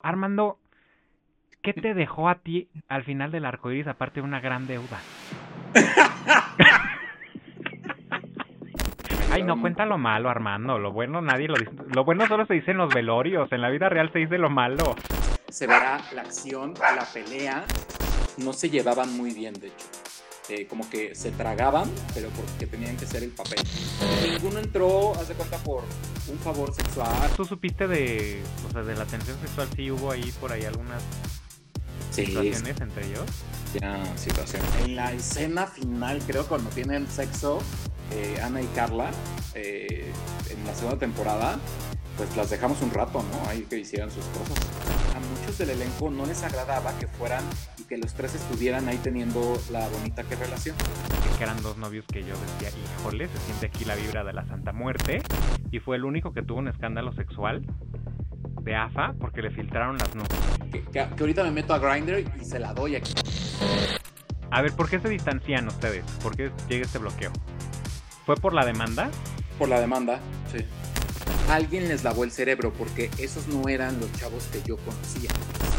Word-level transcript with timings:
Armando, 0.00 0.58
¿qué 1.62 1.72
te 1.72 1.94
dejó 1.94 2.28
a 2.28 2.36
ti 2.36 2.68
al 2.88 3.04
final 3.04 3.30
del 3.30 3.44
arco 3.44 3.70
iris 3.70 3.86
aparte 3.86 4.20
de 4.20 4.26
una 4.26 4.40
gran 4.40 4.66
deuda? 4.66 5.00
Ay, 9.30 9.42
no 9.42 9.60
cuenta 9.60 9.84
lo 9.84 9.98
malo, 9.98 10.30
Armando. 10.30 10.78
Lo 10.78 10.92
bueno 10.92 11.20
nadie 11.20 11.48
lo 11.48 11.56
dice. 11.56 11.70
Lo 11.94 12.04
bueno 12.04 12.26
solo 12.26 12.46
se 12.46 12.54
dice 12.54 12.70
en 12.70 12.78
los 12.78 12.92
velorios. 12.92 13.52
En 13.52 13.60
la 13.60 13.68
vida 13.68 13.88
real 13.88 14.10
se 14.12 14.20
dice 14.20 14.38
lo 14.38 14.48
malo. 14.48 14.96
Se 15.48 15.66
verá 15.66 16.00
la 16.14 16.22
acción, 16.22 16.74
la 16.74 17.04
pelea. 17.12 17.64
No 18.38 18.52
se 18.52 18.70
llevaban 18.70 19.14
muy 19.16 19.34
bien, 19.34 19.54
de 19.54 19.66
hecho. 19.68 19.86
Eh, 20.48 20.66
como 20.66 20.88
que 20.88 21.14
se 21.14 21.30
tragaban, 21.30 21.90
pero 22.14 22.30
porque 22.30 22.66
tenían 22.66 22.96
que 22.96 23.04
ser 23.04 23.22
el 23.22 23.30
papel. 23.30 23.58
Ninguno 24.22 24.60
entró, 24.60 25.12
hace 25.14 25.34
cuenta, 25.34 25.58
por 25.58 25.82
un 26.30 26.38
favor 26.38 26.74
sexual. 26.74 27.30
¿Tú 27.36 27.44
supiste 27.44 27.86
de, 27.86 28.42
o 28.68 28.72
sea, 28.72 28.82
de 28.82 28.94
la 28.94 29.04
tensión 29.04 29.38
sexual? 29.40 29.68
Sí 29.74 29.90
hubo 29.90 30.10
ahí 30.10 30.32
por 30.40 30.52
ahí 30.52 30.64
algunas 30.64 31.02
situaciones 32.10 32.80
entre 32.80 33.06
ellos. 33.06 33.26
Ya, 33.80 34.04
situaciones. 34.16 34.68
En 34.84 34.96
la 34.96 35.12
escena 35.12 35.66
final, 35.66 36.22
creo, 36.26 36.46
cuando 36.46 36.70
tienen 36.70 37.06
sexo, 37.08 37.60
eh, 38.12 38.40
Ana 38.42 38.62
y 38.62 38.66
Carla, 38.68 39.10
eh, 39.54 40.10
en 40.50 40.66
la 40.66 40.74
segunda 40.74 40.98
temporada, 40.98 41.58
pues 42.16 42.34
las 42.36 42.50
dejamos 42.50 42.80
un 42.82 42.90
rato, 42.90 43.22
¿no? 43.22 43.48
Ahí 43.48 43.62
que 43.68 43.78
hicieran 43.78 44.10
sus 44.10 44.24
cosas. 44.26 44.58
A 45.14 45.20
muchos 45.20 45.58
del 45.58 45.70
elenco 45.70 46.10
no 46.10 46.26
les 46.26 46.42
agradaba 46.42 46.96
que 46.98 47.06
fueran 47.06 47.44
que 47.88 47.96
los 47.96 48.12
tres 48.12 48.34
estuvieran 48.34 48.86
ahí 48.88 48.98
teniendo 48.98 49.58
la 49.70 49.88
bonita 49.88 50.22
que 50.22 50.36
relación. 50.36 50.76
Que 51.38 51.44
eran 51.44 51.60
dos 51.62 51.78
novios 51.78 52.04
que 52.06 52.20
yo 52.20 52.34
decía, 52.38 52.70
híjole, 52.98 53.28
se 53.28 53.38
siente 53.38 53.66
aquí 53.66 53.84
la 53.84 53.94
vibra 53.94 54.24
de 54.24 54.32
la 54.32 54.44
Santa 54.46 54.72
Muerte. 54.72 55.22
Y 55.70 55.78
fue 55.78 55.96
el 55.96 56.04
único 56.04 56.32
que 56.32 56.42
tuvo 56.42 56.58
un 56.58 56.68
escándalo 56.68 57.12
sexual 57.12 57.62
de 58.62 58.74
AFA 58.74 59.14
porque 59.18 59.40
le 59.40 59.50
filtraron 59.50 59.96
las 59.96 60.14
nudes. 60.14 60.28
Que, 60.92 61.00
ahorita 61.00 61.44
me 61.44 61.50
meto 61.50 61.72
a 61.72 61.78
Grindr 61.78 62.24
y 62.40 62.44
se 62.44 62.58
la 62.58 62.74
doy 62.74 62.96
aquí. 62.96 63.14
A 64.50 64.62
ver, 64.62 64.72
¿por 64.72 64.90
qué 64.90 64.98
se 64.98 65.08
distancian 65.08 65.66
ustedes? 65.68 66.04
¿Por 66.22 66.36
qué 66.36 66.50
llega 66.68 66.84
este 66.84 66.98
bloqueo? 66.98 67.30
¿Fue 68.26 68.36
por 68.36 68.52
la 68.52 68.66
demanda? 68.66 69.10
Por 69.58 69.68
la 69.68 69.80
demanda, 69.80 70.18
sí 70.52 70.64
alguien 71.48 71.88
les 71.88 72.04
lavó 72.04 72.24
el 72.24 72.30
cerebro 72.30 72.72
porque 72.72 73.10
esos 73.18 73.48
no 73.48 73.68
eran 73.68 73.98
los 74.00 74.12
chavos 74.12 74.44
que 74.52 74.62
yo 74.66 74.76
conocía. 74.78 75.30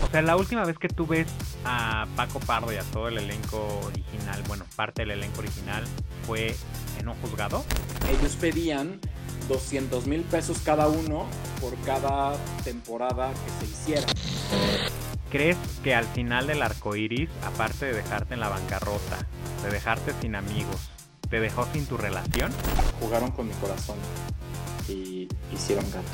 O 0.04 0.12
sea, 0.12 0.22
la 0.22 0.36
última 0.36 0.66
vez 0.66 0.78
que 0.78 0.90
tú 0.90 1.06
ves 1.06 1.28
a 1.66 2.08
Paco 2.16 2.40
Pardo 2.40 2.74
y 2.74 2.78
a 2.78 2.84
todo 2.84 3.08
el 3.08 3.18
elenco 3.18 3.68
original, 3.86 4.44
bueno, 4.48 4.66
parte 4.76 5.04
del 5.04 5.12
elenco 5.12 5.40
original, 5.40 5.84
fue 6.26 6.56
en 7.00 7.08
un 7.08 7.16
juzgado. 7.16 7.64
Ellos 8.10 8.36
pedían 8.36 9.00
200 9.48 10.08
mil 10.08 10.22
pesos 10.22 10.60
cada 10.64 10.88
uno 10.88 11.26
por 11.62 11.76
cada 11.82 12.36
temporada 12.64 13.32
que 13.32 13.66
se 13.66 13.72
hiciera. 13.72 14.08
¿Crees 15.30 15.58
que 15.84 15.94
al 15.94 16.06
final 16.06 16.48
del 16.48 16.64
arco 16.64 16.96
iris, 16.96 17.30
aparte 17.46 17.86
de 17.86 17.94
dejarte 17.94 18.34
en 18.34 18.40
la 18.40 18.50
bancarrota, 18.50 19.28
de 19.64 19.70
dejarte 19.70 20.14
sin 20.22 20.36
amigos, 20.36 20.90
te 21.30 21.40
dejó 21.40 21.66
sin 21.74 21.86
tu 21.86 21.98
relación? 21.98 22.52
Jugaron 23.00 23.32
con 23.32 23.48
mi 23.48 23.54
corazón 23.56 23.98
y 24.88 25.28
hicieron 25.54 25.86
gato. 25.92 26.08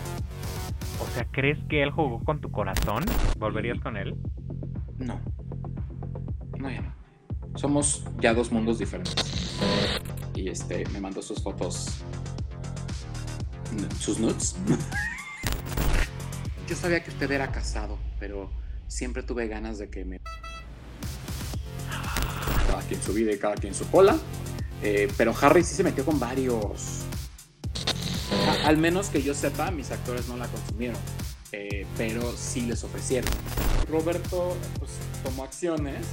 O 1.02 1.08
sea, 1.13 1.25
¿crees 1.31 1.58
que 1.69 1.83
él 1.83 1.91
jugó 1.91 2.23
con 2.23 2.41
tu 2.41 2.52
corazón? 2.52 3.03
¿Volverías 3.38 3.80
con 3.80 3.97
él? 3.97 4.16
No. 4.97 5.19
No, 6.58 6.69
ya 6.69 6.81
no. 6.81 6.93
Somos 7.55 8.05
ya 8.19 8.33
dos 8.33 8.52
mundos 8.52 8.80
diferentes. 8.80 9.59
Y 10.36 10.49
este, 10.49 10.86
me 10.89 10.99
mandó 10.99 11.21
sus 11.21 11.41
fotos. 11.41 12.03
Sus 13.99 14.19
nudes. 14.19 14.55
Yo 16.67 16.75
sabía 16.75 17.03
que 17.03 17.11
usted 17.11 17.31
era 17.31 17.52
casado, 17.52 17.97
pero 18.19 18.49
siempre 18.88 19.23
tuve 19.23 19.47
ganas 19.47 19.77
de 19.77 19.89
que 19.89 20.03
me. 20.03 20.19
Cada 22.67 22.81
quien 22.81 23.02
su 23.02 23.13
vida 23.13 23.31
y 23.31 23.38
cada 23.38 23.55
quien 23.55 23.73
su 23.73 23.89
cola. 23.89 24.17
Eh, 24.88 25.08
pero 25.17 25.33
Harry 25.41 25.64
sí 25.64 25.73
se 25.73 25.83
metió 25.83 26.05
con 26.05 26.20
varios 26.20 27.05
al 28.65 28.77
menos 28.77 29.10
que 29.10 29.21
yo 29.21 29.33
sepa, 29.33 29.71
mis 29.71 29.92
actores 29.92 30.27
no 30.27 30.37
la 30.37 30.48
consumieron, 30.48 30.98
eh, 31.52 31.86
pero 31.98 32.33
sí 32.36 32.61
les 32.61 32.83
ofrecieron. 32.83 33.32
Roberto 33.89 34.55
pues, 34.80 34.92
tomó 35.23 35.43
acciones 35.43 36.05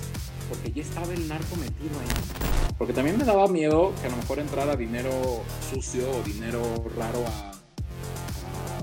porque 0.49 0.73
ya 0.73 0.83
estaba 0.83 1.13
el 1.13 1.29
narco 1.29 1.57
metido 1.57 1.99
ahí. 2.01 2.75
Porque 2.79 2.93
también 2.93 3.17
me 3.19 3.25
daba 3.25 3.47
miedo 3.49 3.93
que 4.01 4.09
a 4.09 4.11
lo 4.11 4.17
mejor 4.17 4.39
entrara 4.39 4.77
dinero 4.77 5.43
sucio 5.71 6.11
o 6.11 6.23
dinero 6.23 6.63
raro 6.97 7.25
a, 7.27 7.51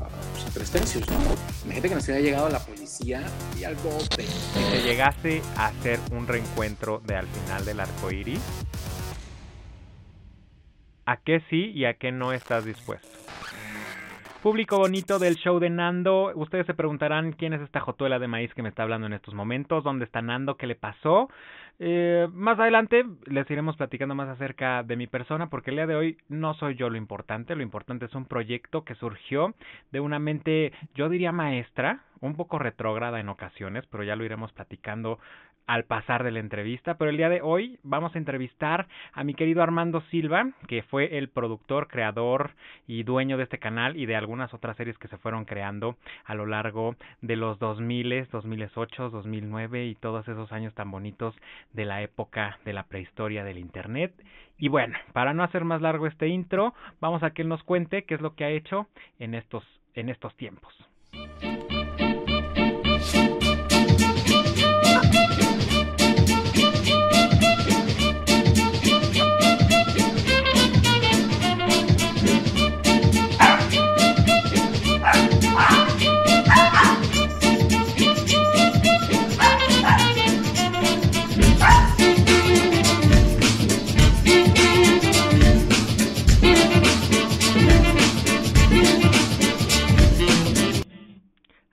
a, 0.06 0.52
tres 0.54 0.70
tercios, 0.72 1.08
¿no? 1.10 1.18
Imagínate 1.66 1.90
que 1.90 1.96
nos 1.96 2.04
hubiera 2.06 2.22
llegado 2.22 2.50
la 2.50 2.60
policía 2.60 3.24
y 3.60 3.64
algo 3.64 3.98
de... 4.18 4.24
Si 4.26 4.72
te 4.72 4.82
llegase 4.84 5.42
a 5.58 5.68
hacer 5.68 6.00
un 6.12 6.28
reencuentro 6.28 7.02
de 7.06 7.16
al 7.16 7.28
final 7.28 7.66
del 7.66 7.80
arco 7.80 8.12
iris, 8.12 8.40
¿a 11.10 11.18
qué 11.18 11.40
sí 11.50 11.72
y 11.74 11.86
a 11.86 11.96
qué 11.96 12.12
no 12.12 12.34
estás 12.34 12.66
dispuesto? 12.66 13.08
Público 14.44 14.78
bonito 14.78 15.18
del 15.18 15.36
show 15.38 15.60
de 15.60 15.72
Nando, 15.72 16.32
ustedes 16.36 16.68
se 16.68 16.76
preguntarán 16.76 17.34
quién 17.34 17.54
es 17.54 17.62
esta 17.62 17.80
jotuela 17.80 18.20
de 18.20 18.28
maíz 18.28 18.54
que 18.54 18.62
me 18.62 18.70
está 18.70 18.84
hablando 18.84 19.08
en 19.08 19.14
estos 19.14 19.34
momentos, 19.34 19.84
dónde 19.84 20.06
está 20.06 20.22
Nando, 20.22 20.56
qué 20.56 20.68
le 20.68 20.76
pasó. 20.76 21.30
Eh, 21.80 22.28
más 22.32 22.60
adelante 22.60 23.06
les 23.26 23.50
iremos 23.50 23.76
platicando 23.76 24.14
más 24.14 24.30
acerca 24.30 24.84
de 24.84 24.98
mi 24.98 25.08
persona 25.08 25.50
porque 25.50 25.72
el 25.72 25.78
día 25.78 25.88
de 25.88 25.96
hoy 25.96 26.18
no 26.28 26.54
soy 26.54 26.76
yo 26.76 26.90
lo 26.90 26.98
importante, 26.98 27.56
lo 27.56 27.64
importante 27.64 28.06
es 28.06 28.14
un 28.14 28.26
proyecto 28.26 28.84
que 28.84 28.96
surgió 28.96 29.56
de 29.92 30.00
una 30.00 30.20
mente, 30.20 30.74
yo 30.94 31.10
diría 31.10 31.32
maestra, 31.32 32.04
un 32.22 32.36
poco 32.36 32.60
retrógrada 32.60 33.20
en 33.20 33.30
ocasiones, 33.30 33.86
pero 33.88 34.04
ya 34.04 34.16
lo 34.16 34.26
iremos 34.26 34.52
platicando 34.52 35.20
al 35.70 35.84
pasar 35.84 36.24
de 36.24 36.32
la 36.32 36.40
entrevista, 36.40 36.96
pero 36.96 37.12
el 37.12 37.18
día 37.18 37.30
de 37.30 37.44
hoy 37.44 37.78
vamos 37.84 38.16
a 38.16 38.18
entrevistar 38.18 38.88
a 39.14 39.24
mi 39.24 39.36
querido 39.36 39.62
Armando 39.62 40.02
Silva, 40.10 40.50
que 40.68 40.82
fue 40.82 41.20
el 41.20 41.30
productor, 41.30 41.88
creador 41.88 42.56
y 42.88 43.04
dueño 43.04 43.38
de 43.38 43.44
este 43.44 43.60
canal 43.60 43.96
y 43.96 44.08
de 44.08 44.16
algunas 44.16 44.52
otras 44.52 44.76
series 44.78 44.98
que 44.98 45.08
se 45.10 45.20
fueron 45.20 45.46
creando 45.46 45.96
a 46.26 46.34
lo 46.34 46.48
largo 46.48 46.96
de 47.22 47.36
los 47.36 47.60
2000, 47.60 48.30
2008, 48.32 49.12
2009 49.12 49.86
y 49.86 49.94
todos 49.94 50.28
esos 50.28 50.52
años 50.52 50.74
tan 50.74 50.90
bonitos 50.90 51.36
de 51.74 51.86
la 51.86 52.02
época 52.02 52.58
de 52.66 52.74
la 52.74 52.88
prehistoria 52.88 53.44
del 53.44 53.60
Internet. 53.60 54.12
Y 54.58 54.70
bueno, 54.70 54.98
para 55.14 55.36
no 55.36 55.44
hacer 55.44 55.66
más 55.66 55.84
largo 55.84 56.08
este 56.08 56.30
intro, 56.30 56.74
vamos 57.00 57.22
a 57.22 57.30
que 57.30 57.44
él 57.44 57.48
nos 57.48 57.62
cuente 57.62 58.06
qué 58.06 58.16
es 58.16 58.22
lo 58.22 58.34
que 58.34 58.44
ha 58.44 58.50
hecho 58.50 58.88
en 59.20 59.36
estos, 59.36 59.64
en 59.94 60.10
estos 60.10 60.36
tiempos. 60.36 60.74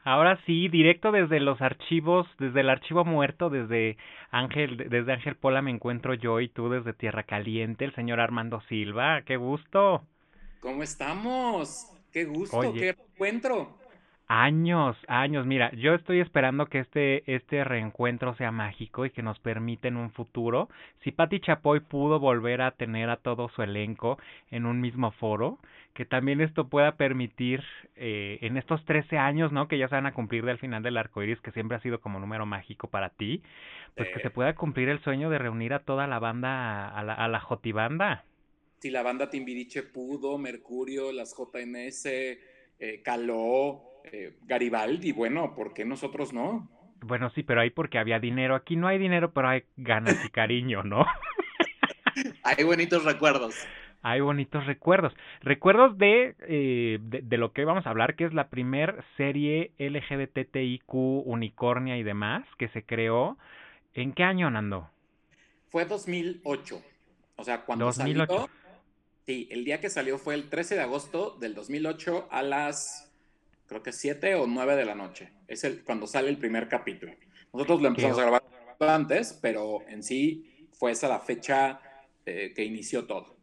Ahora 0.06 0.38
sí, 0.46 0.68
directo 0.68 1.10
desde 1.10 1.40
los 1.40 1.60
archivos, 1.60 2.28
desde 2.38 2.60
el 2.60 2.70
archivo 2.70 3.04
muerto, 3.04 3.50
desde 3.50 3.96
Ángel, 4.30 4.76
desde 4.76 5.12
Ángel 5.12 5.34
Pola 5.34 5.62
me 5.62 5.72
encuentro 5.72 6.14
yo 6.14 6.40
y 6.40 6.48
tú 6.48 6.68
desde 6.68 6.92
Tierra 6.92 7.24
Caliente, 7.24 7.84
el 7.84 7.92
señor 7.96 8.20
Armando 8.20 8.60
Silva, 8.68 9.22
qué 9.22 9.36
gusto. 9.36 10.04
¿Cómo 10.60 10.84
estamos? 10.84 11.88
Qué 12.12 12.24
gusto, 12.24 12.72
qué 12.72 12.90
encuentro. 12.90 13.76
Años, 14.28 14.96
años. 15.08 15.44
Mira, 15.44 15.72
yo 15.74 15.94
estoy 15.94 16.20
esperando 16.20 16.66
que 16.66 16.80
este, 16.80 17.24
este 17.32 17.64
reencuentro 17.64 18.36
sea 18.36 18.52
mágico 18.52 19.06
y 19.06 19.10
que 19.10 19.22
nos 19.22 19.40
permita 19.40 19.88
en 19.88 19.96
un 19.96 20.12
futuro, 20.12 20.68
si 21.02 21.10
Patti 21.10 21.40
Chapoy 21.40 21.80
pudo 21.80 22.20
volver 22.20 22.62
a 22.62 22.70
tener 22.70 23.10
a 23.10 23.16
todo 23.16 23.48
su 23.48 23.62
elenco 23.62 24.18
en 24.52 24.66
un 24.66 24.80
mismo 24.80 25.10
foro, 25.10 25.58
que 25.96 26.04
también 26.04 26.42
esto 26.42 26.68
pueda 26.68 26.96
permitir 26.96 27.64
eh, 27.96 28.38
en 28.42 28.58
estos 28.58 28.84
13 28.84 29.16
años, 29.16 29.50
¿no? 29.50 29.66
Que 29.66 29.78
ya 29.78 29.88
se 29.88 29.94
van 29.94 30.04
a 30.04 30.12
cumplir 30.12 30.44
del 30.44 30.58
final 30.58 30.82
del 30.82 30.98
arco 30.98 31.22
iris, 31.22 31.40
que 31.40 31.52
siempre 31.52 31.78
ha 31.78 31.80
sido 31.80 32.00
como 32.02 32.20
número 32.20 32.44
mágico 32.44 32.88
para 32.88 33.08
ti, 33.08 33.42
pues 33.96 34.10
que 34.12 34.20
se 34.20 34.28
pueda 34.28 34.54
cumplir 34.54 34.90
el 34.90 35.02
sueño 35.02 35.30
de 35.30 35.38
reunir 35.38 35.72
a 35.72 35.78
toda 35.78 36.06
la 36.06 36.18
banda, 36.18 36.86
a 36.86 37.02
la, 37.02 37.14
a 37.14 37.28
la 37.28 37.40
Jotibanda. 37.40 38.24
Si 38.78 38.90
la 38.90 39.02
banda 39.02 39.30
Timbiriche 39.30 39.84
pudo, 39.84 40.36
Mercurio, 40.36 41.12
las 41.12 41.34
JNS, 41.34 42.04
eh, 42.04 43.00
Caló, 43.02 44.02
eh, 44.12 44.36
Garibaldi, 44.42 45.12
bueno, 45.12 45.54
¿por 45.54 45.72
qué 45.72 45.86
nosotros 45.86 46.34
no? 46.34 46.68
Bueno, 47.00 47.30
sí, 47.30 47.42
pero 47.42 47.62
ahí 47.62 47.70
porque 47.70 47.98
había 47.98 48.20
dinero. 48.20 48.54
Aquí 48.54 48.76
no 48.76 48.86
hay 48.86 48.98
dinero, 48.98 49.32
pero 49.32 49.48
hay 49.48 49.64
ganas 49.78 50.22
y 50.26 50.28
cariño, 50.30 50.82
¿no? 50.82 51.06
hay 52.42 52.64
bonitos 52.64 53.02
recuerdos. 53.04 53.66
Hay 54.06 54.20
bonitos 54.20 54.64
recuerdos. 54.66 55.12
Recuerdos 55.40 55.98
de, 55.98 56.36
eh, 56.42 56.98
de, 57.00 57.22
de, 57.22 57.36
lo 57.38 57.52
que 57.52 57.64
vamos 57.64 57.86
a 57.86 57.90
hablar, 57.90 58.14
que 58.14 58.24
es 58.24 58.32
la 58.32 58.50
primer 58.50 59.02
serie 59.16 59.72
LGBTIQ, 59.78 60.94
unicornia 60.94 61.98
y 61.98 62.04
demás, 62.04 62.46
que 62.56 62.68
se 62.68 62.84
creó. 62.84 63.36
¿En 63.94 64.12
qué 64.12 64.22
año, 64.22 64.48
Nando? 64.48 64.88
Fue 65.70 65.86
2008. 65.86 66.80
O 67.34 67.42
sea, 67.42 67.62
cuando 67.62 67.86
2008. 67.86 68.32
salió... 68.32 68.50
Sí, 69.26 69.48
el 69.50 69.64
día 69.64 69.80
que 69.80 69.90
salió 69.90 70.18
fue 70.18 70.34
el 70.34 70.48
13 70.48 70.76
de 70.76 70.82
agosto 70.82 71.36
del 71.40 71.56
2008 71.56 72.28
a 72.30 72.42
las, 72.44 73.12
creo 73.66 73.82
que 73.82 73.90
7 73.90 74.36
o 74.36 74.46
9 74.46 74.76
de 74.76 74.84
la 74.84 74.94
noche. 74.94 75.32
Es 75.48 75.64
el, 75.64 75.82
cuando 75.82 76.06
sale 76.06 76.28
el 76.28 76.38
primer 76.38 76.68
capítulo. 76.68 77.12
Nosotros 77.52 77.82
lo 77.82 77.88
empezamos 77.88 78.20
a 78.20 78.22
grabar 78.22 78.42
antes, 78.78 79.36
pero 79.42 79.80
en 79.88 80.04
sí 80.04 80.68
fue 80.74 80.92
esa 80.92 81.08
la 81.08 81.18
fecha 81.18 81.80
eh, 82.24 82.52
que 82.54 82.62
inició 82.62 83.04
todo 83.06 83.35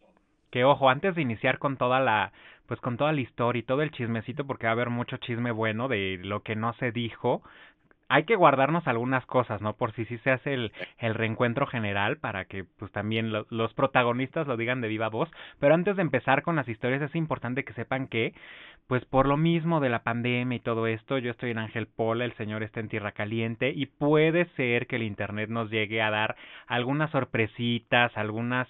que 0.54 0.66
ojo, 0.66 0.88
antes 0.88 1.16
de 1.16 1.24
iniciar 1.24 1.58
con 1.58 1.78
toda 1.78 2.00
la 2.00 2.32
pues 2.68 2.80
con 2.80 2.96
toda 2.96 3.12
la 3.12 3.22
historia 3.22 3.60
y 3.60 3.64
todo 3.64 3.82
el 3.82 3.90
chismecito 3.90 4.46
porque 4.46 4.68
va 4.68 4.70
a 4.70 4.74
haber 4.74 4.92
mucho 4.92 5.18
chisme 5.18 5.52
bueno 5.52 5.88
de 5.88 6.20
lo 6.22 6.44
que 6.44 6.56
no 6.56 6.74
se 6.74 6.92
dijo, 6.92 7.42
hay 8.08 8.26
que 8.26 8.36
guardarnos 8.36 8.88
algunas 8.88 9.26
cosas, 9.26 9.64
¿no? 9.64 9.74
Por 9.74 9.94
si 9.94 10.06
sí 10.06 10.20
se 10.20 10.30
hace 10.30 10.54
el, 10.54 10.72
el 11.00 11.16
reencuentro 11.16 11.66
general 11.66 12.18
para 12.18 12.46
que 12.46 12.66
pues 12.78 12.92
también 12.92 13.32
los 13.32 13.74
protagonistas 13.74 14.46
lo 14.46 14.56
digan 14.56 14.82
de 14.82 14.90
viva 14.90 15.10
voz. 15.10 15.28
Pero 15.60 15.74
antes 15.74 15.96
de 15.96 16.04
empezar 16.04 16.44
con 16.44 16.56
las 16.56 16.68
historias 16.68 17.02
es 17.02 17.16
importante 17.16 17.64
que 17.64 17.74
sepan 17.74 18.08
que 18.08 18.36
pues 18.88 19.06
por 19.06 19.28
lo 19.28 19.38
mismo 19.38 19.80
de 19.80 19.90
la 19.90 20.04
pandemia 20.04 20.58
y 20.58 20.60
todo 20.60 20.88
esto, 20.88 21.18
yo 21.18 21.32
estoy 21.32 21.52
en 21.52 21.58
Ángel 21.58 21.88
Pola, 21.88 22.26
el 22.26 22.34
señor 22.34 22.64
está 22.64 22.82
en 22.82 22.90
Tierra 22.90 23.14
Caliente 23.14 23.72
y 23.74 23.86
puede 23.86 24.46
ser 24.58 24.88
que 24.88 24.98
el 24.98 25.04
internet 25.04 25.50
nos 25.50 25.72
llegue 25.72 26.02
a 26.02 26.12
dar 26.12 26.36
algunas 26.68 27.10
sorpresitas, 27.12 28.16
algunas 28.18 28.68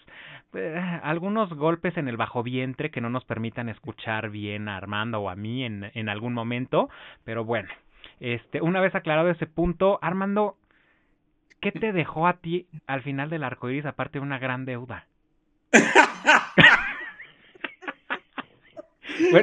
eh, 0.56 1.00
algunos 1.04 1.54
golpes 1.54 1.98
en 1.98 2.08
el 2.08 2.18
bajo 2.18 2.44
vientre 2.44 2.92
que 2.92 3.02
no 3.02 3.10
nos 3.10 3.26
permitan 3.26 3.70
escuchar 3.70 4.30
bien 4.30 4.68
a 4.68 4.78
Armando 4.78 5.20
o 5.20 5.30
a 5.30 5.36
mí 5.36 5.64
en, 5.64 5.92
en 5.94 6.10
algún 6.10 6.34
momento, 6.34 6.90
pero 7.24 7.44
bueno, 7.46 7.70
este, 8.20 8.62
una 8.62 8.80
vez 8.80 8.96
aclarado 8.96 9.30
ese 9.30 9.48
punto, 9.48 10.00
Armando, 10.02 10.56
¿qué 11.60 11.72
te 11.72 11.92
dejó 11.92 12.28
a 12.28 12.34
ti 12.38 12.68
al 12.88 13.02
final 13.02 13.30
del 13.30 13.44
arco 13.44 13.70
iris 13.70 13.86
aparte 13.86 14.20
de 14.20 14.24
una 14.24 14.40
gran 14.40 14.66
deuda? 14.66 15.08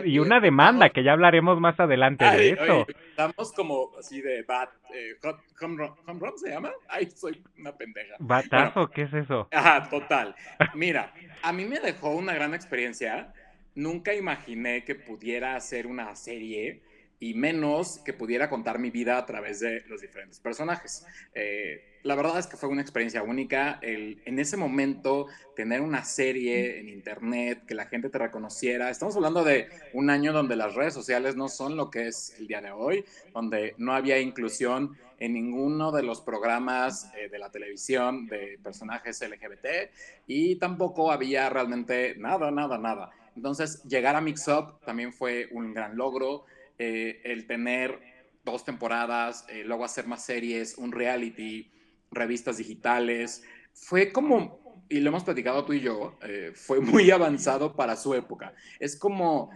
y 0.05 0.19
una 0.19 0.41
demanda, 0.41 0.91
que 0.91 1.03
ya 1.03 1.13
hablaremos 1.13 1.61
más 1.61 1.79
adelante 1.79 2.25
de 2.25 2.51
eso. 2.51 2.87
estamos 3.11 3.53
como 3.53 3.91
así 3.99 4.21
de 4.21 4.43
bat, 4.43 4.71
eh, 4.95 5.15
home, 5.61 5.91
run, 6.07 6.39
se 6.39 6.51
llama. 6.51 6.71
Ay, 6.89 7.11
soy 7.11 7.43
una 7.59 7.77
pendeja. 7.77 8.15
¿Batazo? 8.19 8.91
¿Qué 8.91 9.03
es 9.03 9.15
eso? 9.15 9.49
Ajá, 9.53 9.89
total. 9.89 10.35
Mira, 10.75 11.13
a 11.43 11.53
mí 11.53 11.65
me 11.65 11.81
dejó 11.81 12.11
una 12.11 12.35
gran 12.35 12.55
experiencia. 12.55 13.33
Nunca 13.75 14.15
imaginé 14.15 14.85
que 14.85 14.95
pudiera 14.95 15.55
hacer 15.55 15.87
una 15.87 16.15
serie 16.17 16.83
y 17.21 17.35
menos 17.35 17.99
que 17.99 18.15
pudiera 18.15 18.49
contar 18.49 18.79
mi 18.79 18.91
vida 18.91 19.19
a 19.19 19.27
través 19.27 19.61
de 19.61 19.85
los 19.89 20.01
diferentes 20.01 20.41
personajes. 20.41 21.07
Eh, 21.35 21.99
la 22.03 22.15
verdad 22.15 22.39
es 22.39 22.47
que 22.47 22.57
fue 22.57 22.71
una 22.71 22.81
experiencia 22.81 23.23
única. 23.23 23.79
En 23.83 24.39
ese 24.39 24.57
momento, 24.57 25.27
tener 25.55 25.83
una 25.83 26.03
serie 26.03 26.81
en 26.81 26.89
internet, 26.89 27.67
que 27.67 27.75
la 27.75 27.85
gente 27.85 28.09
te 28.09 28.17
reconociera. 28.17 28.89
Estamos 28.89 29.15
hablando 29.17 29.45
de 29.45 29.69
un 29.93 30.09
año 30.09 30.33
donde 30.33 30.57
las 30.57 30.75
redes 30.75 30.95
sociales 30.95 31.37
no 31.37 31.49
son 31.49 31.77
lo 31.77 31.91
que 31.91 32.09
es 32.09 32.35
el 32.39 32.47
día 32.47 32.63
de 32.63 32.71
hoy, 32.71 33.05
donde 33.35 33.75
no 33.77 33.93
había 33.93 34.19
inclusión 34.19 34.97
en 35.19 35.35
ninguno 35.35 35.93
de 35.93 36.03
los 36.03 36.23
programas 36.23 37.13
eh, 37.15 37.29
de 37.29 37.39
la 37.39 37.51
televisión 37.51 38.27
de 38.27 38.59
personajes 38.63 39.21
LGBT 39.21 39.93
y 40.27 40.57
tampoco 40.57 41.13
había 41.13 41.51
realmente 41.51 42.15
nada, 42.17 42.51
nada, 42.51 42.79
nada. 42.79 43.11
Entonces, 43.37 43.83
llegar 43.85 44.17
a 44.17 44.23
Mix 44.23 44.49
Up 44.49 44.81
también 44.85 45.13
fue 45.13 45.49
un 45.53 45.73
gran 45.75 45.97
logro. 45.97 46.47
Eh, 46.83 47.21
el 47.25 47.47
tener 47.47 48.01
dos 48.43 48.65
temporadas, 48.65 49.45
eh, 49.51 49.65
luego 49.67 49.85
hacer 49.85 50.07
más 50.07 50.25
series, 50.25 50.79
un 50.79 50.93
reality, 50.93 51.71
revistas 52.11 52.57
digitales, 52.57 53.43
fue 53.75 54.11
como, 54.13 54.87
y 54.89 55.01
lo 55.01 55.11
hemos 55.11 55.23
platicado 55.23 55.67
tú 55.67 55.75
y 55.75 55.81
yo, 55.81 56.19
eh, 56.23 56.53
fue 56.55 56.81
muy 56.81 57.11
avanzado 57.11 57.77
para 57.77 57.97
su 57.97 58.15
época. 58.15 58.55
Es 58.79 58.97
como 58.97 59.51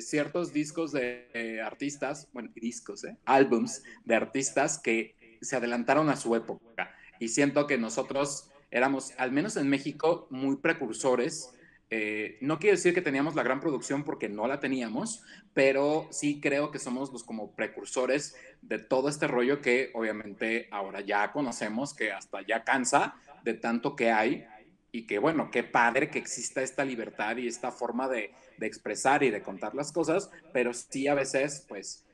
ciertos 0.00 0.52
discos 0.52 0.92
de 0.92 1.60
artistas, 1.64 2.28
bueno, 2.32 2.48
discos, 2.54 3.04
álbums 3.24 3.82
de 4.04 4.14
artistas 4.14 4.78
que 4.78 5.38
se 5.40 5.56
adelantaron 5.56 6.08
a 6.10 6.16
su 6.16 6.36
época. 6.36 6.94
Y 7.18 7.26
siento 7.26 7.66
que 7.66 7.76
nosotros 7.76 8.52
éramos, 8.70 9.12
al 9.18 9.32
menos 9.32 9.56
en 9.56 9.68
México, 9.68 10.28
muy 10.30 10.58
precursores 10.58 11.52
eh, 11.90 12.38
no 12.40 12.58
quiere 12.58 12.76
decir 12.76 12.94
que 12.94 13.02
teníamos 13.02 13.34
la 13.34 13.42
gran 13.42 13.60
producción 13.60 14.04
porque 14.04 14.28
no 14.28 14.46
la 14.46 14.60
teníamos, 14.60 15.22
pero 15.52 16.08
sí 16.10 16.40
creo 16.40 16.70
que 16.70 16.78
somos 16.78 17.12
los 17.12 17.24
como 17.24 17.54
precursores 17.54 18.34
de 18.62 18.78
todo 18.78 19.08
este 19.08 19.28
rollo 19.28 19.60
que 19.60 19.90
obviamente 19.94 20.68
ahora 20.70 21.00
ya 21.00 21.30
conocemos, 21.32 21.94
que 21.94 22.10
hasta 22.12 22.42
ya 22.42 22.64
cansa 22.64 23.14
de 23.44 23.54
tanto 23.54 23.94
que 23.94 24.10
hay 24.10 24.46
y 24.90 25.06
que 25.06 25.18
bueno, 25.18 25.50
qué 25.50 25.64
padre 25.64 26.08
que 26.08 26.18
exista 26.18 26.62
esta 26.62 26.84
libertad 26.84 27.36
y 27.36 27.48
esta 27.48 27.70
forma 27.70 28.08
de, 28.08 28.32
expresar 28.60 29.22
y 29.24 29.30
de 29.30 29.42
contar 29.42 29.74
las 29.74 29.92
cosas, 29.92 30.30
pero 30.52 30.72
sí 30.72 31.08
a 31.08 31.14
veces 31.14 31.64
pues, 31.68 32.04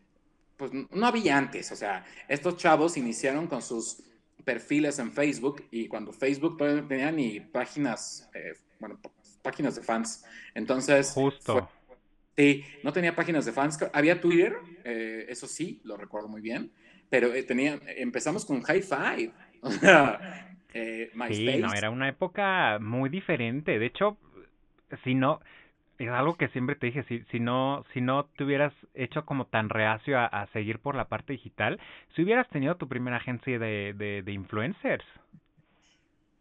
pues 0.56 0.72
no 0.72 1.06
había 1.06 1.36
antes, 1.36 1.70
o 1.70 1.76
sea, 1.76 2.04
estos 2.26 2.56
chavos 2.56 2.96
iniciaron 2.96 3.46
con 3.46 3.60
sus 3.60 4.02
perfiles 4.44 4.98
en 4.98 5.12
Facebook 5.12 5.62
y 5.70 5.86
cuando 5.88 6.12
Facebook 6.12 6.56
todavía 6.56 6.82
no 6.82 6.88
tenía 6.88 7.12
ni 7.12 7.40
páginas, 7.40 8.28
eh, 8.34 8.54
bueno, 8.78 8.98
páginas 9.42 9.76
de 9.76 9.82
fans. 9.82 10.24
Entonces. 10.54 11.12
Justo. 11.12 11.68
sí, 12.36 12.64
no 12.82 12.92
tenía 12.92 13.14
páginas 13.14 13.44
de 13.44 13.52
fans. 13.52 13.78
Había 13.92 14.20
Twitter, 14.20 14.56
eh, 14.84 15.26
eso 15.28 15.46
sí, 15.46 15.80
lo 15.84 15.96
recuerdo 15.96 16.28
muy 16.28 16.40
bien. 16.40 16.72
Pero 17.08 17.34
eh, 17.34 17.42
tenía, 17.42 17.78
empezamos 17.96 18.44
con 18.44 18.62
High 18.62 18.82
Five. 18.82 19.32
eh, 20.74 21.10
sí, 21.30 21.58
no, 21.58 21.72
era 21.74 21.90
una 21.90 22.08
época 22.08 22.78
muy 22.80 23.10
diferente. 23.10 23.78
De 23.78 23.86
hecho, 23.86 24.16
si 25.04 25.14
no, 25.14 25.40
es 25.98 26.08
algo 26.08 26.36
que 26.36 26.48
siempre 26.48 26.76
te 26.76 26.86
dije, 26.86 27.02
si, 27.04 27.24
si 27.30 27.40
no, 27.40 27.84
si 27.92 28.00
no 28.00 28.26
te 28.36 28.44
hubieras 28.44 28.72
hecho 28.94 29.26
como 29.26 29.46
tan 29.46 29.68
reacio 29.68 30.18
a, 30.18 30.48
seguir 30.52 30.78
por 30.78 30.94
la 30.94 31.08
parte 31.08 31.32
digital, 31.32 31.78
si 32.14 32.22
hubieras 32.22 32.48
tenido 32.48 32.76
tu 32.76 32.88
primera 32.88 33.18
agencia 33.18 33.58
de, 33.58 33.92
de, 33.94 34.22
de 34.22 34.32
influencers. 34.32 35.04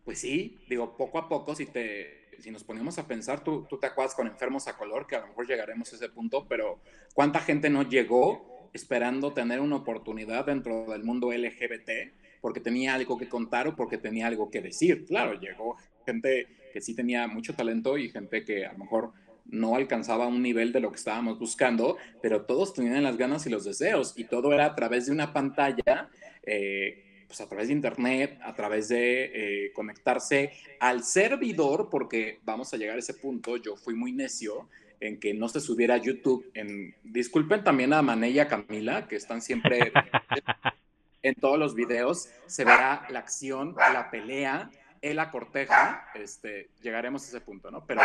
Pues 0.05 0.21
sí, 0.21 0.57
digo, 0.69 0.95
poco 0.97 1.19
a 1.19 1.27
poco, 1.27 1.55
si 1.55 1.65
te, 1.65 2.18
si 2.39 2.51
nos 2.51 2.63
ponemos 2.63 2.97
a 2.97 3.07
pensar, 3.07 3.43
tú, 3.43 3.65
tú 3.69 3.77
te 3.77 3.87
acuerdas 3.87 4.15
con 4.15 4.27
Enfermos 4.27 4.67
a 4.67 4.77
Color, 4.77 5.07
que 5.07 5.15
a 5.15 5.21
lo 5.21 5.27
mejor 5.27 5.47
llegaremos 5.47 5.91
a 5.91 5.95
ese 5.95 6.09
punto, 6.09 6.45
pero 6.47 6.79
¿cuánta 7.13 7.39
gente 7.39 7.69
no 7.69 7.83
llegó 7.83 8.69
esperando 8.73 9.33
tener 9.33 9.59
una 9.59 9.77
oportunidad 9.77 10.45
dentro 10.45 10.85
del 10.85 11.03
mundo 11.03 11.31
LGBT 11.31 12.13
porque 12.41 12.59
tenía 12.59 12.93
algo 12.93 13.17
que 13.17 13.27
contar 13.27 13.67
o 13.67 13.75
porque 13.75 13.97
tenía 13.97 14.27
algo 14.27 14.49
que 14.49 14.61
decir? 14.61 15.05
Claro, 15.05 15.39
llegó 15.39 15.77
gente 16.05 16.47
que 16.73 16.81
sí 16.81 16.95
tenía 16.95 17.27
mucho 17.27 17.55
talento 17.55 17.97
y 17.97 18.09
gente 18.09 18.45
que 18.45 18.65
a 18.65 18.73
lo 18.73 18.79
mejor 18.79 19.11
no 19.45 19.75
alcanzaba 19.75 20.27
un 20.27 20.41
nivel 20.41 20.71
de 20.71 20.79
lo 20.79 20.91
que 20.91 20.97
estábamos 20.97 21.39
buscando, 21.39 21.97
pero 22.21 22.43
todos 22.43 22.73
tenían 22.73 23.03
las 23.03 23.17
ganas 23.17 23.45
y 23.47 23.49
los 23.49 23.65
deseos 23.65 24.13
y 24.15 24.25
todo 24.25 24.53
era 24.53 24.65
a 24.65 24.75
través 24.75 25.07
de 25.07 25.11
una 25.11 25.33
pantalla. 25.33 26.09
Eh, 26.43 27.08
pues 27.29 27.41
a 27.41 27.47
través 27.47 27.67
de 27.67 27.75
internet, 27.75 28.39
a 28.41 28.55
través 28.55 28.89
de 28.89 29.65
eh, 29.67 29.71
conectarse 29.73 30.51
al 30.79 31.03
servidor, 31.03 31.87
porque 31.91 32.39
vamos 32.43 32.73
a 32.73 32.77
llegar 32.77 32.95
a 32.95 32.99
ese 32.99 33.13
punto, 33.13 33.55
yo 33.55 33.77
fui 33.77 33.93
muy 33.93 34.11
necio 34.11 34.67
en 34.99 35.19
que 35.19 35.35
no 35.35 35.47
se 35.47 35.61
subiera 35.61 35.93
a 35.93 35.97
YouTube. 35.97 36.49
En, 36.55 36.95
disculpen 37.03 37.63
también 37.63 37.93
a 37.93 38.01
Mané 38.01 38.31
y 38.31 38.39
a 38.39 38.47
Camila, 38.47 39.07
que 39.07 39.15
están 39.15 39.43
siempre 39.43 39.93
en 41.21 41.35
todos 41.35 41.59
los 41.59 41.75
videos, 41.75 42.29
se 42.47 42.65
verá 42.65 43.05
la 43.11 43.19
acción, 43.19 43.75
la 43.77 44.09
pelea, 44.09 44.71
la 45.03 45.29
corteja, 45.29 46.07
este, 46.15 46.71
llegaremos 46.81 47.23
a 47.25 47.27
ese 47.27 47.41
punto, 47.41 47.69
¿no? 47.69 47.85
Pero 47.85 48.01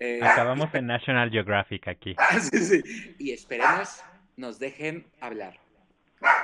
eh, 0.00 0.18
Acabamos 0.20 0.74
en 0.74 0.88
National 0.88 1.30
Geographic 1.30 1.86
aquí. 1.86 2.16
sí, 2.50 2.58
sí. 2.58 3.14
Y 3.20 3.30
esperemos 3.30 4.02
nos 4.36 4.58
dejen 4.58 5.06
hablar. 5.20 5.54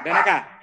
Ven 0.04 0.14
acá. 0.14 0.60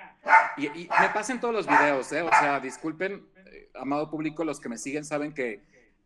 Y, 0.57 0.67
me 0.67 1.09
pasen 1.13 1.39
todos 1.39 1.53
los 1.53 1.67
videos, 1.67 2.11
¿eh? 2.11 2.21
O 2.21 2.29
sea, 2.29 2.59
disculpen, 2.59 3.27
eh, 3.35 3.71
amado 3.75 4.09
público, 4.09 4.43
los 4.43 4.59
que 4.59 4.69
me 4.69 4.77
siguen 4.77 5.05
saben 5.05 5.33
que 5.33 5.63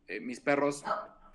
eh, 0.08 0.20
mis 0.20 0.40
perros 0.40 0.84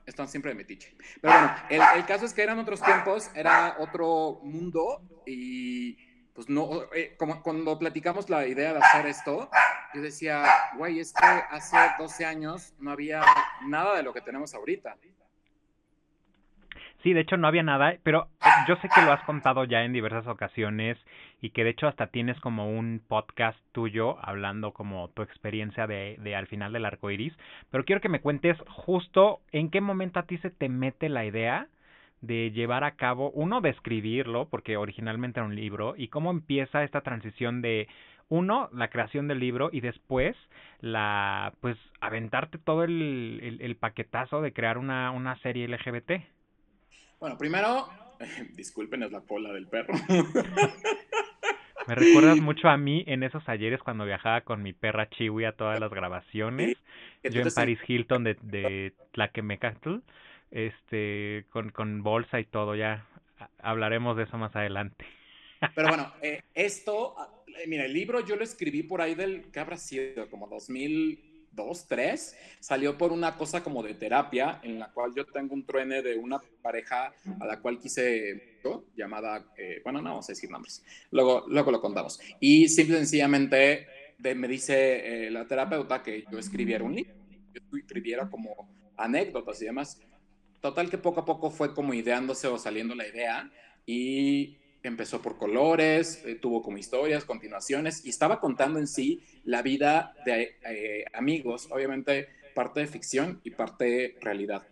están 0.06 0.28
siempre 0.28 0.52
de 0.52 0.56
metiche. 0.56 0.94
Pero 1.20 1.34
bueno, 1.34 1.54
el, 1.68 2.06
caso 2.06 2.24
es 2.24 2.32
que 2.32 2.42
eran 2.42 2.58
otros 2.58 2.82
tiempos, 2.82 3.30
era 3.34 3.76
otro 3.78 4.40
mundo 4.42 5.02
y 5.26 5.96
pues 6.34 6.48
no, 6.48 6.84
eh, 6.94 7.16
como 7.18 7.42
cuando 7.42 7.78
platicamos 7.78 8.30
la 8.30 8.46
idea 8.46 8.72
de 8.72 8.78
hacer 8.78 9.06
esto, 9.06 9.50
yo 9.92 10.00
decía, 10.00 10.44
güey, 10.76 11.00
es 11.00 11.12
que 11.12 11.26
hace 11.26 11.76
12 11.98 12.24
años 12.24 12.72
no 12.78 12.92
había 12.92 13.22
nada 13.66 13.96
de 13.96 14.02
lo 14.02 14.12
que 14.12 14.20
tenemos 14.20 14.54
ahorita. 14.54 14.96
Sí, 17.02 17.14
de 17.14 17.20
hecho 17.20 17.38
no 17.38 17.48
había 17.48 17.62
nada, 17.62 17.96
pero 18.02 18.28
yo 18.68 18.76
sé 18.76 18.88
que 18.94 19.00
lo 19.02 19.12
has 19.12 19.22
contado 19.24 19.64
ya 19.64 19.84
en 19.84 19.92
diversas 19.92 20.26
ocasiones 20.26 20.98
y 21.40 21.50
que 21.50 21.64
de 21.64 21.70
hecho 21.70 21.88
hasta 21.88 22.08
tienes 22.08 22.38
como 22.40 22.70
un 22.70 23.00
podcast 23.06 23.58
tuyo 23.72 24.18
hablando 24.22 24.72
como 24.72 25.08
tu 25.08 25.22
experiencia 25.22 25.86
de, 25.86 26.34
al 26.36 26.46
final 26.46 26.72
del 26.72 26.84
arco 26.84 27.10
iris. 27.10 27.32
Pero 27.70 27.84
quiero 27.84 28.02
que 28.02 28.10
me 28.10 28.20
cuentes 28.20 28.58
justo 28.68 29.40
en 29.50 29.70
qué 29.70 29.80
momento 29.80 30.20
a 30.20 30.24
ti 30.24 30.36
se 30.38 30.50
te 30.50 30.68
mete 30.68 31.08
la 31.08 31.24
idea 31.24 31.68
de 32.20 32.50
llevar 32.50 32.84
a 32.84 32.96
cabo, 32.96 33.30
uno, 33.30 33.62
de 33.62 33.70
escribirlo, 33.70 34.48
porque 34.50 34.76
originalmente 34.76 35.40
era 35.40 35.46
un 35.46 35.56
libro, 35.56 35.94
y 35.96 36.08
cómo 36.08 36.30
empieza 36.30 36.84
esta 36.84 37.00
transición 37.00 37.62
de, 37.62 37.88
uno, 38.28 38.68
la 38.74 38.88
creación 38.88 39.26
del 39.26 39.40
libro 39.40 39.70
y 39.72 39.80
después 39.80 40.36
la, 40.80 41.54
pues, 41.62 41.78
aventarte 42.00 42.58
todo 42.58 42.84
el, 42.84 43.40
el, 43.42 43.62
el 43.62 43.76
paquetazo 43.76 44.42
de 44.42 44.52
crear 44.52 44.76
una, 44.76 45.10
una 45.12 45.38
serie 45.38 45.66
LGBT. 45.66 46.39
Bueno, 47.20 47.36
primero, 47.36 47.86
disculpen, 48.54 49.02
es 49.02 49.12
la 49.12 49.20
cola 49.20 49.52
del 49.52 49.68
perro. 49.68 49.94
Me 51.86 51.94
recuerdas 51.94 52.38
mucho 52.40 52.68
a 52.68 52.76
mí 52.76 53.04
en 53.06 53.22
esos 53.22 53.46
ayeres 53.48 53.80
cuando 53.82 54.04
viajaba 54.04 54.42
con 54.42 54.62
mi 54.62 54.72
perra 54.72 55.08
Chiwi 55.10 55.44
a 55.44 55.52
todas 55.52 55.80
las 55.80 55.90
grabaciones. 55.90 56.76
Yo 57.22 57.42
en 57.42 57.48
Paris 57.52 57.78
Hilton 57.86 58.24
de, 58.24 58.36
de 58.42 58.92
Tlaquemecatl, 59.12 59.96
este, 60.50 61.46
con, 61.50 61.70
con 61.70 62.02
bolsa 62.02 62.38
y 62.38 62.44
todo, 62.44 62.74
ya 62.76 63.06
hablaremos 63.58 64.16
de 64.16 64.24
eso 64.24 64.38
más 64.38 64.54
adelante. 64.54 65.04
Pero 65.74 65.88
bueno, 65.88 66.12
eh, 66.22 66.42
esto, 66.54 67.16
eh, 67.48 67.66
mira, 67.66 67.84
el 67.84 67.92
libro 67.92 68.24
yo 68.24 68.36
lo 68.36 68.44
escribí 68.44 68.82
por 68.82 69.00
ahí 69.02 69.14
del, 69.14 69.50
¿qué 69.50 69.60
habrá 69.60 69.76
sido? 69.76 70.30
Como 70.30 70.46
2000 70.48 71.29
dos, 71.52 71.86
tres, 71.86 72.36
salió 72.60 72.96
por 72.96 73.12
una 73.12 73.36
cosa 73.36 73.62
como 73.62 73.82
de 73.82 73.94
terapia, 73.94 74.60
en 74.62 74.78
la 74.78 74.90
cual 74.92 75.12
yo 75.14 75.26
tengo 75.26 75.54
un 75.54 75.64
truene 75.64 76.02
de 76.02 76.16
una 76.16 76.40
pareja 76.62 77.12
a 77.40 77.46
la 77.46 77.60
cual 77.60 77.78
quise, 77.78 78.60
llamada, 78.94 79.52
eh, 79.56 79.80
bueno, 79.82 80.00
no 80.00 80.10
vamos 80.10 80.28
a 80.28 80.32
decir 80.32 80.50
nombres, 80.50 80.84
luego, 81.10 81.44
luego 81.48 81.70
lo 81.70 81.80
contamos. 81.80 82.20
Y 82.40 82.68
simple 82.68 82.96
y 82.96 82.98
sencillamente 82.98 83.86
me 84.36 84.48
dice 84.48 85.26
eh, 85.26 85.30
la 85.30 85.46
terapeuta 85.46 86.02
que 86.02 86.24
yo 86.30 86.38
escribiera 86.38 86.84
un 86.84 86.94
libro, 86.94 87.14
yo 87.54 87.78
escribiera 87.78 88.28
como 88.28 88.68
anécdotas 88.96 89.60
y 89.62 89.64
demás. 89.64 90.00
Total 90.60 90.90
que 90.90 90.98
poco 90.98 91.20
a 91.20 91.24
poco 91.24 91.50
fue 91.50 91.74
como 91.74 91.94
ideándose 91.94 92.46
o 92.46 92.58
saliendo 92.58 92.94
la 92.94 93.08
idea 93.08 93.50
y 93.86 94.58
empezó 94.82 95.20
por 95.20 95.36
colores, 95.36 96.22
eh, 96.24 96.36
tuvo 96.36 96.62
como 96.62 96.78
historias, 96.78 97.24
continuaciones, 97.24 98.04
y 98.04 98.10
estaba 98.10 98.40
contando 98.40 98.78
en 98.78 98.86
sí 98.86 99.22
la 99.44 99.62
vida 99.62 100.14
de 100.24 100.56
eh, 100.68 101.04
amigos, 101.12 101.68
obviamente 101.70 102.28
parte 102.54 102.80
de 102.80 102.86
ficción 102.86 103.40
y 103.44 103.50
parte 103.50 103.84
de 103.84 104.18
realidad. 104.20 104.66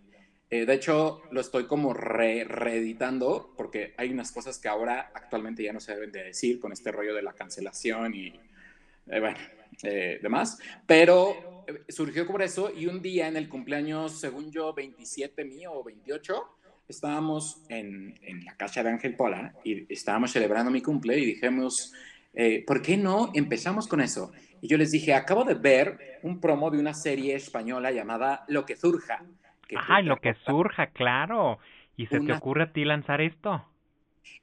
Eh, 0.49 0.65
de 0.65 0.73
hecho, 0.73 1.21
lo 1.31 1.41
estoy 1.41 1.65
como 1.65 1.93
reeditando 1.93 3.53
porque 3.55 3.93
hay 3.97 4.11
unas 4.11 4.31
cosas 4.31 4.57
que 4.57 4.67
ahora 4.67 5.11
actualmente 5.13 5.63
ya 5.63 5.73
no 5.73 5.79
se 5.79 5.93
deben 5.93 6.11
de 6.11 6.23
decir 6.23 6.59
con 6.59 6.71
este 6.71 6.91
rollo 6.91 7.13
de 7.13 7.21
la 7.21 7.33
cancelación 7.33 8.15
y, 8.15 8.33
bueno, 9.05 9.37
demás. 9.83 10.57
Pero 10.87 11.65
surgió 11.87 12.25
por 12.25 12.41
eso 12.41 12.71
y 12.75 12.87
un 12.87 13.01
día 13.01 13.27
en 13.27 13.37
el 13.37 13.47
cumpleaños, 13.47 14.19
según 14.19 14.51
yo, 14.51 14.73
27 14.73 15.45
mío 15.45 15.71
o 15.71 15.83
28, 15.83 16.58
estábamos 16.89 17.61
en, 17.69 18.19
en, 18.23 18.43
la 18.43 18.55
casa 18.55 18.83
de 18.83 18.89
Ángel 18.89 19.15
Pola 19.15 19.53
y 19.63 19.91
estábamos 19.93 20.31
celebrando 20.31 20.71
mi 20.71 20.81
cumple 20.81 21.17
y 21.19 21.25
dijimos, 21.25 21.93
eh, 22.33 22.63
¿por 22.65 22.81
qué 22.81 22.97
no 22.97 23.31
empezamos 23.33 23.87
con 23.87 24.01
eso? 24.01 24.31
Y 24.61 24.67
yo 24.67 24.77
les 24.77 24.91
dije, 24.91 25.13
acabo 25.13 25.43
de 25.45 25.53
ver 25.53 26.19
un 26.23 26.41
promo 26.41 26.69
de 26.69 26.79
una 26.79 26.93
serie 26.93 27.35
española 27.35 27.91
llamada 27.91 28.43
Lo 28.47 28.65
que 28.65 28.75
surja. 28.75 29.23
Que 29.67 29.77
Lo 30.03 30.17
que 30.17 30.33
surja, 30.45 30.87
claro. 30.87 31.59
¿Y 31.95 32.07
se 32.07 32.19
te 32.19 32.33
ocurre 32.33 32.63
a 32.63 32.73
ti 32.73 32.85
lanzar 32.85 33.21
esto? 33.21 33.65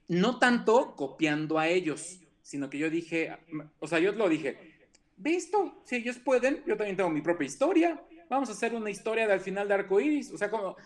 No 0.07 0.39
tanto 0.39 0.95
copiando 0.95 1.59
a 1.59 1.67
ellos, 1.67 2.21
sino 2.41 2.69
que 2.69 2.77
yo 2.77 2.89
dije, 2.89 3.35
o 3.79 3.87
sea, 3.87 3.99
yo 3.99 4.13
lo 4.13 4.29
dije, 4.29 4.57
visto, 5.17 5.81
si 5.83 5.97
ellos 5.97 6.17
pueden, 6.17 6.63
yo 6.65 6.77
también 6.77 6.95
tengo 6.95 7.09
mi 7.09 7.21
propia 7.21 7.45
historia. 7.45 8.01
Vamos 8.29 8.49
a 8.49 8.53
hacer 8.53 8.73
una 8.73 8.89
historia 8.89 9.27
del 9.27 9.39
final 9.39 9.67
de 9.67 9.73
Arcoiris. 9.73 10.31
O 10.31 10.37
sea, 10.37 10.49
como 10.49 10.77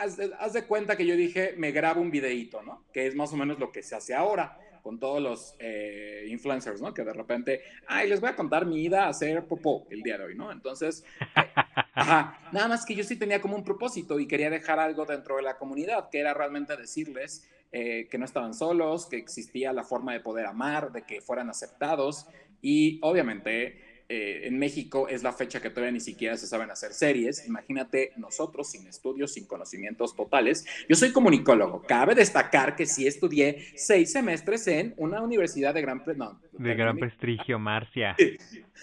haz 0.00 0.52
de, 0.52 0.64
cuenta 0.64 0.96
que 0.96 1.06
yo 1.06 1.16
dije, 1.16 1.54
me 1.56 1.72
grabo 1.72 2.00
un 2.00 2.10
videíto, 2.10 2.62
¿no? 2.62 2.84
Que 2.92 3.06
es 3.06 3.14
más 3.14 3.32
o 3.32 3.36
menos 3.36 3.58
lo 3.58 3.72
que 3.72 3.82
se 3.82 3.94
hace 3.94 4.14
ahora 4.14 4.58
con 4.82 4.98
todos 4.98 5.22
los 5.22 5.54
eh, 5.60 6.26
influencers, 6.28 6.80
¿no? 6.80 6.92
Que 6.92 7.04
de 7.04 7.12
repente, 7.12 7.62
ay, 7.86 8.08
les 8.08 8.20
voy 8.20 8.30
a 8.30 8.36
contar 8.36 8.66
mi 8.66 8.82
ida 8.82 9.04
a 9.04 9.10
hacer 9.10 9.44
popó 9.46 9.86
el 9.90 10.02
día 10.02 10.18
de 10.18 10.24
hoy, 10.24 10.34
¿no? 10.34 10.50
Entonces, 10.50 11.04
eh, 11.20 11.50
ajá, 11.94 12.40
nada 12.52 12.68
más 12.68 12.84
que 12.84 12.94
yo 12.94 13.04
sí 13.04 13.16
tenía 13.16 13.40
como 13.40 13.54
un 13.54 13.64
propósito 13.64 14.18
y 14.18 14.26
quería 14.26 14.50
dejar 14.50 14.80
algo 14.80 15.04
dentro 15.04 15.36
de 15.36 15.42
la 15.42 15.56
comunidad, 15.56 16.10
que 16.10 16.18
era 16.18 16.34
realmente 16.34 16.76
decirles 16.76 17.48
eh, 17.70 18.08
que 18.10 18.18
no 18.18 18.24
estaban 18.24 18.54
solos, 18.54 19.06
que 19.06 19.16
existía 19.16 19.72
la 19.72 19.84
forma 19.84 20.12
de 20.12 20.20
poder 20.20 20.46
amar, 20.46 20.90
de 20.92 21.02
que 21.02 21.20
fueran 21.20 21.48
aceptados 21.48 22.26
y 22.60 22.98
obviamente 23.02 23.91
eh, 24.14 24.46
en 24.46 24.58
México 24.58 25.08
es 25.08 25.22
la 25.22 25.32
fecha 25.32 25.58
que 25.62 25.70
todavía 25.70 25.92
ni 25.92 26.00
siquiera 26.00 26.36
se 26.36 26.46
saben 26.46 26.70
hacer 26.70 26.92
series. 26.92 27.46
Imagínate 27.46 28.12
nosotros 28.18 28.70
sin 28.70 28.86
estudios, 28.86 29.32
sin 29.32 29.46
conocimientos 29.46 30.14
totales. 30.14 30.66
Yo 30.86 30.96
soy 30.96 31.12
comunicólogo. 31.12 31.80
Cabe 31.80 32.14
destacar 32.14 32.76
que 32.76 32.84
sí 32.84 33.06
estudié 33.06 33.64
seis 33.74 34.12
semestres 34.12 34.66
en 34.66 34.92
una 34.98 35.22
universidad 35.22 35.72
de 35.72 35.80
gran, 35.80 36.02
de 36.04 36.74
gran 36.74 36.98
prestigio, 36.98 37.58
Marcia. 37.58 38.14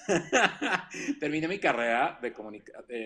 terminé 1.19 1.47
mi 1.47 1.59
carrera 1.59 2.17
de, 2.19 2.33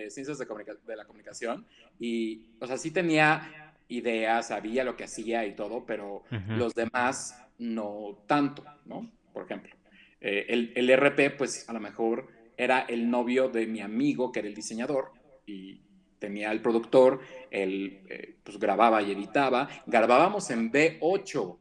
ciencias 0.08 0.38
de, 0.38 0.46
de 0.86 0.96
la 0.96 1.04
comunicación 1.04 1.66
y, 2.00 2.54
o 2.58 2.66
sea, 2.66 2.78
sí 2.78 2.90
tenía 2.90 3.74
ideas, 3.88 4.48
sabía 4.48 4.82
lo 4.82 4.96
que 4.96 5.04
hacía 5.04 5.44
y 5.44 5.54
todo, 5.54 5.84
pero 5.84 6.22
los 6.48 6.72
demás 6.72 7.38
no 7.58 8.24
tanto, 8.26 8.64
¿no? 8.86 9.12
Por 9.34 9.44
ejemplo. 9.44 9.83
Eh, 10.26 10.46
el, 10.48 10.72
el, 10.74 10.88
RP, 10.88 11.36
pues 11.36 11.68
a 11.68 11.74
lo 11.74 11.80
mejor 11.80 12.28
era 12.56 12.80
el 12.80 13.10
novio 13.10 13.50
de 13.50 13.66
mi 13.66 13.82
amigo, 13.82 14.32
que 14.32 14.38
era 14.38 14.48
el 14.48 14.54
diseñador, 14.54 15.12
y 15.44 15.82
tenía 16.18 16.50
el 16.50 16.62
productor, 16.62 17.20
él 17.50 18.00
eh, 18.08 18.36
pues 18.42 18.58
grababa 18.58 19.02
y 19.02 19.12
editaba. 19.12 19.68
Grabábamos 19.84 20.48
en 20.48 20.72
B8, 20.72 21.58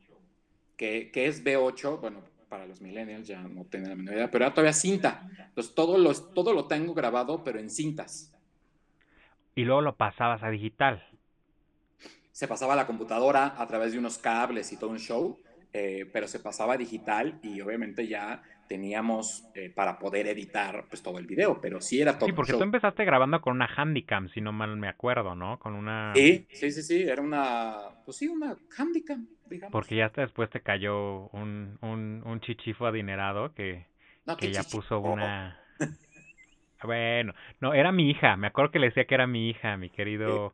que, 0.77 1.11
que, 1.11 1.27
es 1.27 1.43
B8, 1.43 1.99
bueno, 1.99 2.23
para 2.47 2.65
los 2.65 2.79
millennials 2.79 3.27
ya 3.27 3.41
no 3.41 3.65
tengo 3.65 3.89
la 3.89 3.95
menor 3.95 4.15
idea, 4.15 4.31
pero 4.31 4.45
era 4.45 4.53
todavía 4.53 4.71
cinta. 4.71 5.27
Entonces 5.39 5.75
todo 5.75 5.97
lo, 5.97 6.13
todo 6.13 6.53
lo 6.53 6.65
tengo 6.65 6.93
grabado, 6.93 7.43
pero 7.43 7.59
en 7.59 7.69
cintas. 7.69 8.31
Y 9.55 9.65
luego 9.65 9.81
lo 9.81 9.97
pasabas 9.97 10.41
a 10.41 10.49
digital. 10.49 11.05
Se 12.31 12.47
pasaba 12.47 12.73
a 12.73 12.77
la 12.77 12.87
computadora 12.87 13.55
a 13.57 13.67
través 13.67 13.91
de 13.91 13.99
unos 13.99 14.17
cables 14.17 14.71
y 14.71 14.77
todo 14.77 14.89
un 14.89 14.99
show, 14.99 15.37
eh, 15.73 16.07
pero 16.13 16.27
se 16.27 16.39
pasaba 16.39 16.75
a 16.75 16.77
digital 16.77 17.39
y 17.41 17.59
obviamente 17.59 18.07
ya 18.07 18.43
teníamos 18.67 19.47
eh, 19.55 19.69
para 19.69 19.97
poder 19.97 20.27
editar 20.27 20.85
pues 20.87 21.01
todo 21.01 21.17
el 21.17 21.25
video, 21.25 21.59
pero 21.59 21.81
sí 21.81 22.01
era 22.01 22.17
todo. 22.17 22.27
Sí, 22.27 22.33
porque 22.33 22.53
tú 22.53 22.63
empezaste 22.63 23.03
grabando 23.05 23.41
con 23.41 23.55
una 23.55 23.67
Handycam, 23.67 24.29
si 24.29 24.41
no 24.41 24.51
mal 24.51 24.77
me 24.77 24.87
acuerdo, 24.87 25.35
¿no? 25.35 25.59
Con 25.59 25.73
una... 25.73 26.13
Sí, 26.15 26.47
sí, 26.51 26.71
sí, 26.71 26.83
sí, 26.83 27.01
era 27.01 27.21
una, 27.21 27.77
pues 28.05 28.17
sí, 28.17 28.27
una 28.27 28.55
Handycam, 28.77 29.27
digamos. 29.49 29.71
Porque 29.71 29.95
ya 29.95 30.05
hasta 30.05 30.21
después 30.21 30.49
te 30.49 30.61
cayó 30.61 31.27
un, 31.29 31.77
un, 31.81 32.21
un 32.25 32.39
chichifo 32.41 32.85
adinerado 32.85 33.53
que, 33.53 33.85
que 34.39 34.51
ya 34.51 34.63
puso 34.63 34.99
una... 34.99 35.59
bueno, 36.83 37.33
no, 37.59 37.73
era 37.73 37.91
mi 37.91 38.09
hija, 38.11 38.37
me 38.37 38.47
acuerdo 38.47 38.71
que 38.71 38.79
le 38.79 38.87
decía 38.87 39.05
que 39.05 39.15
era 39.15 39.27
mi 39.27 39.49
hija, 39.49 39.75
mi 39.77 39.89
querido... 39.89 40.53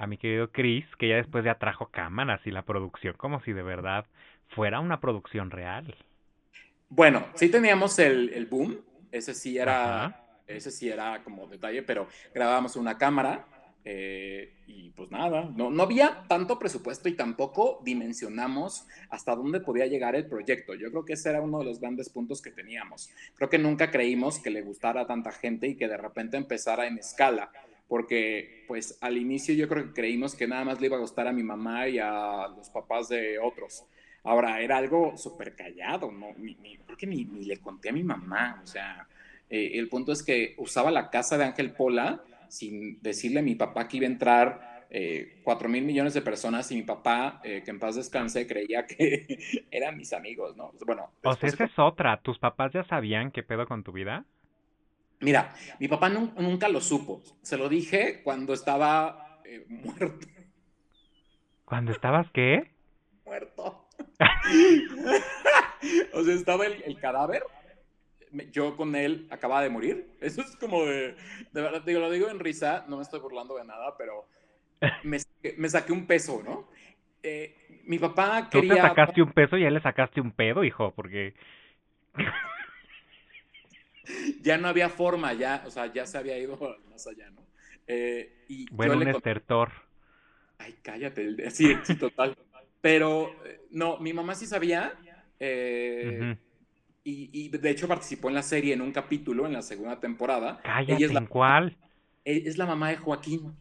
A 0.00 0.06
mi 0.06 0.16
querido 0.16 0.52
Chris, 0.52 0.86
que 0.96 1.08
ya 1.08 1.16
después 1.16 1.44
ya 1.44 1.56
trajo 1.56 1.88
cámaras 1.88 2.40
y 2.46 2.52
la 2.52 2.62
producción, 2.62 3.14
como 3.16 3.40
si 3.40 3.52
de 3.52 3.64
verdad 3.64 4.06
fuera 4.48 4.80
una 4.80 5.00
producción 5.00 5.50
real. 5.50 5.94
Bueno, 6.88 7.26
sí 7.34 7.48
teníamos 7.48 7.98
el, 7.98 8.30
el 8.30 8.46
boom, 8.46 8.80
ese 9.12 9.34
sí 9.34 9.58
era, 9.58 10.40
ese 10.46 10.70
sí 10.70 10.88
era 10.88 11.22
como 11.22 11.46
detalle, 11.46 11.82
pero 11.82 12.08
grabábamos 12.34 12.76
una 12.76 12.96
cámara 12.96 13.46
eh, 13.84 14.54
y 14.66 14.90
pues 14.90 15.10
nada, 15.10 15.50
no, 15.54 15.70
no 15.70 15.82
había 15.82 16.24
tanto 16.28 16.58
presupuesto 16.58 17.08
y 17.08 17.14
tampoco 17.14 17.80
dimensionamos 17.84 18.86
hasta 19.10 19.34
dónde 19.34 19.60
podía 19.60 19.86
llegar 19.86 20.16
el 20.16 20.26
proyecto. 20.26 20.74
Yo 20.74 20.90
creo 20.90 21.04
que 21.04 21.12
ese 21.14 21.30
era 21.30 21.40
uno 21.40 21.58
de 21.58 21.64
los 21.64 21.80
grandes 21.80 22.08
puntos 22.08 22.42
que 22.42 22.50
teníamos. 22.50 23.10
Creo 23.34 23.48
que 23.48 23.58
nunca 23.58 23.90
creímos 23.90 24.40
que 24.40 24.50
le 24.50 24.62
gustara 24.62 25.02
a 25.02 25.06
tanta 25.06 25.32
gente 25.32 25.68
y 25.68 25.76
que 25.76 25.88
de 25.88 25.96
repente 25.96 26.36
empezara 26.36 26.86
en 26.86 26.98
escala 26.98 27.50
porque 27.88 28.64
pues 28.68 28.98
al 29.00 29.16
inicio 29.16 29.54
yo 29.54 29.66
creo 29.66 29.86
que 29.86 29.92
creímos 29.94 30.34
que 30.34 30.46
nada 30.46 30.64
más 30.64 30.80
le 30.80 30.86
iba 30.86 30.98
a 30.98 31.00
gustar 31.00 31.26
a 31.26 31.32
mi 31.32 31.42
mamá 31.42 31.88
y 31.88 31.98
a 31.98 32.46
los 32.54 32.68
papás 32.68 33.08
de 33.08 33.38
otros. 33.38 33.84
Ahora, 34.28 34.60
era 34.60 34.76
algo 34.76 35.16
súper 35.16 35.56
callado, 35.56 36.12
¿no? 36.12 36.34
Ni, 36.36 36.54
ni, 36.56 36.76
porque 36.76 37.06
ni, 37.06 37.24
ni, 37.24 37.46
le 37.46 37.56
conté 37.56 37.88
a 37.88 37.92
mi 37.94 38.02
mamá, 38.02 38.60
o 38.62 38.66
sea, 38.66 39.08
eh, 39.48 39.70
el 39.78 39.88
punto 39.88 40.12
es 40.12 40.22
que 40.22 40.54
usaba 40.58 40.90
la 40.90 41.08
casa 41.08 41.38
de 41.38 41.44
Ángel 41.44 41.72
Pola 41.72 42.22
sin 42.50 43.00
decirle 43.00 43.40
a 43.40 43.42
mi 43.42 43.54
papá 43.54 43.88
que 43.88 43.96
iba 43.96 44.06
a 44.06 44.10
entrar 44.10 44.86
eh, 44.90 45.40
cuatro 45.42 45.70
mil 45.70 45.82
millones 45.82 46.12
de 46.12 46.20
personas 46.20 46.70
y 46.70 46.76
mi 46.76 46.82
papá, 46.82 47.40
eh, 47.42 47.62
que 47.64 47.70
en 47.70 47.78
paz 47.78 47.96
descanse, 47.96 48.46
creía 48.46 48.86
que 48.86 49.38
eran 49.70 49.96
mis 49.96 50.12
amigos, 50.12 50.54
¿no? 50.58 50.72
Bueno. 50.84 51.10
O 51.24 51.34
sea, 51.34 51.48
esa 51.48 51.64
es 51.64 51.78
otra. 51.78 52.20
¿Tus 52.20 52.38
papás 52.38 52.70
ya 52.74 52.84
sabían 52.84 53.30
qué 53.30 53.42
pedo 53.42 53.66
con 53.66 53.82
tu 53.82 53.92
vida? 53.92 54.26
Mira, 55.20 55.54
mi 55.80 55.88
papá 55.88 56.10
nunca 56.10 56.68
lo 56.68 56.82
supo. 56.82 57.22
Se 57.40 57.56
lo 57.56 57.70
dije 57.70 58.20
cuando 58.22 58.52
estaba 58.52 59.40
muerto. 59.68 60.26
¿Cuando 61.64 61.92
estabas 61.92 62.30
qué? 62.32 62.70
Muerto. 63.24 63.87
o 66.12 66.24
sea, 66.24 66.34
estaba 66.34 66.66
el, 66.66 66.98
cadáver. 67.00 67.42
Yo 68.52 68.76
con 68.76 68.94
él 68.94 69.26
acababa 69.30 69.62
de 69.62 69.70
morir. 69.70 70.10
Eso 70.20 70.42
es 70.42 70.56
como 70.56 70.84
de. 70.84 71.16
De 71.52 71.62
verdad, 71.62 71.82
digo, 71.82 72.00
lo 72.00 72.10
digo 72.10 72.28
en 72.28 72.40
risa, 72.40 72.84
no 72.88 72.96
me 72.96 73.02
estoy 73.02 73.20
burlando 73.20 73.56
de 73.56 73.64
nada, 73.64 73.96
pero 73.96 74.26
me, 75.02 75.18
me 75.56 75.68
saqué 75.68 75.92
un 75.92 76.06
peso, 76.06 76.42
¿no? 76.44 76.68
Eh, 77.22 77.82
mi 77.84 77.98
papá 77.98 78.48
quería. 78.50 78.70
Tú 78.70 78.76
te 78.76 78.80
sacaste 78.80 79.22
un 79.22 79.32
peso 79.32 79.56
y 79.56 79.64
a 79.64 79.68
él 79.68 79.74
le 79.74 79.80
sacaste 79.80 80.20
un 80.20 80.32
pedo, 80.32 80.64
hijo, 80.64 80.92
porque. 80.94 81.34
ya 84.42 84.58
no 84.58 84.68
había 84.68 84.88
forma, 84.88 85.32
ya, 85.32 85.62
o 85.66 85.70
sea, 85.70 85.92
ya 85.92 86.06
se 86.06 86.18
había 86.18 86.38
ido 86.38 86.58
más 86.90 87.06
allá, 87.06 87.30
¿no? 87.30 87.46
Eh, 87.86 88.44
y 88.48 88.66
bueno, 88.70 88.96
un 88.96 89.08
estertor. 89.08 89.72
Ay, 90.58 90.74
cállate, 90.82 91.50
sí, 91.50 91.76
sí, 91.84 91.96
total. 91.96 92.36
Pero 92.80 93.30
eh, 93.44 93.60
no, 93.70 93.98
mi 93.98 94.12
mamá 94.12 94.34
sí 94.34 94.46
sabía. 94.46 94.94
Eh, 95.40 96.36
y, 97.04 97.48
de 97.48 97.70
hecho 97.70 97.88
participó 97.88 98.28
en 98.28 98.34
la 98.34 98.42
serie 98.42 98.74
en 98.74 98.82
un 98.82 98.92
capítulo 98.92 99.46
en 99.46 99.54
la 99.54 99.62
segunda 99.62 99.98
temporada. 99.98 100.60
Cállate, 100.62 101.04
es 101.04 101.12
la, 101.12 101.20
¿en 101.20 101.26
cuál? 101.26 101.76
E, 102.24 102.42
es 102.46 102.58
la 102.58 102.66
mamá 102.66 102.90
de 102.90 102.96
Joaquín. 102.96 103.54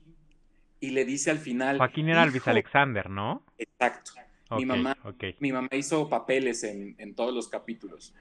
Y 0.80 0.90
le 0.92 1.06
dice 1.06 1.32
al 1.32 1.40
final. 1.40 1.78
Joaquín 1.78 2.10
era 2.10 2.24
Elvis 2.24 2.48
Alexander, 2.48 3.10
¿no? 3.10 3.44
Exacto. 3.58 4.12
mi, 4.52 4.66
mamá, 4.66 4.98
mi 5.40 5.52
mamá 5.52 5.70
hizo 5.74 6.10
papeles 6.10 6.64
en, 6.64 6.96
en 6.98 7.16
todos 7.16 7.34
los 7.34 7.48
capítulos. 7.48 8.14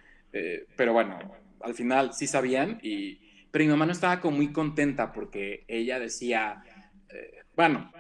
pero 0.77 0.93
bueno, 0.93 1.19
al 1.61 1.75
final 1.75 2.15
sí 2.15 2.27
sabían, 2.27 2.79
y, 2.83 3.19
pero 3.51 3.65
mi 3.65 3.71
mamá 3.71 3.87
no 3.87 3.93
estaba 3.93 4.21
como 4.21 4.37
muy 4.37 4.53
contenta 4.53 5.13
porque 5.13 5.65
ella 5.69 5.99
decía, 5.99 6.63
eh, 7.09 7.45
bueno, 7.57 7.91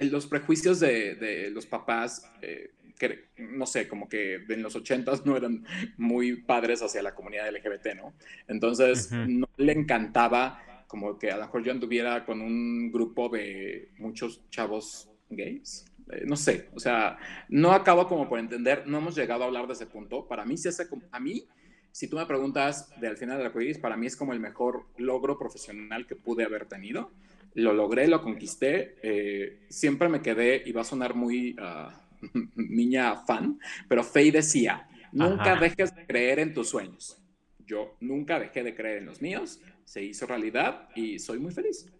los 0.00 0.26
prejuicios 0.26 0.80
de, 0.80 1.50
los 1.52 1.66
papás, 1.66 2.30
eh, 2.42 2.70
que, 2.98 3.26
no 3.38 3.66
sé, 3.66 3.88
como 3.88 4.08
que 4.08 4.36
en 4.48 4.62
los 4.62 4.76
ochentas 4.76 5.26
no 5.26 5.36
eran 5.36 5.64
muy 5.96 6.42
padres 6.42 6.82
hacia 6.82 7.02
la 7.02 7.14
comunidad 7.14 7.50
LGBT, 7.52 7.96
¿no? 7.96 8.14
Entonces 8.48 9.10
no 9.10 9.48
le 9.56 9.72
encantaba 9.72 10.84
como 10.86 11.18
que 11.18 11.30
a 11.30 11.36
lo 11.36 11.42
mejor 11.42 11.64
yo 11.64 11.72
anduviera 11.72 12.24
con 12.24 12.40
un 12.40 12.92
grupo 12.92 13.28
de 13.28 13.90
muchos 13.98 14.48
chavos 14.50 15.10
gays. 15.28 15.86
Eh, 16.12 16.22
no 16.26 16.36
sé, 16.36 16.68
o 16.74 16.78
sea, 16.78 17.18
no 17.48 17.72
acabo 17.72 18.06
como 18.06 18.28
por 18.28 18.38
entender, 18.38 18.86
no 18.86 18.98
hemos 18.98 19.16
llegado 19.16 19.42
a 19.42 19.46
hablar 19.46 19.66
de 19.66 19.72
ese 19.72 19.86
punto. 19.86 20.28
Para 20.28 20.44
mí, 20.44 20.56
sí 20.56 20.68
hace, 20.68 20.86
a 21.10 21.20
mí 21.20 21.48
si 21.94 22.08
tú 22.08 22.16
me 22.16 22.26
preguntas 22.26 22.90
de 23.00 23.06
al 23.06 23.16
final 23.16 23.36
de 23.36 23.44
la 23.44 23.50
arcoíris, 23.50 23.78
para 23.78 23.96
mí 23.96 24.06
es 24.06 24.16
como 24.16 24.32
el 24.32 24.40
mejor 24.40 24.84
logro 24.96 25.38
profesional 25.38 26.08
que 26.08 26.16
pude 26.16 26.42
haber 26.42 26.66
tenido. 26.66 27.12
Lo 27.54 27.72
logré, 27.72 28.08
lo 28.08 28.20
conquisté. 28.20 28.96
Eh, 29.02 29.66
siempre 29.68 30.08
me 30.08 30.20
quedé, 30.20 30.62
y 30.64 30.72
va 30.72 30.82
a 30.82 30.84
sonar 30.84 31.14
muy 31.14 31.56
ah, 31.58 32.04
niña 32.56 33.16
fan, 33.26 33.58
pero 33.88 34.02
Faye 34.02 34.32
decía, 34.32 34.88
nunca 35.12 35.56
dejes 35.56 35.94
de 35.94 36.06
creer 36.06 36.38
en 36.40 36.54
tus 36.54 36.68
sueños. 36.68 37.20
Yo 37.66 37.96
nunca 38.00 38.38
dejé 38.38 38.62
de 38.62 38.74
creer 38.74 38.98
en 38.98 39.06
los 39.06 39.22
míos, 39.22 39.60
se 39.84 40.02
hizo 40.02 40.26
realidad 40.26 40.88
y 40.94 41.18
soy 41.18 41.38
muy 41.38 41.52
feliz. 41.52 41.90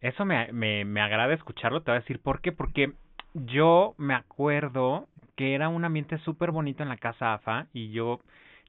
Eso 0.00 0.24
me, 0.24 0.52
me, 0.52 0.84
me 0.84 1.00
agrada 1.00 1.32
escucharlo, 1.34 1.82
te 1.82 1.90
voy 1.90 1.98
a 1.98 2.00
decir 2.00 2.18
por 2.18 2.40
qué, 2.40 2.52
porque 2.52 2.92
yo 3.32 3.94
me 3.96 4.14
acuerdo 4.14 5.08
que 5.36 5.54
era 5.54 5.68
un 5.68 5.84
ambiente 5.84 6.18
súper 6.18 6.50
bonito 6.50 6.82
en 6.82 6.88
la 6.88 6.96
casa 6.96 7.34
AFA 7.34 7.66
y 7.72 7.90
yo 7.90 8.20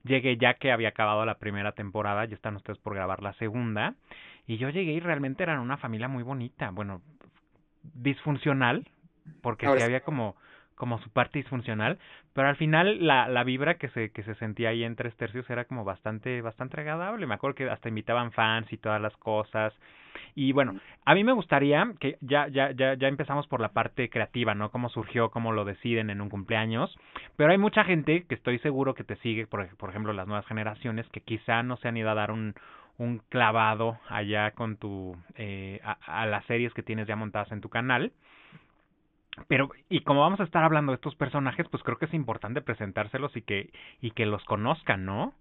llegué 0.06 0.38
ya 0.38 0.54
que 0.54 0.72
había 0.72 0.90
acabado 0.90 1.26
la 1.26 1.40
primera 1.40 1.74
temporada, 1.74 2.26
ya 2.26 2.36
están 2.36 2.56
ustedes 2.56 2.80
por 2.80 2.96
grabar 2.96 3.22
la 3.22 3.34
segunda, 3.34 3.96
y 4.48 4.58
yo 4.58 4.70
llegué 4.70 4.94
y 4.94 5.00
realmente 5.00 5.44
eran 5.44 5.60
una 5.60 5.78
familia 5.78 6.08
muy 6.08 6.24
bonita, 6.24 6.70
bueno, 6.72 7.02
disfuncional, 7.82 8.88
porque 9.42 9.68
sí 9.68 9.84
había 9.84 10.02
como 10.02 10.36
como 10.76 11.00
su 11.00 11.10
parte 11.10 11.40
disfuncional, 11.40 11.98
pero 12.34 12.50
al 12.50 12.58
final 12.58 13.08
la, 13.08 13.28
la 13.30 13.44
vibra 13.44 13.76
que 13.76 13.88
se, 13.90 14.12
que 14.12 14.24
se 14.24 14.36
sentía 14.36 14.70
ahí 14.70 14.84
en 14.84 14.98
tres 14.98 15.16
tercios 15.16 15.50
era 15.50 15.66
como 15.66 15.86
bastante, 15.86 16.42
bastante 16.42 16.82
agradable. 16.82 17.26
Me 17.26 17.36
acuerdo 17.36 17.56
que 17.56 17.70
hasta 17.70 17.90
invitaban 17.90 18.34
fans 18.34 18.72
y 18.72 18.78
todas 18.78 19.02
las 19.02 19.16
cosas. 19.18 19.74
Y 20.36 20.52
bueno, 20.52 20.80
a 21.06 21.14
mí 21.14 21.24
me 21.24 21.34
gustaría 21.34 21.94
que 22.00 22.18
ya, 22.22 22.48
ya, 22.48 22.72
ya, 22.72 22.96
ya 22.96 23.08
empezamos 23.08 23.48
por 23.48 23.62
la 23.62 23.74
parte 23.74 24.10
creativa, 24.10 24.56
¿no? 24.56 24.72
Cómo 24.72 24.90
surgió, 24.90 25.32
cómo 25.32 25.52
lo 25.52 25.66
deciden 25.66 26.10
en 26.10 26.22
un 26.22 26.30
cumpleaños. 26.30 26.96
Pero 27.36 27.52
hay 27.52 27.58
mucha 27.58 27.84
gente 27.84 28.26
que 28.28 28.36
estoy 28.36 28.60
seguro 28.60 28.94
que 28.94 29.04
te 29.04 29.16
sigue, 29.18 29.48
por, 29.48 29.68
por 29.78 29.90
ejemplo, 29.90 30.14
las 30.14 30.28
nuevas 30.28 30.46
generaciones, 30.46 31.08
que 31.10 31.22
quizá 31.22 31.64
no 31.64 31.78
se 31.78 31.88
han 31.88 31.98
ido 31.98 32.10
a 32.10 32.16
dar 32.16 32.32
un, 32.32 32.56
un 32.98 33.20
clavado 33.30 34.00
allá 34.10 34.52
con 34.52 34.78
tu, 34.78 35.16
eh, 35.36 35.80
a, 35.84 36.22
a 36.22 36.26
las 36.26 36.46
series 36.46 36.74
que 36.74 36.84
tienes 36.84 37.08
ya 37.08 37.16
montadas 37.16 37.52
en 37.52 37.62
tu 37.62 37.70
canal. 37.70 38.12
Pero, 39.48 39.70
y 39.90 40.02
como 40.02 40.22
vamos 40.22 40.40
a 40.40 40.44
estar 40.44 40.64
hablando 40.64 40.92
de 40.92 40.96
estos 40.96 41.16
personajes, 41.16 41.68
pues 41.70 41.84
creo 41.84 41.98
que 41.98 42.06
es 42.06 42.14
importante 42.14 42.62
presentárselos 42.62 43.36
y 43.36 43.42
que, 43.42 43.72
y 44.02 44.12
que 44.12 44.26
los 44.26 44.44
conozcan, 44.46 45.06
¿no? 45.06 45.34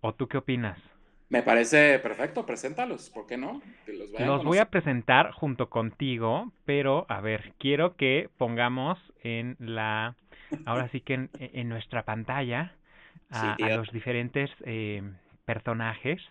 ¿O 0.00 0.14
tú 0.14 0.28
qué 0.28 0.38
opinas? 0.38 0.78
Me 1.28 1.42
parece 1.42 1.98
perfecto, 1.98 2.46
preséntalos, 2.46 3.10
¿por 3.10 3.26
qué 3.26 3.36
no? 3.36 3.60
los, 4.18 4.44
voy 4.44 4.58
a 4.58 4.70
presentar 4.70 5.32
junto 5.32 5.68
contigo, 5.68 6.52
pero 6.64 7.04
a 7.08 7.20
ver, 7.20 7.52
quiero 7.58 7.96
que 7.96 8.30
pongamos 8.38 8.98
en 9.24 9.56
la, 9.58 10.14
ahora 10.66 10.88
sí 10.90 11.00
que 11.00 11.28
en, 11.34 11.68
nuestra 11.68 12.04
pantalla 12.04 12.74
a, 13.30 13.56
los 13.58 13.90
diferentes 13.90 14.50
eh, 14.64 15.02
personajes 15.44 16.22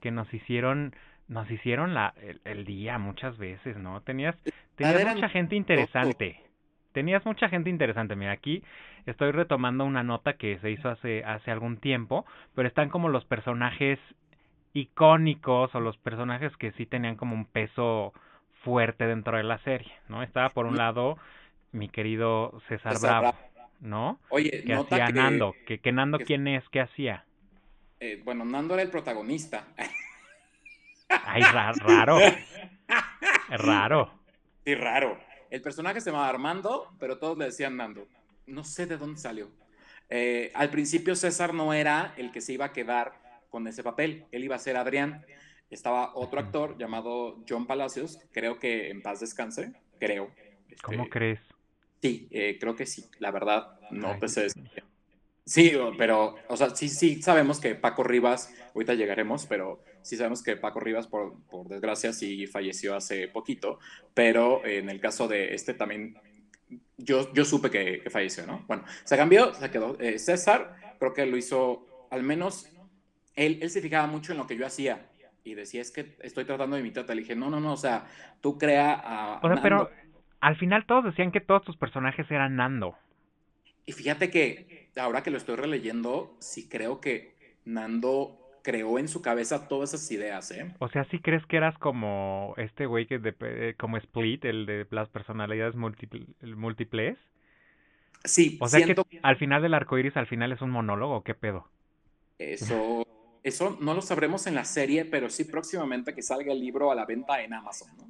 que 0.00 0.10
nos 0.10 0.32
hicieron 0.32 0.94
nos 1.28 1.50
hicieron 1.50 1.94
la, 1.94 2.14
el, 2.44 2.64
día 2.64 2.98
muchas 2.98 3.38
veces, 3.38 3.76
¿no? 3.76 4.02
Tenías, 4.02 4.36
tenías 4.76 5.14
mucha 5.14 5.28
gente 5.28 5.56
interesante. 5.56 6.40
Tenías 6.92 7.24
mucha 7.24 7.48
gente 7.48 7.70
interesante. 7.70 8.16
Mira, 8.16 8.32
aquí 8.32 8.62
estoy 9.06 9.30
retomando 9.32 9.84
una 9.84 10.02
nota 10.02 10.34
que 10.34 10.58
se 10.58 10.70
hizo 10.70 10.90
hace, 10.90 11.24
hace 11.24 11.50
algún 11.50 11.78
tiempo, 11.78 12.26
pero 12.54 12.68
están 12.68 12.90
como 12.90 13.08
los 13.08 13.24
personajes 13.24 13.98
icónicos 14.74 15.74
o 15.74 15.80
los 15.80 15.96
personajes 15.98 16.56
que 16.56 16.72
sí 16.72 16.86
tenían 16.86 17.16
como 17.16 17.34
un 17.34 17.44
peso 17.44 18.12
fuerte 18.62 19.06
dentro 19.06 19.36
de 19.36 19.42
la 19.42 19.58
serie, 19.58 19.92
¿no? 20.08 20.22
Estaba 20.22 20.48
por 20.50 20.66
un 20.66 20.76
lado 20.76 21.18
mi 21.72 21.88
querido 21.88 22.60
César, 22.68 22.98
Bravo, 23.00 23.34
¿no? 23.80 24.18
Oye, 24.28 24.62
que 24.64 24.74
hacía 24.74 25.08
Nando, 25.08 25.54
que, 25.66 25.78
que 25.78 25.92
Nando 25.92 26.18
quién 26.18 26.46
es, 26.46 26.62
qué 26.70 26.80
hacía. 26.80 27.24
Eh, 28.00 28.20
bueno, 28.24 28.44
Nando 28.44 28.74
era 28.74 28.82
el 28.82 28.90
protagonista. 28.90 29.64
Ay, 31.08 31.42
raro. 31.42 32.18
Raro. 33.48 34.10
Sí, 34.64 34.74
raro. 34.74 35.18
El 35.50 35.60
personaje 35.60 36.00
se 36.00 36.10
llamaba 36.10 36.28
Armando, 36.28 36.90
pero 36.98 37.18
todos 37.18 37.36
le 37.36 37.44
decían 37.46 37.76
Nando. 37.76 38.08
No 38.46 38.64
sé 38.64 38.86
de 38.86 38.96
dónde 38.96 39.20
salió. 39.20 39.50
Eh, 40.08 40.50
al 40.54 40.70
principio 40.70 41.14
César 41.14 41.52
no 41.52 41.74
era 41.74 42.14
el 42.16 42.32
que 42.32 42.40
se 42.40 42.54
iba 42.54 42.66
a 42.66 42.72
quedar 42.72 43.12
con 43.52 43.68
ese 43.68 43.84
papel, 43.84 44.24
él 44.32 44.42
iba 44.42 44.56
a 44.56 44.58
ser 44.58 44.76
Adrián. 44.76 45.24
Estaba 45.70 46.12
otro 46.14 46.40
actor 46.40 46.76
llamado 46.78 47.44
John 47.48 47.66
Palacios, 47.66 48.18
creo 48.32 48.58
que 48.58 48.90
en 48.90 49.02
paz 49.02 49.20
descanse, 49.20 49.72
creo. 50.00 50.30
¿Cómo 50.82 51.04
este, 51.04 51.10
crees? 51.10 51.40
Sí, 52.00 52.28
eh, 52.30 52.58
creo 52.58 52.74
que 52.74 52.86
sí, 52.86 53.04
la 53.20 53.30
verdad, 53.30 53.78
no 53.90 54.18
te 54.18 54.28
sé 54.28 54.48
Sí, 55.44 55.72
pero, 55.98 56.36
o 56.48 56.56
sea, 56.56 56.70
sí, 56.70 56.88
sí 56.88 57.20
sabemos 57.20 57.60
que 57.60 57.74
Paco 57.74 58.04
Rivas, 58.04 58.54
ahorita 58.74 58.94
llegaremos, 58.94 59.44
pero 59.46 59.82
sí 60.00 60.16
sabemos 60.16 60.42
que 60.42 60.56
Paco 60.56 60.80
Rivas, 60.80 61.08
por, 61.08 61.42
por 61.50 61.68
desgracia, 61.68 62.12
sí 62.12 62.46
falleció 62.46 62.94
hace 62.94 63.28
poquito, 63.28 63.78
pero 64.14 64.64
en 64.64 64.88
el 64.88 65.00
caso 65.00 65.26
de 65.26 65.52
este 65.54 65.74
también, 65.74 66.16
yo, 66.96 67.32
yo 67.34 67.44
supe 67.44 67.70
que, 67.70 68.08
falleció, 68.08 68.46
¿no? 68.46 68.64
Bueno, 68.68 68.84
se 69.04 69.16
cambió, 69.16 69.52
se 69.52 69.70
quedó. 69.70 69.98
Eh, 69.98 70.18
César, 70.18 70.96
creo 70.98 71.12
que 71.12 71.26
lo 71.26 71.36
hizo, 71.36 72.06
al 72.10 72.22
menos, 72.22 72.70
él, 73.36 73.58
él 73.62 73.70
se 73.70 73.80
fijaba 73.80 74.06
mucho 74.06 74.32
en 74.32 74.38
lo 74.38 74.46
que 74.46 74.56
yo 74.56 74.66
hacía 74.66 75.06
y 75.44 75.54
decía, 75.54 75.80
es 75.80 75.90
que 75.90 76.16
estoy 76.20 76.44
tratando 76.44 76.76
de 76.76 76.82
imitarte. 76.82 77.14
Le 77.14 77.22
dije, 77.22 77.34
no, 77.34 77.50
no, 77.50 77.60
no, 77.60 77.72
o 77.72 77.76
sea, 77.76 78.06
tú 78.40 78.58
crea 78.58 78.92
a... 78.94 79.40
O 79.42 79.48
sea, 79.48 79.62
pero 79.62 79.90
al 80.40 80.56
final 80.56 80.86
todos 80.86 81.04
decían 81.04 81.32
que 81.32 81.40
todos 81.40 81.62
tus 81.64 81.76
personajes 81.76 82.30
eran 82.30 82.56
Nando. 82.56 82.96
Y 83.86 83.92
fíjate 83.92 84.30
que 84.30 84.90
ahora 84.96 85.22
que 85.22 85.30
lo 85.30 85.38
estoy 85.38 85.56
releyendo, 85.56 86.36
sí 86.38 86.68
creo 86.68 87.00
que 87.00 87.34
Nando 87.64 88.38
creó 88.62 88.98
en 88.98 89.08
su 89.08 89.22
cabeza 89.22 89.66
todas 89.66 89.92
esas 89.92 90.10
ideas, 90.12 90.50
¿eh? 90.52 90.72
O 90.78 90.88
sea, 90.88 91.04
¿sí 91.10 91.18
crees 91.18 91.44
que 91.46 91.56
eras 91.56 91.76
como 91.78 92.54
este 92.56 92.86
güey 92.86 93.06
que 93.06 93.18
de, 93.18 93.34
eh, 93.40 93.74
como 93.76 93.96
Split, 93.96 94.44
el 94.44 94.66
de 94.66 94.86
las 94.90 95.08
personalidades 95.08 95.74
múltiples? 95.74 97.18
Sí, 98.24 98.58
o 98.60 98.68
sea 98.68 98.86
que 98.86 98.94
al 99.22 99.36
final 99.36 99.62
del 99.62 99.74
arco 99.74 99.98
iris, 99.98 100.16
al 100.16 100.28
final 100.28 100.52
es 100.52 100.60
un 100.62 100.70
monólogo, 100.70 101.24
¿qué 101.24 101.34
pedo? 101.34 101.68
Eso, 102.38 103.04
eso 103.42 103.76
no 103.80 103.94
lo 103.94 104.02
sabremos 104.02 104.46
en 104.46 104.54
la 104.54 104.64
serie, 104.64 105.04
pero 105.04 105.28
sí 105.28 105.44
próximamente 105.44 106.14
que 106.14 106.22
salga 106.22 106.52
el 106.52 106.60
libro 106.60 106.90
a 106.90 106.94
la 106.94 107.06
venta 107.06 107.42
en 107.42 107.54
Amazon, 107.54 107.88
¿no? 107.96 108.04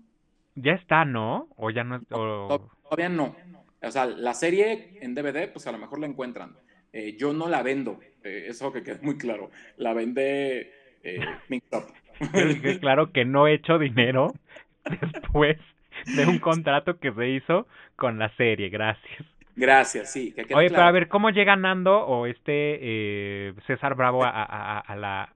Ya 0.54 0.72
está, 0.72 1.04
¿no? 1.04 1.48
O 1.56 1.70
ya 1.70 1.84
no. 1.84 2.02
Todavía 2.02 3.08
no. 3.08 3.34
O 3.82 3.90
sea, 3.90 4.06
la 4.06 4.34
serie 4.34 4.98
en 5.00 5.14
DVD, 5.14 5.50
pues 5.50 5.66
a 5.66 5.72
lo 5.72 5.78
mejor 5.78 5.98
la 5.98 6.06
encuentran. 6.06 6.56
Eh, 6.92 7.16
yo 7.18 7.32
no 7.32 7.48
la 7.48 7.62
vendo, 7.62 8.00
eh, 8.22 8.44
eso 8.48 8.72
que 8.72 8.82
quede 8.82 9.00
muy 9.00 9.16
claro. 9.16 9.50
La 9.78 9.94
vende 9.94 10.72
eh, 11.02 11.20
Mixup. 11.48 11.84
claro 12.80 13.12
que 13.12 13.24
no 13.24 13.46
he 13.46 13.54
hecho 13.54 13.78
dinero 13.78 14.34
después 15.12 15.58
de 16.14 16.26
un 16.26 16.38
contrato 16.38 16.98
que 16.98 17.12
se 17.12 17.30
hizo 17.30 17.66
con 17.96 18.18
la 18.18 18.34
serie, 18.36 18.68
gracias. 18.68 19.31
Gracias, 19.54 20.12
sí. 20.12 20.32
Que 20.32 20.54
Oye, 20.54 20.70
pero 20.70 20.82
a 20.82 20.90
ver, 20.92 21.08
¿cómo 21.08 21.30
llega 21.30 21.56
Nando 21.56 22.06
o 22.06 22.26
este 22.26 22.78
eh, 22.80 23.54
César 23.66 23.94
Bravo 23.94 24.24
a, 24.24 24.30
a, 24.30 24.78
a, 24.78 24.96
la 24.96 25.32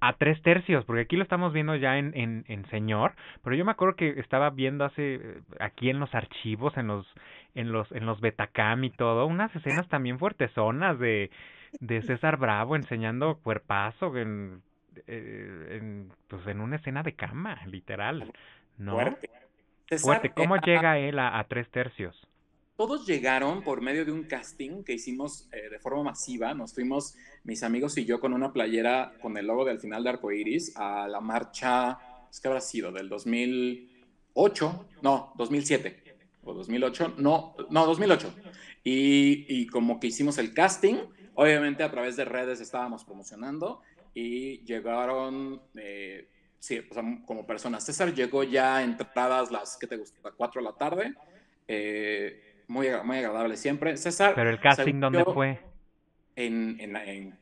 a 0.00 0.12
tres 0.14 0.42
tercios? 0.42 0.84
Porque 0.84 1.02
aquí 1.02 1.16
lo 1.16 1.22
estamos 1.22 1.52
viendo 1.52 1.74
ya 1.76 1.96
en, 1.96 2.12
en, 2.14 2.44
en 2.48 2.66
Señor, 2.66 3.14
pero 3.42 3.56
yo 3.56 3.64
me 3.64 3.72
acuerdo 3.72 3.96
que 3.96 4.10
estaba 4.20 4.50
viendo 4.50 4.84
hace 4.84 5.38
aquí 5.58 5.88
en 5.88 6.00
los 6.00 6.14
archivos, 6.14 6.76
en 6.76 6.88
los 6.88 7.06
en 7.54 7.72
los 7.72 7.90
en 7.92 8.04
los 8.04 8.20
Betacam 8.20 8.84
y 8.84 8.90
todo, 8.90 9.26
unas 9.26 9.54
escenas 9.56 9.88
también 9.88 10.18
fuertezonas 10.18 10.98
de 10.98 11.30
de 11.80 12.02
César 12.02 12.36
Bravo 12.36 12.76
enseñando 12.76 13.38
cuerpazo 13.42 14.16
en, 14.16 14.62
eh, 15.06 15.78
en 15.80 16.12
pues 16.28 16.46
en 16.46 16.60
una 16.60 16.76
escena 16.76 17.02
de 17.02 17.14
cama, 17.14 17.58
literal, 17.66 18.32
¿no? 18.78 18.92
Fuerte. 18.92 19.30
Fuerte. 19.98 20.30
¿Cómo 20.30 20.56
llega 20.56 20.98
él 20.98 21.18
a, 21.18 21.38
a 21.38 21.44
tres 21.44 21.70
tercios? 21.70 22.16
Todos 22.76 23.06
llegaron 23.06 23.62
por 23.62 23.80
medio 23.80 24.04
de 24.04 24.12
un 24.12 24.24
casting 24.24 24.82
que 24.82 24.94
hicimos 24.94 25.48
eh, 25.52 25.68
de 25.70 25.78
forma 25.78 26.02
masiva. 26.02 26.54
Nos 26.54 26.74
fuimos, 26.74 27.14
mis 27.44 27.62
amigos 27.62 27.96
y 27.98 28.04
yo, 28.04 28.20
con 28.20 28.32
una 28.32 28.52
playera 28.52 29.14
con 29.20 29.36
el 29.36 29.46
logo 29.46 29.64
del 29.64 29.78
final 29.78 30.02
de 30.02 30.10
Arcoiris 30.10 30.76
a 30.76 31.06
la 31.06 31.20
marcha, 31.20 31.98
es 32.30 32.40
que 32.40 32.48
habrá 32.48 32.60
sido 32.60 32.90
del 32.90 33.08
2008, 33.08 34.88
no, 35.02 35.32
2007 35.36 36.02
o 36.42 36.52
2008, 36.52 37.14
no, 37.18 37.54
no, 37.70 37.86
2008. 37.86 38.34
Y, 38.82 39.46
y 39.48 39.66
como 39.66 40.00
que 40.00 40.08
hicimos 40.08 40.38
el 40.38 40.52
casting, 40.52 40.96
obviamente 41.34 41.82
a 41.82 41.90
través 41.90 42.16
de 42.16 42.24
redes 42.24 42.60
estábamos 42.60 43.04
promocionando 43.04 43.82
y 44.14 44.64
llegaron. 44.64 45.60
Eh, 45.76 46.28
sí, 46.58 46.80
o 46.90 46.94
sea, 46.94 47.02
como 47.26 47.46
personas. 47.46 47.84
César 47.84 48.14
llegó 48.14 48.44
ya 48.44 48.82
entradas 48.82 49.50
las, 49.50 49.76
¿qué 49.76 49.86
te 49.86 49.96
gusta? 49.96 50.30
4 50.30 50.60
de 50.60 50.64
la 50.64 50.76
tarde. 50.76 51.14
Eh, 51.66 52.53
muy, 52.66 52.88
muy 53.04 53.18
agradable 53.18 53.56
siempre. 53.56 53.96
César. 53.96 54.34
¿Pero 54.34 54.50
el 54.50 54.60
casting 54.60 55.00
dónde 55.00 55.24
fue? 55.24 55.60
En, 56.36 56.76
en, 56.80 56.96
en. 56.96 57.38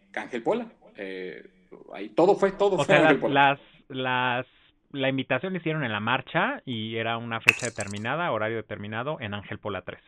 Eh, 0.96 1.50
ahí 1.94 2.10
todo 2.10 2.34
fue, 2.36 2.52
todo 2.52 2.76
o 2.76 2.84
fue 2.84 2.86
sea, 2.86 3.12
las, 3.12 3.58
las, 3.88 4.46
la 4.90 5.08
invitación 5.08 5.54
la 5.54 5.58
hicieron 5.58 5.84
en 5.84 5.92
la 5.92 6.00
marcha 6.00 6.62
y 6.66 6.96
era 6.96 7.16
una 7.16 7.40
fecha 7.40 7.66
determinada, 7.66 8.30
horario 8.30 8.56
determinado 8.56 9.18
en 9.20 9.34
Ángel 9.34 9.58
Pola 9.58 9.82
13. 9.82 10.02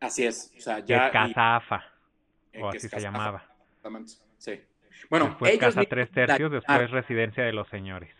Así 0.00 0.24
es. 0.24 0.52
O 0.56 0.60
sea, 0.60 0.80
ya. 0.80 1.10
Casa 1.10 1.56
AFA. 1.56 1.84
Eh, 2.52 2.62
o 2.62 2.68
así 2.68 2.88
se 2.88 3.00
llamaba. 3.00 3.44
Exactamente. 3.68 4.12
Sí. 4.38 4.60
Bueno, 5.10 5.26
después 5.26 5.52
ellos 5.52 5.74
Casa 5.74 5.88
Tres 5.88 6.10
Tercios, 6.10 6.50
después 6.50 6.90
Residencia 6.90 7.44
de 7.44 7.52
los 7.52 7.68
Señores. 7.68 8.14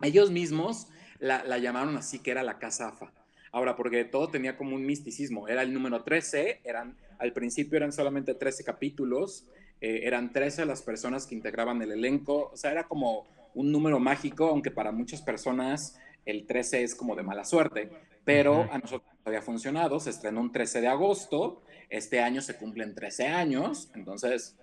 Ellos 0.00 0.30
mismos 0.30 0.88
la, 1.18 1.42
la, 1.44 1.58
llamaron 1.58 1.96
así, 1.96 2.20
que 2.20 2.30
era 2.30 2.42
la 2.42 2.58
Casa 2.58 2.88
AFA. 2.88 3.10
Ahora, 3.52 3.76
porque 3.76 4.04
todo 4.04 4.28
tenía 4.28 4.56
como 4.56 4.76
un 4.76 4.84
misticismo. 4.84 5.48
Era 5.48 5.62
el 5.62 5.72
número 5.72 6.02
13, 6.02 6.60
eran, 6.64 6.96
al 7.18 7.32
principio 7.32 7.76
eran 7.76 7.92
solamente 7.92 8.34
13 8.34 8.64
capítulos, 8.64 9.46
eh, 9.80 10.00
eran 10.04 10.32
13 10.32 10.66
las 10.66 10.82
personas 10.82 11.26
que 11.26 11.34
integraban 11.34 11.80
el 11.82 11.92
elenco, 11.92 12.50
o 12.52 12.56
sea, 12.56 12.72
era 12.72 12.84
como 12.84 13.26
un 13.54 13.72
número 13.72 13.98
mágico, 13.98 14.48
aunque 14.48 14.70
para 14.70 14.92
muchas 14.92 15.22
personas 15.22 15.98
el 16.24 16.46
13 16.46 16.82
es 16.82 16.94
como 16.94 17.16
de 17.16 17.22
mala 17.22 17.44
suerte, 17.44 17.90
pero 18.24 18.68
a 18.70 18.78
nosotros 18.78 19.10
había 19.24 19.40
funcionado, 19.40 19.98
se 20.00 20.10
estrenó 20.10 20.40
un 20.40 20.52
13 20.52 20.82
de 20.82 20.88
agosto, 20.88 21.62
este 21.88 22.20
año 22.20 22.42
se 22.42 22.56
cumplen 22.56 22.94
13 22.94 23.28
años, 23.28 23.90
entonces 23.94 24.58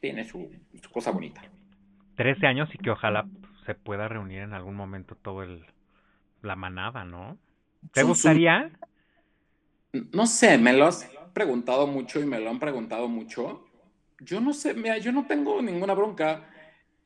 tiene 0.00 0.24
su, 0.24 0.50
su 0.82 0.90
cosa 0.90 1.10
bonita. 1.10 1.40
13 2.16 2.46
años 2.46 2.68
y 2.74 2.78
que 2.78 2.90
ojalá 2.90 3.26
se 3.64 3.74
pueda 3.74 4.08
reunir 4.08 4.40
en 4.40 4.52
algún 4.52 4.74
momento 4.74 5.14
todo 5.14 5.42
el 5.42 5.64
la 6.42 6.56
manada, 6.56 7.04
¿no? 7.04 7.38
¿Te 7.92 8.02
gustaría? 8.02 8.70
No 10.12 10.26
sé, 10.26 10.58
me 10.58 10.72
lo 10.72 10.86
has 10.86 11.10
preguntado 11.32 11.86
mucho 11.86 12.20
y 12.20 12.26
me 12.26 12.40
lo 12.40 12.50
han 12.50 12.58
preguntado 12.58 13.08
mucho. 13.08 13.66
Yo 14.20 14.40
no 14.40 14.52
sé, 14.52 14.74
mira, 14.74 14.98
yo 14.98 15.12
no 15.12 15.26
tengo 15.26 15.62
ninguna 15.62 15.94
bronca. 15.94 16.48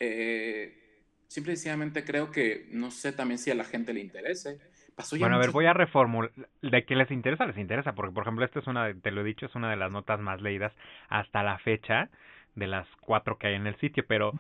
Eh, 0.01 1.05
simple 1.29 1.53
y 1.53 1.57
sencillamente 1.57 2.05
creo 2.05 2.31
que 2.31 2.67
no 2.71 2.91
sé 2.91 3.13
también 3.13 3.39
si 3.39 3.51
a 3.51 3.55
la 3.55 3.65
gente 3.65 3.93
le 3.93 4.01
interese. 4.01 4.59
Pasó 4.95 5.17
bueno, 5.19 5.37
a 5.37 5.39
ver, 5.39 5.51
voy 5.51 5.67
a 5.67 5.73
reformular. 5.73 6.31
De 6.61 6.85
que 6.85 6.97
les 6.97 7.11
interesa, 7.11 7.47
les 7.47 7.57
interesa, 7.57 7.95
porque 7.95 8.13
por 8.13 8.25
ejemplo, 8.25 8.45
esta 8.45 8.59
es 8.59 8.67
una, 8.67 8.93
te 8.95 9.11
lo 9.11 9.23
he 9.23 9.25
dicho, 9.25 9.47
es 9.47 9.55
una 9.55 9.71
de 9.71 9.77
las 9.77 9.91
notas 9.91 10.21
más 10.21 10.43
leídas 10.43 10.73
hasta 11.09 11.43
la 11.43 11.59
fecha 11.59 12.11
de 12.55 12.67
las 12.67 12.87
cuatro 13.01 13.39
que 13.39 13.47
hay 13.47 13.55
en 13.55 13.67
el 13.67 13.77
sitio, 13.77 14.05
pero 14.07 14.33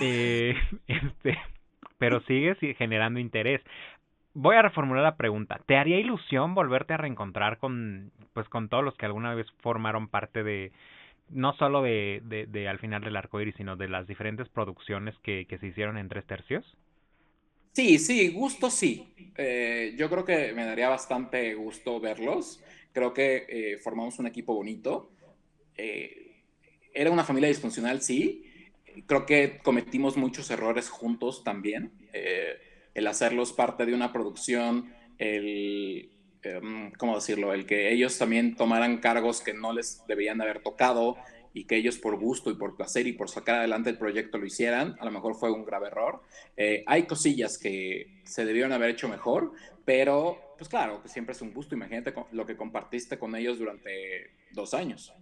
eh, 0.00 0.54
este, 0.86 1.38
pero 1.98 2.20
sigue 2.22 2.54
generando 2.74 3.20
interés 3.20 3.60
voy 4.38 4.54
a 4.54 4.62
reformular 4.62 5.02
la 5.02 5.16
pregunta. 5.16 5.60
¿Te 5.66 5.76
haría 5.76 5.98
ilusión 5.98 6.54
volverte 6.54 6.94
a 6.94 6.96
reencontrar 6.96 7.58
con, 7.58 8.12
pues, 8.34 8.48
con 8.48 8.68
todos 8.68 8.84
los 8.84 8.96
que 8.96 9.06
alguna 9.06 9.34
vez 9.34 9.46
formaron 9.60 10.06
parte 10.06 10.44
de, 10.44 10.70
no 11.28 11.54
solo 11.54 11.82
de, 11.82 12.22
de, 12.24 12.68
al 12.68 12.78
final 12.78 13.02
del 13.02 13.16
arco 13.16 13.40
iris, 13.40 13.56
sino 13.56 13.74
de 13.74 13.88
las 13.88 14.06
diferentes 14.06 14.48
producciones 14.48 15.16
que, 15.24 15.46
que 15.46 15.58
se 15.58 15.66
hicieron 15.66 15.98
en 15.98 16.08
tres 16.08 16.24
tercios? 16.24 16.64
Sí, 17.72 17.98
sí, 17.98 18.28
gusto 18.28 18.70
sí. 18.70 19.12
Eh, 19.36 19.94
yo 19.96 20.08
creo 20.08 20.24
que 20.24 20.52
me 20.52 20.64
daría 20.64 20.88
bastante 20.88 21.54
gusto 21.54 21.98
verlos. 21.98 22.62
Creo 22.92 23.12
que 23.12 23.44
eh, 23.48 23.78
formamos 23.78 24.20
un 24.20 24.28
equipo 24.28 24.54
bonito. 24.54 25.10
Eh, 25.76 26.42
era 26.94 27.10
una 27.10 27.24
familia 27.24 27.48
disfuncional, 27.48 28.02
sí. 28.02 28.44
Creo 29.06 29.26
que 29.26 29.58
cometimos 29.64 30.16
muchos 30.16 30.48
errores 30.50 30.88
juntos 30.88 31.42
también 31.42 31.92
el 32.98 33.06
hacerlos 33.06 33.52
parte 33.52 33.86
de 33.86 33.94
una 33.94 34.12
producción, 34.12 34.92
el, 35.18 36.10
em, 36.42 36.90
¿cómo 36.92 37.14
decirlo? 37.14 37.52
El 37.52 37.64
que 37.64 37.92
ellos 37.92 38.18
también 38.18 38.56
tomaran 38.56 38.98
cargos 38.98 39.40
que 39.40 39.54
no 39.54 39.72
les 39.72 40.04
debían 40.06 40.40
haber 40.40 40.62
tocado 40.62 41.16
y 41.54 41.64
que 41.64 41.76
ellos 41.76 41.98
por 41.98 42.18
gusto 42.18 42.50
y 42.50 42.54
por 42.54 42.76
placer 42.76 43.06
y 43.06 43.12
por 43.12 43.28
sacar 43.28 43.56
adelante 43.56 43.90
el 43.90 43.98
proyecto 43.98 44.38
lo 44.38 44.46
hicieran, 44.46 44.96
a 45.00 45.04
lo 45.04 45.10
mejor 45.10 45.34
fue 45.34 45.50
un 45.50 45.64
grave 45.64 45.88
error. 45.88 46.22
Eh, 46.56 46.84
hay 46.86 47.04
cosillas 47.04 47.56
que 47.56 48.20
se 48.24 48.44
debieron 48.44 48.72
haber 48.72 48.90
hecho 48.90 49.08
mejor, 49.08 49.52
pero 49.84 50.54
pues 50.58 50.68
claro, 50.68 51.00
que 51.00 51.08
siempre 51.08 51.32
es 51.32 51.40
un 51.40 51.54
gusto. 51.54 51.74
Imagínate 51.74 52.12
lo 52.32 52.44
que 52.44 52.56
compartiste 52.56 53.16
con 53.18 53.34
ellos 53.36 53.58
durante 53.58 54.32
dos 54.52 54.74
años. 54.74 55.14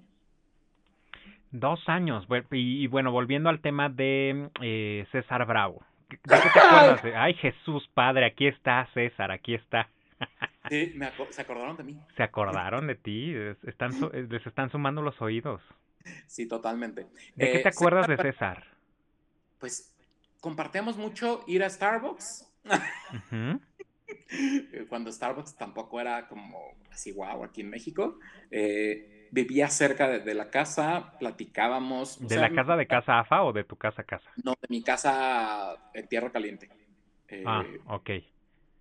Dos 1.50 1.80
años. 1.88 2.26
Y, 2.50 2.86
bueno, 2.86 3.12
volviendo 3.12 3.48
al 3.48 3.60
tema 3.60 3.88
de 3.88 4.48
eh, 4.62 5.06
César 5.12 5.46
Bravo. 5.46 5.84
¿De 6.08 6.18
qué 6.18 6.50
te 6.52 6.60
acuerdas? 6.60 7.00
Ay, 7.16 7.34
Jesús 7.34 7.88
Padre, 7.94 8.26
aquí 8.26 8.46
está 8.46 8.88
César, 8.94 9.30
aquí 9.30 9.54
está. 9.54 9.88
Sí, 10.68 10.98
se 11.30 11.42
acordaron 11.42 11.76
de 11.76 11.84
mí. 11.84 12.00
Se 12.16 12.22
acordaron 12.22 12.86
de 12.86 12.94
ti, 12.94 13.34
están 13.66 13.92
les 14.12 14.46
están 14.46 14.70
sumando 14.70 15.02
los 15.02 15.20
oídos. 15.20 15.60
Sí, 16.26 16.46
totalmente. 16.46 17.06
¿De 17.34 17.52
qué 17.52 17.58
te 17.58 17.68
eh, 17.68 17.72
acuerdas 17.74 18.08
de 18.08 18.16
César? 18.16 18.64
Pues 19.58 19.94
compartíamos 20.40 20.96
mucho 20.96 21.44
ir 21.46 21.62
a 21.62 21.70
Starbucks. 21.70 22.52
Cuando 24.88 25.12
Starbucks 25.12 25.56
tampoco 25.56 26.00
era 26.00 26.28
como 26.28 26.76
así, 26.90 27.12
wow, 27.12 27.44
aquí 27.44 27.60
en 27.60 27.70
México. 27.70 28.18
Eh, 28.50 29.15
vivía 29.30 29.68
cerca 29.68 30.08
de, 30.08 30.34
la 30.34 30.50
casa, 30.50 31.16
platicábamos. 31.18 32.26
¿De 32.26 32.36
la 32.36 32.50
casa 32.50 32.76
de 32.76 32.86
casa 32.86 33.20
AFA 33.20 33.44
o 33.44 33.52
de 33.52 33.64
tu 33.64 33.76
casa 33.76 34.04
casa? 34.04 34.30
No, 34.42 34.52
de 34.52 34.68
mi 34.68 34.82
casa 34.82 35.76
en 35.94 36.06
Tierra 36.08 36.30
Caliente. 36.30 36.68
ah, 37.44 37.64
eh, 37.66 37.80
ok. 37.86 38.10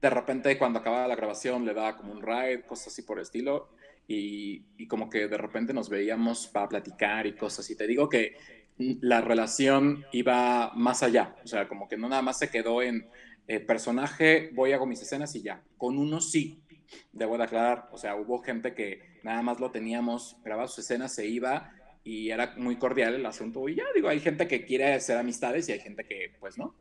De 0.01 0.09
repente 0.09 0.57
cuando 0.57 0.79
acababa 0.79 1.07
la 1.07 1.15
grabación 1.15 1.65
le 1.65 1.73
daba 1.73 1.97
como 1.97 2.11
un 2.11 2.21
ride, 2.21 2.61
cosas 2.63 2.87
así 2.87 3.01
por 3.01 3.17
el 3.17 3.23
estilo, 3.23 3.69
y, 4.07 4.87
como 4.87 5.09
que 5.09 5.27
de 5.27 5.37
repente 5.37 5.73
nos 5.73 5.89
veíamos 5.89 6.47
para 6.47 6.69
platicar 6.69 7.25
y 7.25 7.33
cosas. 7.33 7.69
Y 7.69 7.75
te 7.75 7.87
digo 7.87 8.07
que 8.07 8.35
la 8.77 9.21
relación 9.21 10.05
iba 10.11 10.71
más 10.75 11.01
allá, 11.01 11.35
o 11.43 11.47
sea, 11.47 11.67
como 11.67 11.87
que 11.87 11.97
no 11.97 12.09
nada 12.09 12.21
más 12.21 12.37
se 12.37 12.49
quedó 12.51 12.81
en 12.81 13.07
eh, 13.47 13.59
personaje, 13.59 14.49
voy 14.53 14.73
hago 14.73 14.85
mis 14.85 15.01
escenas 15.01 15.33
y 15.35 15.41
ya. 15.41 15.61
Con 15.77 15.97
uno 15.97 16.19
sí, 16.19 16.61
debo 17.11 17.37
de 17.37 17.43
aclarar, 17.43 17.89
o 17.91 17.97
sea, 17.97 18.15
hubo 18.15 18.39
gente 18.39 18.73
que 18.73 19.19
nada 19.23 19.41
más 19.41 19.59
lo 19.59 19.71
teníamos, 19.71 20.37
grababa 20.43 20.67
sus 20.67 20.85
escenas, 20.85 21.13
se 21.13 21.25
iba 21.25 21.71
y 22.03 22.29
era 22.29 22.53
muy 22.57 22.75
cordial 22.77 23.15
el 23.15 23.25
asunto. 23.25 23.67
Y 23.67 23.75
ya 23.75 23.83
digo, 23.93 24.09
hay 24.09 24.19
gente 24.19 24.47
que 24.47 24.65
quiere 24.65 24.93
hacer 24.93 25.17
amistades 25.17 25.67
y 25.67 25.73
hay 25.73 25.79
gente 25.79 26.05
que, 26.05 26.35
pues 26.39 26.57
no. 26.57 26.75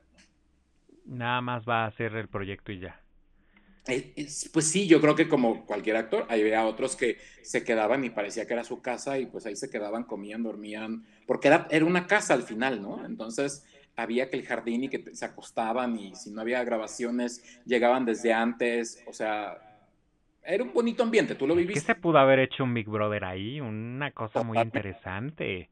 Nada 1.06 1.40
más 1.40 1.66
va 1.68 1.84
a 1.84 1.86
hacer 1.86 2.14
el 2.14 2.28
proyecto 2.28 2.72
y 2.72 2.80
ya. 2.80 3.00
Pues 4.52 4.70
sí, 4.70 4.86
yo 4.86 4.98
creo 5.00 5.14
que 5.14 5.28
como 5.28 5.66
cualquier 5.66 5.96
actor, 5.96 6.26
había 6.30 6.64
otros 6.64 6.96
que 6.96 7.18
se 7.42 7.64
quedaban 7.64 8.02
y 8.02 8.10
parecía 8.10 8.46
que 8.46 8.54
era 8.54 8.64
su 8.64 8.80
casa 8.80 9.18
y 9.18 9.26
pues 9.26 9.44
ahí 9.44 9.56
se 9.56 9.68
quedaban, 9.68 10.04
comían, 10.04 10.42
dormían, 10.42 11.04
porque 11.26 11.48
era, 11.48 11.68
era 11.70 11.84
una 11.84 12.06
casa 12.06 12.32
al 12.32 12.44
final, 12.44 12.80
¿no? 12.80 13.04
Entonces 13.04 13.66
había 13.96 14.30
que 14.30 14.38
el 14.38 14.46
jardín 14.46 14.84
y 14.84 14.88
que 14.88 15.14
se 15.14 15.24
acostaban 15.26 15.98
y 15.98 16.14
si 16.16 16.30
no 16.30 16.40
había 16.40 16.64
grabaciones 16.64 17.42
llegaban 17.66 18.06
desde 18.06 18.32
antes, 18.32 19.02
o 19.06 19.12
sea, 19.12 19.58
era 20.46 20.62
un 20.62 20.72
bonito 20.72 21.02
ambiente, 21.02 21.35
tú 21.35 21.46
lo 21.46 21.54
viviste. 21.54 21.80
¿Qué 21.80 21.87
se 21.87 21.94
pudo 21.94 22.18
haber 22.18 22.38
hecho 22.38 22.64
un 22.64 22.74
Big 22.74 22.88
Brother 22.88 23.24
ahí? 23.24 23.61
Una 23.61 24.11
cosa 24.11 24.42
muy 24.42 24.59
interesante. 24.59 25.70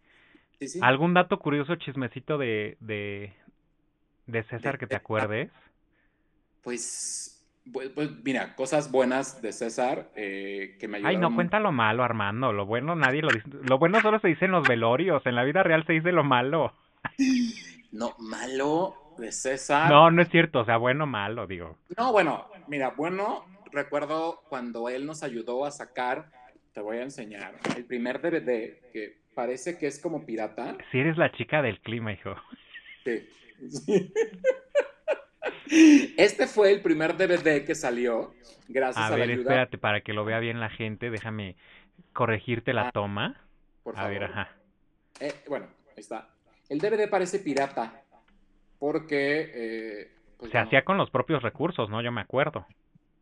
¿Algún 0.81 1.15
dato 1.15 1.39
curioso, 1.39 1.77
chismecito 1.77 2.39
de, 2.39 2.77
de, 2.81 3.33
de 4.27 4.43
César 4.45 4.79
que 4.79 4.87
te 4.87 4.97
acuerdes? 4.97 5.51
Pues, 6.63 7.45
pues, 7.73 7.91
pues 7.91 8.11
mira, 8.25 8.55
cosas 8.55 8.91
buenas 8.91 9.43
de 9.43 9.53
César 9.53 10.11
eh, 10.15 10.77
que 10.79 10.89
me 10.89 10.99
ayudaron. 10.99 11.17
Ay, 11.17 11.21
no 11.21 11.35
cuenta 11.35 11.59
lo 11.61 11.73
malo, 11.73 12.05
Armando. 12.05 12.53
Lo 12.53 12.67
bueno 12.67 12.95
nadie 12.95 13.23
lo 13.23 13.29
dice. 13.29 13.49
Lo 13.69 13.79
bueno 13.79 14.01
solo 14.01 14.21
se 14.21 14.29
dice 14.29 14.45
en 14.45 14.53
los 14.53 14.67
velorios. 14.67 15.25
En 15.27 15.35
la 15.35 15.45
vida 15.45 15.63
real 15.63 15.85
se 15.87 15.95
dice 15.95 16.13
lo 16.13 16.25
malo. 16.25 16.73
No, 17.93 18.17
malo 18.19 19.15
de 19.19 19.31
César. 19.33 19.91
No, 19.91 20.11
no 20.11 20.23
es 20.23 20.31
cierto. 20.31 20.61
O 20.61 20.65
sea, 20.65 20.79
bueno, 20.79 21.07
malo, 21.07 21.47
digo. 21.47 21.77
No, 21.99 22.11
bueno, 22.11 22.47
mira, 22.69 22.95
bueno, 22.97 23.45
recuerdo 23.73 24.43
cuando 24.49 24.89
él 24.89 25.07
nos 25.07 25.23
ayudó 25.23 25.65
a 25.65 25.71
sacar, 25.71 26.31
te 26.73 26.81
voy 26.81 26.99
a 26.99 27.03
enseñar, 27.03 27.55
el 27.77 27.85
primer 27.85 28.21
DVD 28.21 28.79
que 28.93 29.19
parece 29.35 29.79
que 29.79 29.87
es 29.87 29.99
como 30.01 30.25
pirata. 30.27 30.77
Si 30.91 30.99
eres 30.99 31.17
la 31.17 31.33
chica 31.33 31.63
del 31.63 31.81
clima, 31.81 32.13
hijo. 32.13 32.35
Sí. 33.05 33.29
Este 36.17 36.47
fue 36.47 36.71
el 36.73 36.83
primer 36.83 37.17
DVD 37.17 37.65
que 37.65 37.75
salió 37.75 38.35
gracias 38.69 39.05
a, 39.05 39.09
a 39.09 39.11
ver, 39.17 39.27
la 39.27 39.33
ayuda. 39.33 39.43
espérate, 39.43 39.79
para 39.79 40.01
que 40.03 40.13
lo 40.13 40.25
vea 40.25 40.39
bien 40.39 40.61
la 40.61 40.69
gente, 40.71 41.11
déjame 41.11 41.57
corregirte 42.13 42.73
la 42.73 42.89
Ah, 42.89 42.93
toma. 42.93 43.41
Por 43.83 43.95
A 43.95 44.03
favor. 44.03 44.13
ver, 44.13 44.25
ajá. 44.25 44.51
Eh, 45.21 45.33
bueno, 45.49 45.67
ahí 45.89 45.95
está. 46.01 46.29
El 46.69 46.79
DVD 46.79 47.09
parece 47.09 47.39
pirata 47.39 48.03
porque 48.79 49.51
eh, 49.55 50.11
pues, 50.39 50.51
Se 50.51 50.59
bueno, 50.59 50.67
hacía 50.69 50.85
con 50.85 50.99
los 50.99 51.11
propios 51.11 51.43
recursos, 51.43 51.89
¿no? 51.91 52.03
Yo 52.03 52.13
me 52.13 52.21
acuerdo. 52.21 52.67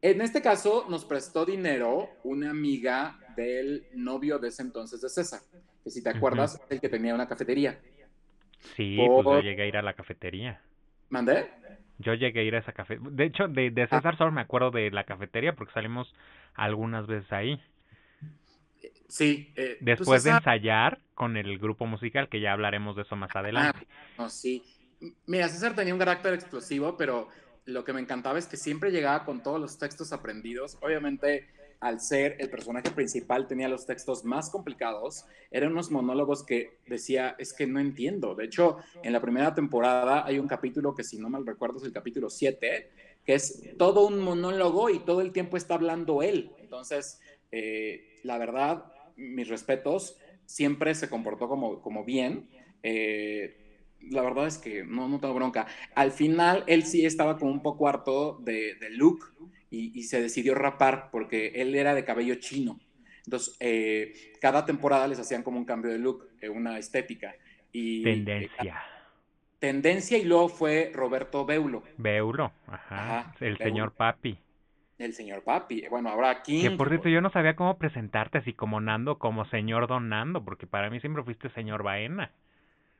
En 0.03 0.21
este 0.23 0.41
caso, 0.41 0.87
nos 0.89 1.05
prestó 1.05 1.45
dinero 1.45 2.09
una 2.25 2.51
amiga 2.51 3.19
del 3.37 3.85
novio 3.95 4.39
de 4.39 4.49
ese 4.49 4.63
entonces 4.63 5.01
de 5.03 5.09
César, 5.09 5.41
que 5.85 5.91
si 5.91 6.03
te 6.03 6.09
acuerdas, 6.09 6.61
el 6.71 6.81
que 6.81 6.89
tenía 6.89 7.15
una 7.15 7.29
cafetería. 7.29 7.79
Sí, 8.77 8.97
pues 8.97 9.25
yo 9.25 9.41
llegué 9.41 9.63
a 9.63 9.67
ir 9.67 9.77
a 9.77 9.83
la 9.83 9.95
cafetería. 9.95 10.61
¿Mandé? 11.11 11.51
Yo 11.99 12.15
llegué 12.15 12.41
a 12.41 12.43
ir 12.45 12.55
a 12.55 12.59
esa 12.61 12.73
cafetería. 12.73 13.11
De 13.13 13.25
hecho, 13.25 13.49
de, 13.49 13.71
de 13.71 13.87
César 13.89 14.17
solo 14.17 14.33
me 14.33 14.41
acuerdo 14.41 14.71
de 14.71 14.91
la 14.91 15.05
cafetería 15.05 15.55
porque 15.55 15.73
salimos 15.75 16.15
algunas 16.55 17.07
veces 17.07 17.31
ahí. 17.33 17.61
Sí. 19.09 19.53
eh, 19.57 19.77
pues 19.79 19.99
Después 19.99 20.25
de 20.25 20.31
ensayar 20.31 21.01
con 21.15 21.37
el 21.37 21.59
grupo 21.59 21.85
musical, 21.85 22.29
que 22.29 22.41
ya 22.41 22.53
hablaremos 22.53 22.97
de 22.97 23.03
eso 23.03 23.17
más 23.17 23.35
adelante. 23.35 23.87
No, 24.17 24.31
sí. 24.31 24.63
Mira, 25.27 25.49
César 25.49 25.75
tenía 25.75 25.93
un 25.93 25.99
carácter 25.99 26.33
explosivo, 26.35 26.97
pero 26.97 27.29
lo 27.65 27.85
que 27.85 27.93
me 27.93 28.01
encantaba 28.01 28.39
es 28.39 28.47
que 28.47 28.57
siempre 28.57 28.91
llegaba 28.91 29.25
con 29.25 29.43
todos 29.43 29.61
los 29.61 29.79
textos 29.79 30.13
aprendidos. 30.13 30.79
Obviamente, 30.81 31.49
al 31.81 32.01
ser 32.01 32.37
el 32.39 32.51
personaje 32.51 32.91
principal, 32.91 33.47
tenía 33.47 33.69
los 33.69 33.87
textos 33.87 34.25
más 34.25 34.51
complicados. 34.51 35.25
Eran 35.51 35.73
unos 35.73 35.91
monólogos 35.91 36.45
que 36.45 36.79
decía, 36.87 37.37
es 37.39 37.53
que 37.53 37.67
no 37.67 37.81
entiendo. 37.81 38.35
De 38.35 38.45
hecho, 38.45 38.79
en 39.03 39.13
la 39.13 39.21
primera 39.21 39.55
temporada 39.55 40.25
hay 40.27 40.39
un 40.39 40.47
capítulo 40.47 40.95
que, 40.95 41.05
si 41.05 41.19
no 41.19 41.31
mal 41.31 41.47
recuerdo, 41.47 41.79
es 41.79 41.85
el 41.85 41.93
capítulo 41.93 42.29
7, 42.29 42.91
que 43.25 43.35
es 43.35 43.63
todo 43.79 44.07
un 44.07 44.19
monólogo 44.19 44.91
y 44.91 44.99
todo 45.01 45.23
el 45.23 45.33
tiempo 45.33 45.57
está 45.57 45.75
hablando 45.75 46.23
él. 46.23 46.53
Entonces, 46.59 47.21
eh, 47.51 48.19
la 48.25 48.37
verdad, 48.37 48.93
mis 49.17 49.49
respetos, 49.49 50.19
siempre 50.45 50.95
se 50.95 51.09
comportó 51.09 51.49
como, 51.49 51.81
como 51.81 52.05
bien. 52.05 52.49
Eh, 52.83 53.70
la 54.11 54.23
verdad 54.23 54.47
es 54.47 54.59
que 54.59 54.85
no, 54.85 55.09
no 55.09 55.21
tengo 55.21 55.35
bronca. 55.35 55.67
Al 55.95 56.13
final, 56.13 56.65
él 56.67 56.85
sí 56.85 57.05
estaba 57.05 57.39
como 57.39 57.51
un 57.53 57.63
poco 57.63 57.89
harto 57.89 58.39
de, 58.43 58.75
de 58.77 58.91
look 58.91 59.25
y, 59.71 59.99
y 59.99 60.03
se 60.05 60.21
decidió 60.23 60.55
rapar 60.55 61.11
porque 61.11 61.49
él 61.57 61.75
era 61.75 61.95
de 61.95 62.05
cabello 62.05 62.37
chino. 62.37 62.81
Entonces, 63.25 63.57
eh, 63.61 64.13
cada 64.41 64.65
temporada 64.65 65.07
les 65.09 65.19
hacían 65.21 65.43
como 65.43 65.59
un 65.59 65.65
cambio 65.65 65.91
de 65.91 65.99
look, 65.99 66.27
eh, 66.41 66.49
una 66.49 66.79
estética. 66.79 67.35
Y, 67.73 68.03
Tendencia. 68.03 68.83
tendencia 69.59 70.19
y 70.19 70.25
luego 70.25 70.49
fue 70.49 70.91
Roberto 70.95 71.45
Beulo, 71.47 71.85
Beulo, 71.97 72.53
ajá. 72.67 73.21
Ajá, 73.21 73.37
el 73.41 73.57
Beulo. 73.59 73.59
señor 73.59 73.95
Papi. 73.95 74.43
el 74.99 75.15
señor 75.15 75.43
Papi. 75.43 75.85
Bueno, 75.91 76.11
ahora 76.11 76.43
King. 76.43 76.69
Que 76.69 76.71
por 76.71 76.89
cierto, 76.89 77.09
yo 77.09 77.21
no 77.21 77.31
sabía 77.31 77.57
cómo 77.57 77.79
presentarte 77.79 78.39
así 78.39 78.53
como 78.55 78.81
Nando, 78.81 79.19
como 79.19 79.45
señor 79.47 79.87
Don 79.89 80.09
Nando, 80.11 80.45
porque 80.45 80.67
para 80.67 80.91
mí 80.91 81.01
siempre 81.01 81.25
fuiste 81.25 81.49
señor 81.51 81.83
Baena. 81.83 82.33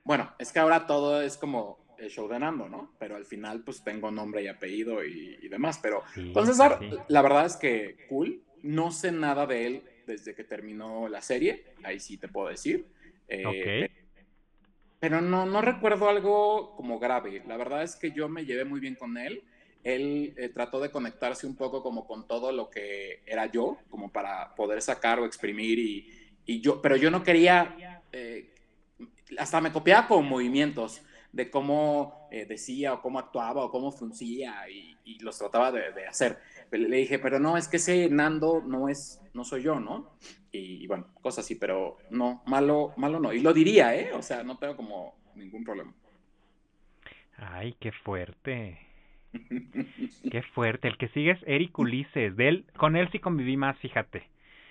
Bueno, 0.05 0.33
es 0.39 0.53
que 0.53 0.59
ahora 0.59 0.87
todo 0.87 1.23
es 1.23 1.37
como 1.37 1.79
el 1.99 2.09
show 2.11 2.29
de 2.29 2.39
Nando, 2.39 2.69
¿no? 2.69 2.95
Pero 2.99 3.17
al 3.17 3.27
final, 3.27 3.63
pues 3.63 3.85
tengo 3.85 4.11
nombre 4.11 4.43
y 4.43 4.49
apellido 4.49 5.05
y, 5.05 5.39
y 5.43 5.49
demás. 5.49 5.79
Pero 5.83 6.03
Sí, 6.15 6.33
sí. 6.79 6.91
la 7.09 7.23
verdad 7.23 7.47
es 7.47 7.57
que 7.57 8.07
cool. 8.09 8.43
No 8.63 8.91
sé 8.93 9.13
nada 9.13 9.47
de 9.47 9.67
él 9.67 9.83
desde 10.07 10.35
que 10.35 10.45
terminó 10.45 11.09
la 11.09 11.23
serie. 11.23 11.65
Ahí 11.83 12.01
sí 12.01 12.17
te 12.19 12.29
puedo 12.29 12.49
decir. 12.49 12.87
Eh, 13.29 13.45
Ok. 13.47 13.91
Pero 14.99 15.23
no, 15.23 15.47
no 15.47 15.63
recuerdo 15.63 16.11
algo 16.11 16.77
como 16.77 16.99
grave. 16.99 17.43
La 17.47 17.57
verdad 17.57 17.83
es 17.83 17.97
que 17.97 18.11
yo 18.13 18.29
me 18.29 18.45
llevé 18.45 18.67
muy 18.67 18.81
bien 18.81 18.97
con 18.97 19.17
él. 19.17 19.43
Él 19.83 20.35
eh, 20.37 20.51
trató 20.51 20.79
de 20.79 20.91
conectarse 20.91 21.47
un 21.47 21.57
poco 21.57 21.83
como 21.83 22.07
con 22.07 22.29
todo 22.29 22.53
lo 22.53 22.69
que 22.69 23.23
era 23.25 23.47
yo, 23.47 23.79
como 23.89 24.13
para 24.13 24.55
poder 24.55 24.83
sacar 24.83 25.19
o 25.19 25.25
exprimir 25.25 25.79
y, 25.79 26.07
y 26.45 26.61
yo, 26.61 26.83
pero 26.83 26.97
yo 26.97 27.11
no 27.11 27.23
quería, 27.23 28.03
eh, 28.13 28.53
hasta 29.39 29.61
me 29.61 29.73
copiaba 29.73 30.07
con 30.09 30.27
movimientos 30.27 31.03
de 31.33 31.51
cómo 31.51 32.29
eh, 32.31 32.47
decía 32.47 32.95
o 32.95 33.03
cómo 33.03 33.19
actuaba 33.19 33.65
o 33.65 33.71
cómo 33.71 33.93
fruncía 33.93 34.69
y, 34.69 34.99
y 35.05 35.19
los 35.21 35.39
trataba 35.39 35.71
de, 35.73 35.93
de 35.93 36.07
hacer. 36.07 36.39
Le 36.73 36.89
le 36.89 36.97
dije, 36.99 37.19
pero 37.19 37.39
no, 37.39 37.57
es 37.57 37.69
que 37.69 37.77
ese 37.77 38.09
Nando 38.11 38.63
no 38.67 38.89
es, 38.89 39.21
no 39.35 39.45
soy 39.45 39.63
yo, 39.63 39.79
¿no? 39.81 40.11
Y, 40.53 40.83
y 40.85 40.87
bueno, 40.87 41.07
cosas 41.23 41.45
así, 41.45 41.55
pero 41.55 41.99
no, 42.11 42.43
malo, 42.47 42.95
malo 42.97 43.21
no. 43.21 43.33
Y 43.33 43.41
lo 43.41 43.53
diría, 43.53 43.95
¿eh? 43.95 44.13
O 44.13 44.23
sea, 44.23 44.43
no 44.43 44.59
tengo 44.59 44.77
como 44.77 45.15
ningún 45.35 45.65
problema. 45.65 45.95
Ay, 47.39 47.75
qué 47.81 47.91
fuerte. 47.93 48.79
Qué 50.31 50.43
fuerte. 50.43 50.89
El 50.89 50.97
que 50.97 51.09
sigue 51.09 51.33
es 51.33 51.41
Eric 51.47 51.79
Ulises. 51.79 52.37
De 52.37 52.49
él, 52.49 52.67
con 52.77 52.97
él 52.97 53.09
sí 53.13 53.19
conviví 53.19 53.57
más, 53.57 53.77
fíjate. 53.79 54.29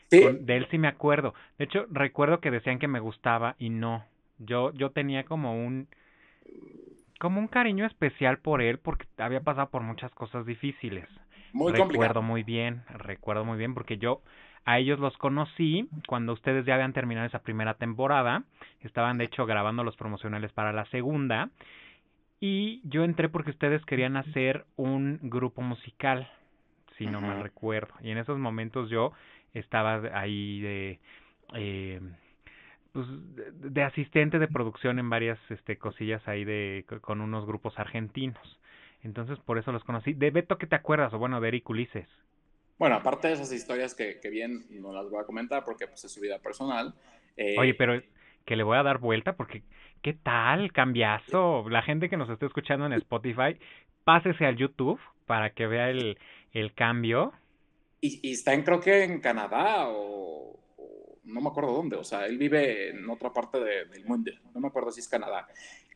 ¿Sí? 0.10 0.22
Con- 0.24 0.46
de 0.46 0.58
él 0.58 0.68
sí 0.72 0.78
me 0.80 0.88
acuerdo. 0.90 1.34
De 1.60 1.66
hecho, 1.66 1.86
recuerdo 1.92 2.42
que 2.42 2.52
decían 2.52 2.80
que 2.80 2.88
me 2.90 3.00
gustaba 3.02 3.56
y 3.60 3.70
no. 3.70 4.06
Yo, 4.40 4.72
yo 4.74 4.92
tenía 4.92 5.24
como 5.26 5.54
un, 5.66 5.88
como 7.20 7.40
un 7.40 7.48
cariño 7.48 7.86
especial 7.86 8.40
por 8.40 8.62
él 8.62 8.80
porque 8.80 9.06
había 9.18 9.42
pasado 9.42 9.70
por 9.70 9.82
muchas 9.84 10.12
cosas 10.14 10.46
difíciles. 10.46 11.08
Muy 11.54 11.74
recuerdo 11.74 12.22
complicado. 12.22 12.24
muy 12.24 12.44
bien, 12.44 12.84
recuerdo 12.90 13.46
muy 13.46 13.58
bien 13.58 13.74
porque 13.74 13.98
yo 13.98 14.22
a 14.66 14.80
ellos 14.80 15.00
los 15.00 15.18
conocí 15.18 15.90
cuando 16.08 16.34
ustedes 16.34 16.66
ya 16.66 16.76
habían 16.76 16.94
terminado 16.94 17.28
esa 17.28 17.40
primera 17.44 17.74
temporada. 17.76 18.44
Estaban 18.82 19.18
de 19.18 19.26
hecho 19.26 19.46
grabando 19.46 19.84
los 19.84 19.96
promocionales 19.98 20.52
para 20.54 20.74
la 20.74 20.86
segunda. 20.86 21.50
Y 22.40 22.82
yo 22.86 23.04
entré 23.04 23.28
porque 23.30 23.52
ustedes 23.52 23.84
querían 23.86 24.16
hacer 24.16 24.66
un 24.78 25.20
grupo 25.24 25.62
musical, 25.62 26.30
si 26.98 27.06
no 27.06 27.20
mal 27.22 27.36
Ujú. 27.36 27.44
recuerdo. 27.44 27.94
Y 28.02 28.12
en 28.12 28.18
esos 28.18 28.38
momentos 28.40 28.90
yo 28.90 29.12
estaba 29.54 30.02
ahí 30.18 30.62
de, 30.62 31.00
eh, 31.56 32.02
pues, 32.94 33.08
de, 33.36 33.52
de 33.70 33.84
asistente 33.84 34.40
de 34.40 34.48
producción 34.48 35.00
en 35.00 35.10
varias 35.10 35.40
este, 35.50 35.78
cosillas 35.78 36.28
ahí 36.28 36.46
de 36.46 36.86
con 37.02 37.22
unos 37.22 37.46
grupos 37.46 37.78
argentinos. 37.80 38.60
Entonces 39.02 39.40
por 39.40 39.58
eso 39.58 39.72
los 39.72 39.84
conocí. 39.84 40.14
De 40.14 40.32
Beto, 40.32 40.58
¿qué 40.58 40.68
te 40.68 40.76
acuerdas? 40.76 41.14
O 41.14 41.20
bueno, 41.20 41.40
de 41.42 41.48
Eric 41.50 41.70
Ulises. 41.70 42.08
Bueno, 42.78 42.96
aparte 42.96 43.28
de 43.28 43.34
esas 43.34 43.52
historias 43.52 43.94
que, 43.94 44.20
que 44.22 44.30
bien 44.30 44.66
no 44.70 44.94
las 44.94 45.10
voy 45.10 45.20
a 45.22 45.26
comentar 45.26 45.64
porque 45.66 45.88
pues, 45.88 46.04
es 46.06 46.14
su 46.14 46.22
vida 46.22 46.40
personal. 46.40 46.94
eh, 47.36 47.56
Oye, 47.58 47.74
pero 47.74 48.02
que 48.46 48.56
le 48.56 48.64
voy 48.64 48.78
a 48.78 48.84
dar 48.84 49.00
vuelta 49.00 49.36
porque 49.36 49.64
¿qué 50.02 50.14
tal? 50.14 50.72
Cambiazo. 50.72 51.68
La 51.70 51.82
gente 51.82 52.10
que 52.10 52.18
nos 52.18 52.30
esté 52.30 52.46
escuchando 52.46 52.86
en 52.86 52.94
Spotify, 52.94 53.60
pásese 54.06 54.46
al 54.46 54.56
YouTube 54.56 55.00
para 55.26 55.52
que 55.52 55.68
vea 55.68 55.90
el, 55.90 56.18
el 56.54 56.74
cambio. 56.74 57.34
Y, 58.02 58.20
y 58.28 58.32
está 58.34 58.54
en, 58.54 58.64
creo 58.64 58.80
que 58.80 59.04
en 59.04 59.20
Canadá 59.20 59.90
o, 59.90 60.54
o 60.54 60.60
no 61.30 61.42
me 61.42 61.50
acuerdo 61.50 61.74
dónde. 61.74 61.96
O 61.96 62.04
sea, 62.04 62.26
él 62.26 62.38
vive 62.38 62.90
en 62.90 63.10
otra 63.10 63.32
parte 63.32 63.60
de- 63.60 63.86
del 63.86 64.06
mundo. 64.06 64.32
No 64.54 64.60
me 64.60 64.68
acuerdo 64.68 64.92
si 64.92 65.00
es 65.00 65.08
Canadá. 65.08 65.48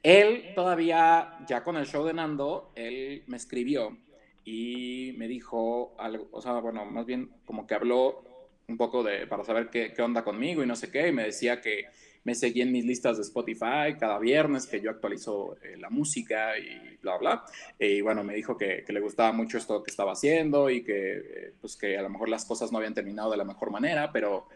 Él 0.01 0.51
todavía, 0.55 1.37
ya 1.47 1.63
con 1.63 1.77
el 1.77 1.85
show 1.85 2.05
de 2.05 2.13
Nando, 2.13 2.71
él 2.75 3.23
me 3.27 3.37
escribió 3.37 3.97
y 4.45 5.13
me 5.17 5.27
dijo 5.27 5.95
algo, 5.97 6.27
o 6.31 6.41
sea, 6.41 6.53
bueno, 6.59 6.85
más 6.85 7.05
bien 7.05 7.29
como 7.45 7.65
que 7.65 7.75
habló 7.75 8.23
un 8.67 8.77
poco 8.77 9.03
de, 9.03 9.27
para 9.27 9.43
saber 9.43 9.69
qué, 9.69 9.93
qué 9.93 10.01
onda 10.01 10.23
conmigo 10.23 10.63
y 10.63 10.67
no 10.67 10.75
sé 10.75 10.91
qué, 10.91 11.07
y 11.07 11.11
me 11.13 11.23
decía 11.23 11.61
que 11.61 11.85
me 12.25 12.35
seguía 12.35 12.63
en 12.63 12.71
mis 12.71 12.85
listas 12.85 13.17
de 13.17 13.23
Spotify 13.23 13.97
cada 13.99 14.17
viernes, 14.19 14.65
que 14.65 14.79
yo 14.79 14.89
actualizo 14.89 15.57
eh, 15.61 15.75
la 15.77 15.89
música 15.89 16.57
y 16.57 16.97
bla, 17.01 17.17
bla. 17.17 17.43
Y 17.77 17.99
bueno, 18.01 18.23
me 18.23 18.33
dijo 18.33 18.57
que, 18.57 18.83
que 18.85 18.93
le 18.93 19.01
gustaba 19.01 19.33
mucho 19.33 19.57
esto 19.57 19.83
que 19.83 19.91
estaba 19.91 20.13
haciendo 20.13 20.69
y 20.69 20.83
que, 20.83 21.17
eh, 21.17 21.53
pues 21.59 21.75
que 21.75 21.97
a 21.97 22.01
lo 22.01 22.09
mejor 22.09 22.29
las 22.29 22.45
cosas 22.45 22.71
no 22.71 22.77
habían 22.77 22.93
terminado 22.93 23.31
de 23.31 23.37
la 23.37 23.43
mejor 23.43 23.71
manera, 23.71 24.11
pero 24.13 24.47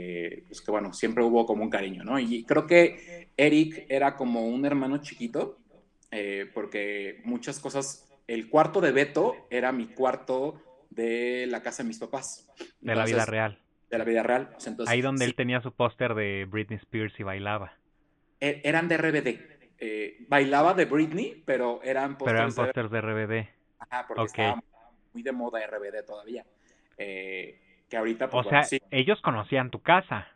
que, 0.00 0.44
pues 0.46 0.60
que 0.62 0.70
bueno, 0.70 0.92
siempre 0.92 1.24
hubo 1.24 1.44
como 1.46 1.64
un 1.64 1.70
cariño, 1.70 2.04
¿no? 2.04 2.18
Y 2.18 2.44
creo 2.44 2.66
que 2.66 3.28
Eric 3.36 3.86
era 3.88 4.16
como 4.16 4.46
un 4.46 4.64
hermano 4.64 4.98
chiquito, 4.98 5.58
eh, 6.12 6.48
porque 6.54 7.20
muchas 7.24 7.58
cosas, 7.58 8.08
el 8.28 8.48
cuarto 8.48 8.80
de 8.80 8.92
Beto 8.92 9.34
era 9.50 9.72
mi 9.72 9.88
cuarto 9.88 10.62
de 10.90 11.46
la 11.48 11.60
casa 11.62 11.82
de 11.82 11.88
mis 11.88 11.98
papás. 11.98 12.48
De 12.80 12.94
la 12.94 13.04
vida 13.04 13.26
real. 13.26 13.58
De 13.90 13.98
la 13.98 14.04
vida 14.04 14.22
real. 14.22 14.50
Entonces, 14.64 14.88
Ahí 14.88 15.00
donde 15.02 15.24
sí, 15.24 15.30
él 15.30 15.34
tenía 15.34 15.60
su 15.60 15.72
póster 15.72 16.14
de 16.14 16.46
Britney 16.48 16.78
Spears 16.78 17.18
y 17.18 17.24
bailaba. 17.24 17.72
e- 18.40 18.60
eran 18.64 18.86
de 18.88 18.96
RBD. 18.96 19.40
Eh, 19.82 20.24
bailaba 20.28 20.72
de 20.74 20.84
Britney, 20.84 21.42
pero 21.44 21.82
eran 21.82 22.16
Pero 22.16 22.30
eran 22.30 22.52
pósters 22.52 22.56
de- 22.56 22.62
pósters 22.62 22.90
de 22.92 22.98
RBD. 23.00 23.48
Ajá, 23.80 24.04
porque 24.06 24.24
estaba 24.24 24.62
muy 25.12 25.22
de 25.22 25.32
moda 25.32 25.60
RBD 25.66 26.02
todavía. 26.06 26.44
Eh, 26.96 27.58
que 27.90 27.96
ahorita, 27.96 28.30
pues, 28.30 28.46
o 28.46 28.48
sea, 28.48 28.62
ellos 28.92 29.20
conocían 29.20 29.70
tu 29.70 29.82
casa. 29.82 30.28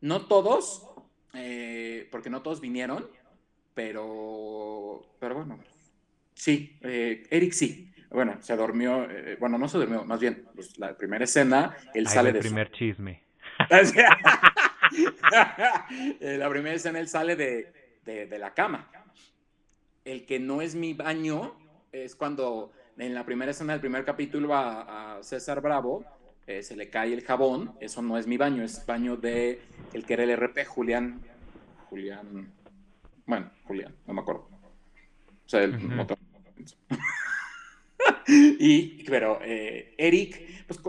No 0.00 0.26
todos, 0.26 0.88
eh, 1.34 2.08
porque 2.10 2.30
no 2.30 2.42
todos 2.42 2.60
vinieron, 2.60 3.08
pero, 3.74 5.02
pero 5.20 5.36
bueno, 5.36 5.60
sí, 6.34 6.76
eh, 6.82 7.22
Eric 7.30 7.52
sí. 7.52 7.88
Bueno, 8.10 8.36
se 8.40 8.56
durmió, 8.56 9.08
eh, 9.08 9.36
bueno, 9.40 9.56
no 9.56 9.68
se 9.68 9.78
durmió, 9.78 10.04
más 10.04 10.20
bien, 10.20 10.46
pues, 10.54 10.76
la 10.78 10.98
primera 10.98 11.24
escena, 11.24 11.74
él 11.94 12.08
sale 12.08 12.30
el 12.30 12.40
primer 12.40 12.70
chisme. 12.72 13.22
la 16.20 16.50
primera 16.50 16.74
escena, 16.74 16.98
él 16.98 17.08
sale 17.08 17.36
de, 17.36 17.72
de, 18.04 18.38
la 18.38 18.52
cama. 18.52 18.90
El 20.04 20.26
que 20.26 20.40
no 20.40 20.60
es 20.60 20.74
mi 20.74 20.92
baño 20.92 21.56
es 21.92 22.16
cuando 22.16 22.72
en 22.98 23.14
la 23.14 23.24
primera 23.24 23.52
escena 23.52 23.72
del 23.72 23.80
primer 23.80 24.04
capítulo 24.04 24.54
a, 24.54 25.16
a 25.16 25.22
César 25.22 25.62
Bravo 25.62 26.04
eh, 26.46 26.62
se 26.62 26.74
le 26.74 26.90
cae 26.90 27.12
el 27.12 27.22
jabón, 27.22 27.76
eso 27.80 28.02
no 28.02 28.18
es 28.18 28.26
mi 28.26 28.36
baño, 28.36 28.64
es 28.64 28.84
baño 28.84 29.16
de 29.16 29.62
el 29.92 30.04
que 30.04 30.14
era 30.14 30.24
el 30.24 30.36
RP, 30.36 30.64
Julián, 30.64 31.20
Julián, 31.88 32.52
bueno, 33.26 33.50
Julián, 33.64 33.94
no 34.06 34.14
me 34.14 34.22
acuerdo. 34.22 34.48
O 35.46 35.48
sea, 35.48 35.62
el 35.62 35.78
motor. 35.78 36.18
y, 38.26 39.04
pero 39.04 39.38
eh, 39.42 39.94
Eric, 39.96 40.66
pues, 40.66 40.80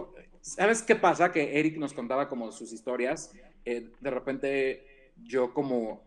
¿sabes 0.41 0.81
qué 0.81 0.95
pasa? 0.95 1.31
Que 1.31 1.59
Eric 1.59 1.77
nos 1.77 1.93
contaba 1.93 2.27
como 2.27 2.51
sus 2.51 2.73
historias, 2.73 3.31
eh, 3.63 3.91
de 3.99 4.09
repente 4.09 5.11
yo 5.21 5.53
como, 5.53 6.03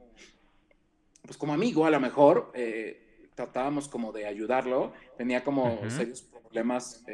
pues 1.23 1.37
como 1.37 1.55
amigo 1.55 1.87
a 1.87 1.91
lo 1.91 2.01
mejor, 2.01 2.53
tratábamos 3.37 3.87
como 3.87 4.11
de 4.11 4.27
ayudarlo, 4.27 4.93
tenía 5.17 5.45
como 5.45 5.89
serios 5.89 6.23
problemas, 6.23 7.05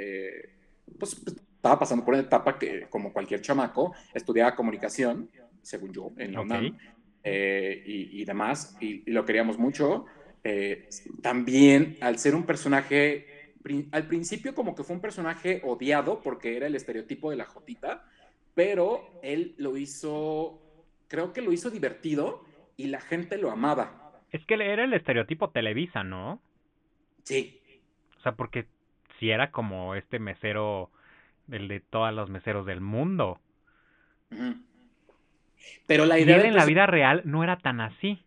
pues 0.98 1.20
estaba 1.62 1.78
pasando 1.78 2.04
por 2.04 2.14
una 2.14 2.24
etapa 2.24 2.58
que, 2.58 2.88
como 2.90 3.12
cualquier 3.12 3.40
chamaco, 3.40 3.94
estudiaba 4.12 4.56
comunicación, 4.56 5.30
según 5.62 5.92
yo, 5.92 6.10
en 6.16 6.32
la 6.32 6.40
UNAM, 6.40 6.76
eh, 7.22 7.84
y, 7.86 8.24
demás, 8.24 8.76
y, 8.80 9.08
lo 9.12 9.24
queríamos 9.24 9.58
mucho. 9.58 10.06
Eh, 10.42 10.88
también, 11.22 11.98
al 12.00 12.18
ser 12.18 12.34
un 12.34 12.42
personaje, 12.42 13.54
al 13.92 14.08
principio 14.08 14.56
como 14.56 14.74
que 14.74 14.82
fue 14.82 14.96
un 14.96 15.00
personaje 15.00 15.60
odiado, 15.62 16.20
porque 16.20 16.56
era 16.56 16.66
el 16.66 16.74
estereotipo 16.74 17.30
de 17.30 17.36
la 17.36 17.44
Jotita, 17.44 18.08
pero 18.54 19.20
él 19.22 19.54
lo 19.56 19.76
hizo, 19.76 20.60
creo 21.06 21.32
que 21.32 21.42
lo 21.42 21.52
hizo 21.52 21.70
divertido, 21.70 22.44
y 22.76 22.88
la 22.88 23.00
gente 23.00 23.38
lo 23.38 23.52
amaba. 23.52 24.20
Es 24.32 24.44
que 24.46 24.54
era 24.54 24.82
el 24.82 24.94
estereotipo 24.94 25.50
Televisa, 25.50 26.02
¿no? 26.02 26.42
Sí. 27.22 27.60
O 28.18 28.20
sea, 28.22 28.32
porque 28.32 28.66
si 29.20 29.30
era 29.30 29.52
como 29.52 29.94
este 29.94 30.18
mesero 30.18 30.90
el 31.52 31.68
de 31.68 31.80
todos 31.80 32.12
los 32.12 32.30
meseros 32.30 32.66
del 32.66 32.80
mundo. 32.80 33.40
Pero 35.86 36.06
la 36.06 36.18
idea... 36.18 36.38
de 36.38 36.48
en 36.48 36.54
la 36.54 36.64
vida 36.64 36.86
real 36.86 37.22
no 37.24 37.44
era 37.44 37.58
tan 37.58 37.80
así. 37.80 38.22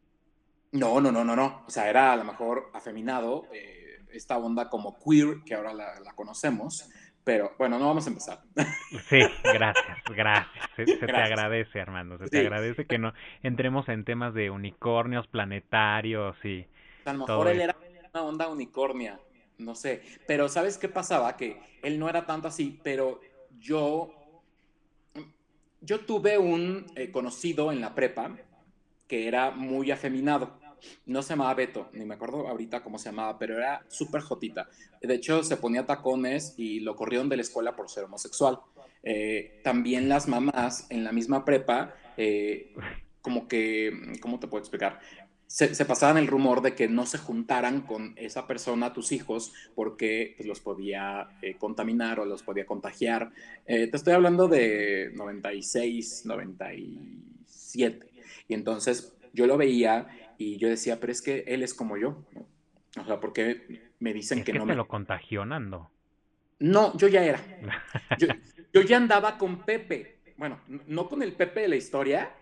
No, 0.71 0.99
no, 0.99 1.11
no, 1.11 1.23
no, 1.23 1.35
no. 1.35 1.63
O 1.67 1.69
sea, 1.69 1.89
era 1.89 2.13
a 2.13 2.17
lo 2.17 2.23
mejor 2.23 2.69
afeminado, 2.73 3.47
eh, 3.53 4.01
esta 4.11 4.37
onda 4.37 4.69
como 4.69 4.97
queer, 4.97 5.37
que 5.45 5.55
ahora 5.55 5.73
la, 5.73 6.13
conocemos, 6.15 6.89
pero 7.23 7.53
bueno, 7.57 7.79
no 7.79 7.87
vamos 7.87 8.05
a 8.05 8.09
empezar. 8.09 8.39
Sí, 9.09 9.19
gracias, 9.43 9.97
gracias. 10.09 10.65
Se, 10.75 10.85
te 10.85 11.11
agradece, 11.11 11.81
Armando, 11.81 12.17
se 12.17 12.27
te 12.27 12.39
agradece 12.39 12.85
que 12.85 12.97
no 12.97 13.13
entremos 13.41 13.87
en 13.89 14.03
temas 14.03 14.33
de 14.33 14.49
unicornios 14.49 15.27
planetarios 15.27 16.35
y... 16.43 16.67
A 17.05 17.13
lo 17.13 17.19
mejor 17.19 17.47
él 17.47 17.61
era 17.61 17.75
una 18.13 18.23
onda 18.23 18.47
unicornia, 18.47 19.19
no 19.57 19.75
sé. 19.75 20.01
Pero 20.27 20.49
¿sabes 20.49 20.77
qué 20.77 20.89
pasaba? 20.89 21.37
Que 21.37 21.59
él 21.81 21.99
no 21.99 22.09
era 22.09 22.25
tanto 22.25 22.47
así, 22.47 22.79
pero 22.83 23.19
yo, 23.59 24.11
yo 25.81 26.01
tuve 26.01 26.37
un 26.37 26.85
eh, 26.95 27.11
conocido 27.11 27.71
en 27.71 27.81
la 27.81 27.95
prepa 27.95 28.37
que 29.07 29.27
era 29.27 29.51
muy 29.51 29.91
afeminado. 29.91 30.59
No 31.05 31.21
se 31.21 31.29
llamaba 31.29 31.53
Beto, 31.53 31.89
ni 31.93 32.05
me 32.05 32.15
acuerdo 32.15 32.47
ahorita 32.47 32.83
cómo 32.83 32.99
se 32.99 33.09
llamaba, 33.09 33.39
pero 33.39 33.57
era 33.57 33.83
súper 33.87 34.21
jotita. 34.21 34.67
De 35.01 35.15
hecho, 35.15 35.43
se 35.43 35.57
ponía 35.57 35.85
tacones 35.85 36.53
y 36.57 36.79
lo 36.79 36.95
corrieron 36.95 37.29
de 37.29 37.37
la 37.37 37.41
escuela 37.41 37.75
por 37.75 37.89
ser 37.89 38.03
homosexual. 38.03 38.59
Eh, 39.03 39.61
también 39.63 40.09
las 40.09 40.27
mamás 40.27 40.87
en 40.89 41.03
la 41.03 41.11
misma 41.11 41.45
prepa, 41.45 41.95
eh, 42.17 42.73
como 43.21 43.47
que, 43.47 44.13
¿cómo 44.21 44.39
te 44.39 44.47
puedo 44.47 44.61
explicar? 44.61 44.99
Se, 45.47 45.85
pasaban 45.85 46.17
el 46.17 46.27
rumor 46.27 46.61
de 46.61 46.75
que 46.75 46.87
no 46.87 47.05
se 47.05 47.17
juntaran 47.17 47.81
con 47.81 48.13
esa 48.17 48.47
persona, 48.47 48.93
tus 48.93 49.11
hijos, 49.11 49.53
porque 49.75 50.33
pues, 50.37 50.47
los 50.47 50.59
podía 50.59 51.29
eh, 51.41 51.55
contaminar 51.57 52.19
o 52.19 52.25
los 52.25 52.43
podía 52.43 52.65
contagiar. 52.65 53.31
Eh, 53.65 53.87
te 53.87 53.97
estoy 53.97 54.13
hablando 54.13 54.47
de 54.47 55.11
96, 55.15 56.25
97. 56.25 58.11
Y 58.47 58.53
entonces 58.53 59.15
yo 59.33 59.47
lo 59.47 59.57
veía 59.57 60.07
y 60.37 60.57
yo 60.57 60.67
decía, 60.67 60.99
pero 60.99 61.11
es 61.11 61.21
que 61.21 61.43
él 61.47 61.63
es 61.63 61.73
como 61.73 61.97
yo. 61.97 62.23
O 62.99 63.05
sea, 63.05 63.19
porque 63.19 63.91
me 63.99 64.13
dicen 64.13 64.43
que, 64.43 64.53
no 64.53 64.65
me... 64.65 64.75
lo 64.75 64.87
contagió, 64.87 65.45
Nando. 65.45 65.89
No, 66.59 66.97
yo 66.97 67.07
ya 67.07 67.23
era. 67.23 67.41
Yo, 68.17 68.27
yo 68.73 68.81
ya 68.81 68.95
andaba 68.95 69.37
con 69.37 69.65
Pepe. 69.65 70.19
Bueno, 70.37 70.61
no 70.67 71.09
con 71.09 71.21
el 71.21 71.33
Pepe 71.33 71.61
de 71.61 71.67
la 71.67 71.75
historia, 71.75 72.33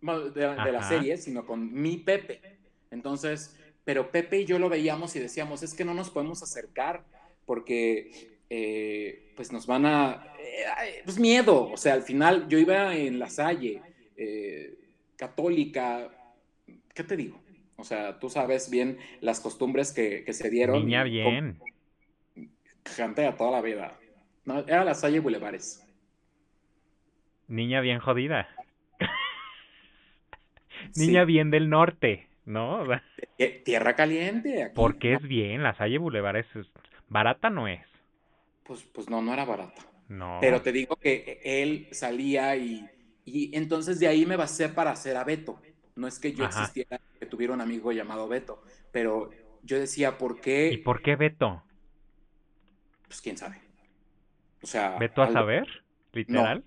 de, 0.00 0.72
la 0.72 0.82
serie, 0.82 1.16
sino 1.16 1.46
con 1.46 1.72
mi 1.72 1.96
Pepe. 1.96 2.40
Entonces, 2.90 3.56
pero 3.84 4.10
Pepe 4.10 4.40
y 4.40 4.44
yo 4.44 4.58
lo 4.58 4.68
veíamos 4.68 5.14
y 5.16 5.20
decíamos, 5.20 5.62
es 5.62 5.74
que 5.74 5.84
no 5.84 5.94
nos 5.94 6.10
podemos 6.10 6.42
acercar 6.42 7.04
porque 7.44 8.40
eh, 8.50 9.32
pues 9.36 9.52
nos 9.52 9.66
van 9.66 9.86
a... 9.86 10.34
Eh, 10.38 11.02
pues 11.04 11.18
miedo, 11.18 11.70
o 11.70 11.76
sea, 11.76 11.94
al 11.94 12.02
final 12.02 12.48
yo 12.48 12.58
iba 12.58 12.94
en 12.94 13.18
la 13.18 13.28
Salle, 13.30 13.82
eh, 14.16 14.74
católica, 15.16 16.10
¿qué 16.94 17.04
te 17.04 17.16
digo? 17.16 17.40
O 17.76 17.84
sea, 17.84 18.18
tú 18.18 18.30
sabes 18.30 18.70
bien 18.70 18.98
las 19.20 19.40
costumbres 19.40 19.92
que, 19.92 20.24
se 20.32 20.50
dieron. 20.50 20.84
Niña 20.84 21.04
bien. 21.04 21.60
Gente 22.84 23.26
a 23.26 23.36
toda 23.36 23.50
la 23.50 23.60
vida. 23.60 23.98
No, 24.44 24.60
era 24.60 24.84
la 24.84 24.94
Salle 24.94 25.20
Bulevares. 25.20 25.86
Niña 27.48 27.80
bien 27.80 27.98
jodida. 28.00 28.48
Niña 30.96 31.24
bien 31.24 31.50
del 31.50 31.68
norte, 31.68 32.28
¿no? 32.44 32.84
Tierra 33.64 33.94
caliente. 33.94 34.70
Porque 34.74 35.14
es 35.14 35.22
bien, 35.22 35.62
la 35.62 35.74
Salle 35.74 35.98
Boulevard 35.98 36.36
es, 36.36 36.46
barata 37.08 37.50
no 37.50 37.68
es. 37.68 37.86
Pues, 38.64 38.82
pues 38.84 39.08
no, 39.08 39.22
no 39.22 39.32
era 39.32 39.44
barata. 39.44 39.82
No. 40.08 40.38
Pero 40.40 40.62
te 40.62 40.72
digo 40.72 40.96
que 40.96 41.40
él 41.44 41.88
salía 41.90 42.56
y, 42.56 42.88
y 43.24 43.56
entonces 43.56 43.98
de 43.98 44.08
ahí 44.08 44.24
me 44.24 44.36
basé 44.36 44.68
para 44.68 44.92
hacer 44.92 45.16
a 45.16 45.24
Beto. 45.24 45.60
No 45.96 46.06
es 46.06 46.18
que 46.18 46.32
yo 46.32 46.44
existiera, 46.44 47.00
que 47.18 47.26
tuviera 47.26 47.54
un 47.54 47.60
amigo 47.60 47.90
llamado 47.90 48.28
Beto, 48.28 48.62
pero 48.92 49.30
yo 49.62 49.78
decía, 49.78 50.18
¿por 50.18 50.40
qué? 50.40 50.70
¿Y 50.72 50.78
por 50.78 51.02
qué 51.02 51.16
Beto? 51.16 51.62
Pues 53.08 53.20
quién 53.20 53.36
sabe. 53.36 53.60
O 54.62 54.66
sea. 54.66 54.98
¿Beto 54.98 55.22
a 55.22 55.32
saber? 55.32 55.66
¿Literal? 56.12 56.62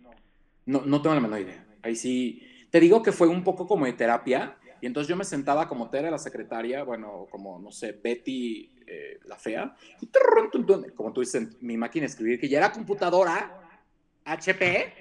no, 0.65 0.81
no 0.85 1.01
tengo 1.01 1.15
la 1.15 1.21
menor 1.21 1.39
idea. 1.39 1.65
Ahí 1.81 1.95
sí, 1.95 2.48
te 2.69 2.79
digo 2.79 3.01
que 3.01 3.11
fue 3.11 3.27
un 3.27 3.43
poco 3.43 3.67
como 3.67 3.85
de 3.85 3.93
terapia, 3.93 4.57
y 4.81 4.85
entonces 4.85 5.09
yo 5.09 5.15
me 5.15 5.25
sentaba 5.25 5.67
como 5.67 5.89
Tere, 5.89 6.09
la 6.09 6.17
secretaria, 6.17 6.83
bueno, 6.83 7.27
como, 7.29 7.59
no 7.59 7.71
sé, 7.71 7.91
Betty, 7.91 8.71
eh, 8.87 9.19
la 9.25 9.37
fea, 9.37 9.75
y 10.01 10.09
como 10.95 11.13
tú 11.13 11.21
dices, 11.21 11.61
mi 11.61 11.77
máquina 11.77 12.03
de 12.03 12.07
escribir, 12.07 12.39
que 12.39 12.47
ya 12.47 12.59
era 12.59 12.71
computadora, 12.71 13.59
HP. 14.25 14.93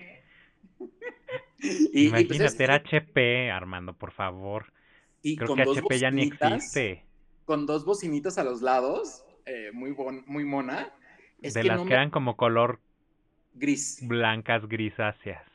y, 1.61 2.09
Imagínate, 2.09 2.65
era 2.65 2.77
HP, 2.77 3.51
Armando, 3.51 3.93
por 3.93 4.13
favor. 4.13 4.73
Y 5.23 5.37
Creo 5.37 5.55
que 5.55 5.63
HP 5.63 5.99
ya 5.99 6.11
ni 6.11 6.25
existe. 6.29 7.05
Con 7.45 7.67
dos 7.67 7.85
bocinitas 7.85 8.39
a 8.39 8.45
los 8.45 8.63
lados, 8.63 9.25
eh, 9.47 9.71
muy, 9.73 9.95
muy 10.27 10.45
mona. 10.45 10.93
de 11.39 11.65
las 11.65 11.83
que 11.83 11.93
eran 11.93 12.11
como 12.11 12.37
color 12.37 12.81
gris. 13.55 14.01
Blancas 14.03 14.67
grisáceas. 14.69 15.48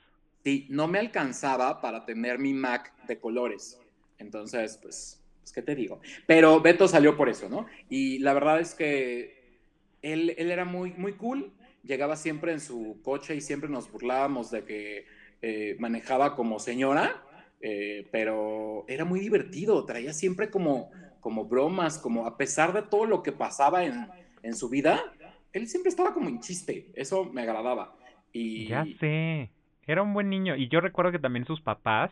Sí, 0.44 0.68
no 0.70 0.88
me 0.88 1.00
alcanzaba 1.00 1.80
para 1.82 2.06
tener 2.06 2.38
mi 2.38 2.54
Mac 2.54 2.94
de 3.08 3.20
colores. 3.20 3.80
Entonces, 4.18 4.78
pues, 4.82 5.22
pues, 5.40 5.52
¿qué 5.54 5.62
te 5.62 5.76
digo? 5.76 6.02
Pero 6.28 6.62
Beto 6.62 6.88
salió 6.88 7.16
por 7.16 7.30
eso, 7.30 7.50
¿no? 7.50 7.66
Y 7.90 8.20
la 8.20 8.34
verdad 8.34 8.60
es 8.60 8.74
que 8.74 9.60
él, 10.02 10.34
él 10.38 10.52
era 10.52 10.66
muy, 10.66 10.94
muy 10.94 11.14
cool. 11.14 11.54
Llegaba 11.84 12.16
siempre 12.16 12.52
en 12.52 12.60
su 12.60 13.00
coche 13.04 13.36
y 13.36 13.42
siempre 13.42 13.70
nos 13.70 13.92
burlábamos 13.92 14.52
de 14.52 14.64
que 14.64 15.06
eh, 15.42 15.76
manejaba 15.80 16.36
como 16.36 16.60
señora, 16.60 17.24
eh, 17.62 18.08
pero 18.12 18.86
era 18.88 19.06
muy 19.06 19.20
divertido. 19.20 19.86
Traía 19.86 20.14
siempre 20.14 20.50
como, 20.50 20.92
como 21.20 21.46
bromas, 21.46 21.98
como 21.98 22.26
a 22.26 22.38
pesar 22.38 22.74
de 22.74 22.82
todo 22.84 23.06
lo 23.06 23.24
que 23.24 23.32
pasaba 23.32 23.84
en, 23.86 24.08
en 24.44 24.56
su 24.56 24.70
vida, 24.70 25.14
él 25.54 25.68
siempre 25.68 25.90
estaba 25.90 26.14
como 26.14 26.30
en 26.30 26.40
chiste. 26.40 26.92
Eso 26.96 27.26
me 27.26 27.42
agradaba. 27.42 27.98
Y, 28.32 28.68
ya 28.68 28.86
sé. 29.00 29.50
Era 29.88 30.02
un 30.02 30.14
buen 30.14 30.30
niño. 30.30 30.56
Y 30.56 30.68
yo 30.68 30.82
recuerdo 30.82 31.12
que 31.12 31.20
también 31.20 31.46
sus 31.46 31.62
papás 31.62 32.12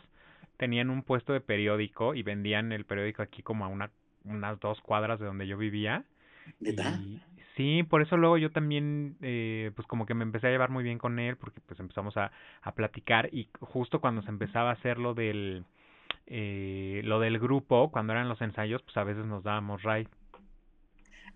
tenían 0.57 0.89
un 0.89 1.03
puesto 1.03 1.33
de 1.33 1.41
periódico 1.41 2.13
y 2.13 2.23
vendían 2.23 2.71
el 2.71 2.85
periódico 2.85 3.21
aquí 3.21 3.41
como 3.41 3.65
a 3.65 3.67
una, 3.67 3.91
unas 4.25 4.59
dos 4.59 4.79
cuadras 4.81 5.19
de 5.19 5.25
donde 5.25 5.47
yo 5.47 5.57
vivía. 5.57 6.03
sí, 7.55 7.83
por 7.83 8.01
eso 8.01 8.17
luego 8.17 8.37
yo 8.37 8.51
también, 8.51 9.17
eh, 9.21 9.71
pues 9.75 9.87
como 9.87 10.05
que 10.05 10.13
me 10.13 10.23
empecé 10.23 10.47
a 10.47 10.51
llevar 10.51 10.69
muy 10.69 10.83
bien 10.83 10.97
con 10.97 11.19
él, 11.19 11.37
porque 11.37 11.61
pues 11.65 11.79
empezamos 11.79 12.17
a, 12.17 12.31
a 12.61 12.73
platicar 12.73 13.29
y 13.33 13.49
justo 13.59 14.01
cuando 14.01 14.21
se 14.21 14.29
empezaba 14.29 14.69
a 14.69 14.73
hacer 14.73 14.97
lo 14.97 15.13
del, 15.13 15.65
eh, 16.27 17.01
lo 17.03 17.19
del 17.19 17.39
grupo, 17.39 17.91
cuando 17.91 18.13
eran 18.13 18.29
los 18.29 18.41
ensayos, 18.41 18.81
pues 18.83 18.95
a 18.97 19.03
veces 19.03 19.25
nos 19.25 19.43
dábamos 19.43 19.83
ride. 19.83 20.07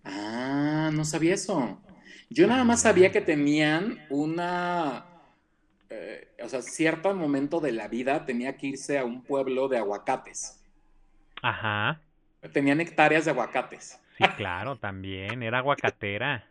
Ah, 0.04 0.92
no 0.94 1.04
sabía 1.04 1.34
eso. 1.34 1.82
Yo 2.30 2.48
nada 2.48 2.64
más 2.64 2.82
sabía 2.82 3.12
que 3.12 3.22
tenían 3.22 4.00
una, 4.10 5.06
eh, 5.90 6.28
o 6.44 6.50
sea, 6.50 6.62
cierto 6.62 7.14
momento 7.14 7.60
de 7.60 7.72
la 7.72 7.88
vida 7.88 8.26
tenía 8.26 8.58
que 8.58 8.68
irse 8.68 8.98
a 8.98 9.06
un 9.06 9.22
pueblo 9.24 9.68
de 9.68 9.78
aguacates. 9.78 10.64
Ajá. 11.42 12.02
Tenían 12.54 12.82
hectáreas 12.82 13.26
de 13.26 13.32
aguacates. 13.32 14.00
Sí, 14.18 14.24
claro, 14.38 14.78
también, 14.78 15.44
era 15.44 15.60
aguacatera. 15.60 16.48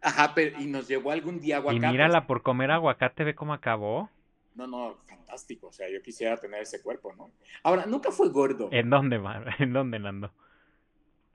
Ajá, 0.00 0.34
pero 0.34 0.58
y 0.60 0.66
nos 0.66 0.88
llevó 0.88 1.10
algún 1.10 1.40
día 1.40 1.56
aguacates. 1.56 1.88
Y 1.88 1.92
mírala, 1.92 2.26
por 2.26 2.42
comer 2.42 2.70
aguacate, 2.70 3.24
ve 3.24 3.34
cómo 3.34 3.52
acabó. 3.52 4.08
No, 4.54 4.66
no, 4.66 4.96
fantástico. 5.08 5.68
O 5.68 5.72
sea, 5.72 5.90
yo 5.90 6.02
quisiera 6.02 6.36
tener 6.36 6.62
ese 6.62 6.82
cuerpo, 6.82 7.12
¿no? 7.14 7.30
Ahora, 7.62 7.86
nunca 7.86 8.10
fue 8.10 8.28
gordo. 8.28 8.68
¿En 8.72 8.90
dónde, 8.90 9.20
¿En 9.58 9.72
dónde, 9.72 9.98
Nando? 9.98 10.32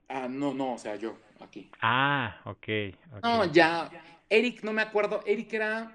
Ah, 0.08 0.28
no, 0.28 0.54
no, 0.54 0.74
o 0.74 0.78
sea, 0.78 0.96
yo, 0.96 1.16
aquí. 1.40 1.70
Ah, 1.80 2.40
ok. 2.44 2.56
okay. 2.56 2.96
No, 3.22 3.44
ya. 3.46 3.90
Eric, 4.28 4.62
no 4.62 4.72
me 4.72 4.82
acuerdo. 4.82 5.20
Eric 5.26 5.52
era. 5.52 5.92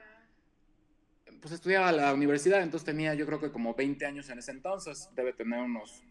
Pues 1.41 1.53
estudiaba 1.53 1.89
en 1.89 1.97
la 1.97 2.13
universidad, 2.13 2.61
entonces 2.61 2.85
tenía 2.85 3.15
yo 3.15 3.25
creo 3.25 3.39
que 3.41 3.51
como 3.51 3.73
20 3.73 4.05
años 4.05 4.29
en 4.29 4.39
ese 4.39 4.51
entonces. 4.51 5.09
Debe 5.15 5.33
tener 5.33 5.59
unos 5.59 6.03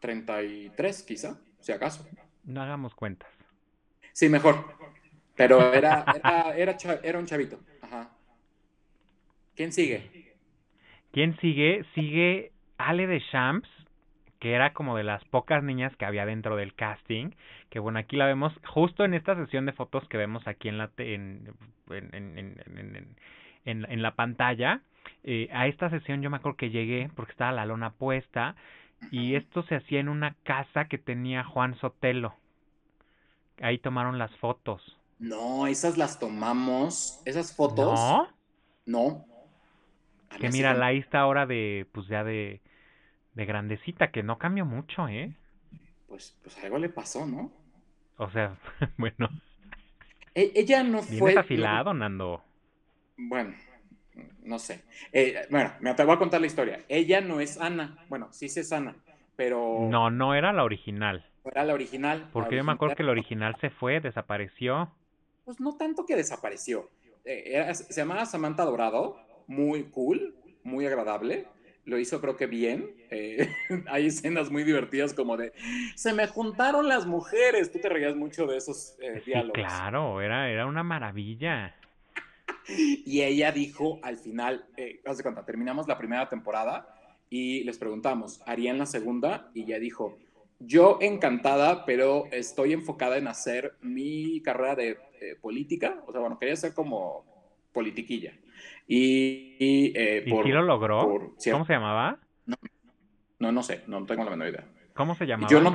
33, 0.00 1.02
quizá, 1.02 1.38
si 1.60 1.72
acaso. 1.72 2.08
No 2.44 2.62
hagamos 2.62 2.94
cuentas. 2.94 3.28
Sí, 4.12 4.28
mejor. 4.30 4.74
Pero 5.34 5.74
era, 5.74 6.04
era, 6.56 6.74
era, 7.02 7.18
un 7.18 7.26
chavito. 7.26 7.60
Ajá. 7.82 8.10
¿Quién 9.54 9.72
sigue? 9.72 10.34
¿Quién 11.12 11.38
sigue? 11.40 11.84
Sigue 11.94 12.52
Ale 12.78 13.06
de 13.06 13.22
Champs, 13.30 13.68
que 14.40 14.54
era 14.54 14.72
como 14.72 14.96
de 14.96 15.04
las 15.04 15.22
pocas 15.26 15.62
niñas 15.62 15.94
que 15.96 16.06
había 16.06 16.24
dentro 16.24 16.56
del 16.56 16.74
casting. 16.74 17.32
Que 17.68 17.78
bueno, 17.78 17.98
aquí 17.98 18.16
la 18.16 18.24
vemos 18.24 18.54
justo 18.66 19.04
en 19.04 19.12
esta 19.12 19.34
sesión 19.34 19.66
de 19.66 19.72
fotos 19.72 20.08
que 20.08 20.16
vemos 20.16 20.46
aquí 20.46 20.68
en 20.68 20.78
la, 20.78 20.90
en, 20.96 21.52
en, 21.90 22.14
en, 22.14 23.16
la 23.66 24.14
pantalla. 24.14 24.80
Eh, 25.24 25.48
a 25.52 25.66
esta 25.66 25.90
sesión 25.90 26.22
yo 26.22 26.30
me 26.30 26.36
acuerdo 26.36 26.56
que 26.56 26.70
llegué 26.70 27.10
porque 27.14 27.32
estaba 27.32 27.52
la 27.52 27.66
lona 27.66 27.90
puesta 27.90 28.56
y 29.10 29.34
esto 29.34 29.62
se 29.64 29.76
hacía 29.76 30.00
en 30.00 30.08
una 30.08 30.34
casa 30.42 30.86
que 30.86 30.98
tenía 30.98 31.44
Juan 31.44 31.76
Sotelo. 31.76 32.34
Ahí 33.60 33.78
tomaron 33.78 34.18
las 34.18 34.34
fotos. 34.36 34.98
No, 35.18 35.66
esas 35.66 35.96
las 35.96 36.18
tomamos. 36.18 37.20
Esas 37.24 37.54
fotos. 37.54 37.98
¿No? 37.98 38.28
No. 38.84 39.24
Que 40.38 40.50
mira, 40.50 40.74
la 40.74 40.92
está 40.92 41.20
ahora 41.20 41.46
de, 41.46 41.86
pues 41.92 42.06
ya 42.08 42.22
de, 42.22 42.60
de 43.34 43.46
grandecita, 43.46 44.10
que 44.10 44.22
no 44.22 44.38
cambió 44.38 44.66
mucho, 44.66 45.08
¿eh? 45.08 45.34
Pues, 46.08 46.36
pues 46.42 46.56
algo 46.62 46.78
le 46.78 46.88
pasó, 46.88 47.26
¿no? 47.26 47.50
O 48.18 48.30
sea, 48.30 48.56
bueno. 48.98 49.28
E, 50.34 50.52
ella 50.54 50.82
no 50.82 51.02
fue. 51.02 51.36
afilado, 51.38 51.94
Nando. 51.94 52.42
Bueno, 53.16 53.54
no 54.42 54.58
sé. 54.58 54.84
Eh, 55.12 55.46
bueno, 55.50 55.72
me 55.80 55.92
voy 55.92 56.14
a 56.14 56.18
contar 56.18 56.40
la 56.40 56.46
historia. 56.46 56.84
Ella 56.88 57.20
no 57.20 57.40
es 57.40 57.60
Ana. 57.60 57.98
Bueno, 58.08 58.28
sí 58.32 58.46
es 58.46 58.72
Ana, 58.72 58.96
pero. 59.36 59.86
No, 59.90 60.10
no 60.10 60.34
era 60.34 60.52
la 60.52 60.64
original. 60.64 61.24
Era 61.44 61.64
la 61.64 61.74
original. 61.74 62.28
Porque 62.32 62.56
yo 62.56 62.64
me 62.64 62.72
acuerdo 62.72 62.96
que 62.96 63.04
la 63.04 63.12
original 63.12 63.56
se 63.60 63.70
fue, 63.70 64.00
desapareció. 64.00 64.90
Pues 65.44 65.60
no 65.60 65.76
tanto 65.76 66.04
que 66.04 66.16
desapareció. 66.16 66.90
Eh, 67.24 67.72
se 67.74 68.00
llamaba 68.00 68.26
Samantha 68.26 68.64
Dorado, 68.64 69.16
muy 69.46 69.84
cool, 69.84 70.34
muy 70.64 70.86
agradable. 70.86 71.46
Lo 71.84 71.98
hizo 71.98 72.20
creo 72.20 72.36
que 72.36 72.46
bien. 72.46 72.90
Eh, 73.10 73.48
hay 73.86 74.06
escenas 74.06 74.50
muy 74.50 74.64
divertidas 74.64 75.14
como 75.14 75.36
de, 75.36 75.52
se 75.94 76.12
me 76.12 76.26
juntaron 76.26 76.88
las 76.88 77.06
mujeres. 77.06 77.70
Tú 77.70 77.78
te 77.78 77.88
reías 77.88 78.16
mucho 78.16 78.46
de 78.46 78.56
esos 78.56 78.96
diálogos. 79.24 79.54
claro, 79.54 80.20
era, 80.20 80.50
era 80.50 80.66
una 80.66 80.82
maravilla. 80.82 81.76
Y 82.68 83.22
ella 83.22 83.52
dijo 83.52 84.00
al 84.02 84.16
final, 84.16 84.66
eh, 84.76 85.00
haz 85.04 85.18
de 85.18 85.22
cuenta, 85.22 85.44
terminamos 85.44 85.86
la 85.86 85.98
primera 85.98 86.28
temporada 86.28 86.88
y 87.30 87.64
les 87.64 87.78
preguntamos, 87.78 88.40
¿harían 88.46 88.78
la 88.78 88.86
segunda? 88.86 89.50
Y 89.54 89.62
ella 89.62 89.78
dijo, 89.78 90.18
yo 90.58 90.98
encantada, 91.00 91.84
pero 91.84 92.26
estoy 92.32 92.72
enfocada 92.72 93.18
en 93.18 93.28
hacer 93.28 93.76
mi 93.82 94.40
carrera 94.42 94.74
de 94.74 94.98
eh, 95.20 95.36
política. 95.40 96.02
O 96.06 96.12
sea, 96.12 96.20
bueno, 96.20 96.38
quería 96.38 96.56
ser 96.56 96.74
como 96.74 97.24
politiquilla. 97.72 98.32
Y, 98.88 99.56
y, 99.58 99.92
eh, 99.96 100.24
sí 100.24 100.48
lo 100.50 100.62
logró? 100.62 101.30
¿Cómo 101.50 101.64
se 101.64 101.72
llamaba? 101.72 102.18
No, 103.38 103.52
no, 103.52 103.62
sé, 103.62 103.82
no 103.86 104.04
tengo 104.06 104.24
la 104.24 104.30
menor 104.30 104.48
idea. 104.48 104.64
¿Cómo 104.94 105.14
se 105.14 105.26
llamaba? 105.26 105.50
Yo 105.50 105.60
no, 105.60 105.74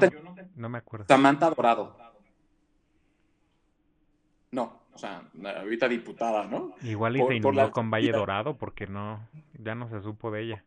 no 0.55 0.69
me 0.69 0.79
acuerdo. 0.79 1.05
Samantha 1.07 1.49
Dorado. 1.51 1.95
No, 4.51 4.80
o 4.93 4.97
sea, 4.97 5.23
ahorita 5.57 5.87
diputada, 5.87 6.45
¿no? 6.45 6.75
Igual 6.83 7.17
y 7.17 7.25
se 7.25 7.35
inundó 7.35 7.71
con 7.71 7.89
Valle 7.89 8.11
Dorado 8.11 8.57
porque 8.57 8.87
no, 8.87 9.27
ya 9.57 9.75
no 9.75 9.89
se 9.89 10.01
supo 10.01 10.31
de 10.31 10.43
ella. 10.43 10.63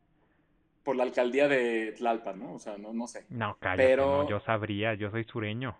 Por 0.83 0.97
la 0.97 1.05
alcaldía 1.05 1.49
de 1.49 1.93
Tlalpan, 1.93 2.39
¿no? 2.39 2.55
O 2.55 2.59
sea, 2.59 2.77
no, 2.77 2.93
no 2.93 3.07
sé. 3.07 3.25
No, 3.31 3.57
cállate, 3.59 3.89
Pero... 3.89 4.29
yo 4.29 4.41
sabría, 4.41 4.95
yo 4.95 5.11
soy 5.11 5.25
sureño. 5.25 5.77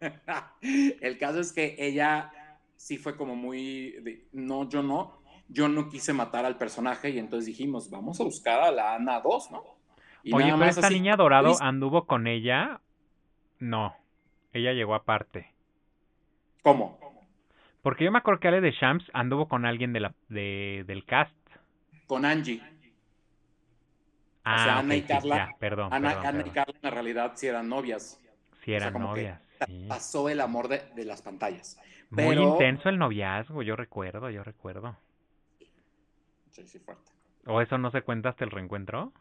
El 0.60 1.18
caso 1.18 1.40
es 1.40 1.52
que 1.52 1.76
ella 1.78 2.32
sí 2.76 2.98
fue 2.98 3.16
como 3.16 3.36
muy, 3.36 4.26
no, 4.32 4.68
yo 4.68 4.82
no, 4.82 5.22
yo 5.48 5.68
no 5.68 5.88
quise 5.88 6.12
matar 6.12 6.44
al 6.44 6.56
personaje 6.56 7.10
y 7.10 7.18
entonces 7.18 7.46
dijimos, 7.46 7.90
vamos 7.90 8.20
a 8.20 8.24
buscar 8.24 8.60
a 8.60 8.70
la 8.70 8.94
Ana 8.94 9.20
2, 9.20 9.50
¿no? 9.50 9.62
Y 10.24 10.32
Oye, 10.34 10.52
pero 10.52 10.64
esta 10.64 10.90
niña 10.90 11.16
dorado 11.16 11.56
anduvo 11.60 12.06
con 12.06 12.26
ella. 12.26 12.80
No, 13.58 13.94
ella 14.52 14.72
llegó 14.72 14.94
aparte. 14.94 15.52
¿Cómo? 16.62 16.98
Porque 17.82 18.04
yo 18.04 18.12
me 18.12 18.18
acuerdo 18.18 18.40
que 18.40 18.48
Ale 18.48 18.60
de 18.60 18.70
Shams 18.70 19.04
anduvo 19.12 19.48
con 19.48 19.66
alguien 19.66 19.92
de 19.92 20.00
la, 20.00 20.14
de, 20.28 20.84
del 20.86 21.04
cast. 21.04 21.34
Con 22.06 22.24
Angie. 22.24 22.62
Ah, 24.44 24.54
o 24.54 24.58
sea, 24.58 24.78
Ana 24.78 24.96
y 24.96 25.02
Carla. 25.02 25.56
perdón, 25.58 25.92
Ana, 25.92 26.44
y 26.46 26.50
Carla 26.50 26.74
en 26.82 26.90
realidad 26.90 27.32
sí 27.34 27.46
eran 27.46 27.68
novias. 27.68 28.20
Sí 28.64 28.72
eran 28.72 28.94
novias. 28.94 29.40
Pasó 29.88 30.28
el 30.28 30.40
amor 30.40 30.68
de, 30.68 30.82
de 30.94 31.04
las 31.04 31.22
pantallas. 31.22 31.78
Muy 32.10 32.36
intenso 32.36 32.88
el 32.88 32.98
noviazgo, 32.98 33.62
yo 33.62 33.74
recuerdo, 33.74 34.30
yo 34.30 34.44
recuerdo. 34.44 34.96
Sí, 36.50 36.66
sí, 36.66 36.78
fuerte. 36.78 37.10
¿O 37.46 37.60
eso 37.60 37.78
no 37.78 37.90
se 37.90 38.02
cuenta 38.02 38.28
hasta 38.28 38.44
el 38.44 38.50
reencuentro? 38.50 39.12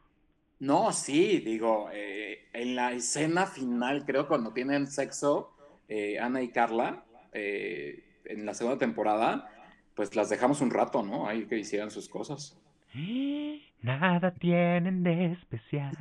No, 0.60 0.92
sí, 0.92 1.40
digo, 1.40 1.90
eh, 1.92 2.50
en 2.54 2.76
la 2.76 2.92
escena 2.92 3.48
final, 3.48 4.06
creo, 4.06 4.28
cuando 4.28 4.54
tienen 4.54 4.88
sexo, 4.88 5.56
eh, 5.88 6.20
Ana 6.20 6.42
y 6.42 6.50
Carla, 6.50 7.04
eh, 7.32 8.11
en 8.26 8.46
la 8.46 8.54
segunda 8.54 8.78
temporada, 8.78 9.50
pues 9.96 10.16
las 10.16 10.30
dejamos 10.30 10.62
un 10.62 10.72
rato, 10.72 11.04
¿no? 11.04 11.28
Ahí 11.28 11.46
que 11.46 11.58
hicieran 11.58 11.92
sus 11.92 12.10
cosas. 12.10 12.58
Nada 13.82 14.32
tienen 14.32 15.04
de 15.04 15.34
especial. 15.34 15.92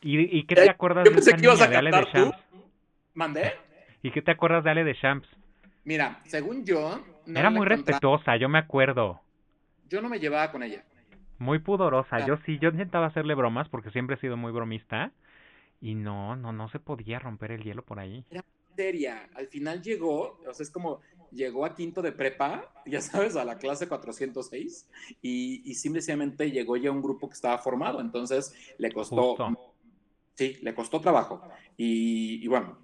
¿Y, 0.00 0.44
qué 0.44 0.54
te 0.54 0.70
acuerdas 0.70 1.04
de, 1.04 1.36
niña, 1.36 1.54
de 1.68 1.76
Ale 1.76 1.90
de 1.90 2.12
Champs? 2.12 2.38
¿Mandé? 3.14 3.52
¿Y 4.02 4.10
qué 4.10 4.22
te 4.22 4.30
acuerdas 4.30 4.64
de 4.64 4.70
Ale 4.70 4.84
de 4.84 4.94
Champs? 4.94 5.28
Mira, 5.84 6.20
según 6.24 6.64
yo... 6.64 7.04
Era 7.26 7.50
muy 7.50 7.66
respetuosa, 7.66 8.36
yo 8.36 8.48
me 8.48 8.58
acuerdo. 8.58 9.20
Yo 9.90 10.00
no 10.00 10.08
me 10.08 10.18
llevaba 10.18 10.50
con 10.50 10.62
ella. 10.62 10.82
Muy 11.38 11.58
pudorosa, 11.58 12.16
ah. 12.16 12.26
yo 12.26 12.38
sí, 12.46 12.58
yo 12.58 12.70
intentaba 12.70 13.06
hacerle 13.06 13.34
bromas 13.34 13.68
porque 13.68 13.90
siempre 13.90 14.16
he 14.16 14.20
sido 14.20 14.36
muy 14.36 14.52
bromista. 14.52 15.12
Y 15.80 15.94
no, 15.94 16.36
no, 16.36 16.52
no 16.52 16.68
se 16.70 16.78
podía 16.78 17.18
romper 17.18 17.52
el 17.52 17.62
hielo 17.62 17.82
por 17.82 18.00
ahí 18.00 18.24
seria. 18.78 19.28
Al 19.34 19.48
final 19.48 19.82
llegó, 19.82 20.38
o 20.46 20.54
sea, 20.54 20.62
es 20.62 20.70
como 20.70 21.00
llegó 21.32 21.64
a 21.64 21.74
quinto 21.74 22.00
de 22.00 22.12
prepa, 22.12 22.72
ya 22.86 23.00
sabes, 23.00 23.34
a 23.34 23.44
la 23.44 23.58
clase 23.58 23.88
406, 23.88 24.88
y, 25.20 25.68
y 25.68 25.74
simplemente 25.74 26.52
llegó 26.52 26.76
ya 26.76 26.92
un 26.92 27.02
grupo 27.02 27.28
que 27.28 27.34
estaba 27.34 27.58
formado, 27.58 28.00
entonces 28.00 28.54
le 28.78 28.92
costó, 28.92 29.36
sí, 30.34 30.58
le 30.62 30.74
costó 30.74 31.00
trabajo. 31.00 31.42
Y, 31.76 32.46
bueno, 32.46 32.78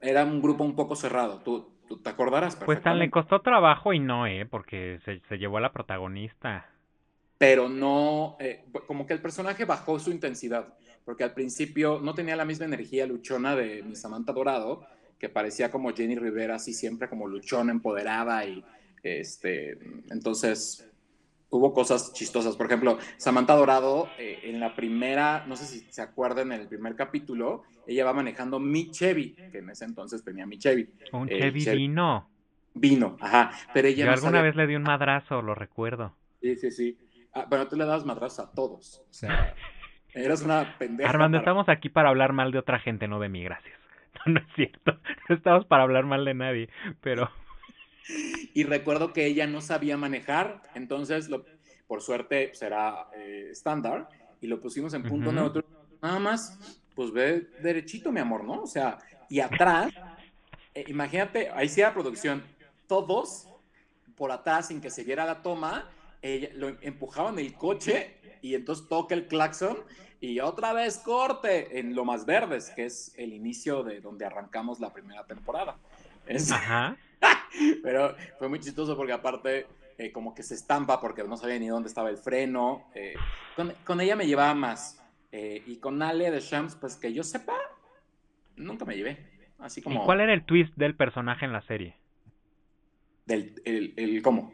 era 0.00 0.24
un 0.24 0.40
grupo 0.40 0.64
un 0.64 0.74
poco 0.74 0.96
cerrado, 0.96 1.42
tú, 1.42 1.72
tú 1.86 1.98
te 1.98 2.08
acordarás. 2.08 2.56
Pues 2.56 2.82
tan 2.82 2.98
le 2.98 3.10
costó 3.10 3.42
trabajo 3.42 3.92
y 3.92 3.98
no, 3.98 4.26
¿eh? 4.26 4.46
Porque 4.46 4.98
se, 5.04 5.20
se 5.28 5.36
llevó 5.36 5.58
a 5.58 5.60
la 5.60 5.72
protagonista. 5.72 6.70
Pero 7.36 7.68
no, 7.68 8.36
eh, 8.40 8.64
como 8.86 9.06
que 9.06 9.12
el 9.12 9.20
personaje 9.20 9.66
bajó 9.66 9.98
su 9.98 10.10
intensidad, 10.10 10.74
porque 11.04 11.22
al 11.22 11.34
principio 11.34 12.00
no 12.02 12.14
tenía 12.14 12.34
la 12.34 12.46
misma 12.46 12.64
energía 12.64 13.06
luchona 13.06 13.54
de 13.54 13.82
mi 13.82 13.94
Samantha 13.94 14.32
Dorado, 14.32 14.86
que 15.18 15.28
parecía 15.28 15.70
como 15.70 15.92
Jenny 15.92 16.16
Rivera, 16.16 16.56
así 16.56 16.72
siempre 16.72 17.08
como 17.08 17.26
luchón, 17.26 17.70
empoderada 17.70 18.44
y 18.44 18.64
este, 19.02 19.78
entonces, 20.10 20.88
hubo 21.50 21.72
cosas 21.72 22.12
chistosas. 22.12 22.56
Por 22.56 22.66
ejemplo, 22.66 22.98
Samantha 23.16 23.54
Dorado, 23.54 24.08
eh, 24.18 24.40
en 24.44 24.60
la 24.60 24.74
primera, 24.74 25.44
no 25.46 25.56
sé 25.56 25.66
si 25.66 25.80
se 25.90 26.02
acuerdan, 26.02 26.52
en 26.52 26.60
el 26.60 26.68
primer 26.68 26.94
capítulo, 26.94 27.62
ella 27.86 28.04
va 28.04 28.12
manejando 28.12 28.60
mi 28.60 28.90
Chevy, 28.90 29.34
que 29.50 29.58
en 29.58 29.70
ese 29.70 29.84
entonces 29.84 30.24
tenía 30.24 30.46
mi 30.46 30.58
Chevy. 30.58 30.88
Un 31.12 31.28
Chevy, 31.28 31.64
vino. 31.64 32.28
Vino, 32.74 33.16
ajá. 33.20 33.50
Pero 33.72 33.88
ella 33.88 34.06
Yo 34.06 34.12
alguna 34.12 34.42
vez 34.42 34.54
le 34.54 34.66
di 34.66 34.76
un 34.76 34.82
madrazo, 34.82 35.42
lo 35.42 35.54
recuerdo. 35.54 36.14
Sí, 36.40 36.56
sí, 36.56 36.70
sí. 36.70 36.98
Ah, 37.32 37.46
bueno, 37.48 37.66
tú 37.66 37.76
le 37.76 37.84
dabas 37.84 38.04
madrazos 38.04 38.46
a 38.46 38.52
todos. 38.52 39.02
O 39.10 39.12
sea, 39.12 39.54
eras 40.14 40.42
una 40.42 40.76
pendeja. 40.78 41.08
Armando, 41.10 41.38
estamos 41.38 41.68
aquí 41.68 41.88
para 41.88 42.08
hablar 42.10 42.32
mal 42.32 42.52
de 42.52 42.58
otra 42.58 42.78
gente, 42.78 43.08
no 43.08 43.18
de 43.18 43.28
mí, 43.28 43.42
gracias. 43.42 43.77
No, 44.26 44.32
no 44.32 44.40
es 44.40 44.46
cierto. 44.54 44.98
No 45.28 45.34
estamos 45.34 45.66
para 45.66 45.82
hablar 45.82 46.04
mal 46.04 46.24
de 46.24 46.34
nadie, 46.34 46.68
pero... 47.00 47.30
Y 48.54 48.64
recuerdo 48.64 49.12
que 49.12 49.26
ella 49.26 49.46
no 49.46 49.60
sabía 49.60 49.98
manejar, 49.98 50.62
entonces, 50.74 51.28
lo, 51.28 51.44
por 51.86 52.00
suerte, 52.00 52.54
será 52.54 53.08
pues, 53.10 53.20
eh, 53.20 53.48
estándar, 53.50 54.08
y 54.40 54.46
lo 54.46 54.60
pusimos 54.60 54.94
en 54.94 55.02
punto 55.02 55.30
neutro. 55.30 55.62
Nada 56.00 56.18
más, 56.18 56.80
pues 56.94 57.12
ve 57.12 57.48
derechito, 57.60 58.10
mi 58.10 58.20
amor, 58.20 58.44
¿no? 58.44 58.62
O 58.62 58.66
sea, 58.66 58.98
y 59.28 59.40
atrás, 59.40 59.92
eh, 60.74 60.84
imagínate, 60.88 61.50
ahí 61.50 61.68
sí 61.68 61.82
la 61.82 61.92
producción, 61.92 62.42
todos 62.86 63.46
por 64.16 64.32
atrás, 64.32 64.68
sin 64.68 64.80
que 64.80 64.90
se 64.90 65.04
viera 65.04 65.26
la 65.26 65.42
toma, 65.42 65.90
ella, 66.22 66.48
lo 66.54 66.68
empujaban 66.80 67.38
el 67.38 67.54
coche 67.54 68.16
y 68.40 68.54
entonces 68.54 68.88
toca 68.88 69.14
el 69.14 69.26
claxon 69.26 69.76
y 70.20 70.40
otra 70.40 70.72
vez 70.72 70.98
corte 70.98 71.78
en 71.78 71.94
Lo 71.94 72.04
Más 72.04 72.26
Verdes, 72.26 72.70
que 72.74 72.86
es 72.86 73.14
el 73.16 73.32
inicio 73.32 73.84
de 73.84 74.00
donde 74.00 74.24
arrancamos 74.24 74.80
la 74.80 74.92
primera 74.92 75.24
temporada. 75.24 75.76
Ajá. 76.52 76.96
Pero 77.82 78.14
fue 78.38 78.48
muy 78.48 78.60
chistoso 78.60 78.96
porque 78.96 79.12
aparte 79.12 79.66
eh, 79.96 80.12
como 80.12 80.34
que 80.34 80.42
se 80.42 80.54
estampa 80.54 81.00
porque 81.00 81.24
no 81.24 81.36
sabía 81.36 81.58
ni 81.58 81.68
dónde 81.68 81.88
estaba 81.88 82.10
el 82.10 82.16
freno. 82.16 82.88
Eh, 82.94 83.14
con, 83.84 84.00
ella 84.00 84.16
me 84.16 84.26
llevaba 84.26 84.54
más. 84.54 85.02
Eh, 85.30 85.62
y 85.66 85.76
con 85.76 86.02
Ale 86.02 86.30
de 86.30 86.40
Shams, 86.40 86.76
pues 86.76 86.96
que 86.96 87.12
yo 87.12 87.22
sepa, 87.22 87.56
nunca 88.56 88.84
me 88.84 88.96
llevé. 88.96 89.18
Así 89.58 89.82
como... 89.82 90.02
¿Y 90.02 90.04
cuál 90.04 90.20
era 90.20 90.32
el 90.32 90.44
twist 90.44 90.74
del 90.76 90.94
personaje 90.94 91.44
en 91.44 91.52
la 91.52 91.62
serie? 91.62 91.96
Del, 93.26 93.60
el, 93.64 93.92
el 93.96 94.22
¿Cómo? 94.22 94.52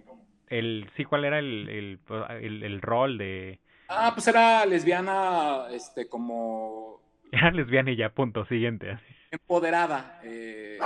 El, 0.49 0.91
sí, 0.97 1.05
¿cuál 1.05 1.25
era 1.25 1.39
el, 1.39 1.69
el, 1.69 2.01
el, 2.41 2.63
el 2.63 2.83
rol 2.83 3.19
de...? 3.19 3.61
Ah, 3.89 4.11
pues 4.15 4.27
era 4.29 4.65
lesbiana, 4.67 5.67
este, 5.71 6.09
como... 6.09 7.01
Era 7.31 7.51
lesbiana 7.51 7.91
y 7.91 7.97
ya, 7.97 8.11
punto, 8.11 8.45
siguiente. 8.47 8.99
Empoderada. 9.31 10.21
Eh, 10.23 10.79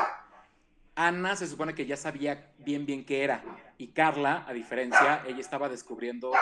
Ana 0.94 1.36
se 1.36 1.46
supone 1.46 1.74
que 1.74 1.86
ya 1.86 1.96
sabía 1.96 2.53
bien 2.59 2.86
bien 2.86 3.05
qué 3.05 3.22
era. 3.22 3.42
Y 3.76 3.88
Carla, 3.88 4.44
a 4.49 4.53
diferencia, 4.53 5.22
ella 5.26 5.38
estaba 5.38 5.68
descubriendo... 5.68 6.32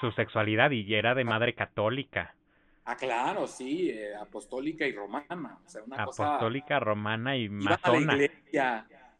Su 0.00 0.10
sexualidad 0.12 0.70
y 0.72 0.92
era 0.94 1.14
de 1.14 1.24
madre 1.24 1.54
católica. 1.54 2.34
Ah, 2.84 2.96
claro, 2.96 3.46
sí, 3.46 3.90
eh, 3.90 4.14
apostólica 4.14 4.86
y 4.86 4.92
romana. 4.92 5.58
O 5.64 5.68
sea, 5.68 5.82
una 5.84 6.02
apostólica, 6.02 6.80
romana 6.80 7.36
y 7.36 7.48
masona. 7.48 8.18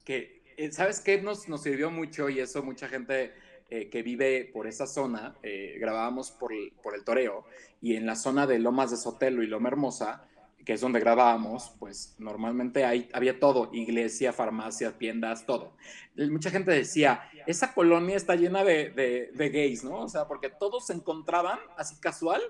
que, 0.05 0.43
eh, 0.57 0.73
¿sabes 0.73 1.01
qué? 1.01 1.23
Nos, 1.23 1.49
nos 1.49 1.63
sirvió 1.63 1.91
mucho 1.91 2.29
y 2.29 2.41
eso 2.41 2.63
mucha 2.63 2.89
gente 2.89 3.33
eh, 3.75 3.89
que 3.89 4.03
vive 4.03 4.51
por 4.53 4.67
esa 4.67 4.87
zona, 4.87 5.35
grabábamos 5.79 6.31
por, 6.31 6.53
por 6.83 6.95
el 6.95 7.05
toreo 7.05 7.45
y 7.81 7.97
en 7.97 8.07
la 8.07 8.15
zona 8.15 8.47
de 8.47 8.59
Lomas 8.59 8.91
de 8.91 8.97
Sotelo 8.97 9.43
y 9.43 9.47
Loma 9.47 9.69
Hermosa, 9.69 10.25
que 10.65 10.75
es 10.75 10.81
donde 10.81 11.01
grabábamos, 11.01 11.73
pues 11.79 12.15
normalmente 12.19 12.85
hay, 12.85 13.09
había 13.13 13.41
todo, 13.41 13.71
iglesia, 13.73 14.33
farmacia, 14.33 14.97
tiendas, 14.97 15.45
todo. 15.45 15.73
Mucha 16.17 16.51
gente 16.51 16.71
decía, 16.71 17.23
esa 17.47 17.75
colonia 17.75 18.17
está 18.17 18.37
llena 18.37 18.63
de, 18.63 18.91
de, 19.35 19.49
gays, 19.51 19.83
¿no? 19.83 20.03
O 20.03 20.09
sea, 20.09 20.29
porque 20.29 20.51
todos 20.51 20.87
se 20.87 20.93
encontraban 20.93 21.59
así 21.77 21.97
casual. 21.97 22.41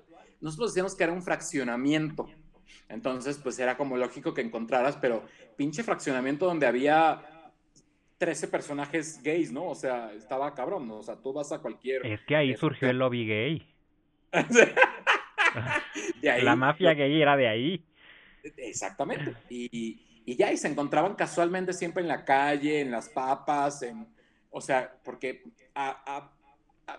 Nosotros 0.40 0.72
decíamos 0.72 0.94
que 0.94 1.04
era 1.04 1.12
un 1.12 1.22
fraccionamiento. 1.22 2.28
Entonces, 2.88 3.38
pues 3.38 3.58
era 3.58 3.78
como 3.78 3.96
lógico 3.96 4.34
que 4.34 4.42
encontraras, 4.42 4.96
pero 4.96 5.24
pinche 5.56 5.82
fraccionamiento 5.82 6.44
donde 6.44 6.66
había 6.66 7.32
13 8.22 8.46
personajes 8.46 9.20
gays, 9.20 9.50
¿no? 9.50 9.70
O 9.70 9.74
sea, 9.74 10.12
estaba 10.12 10.54
cabrón, 10.54 10.86
¿no? 10.86 10.98
O 10.98 11.02
sea, 11.02 11.16
tú 11.16 11.32
vas 11.32 11.50
a 11.50 11.58
cualquier... 11.58 12.06
Es 12.06 12.20
que 12.20 12.36
ahí 12.36 12.56
surgió 12.56 12.88
el 12.88 12.98
lobby 12.98 13.26
gay. 13.26 13.66
La 16.22 16.54
mafia 16.54 16.94
gay 16.94 17.20
era 17.20 17.36
de 17.36 17.48
ahí. 17.48 17.84
Exactamente. 18.58 19.34
Y, 19.50 20.22
y, 20.24 20.36
ya, 20.36 20.52
y 20.52 20.56
se 20.56 20.68
encontraban 20.68 21.16
casualmente 21.16 21.72
siempre 21.72 22.00
en 22.00 22.06
la 22.06 22.24
calle, 22.24 22.82
en 22.82 22.92
las 22.92 23.08
papas, 23.08 23.82
en, 23.82 24.06
o 24.50 24.60
sea, 24.60 24.94
porque, 25.02 25.42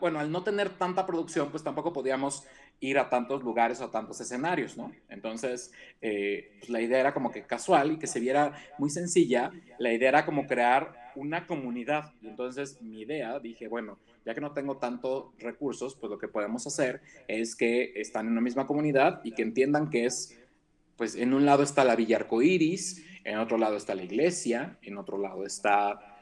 bueno, 0.01 0.19
al 0.19 0.29
no 0.29 0.43
tener 0.43 0.71
tanta 0.71 1.05
producción, 1.05 1.51
pues 1.51 1.63
tampoco 1.63 1.93
podíamos 1.93 2.45
ir 2.83 2.99
a 2.99 3.09
tantos 3.09 3.43
lugares 3.43 3.79
o 3.79 3.85
a 3.85 3.91
tantos 3.91 4.19
escenarios, 4.19 4.77
¿no? 4.77 4.91
Entonces, 5.09 5.71
eh, 6.01 6.55
pues 6.59 6.69
la 6.69 6.81
idea 6.81 6.99
era 6.99 7.13
como 7.13 7.31
que 7.31 7.43
casual 7.43 7.93
y 7.93 7.97
que 7.97 8.07
se 8.07 8.19
viera 8.19 8.53
muy 8.77 8.89
sencilla. 8.89 9.51
La 9.79 9.93
idea 9.93 10.09
era 10.09 10.25
como 10.25 10.45
crear 10.45 11.11
una 11.15 11.47
comunidad. 11.47 12.11
Entonces, 12.21 12.81
mi 12.81 13.01
idea, 13.01 13.39
dije, 13.39 13.69
bueno, 13.69 13.99
ya 14.25 14.33
que 14.33 14.41
no 14.41 14.51
tengo 14.51 14.77
tantos 14.77 15.27
recursos, 15.39 15.95
pues 15.95 16.09
lo 16.09 16.17
que 16.17 16.27
podemos 16.27 16.67
hacer 16.67 17.01
es 17.27 17.55
que 17.55 17.93
están 17.95 18.25
en 18.25 18.33
una 18.33 18.41
misma 18.41 18.67
comunidad 18.67 19.21
y 19.23 19.31
que 19.31 19.43
entiendan 19.43 19.89
que 19.89 20.05
es 20.05 20.37
pues 20.97 21.15
en 21.15 21.33
un 21.33 21.45
lado 21.45 21.63
está 21.63 21.83
la 21.83 21.95
Villa 21.95 22.17
Arcoíris, 22.17 23.03
en 23.23 23.37
otro 23.37 23.57
lado 23.57 23.77
está 23.77 23.95
la 23.95 24.03
iglesia, 24.03 24.77
en 24.81 24.97
otro 24.97 25.17
lado 25.17 25.45
está... 25.45 26.17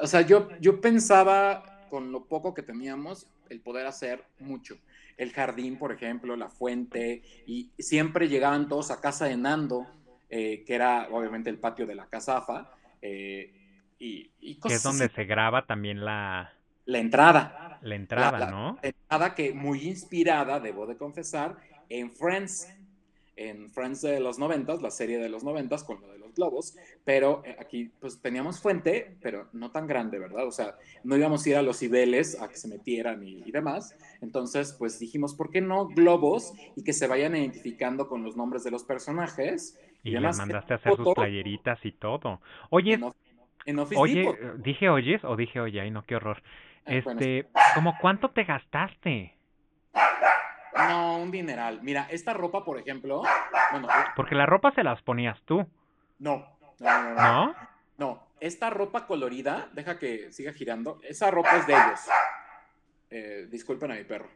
O 0.00 0.06
sea, 0.06 0.22
yo, 0.22 0.48
yo 0.60 0.80
pensaba 0.80 1.86
con 1.90 2.10
lo 2.10 2.24
poco 2.24 2.54
que 2.54 2.62
teníamos 2.62 3.26
el 3.50 3.60
poder 3.60 3.86
hacer 3.86 4.24
mucho. 4.38 4.78
El 5.16 5.32
jardín, 5.32 5.78
por 5.78 5.92
ejemplo, 5.92 6.36
la 6.36 6.48
fuente, 6.48 7.22
y 7.46 7.70
siempre 7.78 8.28
llegaban 8.28 8.68
todos 8.68 8.90
a 8.90 9.00
casa 9.00 9.26
de 9.26 9.36
Nando, 9.36 9.86
eh, 10.28 10.64
que 10.66 10.74
era 10.74 11.08
obviamente 11.10 11.50
el 11.50 11.58
patio 11.58 11.86
de 11.86 11.94
la 11.94 12.06
casafa, 12.06 12.70
eh, 13.00 13.52
y, 13.98 14.30
y 14.40 14.58
Que 14.60 14.74
es 14.74 14.82
donde 14.82 15.08
se 15.08 15.24
graba 15.24 15.66
también 15.66 16.04
la... 16.04 16.52
La 16.84 16.98
entrada. 16.98 17.78
La 17.82 17.94
entrada, 17.94 18.50
¿no? 18.50 18.78
La 18.82 18.88
entrada 18.88 19.34
que 19.34 19.52
muy 19.52 19.88
inspirada, 19.88 20.58
debo 20.58 20.86
de 20.86 20.96
confesar, 20.96 21.56
en 21.88 22.10
Friends 22.10 22.68
en 23.36 23.70
Friends 23.70 24.02
de 24.02 24.20
los 24.20 24.38
noventas, 24.38 24.82
la 24.82 24.90
serie 24.90 25.18
de 25.18 25.28
los 25.28 25.44
noventas 25.44 25.84
con 25.84 26.00
lo 26.00 26.08
de 26.08 26.18
globos, 26.34 26.76
pero 27.04 27.42
eh, 27.44 27.56
aquí 27.58 27.90
pues 28.00 28.20
teníamos 28.20 28.60
fuente, 28.60 29.16
pero 29.20 29.48
no 29.52 29.70
tan 29.70 29.86
grande, 29.86 30.18
¿verdad? 30.18 30.46
O 30.46 30.52
sea, 30.52 30.76
no 31.04 31.16
íbamos 31.16 31.44
a 31.44 31.48
ir 31.50 31.56
a 31.56 31.62
los 31.62 31.78
cibeles 31.78 32.40
a 32.40 32.48
que 32.48 32.56
se 32.56 32.68
metieran 32.68 33.22
y, 33.26 33.50
demás, 33.52 33.96
entonces 34.20 34.74
pues 34.78 34.98
dijimos, 34.98 35.34
¿por 35.34 35.50
qué 35.50 35.60
no 35.60 35.86
globos 35.88 36.52
y 36.74 36.84
que 36.84 36.92
se 36.92 37.06
vayan 37.06 37.36
identificando 37.36 38.08
con 38.08 38.22
los 38.22 38.36
nombres 38.36 38.64
de 38.64 38.70
los 38.70 38.84
personajes? 38.84 39.78
Y, 40.02 40.10
y 40.10 40.16
además, 40.16 40.38
mandaste 40.38 40.72
a 40.72 40.76
hacer 40.76 40.96
sus 40.96 41.14
playeritas 41.14 41.78
y 41.84 41.92
todo. 41.92 42.40
Oye, 42.70 42.98
en, 43.64 43.78
oye, 43.78 44.36
dije 44.58 44.88
oyes 44.88 45.22
o 45.24 45.36
dije 45.36 45.60
oye, 45.60 45.80
ay 45.80 45.90
no, 45.90 46.02
qué 46.02 46.16
horror. 46.16 46.42
Ah, 46.84 46.94
este, 46.94 47.48
¿cómo 47.74 47.94
cuánto 48.00 48.30
te 48.30 48.44
gastaste? 48.44 49.36
No, 50.88 51.18
un 51.18 51.30
dineral. 51.30 51.80
Mira, 51.82 52.06
esta 52.10 52.32
ropa, 52.32 52.64
por 52.64 52.78
ejemplo. 52.78 53.22
Bueno, 53.70 53.88
Porque 54.16 54.34
la 54.34 54.46
ropa 54.46 54.72
se 54.72 54.82
las 54.82 55.00
ponías 55.02 55.40
tú. 55.44 55.66
No, 56.22 56.46
no, 56.78 57.14
no. 57.14 57.14
¿No? 57.14 57.56
No, 57.98 58.28
esta 58.38 58.70
ropa 58.70 59.06
colorida, 59.08 59.68
deja 59.72 59.98
que 59.98 60.30
siga 60.30 60.52
girando. 60.52 61.00
Esa 61.02 61.32
ropa 61.32 61.56
es 61.56 61.66
de 61.66 61.72
ellos. 61.72 62.00
Eh, 63.10 63.46
disculpen 63.50 63.90
a 63.90 63.94
mi 63.96 64.04
perro. 64.04 64.28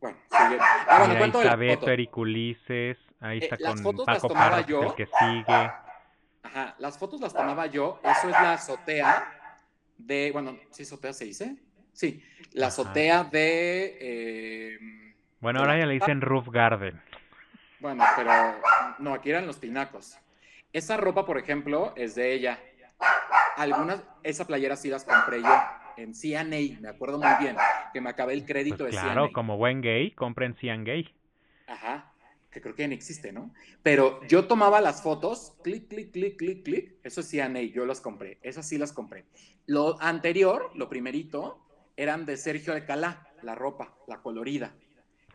Bueno, 0.00 0.16
sigue. 0.30 0.58
Ah, 0.60 0.98
bueno, 0.98 1.14
Mira, 1.14 1.24
ahí 1.24 1.42
está 1.42 1.56
Beto, 1.56 1.90
Ericulises, 1.90 2.98
ahí 3.20 3.38
está 3.38 3.56
eh, 3.56 3.82
con 3.82 3.96
Paco 4.04 4.28
Parra, 4.30 4.62
yo. 4.62 4.82
el 4.82 4.94
que 4.94 5.06
sigue. 5.06 5.70
Ajá, 6.42 6.74
las 6.78 6.98
fotos 6.98 7.20
las 7.20 7.34
tomaba 7.34 7.66
yo. 7.66 8.00
Eso 8.02 8.28
es 8.28 8.32
la 8.32 8.54
azotea 8.54 9.58
de, 9.98 10.30
bueno, 10.32 10.58
¿sí 10.70 10.84
azotea 10.84 11.12
se 11.12 11.26
dice? 11.26 11.56
Sí, 11.92 12.24
la 12.52 12.68
azotea 12.68 13.24
de... 13.24 13.98
Eh, 14.00 14.78
bueno, 15.38 15.60
ahora 15.60 15.78
ya 15.78 15.84
le 15.84 15.94
dicen 15.94 16.22
roof 16.22 16.48
garden. 16.48 17.00
Bueno, 17.78 18.04
pero 18.16 18.32
no, 19.00 19.12
aquí 19.12 19.30
eran 19.30 19.46
los 19.46 19.58
pinacos. 19.58 20.18
Esa 20.72 20.96
ropa, 20.96 21.26
por 21.26 21.38
ejemplo, 21.38 21.92
es 21.96 22.14
de 22.14 22.32
ella. 22.32 22.58
Algunas, 23.56 24.02
esa 24.22 24.46
playera 24.46 24.76
sí 24.76 24.88
las 24.88 25.04
compré 25.04 25.42
yo 25.42 25.54
en 25.96 26.14
CNA, 26.14 26.80
me 26.80 26.88
acuerdo 26.88 27.18
muy 27.18 27.30
bien, 27.40 27.56
que 27.92 28.00
me 28.00 28.10
acabé 28.10 28.32
el 28.32 28.46
crédito 28.46 28.78
pues 28.78 28.94
de 28.94 29.00
claro, 29.00 29.30
como 29.32 29.56
buen 29.56 29.82
gay, 29.82 30.12
compren 30.12 30.54
CNA. 30.54 31.10
Ajá, 31.66 32.12
que 32.50 32.60
creo 32.60 32.74
que 32.74 32.88
no 32.88 32.94
existe, 32.94 33.32
¿no? 33.32 33.52
Pero 33.82 34.20
yo 34.26 34.46
tomaba 34.46 34.80
las 34.80 35.02
fotos, 35.02 35.58
clic, 35.62 35.88
clic, 35.88 36.12
clic, 36.12 36.36
clic, 36.36 36.64
clic, 36.64 36.94
eso 37.02 37.20
es 37.20 37.30
CNA, 37.30 37.60
yo 37.62 37.84
las 37.84 38.00
compré, 38.00 38.38
esas 38.42 38.66
sí 38.68 38.78
las 38.78 38.92
compré. 38.92 39.26
Lo 39.66 40.00
anterior, 40.00 40.70
lo 40.74 40.88
primerito, 40.88 41.60
eran 41.96 42.24
de 42.24 42.36
Sergio 42.36 42.72
Alcalá, 42.72 43.28
la 43.42 43.54
ropa, 43.54 43.94
la 44.06 44.22
colorida. 44.22 44.74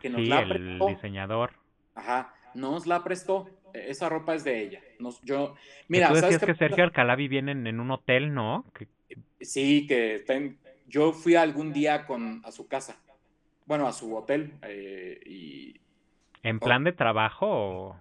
Que 0.00 0.10
nos 0.10 0.26
la 0.26 0.40
el 0.42 0.78
diseñador. 0.78 1.52
Ajá, 1.94 2.34
nos 2.54 2.86
la 2.86 3.02
prestó. 3.02 3.50
E, 3.78 3.90
esa 3.90 4.08
ropa 4.08 4.34
es 4.34 4.44
de 4.44 4.60
ella. 4.60 4.80
Nos, 4.98 5.20
yo, 5.22 5.54
mira, 5.88 6.08
tú 6.08 6.14
decías 6.14 6.44
que 6.44 6.54
Sergio 6.54 6.84
Alcalá 6.84 7.16
vivía 7.16 7.40
en, 7.40 7.66
en 7.66 7.80
un 7.80 7.90
hotel, 7.90 8.34
¿no? 8.34 8.64
Sí, 9.40 9.86
que 9.86 10.24
yo 10.88 11.12
fui 11.12 11.34
algún 11.34 11.72
día 11.72 12.06
con, 12.06 12.42
a 12.44 12.50
su 12.50 12.66
casa, 12.66 12.96
bueno, 13.66 13.86
a 13.86 13.92
su 13.92 14.16
hotel, 14.16 14.54
eh, 14.62 15.20
y... 15.26 15.80
¿En 16.42 16.60
plan 16.60 16.84
de 16.84 16.92
trabajo 16.92 17.46
o...? 17.46 17.96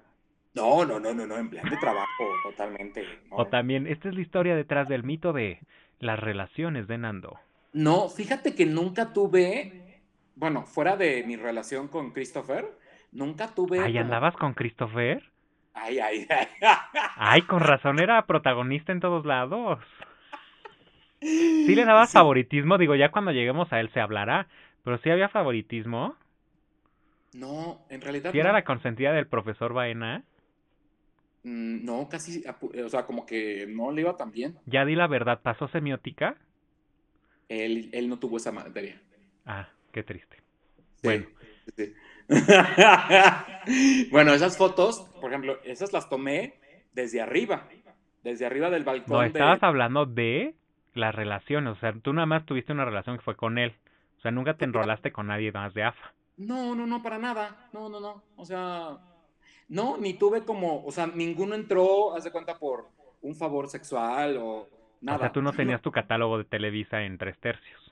No, 0.54 0.86
no, 0.86 1.00
no, 1.00 1.14
no, 1.14 1.28
no, 1.28 1.38
en 1.38 1.50
plan 1.50 1.70
de 1.70 1.78
trabajo, 1.78 2.24
totalmente. 2.44 3.06
O 3.30 3.46
también, 3.46 3.86
esta 3.86 4.10
es 4.10 4.16
la 4.16 4.22
historia 4.22 4.56
detrás 4.56 4.88
del 4.88 5.04
mito 5.04 5.32
de 5.32 5.60
las 6.00 6.20
relaciones 6.20 6.88
de 6.88 6.98
Nando. 6.98 7.38
No, 7.74 8.10
fíjate 8.10 8.56
que 8.56 8.66
nunca 8.66 9.14
tuve, 9.14 10.02
bueno, 10.36 10.66
fuera 10.66 10.98
de 10.98 11.24
mi 11.28 11.36
relación 11.36 11.90
con 11.90 12.12
Christopher, 12.12 12.66
nunca 13.12 13.54
tuve... 13.54 13.82
¿Ahí 13.82 13.98
andabas 13.98 14.36
con 14.36 14.54
Christopher? 14.54 15.24
Ay, 15.80 16.00
ay, 16.00 16.28
ay. 16.30 16.48
Ay, 17.16 17.42
con 17.44 17.60
razón 17.60 18.00
era 18.00 18.26
protagonista 18.26 18.92
en 18.92 19.00
todos 19.00 19.26
lados. 19.26 19.80
Sí 21.20 21.76
le 21.76 21.86
dabas 21.86 22.12
favoritismo, 22.12 22.78
digo, 22.78 22.96
ya 22.96 23.12
cuando 23.12 23.32
lleguemos 23.32 23.72
a 23.74 23.80
él 23.80 23.90
se 23.94 24.00
hablará, 24.00 24.48
pero 24.84 24.98
sí 25.00 25.10
había 25.10 25.30
favoritismo. 25.30 26.16
No, 27.34 27.80
en 27.90 28.02
realidad. 28.02 28.32
¿Sí 28.32 28.40
era 28.40 28.52
la 28.52 28.64
consentida 28.64 29.12
del 29.14 29.28
profesor 29.28 29.74
Baena? 29.74 30.24
Mm, 31.44 31.86
no, 31.86 32.08
casi, 32.10 32.44
o 32.84 32.90
sea, 32.90 33.06
como 33.06 33.26
que 33.26 33.66
no 33.68 33.92
le 33.92 34.02
iba 34.02 34.16
tan 34.16 34.32
bien. 34.32 34.58
Ya 34.66 34.86
di 34.86 34.96
la 34.96 35.08
verdad, 35.08 35.42
¿pasó 35.42 35.68
semiótica? 35.68 36.38
Él, 37.50 37.90
él 37.94 38.10
no 38.10 38.20
tuvo 38.20 38.38
esa 38.38 38.52
materia. 38.52 39.02
Ah, 39.46 39.70
qué 39.92 40.04
triste. 40.04 40.38
bueno. 41.04 41.28
bueno, 44.12 44.34
esas 44.34 44.58
fotos, 44.58 45.02
por 45.22 45.32
ejemplo, 45.32 45.60
esas 45.64 45.94
las 45.94 46.10
tomé 46.10 46.56
desde 46.94 47.22
arriba, 47.22 47.68
desde 48.24 48.46
arriba 48.46 48.70
del 48.70 48.84
balcón. 48.84 49.18
No, 49.18 49.24
estabas 49.24 49.64
hablando 49.64 50.06
de 50.06 50.56
las 50.94 51.16
relaciones, 51.16 51.74
o 51.74 51.80
sea, 51.80 51.94
tú 51.94 52.14
nada 52.14 52.26
más 52.26 52.46
tuviste 52.46 52.74
una 52.74 52.86
relación 52.86 53.18
que 53.18 53.24
fue 53.24 53.36
con 53.36 53.58
él, 53.58 53.76
o 54.18 54.22
sea, 54.22 54.32
nunca 54.32 54.56
te 54.56 54.66
enrolaste 54.66 55.12
con 55.12 55.28
nadie 55.28 55.52
más 55.52 55.74
de 55.74 55.84
AFA. 55.84 56.14
No, 56.38 56.76
no, 56.76 56.86
no, 56.86 57.02
para 57.02 57.18
nada, 57.18 57.70
no, 57.72 57.90
no, 57.90 58.00
no, 58.00 58.24
o 58.36 58.46
sea, 58.46 58.98
no, 59.70 59.98
ni 59.98 60.14
tuve 60.14 60.44
como, 60.44 60.84
o 60.86 60.92
sea, 60.92 61.08
ninguno 61.08 61.56
entró, 61.56 62.16
haz 62.16 62.24
de 62.24 62.32
cuenta, 62.32 62.58
por 62.58 62.90
un 63.22 63.36
favor 63.36 63.68
sexual 63.68 64.38
o 64.38 64.70
nada. 65.02 65.18
O 65.18 65.22
sea, 65.22 65.32
tú 65.32 65.42
no 65.42 65.52
tenías 65.54 65.82
tu 65.82 65.92
catálogo 65.92 66.38
de 66.38 66.46
Televisa 66.46 67.04
en 67.04 67.18
tres 67.18 67.38
tercios. 67.40 67.87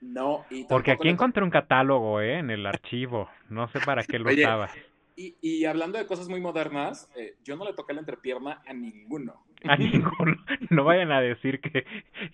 No, 0.00 0.46
y 0.50 0.64
Porque 0.64 0.92
aquí 0.92 1.08
encontré 1.08 1.44
un 1.44 1.50
catálogo, 1.50 2.20
¿eh? 2.20 2.38
En 2.38 2.50
el 2.50 2.64
archivo. 2.64 3.28
No 3.48 3.68
sé 3.68 3.80
para 3.80 4.02
qué 4.02 4.18
lo 4.18 4.30
usaba. 4.30 4.70
Y, 5.16 5.36
y, 5.42 5.66
hablando 5.66 5.98
de 5.98 6.06
cosas 6.06 6.28
muy 6.28 6.40
modernas, 6.40 7.10
eh, 7.14 7.34
yo 7.44 7.54
no 7.56 7.66
le 7.66 7.74
toqué 7.74 7.92
la 7.92 8.00
entrepierna 8.00 8.62
a 8.66 8.72
ninguno. 8.72 9.44
A 9.64 9.76
ninguno. 9.76 10.36
No 10.70 10.84
vayan 10.84 11.12
a 11.12 11.20
decir 11.20 11.60
que, 11.60 11.84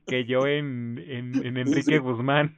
que 0.06 0.24
yo 0.26 0.46
en, 0.46 1.02
en, 1.08 1.56
Enrique 1.56 1.98
Guzmán. 1.98 2.56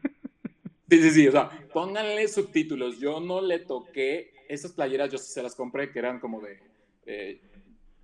Sí, 0.91 1.03
sí, 1.03 1.11
sí. 1.11 1.29
O 1.29 1.33
sea, 1.33 1.49
pónganle 1.73 2.29
subtítulos. 2.29 2.99
Yo 2.99 3.21
no 3.21 3.41
le 3.41 3.61
toqué. 3.61 4.33
Esas 4.49 4.73
playeras 4.73 5.11
yo 5.11 5.19
se 5.19 5.43
las 5.43 5.55
compré 5.55 5.91
que 5.91 5.99
eran 5.99 6.19
como 6.21 6.41
de 6.41 6.59
eh, 7.07 7.41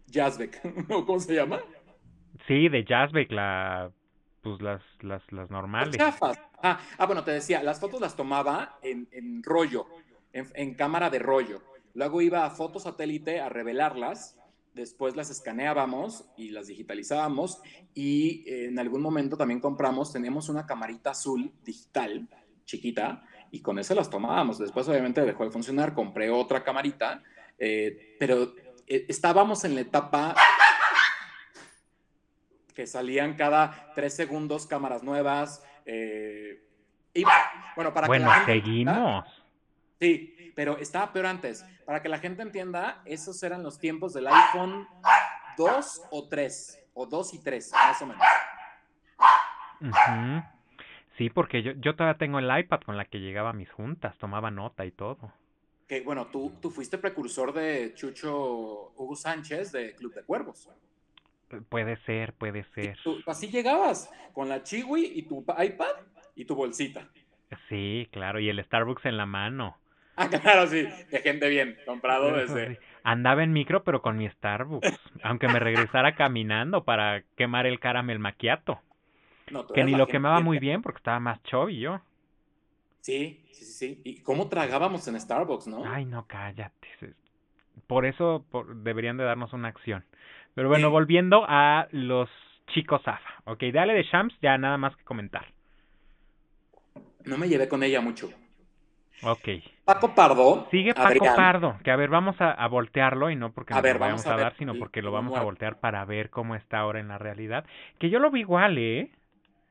Jazzbeck. 0.06 0.62
¿Cómo 0.88 1.20
se 1.20 1.34
llama? 1.34 1.60
Sí, 2.46 2.68
de 2.68 2.84
Jazzbeck, 2.84 3.30
la 3.32 3.90
pues 4.44 4.60
las, 4.60 4.82
las, 5.00 5.32
las 5.32 5.50
normales. 5.50 5.96
Ah, 6.66 6.78
ah, 6.98 7.06
bueno, 7.06 7.24
te 7.24 7.32
decía, 7.32 7.62
las 7.62 7.80
fotos 7.80 8.00
las 8.00 8.14
tomaba 8.14 8.78
en, 8.82 9.08
en 9.10 9.42
rollo, 9.42 9.86
en, 10.32 10.46
en, 10.54 10.74
cámara 10.74 11.10
de 11.10 11.18
rollo. 11.18 11.62
Luego 11.94 12.20
iba 12.22 12.46
a 12.46 12.50
foto 12.50 12.78
satélite 12.78 13.40
a 13.40 13.48
revelarlas, 13.48 14.38
después 14.74 15.16
las 15.16 15.30
escaneábamos 15.30 16.26
y 16.36 16.50
las 16.50 16.66
digitalizábamos 16.66 17.60
y 17.94 18.44
en 18.46 18.78
algún 18.78 19.02
momento 19.02 19.36
también 19.36 19.60
compramos, 19.60 20.12
teníamos 20.12 20.48
una 20.48 20.66
camarita 20.66 21.10
azul 21.10 21.52
digital, 21.64 22.28
chiquita, 22.64 23.24
y 23.50 23.60
con 23.60 23.78
esa 23.78 23.94
las 23.94 24.10
tomábamos. 24.10 24.58
Después 24.58 24.88
obviamente 24.88 25.20
dejó 25.20 25.44
de 25.44 25.50
funcionar, 25.50 25.94
compré 25.94 26.30
otra 26.30 26.64
camarita, 26.64 27.22
eh, 27.58 28.16
pero 28.18 28.52
eh, 28.86 29.06
estábamos 29.08 29.64
en 29.64 29.74
la 29.76 29.82
etapa 29.82 30.34
que 32.74 32.86
salían 32.86 33.34
cada 33.34 33.92
tres 33.94 34.14
segundos 34.14 34.66
cámaras 34.66 35.02
nuevas. 35.02 35.64
Eh, 35.86 36.62
y 37.14 37.24
bueno, 37.76 37.94
para 37.94 38.06
bueno, 38.06 38.30
que 38.44 38.52
seguimos. 38.52 39.24
sí, 40.00 40.52
pero 40.54 40.78
estaba 40.78 41.12
peor 41.12 41.26
antes. 41.26 41.64
Para 41.86 42.02
que 42.02 42.08
la 42.08 42.18
gente 42.18 42.42
entienda, 42.42 43.02
esos 43.04 43.42
eran 43.42 43.62
los 43.62 43.78
tiempos 43.78 44.12
del 44.12 44.26
iPhone 44.26 44.88
2 45.56 46.02
o 46.10 46.28
3, 46.28 46.88
o 46.94 47.06
2 47.06 47.34
y 47.34 47.38
3, 47.42 47.72
más 47.72 48.02
o 48.02 48.06
menos. 48.06 48.22
Sí, 51.16 51.30
porque 51.30 51.62
yo, 51.62 51.72
yo 51.72 51.94
todavía 51.94 52.18
tengo 52.18 52.40
el 52.40 52.58
iPad 52.58 52.80
con 52.80 52.96
la 52.96 53.04
que 53.04 53.20
llegaba 53.20 53.50
a 53.50 53.52
mis 53.52 53.70
juntas, 53.70 54.16
tomaba 54.18 54.50
nota 54.50 54.84
y 54.84 54.90
todo. 54.90 55.32
Que 55.86 56.00
bueno, 56.00 56.26
tú, 56.26 56.54
tú 56.60 56.70
fuiste 56.70 56.98
precursor 56.98 57.52
de 57.52 57.92
Chucho 57.94 58.92
Hugo 58.96 59.14
Sánchez 59.14 59.70
de 59.70 59.94
Club 59.94 60.14
de 60.14 60.24
Cuervos. 60.24 60.68
Puede 61.68 61.96
ser, 62.04 62.32
puede 62.34 62.64
ser. 62.74 62.96
así 63.26 63.48
llegabas, 63.48 64.10
con 64.32 64.48
la 64.48 64.62
chiwi 64.62 65.12
y 65.14 65.22
tu 65.22 65.40
iPad 65.40 65.94
y 66.34 66.44
tu 66.44 66.54
bolsita. 66.54 67.08
Sí, 67.68 68.08
claro, 68.10 68.40
y 68.40 68.48
el 68.48 68.62
Starbucks 68.64 69.06
en 69.06 69.16
la 69.16 69.26
mano. 69.26 69.78
Ah, 70.16 70.28
claro, 70.28 70.68
sí, 70.68 70.86
de 71.10 71.18
gente 71.24 71.48
bien, 71.48 71.76
comprado 71.84 72.30
desde... 72.30 72.78
Andaba 73.02 73.42
en 73.42 73.52
micro, 73.52 73.82
pero 73.82 74.00
con 74.00 74.16
mi 74.16 74.30
Starbucks, 74.30 74.88
aunque 75.24 75.48
me 75.48 75.58
regresara 75.58 76.14
caminando 76.14 76.84
para 76.84 77.24
quemar 77.36 77.66
el 77.66 77.80
caramel 77.80 78.20
maquiato. 78.20 78.80
que 79.74 79.82
ni 79.82 79.90
lo 79.96 80.06
quemaba 80.06 80.38
muy 80.38 80.60
bien 80.60 80.82
porque 80.82 80.98
estaba 80.98 81.18
más 81.18 81.40
y 81.68 81.80
yo. 81.80 82.00
Sí, 83.00 83.44
sí, 83.50 83.64
sí, 83.64 84.00
¿Y 84.04 84.22
cómo 84.22 84.48
tragábamos 84.48 85.08
en 85.08 85.20
Starbucks, 85.20 85.66
no? 85.66 85.84
Ay, 85.84 86.04
no, 86.04 86.28
cállate. 86.28 87.14
Por 87.88 88.06
eso 88.06 88.46
deberían 88.76 89.16
de 89.16 89.24
darnos 89.24 89.52
una 89.52 89.66
acción. 89.66 90.04
Pero 90.54 90.68
bueno, 90.68 90.90
volviendo 90.90 91.44
a 91.48 91.88
los 91.90 92.28
chicos 92.68 93.00
AFA. 93.06 93.42
Ok, 93.44 93.64
dale 93.72 93.92
de 93.92 94.04
Shams, 94.04 94.34
ya 94.40 94.56
nada 94.56 94.78
más 94.78 94.96
que 94.96 95.04
comentar. 95.04 95.46
No 97.24 97.38
me 97.38 97.48
llevé 97.48 97.68
con 97.68 97.82
ella 97.82 98.00
mucho. 98.00 98.30
Ok. 99.22 99.48
Paco 99.84 100.14
Pardo. 100.14 100.66
Sigue 100.70 100.94
Paco 100.94 101.24
Pardo, 101.36 101.78
que 101.82 101.90
a 101.90 101.96
ver, 101.96 102.10
vamos 102.10 102.36
a, 102.38 102.66
voltearlo 102.68 103.30
y 103.30 103.36
no 103.36 103.52
porque 103.52 103.74
nos 103.74 103.82
lo 103.82 103.98
vamos 103.98 104.26
a, 104.26 104.36
dar, 104.36 104.56
sino 104.56 104.74
porque 104.78 105.02
lo 105.02 105.12
vamos 105.12 105.36
a 105.38 105.42
voltear 105.42 105.78
para 105.78 106.04
ver 106.04 106.30
cómo 106.30 106.54
está 106.54 106.78
ahora 106.78 107.00
en 107.00 107.08
la 107.08 107.18
realidad. 107.18 107.64
Que 107.98 108.10
yo 108.10 108.18
lo 108.18 108.30
vi 108.30 108.40
igual, 108.40 108.78
¿eh? 108.78 109.10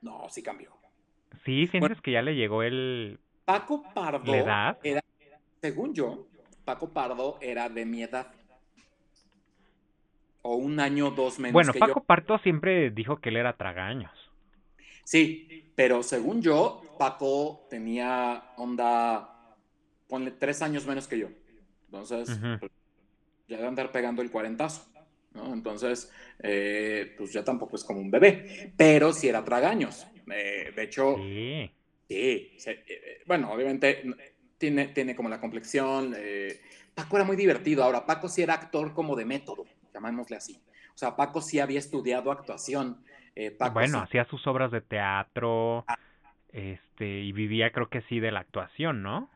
No, 0.01 0.27
sí 0.29 0.43
cambió. 0.43 0.71
Sí, 1.45 1.67
sientes 1.67 1.99
que 2.01 2.11
ya 2.11 2.21
le 2.21 2.35
llegó 2.35 2.63
el... 2.63 3.19
Paco 3.45 3.83
Pardo. 3.93 4.31
¿La 4.31 4.37
edad? 4.37 4.77
Era, 4.83 5.01
según 5.61 5.93
yo, 5.93 6.27
Paco 6.63 6.89
Pardo 6.89 7.37
era 7.41 7.69
de 7.69 7.85
mi 7.85 8.03
edad 8.03 8.27
o 10.43 10.55
un 10.55 10.79
año, 10.79 11.11
dos 11.11 11.39
menos. 11.39 11.53
Bueno, 11.53 11.73
Paco 11.73 12.03
Parto 12.03 12.37
siempre 12.39 12.91
dijo 12.91 13.17
que 13.17 13.29
él 13.29 13.37
era 13.37 13.57
tragaños. 13.57 14.11
Sí, 15.03 15.71
pero 15.75 16.03
según 16.03 16.41
yo, 16.41 16.81
Paco 16.99 17.65
tenía 17.69 18.51
onda, 18.57 19.57
ponle 20.07 20.31
tres 20.31 20.61
años 20.61 20.85
menos 20.85 21.07
que 21.07 21.19
yo. 21.19 21.29
Entonces, 21.85 22.39
pues, 22.59 22.71
ya 23.47 23.57
debe 23.57 23.67
andar 23.67 23.91
pegando 23.91 24.21
el 24.21 24.31
cuarentazo. 24.31 24.85
¿no? 25.33 25.53
Entonces, 25.53 26.11
eh, 26.39 27.15
pues 27.17 27.31
ya 27.33 27.43
tampoco 27.43 27.75
es 27.75 27.83
como 27.83 27.99
un 27.99 28.11
bebé, 28.11 28.73
pero 28.77 29.13
sí 29.13 29.27
era 29.27 29.43
tragaños. 29.43 30.05
Eh, 30.31 30.71
de 30.75 30.83
hecho, 30.83 31.15
sí. 31.17 31.71
sí 32.07 32.15
eh, 32.15 33.21
bueno, 33.25 33.51
obviamente 33.51 34.03
tiene, 34.57 34.89
tiene 34.89 35.15
como 35.15 35.29
la 35.29 35.39
complexión. 35.39 36.15
Paco 36.93 37.15
era 37.15 37.25
muy 37.25 37.35
divertido. 37.35 37.83
Ahora, 37.83 38.05
Paco 38.05 38.27
sí 38.27 38.41
era 38.41 38.55
actor 38.55 38.93
como 38.93 39.15
de 39.15 39.25
método 39.25 39.65
llamémosle 39.93 40.37
así. 40.37 40.61
O 40.93 40.97
sea, 40.97 41.15
Paco 41.15 41.41
sí 41.41 41.59
había 41.59 41.79
estudiado 41.79 42.31
actuación. 42.31 43.03
Eh, 43.35 43.57
bueno, 43.73 43.99
hacía 43.99 44.25
sus 44.25 44.45
obras 44.45 44.71
de 44.71 44.81
teatro, 44.81 45.85
ah. 45.87 45.97
este, 46.51 47.21
y 47.21 47.31
vivía 47.31 47.71
creo 47.71 47.89
que 47.89 48.01
sí 48.03 48.19
de 48.19 48.31
la 48.31 48.41
actuación, 48.41 49.01
¿no? 49.01 49.29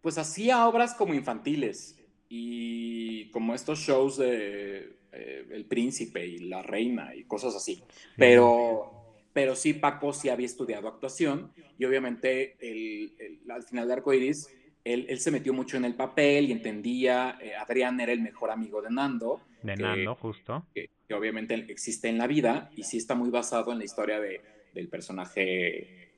Pues 0.00 0.16
hacía 0.16 0.66
obras 0.66 0.94
como 0.94 1.12
infantiles 1.12 2.02
y 2.28 3.30
como 3.30 3.54
estos 3.54 3.80
shows 3.80 4.16
de 4.16 4.96
eh, 5.12 5.46
El 5.50 5.66
Príncipe 5.66 6.26
y 6.26 6.38
La 6.38 6.62
Reina 6.62 7.14
y 7.14 7.24
cosas 7.24 7.54
así. 7.54 7.82
Pero, 8.16 9.12
pero 9.32 9.54
sí, 9.54 9.74
Paco 9.74 10.12
sí 10.12 10.30
había 10.30 10.46
estudiado 10.46 10.88
actuación 10.88 11.52
y 11.78 11.84
obviamente 11.84 12.56
el, 12.60 13.42
al 13.50 13.62
final 13.62 13.88
de 13.88 13.94
Arcoiris 13.94 14.54
él, 14.84 15.04
él, 15.10 15.20
se 15.20 15.30
metió 15.30 15.52
mucho 15.52 15.76
en 15.76 15.84
el 15.84 15.94
papel 15.94 16.46
y 16.46 16.52
entendía, 16.52 17.36
eh, 17.42 17.54
Adrián 17.54 18.00
era 18.00 18.12
el 18.12 18.22
mejor 18.22 18.50
amigo 18.50 18.80
de 18.80 18.90
Nando 18.90 19.42
de 19.62 19.76
Nando, 19.76 20.14
justo. 20.14 20.66
Que, 20.74 20.90
obviamente 21.14 21.54
existe 21.54 22.08
en 22.08 22.18
la 22.18 22.26
vida 22.26 22.70
y 22.76 22.84
sí 22.84 22.98
está 22.98 23.14
muy 23.14 23.30
basado 23.30 23.72
en 23.72 23.78
la 23.78 23.84
historia 23.84 24.20
de, 24.20 24.40
del 24.74 24.88
personaje, 24.88 26.10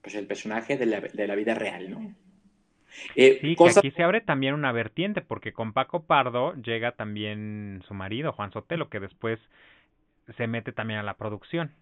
pues 0.00 0.14
el 0.14 0.26
personaje 0.26 0.76
de 0.76 0.86
la, 0.86 1.00
de 1.00 1.26
la 1.26 1.34
vida 1.34 1.54
real, 1.54 1.90
¿no? 1.90 2.14
Eh, 3.16 3.38
sí, 3.40 3.56
que 3.56 3.70
aquí 3.70 3.90
se 3.90 4.02
abre 4.02 4.20
también 4.20 4.54
una 4.54 4.72
vertiente, 4.72 5.22
porque 5.22 5.52
con 5.52 5.72
Paco 5.72 6.04
Pardo 6.04 6.54
llega 6.54 6.92
también 6.92 7.82
su 7.86 7.94
marido, 7.94 8.32
Juan 8.32 8.52
Sotelo, 8.52 8.88
que 8.88 9.00
después 9.00 9.40
se 10.36 10.46
mete 10.46 10.72
también 10.72 11.00
a 11.00 11.02
la 11.02 11.16
producción. 11.16 11.72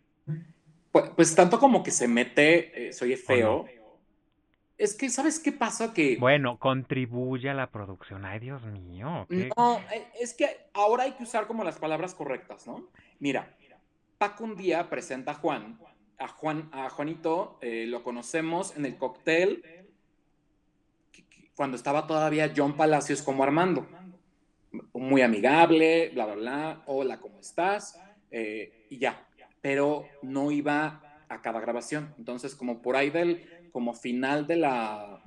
Pues, 0.93 1.11
pues 1.17 1.35
tanto 1.35 1.59
como 1.59 1.83
que 1.83 1.91
se 1.91 2.09
mete, 2.09 2.89
eh, 2.89 2.93
soy 2.93 3.17
feo. 3.17 3.67
Es 4.81 4.95
que, 4.95 5.11
¿sabes 5.11 5.39
qué 5.39 5.53
pasa? 5.53 5.93
Que. 5.93 6.17
Bueno, 6.17 6.59
contribuye 6.59 7.51
a 7.51 7.55
la 7.55 7.71
producción. 7.71 8.25
Ay, 8.25 8.41
Dios 8.41 8.65
mío. 8.65 9.27
No, 9.57 9.79
eh, 9.93 10.09
es 10.19 10.33
que 10.33 10.69
ahora 10.73 11.05
hay 11.05 11.13
que 11.13 11.23
usar 11.23 11.47
como 11.47 11.65
las 11.65 11.79
palabras 11.79 12.15
correctas, 12.15 12.67
¿no? 12.67 12.89
Mira, 13.19 13.55
Paco 14.17 14.45
un 14.45 14.57
día 14.57 14.89
presenta 14.89 15.33
a 15.33 15.35
Juan. 15.35 15.79
A 16.19 16.29
Juan, 16.29 16.71
a 16.73 16.89
Juanito 16.89 17.59
eh, 17.61 17.85
lo 17.89 18.03
conocemos 18.03 18.75
en 18.77 18.87
el 18.87 18.97
cóctel 18.97 19.63
cuando 21.55 21.77
estaba 21.77 22.07
todavía 22.07 22.53
John 22.57 22.75
Palacios 22.75 23.23
como 23.23 23.43
Armando. 23.43 23.87
Muy 24.95 25.21
amigable, 25.21 26.11
bla, 26.15 26.25
bla, 26.25 26.35
bla. 26.35 26.83
Hola, 26.87 27.21
¿cómo 27.21 27.39
estás? 27.41 28.01
y 28.33 28.99
ya 28.99 29.27
pero 29.61 30.07
no 30.23 30.51
iba 30.51 31.03
a 31.29 31.43
cada 31.43 31.61
grabación. 31.61 32.15
Entonces, 32.19 32.55
como 32.55 32.83
por 32.83 32.97
ahí 32.97 33.11
del, 33.11 33.47
como 33.71 33.95
final 33.95 34.47
de 34.47 34.57
la, 34.57 35.23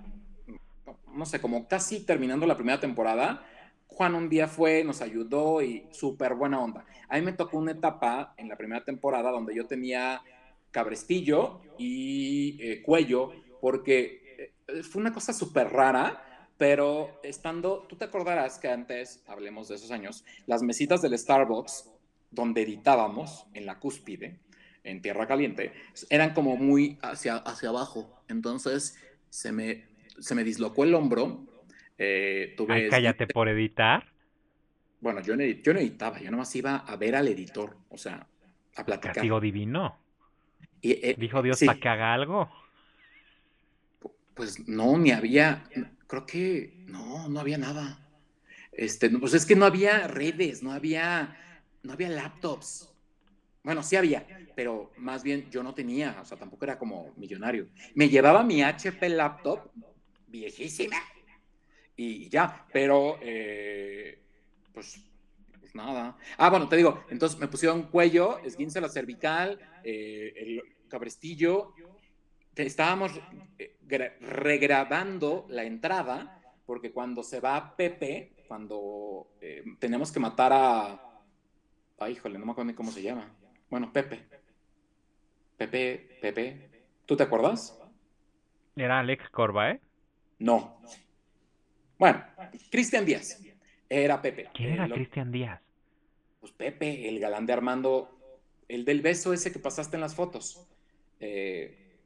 no 1.13 1.25
sé, 1.25 1.39
como 1.41 1.67
casi 1.67 2.05
terminando 2.05 2.45
la 2.45 2.55
primera 2.55 2.79
temporada, 2.79 3.45
Juan 3.87 4.15
un 4.15 4.29
día 4.29 4.47
fue, 4.47 4.83
nos 4.83 5.01
ayudó 5.01 5.61
y 5.61 5.87
súper 5.91 6.33
buena 6.33 6.59
onda. 6.59 6.85
A 7.09 7.17
mí 7.17 7.21
me 7.21 7.33
tocó 7.33 7.57
una 7.57 7.73
etapa 7.73 8.33
en 8.37 8.49
la 8.49 8.55
primera 8.55 8.83
temporada 8.83 9.29
donde 9.29 9.55
yo 9.55 9.67
tenía 9.67 10.23
cabrestillo 10.71 11.61
y 11.77 12.57
eh, 12.59 12.81
cuello, 12.81 13.31
porque 13.61 14.53
eh, 14.67 14.83
fue 14.83 15.01
una 15.01 15.13
cosa 15.13 15.31
súper 15.31 15.71
rara, 15.71 16.49
pero 16.57 17.19
estando, 17.23 17.85
tú 17.87 17.95
te 17.95 18.05
acordarás 18.05 18.57
que 18.57 18.67
antes, 18.67 19.23
hablemos 19.27 19.67
de 19.67 19.75
esos 19.75 19.91
años, 19.91 20.25
las 20.47 20.63
mesitas 20.63 21.01
del 21.01 21.17
Starbucks 21.17 21.89
donde 22.31 22.63
editábamos 22.63 23.45
en 23.53 23.67
la 23.67 23.79
cúspide, 23.79 24.39
en 24.83 25.01
Tierra 25.01 25.27
Caliente, 25.27 25.73
eran 26.09 26.33
como 26.33 26.57
muy 26.57 26.97
hacia, 27.01 27.37
hacia 27.37 27.69
abajo. 27.69 28.21
Entonces 28.27 28.97
se 29.29 29.51
me, 29.51 29.85
se 30.19 30.35
me 30.35 30.43
dislocó 30.43 30.83
el 30.83 30.93
hombro. 30.93 31.45
Eh, 31.97 32.55
Ay, 32.69 32.89
cállate 32.89 33.27
por 33.27 33.47
editar. 33.49 34.05
Bueno, 34.99 35.21
yo 35.21 35.35
no, 35.35 35.43
yo 35.43 35.73
no 35.73 35.79
editaba, 35.79 36.19
yo 36.19 36.31
nomás 36.31 36.55
iba 36.55 36.77
a 36.77 36.95
ver 36.95 37.15
al 37.15 37.27
editor, 37.27 37.77
o 37.89 37.97
sea, 37.97 38.25
a 38.75 38.85
platicar. 38.85 39.15
Castigo 39.15 39.39
divino. 39.39 39.97
Y, 40.81 40.91
eh, 40.91 41.15
¿Dijo 41.17 41.41
Dios 41.41 41.61
para 41.65 41.79
que 41.79 41.89
haga 41.89 42.13
algo? 42.13 42.49
Pues 44.33 44.67
no, 44.67 44.97
ni 44.97 45.11
había, 45.11 45.63
creo 46.07 46.25
que 46.25 46.85
no, 46.87 47.29
no 47.29 47.39
había 47.39 47.57
nada. 47.57 47.99
Este, 48.71 49.09
pues 49.09 49.33
es 49.33 49.45
que 49.45 49.55
no 49.55 49.65
había 49.65 50.07
redes, 50.07 50.63
no 50.63 50.71
había 50.71 51.37
no 51.83 51.93
había 51.93 52.09
laptops. 52.09 52.89
Bueno, 53.63 53.81
sí 53.81 53.95
había, 53.95 54.27
pero 54.55 54.91
más 54.97 55.23
bien 55.23 55.49
yo 55.49 55.63
no 55.63 55.73
tenía, 55.73 56.17
o 56.21 56.25
sea, 56.25 56.37
tampoco 56.37 56.65
era 56.65 56.77
como 56.77 57.13
millonario. 57.15 57.69
Me 57.95 58.09
llevaba 58.09 58.43
mi 58.43 58.61
HP 58.61 59.07
laptop, 59.09 59.71
viejísima, 60.27 60.97
y 61.95 62.29
ya, 62.29 62.67
pero 62.73 63.17
eh, 63.21 64.19
pues, 64.73 64.99
pues, 65.59 65.73
nada. 65.75 66.17
Ah, 66.37 66.49
bueno, 66.49 66.67
te 66.67 66.75
digo, 66.75 67.05
entonces 67.09 67.39
me 67.39 67.47
pusieron 67.47 67.83
cuello, 67.83 68.39
esguince 68.39 68.81
la 68.81 68.89
cervical, 68.89 69.59
eh, 69.83 70.33
el 70.35 70.61
cabrestillo. 70.89 71.73
Estábamos 72.55 73.13
eh, 73.57 73.77
regrabando 74.19 75.45
la 75.49 75.63
entrada, 75.63 76.37
porque 76.65 76.91
cuando 76.91 77.23
se 77.23 77.39
va 77.39 77.75
Pepe, 77.77 78.33
cuando 78.47 79.29
tenemos 79.79 80.11
que 80.11 80.19
matar 80.19 80.51
a 80.53 81.13
Ay, 81.99 82.13
híjole, 82.13 82.37
no 82.37 82.45
me 82.45 82.51
acuerdo 82.51 82.69
ni 82.69 82.75
cómo 82.75 82.91
se 82.91 83.01
llama. 83.01 83.33
Bueno, 83.73 83.91
Pepe. 83.91 84.23
Pepe, 85.57 86.19
Pepe. 86.21 86.69
¿Tú 87.07 87.17
te 87.17 87.23
acuerdas? 87.23 87.75
Era 88.75 88.99
Alex 88.99 89.27
Corba, 89.31 89.71
¿eh? 89.71 89.81
No. 90.37 90.79
Bueno, 91.97 92.23
Cristian 92.69 93.03
Díaz. 93.03 93.43
Era 93.89 94.21
Pepe. 94.21 94.51
¿Quién 94.53 94.73
era 94.73 94.87
Cristian 94.87 95.31
Díaz? 95.31 95.59
Pues 96.39 96.53
Pepe, 96.53 97.09
el 97.09 97.19
galán 97.19 97.47
de 97.47 97.53
Armando, 97.53 98.15
el 98.67 98.85
del 98.85 99.01
beso 99.01 99.33
ese 99.33 99.51
que 99.51 99.57
pasaste 99.57 99.97
en 99.97 100.01
las 100.01 100.13
fotos. 100.13 100.67
Eh, 101.19 101.97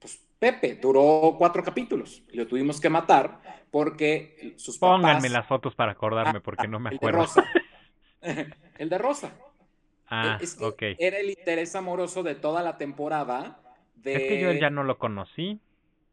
pues 0.00 0.20
Pepe 0.40 0.74
duró 0.74 1.36
cuatro 1.38 1.62
capítulos 1.62 2.24
y 2.32 2.36
lo 2.36 2.48
tuvimos 2.48 2.80
que 2.80 2.90
matar 2.90 3.68
porque 3.70 4.56
sus 4.56 4.76
Pónganme 4.76 5.28
las 5.28 5.46
fotos 5.46 5.76
para 5.76 5.92
acordarme 5.92 6.40
porque 6.40 6.66
no 6.66 6.80
me 6.80 6.96
acuerdo. 6.96 7.26
el 8.78 8.88
de 8.88 8.98
Rosa. 8.98 9.32
Ah, 10.08 10.38
ok. 10.60 10.82
Era 10.98 11.18
el 11.18 11.30
interés 11.30 11.74
amoroso 11.74 12.22
de 12.22 12.34
toda 12.34 12.62
la 12.62 12.78
temporada. 12.78 13.60
De... 13.96 14.14
Es 14.14 14.22
que 14.22 14.40
yo 14.40 14.52
ya 14.52 14.70
no 14.70 14.84
lo 14.84 14.98
conocí. 14.98 15.60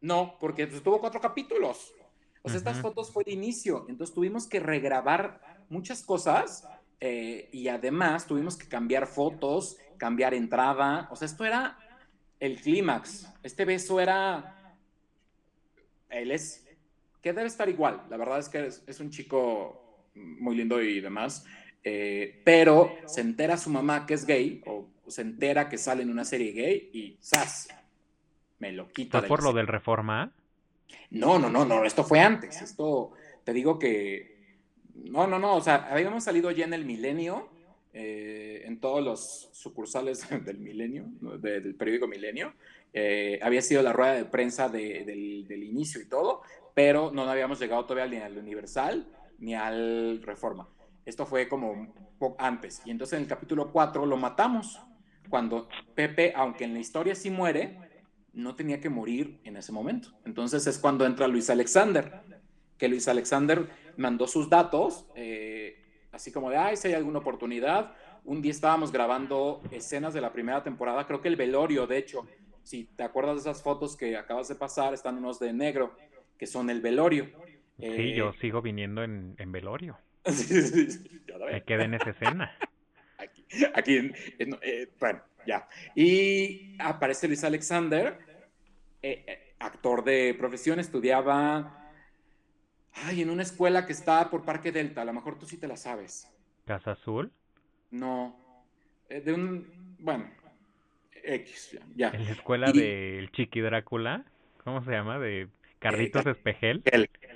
No, 0.01 0.37
porque 0.39 0.67
pues, 0.67 0.81
tuvo 0.83 0.99
cuatro 0.99 1.21
capítulos. 1.21 1.93
O 2.41 2.49
sea, 2.49 2.57
estas 2.57 2.81
fotos 2.81 3.11
fue 3.11 3.23
de 3.23 3.31
inicio. 3.31 3.85
Entonces 3.87 4.13
tuvimos 4.13 4.47
que 4.47 4.59
regrabar 4.59 5.39
muchas 5.69 6.03
cosas 6.03 6.67
eh, 6.99 7.47
y 7.53 7.69
además 7.69 8.27
tuvimos 8.27 8.57
que 8.57 8.67
cambiar 8.67 9.07
fotos, 9.07 9.77
cambiar 9.97 10.33
entrada. 10.33 11.07
O 11.09 11.15
sea, 11.15 11.25
esto 11.25 11.45
era 11.45 11.77
el 12.39 12.59
clímax. 12.59 13.29
Este 13.43 13.63
beso 13.63 13.99
era. 14.01 14.75
Él 16.09 16.31
es. 16.31 16.67
Que 17.21 17.31
debe 17.31 17.47
estar 17.47 17.69
igual. 17.69 18.03
La 18.09 18.17
verdad 18.17 18.39
es 18.39 18.49
que 18.49 18.67
es 18.67 18.99
un 18.99 19.09
chico 19.09 19.83
muy 20.15 20.55
lindo 20.55 20.81
y 20.81 20.99
demás. 20.99 21.45
Eh, 21.83 22.41
pero 22.45 22.95
se 23.05 23.21
entera 23.21 23.57
su 23.57 23.69
mamá 23.69 24.05
que 24.05 24.13
es 24.13 24.25
gay, 24.25 24.61
o 24.65 24.87
se 25.07 25.21
entera 25.21 25.67
que 25.67 25.77
sale 25.77 26.03
en 26.03 26.09
una 26.09 26.23
serie 26.23 26.51
gay 26.53 26.89
y 26.93 27.17
¡zas! 27.21 27.67
Me 28.59 28.71
lo 28.71 28.89
quita. 28.89 29.19
¿Fue 29.19 29.27
por 29.27 29.43
lo 29.43 29.51
del 29.51 29.67
Reforma? 29.67 30.31
No, 31.11 31.37
no, 31.37 31.49
no, 31.49 31.65
no, 31.65 31.83
esto 31.83 32.03
fue 32.03 32.19
antes. 32.19 32.61
Esto, 32.61 33.11
te 33.43 33.53
digo 33.53 33.77
que. 33.77 34.33
No, 34.95 35.27
no, 35.27 35.39
no, 35.39 35.55
o 35.55 35.61
sea, 35.61 35.87
habíamos 35.91 36.23
salido 36.23 36.51
ya 36.51 36.65
en 36.65 36.73
el 36.73 36.85
milenio, 36.85 37.49
eh, 37.93 38.63
en 38.65 38.79
todos 38.79 39.03
los 39.03 39.49
sucursales 39.51 40.27
del 40.45 40.59
milenio, 40.59 41.05
del 41.39 41.75
periódico 41.75 42.07
Milenio. 42.07 42.53
Eh, 42.93 43.39
había 43.41 43.61
sido 43.61 43.81
la 43.81 43.91
rueda 43.91 44.13
de 44.13 44.25
prensa 44.25 44.69
del, 44.69 45.47
del, 45.47 45.63
inicio 45.63 45.99
y 45.99 46.05
todo, 46.05 46.41
pero 46.75 47.11
no 47.11 47.23
habíamos 47.23 47.59
llegado 47.59 47.85
todavía 47.85 48.07
ni 48.07 48.23
al 48.23 48.37
Universal 48.37 49.07
ni 49.39 49.55
al 49.55 50.21
Reforma. 50.21 50.67
Esto 51.05 51.25
fue 51.25 51.47
como 51.47 51.93
antes. 52.37 52.81
Y 52.85 52.91
entonces 52.91 53.17
en 53.17 53.23
el 53.23 53.27
capítulo 53.27 53.71
4 53.71 54.05
lo 54.05 54.17
matamos. 54.17 54.79
Cuando 55.29 55.67
Pepe, 55.95 56.33
aunque 56.35 56.63
en 56.63 56.73
la 56.73 56.79
historia 56.79 57.15
sí 57.15 57.29
muere, 57.29 57.79
no 58.33 58.55
tenía 58.55 58.79
que 58.79 58.89
morir 58.89 59.39
en 59.43 59.57
ese 59.57 59.71
momento. 59.71 60.09
Entonces 60.25 60.65
es 60.67 60.77
cuando 60.79 61.05
entra 61.05 61.27
Luis 61.27 61.49
Alexander, 61.49 62.21
que 62.77 62.87
Luis 62.87 63.07
Alexander 63.07 63.67
mandó 63.97 64.27
sus 64.27 64.49
datos, 64.49 65.05
eh, 65.15 66.07
así 66.11 66.31
como 66.31 66.49
de, 66.49 66.57
ay, 66.57 66.77
si 66.77 66.89
hay 66.89 66.93
alguna 66.95 67.19
oportunidad. 67.19 67.93
Un 68.25 68.41
día 68.41 68.51
estábamos 68.51 68.91
grabando 68.91 69.61
escenas 69.71 70.13
de 70.13 70.21
la 70.21 70.31
primera 70.31 70.63
temporada, 70.63 71.05
creo 71.05 71.21
que 71.21 71.27
el 71.27 71.35
velorio, 71.35 71.87
de 71.87 71.97
hecho, 71.97 72.25
si 72.63 72.85
te 72.85 73.03
acuerdas 73.03 73.35
de 73.35 73.41
esas 73.41 73.61
fotos 73.61 73.97
que 73.97 74.15
acabas 74.15 74.47
de 74.47 74.55
pasar, 74.55 74.93
están 74.93 75.17
unos 75.17 75.39
de 75.39 75.51
negro, 75.51 75.95
que 76.37 76.47
son 76.47 76.69
el 76.69 76.81
velorio. 76.81 77.25
Sí, 77.77 78.13
yo 78.13 78.29
eh, 78.29 78.37
sigo 78.39 78.61
viniendo 78.61 79.03
en, 79.03 79.35
en 79.37 79.51
velorio. 79.51 79.97
Me 81.51 81.63
quedé 81.63 81.83
en 81.83 81.93
esa 81.95 82.11
escena. 82.11 82.51
Aquí, 83.75 84.11
eh, 84.39 84.89
bueno, 84.99 85.21
ya. 85.45 85.67
Y 85.95 86.75
aparece 86.79 87.27
Luis 87.27 87.43
Alexander, 87.43 88.17
eh, 89.01 89.23
eh, 89.27 89.53
actor 89.59 90.03
de 90.03 90.35
profesión, 90.37 90.79
estudiaba 90.79 91.91
ay, 92.93 93.21
en 93.21 93.29
una 93.29 93.43
escuela 93.43 93.85
que 93.85 93.93
está 93.93 94.29
por 94.29 94.43
Parque 94.43 94.71
Delta. 94.71 95.01
A 95.01 95.05
lo 95.05 95.13
mejor 95.13 95.37
tú 95.37 95.45
sí 95.45 95.57
te 95.57 95.67
la 95.67 95.77
sabes. 95.77 96.27
¿Casa 96.65 96.91
Azul? 96.91 97.31
No. 97.91 98.35
de 99.09 99.33
un. 99.33 99.97
Bueno, 99.99 100.29
X, 101.11 101.79
ya. 101.95 102.09
¿En 102.09 102.25
la 102.25 102.31
escuela 102.31 102.71
del 102.71 103.31
Chiqui 103.31 103.61
Drácula? 103.61 104.25
¿Cómo 104.63 104.83
se 104.83 104.91
llama? 104.91 105.19
¿De 105.19 105.49
Carlitos 105.79 106.25
Espejel? 106.25 106.81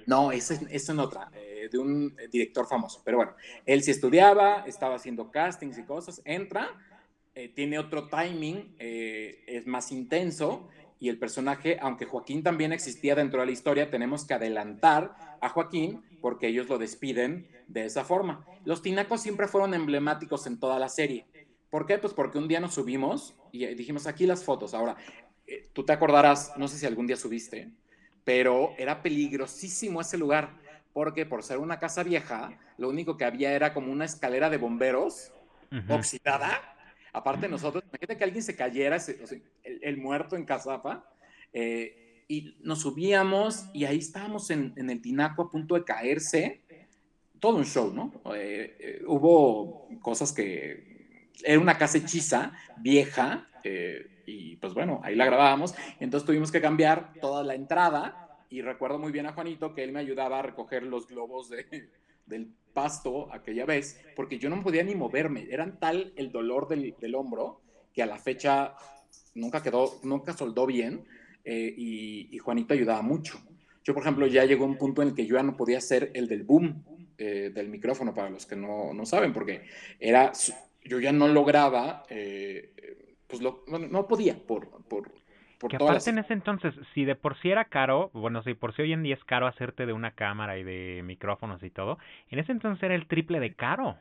No, 0.05 0.31
esa 0.31 0.53
es 0.69 0.89
en 0.89 0.99
otra 0.99 1.29
de 1.69 1.77
un 1.77 2.15
director 2.31 2.67
famoso. 2.67 3.01
Pero 3.03 3.17
bueno, 3.17 3.33
él 3.65 3.83
sí 3.83 3.91
estudiaba, 3.91 4.63
estaba 4.65 4.95
haciendo 4.95 5.31
castings 5.31 5.77
y 5.77 5.83
cosas, 5.83 6.21
entra, 6.25 6.69
eh, 7.35 7.49
tiene 7.49 7.77
otro 7.77 8.07
timing, 8.07 8.75
eh, 8.79 9.43
es 9.47 9.67
más 9.67 9.91
intenso 9.91 10.69
y 10.99 11.09
el 11.09 11.19
personaje, 11.19 11.77
aunque 11.81 12.05
Joaquín 12.05 12.41
también 12.41 12.73
existía 12.73 13.13
dentro 13.15 13.39
de 13.39 13.45
la 13.45 13.51
historia, 13.51 13.91
tenemos 13.91 14.25
que 14.25 14.33
adelantar 14.33 15.15
a 15.41 15.49
Joaquín 15.49 16.01
porque 16.21 16.47
ellos 16.47 16.67
lo 16.67 16.77
despiden 16.77 17.47
de 17.67 17.85
esa 17.85 18.03
forma. 18.03 18.45
Los 18.65 18.81
tinacos 18.81 19.21
siempre 19.21 19.47
fueron 19.47 19.73
emblemáticos 19.73 20.47
en 20.47 20.59
toda 20.59 20.79
la 20.79 20.89
serie. 20.89 21.25
¿Por 21.69 21.85
qué? 21.85 21.97
Pues 21.97 22.13
porque 22.13 22.37
un 22.37 22.47
día 22.47 22.59
nos 22.59 22.73
subimos 22.73 23.35
y 23.51 23.65
dijimos 23.75 24.07
aquí 24.07 24.25
las 24.25 24.43
fotos. 24.43 24.73
Ahora, 24.73 24.95
eh, 25.45 25.69
tú 25.73 25.85
te 25.85 25.93
acordarás, 25.93 26.53
no 26.57 26.67
sé 26.67 26.77
si 26.77 26.85
algún 26.85 27.07
día 27.07 27.17
subiste, 27.17 27.69
pero 28.23 28.73
era 28.77 29.01
peligrosísimo 29.01 30.01
ese 30.01 30.17
lugar 30.17 30.57
porque 30.97 31.27
por 31.27 31.43
ser 31.43 31.59
una 31.59 31.77
casa 31.77 32.01
vieja, 32.01 32.57
lo 32.79 32.89
único 32.89 33.17
que 33.17 33.23
había 33.23 33.51
era 33.51 33.71
como 33.71 33.91
una 33.91 34.03
escalera 34.03 34.49
de 34.49 34.57
bomberos 34.57 35.31
oxidada. 35.87 36.59
Aparte 37.13 37.47
nosotros, 37.47 37.83
imagínate 37.83 38.17
que 38.17 38.23
alguien 38.23 38.41
se 38.41 38.55
cayera, 38.55 38.97
el, 39.63 39.97
muerto 39.97 40.35
en 40.35 40.43
Casapa, 40.43 41.07
eh, 41.53 42.25
y 42.27 42.57
nos 42.61 42.81
subíamos 42.81 43.69
y 43.75 43.85
ahí 43.85 43.99
estábamos 43.99 44.49
en, 44.49 44.73
el 44.75 44.99
tinaco 44.99 45.43
a 45.43 45.51
punto 45.51 45.75
de 45.75 45.83
caerse. 45.83 46.63
Todo 47.39 47.57
un 47.57 47.65
show, 47.65 47.93
¿no? 47.93 48.11
Eh, 48.33 48.77
eh, 48.79 49.03
hubo 49.05 49.87
cosas 50.01 50.33
que... 50.33 51.29
Era 51.43 51.59
una 51.59 51.77
casa 51.77 51.99
hechiza, 51.99 52.53
vieja, 52.77 53.47
y 54.25 54.55
pues 54.55 54.73
bueno, 54.73 54.99
ahí 55.03 55.13
la 55.13 55.25
grabábamos. 55.27 55.75
Entonces 55.99 56.25
tuvimos 56.25 56.51
que 56.51 56.59
cambiar 56.59 57.13
toda 57.21 57.43
la 57.43 57.53
entrada 57.53 58.26
y 58.49 58.61
recuerdo 58.61 58.99
muy 58.99 59.11
bien 59.11 59.25
a 59.25 59.33
Juanito 59.33 59.73
que 59.73 59.83
él 59.83 59.91
me 59.91 59.99
ayudaba 59.99 60.39
a 60.39 60.41
recoger 60.41 60.83
los 60.83 61.07
globos 61.07 61.49
de, 61.49 61.89
del 62.25 62.51
pasto 62.73 63.33
aquella 63.33 63.65
vez, 63.65 63.99
porque 64.15 64.37
yo 64.37 64.49
no 64.49 64.61
podía 64.61 64.83
ni 64.83 64.95
moverme. 64.95 65.47
Eran 65.49 65.79
tal 65.79 66.13
el 66.15 66.31
dolor 66.31 66.67
del, 66.67 66.95
del 66.99 67.15
hombro 67.15 67.61
que 67.93 68.03
a 68.03 68.05
la 68.05 68.19
fecha 68.19 68.75
nunca 69.33 69.63
quedó, 69.63 69.99
nunca 70.03 70.33
soldó 70.33 70.65
bien 70.65 71.05
eh, 71.43 71.73
y, 71.77 72.37
Juanito 72.39 72.73
ayudaba 72.73 73.01
mucho. 73.01 73.39
Yo, 73.83 73.93
por 73.93 74.03
ejemplo, 74.03 74.27
ya 74.27 74.43
llegó 74.43 74.65
un 74.65 74.77
punto 74.77 75.01
en 75.01 75.09
el 75.09 75.15
que 75.15 75.25
yo 75.25 75.37
ya 75.37 75.43
no 75.43 75.55
podía 75.55 75.77
hacer 75.77 76.11
el 76.13 76.27
del 76.27 76.43
boom 76.43 76.83
eh, 77.17 77.51
del 77.53 77.69
micrófono, 77.69 78.13
para 78.13 78.29
los 78.29 78.45
que 78.45 78.55
no, 78.55 78.93
no, 78.93 79.05
saben, 79.05 79.31
porque 79.31 79.63
era, 79.99 80.33
yo 80.83 80.99
ya 80.99 81.13
no 81.13 81.27
lograba, 81.27 82.03
eh, 82.09 82.73
pues 83.27 83.41
lo, 83.41 83.63
no 83.67 84.07
podía 84.07 84.37
por, 84.45 84.83
por 84.83 85.11
que 85.67 85.75
aparte 85.77 86.09
en 86.11 86.19
ese 86.19 86.33
entonces, 86.33 86.73
si 86.93 87.05
de 87.05 87.15
por 87.15 87.37
sí 87.39 87.49
era 87.51 87.65
caro, 87.65 88.09
bueno, 88.13 88.43
si 88.43 88.53
por 88.53 88.75
sí 88.75 88.83
hoy 88.83 88.93
en 88.93 89.03
día 89.03 89.15
es 89.15 89.23
caro 89.25 89.47
hacerte 89.47 89.85
de 89.85 89.93
una 89.93 90.11
cámara 90.11 90.57
y 90.57 90.63
de 90.63 91.01
micrófonos 91.03 91.61
y 91.63 91.69
todo, 91.69 91.97
en 92.29 92.39
ese 92.39 92.51
entonces 92.53 92.83
era 92.83 92.95
el 92.95 93.07
triple 93.07 93.39
de 93.39 93.53
caro. 93.55 93.97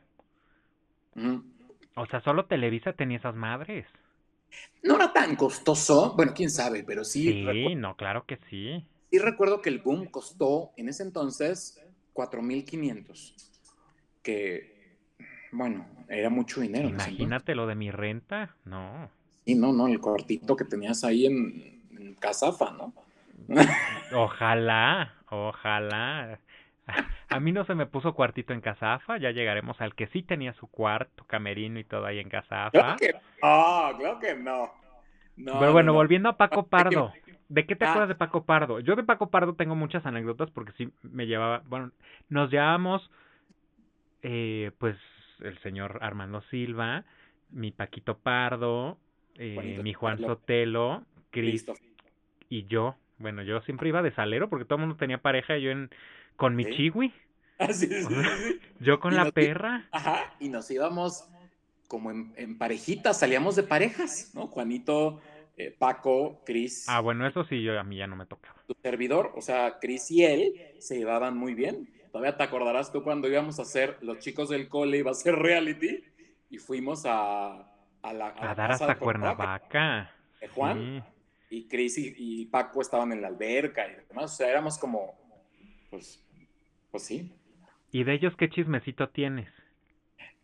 O 1.95 2.05
sea, 2.05 2.21
solo 2.21 2.45
Televisa 2.45 2.93
tenía 2.93 3.17
esas 3.17 3.35
madres. 3.35 3.85
No 4.83 4.95
era 4.95 5.11
tan 5.11 5.35
costoso, 5.35 6.13
bueno, 6.15 6.33
quién 6.35 6.49
sabe, 6.49 6.83
pero 6.83 7.03
sí. 7.03 7.33
Sí, 7.33 7.75
no, 7.75 7.95
claro 7.95 8.25
que 8.25 8.37
sí. 8.49 8.85
Sí 9.11 9.19
recuerdo 9.19 9.61
que 9.61 9.69
el 9.69 9.79
boom 9.79 10.07
costó 10.07 10.71
en 10.77 10.89
ese 10.89 11.03
entonces 11.03 11.81
4.500, 12.13 13.33
que, 14.21 14.97
bueno, 15.51 15.85
era 16.09 16.29
mucho 16.29 16.61
dinero. 16.61 16.89
Imagínate 16.89 17.55
lo 17.55 17.67
de 17.67 17.75
mi 17.75 17.91
renta, 17.91 18.55
no. 18.65 19.09
Y 19.47 19.55
no, 19.55 19.71
no, 19.71 19.87
el 19.87 20.01
cortito 20.01 20.57
que 20.57 20.65
tenías 20.65 21.05
ahí 21.05 21.25
en, 21.25 21.81
en 21.97 22.15
Casafa, 22.15 22.71
¿no? 22.71 22.93
Ojalá, 24.13 25.13
ojalá. 25.29 26.39
A 27.29 27.39
mí 27.39 27.53
no 27.53 27.63
se 27.63 27.73
me 27.73 27.85
puso 27.85 28.13
cuartito 28.13 28.51
en 28.51 28.59
Casafa, 28.59 29.17
ya 29.17 29.31
llegaremos 29.31 29.79
al 29.79 29.95
que 29.95 30.07
sí 30.07 30.21
tenía 30.21 30.53
su 30.55 30.67
cuarto, 30.67 31.23
camerino 31.27 31.79
y 31.79 31.85
todo 31.85 32.05
ahí 32.05 32.19
en 32.19 32.27
Casafa. 32.27 32.71
Claro 32.71 32.97
que 32.97 33.13
no, 33.13 33.97
claro 33.97 34.19
que 34.19 34.35
no. 34.35 34.71
Pero 35.37 35.71
bueno, 35.71 35.93
volviendo 35.93 36.27
a 36.27 36.37
Paco 36.37 36.67
Pardo. 36.67 37.13
¿De 37.47 37.65
qué 37.65 37.77
te 37.77 37.85
ah. 37.85 37.91
acuerdas 37.91 38.09
de 38.09 38.15
Paco 38.15 38.43
Pardo? 38.43 38.81
Yo 38.81 38.97
de 38.97 39.03
Paco 39.03 39.29
Pardo 39.29 39.53
tengo 39.53 39.75
muchas 39.75 40.05
anécdotas 40.05 40.51
porque 40.51 40.73
sí 40.73 40.89
me 41.03 41.25
llevaba, 41.25 41.63
bueno, 41.67 41.91
nos 42.27 42.51
llevábamos, 42.51 43.09
eh, 44.23 44.71
pues, 44.77 44.97
el 45.39 45.57
señor 45.59 45.99
Armando 46.01 46.41
Silva, 46.49 47.05
mi 47.49 47.71
Paquito 47.71 48.17
Pardo, 48.17 48.97
eh, 49.37 49.79
mi 49.83 49.93
Juan 49.93 50.19
Sotelo, 50.19 51.03
Cristo 51.29 51.73
y 52.49 52.65
yo. 52.67 52.95
Bueno, 53.17 53.43
yo 53.43 53.61
siempre 53.61 53.89
iba 53.89 54.01
de 54.01 54.13
salero 54.13 54.49
porque 54.49 54.65
todo 54.65 54.75
el 54.75 54.81
mundo 54.81 54.97
tenía 54.97 55.19
pareja 55.19 55.57
yo 55.57 55.71
en, 55.71 55.89
con 56.35 56.55
mi 56.55 56.65
chiwi. 56.65 57.13
Ah, 57.59 57.69
yo 58.79 58.99
con 58.99 59.15
la 59.15 59.31
perra. 59.31 59.87
Ajá, 59.91 60.35
y 60.39 60.49
nos 60.49 60.69
íbamos 60.69 61.27
como 61.87 62.11
en, 62.11 62.55
parejitas, 62.59 63.19
salíamos 63.19 63.55
de 63.55 63.63
parejas, 63.63 64.29
¿no? 64.35 64.45
Juanito, 64.45 65.19
eh, 65.57 65.75
Paco, 65.75 66.43
Cris. 66.45 66.87
Ah, 66.87 66.99
bueno, 66.99 67.25
eso 67.25 67.45
sí, 67.45 67.63
yo 67.63 67.79
a 67.79 67.83
mí 67.83 67.97
ya 67.97 68.05
no 68.05 68.15
me 68.15 68.27
tocaba. 68.27 68.61
Tu 68.67 68.75
servidor, 68.83 69.31
o 69.35 69.41
sea, 69.41 69.79
Cris 69.79 70.11
y 70.11 70.23
él 70.23 70.53
se 70.77 70.99
llevaban 70.99 71.35
muy 71.35 71.55
bien. 71.55 71.89
Todavía 72.11 72.37
te 72.37 72.43
acordarás 72.43 72.91
tú 72.91 73.01
cuando 73.01 73.27
íbamos 73.27 73.57
a 73.57 73.63
hacer, 73.63 73.97
los 74.01 74.19
chicos 74.19 74.49
del 74.49 74.69
cole 74.69 74.99
iba 74.99 75.09
a 75.09 75.13
hacer 75.13 75.33
reality 75.33 76.03
y 76.51 76.59
fuimos 76.59 77.05
a, 77.07 77.76
a, 78.09 78.55
dar 78.55 78.71
hasta 78.71 78.95
Cuernavaca. 78.95 80.11
Juan 80.53 81.03
y 81.49 81.67
Chris 81.67 81.97
y, 81.97 82.45
Paco 82.45 82.81
estaban 82.81 83.11
en 83.11 83.21
la 83.21 83.27
alberca 83.27 83.87
y 83.87 83.95
demás. 84.07 84.33
O 84.33 84.35
sea, 84.35 84.49
éramos 84.49 84.77
como, 84.77 85.15
pues, 85.89 86.23
pues 86.91 87.03
sí. 87.03 87.31
¿Y 87.91 88.03
de 88.03 88.13
ellos 88.13 88.35
qué 88.37 88.49
chismecito 88.49 89.09
tienes? 89.09 89.49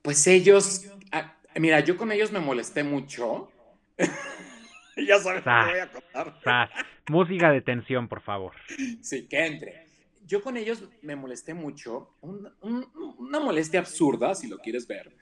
Pues 0.02 0.26
ellos, 0.28 0.92
ah, 1.12 1.36
mira, 1.56 1.80
yo 1.82 1.98
con 1.98 2.12
ellos 2.12 2.32
me 2.32 2.40
molesté 2.40 2.84
mucho. 2.84 3.52
ya 4.98 5.20
sabes 5.20 5.44
qué 5.44 5.72
voy 5.72 5.80
a 5.80 5.92
contar. 5.92 6.70
Música 7.10 7.52
de 7.52 7.62
tensión, 7.62 8.08
por 8.08 8.22
favor. 8.22 8.54
Sí, 9.02 9.28
que 9.28 9.46
entre. 9.46 9.88
Yo 10.26 10.42
con 10.42 10.56
ellos 10.56 10.88
me 11.02 11.18
molesté 11.18 11.54
mucho, 11.54 12.16
una 12.22 13.40
molestia 13.42 13.82
absurda, 13.82 14.36
si 14.36 14.48
lo 14.48 14.58
quieres 14.60 14.88
ver, 14.88 15.14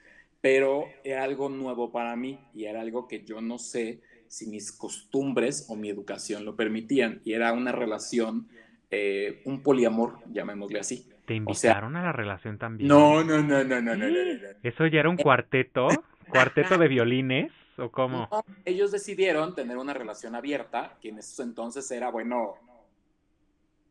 pero 0.42 0.88
era 1.04 1.22
algo 1.22 1.48
nuevo 1.48 1.90
para 1.90 2.14
mí 2.16 2.38
y 2.52 2.64
era 2.64 2.82
algo 2.82 3.08
que 3.08 3.24
yo 3.24 3.40
no 3.40 3.58
sé 3.58 4.02
si 4.26 4.48
mis 4.48 4.72
costumbres 4.72 5.66
o 5.70 5.76
mi 5.76 5.88
educación 5.88 6.44
lo 6.44 6.56
permitían 6.56 7.20
y 7.24 7.32
era 7.32 7.52
una 7.52 7.70
relación, 7.70 8.48
eh, 8.90 9.40
un 9.44 9.62
poliamor, 9.62 10.18
llamémosle 10.32 10.80
así. 10.80 11.08
¿Te 11.26 11.34
invitaron 11.34 11.94
a 11.96 12.02
la 12.02 12.12
relación 12.12 12.58
también? 12.58 12.88
No, 12.88 13.22
no, 13.22 13.40
no, 13.40 13.62
no, 13.62 13.80
no, 13.80 13.94
no, 13.94 14.08
no, 14.08 14.16
¿Eso 14.62 14.86
ya 14.86 15.00
era 15.00 15.08
un 15.08 15.16
cuarteto? 15.16 15.86
¿Cuarteto 16.28 16.76
de 16.76 16.88
violines? 16.88 17.52
¿O 17.78 17.90
cómo? 17.90 18.28
ellos 18.64 18.90
decidieron 18.90 19.54
tener 19.54 19.76
una 19.76 19.94
relación 19.94 20.34
abierta, 20.34 20.98
que 21.00 21.10
en 21.10 21.18
esos 21.18 21.38
entonces 21.40 21.88
era, 21.90 22.10
bueno, 22.10 22.54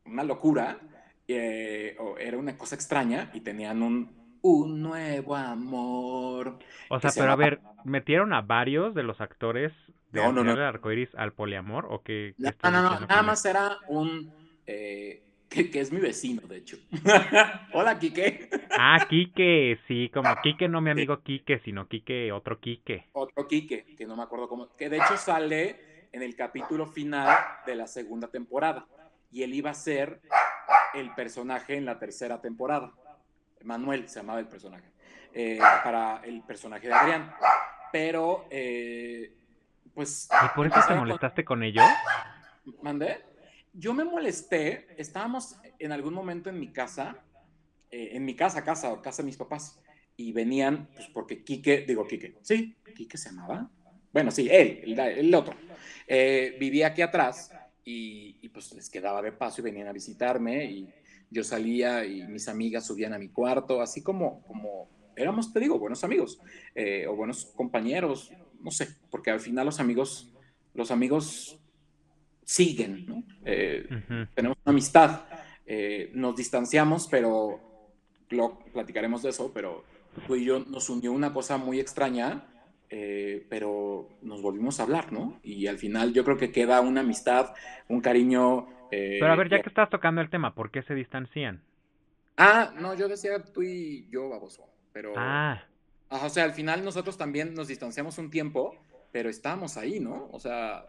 una 0.06 0.24
locura, 0.24 0.78
eh, 1.28 1.95
o 1.99 2.18
era 2.18 2.38
una 2.38 2.58
cosa 2.58 2.76
extraña, 2.76 3.32
y 3.34 3.41
tenían 3.41 3.82
un, 3.82 4.20
un 4.42 4.82
nuevo 4.82 5.36
amor. 5.36 6.58
O 6.89 7.00
sea, 7.00 7.12
pero 7.16 7.32
a 7.32 7.36
ver, 7.36 7.62
¿metieron 7.84 8.34
a 8.34 8.42
varios 8.42 8.94
de 8.94 9.04
los 9.04 9.22
actores 9.22 9.72
de 10.12 10.22
no, 10.22 10.44
no, 10.44 10.52
Arcoiris 10.52 11.14
al 11.16 11.34
poliamor 11.34 11.88
o 11.89 12.04
qué? 12.04 12.36
no, 12.38 12.72
no, 12.72 12.82
no, 12.82 13.00
nada 13.02 13.22
más 13.22 13.46
era 13.46 13.78
un... 13.88 14.34
Eh, 14.66 15.24
que, 15.52 15.70
es 15.74 15.92
mi 15.92 16.00
vecino, 16.00 16.48
de 16.48 16.58
hecho. 16.58 16.78
Hola, 17.74 18.00
Quique. 18.00 18.50
ah, 18.78 19.06
Quique, 19.10 19.80
sí, 19.88 20.10
como 20.14 20.34
Quique, 20.44 20.70
no 20.70 20.80
mi 20.80 20.92
amigo 20.92 21.22
Quique, 21.22 21.60
sino 21.60 21.88
Quique, 21.88 22.32
otro 22.32 22.60
Quique. 22.60 23.10
Otro 23.12 23.48
Quique, 23.48 23.86
que 23.98 24.06
no 24.06 24.16
me 24.16 24.24
acuerdo 24.24 24.48
cómo, 24.48 24.74
que 24.78 24.89
de 24.89 24.98
hecho 24.98 25.18
sale 25.18 26.08
en 26.14 26.22
el 26.22 26.36
capítulo 26.36 26.88
final 26.88 27.38
de 27.66 27.76
la 27.76 27.88
segunda 27.88 28.30
temporada. 28.30 28.88
Y 29.30 29.44
él 29.44 29.54
iba 29.54 29.72
a 29.72 29.74
ser 29.74 30.22
el 30.94 31.14
personaje 31.16 31.76
en 31.76 31.86
la 31.86 32.00
tercera 32.00 32.42
temporada. 32.42 32.94
Manuel 33.64 34.07
se 34.07 34.20
llamaba 34.20 34.39
el 34.39 34.47
personaje, 34.47 34.91
eh, 35.34 35.59
para 35.84 36.22
el 36.24 36.41
personaje 36.43 36.88
de 36.88 36.93
Adrián. 36.93 37.34
Pero, 37.91 38.47
eh, 38.49 39.34
pues... 39.93 40.30
¿Y 40.45 40.55
por 40.55 40.68
eso 40.68 40.80
te 40.88 40.95
molestaste 40.95 41.43
con, 41.43 41.64
ellos? 41.64 41.84
¿Mandé? 42.82 43.22
Yo 43.74 43.93
me 43.93 44.03
molesté, 44.03 44.88
estábamos 44.97 45.57
en 45.80 45.91
algún 45.91 46.14
momento 46.14 46.49
en 46.49 46.59
mi 46.59 46.72
casa, 46.72 47.18
eh, 47.89 48.12
en 48.14 48.26
mi 48.26 48.36
casa, 48.36 48.64
casa, 48.64 48.91
o 48.91 49.01
casa 49.01 49.22
de 49.22 49.28
mis 49.28 49.38
papás, 49.38 49.82
y 50.18 50.32
venían, 50.34 50.89
pues 50.93 51.07
porque 51.07 51.43
Quique, 51.43 51.82
digo 51.88 52.05
Quique, 52.05 52.38
sí, 52.41 52.76
Quique 52.95 53.18
se 53.18 53.30
llamaba. 53.30 53.70
Bueno, 54.12 54.30
sí, 54.30 54.49
él, 54.51 54.99
el, 54.99 55.34
otro. 55.34 55.55
vivía 56.59 56.88
aquí 56.88 57.01
atrás 57.01 57.53
y, 57.86 58.38
y, 58.41 58.49
pues 58.49 58.74
les 58.74 58.89
quedaba 58.89 59.22
de 59.22 59.32
paso 59.32 59.62
y 59.62 59.64
venían 59.64 59.88
a 59.88 59.93
visitarme 59.93 60.66
y 60.66 60.93
yo 61.32 61.44
salía 61.44 62.06
y 62.06 62.28
mis 62.28 62.48
amigas 62.50 62.86
subían 62.86 63.14
a 63.14 63.18
mi 63.18 63.30
cuarto, 63.30 63.82
así 63.82 64.04
como, 64.04 64.44
como 64.44 64.90
éramos, 65.16 65.52
te 65.52 65.60
digo, 65.60 65.80
buenos 65.80 66.04
amigos 66.04 66.40
eh, 66.76 67.08
o 67.08 67.16
buenos 67.16 67.46
compañeros, 67.56 68.32
no 68.60 68.70
sé, 68.70 68.90
porque 69.10 69.32
al 69.32 69.40
final 69.40 69.66
los 69.66 69.80
amigos, 69.80 70.34
los 70.74 70.92
amigos 70.92 71.58
siguen, 72.44 73.06
¿no? 73.06 73.24
Eh, 73.46 73.88
tenemos 74.36 74.58
una 74.66 74.72
amistad, 74.72 75.22
eh, 75.66 76.12
nos 76.14 76.36
distanciamos, 76.36 77.08
pero 77.08 77.62
lo, 78.30 78.60
platicaremos 78.74 79.24
de 79.24 79.30
eso, 79.30 79.52
pero 79.54 79.86
tú 80.28 80.36
y 80.36 80.44
yo 80.44 80.60
nos 80.60 80.90
unió 80.90 81.14
una 81.14 81.34
cosa 81.34 81.58
muy 81.58 81.80
extraña, 81.80 82.48
pero 83.50 84.10
nos 84.22 84.42
volvimos 84.42 84.82
a 84.82 84.84
hablar, 84.84 85.14
¿no? 85.14 85.40
Y 85.44 85.68
al 85.68 85.78
final 85.78 86.12
yo 86.12 86.26
creo 86.26 86.36
que 86.36 86.52
queda 86.52 86.82
una 86.82 87.00
amistad, 87.00 87.54
un 87.88 88.02
cariño 88.02 88.68
pero 88.92 89.32
a 89.32 89.36
ver, 89.36 89.50
ya 89.50 89.58
eh, 89.58 89.62
que 89.62 89.70
estás 89.70 89.89
tocando 89.89 90.22
el 90.22 90.30
tema, 90.30 90.54
¿por 90.54 90.72
qué 90.72 90.84
se 90.84 90.94
distancian? 90.94 91.62
Ah, 92.38 92.74
no, 92.80 92.94
yo 92.94 93.08
decía 93.08 93.44
tú 93.44 93.64
y 93.64 94.08
yo, 94.10 94.30
baboso. 94.30 94.68
Pero. 94.94 95.14
Ah. 95.16 95.64
o 96.10 96.30
sea, 96.30 96.44
al 96.44 96.54
final 96.54 96.84
nosotros 96.84 97.18
también 97.18 97.54
nos 97.54 97.68
distanciamos 97.68 98.18
un 98.18 98.30
tiempo, 98.30 98.76
pero 99.12 99.30
estábamos 99.30 99.78
ahí, 99.78 100.00
¿no? 100.00 100.30
O 100.32 100.39
sea, 100.39 100.86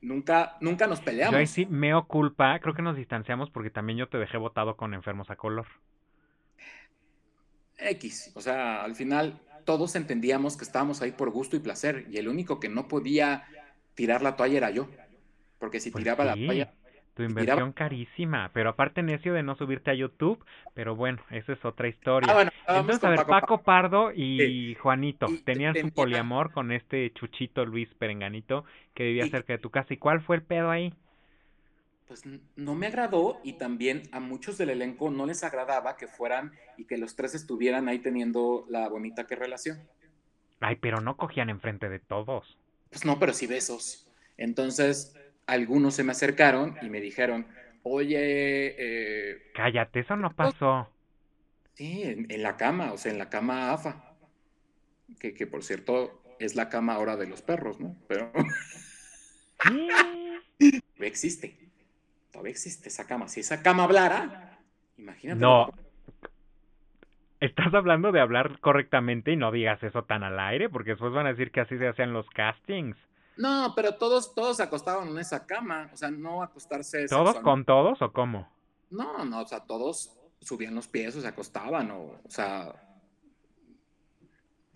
nunca, 0.00 0.56
nunca 0.60 0.86
nos 0.86 1.00
peleamos. 1.00 1.32
Yo 1.32 1.38
ahí 1.38 1.46
sí, 1.46 1.66
meo 1.66 2.06
culpa, 2.06 2.58
creo 2.60 2.74
que 2.74 2.82
nos 2.82 2.96
distanciamos 2.96 3.50
porque 3.50 3.70
también 3.70 3.98
yo 3.98 4.08
te 4.08 4.18
dejé 4.18 4.36
votado 4.36 4.76
con 4.76 4.94
enfermos 4.94 5.30
a 5.30 5.36
color. 5.36 5.66
X, 7.78 8.32
o 8.34 8.40
sea, 8.40 8.82
al 8.82 8.94
final 8.96 9.40
todos 9.64 9.94
entendíamos 9.96 10.56
que 10.56 10.64
estábamos 10.64 11.00
ahí 11.02 11.12
por 11.12 11.30
gusto 11.30 11.56
y 11.56 11.60
placer, 11.60 12.06
y 12.10 12.16
el 12.16 12.28
único 12.28 12.58
que 12.58 12.68
no 12.68 12.88
podía 12.88 13.44
tirar 13.94 14.22
la 14.22 14.34
toalla 14.34 14.56
era 14.56 14.70
yo, 14.70 14.88
porque 15.58 15.78
si 15.78 15.90
Pues 15.90 16.02
tiraba 16.02 16.24
la 16.24 16.34
toalla, 16.34 16.72
Tu 17.18 17.26
tiraba- 17.26 17.40
inversión 17.42 17.72
carísima, 17.72 18.50
pero 18.54 18.70
aparte 18.70 19.02
necio 19.02 19.34
de 19.34 19.42
no 19.42 19.56
subirte 19.56 19.90
a 19.90 19.94
YouTube, 19.94 20.42
pero 20.74 20.94
bueno, 20.94 21.20
esa 21.30 21.52
es 21.52 21.64
otra 21.64 21.88
historia. 21.88 22.30
Ah, 22.30 22.34
bueno, 22.34 22.50
Entonces, 22.68 23.02
a 23.02 23.10
ver, 23.10 23.18
Paco 23.18 23.30
Paco 23.30 23.62
Pardo 23.62 24.12
y 24.14 24.76
Juanito 24.76 25.26
Y 25.28 25.38
tenían 25.38 25.74
su 25.74 25.90
poliamor 25.90 26.52
con 26.52 26.70
este 26.70 27.12
Chuchito 27.14 27.64
Luis 27.66 27.88
Perenganito 27.98 28.64
que 28.94 29.02
vivía 29.04 29.26
Y- 29.26 29.30
cerca 29.30 29.52
de 29.54 29.58
tu 29.58 29.70
casa. 29.70 29.92
¿Y 29.92 29.96
cuál 29.96 30.20
fue 30.20 30.36
el 30.36 30.42
pedo 30.42 30.70
ahí? 30.70 30.94
pues 32.06 32.22
no 32.56 32.74
me 32.74 32.86
agradó 32.86 33.38
y 33.44 33.54
también 33.58 34.04
a 34.12 34.20
muchos 34.20 34.56
del 34.56 34.70
elenco 34.70 35.10
no 35.10 35.26
les 35.26 35.44
agradaba 35.44 35.98
que 35.98 36.06
fueran 36.06 36.52
y 36.78 36.86
que 36.86 36.96
los 36.96 37.16
tres 37.16 37.34
estuvieran 37.34 37.86
ahí 37.86 37.98
teniendo 37.98 38.64
la 38.70 38.88
bonita 38.88 39.26
que 39.26 39.36
relación. 39.36 39.78
Ay, 40.60 40.76
pero 40.76 41.02
no 41.02 41.18
cogían 41.18 41.50
enfrente 41.50 41.90
de 41.90 41.98
todos. 41.98 42.56
Pues 42.88 43.04
no, 43.04 43.18
pero 43.18 43.34
sí 43.34 43.46
besos. 43.46 44.08
Entonces, 44.38 45.14
algunos 45.48 45.94
se 45.96 46.04
me 46.04 46.12
acercaron 46.12 46.78
y 46.82 46.90
me 46.90 47.00
dijeron, 47.00 47.48
oye, 47.84 48.76
eh, 48.78 49.38
Cállate, 49.52 50.00
eso 50.00 50.16
no 50.16 50.34
pasó. 50.34 50.90
sí, 51.74 52.02
en, 52.02 52.30
en 52.30 52.42
la 52.42 52.56
cama, 52.58 52.92
o 52.92 52.98
sea, 52.98 53.12
en 53.12 53.18
la 53.18 53.30
cama 53.30 53.72
AFA, 53.72 54.18
que, 55.20 55.34
que 55.34 55.46
por 55.46 55.64
cierto 55.64 56.22
es 56.38 56.54
la 56.54 56.68
cama 56.68 56.94
ahora 56.94 57.16
de 57.16 57.26
los 57.26 57.42
perros, 57.42 57.80
¿no? 57.80 57.96
Pero 58.08 58.32
existe, 61.00 61.58
todavía 62.30 62.52
existe 62.52 62.88
esa 62.88 63.06
cama. 63.06 63.28
Si 63.28 63.40
esa 63.40 63.62
cama 63.62 63.84
hablara, 63.84 64.58
imagínate. 64.96 65.44
No. 65.44 65.72
Estás 67.40 67.74
hablando 67.74 68.12
de 68.12 68.20
hablar 68.20 68.60
correctamente 68.60 69.32
y 69.32 69.36
no 69.36 69.50
digas 69.50 69.82
eso 69.82 70.04
tan 70.04 70.22
al 70.22 70.38
aire, 70.38 70.68
porque 70.68 70.90
después 70.90 71.12
van 71.12 71.26
a 71.26 71.30
decir 71.30 71.50
que 71.50 71.60
así 71.60 71.76
se 71.76 71.88
hacían 71.88 72.12
los 72.12 72.28
castings. 72.30 72.96
No, 73.38 73.72
pero 73.76 73.94
todos, 73.94 74.34
todos 74.34 74.56
se 74.56 74.64
acostaban 74.64 75.08
en 75.08 75.18
esa 75.18 75.46
cama, 75.46 75.88
o 75.94 75.96
sea, 75.96 76.10
no 76.10 76.42
acostarse. 76.42 77.06
¿Todos 77.06 77.36
con 77.36 77.64
todos 77.64 78.02
o 78.02 78.12
cómo? 78.12 78.48
No, 78.90 79.24
no, 79.24 79.42
o 79.42 79.46
sea, 79.46 79.60
todos 79.60 80.12
subían 80.40 80.74
los 80.74 80.88
pies 80.88 81.14
o 81.14 81.20
se 81.20 81.28
acostaban, 81.28 81.88
o, 81.92 82.20
o 82.24 82.30
sea, 82.30 82.74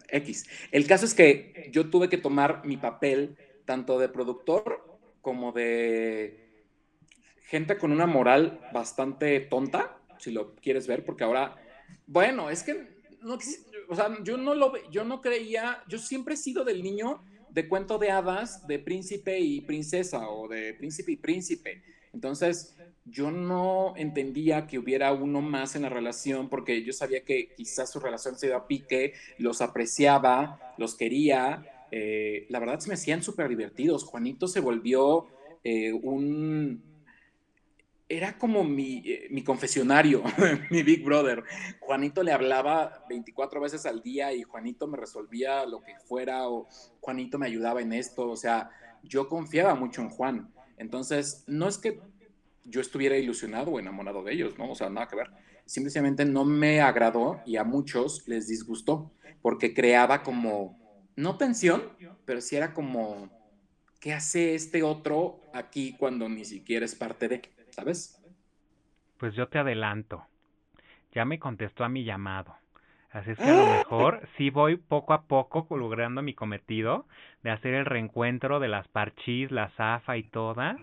X. 0.07 0.47
El 0.71 0.87
caso 0.87 1.07
es 1.07 1.15
que 1.15 1.71
yo 1.73 1.91
tuve 1.91 2.09
que 2.09 2.19
tomar 2.19 2.65
mi 2.65 2.77
papel 2.77 3.37
tanto 3.65 3.99
de 3.99 4.09
productor 4.09 5.01
como 5.23 5.51
de 5.51 6.65
gente 7.47 7.77
con 7.77 7.91
una 7.91 8.07
moral 8.07 8.61
bastante 8.73 9.41
tonta, 9.41 9.99
si 10.19 10.31
lo 10.31 10.55
quieres 10.55 10.87
ver, 10.87 11.05
porque 11.05 11.25
ahora, 11.25 11.57
bueno, 12.07 12.49
es 12.49 12.63
que, 12.63 13.03
no, 13.23 13.39
o 13.89 13.97
sea, 13.97 14.23
yo 14.23 14.37
no 14.37 14.55
lo, 14.55 14.73
yo 14.89 15.03
no 15.03 15.21
creía, 15.21 15.83
yo 15.89 15.99
siempre 15.99 16.35
he 16.35 16.37
sido 16.37 16.63
del 16.63 16.81
niño 16.85 17.25
de 17.53 17.69
cuento 17.69 17.99
de 17.99 18.11
hadas, 18.11 18.67
de 18.67 18.79
príncipe 18.79 19.39
y 19.39 19.61
princesa, 19.61 20.29
o 20.29 20.49
de 20.49 20.75
príncipe 20.75 21.13
y 21.13 21.17
príncipe. 21.17 21.83
Entonces, 22.13 22.77
yo 23.05 23.31
no 23.31 23.95
entendía 23.97 24.67
que 24.67 24.79
hubiera 24.79 25.13
uno 25.13 25.41
más 25.41 25.75
en 25.77 25.83
la 25.83 25.89
relación 25.89 26.49
porque 26.49 26.83
yo 26.83 26.93
sabía 26.93 27.25
que 27.25 27.53
quizás 27.55 27.91
su 27.91 28.01
relación 28.01 28.39
se 28.39 28.47
iba 28.47 28.57
a 28.57 28.67
pique, 28.67 29.15
los 29.39 29.61
apreciaba, 29.61 30.75
los 30.79 30.95
quería. 30.95 31.87
eh, 31.91 32.47
la 32.49 32.59
verdad 32.59 32.81
se 32.81 32.89
me 32.89 32.95
hacían 32.95 33.23
súper 33.23 33.49
divertidos. 33.49 34.05
Juanito 34.05 34.49
se 34.49 34.61
volvió 34.61 35.27
eh, 35.63 35.93
un... 35.93 36.92
Era 38.13 38.37
como 38.37 38.63
mi, 38.63 39.03
eh, 39.07 39.29
mi 39.31 39.43
confesionario, 39.43 40.23
mi 40.71 40.83
Big 40.83 41.03
Brother. 41.03 41.45
Juanito 41.81 42.23
le 42.23 42.33
hablaba 42.33 43.07
24 43.09 43.59
veces 43.59 43.87
al 43.87 44.03
día 44.03 44.35
y 44.35 44.43
Juanito 44.43 44.87
me 44.87 44.99
resolvía 44.99 45.65
lo 45.65 45.81
que 45.81 45.95
fuera 46.07 46.47
o 46.47 46.69
Juanito 47.01 47.39
me 47.39 47.47
ayudaba 47.47 47.81
en 47.81 47.95
esto. 47.95 48.29
O 48.29 48.37
sea, 48.37 48.69
yo 49.03 49.31
confiaba 49.31 49.75
mucho 49.77 50.03
en 50.03 50.11
Juan. 50.11 50.53
Entonces, 50.77 51.45
no 51.47 51.67
es 51.67 51.79
que 51.79 52.03
yo 52.65 52.83
estuviera 52.83 53.17
ilusionado 53.17 53.71
o 53.71 53.81
enamorado 53.81 54.23
de 54.23 54.35
ellos, 54.35 54.59
¿no? 54.59 54.73
O 54.73 54.75
sea, 54.75 54.91
nada 54.91 55.09
que 55.09 55.17
ver. 55.17 55.31
Simplemente 55.65 56.27
no 56.27 56.45
me 56.45 56.83
agradó 56.83 57.41
y 57.47 57.57
a 57.57 57.65
muchos 57.65 58.29
les 58.29 58.47
disgustó 58.47 59.11
porque 59.41 59.73
creaba 59.73 60.23
como, 60.23 60.79
no 61.17 61.39
tensión, 61.39 61.83
pero 62.27 62.43
sí 62.43 62.57
era 62.57 62.75
como, 62.75 63.31
¿qué 64.01 64.13
hace 64.13 64.55
este 64.55 64.83
otro 64.83 65.41
aquí 65.55 65.97
cuando 65.99 66.29
ni 66.29 66.45
siquiera 66.45 66.85
es 66.85 66.95
parte 66.95 67.29
de, 67.29 67.41
¿sabes? 67.73 68.23
Pues 69.19 69.35
yo 69.35 69.49
te 69.49 69.59
adelanto. 69.59 70.25
Ya 71.13 71.25
me 71.25 71.39
contestó 71.39 71.85
a 71.85 71.89
mi 71.89 72.05
llamado. 72.05 72.55
Así 73.11 73.33
es 73.33 73.39
que 73.39 73.45
a 73.45 73.55
lo 73.55 73.67
mejor 73.67 74.27
sí 74.39 74.49
voy 74.49 74.77
poco 74.77 75.13
a 75.13 75.23
poco 75.25 75.67
logrando 75.77 76.23
mi 76.23 76.33
cometido 76.33 77.07
de 77.43 77.51
hacer 77.51 77.75
el 77.75 77.85
reencuentro 77.85 78.59
de 78.59 78.69
las 78.69 78.89
parchís, 78.89 79.51
la 79.51 79.69
zafa 79.77 80.17
y 80.17 80.23
todas 80.23 80.79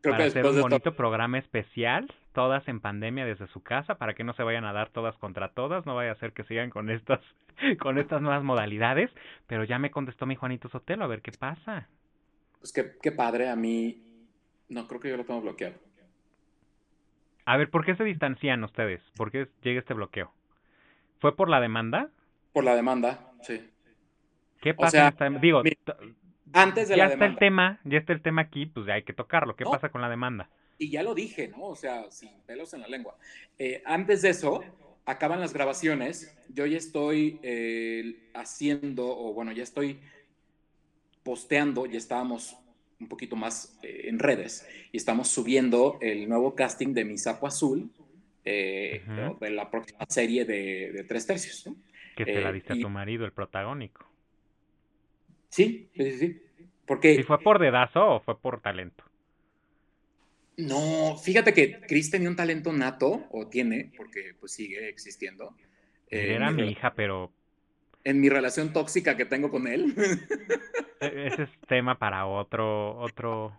Creo 0.00 0.14
para 0.14 0.24
que 0.24 0.28
hacer 0.30 0.46
un 0.46 0.52
esto, 0.52 0.62
bonito 0.62 0.94
programa 0.94 1.38
especial, 1.38 2.10
todas 2.32 2.66
en 2.66 2.80
pandemia 2.80 3.26
desde 3.26 3.46
su 3.48 3.62
casa, 3.62 3.96
para 3.96 4.14
que 4.14 4.24
no 4.24 4.32
se 4.32 4.42
vayan 4.42 4.64
a 4.64 4.72
dar 4.72 4.88
todas 4.88 5.14
contra 5.18 5.50
todas, 5.50 5.84
no 5.84 5.94
vaya 5.94 6.12
a 6.12 6.18
ser 6.18 6.32
que 6.32 6.44
sigan 6.44 6.70
con 6.70 6.88
estas, 6.88 7.20
con 7.78 7.98
estas 7.98 8.22
nuevas 8.22 8.42
modalidades, 8.42 9.10
pero 9.46 9.64
ya 9.64 9.78
me 9.78 9.90
contestó 9.90 10.24
mi 10.24 10.36
Juanito 10.36 10.70
Sotelo, 10.70 11.04
a 11.04 11.08
ver 11.08 11.20
qué 11.20 11.32
pasa. 11.32 11.88
pues 12.58 12.72
qué, 12.72 12.92
qué 13.02 13.12
padre, 13.12 13.50
a 13.50 13.56
mí, 13.56 14.02
no, 14.70 14.88
creo 14.88 15.00
que 15.00 15.10
yo 15.10 15.18
lo 15.18 15.24
tengo 15.26 15.42
bloqueado. 15.42 15.74
A 17.50 17.56
ver, 17.56 17.68
¿por 17.68 17.84
qué 17.84 17.96
se 17.96 18.04
distancian 18.04 18.62
ustedes? 18.62 19.02
¿Por 19.16 19.32
qué 19.32 19.48
llega 19.64 19.80
este 19.80 19.92
bloqueo? 19.92 20.32
¿Fue 21.18 21.34
por 21.34 21.48
la 21.48 21.58
demanda? 21.60 22.08
Por 22.52 22.62
la 22.62 22.76
demanda, 22.76 23.32
sí. 23.42 23.60
¿Qué 24.60 24.70
O 24.70 24.76
pasa? 24.76 24.90
sea, 24.90 25.06
en 25.26 25.34
esta- 25.34 25.40
Digo, 25.40 25.64
mi- 25.64 25.72
Antes 26.52 26.88
de 26.88 26.96
ya 26.96 27.06
la 27.08 27.12
está 27.14 27.24
el 27.24 27.32
demanda. 27.34 27.38
tema, 27.40 27.80
ya 27.82 27.98
está 27.98 28.12
el 28.12 28.22
tema 28.22 28.42
aquí, 28.42 28.66
pues 28.66 28.86
ya 28.86 28.94
hay 28.94 29.02
que 29.02 29.12
tocarlo. 29.14 29.56
¿Qué 29.56 29.64
No. 29.64 29.72
pasa 29.72 29.88
con 29.88 30.00
la 30.00 30.08
demanda? 30.08 30.48
y 30.82 30.88
ya 30.90 31.02
lo 31.02 31.14
dije, 31.14 31.48
¿no? 31.48 31.64
O 31.64 31.76
sea, 31.76 32.10
sin 32.10 32.30
pelos 32.46 32.72
en 32.72 32.80
la 32.82 32.88
lengua. 32.88 33.14
Eh, 33.58 33.82
antes 33.84 34.22
de 34.22 34.30
eso, 34.30 34.62
acaban 35.04 35.38
las 35.40 35.52
grabaciones, 35.52 36.34
yo 36.54 36.64
ya 36.66 36.78
estoy 36.78 37.38
eh, 37.42 38.30
haciendo, 38.32 39.06
o 39.08 39.34
bueno, 39.34 39.52
ya 39.52 39.62
estoy 39.64 40.00
posteando, 41.22 41.84
ya 41.86 41.98
estábamos 41.98 42.56
un 43.00 43.08
poquito 43.08 43.36
más 43.36 43.78
eh, 43.82 44.02
en 44.08 44.18
redes, 44.18 44.66
y 44.92 44.96
estamos 44.96 45.28
subiendo 45.28 45.98
el 46.00 46.28
nuevo 46.28 46.54
casting 46.54 46.92
de 46.94 47.04
Mi 47.04 47.18
Sapo 47.18 47.46
Azul, 47.46 47.90
eh, 48.44 49.02
de 49.40 49.50
la 49.50 49.70
próxima 49.70 50.04
serie 50.08 50.44
de, 50.44 50.92
de 50.92 51.04
Tres 51.04 51.26
Tercios, 51.26 51.66
¿no? 51.66 51.76
Que 52.14 52.26
se 52.26 52.40
la 52.40 52.52
Eh, 52.52 52.52
diste 52.52 52.72
a 52.72 52.76
y- 52.76 52.80
tu 52.80 52.88
marido, 52.88 53.24
el 53.24 53.32
protagónico. 53.32 54.06
Sí, 55.48 55.90
sí, 55.96 56.12
sí. 56.18 56.42
Porque 56.86 57.10
¿Y 57.14 57.22
fue 57.22 57.40
por 57.40 57.60
dedazo 57.60 58.04
o 58.16 58.20
fue 58.20 58.40
por 58.40 58.60
talento? 58.60 59.04
No, 60.56 61.16
fíjate 61.16 61.54
que 61.54 61.80
Chris 61.88 62.10
tenía 62.10 62.28
un 62.28 62.36
talento 62.36 62.72
nato, 62.72 63.26
o 63.32 63.48
tiene, 63.48 63.92
porque 63.96 64.34
pues 64.38 64.52
sigue 64.52 64.88
existiendo. 64.88 65.56
eh, 66.10 66.34
Era 66.34 66.48
en 66.48 66.56
mi 66.56 66.70
hija, 66.70 66.94
pero 66.94 67.32
En 68.04 68.20
mi 68.20 68.28
relación 68.28 68.72
tóxica 68.72 69.16
que 69.16 69.24
tengo 69.26 69.50
con 69.50 69.66
él. 69.66 69.94
e- 71.00 71.26
ese 71.26 71.42
es 71.44 71.50
tema 71.68 71.98
para 71.98 72.26
otro, 72.26 72.96
otro. 72.98 73.52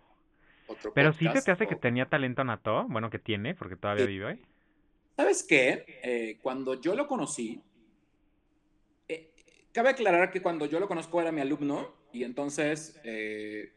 Otro 0.66 0.92
Pero 0.94 1.12
sí 1.12 1.28
se 1.32 1.42
te 1.42 1.50
hace 1.50 1.66
que 1.66 1.76
tenía 1.76 2.06
talento 2.06 2.44
nato, 2.44 2.86
bueno, 2.88 3.10
que 3.10 3.18
tiene, 3.18 3.54
porque 3.54 3.76
todavía 3.76 4.06
Sí. 4.06 4.12
vive. 4.12 4.38
¿Sabes 5.16 5.44
qué? 5.48 5.84
Eh, 6.02 6.38
cuando 6.42 6.80
yo 6.80 6.94
lo 6.94 7.06
conocí, 7.06 7.60
eh, 9.08 9.32
cabe 9.72 9.90
aclarar 9.90 10.30
que 10.30 10.40
cuando 10.42 10.66
yo 10.66 10.80
lo 10.80 10.88
conozco 10.88 11.20
era 11.20 11.32
mi 11.32 11.40
alumno 11.40 11.92
y 12.12 12.24
entonces 12.24 13.00
eh, 13.04 13.72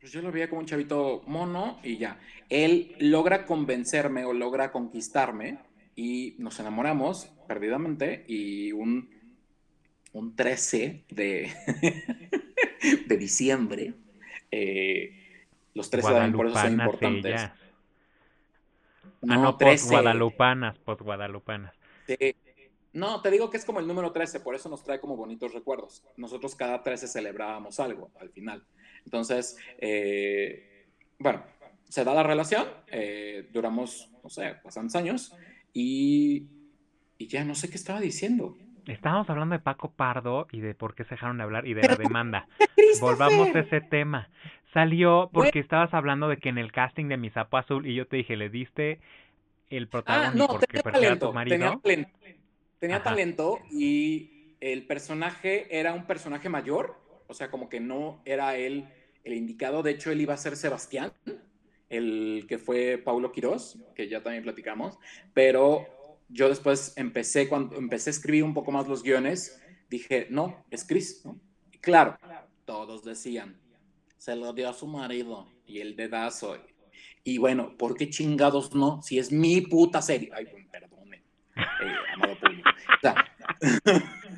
pues 0.00 0.12
yo 0.12 0.22
lo 0.22 0.32
veía 0.32 0.48
como 0.48 0.60
un 0.60 0.66
chavito 0.66 1.22
mono 1.26 1.78
y 1.82 1.96
ya. 1.98 2.20
Él 2.48 2.94
logra 3.00 3.46
convencerme 3.46 4.24
o 4.24 4.32
logra 4.32 4.70
conquistarme 4.72 5.58
y 5.96 6.36
nos 6.38 6.58
enamoramos 6.60 7.26
perdidamente 7.48 8.24
y 8.28 8.72
un, 8.72 9.10
un 10.12 10.34
13 10.34 11.04
de, 11.10 11.52
de 13.06 13.16
diciembre, 13.16 13.94
eh, 14.50 15.40
los 15.74 15.90
13 15.90 16.08
también 16.08 16.32
por 16.32 16.46
eso 16.46 16.54
son 16.54 16.76
Guadalupanas 16.76 16.86
importantes. 16.86 17.32
ellas. 17.32 17.52
No, 19.20 19.34
ah, 19.34 19.36
no, 19.36 19.56
13. 19.56 19.82
post-guadalupanas, 19.82 20.78
post-guadalupanas. 20.78 21.74
Sí. 22.06 22.36
No, 22.92 23.20
te 23.20 23.30
digo 23.30 23.50
que 23.50 23.58
es 23.58 23.64
como 23.64 23.80
el 23.80 23.86
número 23.86 24.12
13, 24.12 24.40
por 24.40 24.54
eso 24.54 24.68
nos 24.68 24.82
trae 24.82 25.00
como 25.00 25.16
bonitos 25.16 25.52
recuerdos. 25.52 26.02
Nosotros 26.16 26.54
cada 26.54 26.82
13 26.82 27.06
celebrábamos 27.06 27.78
algo 27.80 28.10
al 28.18 28.30
final. 28.30 28.64
Entonces, 29.04 29.56
eh, 29.78 30.86
bueno, 31.18 31.44
se 31.88 32.04
da 32.04 32.14
la 32.14 32.22
relación, 32.22 32.66
eh, 32.88 33.48
duramos, 33.52 34.10
no 34.22 34.30
sé, 34.30 34.56
bastantes 34.64 34.96
años 34.96 35.34
y, 35.72 36.48
y 37.18 37.26
ya 37.26 37.44
no 37.44 37.54
sé 37.54 37.68
qué 37.68 37.76
estaba 37.76 38.00
diciendo. 38.00 38.56
Estábamos 38.88 39.28
hablando 39.30 39.52
de 39.54 39.58
Paco 39.60 39.90
Pardo 39.90 40.46
y 40.50 40.60
de 40.60 40.74
por 40.74 40.94
qué 40.94 41.04
se 41.04 41.10
dejaron 41.10 41.36
de 41.38 41.44
hablar 41.44 41.66
y 41.66 41.74
de 41.74 41.82
Pero 41.82 41.94
la 41.94 41.98
demanda. 41.98 42.48
Volvamos 43.00 43.54
a 43.54 43.60
ese 43.60 43.80
tema. 43.80 44.28
Salió 44.72 45.28
Bueno. 45.28 45.30
porque 45.32 45.58
estabas 45.60 45.92
hablando 45.94 46.28
de 46.28 46.38
que 46.38 46.48
en 46.48 46.58
el 46.58 46.72
casting 46.72 47.06
de 47.08 47.16
Mi 47.16 47.30
Sapo 47.30 47.56
Azul 47.58 47.86
y 47.86 47.94
yo 47.94 48.06
te 48.06 48.16
dije, 48.16 48.36
le 48.36 48.48
diste 48.50 49.00
el 49.70 49.84
Ah, 49.84 49.90
protagónico 49.90 50.36
no, 50.38 50.46
porque 50.48 50.66
tenía 50.66 50.82
porque 50.82 50.98
era 51.06 51.18
tu 51.18 51.32
talento, 51.32 51.44
tenía 51.48 51.66
marido. 51.66 51.80
talento, 51.80 52.10
tenía 52.78 52.96
Ajá. 52.96 53.04
talento 53.04 53.58
y 53.70 54.54
el 54.60 54.86
personaje 54.86 55.78
era 55.78 55.92
un 55.92 56.06
personaje 56.06 56.48
mayor, 56.48 56.96
o 57.26 57.34
sea, 57.34 57.50
como 57.50 57.68
que 57.68 57.80
no 57.80 58.20
era 58.24 58.56
él 58.56 58.86
el 59.24 59.34
indicado, 59.34 59.82
de 59.82 59.90
hecho 59.92 60.10
él 60.10 60.20
iba 60.22 60.32
a 60.34 60.38
ser 60.38 60.56
Sebastián, 60.56 61.12
el 61.90 62.46
que 62.48 62.58
fue 62.58 62.98
Paulo 62.98 63.32
Quirós, 63.32 63.78
que 63.94 64.08
ya 64.08 64.22
también 64.22 64.42
platicamos, 64.42 64.98
pero 65.34 65.86
yo 66.28 66.48
después 66.48 66.92
empecé, 66.96 67.48
cuando 67.48 67.76
empecé 67.76 68.10
a 68.10 68.12
escribir 68.12 68.44
un 68.44 68.54
poco 68.54 68.70
más 68.72 68.86
los 68.86 69.02
guiones, 69.02 69.60
dije, 69.88 70.26
no, 70.30 70.64
es 70.70 70.84
Chris, 70.84 71.22
claro, 71.80 72.18
todos 72.64 73.04
decían, 73.04 73.58
se 74.18 74.36
lo 74.36 74.52
dio 74.52 74.68
a 74.68 74.74
su 74.74 74.86
marido 74.86 75.48
y 75.66 75.80
el 75.80 75.96
dedazo. 75.96 76.58
Y 77.24 77.38
bueno, 77.38 77.76
¿por 77.76 77.96
qué 77.96 78.10
chingados 78.10 78.74
no? 78.74 79.02
Si 79.02 79.18
es 79.18 79.32
mi 79.32 79.60
puta 79.60 80.02
serie. 80.02 80.30
Ay, 80.34 80.46
perdone, 80.70 81.22
eh, 81.56 81.94
amado 82.14 82.38
público. 82.38 82.68
O 82.70 83.00
sea, 83.00 83.14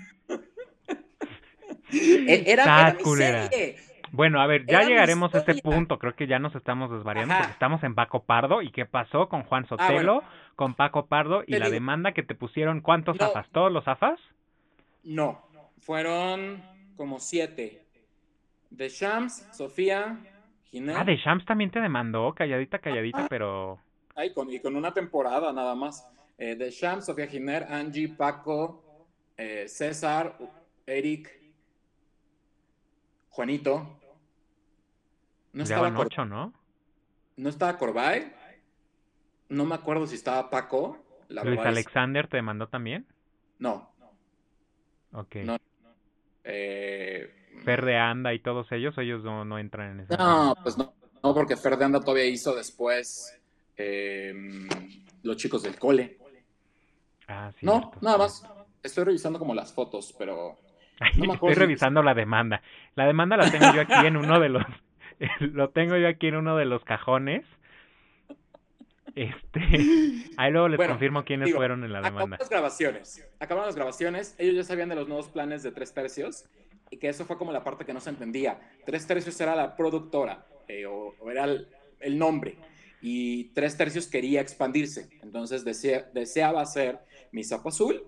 e-, 1.93 2.45
era, 2.47 2.95
mi 2.95 3.17
serie. 3.17 3.77
Bueno, 4.13 4.41
a 4.41 4.47
ver, 4.47 4.67
ya 4.67 4.83
llegaremos 4.83 5.35
a 5.35 5.39
este 5.39 5.63
punto. 5.63 5.99
Creo 5.99 6.15
que 6.15 6.27
ya 6.27 6.39
nos 6.39 6.55
estamos 6.55 6.91
desvariando 6.91 7.35
porque 7.37 7.53
estamos 7.53 7.83
en 7.85 7.95
Paco 7.95 8.25
Pardo. 8.25 8.61
¿Y 8.63 8.71
qué 8.71 8.85
pasó 8.85 9.29
con 9.29 9.45
Juan 9.45 9.65
ah, 9.65 9.69
Sotelo, 9.69 10.25
con 10.57 10.75
Paco 10.75 11.07
Pardo 11.07 11.43
y 11.47 11.57
la 11.57 11.71
demanda 11.71 12.13
que 12.13 12.23
te 12.23 12.35
pusieron? 12.35 12.81
¿Cuántos 12.81 13.17
zafas? 13.19 13.49
¿Todos 13.51 13.71
los 13.71 13.85
zafas? 13.85 14.19
No, 15.05 15.43
fueron 15.81 16.63
como 16.97 17.21
siete. 17.21 17.87
De 18.71 18.89
Shams, 18.89 19.49
Sofía, 19.53 20.19
Ginés. 20.65 20.97
Ah, 20.97 21.05
de 21.05 21.17
Shams 21.17 21.45
también 21.45 21.71
te 21.71 21.81
demandó, 21.81 22.35
calladita, 22.35 22.79
calladita, 22.79 23.27
pero. 23.29 23.79
Ay, 24.15 24.33
con, 24.33 24.53
y 24.53 24.61
con 24.61 24.77
una 24.77 24.93
temporada 24.93 25.53
nada 25.53 25.75
más. 25.75 26.07
Eh, 26.37 26.57
de 26.57 26.71
Shams, 26.71 27.07
Sofía 27.07 27.27
Giner, 27.27 27.65
Angie, 27.65 28.09
Paco, 28.09 28.83
eh, 29.37 29.67
César, 29.69 30.37
Eric, 30.87 31.31
Juanito. 33.29 34.00
No 35.53 35.63
estaba 35.63 35.93
ocho, 35.99 36.25
¿no? 36.25 36.53
No 37.37 37.49
estaba 37.49 37.77
Corbay. 37.79 38.33
No 39.49 39.65
me 39.65 39.75
acuerdo 39.75 40.07
si 40.07 40.15
estaba 40.15 40.49
Paco. 40.51 41.05
Luis 41.29 41.61
Alexander 41.61 42.27
te 42.29 42.37
demandó 42.37 42.69
también. 42.69 43.07
No. 43.59 43.91
Ok. 45.13 45.37
No. 45.37 45.57
Eh, 46.45 47.35
Fer 47.65 47.85
de 47.85 47.97
Anda 47.97 48.33
y 48.33 48.39
todos 48.39 48.71
ellos, 48.73 48.97
ellos 48.99 49.23
no, 49.23 49.45
no 49.45 49.59
entran 49.59 49.93
en 49.93 50.01
eso. 50.01 50.17
No, 50.17 50.55
pues 50.63 50.79
no, 50.79 50.95
no, 51.23 51.35
porque 51.35 51.57
Fer 51.57 51.77
de 51.77 51.85
Anda 51.85 52.01
todavía 52.01 52.27
hizo 52.27 52.55
después 52.55 53.39
em, 53.77 54.69
Los 55.23 55.37
chicos 55.37 55.63
del 55.63 55.79
cole. 55.79 56.19
Ah, 57.29 57.53
sí. 57.59 57.67
No, 57.67 57.93
nada 58.01 58.19
más. 58.19 58.45
Estoy 58.83 59.05
revisando 59.05 59.39
como 59.39 59.55
las 59.55 59.73
fotos, 59.73 60.15
pero. 60.19 60.59
Estoy 61.01 61.55
revisando 61.55 62.03
la 62.03 62.15
demanda. 62.15 62.63
La 62.95 63.07
demanda 63.07 63.37
la 63.37 63.51
tengo 63.51 63.73
yo 63.75 63.83
aquí 63.83 64.07
en 64.07 64.17
uno 64.17 64.39
de 64.41 64.49
los. 64.49 64.65
lo 65.41 65.71
tengo 65.71 65.97
yo 65.97 66.09
aquí 66.09 66.29
en 66.29 66.37
uno 66.37 66.57
de 66.57 66.65
los 66.65 66.85
cajones. 66.85 67.45
Este, 69.15 69.61
ahí 70.37 70.53
luego 70.53 70.69
les 70.69 70.89
confirmo 70.89 71.25
quiénes 71.25 71.55
fueron 71.55 71.85
en 71.85 71.93
la 71.93 72.01
demanda. 72.01 72.37
Acabaron 72.37 72.39
las 72.39 72.51
grabaciones. 72.51 73.29
Acabaron 73.39 73.67
las 73.67 73.77
grabaciones. 73.77 74.35
Ellos 74.39 74.57
ya 74.57 74.65
sabían 74.65 74.89
de 74.89 74.95
los 74.95 75.09
nuevos 75.09 75.29
planes 75.29 75.63
de 75.63 75.73
tres 75.73 75.93
tercios 75.93 76.45
y 76.91 76.97
que 76.97 77.09
eso 77.09 77.25
fue 77.25 77.37
como 77.37 77.53
la 77.53 77.63
parte 77.63 77.85
que 77.85 77.93
no 77.93 78.01
se 78.01 78.11
entendía. 78.11 78.61
Tres 78.85 79.07
tercios 79.07 79.41
era 79.41 79.55
la 79.55 79.77
productora 79.77 80.47
eh, 80.69 80.87
o, 80.87 81.15
era 81.31 81.45
el, 81.45 82.19
nombre 82.19 82.57
y 83.03 83.45
tres 83.53 83.77
tercios 83.77 84.07
quería 84.07 84.41
expandirse. 84.41 85.09
Entonces 85.23 85.65
deseaba 85.65 86.63
hacer 86.63 86.99
Mi 87.33 87.45
Sapo 87.45 87.69
Azul, 87.69 88.05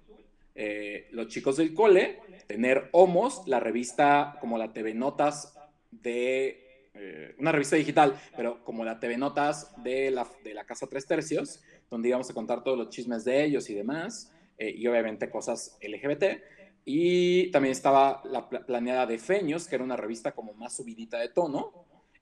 eh, 0.55 1.09
Los 1.13 1.29
Chicos 1.29 1.57
del 1.57 1.75
Cole, 1.75 2.21
tener 2.47 2.89
Homos, 2.93 3.43
la 3.47 3.61
revista 3.61 4.37
como 4.41 4.59
la 4.59 4.73
TV 4.73 4.95
Notas 4.95 5.59
de 5.91 6.72
eh, 6.95 7.34
una 7.38 7.53
revista 7.53 7.76
digital, 7.76 8.20
pero 8.36 8.62
como 8.64 8.84
la 8.84 9.01
TV 9.01 9.16
Notas 9.16 9.72
de 9.82 10.11
la, 10.11 10.26
de 10.45 10.55
la 10.55 10.64
Casa 10.64 10.86
Tres 10.86 11.07
Tercios, 11.07 11.62
donde 11.90 12.09
íbamos 12.09 12.30
a 12.30 12.34
contar 12.34 12.62
todos 12.62 12.78
los 12.78 12.90
chismes 12.90 13.24
de 13.24 13.45
ellos 13.45 13.68
y 13.70 13.74
demás, 13.74 14.32
y 14.59 14.86
obviamente 14.86 15.28
cosas 15.28 15.76
LGBT. 15.82 16.24
Y 16.84 17.51
también 17.51 17.72
estaba 17.72 18.22
la 18.24 18.49
planeada 18.49 19.07
de 19.07 19.18
Feños, 19.18 19.66
que 19.66 19.76
era 19.76 19.84
una 19.84 19.97
revista 19.97 20.32
como 20.32 20.53
más 20.55 20.76
subidita 20.76 21.18
de 21.18 21.28
tono. 21.28 21.72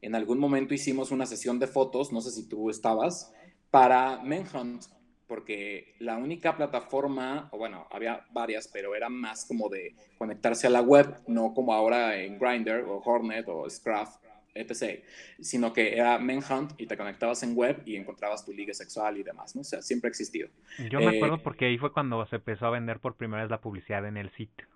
En 0.02 0.14
algún 0.14 0.38
momento 0.38 0.74
hicimos 0.74 1.10
una 1.10 1.26
sesión 1.26 1.58
de 1.58 1.66
fotos, 1.66 2.12
no 2.12 2.20
sé 2.20 2.30
si 2.30 2.48
tú 2.48 2.70
estabas, 2.70 3.32
para 3.70 4.18
Manhunt, 4.22 4.84
porque 5.26 5.94
la 5.98 6.16
única 6.16 6.56
plataforma, 6.56 7.48
o 7.52 7.58
bueno, 7.58 7.86
había 7.90 8.26
varias, 8.32 8.68
pero 8.68 8.94
era 8.94 9.08
más 9.08 9.46
como 9.46 9.68
de 9.68 9.94
conectarse 10.18 10.66
a 10.66 10.70
la 10.70 10.82
web, 10.82 11.20
no 11.26 11.54
como 11.54 11.72
ahora 11.72 12.20
en 12.20 12.38
Grindr 12.38 12.84
o 12.86 12.98
Hornet 12.98 13.48
o 13.48 13.68
Scruff, 13.70 14.16
etc., 14.55 15.05
sino 15.40 15.72
que 15.72 15.94
era 15.94 16.18
Manhunt 16.18 16.72
y 16.78 16.86
te 16.86 16.96
conectabas 16.96 17.42
en 17.42 17.55
web 17.57 17.82
y 17.84 17.96
encontrabas 17.96 18.44
tu 18.44 18.53
liga 18.53 18.74
sexual 18.74 19.16
y 19.18 19.22
demás, 19.22 19.55
¿no? 19.55 19.62
O 19.62 19.64
sea, 19.64 19.82
siempre 19.82 20.09
ha 20.09 20.11
existido. 20.11 20.48
Yo 20.90 21.01
me 21.01 21.16
acuerdo 21.16 21.36
eh, 21.36 21.40
porque 21.42 21.66
ahí 21.66 21.78
fue 21.78 21.92
cuando 21.92 22.24
se 22.26 22.36
empezó 22.36 22.66
a 22.66 22.70
vender 22.70 23.01
por 23.01 23.16
primera 23.16 23.42
vez 23.42 23.51
la 23.51 23.61
publicidad 23.61 24.07
en 24.07 24.16
el 24.16 24.30
sitio. 24.32 24.66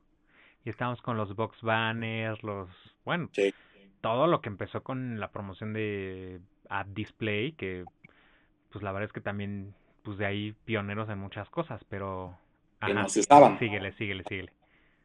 Y 0.65 0.71
estábamos 0.71 1.03
con 1.03 1.17
los 1.17 1.35
box 1.37 1.61
banners, 1.63 2.43
los... 2.43 2.69
Bueno, 3.05 3.31
todo 4.01 4.27
lo 4.27 4.41
que 4.41 4.49
empezó 4.49 4.83
con 4.83 5.21
la 5.21 5.31
promoción 5.31 5.73
de 5.73 6.41
Ad 6.69 6.87
Display, 6.87 7.53
que 7.53 7.85
pues 8.71 8.83
la 8.83 8.93
verdad 8.93 9.09
es 9.09 9.13
que 9.13 9.21
también, 9.21 9.75
pues 10.03 10.19
de 10.19 10.27
ahí 10.27 10.55
pioneros 10.65 11.09
en 11.11 11.19
muchas 11.19 11.49
cosas, 11.51 11.85
pero... 11.89 12.39
que 12.85 12.95
no 12.95 13.09
se 13.09 13.21
estaban. 13.21 13.59
Síguele, 13.59 13.93
síguele, 13.93 14.25
síguele. 14.29 14.53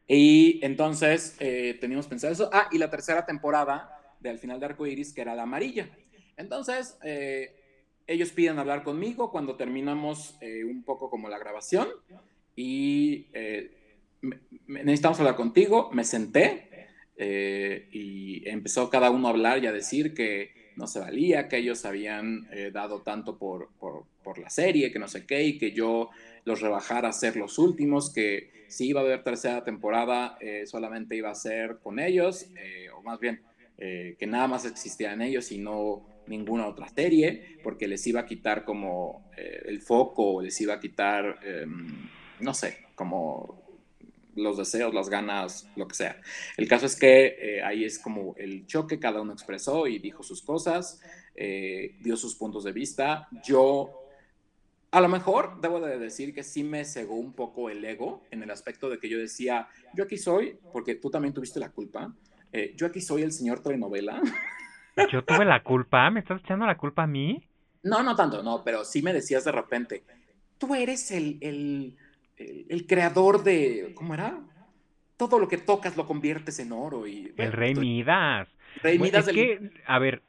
Y 0.08 0.58
entonces 0.64 1.36
eh, 1.38 1.78
teníamos 1.80 2.08
pensado 2.08 2.32
eso. 2.32 2.50
Ah, 2.52 2.68
y 2.72 2.78
la 2.78 2.90
tercera 2.90 3.24
temporada 3.24 3.99
de 4.20 4.30
al 4.30 4.38
final 4.38 4.60
de 4.60 4.66
Arco 4.66 4.86
Iris, 4.86 5.12
que 5.12 5.22
era 5.22 5.34
la 5.34 5.42
amarilla. 5.42 5.88
Entonces, 6.40 6.96
eh, 7.04 7.54
ellos 8.06 8.30
piden 8.30 8.58
hablar 8.58 8.82
conmigo 8.82 9.30
cuando 9.30 9.56
terminamos 9.56 10.36
eh, 10.40 10.64
un 10.64 10.82
poco 10.84 11.10
como 11.10 11.28
la 11.28 11.38
grabación 11.38 11.88
y 12.56 13.26
eh, 13.34 13.70
necesitamos 14.66 15.20
hablar 15.20 15.36
contigo. 15.36 15.90
Me 15.92 16.04
senté 16.04 16.66
y 17.22 18.48
empezó 18.48 18.88
cada 18.88 19.10
uno 19.10 19.28
a 19.28 19.32
hablar 19.32 19.62
y 19.62 19.66
a 19.66 19.72
decir 19.72 20.14
que 20.14 20.72
no 20.76 20.86
se 20.86 21.00
valía, 21.00 21.48
que 21.48 21.58
ellos 21.58 21.84
habían 21.84 22.48
dado 22.72 23.02
tanto 23.02 23.36
por, 23.36 23.68
por, 23.78 24.06
por, 24.24 24.38
la 24.38 24.48
serie, 24.48 24.90
que 24.90 24.98
no 24.98 25.06
sé 25.06 25.26
qué, 25.26 25.42
y 25.42 25.58
que 25.58 25.72
yo 25.72 26.08
los 26.46 26.62
rebajara 26.62 27.10
a 27.10 27.12
ser 27.12 27.36
los 27.36 27.58
últimos, 27.58 28.10
que 28.10 28.64
si 28.68 28.88
iba 28.88 29.02
a 29.02 29.04
haber 29.04 29.22
tercera 29.22 29.62
temporada 29.64 30.38
solamente 30.64 31.14
iba 31.14 31.30
a 31.30 31.34
ser 31.34 31.80
con 31.82 31.98
ellos, 31.98 32.46
o 32.96 33.02
más 33.02 33.20
bien 33.20 33.42
eh, 33.82 34.14
que 34.18 34.26
nada 34.26 34.46
más 34.46 34.66
existían 34.66 35.22
ellos 35.22 35.50
y 35.52 35.58
no 35.58 36.06
ninguna 36.26 36.66
otra 36.66 36.86
serie, 36.90 37.58
porque 37.62 37.88
les 37.88 38.06
iba 38.06 38.20
a 38.20 38.26
quitar 38.26 38.66
como 38.66 39.30
eh, 39.38 39.62
el 39.64 39.80
foco, 39.80 40.42
les 40.42 40.60
iba 40.60 40.74
a 40.74 40.80
quitar, 40.80 41.38
em, 41.42 42.06
no 42.40 42.52
sé, 42.52 42.76
como 42.94 43.58
los 44.36 44.58
deseos, 44.58 44.92
las 44.92 45.08
ganas, 45.08 45.66
lo 45.76 45.88
que 45.88 45.94
sea. 45.94 46.20
El 46.58 46.68
caso 46.68 46.84
es 46.84 46.94
que 46.94 47.36
eh, 47.40 47.62
ahí 47.62 47.86
es 47.86 47.98
como 47.98 48.34
el 48.36 48.66
choque, 48.66 48.98
cada 48.98 49.22
uno 49.22 49.32
expresó 49.32 49.86
y 49.86 49.98
dijo 49.98 50.22
sus 50.22 50.42
cosas, 50.42 51.00
dio 51.34 52.18
sus 52.18 52.34
puntos 52.34 52.64
de 52.64 52.72
vista. 52.72 53.28
Yo, 53.42 53.90
a 54.90 55.00
lo 55.00 55.08
mejor, 55.08 55.58
debo 55.62 55.80
de 55.80 55.98
decir 55.98 56.34
que 56.34 56.42
sí 56.42 56.62
me 56.62 56.84
cegó 56.84 57.14
un 57.14 57.32
poco 57.32 57.70
el 57.70 57.82
ego 57.82 58.24
en 58.30 58.42
el 58.42 58.50
aspecto 58.50 58.90
de 58.90 58.98
que 58.98 59.08
yo 59.08 59.18
decía, 59.18 59.68
yo 59.94 60.04
aquí 60.04 60.18
soy, 60.18 60.58
porque 60.70 60.96
tú 60.96 61.10
también 61.10 61.32
tuviste 61.32 61.58
la 61.58 61.70
culpa, 61.70 62.14
eh, 62.52 62.74
yo 62.76 62.86
aquí 62.86 63.00
soy 63.00 63.22
el 63.22 63.32
señor 63.32 63.62
telenovela. 63.62 64.20
Yo 65.10 65.24
tuve 65.24 65.46
la 65.46 65.62
culpa, 65.62 66.10
¿me 66.10 66.20
estás 66.20 66.42
echando 66.42 66.66
la 66.66 66.76
culpa 66.76 67.04
a 67.04 67.06
mí? 67.06 67.42
No, 67.82 68.02
no 68.02 68.14
tanto, 68.16 68.42
no, 68.42 68.62
pero 68.62 68.84
sí 68.84 69.00
me 69.00 69.14
decías 69.14 69.44
de 69.44 69.52
repente, 69.52 70.02
tú 70.58 70.74
eres 70.74 71.10
el, 71.10 71.38
el, 71.40 71.96
el, 72.36 72.86
creador 72.86 73.42
de, 73.42 73.92
¿cómo 73.94 74.12
era? 74.12 74.38
Todo 75.16 75.38
lo 75.38 75.48
que 75.48 75.56
tocas 75.56 75.96
lo 75.96 76.06
conviertes 76.06 76.58
en 76.58 76.72
oro 76.72 77.06
y... 77.06 77.32
El 77.38 77.52
rey 77.52 77.74
Midas. 77.74 78.48
Rey 78.82 78.98
Midas 78.98 79.28
es 79.28 79.34
que, 79.34 79.70
a 79.86 79.98
ver, 79.98 80.22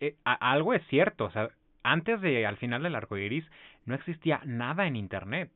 eh, 0.00 0.16
algo 0.24 0.74
es 0.74 0.82
cierto, 0.88 1.26
o 1.26 1.30
sea, 1.30 1.48
antes 1.82 2.20
de, 2.20 2.44
al 2.44 2.58
final 2.58 2.82
del 2.82 2.94
arco 2.94 3.16
iris, 3.16 3.44
no 3.86 3.94
existía 3.94 4.40
nada 4.44 4.86
en 4.86 4.96
internet. 4.96 5.50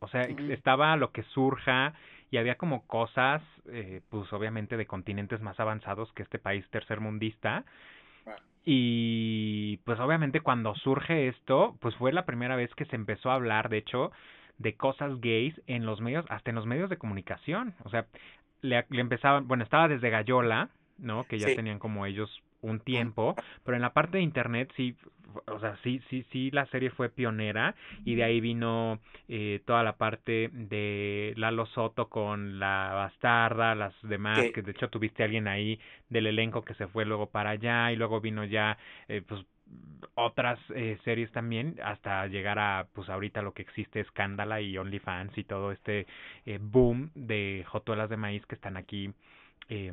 O 0.00 0.08
sea, 0.08 0.22
estaba 0.22 0.96
lo 0.96 1.12
que 1.12 1.22
surja 1.22 1.94
y 2.32 2.38
había 2.38 2.56
como 2.56 2.86
cosas, 2.86 3.42
eh, 3.70 4.00
pues 4.08 4.32
obviamente 4.32 4.78
de 4.78 4.86
continentes 4.86 5.42
más 5.42 5.60
avanzados 5.60 6.10
que 6.14 6.22
este 6.22 6.38
país 6.38 6.66
tercermundista. 6.70 7.64
Y 8.64 9.76
pues 9.84 10.00
obviamente 10.00 10.40
cuando 10.40 10.74
surge 10.76 11.28
esto, 11.28 11.76
pues 11.80 11.94
fue 11.96 12.10
la 12.10 12.24
primera 12.24 12.56
vez 12.56 12.74
que 12.74 12.86
se 12.86 12.96
empezó 12.96 13.30
a 13.30 13.34
hablar, 13.34 13.68
de 13.68 13.78
hecho, 13.78 14.12
de 14.56 14.74
cosas 14.76 15.20
gays 15.20 15.60
en 15.66 15.84
los 15.84 16.00
medios, 16.00 16.24
hasta 16.30 16.50
en 16.50 16.56
los 16.56 16.64
medios 16.64 16.88
de 16.88 16.96
comunicación. 16.96 17.74
O 17.84 17.90
sea, 17.90 18.06
le, 18.62 18.86
le 18.88 19.00
empezaban, 19.02 19.46
bueno, 19.46 19.62
estaba 19.62 19.88
desde 19.88 20.08
Gallola, 20.08 20.70
¿no? 20.96 21.24
Que 21.24 21.38
ya 21.38 21.54
tenían 21.54 21.78
como 21.78 22.06
ellos 22.06 22.30
un 22.62 22.80
tiempo, 22.80 23.34
pero 23.64 23.76
en 23.76 23.82
la 23.82 23.92
parte 23.92 24.18
de 24.18 24.24
internet 24.24 24.72
sí, 24.76 24.96
o 25.46 25.60
sea, 25.60 25.76
sí, 25.82 26.00
sí, 26.08 26.24
sí, 26.30 26.50
la 26.50 26.66
serie 26.66 26.90
fue 26.90 27.08
pionera 27.08 27.74
y 28.04 28.14
de 28.14 28.24
ahí 28.24 28.40
vino 28.40 29.00
eh, 29.28 29.60
toda 29.66 29.82
la 29.82 29.96
parte 29.96 30.48
de 30.52 31.34
Lalo 31.36 31.66
Soto 31.66 32.08
con 32.08 32.58
la 32.58 32.92
bastarda, 32.94 33.74
las 33.74 33.94
demás, 34.02 34.40
que 34.54 34.62
de 34.62 34.72
hecho 34.72 34.88
tuviste 34.88 35.22
a 35.22 35.26
alguien 35.26 35.48
ahí 35.48 35.78
del 36.08 36.26
elenco 36.26 36.62
que 36.62 36.74
se 36.74 36.86
fue 36.86 37.04
luego 37.04 37.26
para 37.26 37.50
allá 37.50 37.92
y 37.92 37.96
luego 37.96 38.20
vino 38.20 38.44
ya, 38.44 38.78
eh, 39.08 39.22
pues 39.26 39.44
otras 40.14 40.58
eh, 40.74 40.98
series 41.04 41.30
también 41.32 41.78
hasta 41.82 42.26
llegar 42.26 42.58
a 42.58 42.86
pues 42.92 43.08
ahorita 43.08 43.42
lo 43.42 43.54
que 43.54 43.62
existe 43.62 44.00
Escándala 44.00 44.60
y 44.60 44.76
OnlyFans 44.76 45.36
y 45.38 45.44
todo 45.44 45.72
este 45.72 46.06
eh, 46.44 46.58
boom 46.60 47.10
de 47.14 47.64
jotuelas 47.68 48.10
de 48.10 48.16
maíz 48.16 48.44
que 48.46 48.54
están 48.54 48.76
aquí 48.76 49.12
eh, 49.68 49.92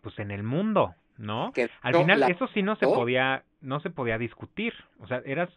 pues 0.00 0.18
en 0.18 0.30
el 0.30 0.42
mundo 0.42 0.94
no 1.22 1.52
al 1.82 1.94
final 1.94 2.22
eso 2.24 2.48
sí 2.48 2.62
no 2.62 2.74
se 2.76 2.86
podía 2.86 3.44
no 3.60 3.80
se 3.80 3.90
podía 3.90 4.18
discutir. 4.18 4.74
O 4.98 5.06
sea 5.06 5.22
eras 5.24 5.48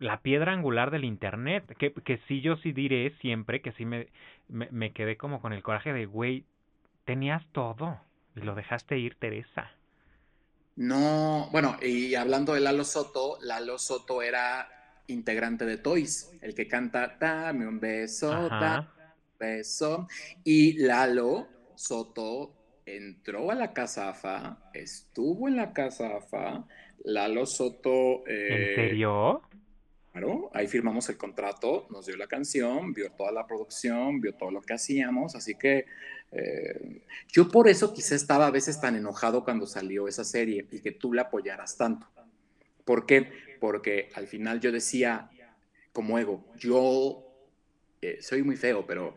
la 0.00 0.20
piedra 0.20 0.52
angular 0.52 0.90
del 0.90 1.04
internet. 1.04 1.64
Que 1.78 1.92
que 1.92 2.18
sí 2.26 2.40
yo 2.40 2.56
sí 2.56 2.72
diré 2.72 3.14
siempre 3.20 3.62
que 3.62 3.72
sí 3.72 3.84
me 3.84 4.08
me, 4.48 4.68
me 4.72 4.92
quedé 4.92 5.16
como 5.16 5.40
con 5.40 5.52
el 5.52 5.62
coraje 5.62 5.92
de 5.92 6.06
güey 6.06 6.44
tenías 7.04 7.42
todo 7.52 8.00
y 8.34 8.40
lo 8.40 8.54
dejaste 8.56 8.98
ir 8.98 9.14
Teresa. 9.14 9.70
No, 10.74 11.48
bueno, 11.52 11.76
y 11.80 12.14
hablando 12.14 12.54
de 12.54 12.60
Lalo 12.60 12.84
Soto, 12.84 13.38
Lalo 13.42 13.78
Soto 13.78 14.22
era 14.22 14.68
integrante 15.08 15.64
de 15.64 15.78
Toys, 15.78 16.30
el 16.40 16.54
que 16.54 16.68
canta 16.68 17.16
Dame 17.18 17.66
un 17.66 17.80
beso, 17.80 18.30
dame 18.48 18.78
un 18.80 19.38
beso. 19.38 20.08
Y 20.44 20.78
Lalo 20.84 21.48
Soto 21.74 22.57
entró 22.96 23.50
a 23.50 23.54
la 23.54 23.72
Casa 23.72 24.08
AFA, 24.08 24.70
estuvo 24.72 25.48
en 25.48 25.56
la 25.56 25.72
Casa 25.72 26.16
AFA. 26.16 26.66
Lalo 27.04 27.46
Soto. 27.46 28.26
Eh, 28.26 28.70
¿En 28.70 28.74
serio? 28.74 29.42
Claro, 30.12 30.50
ahí 30.52 30.66
firmamos 30.66 31.08
el 31.10 31.16
contrato, 31.16 31.86
nos 31.90 32.06
dio 32.06 32.16
la 32.16 32.26
canción, 32.26 32.92
vio 32.92 33.10
toda 33.12 33.30
la 33.30 33.46
producción, 33.46 34.20
vio 34.20 34.34
todo 34.34 34.50
lo 34.50 34.62
que 34.62 34.74
hacíamos, 34.74 35.36
así 35.36 35.54
que 35.54 35.86
eh, 36.32 37.02
yo 37.28 37.48
por 37.48 37.68
eso 37.68 37.92
quizá 37.92 38.14
estaba 38.14 38.46
a 38.46 38.50
veces 38.50 38.80
tan 38.80 38.96
enojado 38.96 39.44
cuando 39.44 39.66
salió 39.66 40.08
esa 40.08 40.24
serie 40.24 40.66
y 40.72 40.80
que 40.80 40.92
tú 40.92 41.12
la 41.12 41.22
apoyaras 41.22 41.76
tanto. 41.76 42.06
¿Por 42.84 43.06
qué? 43.06 43.30
Porque 43.60 44.08
al 44.14 44.26
final 44.26 44.60
yo 44.60 44.72
decía, 44.72 45.30
como 45.92 46.18
ego, 46.18 46.44
yo 46.56 47.24
eh, 48.00 48.18
soy 48.20 48.42
muy 48.42 48.56
feo, 48.56 48.86
pero 48.86 49.14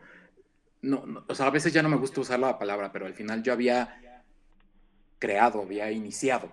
no, 0.82 1.24
o 1.28 1.34
sea, 1.34 1.46
a 1.46 1.50
veces 1.50 1.72
ya 1.72 1.82
no 1.82 1.88
me 1.88 1.96
gusta 1.96 2.20
usar 2.20 2.40
la 2.40 2.58
palabra, 2.58 2.92
pero 2.92 3.06
al 3.06 3.14
final 3.14 3.42
yo 3.42 3.52
había 3.52 4.22
creado, 5.18 5.62
había 5.62 5.90
iniciado. 5.90 6.52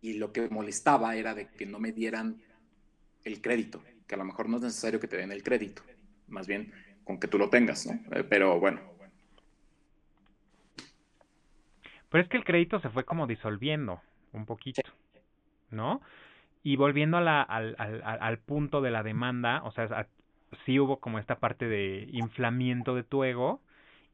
Y 0.00 0.14
lo 0.14 0.32
que 0.32 0.48
molestaba 0.48 1.16
era 1.16 1.34
de 1.34 1.48
que 1.48 1.66
no 1.66 1.78
me 1.78 1.92
dieran 1.92 2.40
el 3.24 3.40
crédito, 3.40 3.82
que 4.06 4.14
a 4.14 4.18
lo 4.18 4.24
mejor 4.24 4.48
no 4.48 4.58
es 4.58 4.62
necesario 4.62 5.00
que 5.00 5.08
te 5.08 5.16
den 5.16 5.32
el 5.32 5.42
crédito, 5.42 5.82
más 6.28 6.46
bien 6.46 6.72
con 7.04 7.18
que 7.18 7.26
tú 7.26 7.38
lo 7.38 7.48
tengas, 7.50 7.86
¿no? 7.86 7.98
Eh, 8.16 8.22
pero 8.22 8.60
bueno. 8.60 8.80
Pero 12.10 12.22
es 12.22 12.28
que 12.28 12.36
el 12.36 12.44
crédito 12.44 12.80
se 12.80 12.90
fue 12.90 13.04
como 13.04 13.26
disolviendo 13.26 14.02
un 14.32 14.44
poquito, 14.44 14.82
¿no? 15.70 16.02
Y 16.62 16.76
volviendo 16.76 17.16
a 17.16 17.22
la, 17.22 17.42
al, 17.42 17.74
al, 17.78 18.02
al, 18.04 18.38
punto 18.38 18.82
de 18.82 18.90
la 18.90 19.02
demanda, 19.02 19.62
o 19.64 19.72
sea, 19.72 20.06
sí 20.64 20.78
hubo 20.78 20.98
como 20.98 21.18
esta 21.18 21.38
parte 21.38 21.68
de 21.68 22.08
inflamiento 22.12 22.94
de 22.94 23.02
tu 23.02 23.24
ego, 23.24 23.60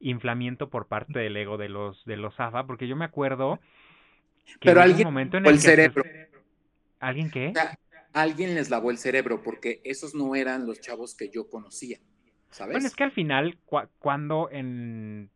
inflamiento 0.01 0.69
por 0.69 0.86
parte 0.86 1.19
del 1.19 1.36
ego 1.36 1.56
de 1.59 1.69
los 1.69 2.05
de 2.05 2.16
los 2.16 2.39
AFA, 2.39 2.66
porque 2.66 2.89
yo 2.89 2.97
me 2.97 3.05
acuerdo 3.05 3.59
que 4.44 4.70
Pero 4.70 4.81
alguien 4.81 5.06
momento 5.06 5.36
en 5.36 5.47
el, 5.47 5.55
el 5.55 5.60
cerebro. 5.60 6.05
¿Alguien 7.01 7.31
qué? 7.31 7.52
alguien 8.12 8.55
les 8.55 8.70
lavó 8.70 8.90
el 8.90 8.98
cerebro 8.98 9.43
porque 9.43 9.81
esos 9.85 10.15
no 10.15 10.35
eran 10.35 10.66
los 10.66 10.81
chavos 10.81 11.15
que 11.15 11.28
yo 11.28 11.48
conocía. 11.48 11.98
Bueno, 12.59 12.86
es 12.86 12.97
que 12.97 13.05
al 13.05 13.12
final, 13.12 13.59
cuando 13.98 14.48
en 14.51 15.31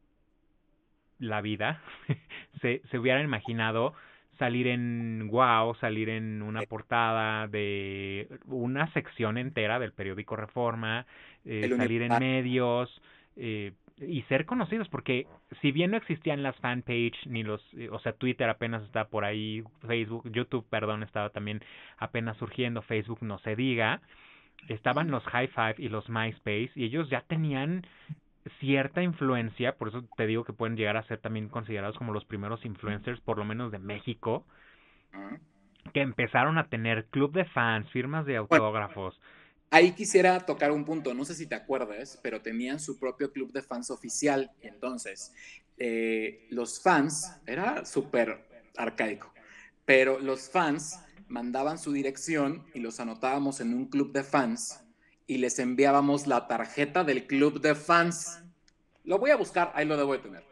la 1.19 1.41
vida 1.41 1.83
se, 2.63 2.83
se 2.91 2.99
hubieran 2.99 3.23
imaginado 3.25 3.95
salir 4.43 4.67
en 4.67 5.29
Wow, 5.31 5.77
salir 5.77 6.09
en 6.09 6.43
una 6.43 6.63
portada 6.63 7.47
de 7.47 8.27
una 8.47 8.93
sección 8.93 9.39
entera 9.39 9.79
del 9.79 9.93
periódico 9.93 10.35
Reforma, 10.35 11.07
eh, 11.45 11.73
salir 11.77 12.03
en 12.03 12.19
medios 12.19 12.91
eh, 13.37 13.71
y 13.99 14.23
ser 14.23 14.45
conocidos, 14.45 14.89
porque 14.89 15.29
si 15.61 15.71
bien 15.71 15.93
no 15.93 15.97
existían 15.97 16.43
las 16.43 16.57
fanpage 16.57 17.25
ni 17.27 17.45
los, 17.45 17.63
eh, 17.75 17.89
o 17.93 18.01
sea, 18.01 18.15
Twitter 18.15 18.49
apenas 18.49 18.83
está 18.83 19.05
por 19.05 19.25
ahí, 19.25 19.63
Facebook, 19.87 20.29
YouTube, 20.33 20.67
perdón, 20.69 21.05
estaba 21.05 21.31
también 21.31 21.61
apenas 21.99 22.37
surgiendo, 22.39 22.83
Facebook 22.83 23.21
no 23.23 23.39
se 23.39 23.55
diga, 23.55 24.01
estaban 24.67 25.13
los 25.13 25.23
High 25.23 25.51
Five 25.55 25.77
y 25.79 25.89
los 25.89 26.09
MySpace 26.09 26.73
y 26.75 26.87
ellos 26.87 27.09
ya 27.11 27.21
tenían 27.21 27.87
cierta 28.61 29.03
influencia, 29.03 29.77
por 29.77 29.89
eso 29.89 30.05
te 30.17 30.27
digo 30.27 30.45
que 30.45 30.53
pueden 30.53 30.77
llegar 30.77 30.97
a 30.97 31.07
ser 31.07 31.19
también 31.19 31.49
considerados 31.49 31.97
como 31.97 32.13
los 32.13 32.25
primeros 32.25 32.65
influencers, 32.65 33.21
por 33.21 33.39
lo 33.39 33.45
menos 33.45 33.71
de 33.71 33.79
México, 33.79 34.45
que 35.93 36.01
empezaron 36.01 36.59
a 36.59 36.69
tener 36.69 37.07
club 37.07 37.33
de 37.33 37.45
fans, 37.45 37.89
firmas 37.91 38.27
de 38.27 38.37
autógrafos. 38.37 39.21
ahí 39.71 39.93
quisiera 39.93 40.41
tocar 40.41 40.73
un 40.73 40.85
punto, 40.85 41.15
no 41.15 41.25
sé 41.25 41.35
si 41.35 41.47
te 41.47 41.55
acuerdas, 41.55 42.19
pero 42.23 42.41
tenían 42.43 42.81
su 42.81 42.99
propio 42.99 43.33
club 43.33 43.53
de 43.53 43.63
fans 43.63 43.91
oficial, 43.91 44.51
entonces 44.61 45.33
eh, 45.79 46.47
los 46.51 46.83
fans, 46.83 47.41
era 47.47 47.85
súper 47.85 48.47
arcaico, 48.77 49.33
pero 49.85 50.19
los 50.19 50.51
fans 50.51 50.99
mandaban 51.29 51.79
su 51.79 51.93
dirección 51.93 52.67
y 52.75 52.81
los 52.81 53.01
anotábamos 53.01 53.61
en 53.61 53.75
un 53.75 53.87
club 53.87 54.13
de 54.13 54.23
fans 54.23 54.82
y 55.27 55.39
les 55.39 55.59
enviábamos 55.59 56.27
la 56.27 56.47
tarjeta 56.47 57.05
del 57.05 57.27
club 57.27 57.61
de 57.61 57.75
fans. 57.75 58.45
Lo 59.05 59.19
voy 59.19 59.31
a 59.31 59.37
buscar, 59.37 59.73
ahí 59.75 59.87
lo 59.87 59.97
debo 59.97 60.13
de 60.13 60.19
tener. 60.19 60.45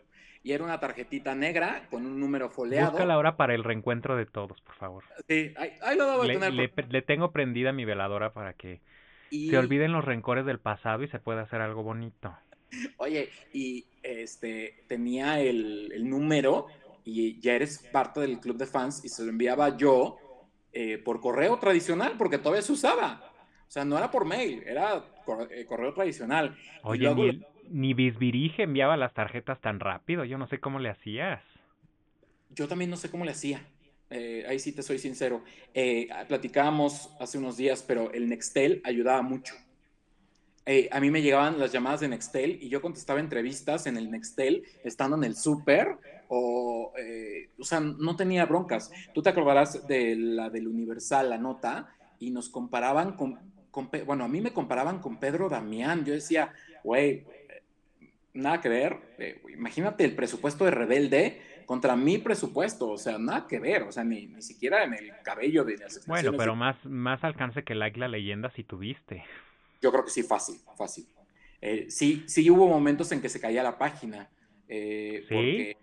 Y 0.42 0.52
era 0.52 0.64
una 0.64 0.80
tarjetita 0.80 1.34
negra 1.34 1.86
con 1.90 2.06
un 2.06 2.18
número 2.18 2.48
foleado. 2.48 2.92
Busca 2.92 3.04
la 3.04 3.18
hora 3.18 3.36
para 3.36 3.54
el 3.54 3.62
reencuentro 3.62 4.16
de 4.16 4.26
todos, 4.26 4.60
por 4.62 4.74
favor. 4.76 5.04
Sí, 5.28 5.52
ahí, 5.56 5.96
lo 5.96 6.06
debo 6.10 6.22
de 6.22 6.38
tener. 6.38 6.88
Le, 6.88 7.02
tengo 7.02 7.30
prendida 7.30 7.72
mi 7.72 7.84
veladora 7.84 8.32
para 8.32 8.54
que 8.54 8.80
se 9.30 9.56
olviden 9.58 9.92
los 9.92 10.04
rencores 10.04 10.46
del 10.46 10.58
pasado 10.58 11.02
y 11.02 11.08
se 11.08 11.18
pueda 11.18 11.42
hacer 11.42 11.60
algo 11.60 11.82
bonito. 11.82 12.34
Oye, 12.96 13.28
y 13.52 13.84
este 14.02 14.84
tenía 14.88 15.40
el, 15.40 15.92
el 15.92 16.08
número 16.08 16.68
y 17.04 17.40
ya 17.40 17.54
eres 17.54 17.78
parte 17.92 18.20
del 18.20 18.40
club 18.40 18.56
de 18.56 18.66
fans 18.66 19.04
y 19.04 19.08
se 19.08 19.24
lo 19.24 19.30
enviaba 19.30 19.76
yo 19.76 20.16
eh, 20.72 20.98
por 20.98 21.20
correo 21.20 21.58
tradicional, 21.58 22.14
porque 22.16 22.38
todavía 22.38 22.62
se 22.62 22.72
usaba. 22.72 23.29
O 23.70 23.72
sea, 23.72 23.84
no 23.84 23.96
era 23.96 24.10
por 24.10 24.24
mail, 24.24 24.64
era 24.66 25.04
eh, 25.50 25.64
correo 25.64 25.94
tradicional. 25.94 26.58
Oye, 26.82 27.14
ni, 27.14 27.40
ni 27.68 27.94
Bisbirige 27.94 28.64
enviaba 28.64 28.96
las 28.96 29.14
tarjetas 29.14 29.60
tan 29.60 29.78
rápido, 29.78 30.24
yo 30.24 30.38
no 30.38 30.48
sé 30.48 30.58
cómo 30.58 30.80
le 30.80 30.90
hacías. 30.90 31.40
Yo 32.50 32.66
también 32.66 32.90
no 32.90 32.96
sé 32.96 33.12
cómo 33.12 33.24
le 33.24 33.30
hacía. 33.30 33.64
Eh, 34.10 34.44
ahí 34.48 34.58
sí 34.58 34.72
te 34.72 34.82
soy 34.82 34.98
sincero. 34.98 35.44
platicábamos 36.26 37.14
hace 37.20 37.38
unos 37.38 37.56
días, 37.56 37.84
pero 37.86 38.12
el 38.12 38.28
Nextel 38.28 38.82
ayudaba 38.82 39.22
mucho. 39.22 39.54
a 40.90 41.00
mí 41.00 41.10
me 41.12 41.22
llegaban 41.22 41.60
las 41.60 41.70
llamadas 41.70 42.00
de 42.00 42.08
Nextel 42.08 42.58
y 42.60 42.68
yo 42.70 42.82
contestaba 42.82 43.20
entrevistas 43.20 43.86
en 43.86 43.96
el 43.96 44.10
Nextel, 44.10 44.64
estando 44.82 45.16
en 45.16 45.22
el 45.22 45.36
súper 45.36 45.96
o, 46.26 46.92
eh, 46.96 47.50
o 47.56 47.64
sea, 47.64 47.78
no 47.78 48.16
tenía 48.16 48.46
broncas. 48.46 48.90
Tú 49.14 49.22
te 49.22 49.30
acordarás 49.30 49.86
de 49.86 50.16
la 50.16 50.50
del 50.50 50.66
Universal, 50.66 51.30
la 51.30 51.38
nota, 51.38 51.94
y 52.20 52.30
nos 52.30 52.48
comparaban 52.48 53.16
con, 53.16 53.38
bueno, 54.06 54.24
a 54.24 54.28
mí 54.28 54.40
me 54.40 54.52
comparaban 54.52 55.00
con 55.00 55.18
Pedro 55.18 55.48
Damián. 55.48 56.04
Yo 56.04 56.12
decía, 56.12 56.52
güey, 56.82 57.24
nada 58.32 58.60
que 58.60 58.68
ver. 58.68 58.96
Eh, 59.18 59.42
imagínate 59.52 60.04
el 60.04 60.14
presupuesto 60.14 60.64
de 60.64 60.70
Rebelde 60.70 61.42
contra 61.66 61.94
mi 61.94 62.18
presupuesto, 62.18 62.90
o 62.90 62.98
sea, 62.98 63.18
nada 63.18 63.46
que 63.46 63.60
ver, 63.60 63.84
o 63.84 63.92
sea, 63.92 64.02
ni, 64.02 64.26
ni 64.26 64.42
siquiera 64.42 64.82
en 64.82 64.94
el 64.94 65.12
cabello 65.22 65.64
de 65.64 65.78
las 65.78 66.04
Bueno, 66.06 66.32
pero 66.36 66.56
más, 66.56 66.76
más 66.84 67.22
alcance 67.22 67.62
que 67.62 67.76
like 67.76 67.98
la 67.98 68.08
leyenda 68.08 68.50
si 68.50 68.64
tuviste. 68.64 69.24
Yo 69.80 69.92
creo 69.92 70.04
que 70.04 70.10
sí, 70.10 70.24
fácil, 70.24 70.56
fácil. 70.76 71.06
Eh, 71.60 71.86
sí, 71.88 72.24
sí 72.26 72.50
hubo 72.50 72.66
momentos 72.66 73.12
en 73.12 73.20
que 73.20 73.28
se 73.28 73.40
caía 73.40 73.62
la 73.62 73.78
página. 73.78 74.28
¿Sí? 74.68 75.74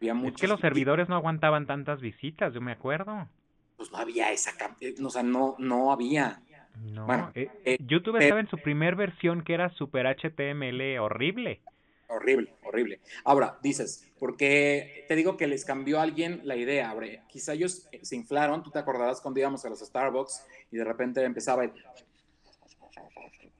Porque 0.00 0.28
es 0.28 0.40
que 0.40 0.48
los 0.48 0.60
servidores 0.60 1.08
no 1.08 1.16
aguantaban 1.16 1.66
tantas 1.66 2.00
visitas, 2.00 2.52
yo 2.52 2.60
me 2.60 2.72
acuerdo. 2.72 3.28
Pues 3.76 3.90
no 3.90 3.98
había 3.98 4.32
esa, 4.32 4.52
eh, 4.80 4.94
o 5.02 5.10
sea, 5.10 5.22
no, 5.22 5.54
no 5.58 5.92
había. 5.92 6.42
No, 6.82 7.06
bueno, 7.06 7.30
eh, 7.34 7.48
eh, 7.64 7.78
YouTube 7.80 8.16
estaba 8.18 8.40
en 8.40 8.48
su 8.48 8.58
primer 8.58 8.96
versión 8.96 9.42
que 9.42 9.54
era 9.54 9.70
Super 9.70 10.06
HTML 10.06 10.98
horrible. 10.98 11.60
Horrible, 12.08 12.54
horrible. 12.62 13.00
Ahora, 13.24 13.58
dices, 13.62 14.06
porque 14.18 15.04
te 15.08 15.16
digo 15.16 15.36
que 15.36 15.46
les 15.46 15.64
cambió 15.64 15.98
a 15.98 16.02
alguien 16.02 16.40
la 16.44 16.56
idea, 16.56 16.94
quizá 17.28 17.54
ellos 17.54 17.88
se 18.00 18.16
inflaron, 18.16 18.62
tú 18.62 18.70
te 18.70 18.78
acordarás 18.78 19.20
cuando 19.20 19.40
íbamos 19.40 19.64
a 19.64 19.68
los 19.68 19.80
Starbucks 19.80 20.46
y 20.70 20.76
de 20.76 20.84
repente 20.84 21.22
empezaba 21.24 21.64
el... 21.64 21.72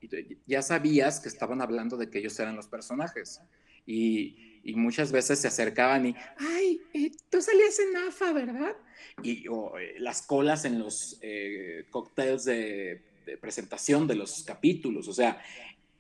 Y 0.01 0.39
ya 0.47 0.63
sabías 0.63 1.19
que 1.19 1.29
estaban 1.29 1.61
hablando 1.61 1.97
de 1.97 2.09
que 2.09 2.19
ellos 2.19 2.39
eran 2.39 2.55
los 2.55 2.69
personajes 2.69 3.41
Y, 3.85 4.46
y 4.67 4.75
muchas 4.75 5.13
veces 5.13 5.39
se 5.39 5.47
acercaban 5.47 6.07
y, 6.07 6.17
ay, 6.39 6.81
eh, 6.93 7.13
tú 7.31 7.41
salías 7.41 7.79
en 7.79 7.97
AFA, 8.09 8.33
¿verdad? 8.33 8.77
Y 9.23 9.47
eh, 9.47 9.95
las 9.99 10.23
colas 10.23 10.65
en 10.65 10.81
los 10.81 11.19
eh, 11.23 11.87
cócteles 11.89 12.45
de, 12.45 13.01
de, 13.25 13.37
presentación 13.39 14.09
de 14.09 14.17
los 14.17 14.43
capítulos, 14.43 15.07
o 15.07 15.13
sea, 15.13 15.41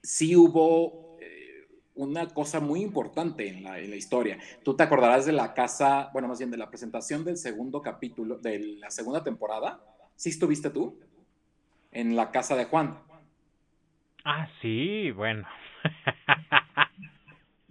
sí 0.02 0.34
hubo 0.34 1.16
eh, 1.20 1.68
una 1.94 2.26
cosa 2.26 2.58
muy 2.58 2.82
importante 2.82 3.48
en 3.48 3.62
la, 3.62 3.78
en 3.78 3.88
la, 3.88 3.96
historia. 3.96 4.36
Tú 4.64 4.74
te 4.74 4.82
acordarás 4.82 5.26
de 5.26 5.32
la 5.32 5.54
casa, 5.54 6.10
bueno, 6.12 6.26
más 6.26 6.38
bien 6.38 6.50
de 6.50 6.56
la 6.56 6.68
presentación 6.68 7.24
del 7.24 7.36
segundo 7.36 7.80
capítulo, 7.80 8.36
de 8.38 8.58
la 8.80 8.90
segunda 8.90 9.22
temporada. 9.22 9.80
¿Sí 10.16 10.30
estuviste 10.30 10.70
tú? 10.70 10.98
En 11.92 12.16
la 12.16 12.32
casa 12.32 12.56
de 12.56 12.64
Juan. 12.64 12.98
Ah, 14.24 14.48
sí, 14.60 15.12
bueno. 15.12 15.46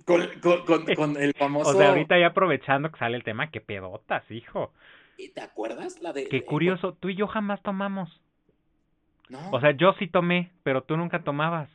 Con, 0.05 0.21
con, 0.41 0.65
con, 0.65 0.85
con, 0.95 1.17
el 1.17 1.33
famoso. 1.33 1.71
O 1.71 1.73
sea, 1.73 1.89
ahorita 1.89 2.17
ya 2.19 2.27
aprovechando 2.27 2.91
que 2.91 2.99
sale 2.99 3.17
el 3.17 3.23
tema, 3.23 3.49
qué 3.51 3.61
pedotas, 3.61 4.23
hijo. 4.29 4.71
¿Y 5.17 5.29
te 5.29 5.41
acuerdas 5.41 6.01
la 6.01 6.13
de.? 6.13 6.27
Qué 6.27 6.45
curioso, 6.45 6.93
tú 6.93 7.09
y 7.09 7.15
yo 7.15 7.27
jamás 7.27 7.61
tomamos. 7.61 8.21
No. 9.29 9.39
O 9.51 9.59
sea, 9.59 9.71
yo 9.71 9.93
sí 9.93 10.07
tomé, 10.07 10.51
pero 10.63 10.83
tú 10.83 10.97
nunca 10.97 11.23
tomabas. 11.23 11.69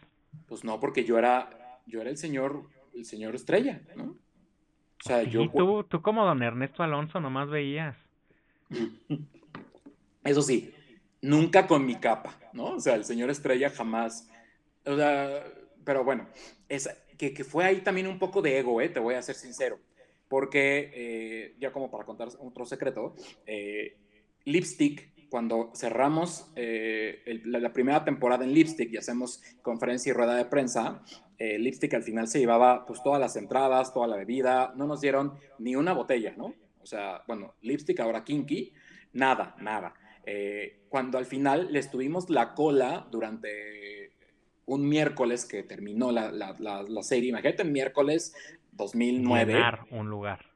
Pues 0.46 0.62
no, 0.62 0.78
porque 0.78 1.04
yo 1.04 1.18
era, 1.18 1.50
yo 1.86 2.00
era 2.00 2.10
el 2.10 2.16
señor, 2.16 2.62
el 2.94 3.04
señor 3.04 3.34
estrella, 3.34 3.80
¿no? 3.96 4.04
O 4.04 5.02
sea, 5.02 5.24
sí, 5.24 5.30
yo. 5.30 5.50
Tú, 5.50 5.84
tú 5.84 6.00
como 6.02 6.24
don 6.24 6.42
Ernesto 6.42 6.82
Alonso 6.82 7.20
nomás 7.20 7.48
veías. 7.48 7.96
Eso 10.24 10.42
sí, 10.42 10.72
nunca 11.22 11.66
con 11.66 11.86
mi 11.86 11.96
capa, 11.96 12.34
¿no? 12.52 12.66
O 12.74 12.80
sea, 12.80 12.94
el 12.94 13.04
señor 13.04 13.30
estrella 13.30 13.70
jamás. 13.70 14.30
O 14.84 14.94
sea, 14.96 15.44
pero 15.84 16.04
bueno, 16.04 16.26
es, 16.68 16.88
que, 17.20 17.34
que, 17.34 17.44
fue 17.44 17.66
ahí 17.66 17.82
también 17.82 18.06
un 18.06 18.18
poco 18.18 18.40
de 18.40 18.58
ego, 18.58 18.80
¿eh? 18.80 18.88
te 18.88 18.98
voy 18.98 19.14
a 19.14 19.20
ser 19.20 19.34
sincero, 19.34 19.78
porque 20.26 20.90
eh, 20.94 21.54
ya 21.60 21.70
como 21.70 21.90
para 21.90 22.06
contar 22.06 22.28
otro 22.38 22.64
secreto, 22.64 23.14
eh, 23.44 23.98
Lipstick, 24.46 25.28
cuando 25.28 25.70
cerramos 25.74 26.50
eh, 26.56 27.22
el, 27.26 27.42
la, 27.52 27.58
la, 27.58 27.74
primera 27.74 28.02
temporada 28.06 28.42
en 28.42 28.54
Lipstick 28.54 28.90
y 28.90 28.96
hacemos 28.96 29.42
conferencia 29.60 30.08
y 30.08 30.12
rueda 30.14 30.34
de 30.34 30.46
prensa, 30.46 31.02
eh, 31.36 31.58
Lipstick 31.58 31.92
al 31.92 32.02
final 32.02 32.26
se 32.26 32.38
llevaba 32.38 32.86
pues 32.86 33.02
todas 33.02 33.20
las 33.20 33.36
entradas, 33.36 33.92
toda 33.92 34.06
la 34.06 34.16
bebida, 34.16 34.72
no 34.74 34.86
nos 34.86 35.02
dieron 35.02 35.34
ni 35.58 35.76
una 35.76 35.92
botella, 35.92 36.32
¿no? 36.38 36.54
O 36.80 36.86
sea, 36.86 37.22
bueno, 37.28 37.54
Lipstick 37.60 38.00
ahora 38.00 38.24
Kinky, 38.24 38.72
nada, 39.12 39.54
nada. 39.60 39.92
Eh, 40.24 40.84
cuando 40.88 41.18
al 41.18 41.26
final 41.26 41.70
les 41.70 41.90
tuvimos 41.90 42.30
la 42.30 42.54
cola 42.54 43.06
durante 43.10 43.99
un 44.70 44.88
miércoles 44.88 45.44
que 45.44 45.64
terminó 45.64 46.12
la, 46.12 46.30
la, 46.30 46.54
la, 46.60 46.82
la 46.82 47.02
serie, 47.02 47.30
imagínate, 47.30 47.64
miércoles 47.64 48.34
2009. 48.70 49.52
Llenar 49.52 49.86
un 49.90 50.08
lugar. 50.08 50.46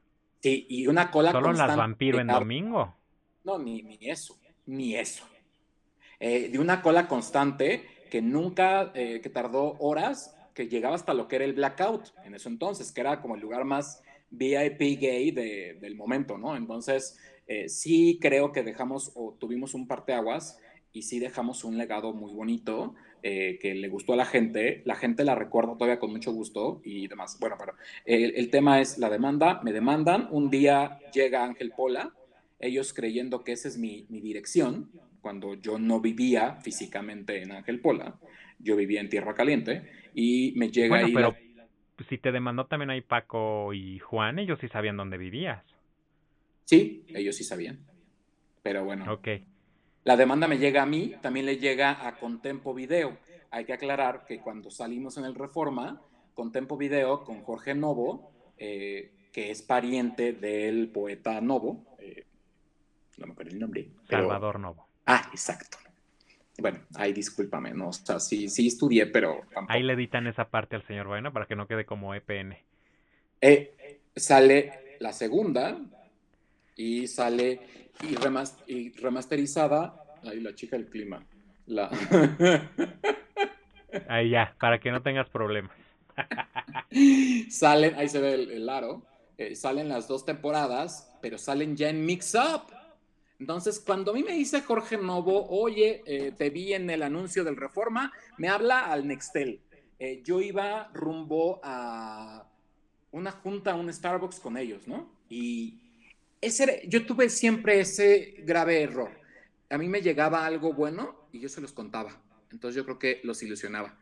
Sí, 0.41 0.65
y 0.69 0.87
una 0.87 1.11
cola 1.11 1.31
Solo 1.31 1.51
las 1.51 1.75
vampiro 1.75 2.19
en 2.19 2.27
domingo. 2.27 2.95
No, 3.43 3.59
ni, 3.59 3.81
ni 3.83 3.97
eso, 4.01 4.39
ni 4.67 4.95
eso. 4.95 5.27
Eh, 6.19 6.47
de 6.49 6.59
una 6.59 6.81
cola 6.81 7.09
constante 7.09 7.83
que 8.09 8.21
nunca, 8.21 8.93
eh, 8.95 9.19
que 9.21 9.29
tardó 9.29 9.75
horas, 9.79 10.33
que 10.53 10.69
llegaba 10.69 10.95
hasta 10.95 11.13
lo 11.13 11.27
que 11.27 11.35
era 11.35 11.45
el 11.45 11.53
blackout 11.53 12.13
en 12.23 12.35
eso 12.35 12.47
entonces, 12.47 12.93
que 12.93 13.01
era 13.01 13.21
como 13.21 13.35
el 13.35 13.41
lugar 13.41 13.65
más 13.65 14.01
VIP 14.29 14.79
gay 14.97 15.31
de, 15.31 15.77
del 15.81 15.95
momento, 15.95 16.37
¿no? 16.37 16.55
Entonces, 16.55 17.19
eh, 17.47 17.67
sí 17.67 18.17
creo 18.21 18.53
que 18.53 18.63
dejamos 18.63 19.11
o 19.15 19.35
tuvimos 19.37 19.73
un 19.73 19.87
parteaguas 19.87 20.57
y 20.95 21.01
sí 21.01 21.19
dejamos 21.19 21.65
un 21.65 21.77
legado 21.77 22.13
muy 22.13 22.33
bonito 22.33 22.95
eh, 23.21 23.59
que 23.61 23.75
le 23.75 23.89
gustó 23.89 24.13
a 24.13 24.15
la 24.15 24.25
gente. 24.25 24.81
La 24.85 24.95
gente 24.95 25.25
la 25.25 25.35
recuerda 25.35 25.73
todavía 25.73 25.99
con 25.99 26.11
mucho 26.11 26.31
gusto 26.31 26.81
y 26.85 27.07
demás. 27.09 27.37
Bueno, 27.39 27.57
pero 27.59 27.73
el, 28.05 28.33
el, 28.35 28.49
tema 28.49 28.79
es 28.79 28.97
la 28.97 29.09
demanda. 29.09 29.59
Me 29.61 29.73
demandan. 29.73 30.29
Un 30.31 30.49
día 30.49 30.99
llega 31.13 31.43
Ángel 31.43 31.73
Pola, 31.75 32.13
ellos 32.59 32.93
creyendo 32.93 33.43
que 33.43 33.51
esa 33.51 33.67
es 33.67 33.77
mi, 33.77 34.05
mi 34.07 34.21
dirección, 34.21 34.89
cuando 35.19 35.55
yo 35.55 35.77
no 35.77 35.99
vivía 35.99 36.55
físicamente 36.61 37.41
en 37.41 37.51
Ángel 37.51 37.81
Pola, 37.81 38.15
yo 38.59 38.77
vivía 38.77 39.01
en 39.01 39.09
Tierra 39.09 39.35
Caliente 39.35 39.91
y 40.13 40.53
me 40.55 40.69
llega 40.69 40.89
bueno, 40.89 41.07
ahí. 41.07 41.13
Pero 41.13 41.35
la... 41.57 42.05
si 42.07 42.17
te 42.17 42.31
demandó 42.31 42.67
también 42.67 42.89
ahí 42.89 43.01
Paco 43.01 43.73
y 43.73 43.99
Juan, 43.99 44.39
ellos 44.39 44.59
sí 44.61 44.69
sabían 44.69 44.95
dónde 44.95 45.17
vivías. 45.17 45.61
Sí, 46.63 47.03
ellos 47.09 47.35
sí 47.35 47.43
sabían. 47.43 47.79
Pero 48.63 48.85
bueno. 48.85 49.11
Ok. 49.11 49.27
La 50.05 50.15
demanda 50.15 50.47
me 50.47 50.59
llega 50.59 50.83
a 50.83 50.85
mí, 50.85 51.15
también 51.19 51.47
le 51.47 51.57
llega 51.57 52.07
a 52.07 52.15
Contempo 52.19 52.75
Video. 52.75 53.17
Hay 53.49 53.65
que 53.65 53.73
aclarar 53.73 54.23
que 54.23 54.39
cuando 54.39 54.69
salimos 54.69 55.17
en 55.17 55.25
el 55.25 55.33
Reforma, 55.33 55.99
Contempo 56.35 56.77
Video 56.77 57.23
con 57.23 57.41
Jorge 57.41 57.73
Novo, 57.73 58.31
eh, 58.59 59.11
que 59.31 59.49
es 59.49 59.63
pariente 59.63 60.33
del 60.33 60.89
poeta 60.89 61.41
Novo, 61.41 61.97
eh, 61.97 62.23
no 63.17 63.25
me 63.25 63.33
acuerdo 63.33 63.53
el 63.53 63.59
nombre. 63.59 63.89
Pero... 64.07 64.21
Salvador 64.21 64.59
Novo. 64.59 64.87
Ah, 65.07 65.27
exacto. 65.31 65.79
Bueno, 66.59 66.81
ahí 66.93 67.11
discúlpame, 67.11 67.73
¿no? 67.73 67.87
O 67.87 67.93
sea, 67.93 68.19
sí, 68.19 68.47
sí 68.47 68.67
estudié, 68.67 69.07
pero 69.07 69.41
tampoco. 69.51 69.73
Ahí 69.73 69.81
le 69.81 69.93
editan 69.93 70.27
esa 70.27 70.51
parte 70.51 70.75
al 70.75 70.85
señor 70.85 71.07
Bueno 71.07 71.33
para 71.33 71.47
que 71.47 71.55
no 71.55 71.67
quede 71.67 71.87
como 71.87 72.13
EPN. 72.13 72.55
Eh, 73.41 73.99
sale 74.15 74.97
la 74.99 75.13
segunda 75.13 75.79
y 76.75 77.07
sale 77.07 77.61
y, 78.01 78.15
remast 78.15 78.69
y 78.69 78.91
remasterizada. 78.91 80.01
Ahí 80.23 80.39
la 80.39 80.53
chica 80.55 80.77
del 80.77 80.87
clima. 80.87 81.25
La... 81.65 81.89
ahí 84.09 84.29
ya, 84.29 84.55
para 84.59 84.79
que 84.79 84.91
no 84.91 85.01
tengas 85.01 85.29
problemas. 85.29 85.71
salen, 87.49 87.95
ahí 87.95 88.09
se 88.09 88.19
ve 88.19 88.33
el, 88.33 88.51
el 88.51 88.69
aro. 88.69 89.03
Eh, 89.37 89.55
salen 89.55 89.89
las 89.89 90.07
dos 90.07 90.25
temporadas, 90.25 91.13
pero 91.21 91.37
salen 91.37 91.75
ya 91.75 91.89
en 91.89 92.05
Mix 92.05 92.35
Up. 92.35 92.73
Entonces, 93.39 93.79
cuando 93.79 94.11
a 94.11 94.13
mí 94.13 94.23
me 94.23 94.31
dice 94.31 94.61
Jorge 94.61 94.97
Novo, 94.97 95.47
oye, 95.49 96.03
eh, 96.05 96.31
te 96.31 96.49
vi 96.49 96.73
en 96.73 96.89
el 96.89 97.03
anuncio 97.03 97.43
del 97.43 97.57
Reforma, 97.57 98.13
me 98.37 98.47
habla 98.47 98.91
al 98.91 99.07
Nextel. 99.07 99.61
Eh, 99.99 100.21
yo 100.23 100.39
iba 100.39 100.89
rumbo 100.93 101.59
a 101.63 102.47
una 103.11 103.31
junta, 103.31 103.75
un 103.75 103.91
Starbucks 103.91 104.39
con 104.39 104.57
ellos, 104.57 104.87
¿no? 104.87 105.09
Y 105.29 105.84
ese, 106.45 106.83
yo 106.87 107.05
tuve 107.05 107.29
siempre 107.29 107.79
ese 107.79 108.35
grave 108.39 108.81
error. 108.81 109.11
A 109.69 109.77
mí 109.77 109.87
me 109.89 110.01
llegaba 110.01 110.45
algo 110.45 110.73
bueno 110.73 111.27
y 111.31 111.39
yo 111.39 111.49
se 111.49 111.61
los 111.61 111.73
contaba. 111.73 112.11
Entonces 112.51 112.75
yo 112.75 112.85
creo 112.85 112.99
que 112.99 113.21
los 113.23 113.41
ilusionaba. 113.43 113.97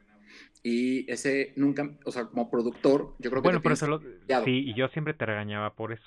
Y 0.61 1.09
ese 1.11 1.53
nunca, 1.55 1.89
o 2.05 2.11
sea, 2.11 2.25
como 2.25 2.49
productor, 2.49 3.15
yo 3.19 3.29
creo 3.29 3.41
que... 3.41 3.47
Bueno, 3.47 3.61
pero 3.61 3.73
eso 3.73 3.87
lo... 3.87 3.99
Sí, 3.99 4.69
y 4.69 4.73
yo 4.73 4.87
siempre 4.89 5.13
te 5.13 5.25
regañaba 5.25 5.73
por 5.73 5.91
eso. 5.91 6.03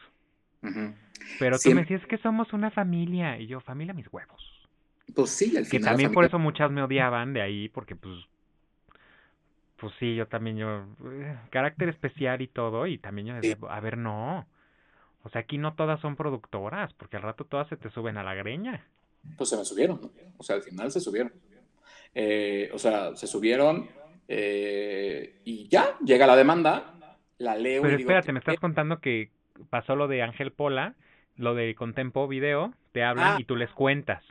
Uh 0.63 0.69
-huh. 0.69 0.95
Pero 1.39 1.57
tú 1.57 1.63
siempre... 1.63 1.85
me 1.85 1.89
decías 1.89 2.09
que 2.09 2.19
somos 2.19 2.53
una 2.53 2.71
familia. 2.71 3.39
Y 3.39 3.47
yo, 3.47 3.61
familia, 3.61 3.95
mis 3.95 4.13
huevos. 4.13 4.69
Pues 5.15 5.31
sí, 5.31 5.57
al 5.57 5.67
final. 5.67 5.71
Que 5.71 5.81
también 5.81 6.13
por 6.13 6.25
eso 6.25 6.39
muchas 6.39 6.71
me 6.71 6.83
odiaban 6.83 7.33
de 7.33 7.43
ahí, 7.43 7.69
porque 7.69 7.97
pues. 7.97 8.15
Pues 9.77 9.93
sí, 9.99 10.15
yo 10.15 10.27
también, 10.27 10.57
yo. 10.57 10.87
Eh, 11.05 11.37
carácter 11.51 11.89
especial 11.91 12.41
y 12.41 12.49
todo. 12.49 12.87
Y 12.87 12.99
también 12.99 13.29
yo 13.29 13.35
decía, 13.35 13.57
sí. 13.57 13.67
a 13.69 13.81
ver, 13.81 13.99
no. 13.99 14.47
O 15.27 15.28
sea, 15.28 15.40
aquí 15.40 15.59
no 15.59 15.74
todas 15.74 15.98
son 15.98 16.15
productoras, 16.15 16.94
porque 16.94 17.16
al 17.16 17.24
rato 17.24 17.44
todas 17.44 17.66
se 17.66 17.77
te 17.77 17.90
suben 17.90 18.16
a 18.16 18.23
la 18.23 18.35
greña. 18.35 18.86
Pues 19.36 19.51
se 19.51 19.57
me 19.57 19.65
subieron, 19.65 20.01
¿no? 20.01 20.12
O 20.39 20.44
sea, 20.44 20.55
al 20.55 20.62
final 20.62 20.93
se 20.93 21.01
subieron. 21.01 21.32
Eh, 22.15 22.70
o 22.73 22.78
sea, 22.78 23.16
se 23.16 23.27
subieron 23.27 23.89
eh, 24.28 25.40
y 25.44 25.66
ya, 25.66 25.98
llega 25.98 26.28
la 26.28 26.36
demanda, 26.36 27.19
la 27.39 27.57
leo. 27.57 27.82
Pero 27.82 27.98
y 27.98 28.03
espérate, 28.03 28.27
digo, 28.27 28.35
me 28.35 28.39
estás 28.39 28.61
contando 28.61 29.01
que 29.01 29.32
pasó 29.69 29.97
lo 29.97 30.07
de 30.07 30.23
Ángel 30.23 30.53
Pola, 30.53 30.94
lo 31.35 31.57
de 31.57 31.74
Contempo 31.74 32.28
Video, 32.28 32.73
te 32.93 33.03
hablan 33.03 33.35
ah, 33.35 33.36
y 33.40 33.44
tú 33.44 33.57
les 33.57 33.73
cuentas. 33.73 34.23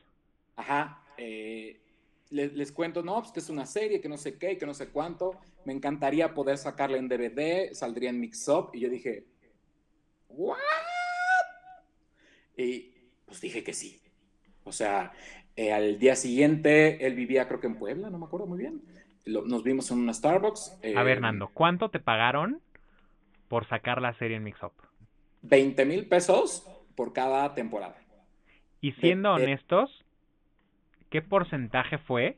Ajá, 0.55 1.01
eh, 1.17 1.81
les, 2.29 2.53
les, 2.53 2.71
cuento, 2.71 3.03
no, 3.03 3.19
pues 3.19 3.33
que 3.33 3.41
es 3.41 3.49
una 3.49 3.65
serie, 3.65 3.99
que 3.99 4.07
no 4.07 4.15
sé 4.15 4.37
qué, 4.37 4.57
que 4.57 4.65
no 4.65 4.73
sé 4.73 4.87
cuánto, 4.91 5.33
me 5.65 5.73
encantaría 5.73 6.33
poder 6.33 6.57
sacarla 6.57 6.95
en 6.95 7.09
DVD, 7.09 7.73
saldría 7.73 8.11
en 8.11 8.21
Mix 8.21 8.47
Up, 8.47 8.69
y 8.71 8.79
yo 8.79 8.89
dije, 8.89 9.25
¿what? 10.35 10.57
Y 12.57 12.93
pues 13.25 13.41
dije 13.41 13.63
que 13.63 13.73
sí. 13.73 14.01
O 14.63 14.71
sea, 14.71 15.11
eh, 15.55 15.71
al 15.71 15.99
día 15.99 16.15
siguiente, 16.15 17.05
él 17.05 17.15
vivía 17.15 17.47
creo 17.47 17.59
que 17.59 17.67
en 17.67 17.77
Puebla, 17.77 18.09
no 18.09 18.17
me 18.17 18.25
acuerdo 18.25 18.47
muy 18.47 18.57
bien. 18.57 18.81
Lo, 19.25 19.45
nos 19.45 19.63
vimos 19.63 19.89
en 19.91 19.99
una 19.99 20.13
Starbucks. 20.13 20.79
Eh, 20.81 20.95
A 20.97 21.03
ver, 21.03 21.21
Nando, 21.21 21.49
¿cuánto 21.53 21.89
te 21.89 21.99
pagaron 21.99 22.61
por 23.47 23.67
sacar 23.67 24.01
la 24.01 24.13
serie 24.15 24.37
en 24.37 24.43
Mix 24.43 24.61
Up? 24.63 24.73
20 25.43 25.85
mil 25.85 26.07
pesos 26.07 26.67
por 26.95 27.13
cada 27.13 27.53
temporada. 27.53 27.95
Y 28.81 28.93
siendo 28.93 29.35
de, 29.35 29.43
honestos, 29.43 30.05
¿qué 31.09 31.21
porcentaje 31.21 31.97
fue 31.99 32.37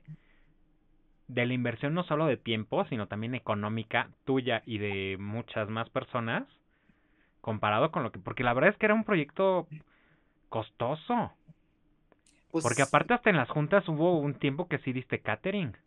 de 1.27 1.45
la 1.45 1.53
inversión 1.53 1.93
no 1.93 2.03
solo 2.03 2.25
de 2.25 2.37
tiempo, 2.37 2.85
sino 2.85 3.07
también 3.07 3.35
económica 3.35 4.09
tuya 4.25 4.63
y 4.65 4.77
de 4.77 5.17
muchas 5.19 5.69
más 5.69 5.89
personas 5.89 6.47
comparado 7.47 7.91
con 7.91 8.03
lo 8.03 8.11
que... 8.11 8.19
Porque 8.19 8.43
la 8.43 8.53
verdad 8.53 8.71
es 8.71 8.77
que 8.77 8.87
era 8.87 8.93
un 8.93 9.05
proyecto 9.05 9.67
costoso. 10.49 11.31
Pues, 12.51 12.61
porque 12.61 12.81
aparte 12.81 13.13
hasta 13.13 13.29
en 13.29 13.37
las 13.37 13.49
juntas 13.49 13.87
hubo 13.87 14.19
un 14.19 14.33
tiempo 14.33 14.67
que 14.67 14.79
sí 14.79 14.91
diste 14.91 15.21
catering. 15.21 15.77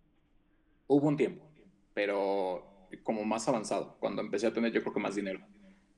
Hubo 0.86 1.06
un 1.06 1.18
tiempo, 1.18 1.44
pero 1.92 2.88
como 3.02 3.26
más 3.26 3.46
avanzado, 3.46 3.98
cuando 4.00 4.22
empecé 4.22 4.46
a 4.46 4.54
tener 4.54 4.72
yo 4.72 4.80
creo 4.80 4.94
que 4.94 5.00
más 5.00 5.16
dinero. 5.16 5.40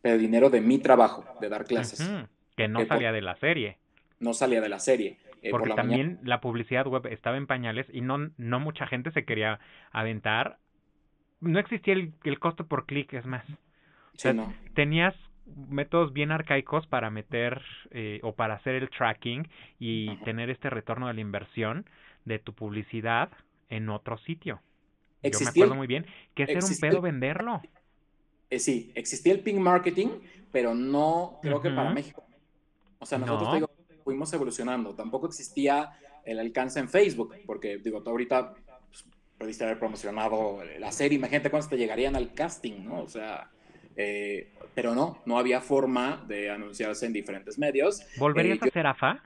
Pero 0.00 0.18
dinero 0.18 0.50
de 0.50 0.60
mi 0.60 0.78
trabajo, 0.78 1.24
de 1.40 1.48
dar 1.48 1.64
clases. 1.64 2.12
Que 2.56 2.66
no 2.66 2.84
salía 2.84 3.12
de 3.12 3.22
la 3.22 3.36
serie. 3.36 3.78
No 4.18 4.34
salía 4.34 4.60
de 4.60 4.68
la 4.68 4.80
serie. 4.80 5.20
Eh, 5.42 5.50
Porque 5.50 5.74
también 5.74 6.18
la 6.24 6.40
publicidad 6.40 6.88
web 6.88 7.06
estaba 7.06 7.36
en 7.36 7.46
pañales 7.46 7.86
y 7.92 8.00
no, 8.00 8.32
no 8.36 8.58
mucha 8.58 8.88
gente 8.88 9.12
se 9.12 9.24
quería 9.24 9.60
aventar. 9.92 10.58
No 11.38 11.60
existía 11.60 11.94
el, 11.94 12.14
el 12.24 12.40
costo 12.40 12.66
por 12.66 12.84
clic, 12.84 13.12
es 13.12 13.26
más. 13.26 13.44
Tenías 14.74 15.14
métodos 15.46 16.12
bien 16.12 16.30
arcaicos 16.30 16.86
para 16.86 17.10
meter 17.10 17.62
eh, 17.90 18.20
o 18.22 18.34
para 18.34 18.54
hacer 18.54 18.74
el 18.74 18.90
tracking 18.90 19.48
y 19.78 20.16
tener 20.24 20.50
este 20.50 20.70
retorno 20.70 21.08
de 21.08 21.14
la 21.14 21.20
inversión 21.20 21.86
de 22.24 22.38
tu 22.38 22.52
publicidad 22.52 23.30
en 23.68 23.88
otro 23.88 24.18
sitio. 24.18 24.60
Yo 25.22 25.38
me 25.40 25.50
acuerdo 25.50 25.74
muy 25.74 25.86
bien 25.86 26.06
que 26.34 26.44
ese 26.44 26.52
era 26.52 26.66
un 26.66 26.76
pedo 26.78 27.00
venderlo. 27.00 27.62
Eh, 28.50 28.58
sí, 28.58 28.92
existía 28.94 29.32
el 29.32 29.40
ping 29.40 29.58
marketing, 29.58 30.08
pero 30.50 30.74
no 30.74 31.38
creo 31.40 31.60
que 31.60 31.70
para 31.70 31.90
México. 31.90 32.24
O 32.98 33.06
sea, 33.06 33.18
nosotros 33.18 33.70
fuimos 34.04 34.32
evolucionando. 34.32 34.94
Tampoco 34.94 35.26
existía 35.26 35.92
el 36.24 36.38
alcance 36.38 36.78
en 36.78 36.88
Facebook, 36.88 37.34
porque 37.46 37.78
digo, 37.78 38.02
tú 38.02 38.10
ahorita 38.10 38.54
pues, 38.88 39.06
pudiste 39.38 39.64
haber 39.64 39.78
promocionado 39.78 40.60
la 40.78 40.92
serie, 40.92 41.18
imagínate 41.18 41.50
cuántos 41.50 41.70
te 41.70 41.76
llegarían 41.76 42.14
al 42.16 42.32
casting, 42.34 42.84
¿no? 42.84 43.02
O 43.02 43.08
sea, 43.08 43.50
eh, 43.96 44.52
pero 44.74 44.94
no, 44.94 45.22
no 45.26 45.38
había 45.38 45.60
forma 45.60 46.24
de 46.26 46.50
anunciarse 46.50 47.06
en 47.06 47.12
diferentes 47.12 47.58
medios. 47.58 48.02
¿Volverías 48.18 48.58
eh, 48.62 48.68
a 48.68 48.70
ser 48.70 48.86
AFA? 48.86 49.22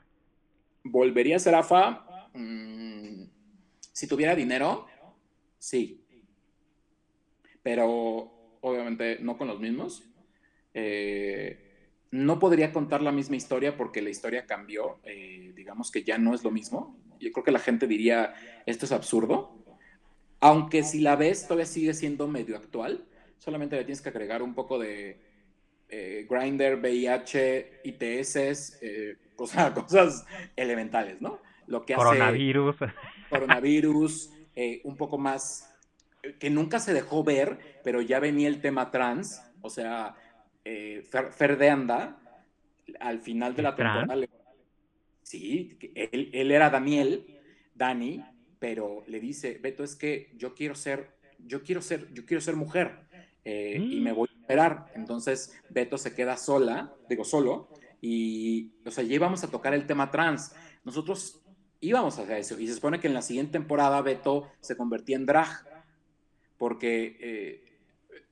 ¿Volvería 0.83 1.37
a 1.37 1.39
ser 1.39 1.55
AFA? 1.55 2.29
Mm, 2.33 3.23
si 3.79 4.07
tuviera 4.07 4.35
dinero, 4.35 4.87
sí. 5.57 6.03
Pero 7.63 8.59
obviamente 8.61 9.19
no 9.21 9.37
con 9.37 9.47
los 9.47 9.59
mismos. 9.59 10.03
Eh, 10.73 11.63
no 12.11 12.39
podría 12.39 12.71
contar 12.71 13.01
la 13.01 13.11
misma 13.11 13.35
historia 13.35 13.75
porque 13.75 14.01
la 14.01 14.09
historia 14.09 14.45
cambió. 14.45 14.99
digamos 15.55 15.91
que 15.91 16.03
ya 16.03 16.17
no 16.17 16.33
es 16.33 16.43
lo 16.43 16.51
mismo. 16.51 16.97
Yo 17.19 17.31
creo 17.31 17.43
que 17.43 17.51
la 17.51 17.59
gente 17.59 17.87
diría, 17.87 18.33
esto 18.65 18.85
es 18.85 18.91
absurdo. 18.91 19.57
Aunque 20.39 20.83
si 20.83 20.99
la 20.99 21.15
ves, 21.15 21.43
todavía 21.43 21.65
sigue 21.65 21.93
siendo 21.93 22.27
medio 22.27 22.55
actual 22.55 23.05
solamente 23.37 23.75
le 23.75 23.83
tienes 23.83 24.01
que 24.01 24.09
agregar 24.09 24.41
un 24.41 24.53
poco 24.53 24.79
de 24.79 25.19
eh, 25.89 26.27
Grinder, 26.29 26.77
VIH, 26.77 27.81
ITS, 27.83 28.79
eh, 28.81 29.17
cosas, 29.35 29.71
cosas 29.71 30.25
elementales, 30.55 31.21
¿no? 31.21 31.39
Lo 31.67 31.85
que 31.85 31.95
coronavirus. 31.95 32.77
coronavirus, 33.29 34.33
eh, 34.55 34.81
un 34.83 34.95
poco 34.95 35.17
más, 35.17 35.73
que 36.39 36.49
nunca 36.49 36.79
se 36.79 36.93
dejó 36.93 37.23
ver, 37.23 37.79
pero 37.83 38.01
ya 38.01 38.19
venía 38.19 38.47
el 38.47 38.61
tema 38.61 38.91
trans, 38.91 39.43
o 39.61 39.69
sea, 39.69 40.15
Fer, 40.63 41.57
de 41.57 41.69
Anda, 41.69 42.19
al 42.99 43.19
final 43.19 43.55
de 43.55 43.61
la 43.63 43.75
temporada, 43.75 44.15
sí, 45.21 45.77
él, 45.95 46.29
él 46.33 46.51
era 46.51 46.69
Daniel, 46.69 47.25
Dani, 47.75 48.23
pero 48.59 49.03
le 49.07 49.19
dice, 49.19 49.59
Beto, 49.61 49.83
es 49.83 49.95
que 49.95 50.31
yo 50.35 50.53
quiero 50.53 50.75
ser, 50.75 51.11
yo 51.39 51.63
quiero 51.63 51.81
ser, 51.81 52.13
yo 52.13 52.25
quiero 52.25 52.41
ser 52.41 52.55
mujer. 52.55 53.06
Eh, 53.49 53.77
y 53.79 54.01
me 54.01 54.11
mm. 54.11 54.15
voy 54.15 54.29
a 54.29 54.39
esperar. 54.41 54.91
Entonces 54.93 55.57
Beto 55.69 55.97
se 55.97 56.13
queda 56.13 56.35
sola, 56.35 56.93
digo 57.07 57.23
solo, 57.23 57.69
y, 58.01 58.73
o 58.85 58.91
sea, 58.91 59.05
ya 59.05 59.15
íbamos 59.15 59.41
a 59.45 59.49
tocar 59.49 59.73
el 59.73 59.87
tema 59.87 60.11
trans. 60.11 60.53
Nosotros 60.83 61.41
íbamos 61.79 62.19
a 62.19 62.23
hacer 62.23 62.39
eso, 62.39 62.59
y 62.59 62.67
se 62.67 62.73
supone 62.73 62.99
que 62.99 63.07
en 63.07 63.13
la 63.13 63.21
siguiente 63.21 63.53
temporada 63.53 64.01
Beto 64.01 64.49
se 64.59 64.75
convertía 64.75 65.15
en 65.15 65.25
drag, 65.25 65.47
porque, 66.57 67.15
eh, 67.21 67.79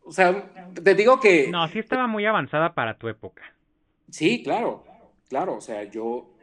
o 0.04 0.12
sea, 0.12 0.52
te 0.74 0.96
digo 0.96 1.18
que... 1.18 1.48
No, 1.50 1.66
sí 1.70 1.80
estaba 1.80 2.08
muy 2.08 2.26
avanzada 2.26 2.74
para 2.74 2.98
tu 2.98 3.08
época. 3.08 3.56
Sí, 4.10 4.44
claro, 4.44 4.84
claro, 5.30 5.56
o 5.56 5.62
sea, 5.62 5.86
yo, 5.86 6.36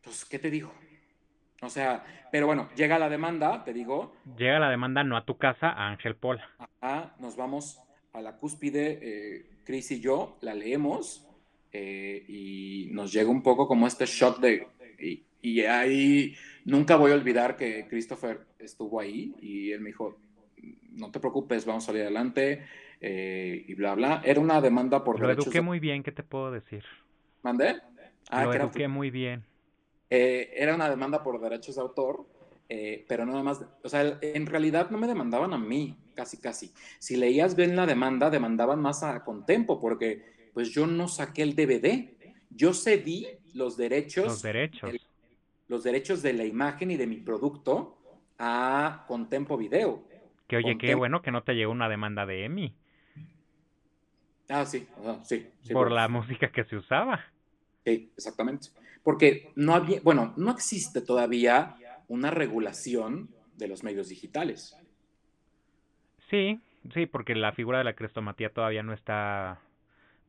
pues, 0.00 0.24
¿qué 0.24 0.38
te 0.38 0.50
digo? 0.50 0.72
O 1.60 1.68
sea, 1.68 2.04
pero 2.30 2.46
bueno, 2.46 2.68
llega 2.76 2.98
la 2.98 3.08
demanda, 3.08 3.64
te 3.64 3.72
digo. 3.72 4.14
Llega 4.36 4.58
la 4.58 4.70
demanda 4.70 5.02
no 5.02 5.16
a 5.16 5.24
tu 5.24 5.38
casa, 5.38 5.70
a 5.70 5.88
Ángel 5.88 6.14
Pola. 6.14 6.48
Ah, 6.80 7.14
nos 7.18 7.36
vamos 7.36 7.82
a 8.12 8.20
la 8.20 8.36
cúspide, 8.36 8.98
eh, 9.02 9.50
Chris 9.64 9.90
y 9.90 10.00
yo, 10.00 10.38
la 10.40 10.54
leemos 10.54 11.26
eh, 11.72 12.24
y 12.28 12.88
nos 12.92 13.12
llega 13.12 13.30
un 13.30 13.42
poco 13.42 13.66
como 13.66 13.86
este 13.86 14.06
shock 14.06 14.40
de... 14.40 14.66
Y, 15.40 15.60
ahí 15.62 16.34
nunca 16.64 16.96
voy 16.96 17.12
a 17.12 17.14
olvidar 17.14 17.56
que 17.56 17.86
Christopher 17.88 18.40
estuvo 18.58 19.00
ahí 19.00 19.34
y 19.40 19.70
él 19.70 19.80
me 19.80 19.90
dijo, 19.90 20.18
no 20.90 21.10
te 21.10 21.20
preocupes, 21.20 21.64
vamos 21.64 21.84
a 21.84 21.86
salir 21.86 22.02
adelante 22.02 22.66
eh, 23.00 23.64
y 23.66 23.74
bla, 23.74 23.94
bla. 23.94 24.20
Era 24.24 24.40
una 24.40 24.60
demanda 24.60 25.02
por... 25.02 25.18
Lo 25.18 25.30
eduqué 25.30 25.60
muy 25.60 25.78
bien, 25.78 26.02
¿qué 26.02 26.12
te 26.12 26.22
puedo 26.22 26.50
decir? 26.50 26.84
¿Mandé? 27.42 27.76
Ah, 28.30 28.44
Lo 28.44 28.52
eduqué 28.52 28.88
muy 28.88 29.10
bien. 29.10 29.44
Eh, 30.10 30.50
era 30.54 30.74
una 30.74 30.88
demanda 30.88 31.22
por 31.22 31.40
derechos 31.40 31.76
de 31.76 31.82
autor, 31.82 32.26
eh, 32.68 33.04
pero 33.08 33.26
nada 33.26 33.42
más, 33.42 33.64
o 33.82 33.88
sea, 33.88 34.18
en 34.20 34.46
realidad 34.46 34.90
no 34.90 34.98
me 34.98 35.06
demandaban 35.06 35.52
a 35.52 35.58
mí, 35.58 35.96
casi, 36.14 36.38
casi. 36.38 36.72
Si 36.98 37.16
leías 37.16 37.56
bien 37.56 37.76
la 37.76 37.86
demanda, 37.86 38.30
demandaban 38.30 38.80
más 38.80 39.02
a 39.02 39.22
Contempo, 39.24 39.80
porque 39.80 40.50
pues 40.54 40.70
yo 40.70 40.86
no 40.86 41.08
saqué 41.08 41.42
el 41.42 41.54
DVD, 41.54 42.14
yo 42.50 42.72
cedí 42.72 43.26
los 43.54 43.76
derechos. 43.76 44.24
Los 44.24 44.42
derechos. 44.42 44.90
los 45.68 45.84
derechos 45.84 46.22
de 46.22 46.32
la 46.32 46.44
imagen 46.44 46.90
y 46.90 46.96
de 46.96 47.06
mi 47.06 47.16
producto 47.16 47.98
a 48.38 49.04
Contempo 49.06 49.58
Video. 49.58 50.04
Que 50.46 50.56
oye, 50.56 50.78
qué 50.78 50.94
bueno 50.94 51.20
que 51.20 51.30
no 51.30 51.42
te 51.42 51.52
llegó 51.54 51.72
una 51.72 51.90
demanda 51.90 52.24
de 52.24 52.46
EMI. 52.46 52.74
Ah, 54.48 54.64
sí, 54.64 54.88
sí, 55.24 55.46
Por 55.70 55.92
la 55.92 56.08
música 56.08 56.50
que 56.50 56.64
se 56.64 56.76
usaba. 56.76 57.22
Sí, 57.84 58.10
exactamente 58.16 58.68
porque 59.02 59.52
no 59.56 59.74
había, 59.74 60.00
bueno, 60.02 60.34
no 60.36 60.50
existe 60.50 61.00
todavía 61.00 61.76
una 62.08 62.30
regulación 62.30 63.30
de 63.56 63.68
los 63.68 63.82
medios 63.82 64.08
digitales. 64.08 64.76
Sí, 66.30 66.60
sí, 66.94 67.06
porque 67.06 67.34
la 67.34 67.52
figura 67.52 67.78
de 67.78 67.84
la 67.84 67.94
crestomatía 67.94 68.50
todavía 68.50 68.82
no 68.82 68.92
está 68.92 69.60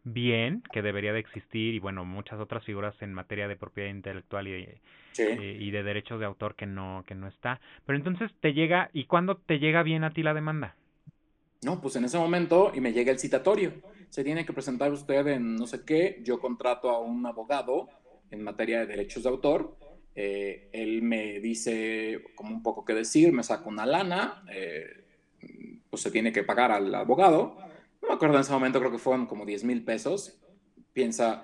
bien, 0.03 0.63
que 0.71 0.81
debería 0.81 1.13
de 1.13 1.19
existir, 1.19 1.75
y 1.75 1.79
bueno, 1.79 2.05
muchas 2.05 2.39
otras 2.39 2.63
figuras 2.63 2.95
en 3.01 3.13
materia 3.13 3.47
de 3.47 3.55
propiedad 3.55 3.89
intelectual 3.89 4.47
y, 4.47 4.67
eh, 5.17 5.57
y 5.59 5.71
de 5.71 5.83
derechos 5.83 6.19
de 6.19 6.25
autor 6.25 6.55
que 6.55 6.65
no, 6.65 7.03
que 7.05 7.15
no 7.15 7.27
está. 7.27 7.59
Pero 7.85 7.97
entonces 7.97 8.31
te 8.39 8.53
llega, 8.53 8.89
¿y 8.93 9.05
cuándo 9.05 9.35
te 9.37 9.59
llega 9.59 9.83
bien 9.83 10.03
a 10.03 10.11
ti 10.11 10.23
la 10.23 10.33
demanda? 10.33 10.75
No, 11.61 11.81
pues 11.81 11.95
en 11.97 12.05
ese 12.05 12.17
momento 12.17 12.71
y 12.73 12.79
me 12.79 12.93
llega 12.93 13.11
el 13.11 13.19
citatorio. 13.19 13.73
Se 14.09 14.23
tiene 14.23 14.45
que 14.45 14.53
presentar 14.53 14.91
usted 14.91 15.27
en 15.27 15.55
no 15.55 15.67
sé 15.67 15.83
qué, 15.85 16.21
yo 16.23 16.39
contrato 16.39 16.89
a 16.89 16.99
un 16.99 17.25
abogado 17.25 17.89
en 18.31 18.43
materia 18.43 18.79
de 18.79 18.87
derechos 18.87 19.23
de 19.23 19.29
autor. 19.29 19.77
Eh, 20.15 20.69
él 20.73 21.01
me 21.01 21.39
dice 21.39 22.23
como 22.35 22.53
un 22.53 22.63
poco 22.63 22.83
qué 22.83 22.93
decir, 22.93 23.31
me 23.31 23.43
saca 23.43 23.67
una 23.69 23.85
lana, 23.85 24.43
eh, 24.51 25.05
pues 25.89 26.01
se 26.01 26.11
tiene 26.11 26.31
que 26.31 26.43
pagar 26.43 26.71
al 26.71 26.93
abogado. 26.93 27.57
No 28.01 28.07
me 28.07 28.13
acuerdo 28.13 28.35
en 28.35 28.41
ese 28.41 28.51
momento, 28.51 28.79
creo 28.79 28.91
que 28.91 28.97
fueron 28.97 29.25
como 29.25 29.45
10 29.45 29.63
mil 29.63 29.83
pesos. 29.83 30.39
Piensa, 30.93 31.43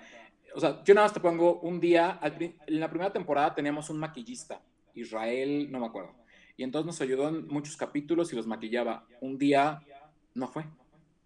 o 0.53 0.59
sea, 0.59 0.83
yo 0.83 0.93
nada 0.93 1.05
más 1.05 1.13
te 1.13 1.19
pongo 1.19 1.59
un 1.61 1.79
día, 1.79 2.19
en 2.21 2.79
la 2.79 2.89
primera 2.89 3.11
temporada 3.11 3.53
teníamos 3.53 3.89
un 3.89 3.97
maquillista, 3.97 4.61
Israel, 4.93 5.71
no 5.71 5.79
me 5.79 5.85
acuerdo. 5.85 6.13
Y 6.57 6.63
entonces 6.63 6.85
nos 6.85 7.01
ayudó 7.01 7.27
en 7.29 7.47
muchos 7.47 7.75
capítulos 7.75 8.31
y 8.31 8.35
los 8.35 8.47
maquillaba. 8.47 9.05
Un 9.21 9.37
día 9.37 9.81
no 10.33 10.47
fue, 10.47 10.65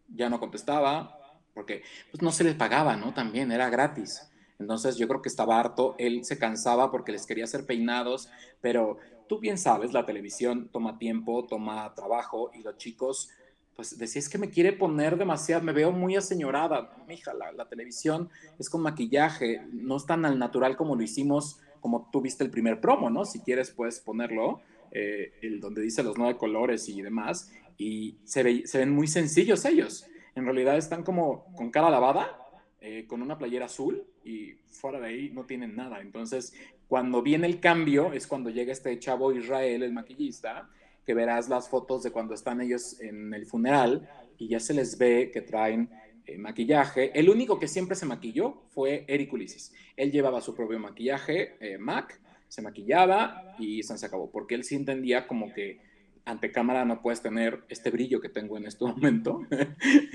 ya 0.08 0.30
no 0.30 0.40
contestaba, 0.40 1.20
porque 1.54 1.84
pues 2.12 2.22
no 2.22 2.32
se 2.32 2.44
les 2.44 2.56
pagaba, 2.56 2.96
¿no? 2.96 3.14
También 3.14 3.52
era 3.52 3.70
gratis. 3.70 4.32
Entonces 4.60 4.98
yo 4.98 5.08
creo 5.08 5.22
que 5.22 5.30
estaba 5.30 5.60
harto, 5.60 5.96
él 5.98 6.26
se 6.26 6.38
cansaba 6.38 6.92
porque 6.92 7.14
les 7.14 7.26
quería 7.26 7.46
hacer 7.46 7.66
peinados, 7.66 8.30
pero 8.62 8.98
tú 9.28 9.40
bien 9.40 9.58
sabes, 9.58 9.94
la 9.94 10.06
televisión 10.06 10.70
toma 10.72 10.98
tiempo, 10.98 11.46
toma 11.46 11.94
trabajo 11.96 12.52
y 12.54 12.62
los 12.62 12.78
chicos, 12.78 13.30
pues 13.76 13.98
decía, 13.98 14.20
es 14.20 14.28
que 14.28 14.38
me 14.38 14.50
quiere 14.50 14.74
poner 14.74 15.18
demasiado, 15.18 15.64
me 15.64 15.72
veo 15.72 15.94
muy 15.94 16.18
aseñorada, 16.18 16.94
mija, 17.08 17.34
la, 17.34 17.70
televisión 17.70 18.30
es 18.60 18.70
con 18.70 18.82
maquillaje, 18.82 19.62
no 19.72 19.96
es 19.96 20.06
tan 20.06 20.26
al 20.26 20.38
natural 20.38 20.76
como 20.76 20.98
lo 20.98 21.04
hicimos, 21.04 21.62
como 21.80 22.10
tú 22.12 22.20
viste 22.20 22.44
el 22.44 22.52
primer 22.52 22.82
promo, 22.82 23.10
¿no? 23.10 23.24
Si 23.24 23.40
quieres 23.40 23.72
puedes 23.72 24.02
ponerlo, 24.02 24.60
eh, 24.92 25.32
el 25.42 25.62
donde 25.62 25.82
dice 25.82 26.04
los 26.04 26.18
nueve 26.18 26.38
colores 26.38 26.90
y 26.90 27.02
demás, 27.02 27.50
y 27.78 28.18
se, 28.26 28.68
se 28.68 28.78
ven 28.80 28.92
muy 28.92 29.08
sencillos 29.08 29.64
ellos. 29.64 30.06
En 30.36 30.44
realidad 30.44 30.76
están 30.76 31.04
como 31.04 31.46
con 31.56 31.72
cara 31.72 31.90
lavada, 31.90 32.49
eh, 32.82 33.06
con 33.08 33.22
una 33.22 33.38
playera 33.38 33.66
azul 33.66 34.06
y 34.24 34.54
fuera 34.68 35.00
de 35.00 35.08
ahí 35.08 35.30
no 35.32 35.46
tienen 35.46 35.76
nada. 35.76 36.02
Entonces, 36.02 36.54
cuando 36.88 37.22
viene 37.22 37.48
el 37.48 37.60
cambio, 37.60 38.14
es 38.14 38.26
cuando 38.26 38.50
llega 38.50 38.72
este 38.72 38.98
chavo 39.00 39.34
Israel, 39.34 39.84
el 39.84 39.94
maquillista, 39.94 40.70
que 41.06 41.14
verás 41.14 41.50
las 41.50 41.70
fotos 41.70 42.04
de 42.04 42.12
cuando 42.12 42.34
están 42.34 42.62
ellos 42.62 43.00
en 43.02 43.34
el 43.34 43.46
funeral 43.46 44.10
y 44.38 44.48
ya 44.48 44.60
se 44.60 44.74
les 44.74 44.98
ve 44.98 45.32
que 45.34 45.42
traen 45.42 45.90
eh, 46.26 46.38
maquillaje. 46.38 47.12
El 47.20 47.30
único 47.30 47.60
que 47.60 47.68
siempre 47.68 47.96
se 47.96 48.06
maquilló 48.06 48.64
fue 48.70 49.06
Eric 49.08 49.34
Ulises. 49.34 49.74
Él 49.96 50.12
llevaba 50.12 50.42
su 50.42 50.54
propio 50.56 50.80
maquillaje, 50.80 51.58
eh, 51.60 51.78
MAC, 51.78 52.20
se 52.48 52.62
maquillaba 52.62 53.56
y 53.60 53.84
se 53.84 54.06
acabó, 54.06 54.32
porque 54.32 54.56
él 54.56 54.64
sí 54.64 54.76
entendía 54.76 55.28
como 55.28 55.54
que 55.54 55.80
ante 56.26 56.52
cámara 56.52 56.86
no 56.86 57.02
puedes 57.02 57.22
tener 57.22 57.64
este 57.70 57.92
brillo 57.92 58.22
que 58.22 58.30
tengo 58.30 58.58
en 58.58 58.66
este 58.66 58.86
momento 58.86 59.42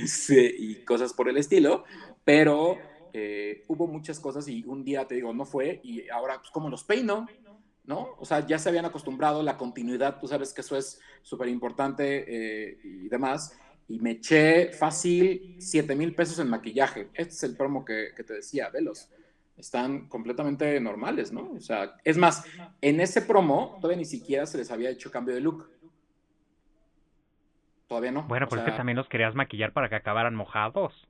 sí, 0.07 0.55
y 0.59 0.85
cosas 0.85 1.13
por 1.13 1.29
el 1.29 1.37
estilo, 1.37 1.85
pero 2.25 2.79
eh, 3.13 3.65
hubo 3.69 3.87
muchas 3.87 4.21
cosas 4.21 4.49
y 4.49 4.65
un 4.67 4.85
día 4.85 5.07
te 5.07 5.15
digo, 5.17 5.33
no 5.33 5.45
fue 5.45 5.81
y 5.83 6.09
ahora 6.09 6.39
pues 6.39 6.51
como 6.51 6.69
los 6.69 6.85
peino, 6.85 7.27
¿no? 7.85 8.17
O 8.19 8.25
sea, 8.25 8.47
ya 8.47 8.59
se 8.59 8.69
habían 8.69 8.87
acostumbrado, 8.87 9.43
la 9.43 9.57
continuidad, 9.57 10.19
tú 10.19 10.27
sabes 10.27 10.53
que 10.53 10.63
eso 10.63 10.77
es 10.77 11.01
súper 11.23 11.49
importante 11.49 12.25
eh, 12.27 12.79
y 12.83 13.09
demás. 13.09 13.59
Y 13.87 13.99
me 14.01 14.13
eché 14.13 14.73
fácil 14.73 15.57
7 15.59 15.95
mil 15.95 16.15
pesos 16.15 16.39
en 16.39 16.49
maquillaje. 16.49 17.11
Este 17.13 17.35
es 17.35 17.43
el 17.43 17.55
promo 17.55 17.85
que, 17.85 18.13
que 18.17 18.25
te 18.25 18.33
decía, 18.33 18.71
velos 18.71 19.11
están 19.57 20.09
completamente 20.09 20.81
normales, 20.81 21.33
¿no? 21.33 21.53
O 21.53 21.61
sea, 21.61 21.97
es 22.05 22.17
más, 22.17 22.45
en 22.81 23.01
ese 23.01 23.23
promo 23.23 23.79
todavía 23.81 23.99
ni 23.99 24.05
siquiera 24.05 24.47
se 24.47 24.59
les 24.59 24.71
había 24.71 24.91
hecho 24.91 25.11
cambio 25.11 25.35
de 25.35 25.41
look. 25.41 25.69
Todavía 27.95 28.11
no. 28.11 28.25
Bueno, 28.25 28.49
porque 28.49 28.73
también 28.73 28.97
los 28.97 29.09
querías 29.09 29.37
maquillar 29.37 29.73
para 29.73 29.89
que 29.89 29.95
acabaran 29.95 30.35
mojados. 30.35 31.07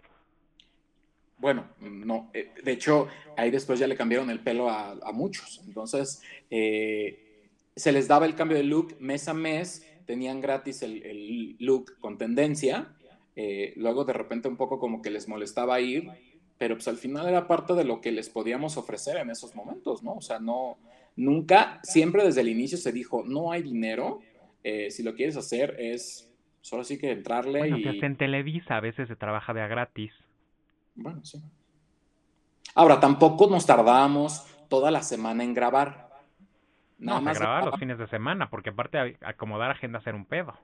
Bueno, 1.38 1.64
no. 1.80 2.30
Eh, 2.34 2.52
de 2.62 2.72
hecho, 2.72 3.08
ahí 3.38 3.50
después 3.50 3.78
ya 3.78 3.86
le 3.86 3.96
cambiaron 3.96 4.28
el 4.28 4.40
pelo 4.40 4.68
a, 4.68 4.94
muchos. 5.14 5.62
Entonces, 5.66 6.22
eh, 6.50 7.48
se 7.74 7.90
les 7.90 8.06
daba 8.06 8.26
el 8.26 8.34
cambio 8.34 8.58
de 8.58 8.64
look 8.64 8.96
mes 9.00 9.28
a 9.28 9.32
mes. 9.32 9.90
Tenían 10.04 10.42
gratis 10.42 10.82
el, 10.82 11.56
look 11.58 11.98
con 12.00 12.18
tendencia. 12.18 12.94
Eh, 13.34 13.72
luego, 13.76 14.04
de 14.04 14.12
repente, 14.12 14.46
un 14.46 14.58
poco 14.58 14.78
como 14.78 15.00
que 15.00 15.08
les 15.08 15.26
molestaba 15.26 15.80
ir 15.80 16.10
pero 16.56 16.76
pues 16.76 16.86
al 16.86 16.98
final 16.98 17.26
era 17.26 17.48
parte 17.48 17.74
de 17.74 17.82
lo 17.82 18.00
que 18.00 18.12
les 18.12 18.28
podíamos 18.28 18.76
ofrecer 18.76 19.16
en 19.16 19.28
esos 19.28 19.56
momentos, 19.56 20.04
¿no? 20.04 20.14
O 20.14 20.20
sea, 20.20 20.38
no, 20.38 20.78
nunca, 21.16 21.80
siempre 21.82 22.24
desde 22.24 22.42
el 22.42 22.48
inicio 22.48 22.78
se 22.78 22.92
dijo, 22.92 23.24
no 23.24 23.50
hay 23.50 23.62
dinero, 23.62 24.20
eh, 24.62 24.90
si 24.90 25.02
lo 25.02 25.14
quieres 25.14 25.36
hacer 25.36 25.76
es 25.78 26.33
solo 26.64 26.82
sí 26.82 26.98
que 26.98 27.10
entrarle 27.10 27.58
bueno, 27.58 27.76
y... 27.76 28.00
en 28.02 28.16
Televisa 28.16 28.78
a 28.78 28.80
veces 28.80 29.06
se 29.06 29.16
trabaja 29.16 29.52
de 29.52 29.60
a 29.60 29.66
gratis. 29.66 30.12
Bueno, 30.94 31.22
sí. 31.22 31.38
Ahora, 32.74 32.98
tampoco 33.00 33.48
nos 33.50 33.66
tardamos 33.66 34.46
toda 34.70 34.90
la 34.90 35.02
semana 35.02 35.44
en 35.44 35.52
grabar. 35.52 36.08
Nada 36.98 37.18
no, 37.18 37.24
más 37.26 37.38
grabar 37.38 37.66
los 37.66 37.78
fines 37.78 37.98
de 37.98 38.06
semana, 38.06 38.48
porque 38.48 38.70
aparte 38.70 39.18
acomodar 39.20 39.72
agenda 39.72 39.98
hacer 39.98 40.14
un 40.14 40.24
pedo. 40.24 40.54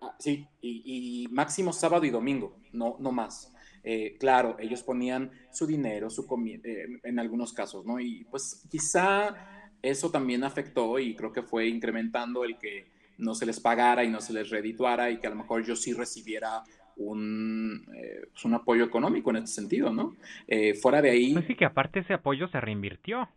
Ah, 0.00 0.14
sí, 0.18 0.48
y, 0.62 1.24
y, 1.26 1.28
máximo 1.28 1.74
sábado 1.74 2.06
y 2.06 2.10
domingo, 2.10 2.56
no, 2.72 2.96
no 2.98 3.12
más. 3.12 3.54
Eh, 3.84 4.16
claro, 4.18 4.56
ellos 4.58 4.82
ponían 4.82 5.30
su 5.50 5.66
dinero, 5.66 6.08
su 6.08 6.26
eh, 6.64 6.98
en 7.02 7.18
algunos 7.18 7.52
casos, 7.52 7.84
¿no? 7.84 8.00
Y 8.00 8.24
pues 8.30 8.66
quizá 8.70 9.68
eso 9.82 10.10
también 10.10 10.44
afectó 10.44 10.98
y 10.98 11.14
creo 11.14 11.30
que 11.30 11.42
fue 11.42 11.68
incrementando 11.68 12.42
el 12.42 12.56
que 12.56 12.91
no 13.22 13.34
se 13.34 13.46
les 13.46 13.60
pagara 13.60 14.04
y 14.04 14.10
no 14.10 14.20
se 14.20 14.32
les 14.32 14.50
redituara 14.50 15.10
y 15.10 15.18
que 15.18 15.26
a 15.26 15.30
lo 15.30 15.36
mejor 15.36 15.64
yo 15.64 15.76
sí 15.76 15.92
recibiera 15.92 16.62
un, 16.96 17.86
eh, 17.94 18.26
pues, 18.30 18.44
un 18.44 18.54
apoyo 18.54 18.84
económico 18.84 19.30
en 19.30 19.36
este 19.36 19.48
sentido, 19.48 19.92
¿no? 19.92 20.16
fuera 20.80 21.00
de 21.00 21.10
ahí... 21.10 21.32
Pues 21.32 21.46
sí, 21.46 21.54
que 21.54 21.64
aparte 21.64 22.00
ese 22.00 22.14
apoyo 22.14 22.48
se 22.48 22.60
reinvirtió. 22.60 23.28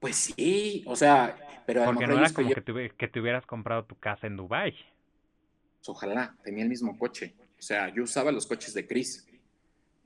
Pues 0.00 0.16
sí, 0.16 0.84
o 0.86 0.96
sea, 0.96 1.36
pero 1.66 1.84
Porque 1.84 2.06
no 2.06 2.16
era 2.16 2.32
como 2.32 2.48
que, 2.48 2.92
que, 2.96 3.08
te 3.08 3.20
hubieras 3.20 3.44
comprado 3.44 3.84
tu 3.84 3.94
casa 3.96 4.26
en 4.26 4.36
Dubai. 4.36 4.72
Pues 4.72 5.88
ojalá, 5.88 6.34
tenía 6.42 6.62
el 6.62 6.70
mismo 6.70 6.96
coche. 6.96 7.34
O 7.58 7.62
sea, 7.62 7.92
yo 7.92 8.04
usaba 8.04 8.32
los 8.32 8.46
coches 8.46 8.72
de 8.72 8.86
Chris. 8.86 9.28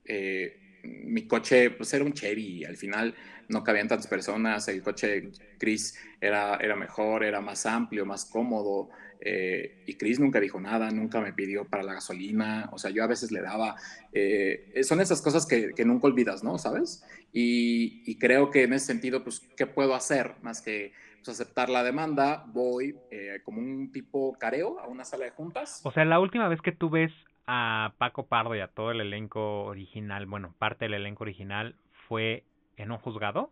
Eh, 0.04 0.80
mi 0.82 1.28
coche 1.28 1.70
pues 1.70 1.94
era 1.94 2.04
un 2.04 2.12
Chevy, 2.12 2.64
al 2.64 2.76
final 2.76 3.14
no 3.52 3.62
cabían 3.62 3.88
tantas 3.88 4.06
personas, 4.06 4.66
el 4.68 4.82
coche 4.82 5.30
Chris 5.58 5.98
era, 6.20 6.56
era 6.56 6.74
mejor, 6.74 7.22
era 7.22 7.40
más 7.40 7.66
amplio, 7.66 8.06
más 8.06 8.24
cómodo, 8.24 8.88
eh, 9.20 9.82
y 9.86 9.94
Chris 9.94 10.18
nunca 10.18 10.40
dijo 10.40 10.60
nada, 10.60 10.90
nunca 10.90 11.20
me 11.20 11.32
pidió 11.32 11.64
para 11.64 11.84
la 11.84 11.94
gasolina, 11.94 12.68
o 12.72 12.78
sea, 12.78 12.90
yo 12.90 13.04
a 13.04 13.06
veces 13.06 13.30
le 13.30 13.40
daba, 13.40 13.76
eh, 14.12 14.80
son 14.82 15.00
esas 15.00 15.22
cosas 15.22 15.46
que, 15.46 15.72
que, 15.74 15.84
nunca 15.84 16.08
olvidas, 16.08 16.42
¿no? 16.42 16.58
¿Sabes? 16.58 17.04
Y, 17.32 18.02
y, 18.04 18.18
creo 18.18 18.50
que 18.50 18.64
en 18.64 18.72
ese 18.72 18.86
sentido, 18.86 19.22
pues, 19.22 19.40
¿qué 19.56 19.66
puedo 19.66 19.94
hacer? 19.94 20.34
Más 20.42 20.60
que 20.60 20.92
pues, 21.24 21.28
aceptar 21.28 21.68
la 21.68 21.84
demanda, 21.84 22.44
voy 22.48 22.96
como 23.44 23.60
un 23.60 23.92
tipo 23.92 24.36
careo 24.38 24.80
a 24.80 24.88
una 24.88 25.04
sala 25.04 25.26
de 25.26 25.30
juntas. 25.30 25.80
O 25.84 25.92
sea, 25.92 26.04
la 26.04 26.18
última 26.18 26.48
vez 26.48 26.60
que 26.60 26.72
tú 26.72 26.90
ves 26.90 27.12
a 27.46 27.94
Paco 27.98 28.26
Pardo 28.26 28.56
y 28.56 28.60
a 28.60 28.68
todo 28.68 28.90
el 28.90 29.00
elenco 29.00 29.64
original, 29.64 30.26
bueno, 30.26 30.54
parte 30.58 30.86
del 30.86 30.94
elenco 30.94 31.22
original, 31.22 31.76
fue 32.08 32.44
en 32.76 32.90
un 32.90 32.98
juzgado? 32.98 33.50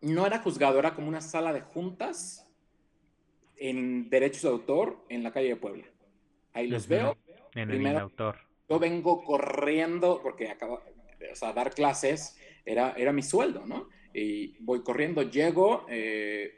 No 0.00 0.26
era 0.26 0.38
juzgado, 0.40 0.78
era 0.78 0.94
como 0.94 1.08
una 1.08 1.20
sala 1.20 1.52
de 1.52 1.62
juntas 1.62 2.46
en 3.56 4.10
derechos 4.10 4.42
de 4.42 4.48
autor 4.48 5.04
en 5.08 5.22
la 5.22 5.32
calle 5.32 5.48
de 5.48 5.56
Puebla. 5.56 5.84
Ahí 6.52 6.68
los 6.68 6.86
veo. 6.86 7.16
En 7.54 7.70
el 7.70 7.96
autor. 7.96 8.36
Yo 8.68 8.78
vengo 8.78 9.22
corriendo, 9.22 10.20
porque 10.22 10.48
acabo, 10.48 10.80
o 11.30 11.36
sea, 11.36 11.52
dar 11.52 11.72
clases 11.72 12.36
era, 12.64 12.94
era 12.96 13.12
mi 13.12 13.22
sueldo, 13.22 13.64
¿no? 13.66 13.88
Y 14.12 14.56
voy 14.60 14.82
corriendo, 14.82 15.22
llego, 15.22 15.86
eh, 15.88 16.52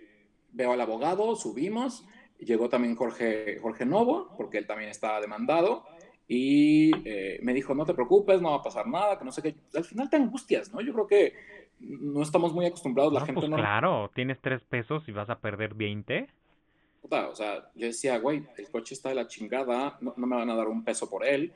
veo 0.52 0.72
al 0.72 0.80
abogado, 0.80 1.34
subimos, 1.36 2.06
llegó 2.38 2.68
también 2.68 2.96
Jorge, 2.96 3.58
Jorge 3.60 3.84
Novo, 3.84 4.34
porque 4.36 4.58
él 4.58 4.66
también 4.66 4.90
estaba 4.90 5.20
demandado, 5.20 5.84
y 6.28 6.90
eh, 7.08 7.38
me 7.42 7.54
dijo, 7.54 7.74
no 7.74 7.84
te 7.84 7.94
preocupes, 7.94 8.42
no 8.42 8.50
va 8.50 8.56
a 8.56 8.62
pasar 8.62 8.86
nada, 8.88 9.18
que 9.18 9.24
no 9.24 9.30
sé 9.30 9.42
qué. 9.42 9.54
Al 9.74 9.84
final 9.84 10.10
te 10.10 10.16
angustias, 10.16 10.72
¿no? 10.72 10.80
Yo 10.80 10.92
creo 10.92 11.06
que 11.06 11.34
no 11.78 12.22
estamos 12.22 12.52
muy 12.52 12.66
acostumbrados, 12.66 13.12
la 13.12 13.20
gente 13.20 13.34
pues 13.34 13.50
no... 13.50 13.56
Claro, 13.56 14.10
tienes 14.14 14.40
tres 14.40 14.64
pesos 14.64 15.08
y 15.08 15.12
vas 15.12 15.30
a 15.30 15.38
perder 15.38 15.74
20. 15.74 16.26
o 17.02 17.34
sea, 17.34 17.70
yo 17.74 17.86
decía, 17.86 18.18
güey, 18.18 18.44
el 18.56 18.70
coche 18.70 18.94
está 18.94 19.10
de 19.10 19.14
la 19.14 19.28
chingada, 19.28 19.98
no, 20.00 20.14
me 20.16 20.36
van 20.36 20.50
a 20.50 20.56
dar 20.56 20.66
un 20.66 20.82
peso 20.82 21.08
por 21.08 21.24
él. 21.24 21.52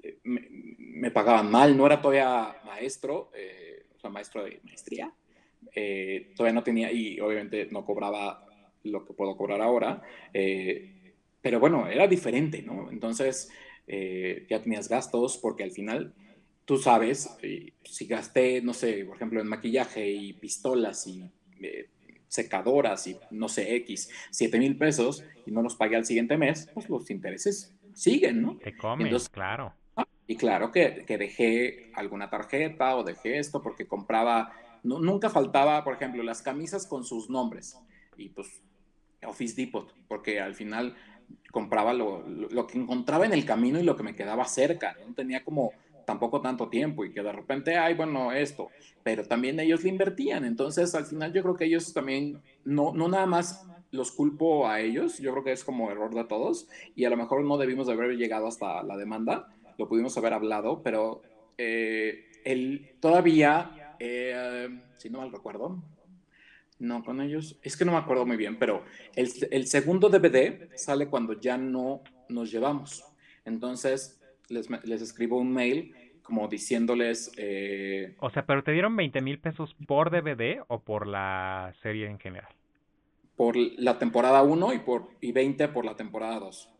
Eh, 0.00 0.18
me, 0.22 1.10
pagaban 1.10 1.50
mal, 1.50 1.76
no 1.76 1.86
era 1.86 2.00
todavía 2.00 2.56
maestro, 2.64 3.30
eh, 3.34 3.86
o 3.96 3.98
sea, 3.98 4.10
maestro 4.10 4.44
de 4.44 4.60
maestría. 4.62 5.12
todavía 6.36 6.54
no 6.54 6.62
tenía, 6.62 6.92
y 6.92 7.18
obviamente 7.18 7.66
no 7.72 7.84
cobraba 7.84 8.46
lo 8.84 9.04
que 9.04 9.12
puedo 9.12 9.36
cobrar 9.36 9.60
ahora. 9.60 10.00
pero 10.32 11.58
bueno, 11.58 11.88
era 11.88 12.06
diferente, 12.06 12.62
¿no? 12.62 12.92
Entonces 12.92 13.50
eh, 13.86 14.46
ya 14.48 14.62
tenías 14.62 14.88
gastos, 14.88 15.38
porque 15.38 15.62
al 15.62 15.70
final 15.70 16.14
tú 16.64 16.78
sabes, 16.78 17.36
eh, 17.42 17.72
si 17.84 18.06
gasté, 18.06 18.62
no 18.62 18.72
sé, 18.72 19.04
por 19.04 19.16
ejemplo, 19.16 19.40
en 19.40 19.46
maquillaje 19.46 20.10
y 20.10 20.32
pistolas 20.32 21.06
y 21.06 21.30
eh, 21.60 21.90
secadoras 22.28 23.06
y 23.06 23.16
no 23.30 23.48
sé, 23.48 23.76
X, 23.76 24.10
7 24.30 24.58
mil 24.58 24.76
pesos 24.76 25.24
y 25.46 25.50
no 25.50 25.62
los 25.62 25.76
pagué 25.76 25.96
al 25.96 26.06
siguiente 26.06 26.36
mes, 26.36 26.68
pues 26.72 26.88
los 26.88 27.10
intereses 27.10 27.74
siguen, 27.92 28.42
¿no? 28.42 28.56
Te 28.56 28.76
comes, 28.76 29.28
claro. 29.28 29.74
Y 30.26 30.36
claro 30.36 30.72
que, 30.72 31.04
que, 31.06 31.18
dejé 31.18 31.90
alguna 31.94 32.30
tarjeta 32.30 32.96
o 32.96 33.04
dejé 33.04 33.38
esto 33.38 33.62
porque 33.62 33.86
compraba, 33.86 34.52
nunca 34.82 35.28
faltaba, 35.28 35.84
por 35.84 35.94
ejemplo, 35.94 36.22
las 36.22 36.40
camisas 36.40 36.86
con 36.86 37.04
sus 37.04 37.28
nombres 37.28 37.78
y 38.16 38.30
pues 38.30 38.62
Office 39.26 39.54
Depot, 39.54 39.94
porque 40.08 40.40
al 40.40 40.54
final 40.54 40.96
compraba 41.50 41.92
lo, 41.92 42.24
que 42.66 42.78
encontraba 42.78 43.26
en 43.26 43.32
el 43.32 43.44
camino 43.44 43.78
y 43.78 43.84
lo 43.84 43.96
que 43.96 44.02
me 44.02 44.16
quedaba 44.16 44.44
cerca. 44.46 44.96
No 45.06 45.14
tenía 45.14 45.44
como 45.44 45.72
tampoco 46.04 46.40
tanto 46.40 46.68
tiempo 46.68 47.04
y 47.04 47.12
que 47.12 47.22
de 47.22 47.32
repente, 47.32 47.76
ay, 47.76 47.94
bueno, 47.94 48.32
esto, 48.32 48.70
pero 49.02 49.24
también 49.24 49.58
ellos 49.60 49.82
le 49.84 49.90
invertían. 49.90 50.44
Entonces, 50.44 50.94
al 50.94 51.06
final 51.06 51.32
yo 51.32 51.42
creo 51.42 51.56
que 51.56 51.64
ellos 51.64 51.92
también, 51.92 52.42
no, 52.64 52.92
no 52.92 53.08
nada 53.08 53.26
más 53.26 53.66
los 53.90 54.10
culpo 54.10 54.66
a 54.66 54.80
ellos, 54.80 55.18
yo 55.18 55.30
creo 55.32 55.44
que 55.44 55.52
es 55.52 55.64
como 55.64 55.90
error 55.90 56.12
de 56.12 56.24
todos 56.24 56.66
y 56.96 57.04
a 57.04 57.10
lo 57.10 57.16
mejor 57.16 57.44
no 57.44 57.56
debimos 57.56 57.86
de 57.86 57.92
haber 57.92 58.16
llegado 58.16 58.48
hasta 58.48 58.82
la 58.82 58.96
demanda, 58.96 59.48
lo 59.78 59.88
pudimos 59.88 60.18
haber 60.18 60.32
hablado, 60.32 60.82
pero 60.82 61.22
eh, 61.56 62.26
él 62.44 62.96
todavía, 63.00 63.94
eh, 64.00 64.68
si 64.96 65.10
no 65.10 65.18
mal 65.18 65.30
recuerdo, 65.30 65.80
no, 66.78 67.04
con 67.04 67.20
ellos, 67.20 67.58
es 67.62 67.76
que 67.76 67.84
no 67.84 67.92
me 67.92 67.98
acuerdo 67.98 68.26
muy 68.26 68.36
bien, 68.36 68.58
pero 68.58 68.84
el, 69.14 69.30
el, 69.50 69.66
segundo 69.66 70.08
DVD 70.08 70.68
sale 70.76 71.06
cuando 71.06 71.40
ya 71.40 71.56
no 71.56 72.02
nos 72.28 72.50
llevamos. 72.50 73.04
Entonces, 73.44 74.20
les, 74.48 74.68
les 74.84 75.02
escribo 75.02 75.38
un 75.38 75.52
mail 75.52 75.94
como 76.24 76.48
diciéndoles... 76.48 77.32
Eh, 77.36 78.16
o 78.18 78.30
sea, 78.30 78.44
pero 78.46 78.64
te 78.64 78.72
dieron 78.72 78.96
20 78.96 79.20
mil 79.20 79.38
pesos 79.38 79.76
por 79.86 80.10
DVD 80.10 80.62
o 80.68 80.80
por 80.80 81.06
la 81.06 81.72
serie 81.82 82.08
en 82.08 82.18
general? 82.18 82.48
Por 83.36 83.56
la 83.56 83.98
temporada 83.98 84.42
1 84.42 84.72
y, 84.72 84.78
por, 84.80 85.10
y 85.20 85.32
20 85.32 85.68
por 85.68 85.84
la 85.84 85.96
temporada 85.96 86.40
2. 86.40 86.70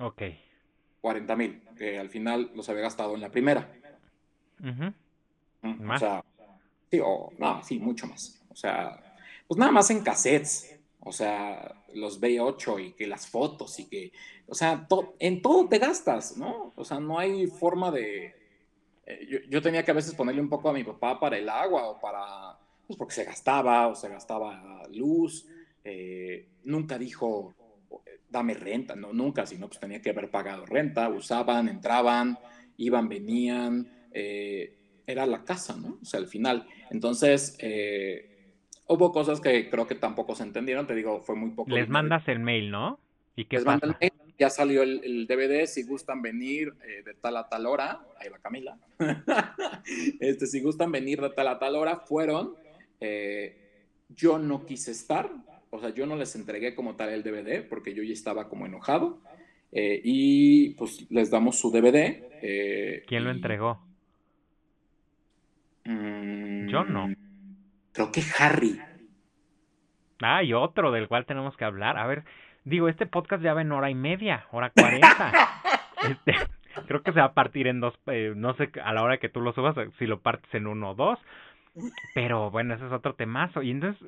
Ok. 0.00 0.22
40 1.00 1.36
mil, 1.36 1.62
que 1.76 1.98
al 1.98 2.10
final 2.10 2.50
los 2.54 2.68
había 2.68 2.82
gastado 2.82 3.14
en 3.14 3.20
la 3.22 3.30
primera. 3.30 3.72
¿Más? 5.62 6.02
O 6.02 6.04
sea, 6.04 6.24
sí, 6.90 7.00
o, 7.02 7.32
no, 7.38 7.62
sí, 7.62 7.78
mucho 7.78 8.06
más. 8.06 8.42
O 8.50 8.56
sea, 8.56 9.13
pues 9.46 9.58
nada 9.58 9.72
más 9.72 9.90
en 9.90 10.02
cassettes, 10.02 10.74
o 11.00 11.12
sea, 11.12 11.84
los 11.94 12.20
V8 12.20 12.86
y 12.86 12.92
que 12.92 13.06
las 13.06 13.26
fotos 13.26 13.78
y 13.78 13.86
que, 13.86 14.12
o 14.46 14.54
sea, 14.54 14.86
en 15.18 15.42
todo 15.42 15.68
te 15.68 15.78
gastas, 15.78 16.36
¿no? 16.36 16.72
O 16.76 16.84
sea, 16.84 17.00
no 17.00 17.18
hay 17.18 17.46
forma 17.46 17.90
de... 17.90 18.34
Eh, 19.06 19.46
yo, 19.50 19.60
tenía 19.60 19.84
que 19.84 19.90
a 19.90 19.94
veces 19.94 20.14
ponerle 20.14 20.40
un 20.40 20.48
poco 20.48 20.70
a 20.70 20.72
mi 20.72 20.82
papá 20.82 21.20
para 21.20 21.36
el 21.36 21.48
agua 21.48 21.90
o 21.90 22.00
para, 22.00 22.58
pues 22.86 22.96
porque 22.96 23.14
se 23.14 23.24
gastaba 23.24 23.88
o 23.88 23.94
se 23.94 24.08
gastaba 24.08 24.82
luz. 24.90 25.46
Eh, 25.84 26.48
nunca 26.64 26.96
dijo, 26.96 27.54
dame 28.34 28.54
renta, 28.54 28.96
no, 28.96 29.12
nunca, 29.12 29.46
sino 29.46 29.68
pues 29.68 29.78
tenía 29.78 30.02
que 30.02 30.10
haber 30.10 30.30
pagado 30.30 30.66
renta, 30.66 31.08
usaban, 31.08 31.68
entraban, 31.68 32.38
iban, 32.76 33.08
venían, 33.08 33.88
eh, 34.12 34.76
era 35.06 35.24
la 35.24 35.44
casa, 35.44 35.76
¿no? 35.76 35.98
O 36.02 36.04
sea, 36.04 36.18
al 36.18 36.26
final. 36.26 36.66
Entonces, 36.90 37.56
eh, 37.60 38.33
hubo 38.86 39.12
cosas 39.12 39.40
que 39.40 39.70
creo 39.70 39.86
que 39.86 39.94
tampoco 39.94 40.34
se 40.34 40.42
entendieron, 40.42 40.86
te 40.86 40.94
digo, 40.94 41.20
fue 41.20 41.36
muy 41.36 41.50
poco. 41.50 41.70
Les 41.70 41.88
mandas 41.88 42.26
el 42.28 42.40
mail, 42.40 42.70
¿no? 42.70 42.98
¿Y 43.36 43.46
qué 43.46 43.56
Les 43.56 43.64
pasa? 43.64 43.86
el 43.86 43.96
mail, 44.00 44.12
ya 44.38 44.50
salió 44.50 44.82
el, 44.82 45.26
DVD, 45.26 45.66
si 45.66 45.84
gustan 45.84 46.22
venir 46.22 46.74
eh, 46.84 47.02
de 47.04 47.14
tal 47.14 47.36
a 47.36 47.48
tal 47.48 47.66
hora, 47.66 48.00
ahí 48.18 48.28
va 48.28 48.38
Camila, 48.38 48.78
este, 50.20 50.46
si 50.46 50.60
gustan 50.60 50.92
venir 50.92 51.20
de 51.20 51.30
tal 51.30 51.48
a 51.48 51.58
tal 51.58 51.76
hora, 51.76 51.96
fueron, 51.96 52.54
yo 54.08 54.38
no 54.38 54.64
quise 54.64 54.92
estar, 54.92 55.30
o 55.70 55.80
sea, 55.80 55.90
yo 55.90 56.06
no 56.06 56.16
les 56.16 56.36
entregué 56.36 56.74
como 56.74 56.94
tal 56.94 57.10
el 57.10 57.22
DVD 57.22 57.68
porque 57.68 57.94
yo 57.94 58.02
ya 58.02 58.12
estaba 58.12 58.48
como 58.48 58.64
enojado. 58.64 59.20
Eh, 59.76 60.00
y 60.04 60.70
pues 60.74 61.04
les 61.10 61.30
damos 61.30 61.58
su 61.58 61.70
DVD. 61.72 62.22
Eh, 62.40 63.02
¿Quién 63.08 63.24
lo 63.24 63.32
entregó? 63.32 63.80
Mm, 65.84 66.68
yo 66.68 66.84
no. 66.84 67.12
Creo 67.94 68.12
que 68.12 68.22
Harry. 68.38 68.78
Ah, 70.20 70.42
y 70.42 70.52
otro 70.52 70.90
del 70.90 71.08
cual 71.08 71.26
tenemos 71.26 71.56
que 71.56 71.64
hablar. 71.64 71.96
A 71.96 72.06
ver, 72.06 72.24
digo, 72.64 72.88
este 72.88 73.06
podcast 73.06 73.42
ya 73.42 73.54
va 73.54 73.62
en 73.62 73.72
hora 73.72 73.88
y 73.88 73.94
media, 73.94 74.46
hora 74.50 74.70
cuarenta. 74.70 75.62
este, 76.08 76.34
creo 76.86 77.02
que 77.02 77.12
se 77.12 77.20
va 77.20 77.26
a 77.26 77.34
partir 77.34 77.68
en 77.68 77.80
dos, 77.80 77.94
eh, 78.06 78.32
no 78.36 78.54
sé, 78.54 78.70
a 78.82 78.92
la 78.92 79.02
hora 79.02 79.18
que 79.18 79.28
tú 79.28 79.40
lo 79.40 79.52
subas, 79.52 79.76
si 79.98 80.06
lo 80.06 80.20
partes 80.20 80.52
en 80.54 80.66
uno 80.66 80.90
o 80.90 80.94
dos. 80.94 81.18
Pero 82.14 82.50
bueno, 82.50 82.74
ese 82.74 82.86
es 82.86 82.92
otro 82.92 83.14
temazo. 83.14 83.62
Y 83.62 83.70
entonces, 83.70 84.04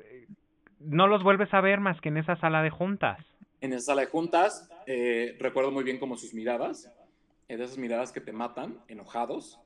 no 0.81 1.07
los 1.07 1.23
vuelves 1.23 1.53
a 1.55 1.61
ver 1.61 1.81
más 1.81 2.01
que 2.01 2.09
en 2.09 2.17
esa 2.17 2.37
sala 2.37 2.63
de 2.63 2.71
juntas. 2.71 3.19
En 3.61 3.73
esa 3.73 3.87
sala 3.87 4.03
de 4.03 4.09
juntas, 4.09 4.69
eh, 4.87 5.37
recuerdo 5.41 5.71
muy 5.71 5.85
bien 5.85 5.99
como 5.99 6.17
sus 6.17 6.35
miradas, 6.35 6.93
eh, 7.49 7.57
de 7.57 7.65
esas 7.65 7.79
miradas 7.79 8.13
que 8.13 8.21
te 8.21 8.33
matan, 8.33 8.81
enojados, 8.89 9.61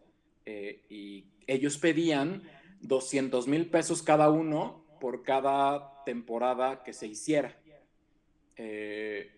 eh, 0.47 0.83
y 0.89 1.27
ellos 1.47 1.79
pedían 1.79 2.43
200 2.81 3.49
mil 3.49 3.71
pesos 3.71 4.03
cada 4.03 4.31
uno 4.31 4.85
por 5.01 5.23
cada 5.23 6.05
temporada 6.05 6.83
que 6.83 6.93
se 6.93 7.07
hiciera. 7.07 7.57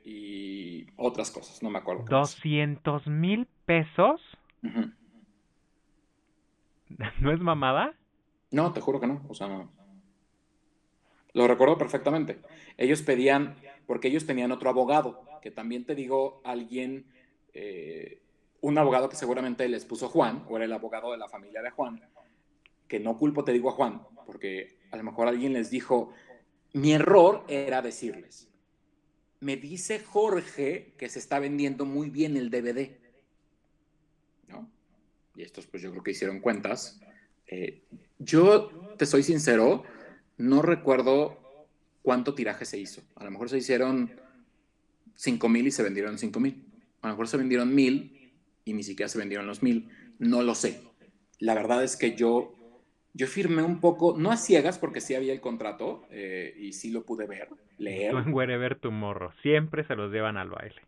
y 0.04 0.86
otras 0.96 1.30
cosas, 1.30 1.62
no 1.62 1.70
me 1.70 1.78
acuerdo. 1.78 2.04
¿200 2.04 3.06
mil 3.06 3.46
pesos? 3.64 4.20
¿No 7.20 7.32
es 7.32 7.40
mamada? 7.40 7.94
No, 8.50 8.72
te 8.72 8.80
juro 8.80 9.00
que 9.00 9.06
no. 9.06 9.24
O 9.28 9.34
sea, 9.34 9.48
no. 9.48 9.70
Lo 11.32 11.48
recuerdo 11.48 11.78
perfectamente. 11.78 12.40
Ellos 12.76 13.02
pedían, 13.02 13.56
porque 13.86 14.08
ellos 14.08 14.26
tenían 14.26 14.52
otro 14.52 14.68
abogado, 14.68 15.24
que 15.40 15.50
también 15.50 15.84
te 15.84 15.94
digo, 15.94 16.42
alguien, 16.44 17.06
eh, 17.54 18.20
un 18.60 18.76
abogado 18.78 19.08
que 19.08 19.16
seguramente 19.16 19.68
les 19.68 19.84
puso 19.84 20.08
Juan, 20.08 20.44
o 20.48 20.56
era 20.56 20.66
el 20.66 20.72
abogado 20.72 21.12
de 21.12 21.18
la 21.18 21.28
familia 21.28 21.62
de 21.62 21.70
Juan, 21.70 22.02
que 22.92 23.00
no 23.00 23.16
culpo, 23.16 23.42
te 23.42 23.54
digo 23.54 23.70
a 23.70 23.72
Juan, 23.72 24.02
porque 24.26 24.76
a 24.90 24.98
lo 24.98 25.02
mejor 25.02 25.26
alguien 25.26 25.54
les 25.54 25.70
dijo, 25.70 26.12
mi 26.74 26.92
error 26.92 27.42
era 27.48 27.80
decirles, 27.80 28.50
me 29.40 29.56
dice 29.56 29.98
Jorge 30.00 30.92
que 30.98 31.08
se 31.08 31.18
está 31.18 31.38
vendiendo 31.38 31.86
muy 31.86 32.10
bien 32.10 32.36
el 32.36 32.50
DVD. 32.50 32.90
¿No? 34.46 34.70
Y 35.34 35.40
estos 35.40 35.66
pues 35.66 35.82
yo 35.82 35.90
creo 35.90 36.02
que 36.02 36.10
hicieron 36.10 36.40
cuentas. 36.40 37.00
Eh, 37.46 37.82
yo 38.18 38.68
te 38.98 39.06
soy 39.06 39.22
sincero, 39.22 39.84
no 40.36 40.60
recuerdo 40.60 41.38
cuánto 42.02 42.34
tiraje 42.34 42.66
se 42.66 42.78
hizo. 42.78 43.00
A 43.14 43.24
lo 43.24 43.30
mejor 43.30 43.48
se 43.48 43.56
hicieron 43.56 44.20
5 45.14 45.48
mil 45.48 45.66
y 45.66 45.70
se 45.70 45.82
vendieron 45.82 46.18
5 46.18 46.38
mil. 46.40 46.62
A 47.00 47.06
lo 47.06 47.14
mejor 47.14 47.26
se 47.26 47.38
vendieron 47.38 47.74
mil 47.74 48.34
y 48.66 48.74
ni 48.74 48.82
siquiera 48.82 49.08
se 49.08 49.16
vendieron 49.16 49.46
los 49.46 49.62
mil. 49.62 49.88
No 50.18 50.42
lo 50.42 50.54
sé. 50.54 50.82
La 51.38 51.54
verdad 51.54 51.82
es 51.82 51.96
que 51.96 52.14
yo, 52.14 52.52
yo 53.14 53.26
firmé 53.26 53.62
un 53.62 53.80
poco, 53.80 54.14
no 54.16 54.30
a 54.30 54.36
ciegas 54.36 54.78
porque 54.78 55.00
sí 55.00 55.14
había 55.14 55.32
el 55.32 55.40
contrato 55.40 56.06
eh, 56.10 56.54
y 56.58 56.72
sí 56.72 56.90
lo 56.90 57.04
pude 57.04 57.26
ver, 57.26 57.48
leer. 57.78 58.12
Tú 58.12 58.40
en 58.40 58.60
ver 58.60 58.78
tu 58.78 58.90
morro. 58.90 59.32
Siempre 59.42 59.84
se 59.84 59.94
los 59.94 60.10
llevan 60.10 60.36
al 60.36 60.50
baile. 60.50 60.82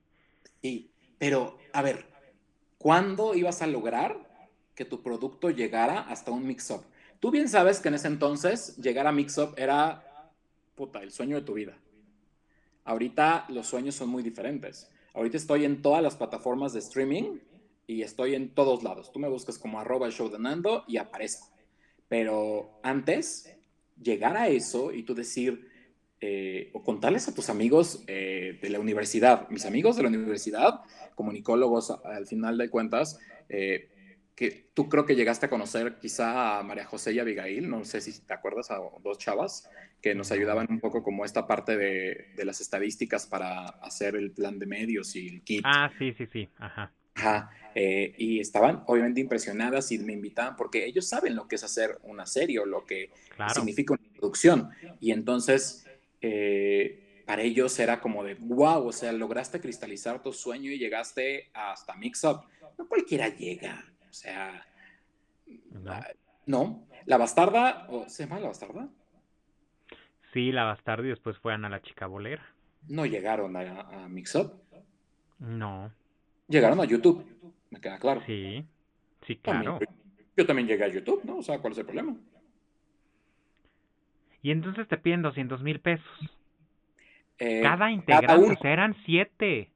Sí, 0.63 0.91
pero 1.19 1.59
a 1.73 1.83
ver, 1.83 2.07
¿cuándo 2.79 3.35
ibas 3.35 3.61
a 3.63 3.67
lograr 3.67 4.17
que 4.75 4.85
tu 4.85 5.03
producto 5.03 5.51
llegara 5.51 6.01
hasta 6.01 6.31
un 6.31 6.47
mix-up? 6.47 6.85
Tú 7.25 7.31
bien 7.31 7.49
sabes 7.49 7.81
que 7.81 7.89
en 7.89 7.95
ese 7.95 8.09
entonces 8.09 8.77
llegar 8.77 9.07
a 9.07 9.13
Mixup 9.13 9.59
era, 9.59 10.31
puta, 10.75 11.03
el 11.03 11.11
sueño 11.11 11.37
de 11.37 11.43
tu 11.43 11.55
vida. 11.55 11.75
Ahorita 12.85 13.47
los 13.49 13.67
sueños 13.67 13.95
son 13.95 14.11
muy 14.11 14.23
diferentes. 14.23 14.91
Ahorita 15.15 15.39
estoy 15.39 15.65
en 15.65 15.81
todas 15.81 16.03
las 16.03 16.17
plataformas 16.17 16.75
de 16.75 16.81
streaming 16.81 17.39
y 17.87 18.03
estoy 18.03 18.35
en 18.35 18.51
todos 18.51 18.83
lados. 18.83 19.11
Tú 19.11 19.21
me 19.21 19.29
buscas 19.29 19.59
como 19.59 19.81
arroba 19.81 20.07
el 20.07 20.13
show 20.13 20.29
de 20.29 20.39
Nando 20.39 20.85
y 20.87 20.99
aparezco. 20.99 21.54
Pero 22.09 22.81
antes, 22.83 23.57
llegar 24.01 24.37
a 24.37 24.49
eso 24.49 24.93
y 24.93 25.03
tú 25.03 25.15
decir, 25.15 25.69
eh, 26.21 26.71
o 26.73 26.83
contarles 26.83 27.29
a 27.29 27.35
tus 27.35 27.51
amigos 27.51 28.03
eh, 28.07 28.59
de 28.63 28.71
la 28.71 28.81
universidad, 28.81 29.49
mis 29.51 29.67
amigos 29.67 29.97
de 29.97 30.05
la 30.05 30.09
universidad, 30.09 30.81
comunicólogos 31.15 31.91
al 31.91 32.27
final 32.27 32.57
de 32.57 32.71
cuentas, 32.71 33.19
eh, 33.49 33.91
que 34.35 34.71
tú 34.75 34.89
creo 34.89 35.07
que 35.07 35.15
llegaste 35.15 35.47
a 35.47 35.51
conocer 35.51 35.99
quizá 36.01 36.59
a 36.59 36.63
María 36.63 36.87
José 36.87 37.13
y 37.13 37.19
Abigail, 37.19 37.69
no 37.69 37.85
sé 37.85 38.01
si 38.01 38.25
te 38.25 38.35
acuerdas, 38.35 38.71
a 38.71 38.79
dos 39.03 39.19
chavas 39.19 39.69
que 40.01 40.15
nos 40.15 40.33
ayudaban 40.33 40.67
un 40.71 40.81
poco 40.81 41.03
como 41.03 41.25
esta 41.25 41.47
parte 41.47 41.77
de, 41.77 42.33
de 42.35 42.45
las 42.45 42.61
estadísticas 42.61 43.27
para 43.27 43.67
hacer 43.67 44.17
el 44.17 44.33
plan 44.33 44.59
de 44.59 44.67
medios 44.67 45.15
y 45.17 45.29
el 45.29 45.43
kit. 45.43 45.63
Ah, 45.65 45.91
sí, 45.99 46.13
sí, 46.15 46.27
sí, 46.27 46.49
ajá. 46.59 46.93
Ajá, 47.15 47.51
eh, 47.75 48.15
y 48.19 48.41
estaban 48.41 48.85
obviamente 48.87 49.21
impresionadas 49.21 49.91
y 49.91 49.99
me 49.99 50.13
invitaban 50.13 50.57
porque 50.57 50.85
ellos 50.85 51.09
saben 51.09 51.35
lo 51.35 51.49
que 51.49 51.57
es 51.57 51.65
hacer 51.65 51.99
una 52.03 52.25
serie 52.25 52.61
o 52.61 52.67
lo 52.67 52.87
que 52.87 53.11
significa 53.53 53.95
una 53.95 54.13
producción. 54.13 54.71
Y 55.01 55.11
entonces, 55.11 55.87
eh, 56.21 57.23
para 57.27 57.43
ellos 57.43 57.79
era 57.79 58.01
como 58.01 58.23
de, 58.23 58.35
wow, 58.35 58.87
o 58.87 58.93
sea, 58.93 59.13
lograste 59.13 59.61
cristalizar 59.61 60.23
tu 60.23 60.33
sueño 60.33 60.71
y 60.71 60.79
llegaste 60.79 61.51
hasta 61.53 61.97
Mix 61.97 62.25
Up. 62.25 62.43
No 62.79 62.89
cualquiera 62.89 63.29
llega. 63.29 63.85
O 64.09 64.13
sea, 64.13 64.67
no. 66.47 66.87
La 67.07 67.17
bastarda, 67.17 67.89
¿se 68.07 68.25
llama 68.25 68.41
la 68.41 68.49
bastarda? 68.49 68.89
Sí, 70.33 70.53
la 70.53 70.65
bastarda 70.65 71.05
y 71.05 71.11
después 71.11 71.39
fueron 71.39 71.65
a 71.65 71.69
la 71.69 71.83
chica 71.83 72.07
bolera. 72.07 72.45
No 72.89 73.07
llegaron 73.07 73.57
a, 73.57 73.81
a 73.81 74.09
Mixup. 74.09 74.53
No. 75.39 75.93
Llegaron 76.49 76.81
a 76.81 76.85
YouTube, 76.85 77.25
me 77.71 77.81
queda 77.81 77.99
claro. 77.99 78.23
Sí, 78.27 78.65
sí, 79.27 79.37
claro. 79.37 79.79
yo 80.37 80.47
también 80.47 80.69
llegué 80.69 80.85
a 80.85 80.89
YouTube, 80.89 81.25
¿no? 81.25 81.39
O 81.39 81.43
sea, 81.43 81.59
¿cuál 81.59 81.73
es 81.73 81.79
el 81.79 81.87
problema? 81.87 82.17
Y 84.43 84.51
entonces 84.51 84.87
te 84.89 84.99
piden 84.99 85.23
200 85.23 85.63
mil 85.63 85.81
pesos. 85.81 86.07
Eh, 87.39 87.63
cada 87.63 87.91
integrante, 87.91 88.71
eran 88.71 88.95
siete. 89.05 89.71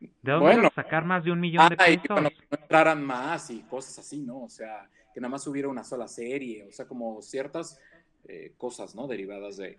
¿De 0.00 0.32
dónde 0.32 0.54
bueno, 0.54 0.70
sacar 0.74 1.04
más 1.04 1.24
de 1.24 1.32
un 1.32 1.40
millón 1.40 1.68
de 1.70 1.76
pesos? 1.76 2.22
no 2.22 2.30
entraran 2.50 3.02
más 3.04 3.50
y 3.50 3.62
cosas 3.62 3.98
así, 3.98 4.22
¿no? 4.22 4.42
O 4.42 4.48
sea, 4.48 4.88
que 5.12 5.20
nada 5.20 5.30
más 5.30 5.46
hubiera 5.46 5.68
una 5.68 5.82
sola 5.82 6.06
serie, 6.06 6.64
o 6.68 6.72
sea, 6.72 6.86
como 6.86 7.20
ciertas 7.22 7.80
eh, 8.28 8.52
cosas, 8.56 8.94
¿no? 8.94 9.06
Derivadas 9.06 9.56
de... 9.56 9.78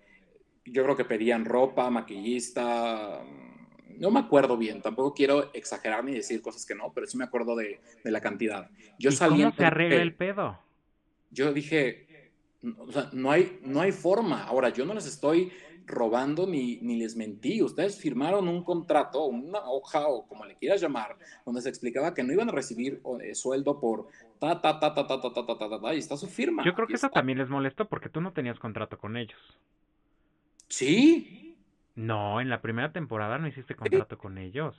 Yo 0.65 0.83
creo 0.83 0.97
que 0.97 1.05
pedían 1.05 1.45
ropa, 1.45 1.89
maquillista, 1.89 3.23
no 3.99 4.11
me 4.11 4.19
acuerdo 4.19 4.57
bien, 4.57 4.81
tampoco 4.81 5.13
quiero 5.13 5.53
exagerar 5.53 6.03
ni 6.03 6.13
decir 6.13 6.41
cosas 6.41 6.65
que 6.65 6.75
no, 6.75 6.91
pero 6.93 7.07
sí 7.07 7.17
me 7.17 7.23
acuerdo 7.23 7.55
de, 7.55 7.79
de 8.03 8.11
la 8.11 8.21
cantidad. 8.21 8.69
Yo 8.99 9.09
¿Y 9.09 9.17
¿Cómo 9.17 9.51
se 9.51 9.65
arregla 9.65 10.01
el 10.01 10.15
pedo? 10.15 10.59
Yo 11.31 11.53
dije, 11.53 12.31
o 12.77 12.91
sea, 12.91 13.09
no 13.13 13.31
hay, 13.31 13.59
no 13.63 13.81
hay 13.81 13.91
forma. 13.91 14.43
Ahora, 14.43 14.69
yo 14.69 14.85
no 14.85 14.93
les 14.93 15.05
estoy 15.05 15.51
robando 15.85 16.45
ni, 16.45 16.77
ni 16.81 16.97
les 16.97 17.15
mentí. 17.15 17.61
Ustedes 17.61 17.97
firmaron 17.97 18.47
un 18.47 18.63
contrato, 18.63 19.25
una 19.25 19.59
hoja 19.59 20.07
o 20.07 20.27
como 20.27 20.45
le 20.45 20.55
quieras 20.55 20.81
llamar, 20.81 21.17
donde 21.45 21.61
se 21.61 21.69
explicaba 21.69 22.13
que 22.13 22.23
no 22.23 22.33
iban 22.33 22.49
a 22.49 22.51
recibir 22.51 23.01
sueldo 23.33 23.79
por 23.79 24.07
ta, 24.39 24.61
ta, 24.61 24.79
ta, 24.79 24.93
ta, 24.93 25.07
ta, 25.07 25.21
ta, 25.21 25.33
ta, 25.33 25.45
ta, 25.45 25.57
ta, 25.57 25.81
ta, 25.81 25.95
y 25.95 25.99
está 25.99 26.17
su 26.17 26.27
firma. 26.27 26.63
Yo 26.65 26.73
creo 26.73 26.87
que 26.87 26.95
eso 26.95 27.09
también 27.09 27.37
les 27.37 27.49
molestó 27.49 27.87
porque 27.87 28.09
tú 28.09 28.21
no 28.21 28.33
tenías 28.33 28.59
contrato 28.59 28.97
con 28.97 29.17
ellos. 29.17 29.39
Sí. 30.67 31.46
No, 31.97 32.39
en 32.39 32.47
la 32.47 32.61
primera 32.61 32.93
temporada 32.93 33.39
no 33.39 33.47
hiciste 33.47 33.75
contrato 33.75 34.19
con 34.19 34.37
ellos. 34.37 34.75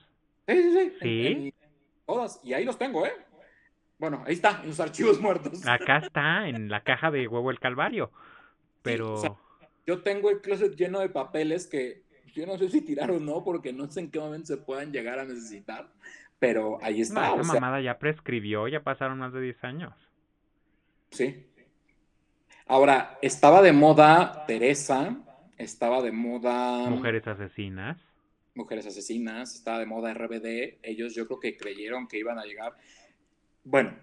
Sí, 0.47 0.55
sí, 0.55 0.93
sí. 1.01 1.01
¿Sí? 1.01 1.55
todas. 2.07 2.40
Y 2.45 2.55
ahí 2.55 2.65
los 2.65 2.78
tengo, 2.78 3.05
¿eh? 3.05 3.12
Bueno, 3.99 4.23
ahí 4.24 4.35
está, 4.35 4.61
en 4.62 4.69
los 4.69 4.78
archivos 4.78 5.20
muertos. 5.20 5.66
Acá 5.66 5.99
está, 5.99 6.49
en 6.49 6.69
la 6.69 6.85
caja 6.85 7.11
de 7.11 7.27
huevo 7.27 7.51
el 7.51 7.59
calvario. 7.59 8.12
Pero... 8.82 9.36
Yo 9.85 10.03
tengo 10.03 10.31
el 10.31 10.40
closet 10.40 10.77
lleno 10.77 11.01
de 11.01 11.09
papeles 11.09 11.66
que 11.66 12.05
yo 12.35 12.47
no 12.47 12.57
sé 12.57 12.69
si 12.69 12.82
tirar 12.82 13.11
o 13.11 13.19
no, 13.19 13.43
porque 13.43 13.73
no 13.73 13.90
sé 13.90 14.01
en 14.01 14.11
qué 14.11 14.20
momento 14.20 14.47
se 14.47 14.59
puedan 14.59 14.93
llegar 14.93 15.19
a 15.19 15.24
necesitar, 15.24 15.89
pero 16.39 16.78
ahí 16.82 17.01
está. 17.01 17.31
No, 17.31 17.40
esa 17.40 17.55
mamada 17.55 17.81
ya 17.81 17.99
prescribió, 17.99 18.69
ya 18.69 18.85
pasaron 18.85 19.19
más 19.19 19.32
de 19.32 19.40
10 19.40 19.65
años. 19.65 19.95
Sí. 21.11 21.47
Ahora, 22.66 23.19
estaba 23.23 23.62
de 23.62 23.73
moda 23.73 24.45
Teresa, 24.47 25.16
estaba 25.59 26.02
de 26.02 26.12
moda... 26.12 26.89
Mujeres 26.89 27.26
asesinas. 27.26 27.98
Mujeres 28.59 28.86
Asesinas, 28.86 29.55
estaba 29.55 29.78
de 29.78 29.86
moda 29.86 30.12
RBD, 30.12 30.80
ellos 30.82 31.14
yo 31.14 31.26
creo 31.26 31.39
que 31.39 31.56
creyeron 31.56 32.09
que 32.09 32.18
iban 32.18 32.40
a 32.40 32.44
llegar. 32.44 32.74
Bueno, 33.62 33.94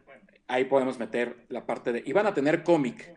ahí 0.47 0.63
podemos 0.63 0.97
meter 0.97 1.45
la 1.49 1.65
parte 1.65 1.91
de, 1.91 2.03
iban 2.05 2.25
a 2.25 2.33
tener 2.33 2.63
cómic, 2.63 3.13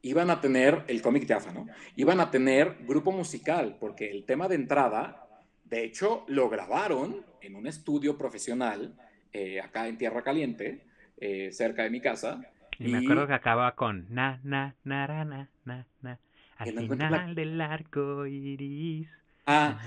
iban 0.00 0.30
a 0.30 0.40
tener 0.40 0.84
el 0.88 1.02
cómic 1.02 1.26
de 1.26 1.52
¿no? 1.52 1.66
Iban 1.96 2.20
a 2.20 2.30
tener 2.30 2.78
grupo 2.86 3.12
musical, 3.12 3.76
porque 3.78 4.10
el 4.10 4.24
tema 4.24 4.48
de 4.48 4.54
entrada, 4.54 5.28
de 5.64 5.84
hecho, 5.84 6.24
lo 6.28 6.48
grabaron 6.48 7.22
en 7.42 7.54
un 7.54 7.66
estudio 7.66 8.16
profesional 8.16 8.96
eh, 9.34 9.60
acá 9.60 9.86
en 9.86 9.98
Tierra 9.98 10.22
Caliente, 10.22 10.86
eh, 11.18 11.52
cerca 11.52 11.82
de 11.82 11.90
mi 11.90 12.00
casa. 12.00 12.40
Y, 12.78 12.88
me 12.88 12.98
acuerdo 12.98 13.26
que 13.26 13.34
acaba 13.34 13.74
con 13.74 14.06
na, 14.08 14.40
na, 14.44 14.76
na, 14.82 15.06
na, 15.06 15.24
na, 15.64 15.86
na, 16.00 16.18
al 16.56 16.88
final 16.88 17.34
del 17.34 17.60
arco 17.60 18.26
iris. 18.26 19.08
Ah, 19.48 19.78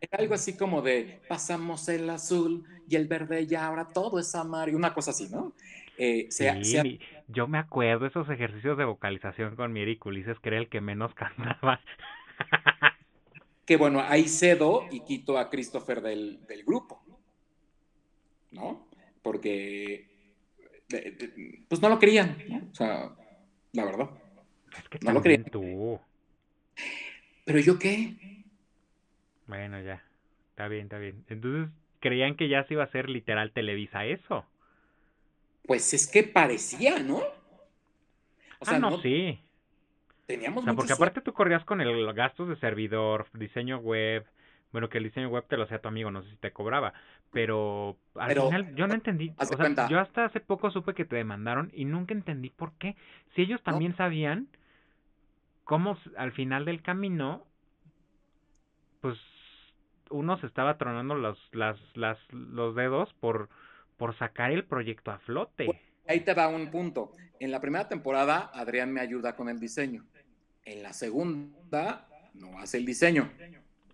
era 0.00 0.18
algo 0.18 0.32
así 0.32 0.56
como 0.56 0.80
de 0.80 1.20
pasamos 1.28 1.86
el 1.90 2.08
azul 2.08 2.64
y 2.88 2.96
el 2.96 3.06
verde 3.06 3.46
y 3.48 3.54
ahora 3.54 3.88
todo 3.88 4.18
es 4.18 4.34
amar 4.34 4.70
y 4.70 4.74
una 4.74 4.94
cosa 4.94 5.10
así, 5.10 5.28
¿no? 5.28 5.52
Eh, 5.98 6.28
sí, 6.30 6.98
yo 7.28 7.46
me 7.46 7.58
acuerdo 7.58 8.06
esos 8.06 8.30
ejercicios 8.30 8.78
de 8.78 8.86
vocalización 8.86 9.54
con 9.54 9.72
mi 9.74 9.82
Eric 9.82 10.06
Ulises, 10.06 10.38
que 10.40 10.48
era 10.48 10.58
el 10.58 10.70
que 10.70 10.80
menos 10.80 11.14
cantaba. 11.14 11.80
que 13.66 13.76
bueno, 13.76 14.00
ahí 14.00 14.28
cedo 14.28 14.86
y 14.90 15.00
quito 15.00 15.36
a 15.36 15.50
Christopher 15.50 16.00
del, 16.00 16.40
grupo, 16.66 17.02
¿no? 18.50 18.88
Porque 19.22 20.10
pues 21.68 21.82
no 21.82 21.90
lo 21.90 21.98
querían, 21.98 22.38
¿no? 22.48 22.68
O 22.70 22.74
sea, 22.74 23.14
la 23.72 23.84
verdad. 23.84 24.21
Es 24.78 24.88
que 24.88 24.98
no 25.02 25.12
lo 25.12 25.22
querían. 25.22 25.44
Tú. 25.44 26.00
¿Pero 27.44 27.58
yo 27.58 27.78
qué? 27.78 28.14
Bueno, 29.46 29.80
ya. 29.80 30.02
Está 30.50 30.68
bien, 30.68 30.84
está 30.84 30.98
bien. 30.98 31.24
Entonces, 31.28 31.72
¿creían 32.00 32.36
que 32.36 32.48
ya 32.48 32.64
se 32.64 32.74
iba 32.74 32.82
a 32.82 32.86
hacer 32.86 33.08
literal 33.08 33.52
Televisa 33.52 34.04
eso? 34.04 34.46
Pues 35.66 35.94
es 35.94 36.06
que 36.06 36.22
parecía, 36.22 36.98
¿no? 36.98 37.22
O 38.58 38.64
sea, 38.64 38.76
ah, 38.76 38.78
no, 38.78 39.00
sí. 39.00 39.40
Teníamos 40.26 40.62
o 40.62 40.64
sea, 40.64 40.74
porque 40.74 40.92
aparte 40.92 41.20
tú 41.20 41.32
corrías 41.32 41.64
con 41.64 41.80
el 41.80 42.12
gastos 42.12 42.48
de 42.48 42.56
servidor, 42.56 43.26
diseño 43.32 43.78
web, 43.78 44.24
bueno, 44.70 44.88
que 44.88 44.98
el 44.98 45.04
diseño 45.04 45.28
web 45.28 45.44
te 45.48 45.56
lo 45.56 45.64
hacía 45.64 45.80
tu 45.80 45.88
amigo, 45.88 46.10
no 46.10 46.22
sé 46.22 46.30
si 46.30 46.36
te 46.36 46.52
cobraba, 46.52 46.94
pero 47.32 47.96
al 48.14 48.32
final 48.32 48.74
yo 48.74 48.86
no 48.86 48.94
entendí, 48.94 49.32
o 49.36 49.44
sea, 49.44 49.88
yo 49.88 49.98
hasta 49.98 50.24
hace 50.24 50.40
poco 50.40 50.70
supe 50.70 50.94
que 50.94 51.04
te 51.04 51.16
demandaron 51.16 51.70
y 51.74 51.84
nunca 51.84 52.14
entendí 52.14 52.50
por 52.50 52.72
qué. 52.74 52.96
Si 53.34 53.42
ellos 53.42 53.62
también 53.62 53.96
sabían 53.96 54.46
cómo 55.64 55.96
al 56.16 56.32
final 56.32 56.64
del 56.64 56.82
camino, 56.82 57.46
pues 59.00 59.18
uno 60.10 60.38
se 60.38 60.46
estaba 60.46 60.78
tronando 60.78 61.14
los, 61.14 61.38
las, 61.52 61.78
las, 61.94 62.18
los 62.30 62.74
dedos 62.74 63.12
por, 63.14 63.48
por 63.96 64.16
sacar 64.16 64.52
el 64.52 64.64
proyecto 64.64 65.10
a 65.10 65.18
flote. 65.18 65.68
Ahí 66.06 66.20
te 66.20 66.34
va 66.34 66.48
un 66.48 66.70
punto. 66.70 67.12
En 67.40 67.50
la 67.50 67.60
primera 67.60 67.88
temporada, 67.88 68.50
Adrián 68.54 68.92
me 68.92 69.00
ayuda 69.00 69.34
con 69.34 69.48
el 69.48 69.58
diseño. 69.58 70.04
En 70.64 70.82
la 70.82 70.92
segunda, 70.92 72.08
no 72.34 72.58
hace 72.58 72.78
el 72.78 72.86
diseño. 72.86 73.30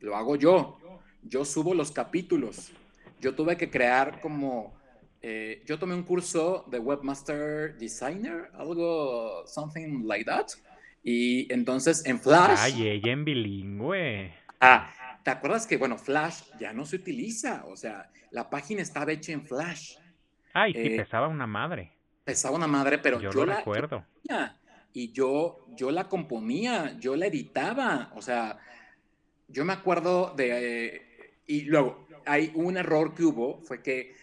Lo 0.00 0.16
hago 0.16 0.36
yo. 0.36 0.78
Yo 1.22 1.44
subo 1.44 1.74
los 1.74 1.90
capítulos. 1.92 2.72
Yo 3.20 3.34
tuve 3.34 3.56
que 3.56 3.70
crear 3.70 4.20
como... 4.20 4.76
Eh, 5.20 5.62
yo 5.66 5.78
tomé 5.78 5.94
un 5.94 6.04
curso 6.04 6.64
de 6.68 6.78
Webmaster 6.78 7.76
Designer, 7.76 8.50
algo, 8.54 9.44
something 9.46 10.04
like 10.06 10.24
that. 10.24 10.46
Y 11.10 11.50
entonces 11.50 12.04
en 12.04 12.20
Flash. 12.20 12.58
Ay, 12.58 12.86
ella 12.86 13.12
en 13.12 13.24
bilingüe. 13.24 14.30
Ah, 14.60 14.92
¿te 15.22 15.30
acuerdas 15.30 15.66
que, 15.66 15.78
bueno, 15.78 15.96
Flash 15.96 16.42
ya 16.60 16.74
no 16.74 16.84
se 16.84 16.96
utiliza? 16.96 17.64
O 17.64 17.76
sea, 17.76 18.10
la 18.30 18.50
página 18.50 18.82
estaba 18.82 19.10
hecha 19.10 19.32
en 19.32 19.46
Flash. 19.46 19.94
Ay, 20.52 20.74
sí, 20.74 20.80
eh, 20.80 20.96
pesaba 20.98 21.28
una 21.28 21.46
madre. 21.46 21.92
Pesaba 22.24 22.56
una 22.56 22.66
madre, 22.66 22.98
pero 22.98 23.18
yo, 23.22 23.46
la 23.46 23.56
recuerdo. 23.56 24.04
y 24.92 25.10
yo, 25.12 25.64
yo 25.68 25.90
la 25.90 26.10
componía, 26.10 26.94
yo 27.00 27.16
la 27.16 27.28
editaba. 27.28 28.12
O 28.14 28.20
sea, 28.20 28.58
yo 29.48 29.64
me 29.64 29.72
acuerdo 29.72 30.34
de. 30.36 31.38
y 31.46 31.62
luego, 31.62 32.06
hay 32.26 32.52
un 32.54 32.76
error 32.76 33.14
que 33.14 33.22
hubo, 33.22 33.62
fue 33.62 33.82
que 33.82 34.14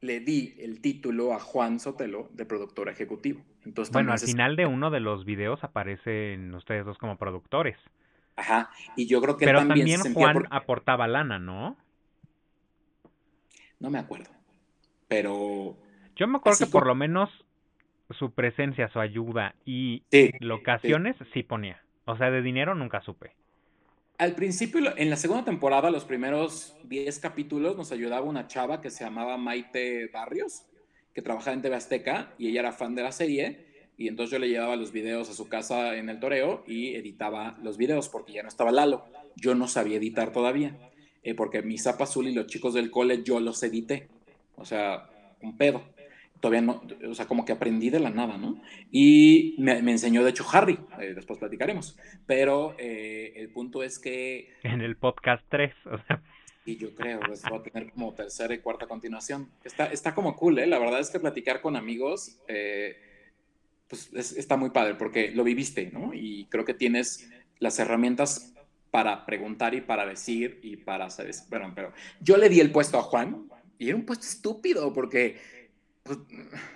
le 0.00 0.20
di 0.20 0.54
el 0.58 0.80
título 0.80 1.32
a 1.32 1.40
Juan 1.40 1.80
Sotelo 1.80 2.28
de 2.32 2.44
productor 2.46 2.88
ejecutivo. 2.88 3.42
Entonces, 3.64 3.92
bueno, 3.92 4.12
al 4.12 4.18
final 4.18 4.56
de 4.56 4.66
uno 4.66 4.90
de 4.90 5.00
los 5.00 5.24
videos 5.24 5.62
aparecen 5.64 6.54
ustedes 6.54 6.84
dos 6.84 6.98
como 6.98 7.18
productores. 7.18 7.76
Ajá, 8.36 8.70
y 8.96 9.06
yo 9.06 9.20
creo 9.20 9.36
que 9.36 9.44
Pero 9.44 9.66
también, 9.66 10.00
Juan 10.14 10.44
aportaba 10.50 11.08
lana, 11.08 11.38
¿no? 11.38 11.76
No 13.80 13.90
me 13.90 13.98
acuerdo. 13.98 14.30
Pero. 15.08 15.76
Yo 16.16 16.28
me 16.28 16.38
acuerdo 16.38 16.58
que 16.58 16.70
por 16.70 16.86
lo 16.86 16.94
menos 16.94 17.30
su 18.18 18.32
presencia, 18.32 18.88
su 18.88 19.00
ayuda 19.00 19.54
y 19.64 20.02
locaciones 20.40 21.16
sí 21.32 21.42
ponía. 21.42 21.82
O 22.04 22.16
sea, 22.16 22.30
de 22.30 22.42
dinero 22.42 22.74
nunca 22.74 23.00
supe. 23.02 23.32
Al 24.18 24.34
principio, 24.34 24.80
en 24.96 25.10
la 25.10 25.16
segunda 25.16 25.44
temporada, 25.44 25.92
los 25.92 26.04
primeros 26.04 26.74
10 26.82 27.20
capítulos, 27.20 27.76
nos 27.76 27.92
ayudaba 27.92 28.26
una 28.26 28.48
chava 28.48 28.80
que 28.80 28.90
se 28.90 29.04
llamaba 29.04 29.36
Maite 29.36 30.08
Barrios, 30.08 30.64
que 31.14 31.22
trabajaba 31.22 31.54
en 31.54 31.62
TV 31.62 31.76
Azteca 31.76 32.34
y 32.36 32.48
ella 32.48 32.60
era 32.60 32.72
fan 32.72 32.96
de 32.96 33.04
la 33.04 33.12
serie. 33.12 33.92
Y 33.96 34.08
entonces 34.08 34.32
yo 34.32 34.40
le 34.40 34.48
llevaba 34.48 34.74
los 34.74 34.90
videos 34.90 35.30
a 35.30 35.34
su 35.34 35.48
casa 35.48 35.96
en 35.96 36.08
el 36.08 36.18
toreo 36.18 36.64
y 36.66 36.96
editaba 36.96 37.56
los 37.62 37.76
videos 37.76 38.08
porque 38.08 38.32
ya 38.32 38.42
no 38.42 38.48
estaba 38.48 38.72
Lalo. 38.72 39.04
Yo 39.36 39.54
no 39.54 39.68
sabía 39.68 39.98
editar 39.98 40.32
todavía, 40.32 40.76
eh, 41.22 41.34
porque 41.34 41.62
mi 41.62 41.78
zapa 41.78 42.02
azul 42.02 42.26
y 42.26 42.34
los 42.34 42.48
chicos 42.48 42.74
del 42.74 42.90
cole 42.90 43.22
yo 43.22 43.38
los 43.38 43.62
edité. 43.62 44.08
O 44.56 44.64
sea, 44.64 45.08
un 45.42 45.56
pedo 45.56 45.84
todavía 46.40 46.60
no, 46.60 46.82
o 47.08 47.14
sea, 47.14 47.26
como 47.26 47.44
que 47.44 47.52
aprendí 47.52 47.90
de 47.90 48.00
la 48.00 48.10
nada, 48.10 48.36
¿no? 48.36 48.60
Y 48.90 49.56
me, 49.58 49.78
enseñó, 49.78 50.24
de 50.24 50.30
hecho, 50.30 50.46
Harry, 50.52 50.78
eh, 51.00 51.14
después 51.14 51.38
platicaremos, 51.38 51.98
pero 52.26 52.74
eh, 52.78 53.32
el 53.36 53.50
punto 53.50 53.82
es 53.82 53.98
que... 53.98 54.54
En 54.62 54.80
el 54.80 54.96
podcast 54.96 55.44
3, 55.48 55.72
o 55.86 55.98
sea... 56.06 56.22
Y 56.64 56.76
yo 56.76 56.94
creo, 56.94 57.20
pues 57.20 57.42
va 57.44 57.56
a 57.56 57.62
tener 57.62 57.90
como 57.92 58.12
tercera 58.12 58.52
y 58.52 58.58
cuarta 58.58 58.86
continuación. 58.86 59.48
Está, 59.64 59.86
está 59.86 60.14
como 60.14 60.36
cool, 60.36 60.58
¿eh? 60.58 60.66
La 60.66 60.78
verdad 60.78 61.00
es 61.00 61.08
que 61.08 61.18
platicar 61.18 61.62
con 61.62 61.76
amigos, 61.76 62.42
eh, 62.46 62.94
pues 63.88 64.12
está 64.12 64.58
muy 64.58 64.68
padre, 64.68 64.94
porque 64.94 65.30
lo 65.30 65.44
viviste, 65.44 65.90
¿no? 65.90 66.12
Y 66.12 66.44
creo 66.50 66.66
que 66.66 66.74
tienes 66.74 67.30
las 67.58 67.78
herramientas 67.78 68.54
para 68.90 69.24
preguntar 69.24 69.74
y 69.74 69.80
para 69.80 70.04
decir 70.04 70.60
y 70.62 70.76
para 70.76 71.06
hacer... 71.06 71.30
Bueno, 71.48 71.72
pero 71.74 71.94
yo 72.20 72.36
le 72.36 72.50
di 72.50 72.60
el 72.60 72.70
puesto 72.70 72.98
a 72.98 73.02
Juan 73.02 73.48
y 73.78 73.88
era 73.88 73.96
un 73.96 74.04
puesto 74.04 74.26
estúpido, 74.26 74.92
porque 74.92 75.38
pues, 76.08 76.18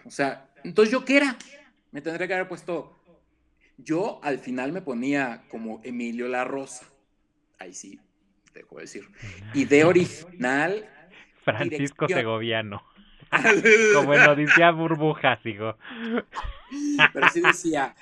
o 0.05 0.11
sea, 0.11 0.51
entonces 0.65 0.93
yo 0.93 1.05
qué 1.05 1.17
era? 1.17 1.37
Me 1.91 2.01
tendría 2.01 2.27
que 2.27 2.35
haber 2.35 2.49
puesto, 2.49 2.99
yo 3.79 4.21
al 4.23 4.39
final 4.39 4.73
me 4.73 4.83
ponía 4.83 5.45
como 5.51 5.81
Emilio 5.85 6.29
La 6.29 6.45
Rosa, 6.45 6.87
ahí 7.59 7.75
sí, 7.75 8.01
dejo 8.55 8.77
de 8.77 8.83
decir, 8.83 9.09
idea 9.55 9.87
original. 9.87 10.89
Francisco 11.45 12.07
Segoviano. 12.09 12.83
como 13.95 14.15
en 14.15 14.29
Odisea 14.29 14.71
Burbujas, 14.73 15.43
digo. 15.43 15.77
Pero 17.13 17.29
sí 17.31 17.41
decía, 17.41 17.95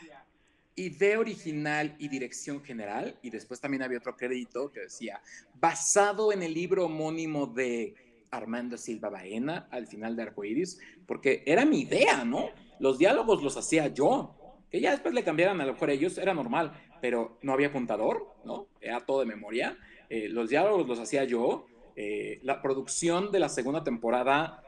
idea 0.75 1.19
original 1.19 1.95
y 1.99 2.09
dirección 2.09 2.63
general, 2.63 3.17
y 3.23 3.31
después 3.31 3.61
también 3.61 3.83
había 3.83 3.99
otro 3.99 4.17
crédito 4.17 4.73
que 4.73 4.81
decía, 4.81 5.21
basado 5.55 6.33
en 6.33 6.43
el 6.43 6.53
libro 6.55 6.87
homónimo 6.87 7.47
de 7.47 7.95
Armando 8.31 8.77
Silva 8.77 9.09
Baena 9.09 9.69
al 9.71 9.87
final 9.87 10.17
de 10.17 10.23
Arcoiris, 10.23 10.81
porque 11.07 11.43
era 11.47 11.65
mi 11.65 11.81
idea, 11.81 12.25
¿no? 12.25 12.51
Los 12.79 12.99
diálogos 12.99 13.43
los 13.43 13.57
hacía 13.57 13.89
yo, 13.89 14.37
que 14.71 14.81
ya 14.81 14.93
después 14.93 15.15
le 15.15 15.25
cambiaran 15.25 15.61
a 15.61 15.67
lo 15.67 15.73
mejor 15.73 15.91
ellos, 15.91 16.17
era 16.17 16.33
normal, 16.33 16.73
pero 17.01 17.39
no 17.43 17.53
había 17.53 17.73
contador, 17.73 18.35
¿no? 18.45 18.69
Era 18.81 19.01
todo 19.01 19.21
de 19.21 19.27
memoria. 19.27 19.77
Eh, 20.09 20.29
los 20.29 20.49
diálogos 20.49 20.87
los 20.87 20.99
hacía 21.01 21.25
yo. 21.25 21.67
Eh, 21.97 22.41
la 22.43 22.63
producción 22.63 23.33
de 23.33 23.41
la 23.41 23.49
segunda 23.49 23.83
temporada, 23.83 24.63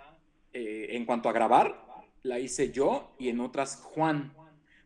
eh, 0.53 0.89
en 0.91 1.07
cuanto 1.07 1.29
a 1.29 1.33
grabar, 1.33 1.87
la 2.23 2.39
hice 2.39 2.73
yo 2.73 3.15
y 3.19 3.29
en 3.29 3.41
otras 3.41 3.77
Juan, 3.77 4.35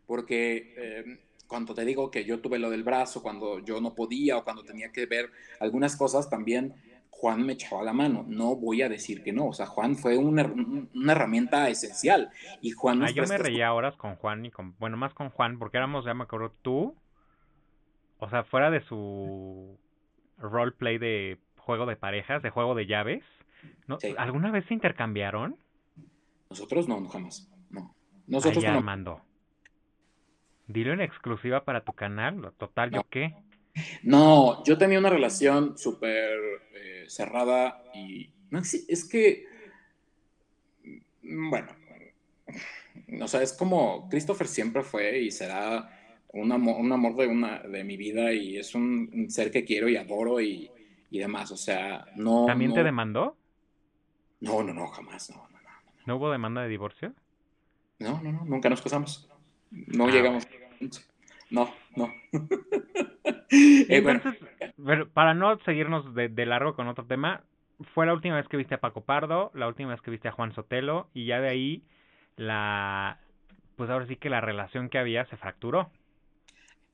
porque 0.05 1.19
cuando 1.47 1.73
te 1.73 1.85
digo 1.85 2.09
que 2.09 2.25
yo 2.25 2.39
tuve 2.39 2.57
lo 2.57 2.69
del 2.69 2.83
brazo, 2.83 3.21
cuando 3.21 3.59
yo 3.59 3.79
no 3.81 3.93
podía 3.93 4.37
o 4.37 4.43
cuando 4.43 4.63
tenía 4.63 4.91
que 4.91 5.05
ver 5.05 5.29
algunas 5.59 5.95
cosas, 5.95 6.29
también 6.29 6.73
Juan 7.19 7.43
me 7.43 7.53
echaba 7.53 7.83
la 7.83 7.93
mano. 7.93 8.23
No 8.27 8.55
voy 8.55 8.83
a 8.83 8.89
decir 8.89 9.23
que 9.23 9.33
no. 9.33 9.47
O 9.47 9.53
sea, 9.53 9.65
Juan 9.65 9.95
fue 9.95 10.17
una, 10.17 10.43
herramienta 11.11 11.67
esencial. 11.67 12.29
Y 12.61 12.71
Juan 12.71 13.01
ah, 13.03 13.09
yo 13.09 13.25
me 13.25 13.37
reía 13.39 13.73
horas 13.73 13.95
con 13.95 14.15
Juan 14.15 14.45
y 14.45 14.51
con, 14.51 14.75
bueno, 14.77 14.97
más 14.97 15.13
con 15.13 15.31
Juan, 15.31 15.57
porque 15.57 15.77
éramos, 15.77 16.05
ya 16.05 16.13
me 16.13 16.23
acuerdo, 16.23 16.53
tú, 16.61 16.95
o 18.19 18.29
sea, 18.29 18.43
fuera 18.43 18.69
de 18.69 18.81
su 18.81 19.79
roleplay 20.37 20.99
de 20.99 21.39
juego 21.57 21.87
de 21.87 21.95
parejas, 21.95 22.43
de 22.43 22.51
juego 22.51 22.75
de 22.75 22.85
llaves, 22.85 23.23
¿no? 23.87 23.97
¿alguna 24.17 24.51
vez 24.51 24.65
se 24.67 24.75
intercambiaron? 24.75 25.57
Nosotros 26.51 26.87
no, 26.87 27.03
jamás. 27.07 27.51
No. 27.71 27.95
Nosotros 28.27 28.63
no. 28.63 29.21
Dilo 30.67 30.93
en 30.93 31.01
exclusiva 31.01 31.63
para 31.63 31.83
tu 31.83 31.93
canal. 31.93 32.53
Total, 32.57 32.91
¿yo 32.91 33.03
qué? 33.09 33.33
No, 34.03 34.63
yo 34.63 34.77
tenía 34.77 34.99
una 34.99 35.09
relación 35.09 35.77
súper 35.77 36.39
eh, 36.73 37.05
cerrada 37.07 37.83
y 37.93 38.29
no, 38.49 38.59
es 38.59 39.05
que, 39.09 39.45
mm, 41.23 41.49
bueno, 41.49 41.67
o 43.21 43.27
sea, 43.27 43.41
es 43.41 43.53
como 43.53 44.09
Christopher 44.09 44.47
siempre 44.47 44.83
fue 44.83 45.19
y 45.19 45.31
será 45.31 45.89
un 46.29 46.51
amor, 46.51 46.75
un 46.79 46.91
amor 46.91 47.15
de, 47.15 47.27
una, 47.27 47.59
de 47.59 47.83
mi 47.83 47.97
vida 47.97 48.33
y 48.33 48.57
es 48.57 48.75
un, 48.75 49.27
ser 49.29 49.51
que 49.51 49.63
quiero 49.63 49.87
y 49.89 49.95
adoro 49.95 50.41
y, 50.41 50.69
y 51.09 51.19
demás. 51.19 51.51
O 51.51 51.57
sea, 51.57 52.05
no. 52.15 52.45
¿También 52.45 52.69
no, 52.69 52.75
te 52.75 52.83
demandó? 52.83 53.37
No, 54.41 54.63
no, 54.63 54.73
no, 54.73 54.87
jamás. 54.87 55.29
No, 55.29 55.47
no, 55.49 55.61
no, 55.61 55.69
¿No 56.05 56.15
hubo 56.17 56.31
demanda 56.31 56.61
de 56.61 56.69
divorcio? 56.69 57.13
No, 57.99 58.21
no, 58.21 58.31
no, 58.31 58.45
nunca 58.45 58.69
nos 58.69 58.81
casamos. 58.81 59.29
No 59.71 60.05
ah, 60.05 60.11
llegamos. 60.11 60.47
No, 61.49 61.73
no. 61.95 62.13
Eh, 63.51 63.85
Entonces, 63.89 64.35
para 65.13 65.33
no 65.33 65.57
seguirnos 65.59 66.13
de, 66.13 66.27
de, 66.27 66.45
largo 66.45 66.75
con 66.75 66.87
otro 66.87 67.05
tema, 67.05 67.43
fue 67.93 68.05
la 68.05 68.13
última 68.13 68.35
vez 68.35 68.47
que 68.47 68.57
viste 68.57 68.75
a 68.75 68.79
Paco 68.79 69.01
Pardo, 69.01 69.51
la 69.53 69.67
última 69.67 69.91
vez 69.91 70.01
que 70.01 70.11
viste 70.11 70.27
a 70.27 70.33
Juan 70.33 70.51
Sotelo, 70.53 71.09
y 71.13 71.27
ya 71.27 71.39
de 71.39 71.47
ahí 71.47 71.83
la, 72.35 73.19
pues 73.77 73.89
ahora 73.89 74.07
sí 74.07 74.17
que 74.17 74.29
la 74.29 74.41
relación 74.41 74.89
que 74.89 74.97
había 74.97 75.25
se 75.25 75.37
fracturó. 75.37 75.89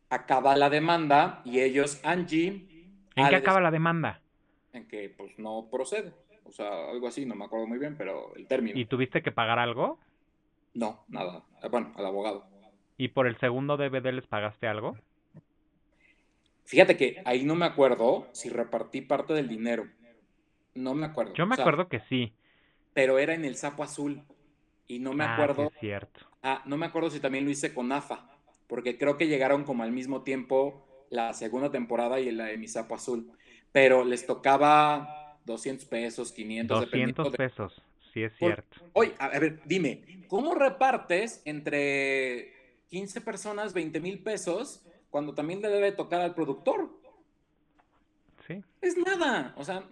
Acaba 0.10 0.56
la 0.56 0.70
demanda 0.70 1.42
y 1.44 1.62
ellos, 1.62 2.00
Angie... 2.04 2.68
¿En 3.16 3.30
qué 3.30 3.36
acaba 3.36 3.62
la 3.62 3.72
demanda? 3.72 4.22
En 4.74 4.88
que 4.88 5.10
pues 5.16 5.38
no 5.40 5.68
procede. 5.72 6.14
O 6.46 6.52
sea, 6.52 6.90
algo 6.90 7.08
así, 7.08 7.26
no 7.26 7.36
me 7.36 7.46
acuerdo 7.46 7.68
muy 7.68 7.80
bien, 7.80 7.96
pero 7.98 8.36
el 8.36 8.48
término. 8.48 8.78
¿Y 8.78 8.86
tuviste 8.86 9.22
que 9.22 9.32
pagar 9.32 9.60
algo? 9.60 10.00
No, 10.74 11.04
nada. 11.08 11.44
Bueno, 11.70 11.94
al 11.96 12.06
abogado. 12.06 12.46
¿Y 12.98 13.10
por 13.10 13.28
el 13.28 13.38
segundo 13.38 13.78
DVD 13.78 14.12
les 14.12 14.28
pagaste 14.28 14.68
algo? 14.68 14.98
Fíjate 16.66 16.98
que 16.98 17.22
ahí 17.26 17.44
no 17.44 17.56
me 17.56 17.66
acuerdo 17.66 18.28
si 18.32 18.50
repartí 18.50 19.02
parte 19.02 19.34
del 19.34 19.48
dinero. 19.48 19.88
No 20.76 20.94
me 20.94 21.06
acuerdo. 21.06 21.34
Yo 21.34 21.46
me 21.46 21.56
acuerdo 21.56 21.88
que 21.88 22.00
sí. 22.10 22.34
Pero 22.94 23.20
era 23.20 23.34
en 23.34 23.46
el 23.46 23.56
sapo 23.56 23.84
azul. 23.84 24.24
Y 24.88 25.00
no 25.00 25.14
me 25.14 25.24
ah, 25.24 25.34
acuerdo. 25.34 25.72
Es 25.74 25.80
cierto. 25.80 26.22
Ah, 26.42 26.64
no 26.66 26.78
me 26.78 26.86
acuerdo 26.86 27.10
si 27.10 27.20
también 27.20 27.46
lo 27.46 27.52
hice 27.52 27.74
con 27.74 27.92
AFA. 27.92 28.30
Porque 28.68 28.98
creo 28.98 29.18
que 29.18 29.28
llegaron 29.28 29.64
como 29.64 29.84
al 29.84 29.92
mismo 29.92 30.24
tiempo 30.24 30.88
la 31.10 31.34
segunda 31.34 31.70
temporada 31.70 32.20
y 32.20 32.32
la 32.32 32.46
de 32.46 32.58
mi 32.58 32.68
sapo 32.68 32.96
azul. 32.96 33.32
Pero 33.72 34.04
les 34.04 34.26
tocaba 34.26 35.38
200 35.46 35.86
pesos, 35.86 36.32
500. 36.32 36.80
200 36.80 37.30
pesos, 37.36 37.82
sí 38.14 38.24
es 38.24 38.34
cierto. 38.38 38.78
Oye, 38.94 39.14
a 39.20 39.28
ver, 39.40 39.62
dime, 39.66 40.26
¿cómo 40.28 40.56
repartes 40.56 41.42
entre 41.46 42.54
15 42.90 43.22
personas 43.22 43.74
20 43.74 44.00
mil 44.00 44.20
pesos 44.24 44.86
cuando 45.14 45.36
también 45.36 45.62
le 45.62 45.70
debe 45.70 45.92
tocar 45.92 46.22
al 46.22 46.34
productor? 46.34 46.90
Sí. 48.48 48.64
Es 48.82 48.98
nada. 48.98 49.54
O 49.56 49.64
sea, 49.64 49.88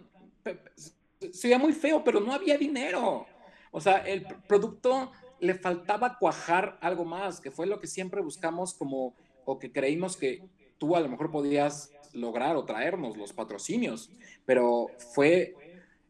se 1.32 1.48
veía 1.48 1.60
muy 1.60 1.74
feo, 1.74 2.04
pero 2.04 2.20
no 2.20 2.34
había 2.34 2.58
dinero. 2.58 3.28
O 3.70 3.80
sea, 3.80 3.98
el 3.98 4.26
producto 4.48 5.12
le 5.40 5.54
faltaba 5.54 6.18
cuajar 6.18 6.80
algo 6.82 7.06
más, 7.06 7.40
que 7.40 7.52
fue 7.52 7.68
lo 7.68 7.80
que 7.80 7.86
siempre 7.86 8.20
buscamos 8.20 8.74
como, 8.74 9.14
o 9.46 9.60
que 9.60 9.72
creímos 9.72 10.18
que 10.18 10.42
tú 10.80 10.96
a 10.96 11.00
lo 11.00 11.08
mejor 11.08 11.30
podías 11.30 11.92
lograr 12.14 12.56
o 12.56 12.66
traernos 12.66 13.16
los 13.16 13.32
patrocinios, 13.32 14.10
pero 14.44 14.88
fue, 15.14 15.54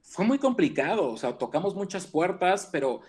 fue 0.02 0.24
muy 0.24 0.38
complicado, 0.38 1.12
o 1.12 1.18
sea, 1.18 1.38
tocamos 1.38 1.76
muchas 1.76 2.08
puertas, 2.08 2.70
pero 2.72 3.02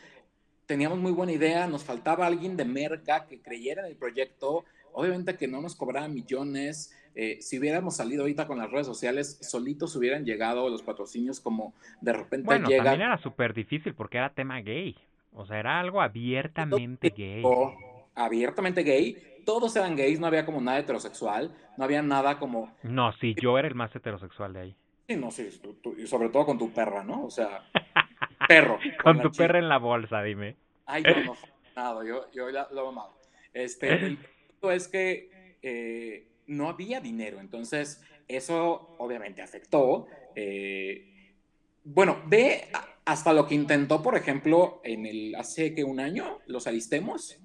teníamos 0.72 0.98
muy 0.98 1.12
buena 1.12 1.32
idea, 1.32 1.66
nos 1.66 1.84
faltaba 1.84 2.26
alguien 2.26 2.56
de 2.56 2.64
merca 2.64 3.26
que 3.26 3.42
creyera 3.42 3.82
en 3.82 3.88
el 3.88 3.96
proyecto, 3.96 4.64
obviamente 4.94 5.36
que 5.36 5.46
no 5.46 5.60
nos 5.60 5.76
cobrara 5.76 6.08
millones, 6.08 6.96
eh, 7.14 7.42
si 7.42 7.58
hubiéramos 7.58 7.94
salido 7.94 8.22
ahorita 8.22 8.46
con 8.46 8.56
las 8.56 8.70
redes 8.70 8.86
sociales, 8.86 9.38
solitos 9.42 9.94
hubieran 9.96 10.24
llegado 10.24 10.70
los 10.70 10.82
patrocinios 10.82 11.40
como 11.40 11.74
de 12.00 12.14
repente 12.14 12.46
bueno, 12.46 12.70
también 12.70 13.02
era 13.02 13.18
súper 13.18 13.52
difícil 13.52 13.92
porque 13.92 14.16
era 14.16 14.32
tema 14.32 14.62
gay, 14.62 14.96
o 15.34 15.44
sea, 15.44 15.60
era 15.60 15.78
algo 15.78 16.00
abiertamente 16.00 17.12
gay. 17.14 17.42
Abiertamente 18.14 18.82
gay, 18.82 19.18
todos 19.44 19.76
eran 19.76 19.94
gays, 19.94 20.20
no 20.20 20.26
había 20.26 20.46
como 20.46 20.62
nada 20.62 20.78
heterosexual, 20.78 21.54
no 21.76 21.84
había 21.84 22.00
nada 22.00 22.38
como... 22.38 22.72
No, 22.82 23.12
sí, 23.20 23.34
yo 23.38 23.58
era 23.58 23.68
el 23.68 23.74
más 23.74 23.94
heterosexual 23.94 24.54
de 24.54 24.60
ahí. 24.60 24.76
Sí, 25.06 25.16
no, 25.16 25.30
sí, 25.30 25.50
y 25.98 26.06
sobre 26.06 26.30
todo 26.30 26.46
con 26.46 26.58
tu 26.58 26.72
perra, 26.72 27.04
¿no? 27.04 27.26
O 27.26 27.30
sea, 27.30 27.62
perro. 28.48 28.78
con, 29.02 29.20
tu 29.20 29.30
perra 29.30 29.58
en 29.58 29.68
la 29.68 29.78
bolsa, 29.78 30.22
dime. 30.22 30.56
Ay, 30.86 31.02
no, 31.02 31.24
no, 31.24 31.36
nada, 31.76 32.04
yo, 32.04 32.30
yo 32.32 32.50
lo 32.50 32.88
amado. 32.88 33.18
Este, 33.52 33.92
el 33.92 34.18
punto 34.18 34.72
es 34.72 34.88
que 34.88 35.56
eh, 35.62 36.26
no 36.46 36.68
había 36.68 37.00
dinero, 37.00 37.40
entonces 37.40 38.02
eso 38.28 38.94
obviamente 38.98 39.42
afectó. 39.42 40.06
Eh, 40.34 41.34
bueno, 41.84 42.22
ve 42.26 42.68
hasta 43.04 43.32
lo 43.32 43.46
que 43.46 43.54
intentó, 43.54 44.02
por 44.02 44.16
ejemplo, 44.16 44.80
en 44.84 45.06
el 45.06 45.34
hace 45.34 45.74
que 45.74 45.84
un 45.84 46.00
año, 46.00 46.40
los 46.46 46.66
Aristemos, 46.66 47.38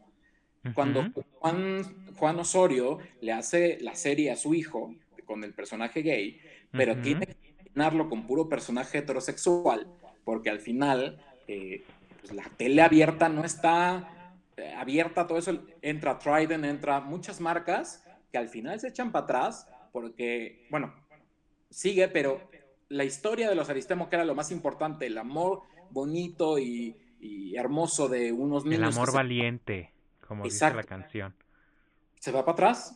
cuando 0.74 1.06
Juan, 1.40 2.14
Juan, 2.18 2.40
Osorio 2.40 3.00
le 3.22 3.32
hace 3.32 3.78
la 3.80 3.96
serie 3.96 4.32
a 4.32 4.36
su 4.36 4.54
hijo 4.54 4.94
con 5.26 5.44
el 5.44 5.54
personaje 5.54 6.02
gay, 6.02 6.42
pero 6.72 7.00
tiene 7.02 7.26
que 7.26 7.54
llenarlo 7.64 8.10
con 8.10 8.28
puro 8.28 8.50
personaje 8.50 8.98
heterosexual, 8.98 9.88
porque 10.26 10.50
al 10.50 10.60
final 10.60 11.24
eh, 11.48 11.84
pues 12.28 12.36
la 12.36 12.50
tele 12.58 12.82
abierta 12.82 13.30
no 13.30 13.44
está 13.44 14.34
eh, 14.58 14.74
abierta, 14.74 15.28
todo 15.28 15.38
eso 15.38 15.60
entra 15.82 16.20
Trident, 16.20 16.66
entra 16.66 17.00
muchas 17.00 17.40
marcas 17.40 18.04
que 18.32 18.38
al 18.38 18.50
final 18.50 18.80
se 18.80 18.90
echan 18.90 19.12
para 19.12 19.24
atrás 19.24 19.68
porque, 19.92 20.68
bueno, 20.70 20.94
sigue, 21.70 22.08
pero 22.08 22.50
la 22.90 23.04
historia 23.04 23.50
de 23.50 23.56
los 23.56 23.70
Aristemo, 23.70 24.10
que 24.10 24.16
era 24.16 24.26
lo 24.26 24.36
más 24.36 24.52
importante, 24.52 25.08
el 25.08 25.18
amor 25.18 25.64
bonito 25.90 26.60
y, 26.60 26.96
hermoso 27.56 28.08
de 28.08 28.32
unos 28.32 28.64
niños. 28.64 28.96
El 28.96 29.02
amor 29.02 29.12
valiente 29.12 29.92
como 30.28 30.44
dice 30.44 30.72
la 30.74 30.84
canción. 30.84 31.34
Se 32.20 32.32
va 32.32 32.46
para 32.46 32.54
atrás 32.54 32.96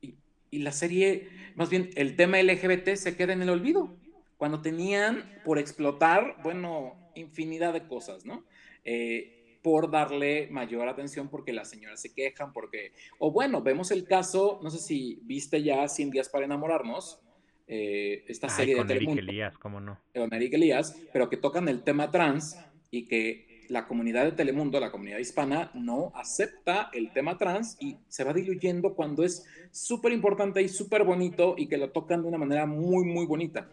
y, 0.00 0.16
y, 0.50 0.58
la 0.58 0.72
serie, 0.72 1.28
más 1.54 1.70
bien 1.70 1.90
el 1.94 2.16
tema 2.16 2.42
LGBT 2.42 2.94
se 2.94 3.16
queda 3.16 3.32
en 3.32 3.42
el 3.42 3.50
olvido, 3.50 3.94
cuando 4.36 4.60
tenían 4.60 5.40
por 5.44 5.58
explotar, 5.58 6.36
bueno, 6.42 6.96
infinidad 7.18 7.72
de 7.72 7.86
cosas, 7.86 8.24
¿no? 8.24 8.44
Eh, 8.84 9.58
por 9.62 9.90
darle 9.90 10.48
mayor 10.50 10.88
atención 10.88 11.28
porque 11.28 11.52
las 11.52 11.68
señoras 11.68 12.00
se 12.00 12.14
quejan, 12.14 12.52
porque, 12.52 12.92
o 13.18 13.30
bueno, 13.32 13.60
vemos 13.60 13.90
el 13.90 14.04
caso, 14.04 14.60
no 14.62 14.70
sé 14.70 14.78
si 14.78 15.20
viste 15.24 15.62
ya 15.62 15.86
100 15.88 16.10
días 16.10 16.28
para 16.28 16.44
enamorarnos, 16.44 17.20
eh, 17.66 18.24
esta 18.28 18.48
serie 18.48 18.76
con 18.76 18.86
de 18.86 18.94
Telemundo. 18.94 19.20
Elías, 19.20 19.58
cómo 19.58 19.78
no. 19.78 19.98
Con 20.14 20.32
Eric 20.32 20.54
Elías, 20.54 20.96
pero 21.12 21.28
que 21.28 21.36
tocan 21.36 21.68
el 21.68 21.82
tema 21.82 22.10
trans 22.10 22.58
y 22.90 23.04
que 23.06 23.66
la 23.68 23.86
comunidad 23.86 24.24
de 24.24 24.32
Telemundo, 24.32 24.80
la 24.80 24.90
comunidad 24.90 25.18
hispana, 25.18 25.70
no 25.74 26.10
acepta 26.14 26.88
el 26.94 27.12
tema 27.12 27.36
trans 27.36 27.76
y 27.80 27.96
se 28.08 28.24
va 28.24 28.32
diluyendo 28.32 28.94
cuando 28.94 29.22
es 29.22 29.46
súper 29.70 30.12
importante 30.12 30.62
y 30.62 30.68
súper 30.68 31.04
bonito 31.04 31.54
y 31.58 31.66
que 31.66 31.76
lo 31.76 31.90
tocan 31.90 32.22
de 32.22 32.28
una 32.28 32.38
manera 32.38 32.64
muy, 32.64 33.04
muy 33.04 33.26
bonita, 33.26 33.68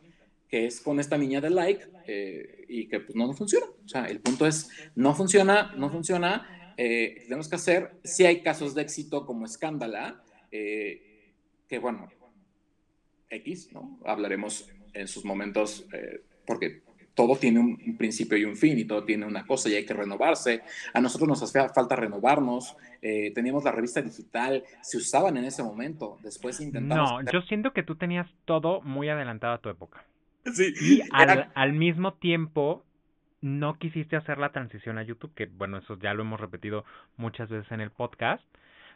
que 0.49 0.65
es 0.65 0.81
con 0.81 0.99
esta 0.99 1.17
niña 1.17 1.41
de 1.41 1.49
like 1.49 1.87
eh, 2.07 2.65
y 2.67 2.87
que 2.87 2.99
pues 2.99 3.15
no, 3.15 3.27
no 3.27 3.33
funciona. 3.33 3.65
O 3.65 3.87
sea, 3.87 4.05
el 4.05 4.19
punto 4.19 4.45
es, 4.45 4.69
no 4.95 5.13
funciona, 5.15 5.73
no 5.75 5.89
funciona, 5.89 6.73
eh, 6.77 7.23
tenemos 7.23 7.47
que 7.47 7.55
hacer, 7.55 7.99
si 8.03 8.25
hay 8.25 8.41
casos 8.41 8.75
de 8.75 8.81
éxito 8.81 9.25
como 9.25 9.45
Escándala, 9.45 10.23
eh, 10.51 11.33
que 11.67 11.79
bueno, 11.79 12.09
X, 13.29 13.71
¿no? 13.73 13.99
Hablaremos 14.05 14.69
en 14.93 15.07
sus 15.07 15.25
momentos, 15.25 15.85
porque 16.45 16.83
todo 17.15 17.37
tiene 17.37 17.59
un, 17.59 17.97
principio 17.97 18.37
y 18.37 18.43
un 18.43 18.55
fin 18.55 18.77
y 18.77 18.85
todo 18.85 19.03
tiene 19.03 19.25
una 19.25 19.47
cosa 19.47 19.69
y 19.69 19.75
hay 19.75 19.85
que 19.85 19.93
renovarse. 19.93 20.61
A 20.93 21.01
nosotros 21.01 21.27
nos 21.27 21.41
hacía 21.41 21.69
falta 21.69 21.95
renovarnos. 21.95 22.75
Eh, 23.01 23.31
teníamos 23.33 23.63
la 23.63 23.71
revista 23.71 24.01
digital, 24.01 24.63
se 24.81 24.97
usaban 24.97 25.37
en 25.37 25.45
ese 25.45 25.63
momento. 25.63 26.19
Después 26.21 26.59
intentamos. 26.59 27.23
No, 27.23 27.31
yo 27.31 27.41
siento 27.43 27.71
que 27.71 27.83
tú 27.83 27.95
tenías 27.95 28.27
todo 28.43 28.81
muy 28.81 29.09
adelantado 29.09 29.53
a 29.53 29.57
tu 29.59 29.69
época. 29.69 30.05
Sí. 30.53 30.73
Y 30.79 31.01
al, 31.11 31.51
al 31.53 31.73
mismo 31.73 32.13
tiempo 32.13 32.83
no 33.41 33.77
quisiste 33.77 34.15
hacer 34.15 34.37
la 34.37 34.51
transición 34.51 34.97
a 34.97 35.03
YouTube, 35.03 35.33
que 35.35 35.45
bueno, 35.45 35.77
eso 35.77 35.97
ya 35.99 36.13
lo 36.13 36.23
hemos 36.23 36.39
repetido 36.39 36.85
muchas 37.17 37.49
veces 37.49 37.71
en 37.71 37.81
el 37.81 37.91
podcast. 37.91 38.43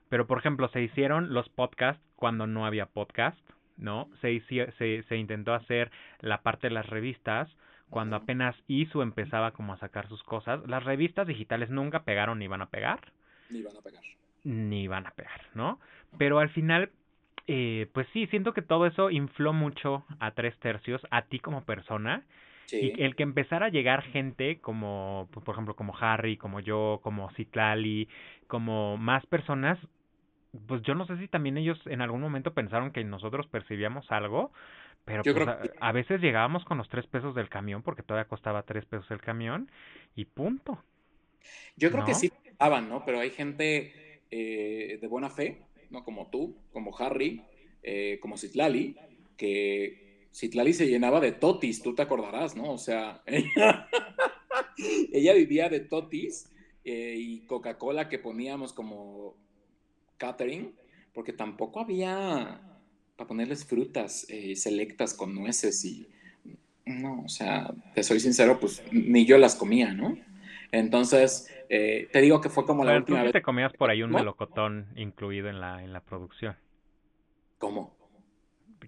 Pero 0.09 0.27
por 0.27 0.39
ejemplo, 0.39 0.69
se 0.69 0.81
hicieron 0.81 1.33
los 1.33 1.49
podcasts 1.49 2.03
cuando 2.15 2.47
no 2.47 2.65
había 2.65 2.87
podcast, 2.87 3.37
¿no? 3.77 4.09
Se, 4.21 4.41
se, 4.77 5.03
se 5.03 5.17
intentó 5.17 5.53
hacer 5.53 5.91
la 6.21 6.41
parte 6.41 6.67
de 6.67 6.73
las 6.73 6.87
revistas 6.87 7.49
cuando 7.89 8.15
apenas 8.15 8.55
ISU 8.67 9.01
empezaba 9.01 9.51
como 9.51 9.73
a 9.73 9.79
sacar 9.79 10.07
sus 10.07 10.23
cosas, 10.23 10.61
las 10.67 10.83
revistas 10.83 11.27
digitales 11.27 11.69
nunca 11.69 12.03
pegaron 12.03 12.39
ni 12.39 12.47
van 12.47 12.61
a 12.61 12.69
pegar. 12.69 13.11
Ni 13.49 13.63
van 13.63 13.77
a 13.77 13.81
pegar. 13.81 14.03
Ni 14.43 14.87
van 14.87 15.07
a 15.07 15.11
pegar, 15.11 15.41
¿no? 15.55 15.79
Pero 16.17 16.39
al 16.39 16.49
final, 16.49 16.91
eh, 17.47 17.87
pues 17.93 18.07
sí, 18.13 18.27
siento 18.27 18.53
que 18.53 18.61
todo 18.61 18.85
eso 18.85 19.09
infló 19.09 19.53
mucho 19.53 20.05
a 20.19 20.31
tres 20.31 20.57
tercios, 20.59 21.01
a 21.11 21.23
ti 21.23 21.39
como 21.39 21.63
persona. 21.63 22.23
Sí. 22.65 22.93
Y 22.95 23.03
el 23.03 23.15
que 23.15 23.23
empezara 23.23 23.67
a 23.67 23.69
llegar 23.69 24.03
gente 24.03 24.59
como, 24.59 25.27
pues, 25.31 25.43
por 25.43 25.55
ejemplo, 25.55 25.75
como 25.75 25.95
Harry, 25.99 26.37
como 26.37 26.59
yo, 26.59 26.99
como 27.01 27.31
Citlali, 27.31 28.07
como 28.47 28.97
más 28.97 29.25
personas, 29.25 29.79
pues 30.67 30.81
yo 30.83 30.95
no 30.95 31.05
sé 31.05 31.17
si 31.17 31.27
también 31.27 31.57
ellos 31.57 31.79
en 31.85 32.01
algún 32.01 32.21
momento 32.21 32.53
pensaron 32.53 32.91
que 32.91 33.03
nosotros 33.03 33.47
percibíamos 33.47 34.11
algo, 34.11 34.51
pero 35.05 35.23
pues, 35.23 35.47
a, 35.79 35.91
veces 35.91 36.21
llegábamos 36.21 36.65
con 36.65 36.77
los 36.77 36.89
tres 36.89 37.07
pesos 37.07 37.33
del 37.35 37.49
camión 37.49 37.81
porque 37.81 38.03
todavía 38.03 38.27
costaba 38.27 38.63
tres 38.63 38.85
pesos 38.85 39.09
el 39.11 39.21
camión 39.21 39.71
y 40.15 40.25
punto. 40.25 40.83
Yo 41.75 41.91
creo 41.91 42.05
que 42.05 42.13
sí 42.13 42.31
estaban, 42.45 42.89
¿no? 42.89 43.05
Pero 43.05 43.19
hay 43.19 43.29
gente 43.31 44.21
eh, 44.29 44.99
de 45.01 45.07
buena 45.07 45.29
fe, 45.29 45.61
¿no? 45.89 46.03
Como 46.03 46.29
tú, 46.29 46.55
como 46.71 46.95
Harry, 46.97 47.43
eh, 47.83 48.19
como 48.21 48.37
Citlali, 48.37 48.95
que 49.37 50.27
Citlali 50.33 50.73
se 50.73 50.87
llenaba 50.87 51.19
de 51.19 51.31
totis, 51.31 51.81
tú 51.81 51.95
te 51.95 52.01
acordarás, 52.01 52.55
¿no? 52.55 52.71
O 52.71 52.77
sea, 52.77 53.23
ella, 55.11 55.33
vivía 55.33 55.69
de 55.69 55.79
totis 55.79 56.51
eh, 56.83 57.15
y 57.17 57.39
Coca-Cola 57.41 58.09
que 58.09 58.19
poníamos 58.19 58.73
como 58.73 59.35
catering, 60.17 60.73
porque 61.13 61.33
tampoco 61.33 61.79
había 61.79 62.61
para 63.15 63.27
ponerles 63.27 63.65
frutas 63.65 64.25
eh, 64.29 64.55
selectas 64.55 65.13
con 65.13 65.35
nueces 65.35 65.83
y 65.83 66.07
no, 66.85 67.23
o 67.25 67.29
sea, 67.29 67.73
te 67.93 68.03
soy 68.03 68.19
sincero, 68.19 68.59
pues 68.59 68.81
ni 68.91 69.25
yo 69.25 69.37
las 69.37 69.55
comía, 69.55 69.93
¿no? 69.93 70.17
Entonces, 70.71 71.47
eh, 71.69 72.09
te 72.11 72.21
digo 72.21 72.41
que 72.41 72.49
fue 72.49 72.65
como 72.65 72.83
la 72.83 72.97
última 72.97 73.23
vez. 73.23 73.31
te 73.31 73.41
comías 73.41 73.71
por 73.73 73.89
ahí 73.89 74.03
un 74.03 74.11
melocotón 74.11 74.87
incluido 74.95 75.49
en 75.49 75.61
la, 75.61 75.83
en 75.83 75.93
la 75.93 76.01
producción. 76.01 76.57
¿Cómo? 77.57 77.95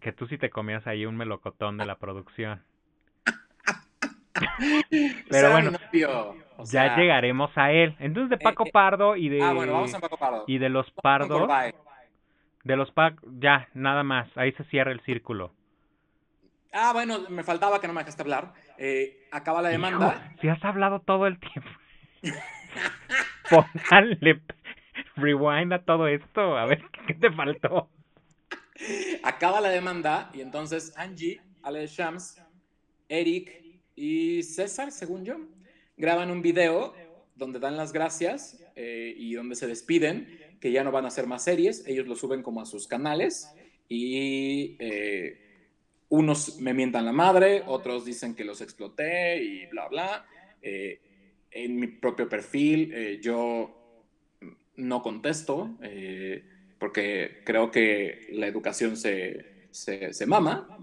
Que 0.01 0.11
tú 0.11 0.27
sí 0.27 0.37
te 0.37 0.49
comías 0.49 0.85
ahí 0.87 1.05
un 1.05 1.15
melocotón 1.15 1.77
de 1.77 1.85
la 1.85 1.97
producción. 1.97 2.63
Pero 5.29 5.51
bueno, 5.51 5.71
ya 6.65 6.95
llegaremos 6.95 7.51
a 7.55 7.71
él. 7.71 7.95
Entonces 7.99 8.29
de 8.29 8.35
eh, 8.35 8.43
Paco 8.43 8.65
Pardo 8.65 9.15
y 9.15 9.29
de 9.29 9.43
ah, 9.43 9.53
bueno, 9.53 9.73
vamos 9.73 9.93
a 9.93 9.99
Paco 9.99 10.17
Pardo. 10.17 10.43
y 10.47 10.57
de 10.57 10.69
los 10.69 10.89
Pardos 10.91 11.49
de 12.63 12.75
los 12.75 12.91
Pac, 12.91 13.19
ya, 13.39 13.67
nada 13.73 14.03
más, 14.03 14.27
ahí 14.35 14.51
se 14.53 14.63
cierra 14.65 14.91
el 14.91 15.01
círculo. 15.01 15.53
Ah, 16.71 16.91
bueno, 16.93 17.19
me 17.29 17.43
faltaba 17.43 17.81
que 17.81 17.87
no 17.87 17.93
me 17.93 18.01
dejaste 18.01 18.21
hablar. 18.21 18.53
Eh, 18.77 19.27
acaba 19.31 19.61
la 19.61 19.69
demanda. 19.69 20.33
si 20.39 20.47
has 20.47 20.63
hablado 20.63 20.99
todo 20.99 21.27
el 21.27 21.39
tiempo. 21.39 21.69
Póngale 23.49 24.41
rewind 25.15 25.73
a 25.73 25.83
todo 25.83 26.07
esto, 26.07 26.57
a 26.57 26.65
ver 26.65 26.83
qué 27.07 27.13
te 27.13 27.31
faltó. 27.31 27.89
Acaba 29.23 29.61
la 29.61 29.69
demanda 29.69 30.31
y 30.33 30.41
entonces 30.41 30.93
Angie, 30.97 31.41
Ale 31.61 31.85
Shams, 31.87 32.41
Eric 33.07 33.61
y 33.95 34.43
César, 34.43 34.91
según 34.91 35.25
yo, 35.25 35.35
graban 35.97 36.31
un 36.31 36.41
video 36.41 36.95
donde 37.35 37.59
dan 37.59 37.77
las 37.77 37.91
gracias 37.91 38.63
eh, 38.75 39.13
y 39.15 39.33
donde 39.33 39.55
se 39.55 39.67
despiden 39.67 40.57
que 40.59 40.71
ya 40.71 40.83
no 40.83 40.91
van 40.91 41.05
a 41.05 41.09
hacer 41.09 41.27
más 41.27 41.43
series, 41.43 41.85
ellos 41.87 42.07
lo 42.07 42.15
suben 42.15 42.43
como 42.43 42.61
a 42.61 42.65
sus 42.65 42.87
canales 42.87 43.51
y 43.89 44.77
eh, 44.79 45.51
unos 46.09 46.59
me 46.59 46.73
mientan 46.73 47.05
la 47.05 47.11
madre, 47.11 47.63
otros 47.65 48.05
dicen 48.05 48.35
que 48.35 48.43
los 48.43 48.61
exploté 48.61 49.43
y 49.43 49.65
bla, 49.67 49.87
bla. 49.87 50.25
Eh, 50.61 50.99
en 51.51 51.79
mi 51.79 51.87
propio 51.87 52.27
perfil 52.27 52.93
eh, 52.93 53.19
yo 53.21 53.77
no 54.77 55.01
contesto 55.01 55.77
porque 56.79 57.41
creo 57.45 57.69
que 57.69 58.27
la 58.31 58.47
educación 58.47 58.97
se, 58.97 59.67
se, 59.69 60.13
se 60.13 60.25
mama. 60.25 60.79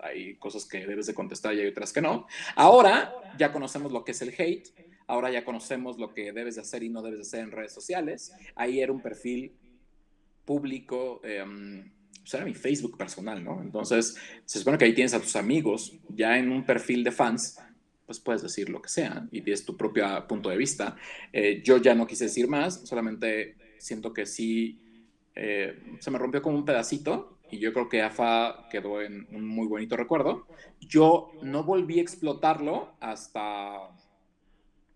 hay 0.00 0.34
cosas 0.34 0.66
que 0.66 0.86
debes 0.86 1.06
de 1.06 1.14
contestar 1.14 1.54
y 1.54 1.60
hay 1.60 1.68
otras 1.68 1.92
que 1.92 2.02
no. 2.02 2.26
Ahora 2.56 3.14
ya 3.38 3.52
conocemos 3.52 3.92
lo 3.92 4.04
que 4.04 4.10
es 4.10 4.20
el 4.20 4.34
hate 4.36 4.68
Ahora 5.12 5.30
ya 5.30 5.44
conocemos 5.44 5.98
lo 5.98 6.14
que 6.14 6.32
debes 6.32 6.54
de 6.54 6.62
hacer 6.62 6.82
y 6.82 6.88
no 6.88 7.02
debes 7.02 7.18
de 7.18 7.22
hacer 7.22 7.40
en 7.40 7.50
redes 7.50 7.72
sociales. 7.72 8.32
Ahí 8.54 8.80
era 8.80 8.92
un 8.92 9.02
perfil 9.02 9.52
público, 10.44 11.20
eh, 11.22 11.44
era 12.32 12.44
mi 12.46 12.54
Facebook 12.54 12.96
personal, 12.96 13.44
¿no? 13.44 13.60
Entonces, 13.60 14.16
se 14.44 14.58
supone 14.58 14.78
que 14.78 14.86
ahí 14.86 14.94
tienes 14.94 15.12
a 15.12 15.20
tus 15.20 15.36
amigos, 15.36 15.92
ya 16.08 16.38
en 16.38 16.50
un 16.50 16.64
perfil 16.64 17.04
de 17.04 17.12
fans, 17.12 17.58
pues 18.06 18.20
puedes 18.20 18.42
decir 18.42 18.68
lo 18.68 18.82
que 18.82 18.88
sea 18.88 19.26
y 19.30 19.40
tienes 19.42 19.64
tu 19.64 19.76
propio 19.76 20.04
punto 20.26 20.48
de 20.48 20.56
vista. 20.56 20.96
Eh, 21.32 21.62
yo 21.64 21.78
ya 21.78 21.94
no 21.94 22.06
quise 22.06 22.24
decir 22.24 22.48
más, 22.48 22.86
solamente 22.86 23.56
siento 23.78 24.12
que 24.12 24.26
sí 24.26 24.78
eh, 25.34 25.96
se 25.98 26.10
me 26.10 26.18
rompió 26.18 26.42
como 26.42 26.56
un 26.56 26.64
pedacito 26.64 27.38
y 27.50 27.58
yo 27.58 27.72
creo 27.72 27.88
que 27.88 28.02
AFA 28.02 28.68
quedó 28.70 29.02
en 29.02 29.26
un 29.30 29.46
muy 29.46 29.66
bonito 29.66 29.96
recuerdo. 29.96 30.46
Yo 30.80 31.32
no 31.42 31.64
volví 31.64 31.98
a 31.98 32.02
explotarlo 32.02 32.94
hasta 33.00 33.90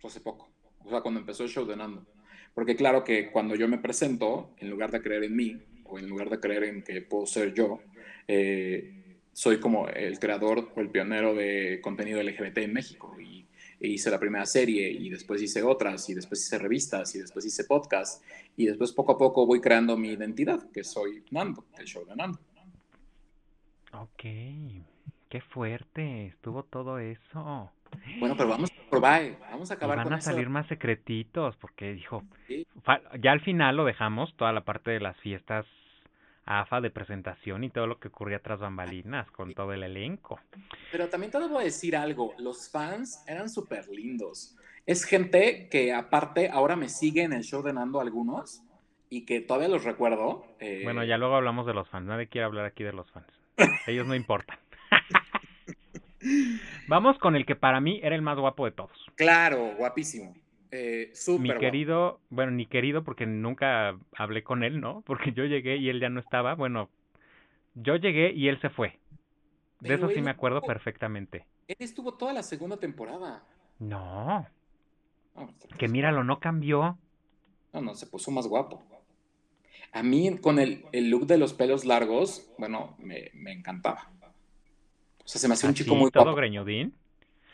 hace 0.03 0.21
poco, 0.21 0.49
o 0.85 0.89
sea, 0.89 1.01
cuando 1.01 1.19
empezó 1.19 1.43
el 1.43 1.49
show 1.49 1.67
de 1.67 1.77
Nando. 1.77 2.07
Porque 2.55 2.77
claro 2.77 3.03
que 3.03 3.31
cuando 3.31 3.57
yo 3.57 3.69
me 3.69 3.79
presento, 3.79 4.55
en 4.59 4.71
lugar 4.71 4.91
de 4.91 5.03
creer 5.03 5.25
en 5.25 5.35
mí, 5.37 5.61
o 5.85 5.99
en 5.99 6.09
lugar 6.09 6.31
de 6.31 6.41
creer 6.41 6.65
en 6.65 6.83
que 6.83 7.03
puedo 7.03 7.27
ser 7.27 7.53
yo, 7.53 7.81
eh, 8.29 9.06
soy 9.37 9.61
como 9.61 9.87
el 9.89 10.19
creador 10.19 10.73
o 10.75 10.81
el 10.81 10.89
pionero 10.89 11.35
de 11.35 11.79
contenido 11.83 12.23
LGBT 12.23 12.57
en 12.57 12.73
México. 12.73 13.15
Y, 13.21 13.47
e 13.79 13.89
hice 13.89 14.11
la 14.11 14.19
primera 14.19 14.47
serie, 14.47 14.91
y 14.91 15.11
después 15.11 15.43
hice 15.43 15.63
otras, 15.63 16.09
y 16.09 16.15
después 16.15 16.43
hice 16.43 16.59
revistas, 16.59 17.15
y 17.15 17.19
después 17.19 17.45
hice 17.45 17.65
podcast, 17.65 18.25
y 18.57 18.65
después 18.65 18.93
poco 18.93 19.13
a 19.13 19.19
poco 19.19 19.45
voy 19.45 19.61
creando 19.61 19.95
mi 19.99 20.09
identidad, 20.09 20.71
que 20.71 20.83
soy 20.83 21.23
Nando, 21.31 21.67
el 21.77 21.85
show 21.85 22.07
de 22.07 22.17
Nando. 22.17 22.39
Ok, 23.93 24.23
qué 25.29 25.41
fuerte, 25.51 26.29
estuvo 26.29 26.63
todo 26.63 26.99
eso. 26.99 27.71
Bueno, 28.19 28.39
pero 28.39 28.49
vamos 28.49 28.71
a 28.73 28.91
probar, 28.91 29.39
vamos 29.51 29.71
a 29.71 29.75
acabar 29.75 29.99
van 29.99 30.15
a 30.15 30.21
salir 30.23 30.49
más 30.49 30.67
secretitos, 30.69 31.55
porque 31.57 31.93
dijo, 31.93 32.25
ya 33.21 33.33
al 33.33 33.43
final 33.43 33.77
lo 33.77 33.85
dejamos, 33.85 34.35
toda 34.37 34.55
la 34.55 34.65
parte 34.65 34.93
de 34.93 35.01
las 35.01 35.19
fiestas 35.19 35.67
AFA 36.47 36.81
de 36.81 36.91
presentación 36.91 37.65
y 37.65 37.71
todo 37.71 37.87
lo 37.87 37.99
que 37.99 38.09
ocurría 38.09 38.39
tras 38.39 38.61
bambalinas 38.61 39.31
con 39.33 39.53
todo 39.53 39.73
el 39.73 39.83
elenco. 39.83 40.41
Pero 40.93 41.09
también 41.09 41.33
te 41.33 41.41
debo 41.41 41.59
decir 41.59 41.97
algo, 41.97 42.35
los 42.39 42.71
fans 42.71 43.25
eran 43.27 43.51
súper 43.51 43.89
lindos. 43.89 44.57
Es 44.87 45.05
gente 45.05 45.69
que 45.69 45.93
aparte 45.93 46.49
ahora 46.49 46.77
me 46.77 46.89
sigue 46.89 47.23
en 47.23 47.33
el 47.33 47.43
show 47.43 47.63
de 47.63 47.73
Nando 47.73 48.01
algunos 48.01 48.63
y 49.11 49.27
que 49.27 49.41
todavía 49.41 49.69
los 49.69 49.85
recuerdo. 49.85 50.47
Eh, 50.61 50.83
bueno, 50.85 51.05
ya 51.05 51.19
luego 51.19 51.35
hablamos 51.35 51.67
de 51.67 51.75
los 51.75 51.89
fans, 51.89 52.07
nadie 52.07 52.29
quiere 52.29 52.45
hablar 52.45 52.65
aquí 52.65 52.85
de 52.85 52.93
los 52.93 53.11
fans. 53.11 53.27
Ellos 53.89 54.07
no 54.07 54.15
importan. 54.15 54.59
Vamos 56.89 57.19
con 57.19 57.35
el 57.35 57.45
que 57.45 57.57
para 57.57 57.81
mí 57.81 58.01
era 58.03 58.15
el 58.15 58.23
más 58.23 58.39
guapo 58.39 58.65
de 58.65 58.73
todos. 58.73 58.97
Claro, 59.17 59.75
guapísimo. 59.77 60.35
Eh, 60.71 61.13
mi 61.39 61.57
querido, 61.59 62.21
bueno, 62.29 62.53
ni 62.53 62.67
querido 62.67 63.05
porque 63.05 63.27
nunca 63.27 63.97
hablé 64.17 64.43
con 64.43 64.65
él, 64.65 64.81
¿no? 64.81 65.03
Porque 65.07 65.33
yo 65.33 65.45
llegué 65.45 65.77
y 65.77 65.89
él 65.89 66.01
ya 66.01 66.09
no 66.09 66.21
estaba. 66.21 66.55
Bueno, 66.55 66.91
yo 67.75 67.97
llegué 67.97 68.33
y 68.33 68.49
él 68.49 68.61
se 68.61 68.71
fue. 68.71 68.99
De 69.81 69.95
eso 69.95 70.09
sí 70.09 70.21
me 70.21 70.31
acuerdo 70.31 70.63
perfectamente. 70.63 71.47
Él 71.69 71.77
estuvo 71.79 72.15
toda 72.15 72.33
la 72.33 72.43
segunda 72.43 72.79
temporada. 72.79 73.45
No. 73.79 74.47
que 75.79 75.89
míralo, 75.89 76.25
no 76.25 76.41
cambió. 76.41 76.99
No, 77.73 77.81
no, 77.81 77.95
se 77.95 78.07
puso 78.07 78.31
más 78.31 78.47
guapo. 78.47 78.83
A 79.93 80.03
mí, 80.03 80.39
con 80.39 80.59
el, 80.59 80.85
el 80.93 81.11
look 81.11 81.27
de 81.27 81.39
los 81.39 81.55
pelos 81.55 81.85
largos, 81.85 82.51
bueno, 82.59 82.97
me, 82.99 83.31
me 83.35 83.53
encantaba. 83.53 84.11
O 85.25 85.29
sea, 85.29 85.41
se 85.41 85.49
me 85.49 85.55
hace 85.55 85.67
un 85.67 85.75
chico 85.75 85.95
muy 85.95 86.11
todo 86.11 86.35
greñudín. 86.35 86.95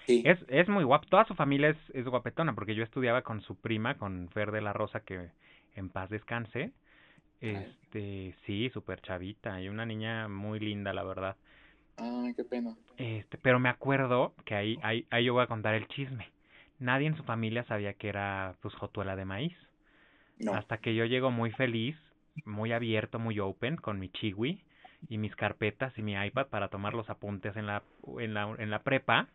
Sí. 0.06 0.22
Es, 0.24 0.38
es 0.48 0.68
muy 0.68 0.84
guapo. 0.84 1.06
Toda 1.08 1.24
su 1.24 1.34
familia 1.34 1.70
es, 1.70 1.76
es 1.94 2.04
guapetona, 2.06 2.54
porque 2.54 2.74
yo 2.74 2.82
estudiaba 2.84 3.22
con 3.22 3.40
su 3.42 3.56
prima, 3.56 3.96
con 3.96 4.28
Fer 4.30 4.50
de 4.50 4.60
la 4.60 4.72
Rosa, 4.72 5.00
que 5.00 5.30
en 5.74 5.88
paz 5.88 6.10
descanse. 6.10 6.72
Este, 7.40 8.36
sí, 8.46 8.70
súper 8.70 9.00
chavita 9.00 9.60
y 9.60 9.68
una 9.68 9.84
niña 9.84 10.28
muy 10.28 10.60
linda, 10.60 10.92
la 10.92 11.02
verdad. 11.02 11.36
Ay, 11.96 12.34
qué 12.34 12.44
pena. 12.44 12.76
Este, 12.96 13.36
pero 13.36 13.58
me 13.58 13.68
acuerdo 13.68 14.32
que 14.44 14.54
ahí, 14.54 14.78
ahí, 14.82 15.06
ahí 15.10 15.24
yo 15.24 15.34
voy 15.34 15.42
a 15.42 15.48
contar 15.48 15.74
el 15.74 15.88
chisme. 15.88 16.30
Nadie 16.78 17.08
en 17.08 17.16
su 17.16 17.24
familia 17.24 17.64
sabía 17.64 17.94
que 17.94 18.08
era, 18.08 18.54
pues, 18.60 18.74
jotuela 18.74 19.16
de 19.16 19.24
maíz. 19.24 19.56
No. 20.38 20.54
Hasta 20.54 20.78
que 20.78 20.94
yo 20.94 21.04
llego 21.04 21.30
muy 21.30 21.50
feliz, 21.50 21.96
muy 22.44 22.72
abierto, 22.72 23.18
muy 23.18 23.38
open 23.40 23.76
con 23.76 23.98
mi 23.98 24.08
chiwi 24.08 24.62
y 25.08 25.18
mis 25.18 25.34
carpetas 25.36 25.96
y 25.98 26.02
mi 26.02 26.14
iPad 26.14 26.46
para 26.46 26.68
tomar 26.68 26.94
los 26.94 27.10
apuntes 27.10 27.56
en 27.56 27.66
la, 27.66 27.82
en 28.18 28.34
la, 28.34 28.54
en 28.58 28.70
la 28.70 28.82
prepa. 28.82 29.28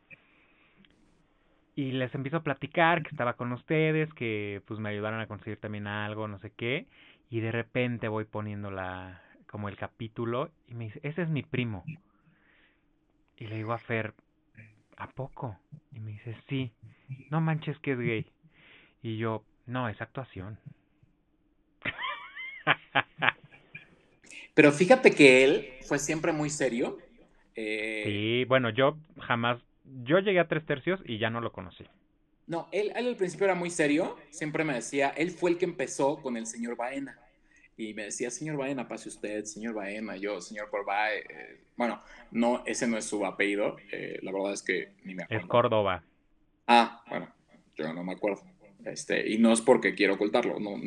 Y 1.77 1.91
les 1.91 2.13
empiezo 2.15 2.37
a 2.37 2.43
platicar 2.43 3.03
que 3.03 3.09
estaba 3.09 3.33
con 3.33 3.51
ustedes, 3.51 4.11
que 4.15 4.63
pues 4.65 4.79
me 4.79 4.89
ayudaron 4.89 5.19
a 5.19 5.27
conseguir 5.27 5.59
también 5.59 5.85
algo, 5.85 6.27
no 6.27 6.39
sé 6.39 6.49
qué. 6.49 6.87
Y 7.29 7.39
de 7.39 7.51
repente 7.51 8.07
voy 8.07 8.25
poniendo 8.25 8.71
la, 8.71 9.21
como 9.45 9.69
el 9.69 9.77
capítulo 9.77 10.49
y 10.67 10.73
me 10.73 10.85
dice, 10.85 10.99
ese 11.03 11.21
es 11.21 11.29
mi 11.29 11.43
primo. 11.43 11.85
Y 13.37 13.45
le 13.45 13.57
digo 13.57 13.73
a 13.73 13.77
Fer, 13.77 14.15
¿a 14.95 15.07
poco? 15.11 15.55
Y 15.91 15.99
me 15.99 16.13
dice, 16.13 16.35
sí, 16.49 16.71
no 17.29 17.41
manches 17.41 17.77
que 17.77 17.91
es 17.91 17.99
gay. 17.99 18.25
Y 19.03 19.17
yo, 19.17 19.43
no, 19.67 19.87
es 19.87 20.01
actuación. 20.01 20.57
Pero 24.55 24.71
fíjate 24.71 25.11
que 25.11 25.43
él 25.43 25.73
fue 25.87 25.99
siempre 25.99 26.31
muy 26.33 26.49
serio. 26.49 26.97
Eh, 27.53 28.01
sí, 28.03 28.45
bueno, 28.45 28.71
yo 28.71 28.97
jamás, 29.19 29.59
yo 30.03 30.19
llegué 30.19 30.39
a 30.39 30.47
tres 30.47 30.65
tercios 30.65 31.01
y 31.05 31.17
ya 31.17 31.29
no 31.29 31.41
lo 31.41 31.51
conocí. 31.51 31.85
No, 32.47 32.69
él, 32.71 32.93
al 32.95 33.15
principio 33.15 33.45
era 33.45 33.55
muy 33.55 33.69
serio, 33.69 34.15
siempre 34.29 34.63
me 34.63 34.73
decía, 34.73 35.09
él 35.09 35.31
fue 35.31 35.51
el 35.51 35.57
que 35.57 35.65
empezó 35.65 36.21
con 36.21 36.37
el 36.37 36.45
señor 36.45 36.77
Baena. 36.77 37.19
y 37.75 37.93
me 37.93 38.05
decía, 38.05 38.31
señor 38.31 38.57
Baena, 38.57 38.87
pase 38.87 39.09
usted, 39.09 39.43
señor 39.43 39.75
Baena, 39.75 40.15
yo, 40.15 40.41
señor 40.41 40.69
Corbay. 40.69 41.19
Eh, 41.19 41.61
bueno, 41.75 41.99
no, 42.31 42.63
ese 42.65 42.87
no 42.87 42.97
es 42.97 43.05
su 43.05 43.23
apellido, 43.25 43.77
eh, 43.91 44.19
la 44.23 44.31
verdad 44.31 44.53
es 44.53 44.63
que 44.63 44.93
ni 45.03 45.13
me 45.13 45.23
acuerdo. 45.23 45.43
Es 45.43 45.49
Córdoba. 45.49 46.03
Ah, 46.65 47.03
bueno, 47.09 47.27
yo 47.75 47.93
no 47.93 48.03
me 48.03 48.13
acuerdo. 48.13 48.41
Este, 48.85 49.29
y 49.29 49.37
no 49.37 49.51
es 49.51 49.61
porque 49.61 49.93
quiero 49.93 50.15
ocultarlo. 50.15 50.59
No. 50.59 50.79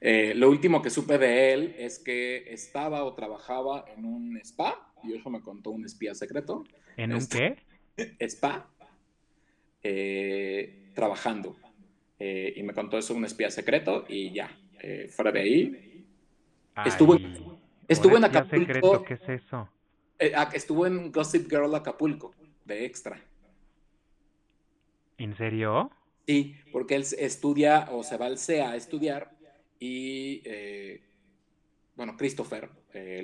Eh, 0.00 0.34
lo 0.36 0.48
último 0.48 0.80
que 0.80 0.90
supe 0.90 1.18
de 1.18 1.52
él 1.52 1.74
es 1.78 1.98
que 1.98 2.52
estaba 2.52 3.04
o 3.04 3.14
trabajaba 3.14 3.84
en 3.96 4.04
un 4.04 4.36
spa, 4.38 4.92
y 5.02 5.14
eso 5.14 5.28
me 5.28 5.40
contó 5.40 5.70
un 5.70 5.84
espía 5.84 6.14
secreto. 6.14 6.64
¿En 6.96 7.12
un 7.12 7.18
Este, 7.18 7.56
Spa, 7.96 8.68
eh, 9.82 10.90
trabajando. 10.94 11.56
Eh, 12.18 12.54
y 12.56 12.62
me 12.62 12.72
contó 12.72 12.98
eso 12.98 13.14
un 13.14 13.24
espía 13.24 13.50
secreto 13.50 14.04
y 14.08 14.32
ya, 14.32 14.56
eh, 14.80 15.08
fuera 15.10 15.30
de 15.30 15.40
ahí. 15.40 16.06
Estuvo, 16.84 17.14
Ay, 17.14 17.58
estuvo 17.88 18.16
en 18.16 18.24
Acapulco. 18.24 18.66
secreto, 18.66 19.04
¿qué 19.04 19.14
es 19.14 19.28
eso? 19.28 19.68
ah, 20.34 20.50
estuvo 20.54 20.86
en 20.86 21.12
Gossip 21.12 21.50
Girl 21.50 21.74
Acapulco, 21.74 22.34
de 22.64 22.84
extra. 22.84 23.20
¿En 25.18 25.36
serio? 25.36 25.90
Sí, 26.26 26.56
porque 26.72 26.94
él 26.96 27.04
estudia 27.18 27.88
o 27.90 28.02
se 28.02 28.16
va 28.16 28.26
al 28.26 28.38
CEA 28.38 28.70
a 28.70 28.76
estudiar 28.76 29.36
y, 29.78 30.42
bueno, 31.94 32.16
Christopher 32.16 32.70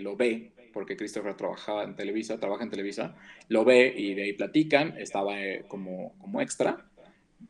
lo 0.01 0.17
ve, 0.17 0.53
porque 0.73 0.97
Christopher 0.97 1.35
trabajaba 1.37 1.85
en 1.85 1.97
Televisa, 1.97 2.39
trabaja 2.39 2.65
en 2.65 2.71
Televisa, 2.71 3.17
lo 3.49 3.65
ve 3.65 3.93
y 3.97 4.15
de 4.15 4.25
ahí 4.25 4.33
platican, 4.33 4.97
estaba 4.99 5.41
eh, 5.43 5.65
como, 5.69 6.15
como 6.19 6.41
extra, 6.41 6.87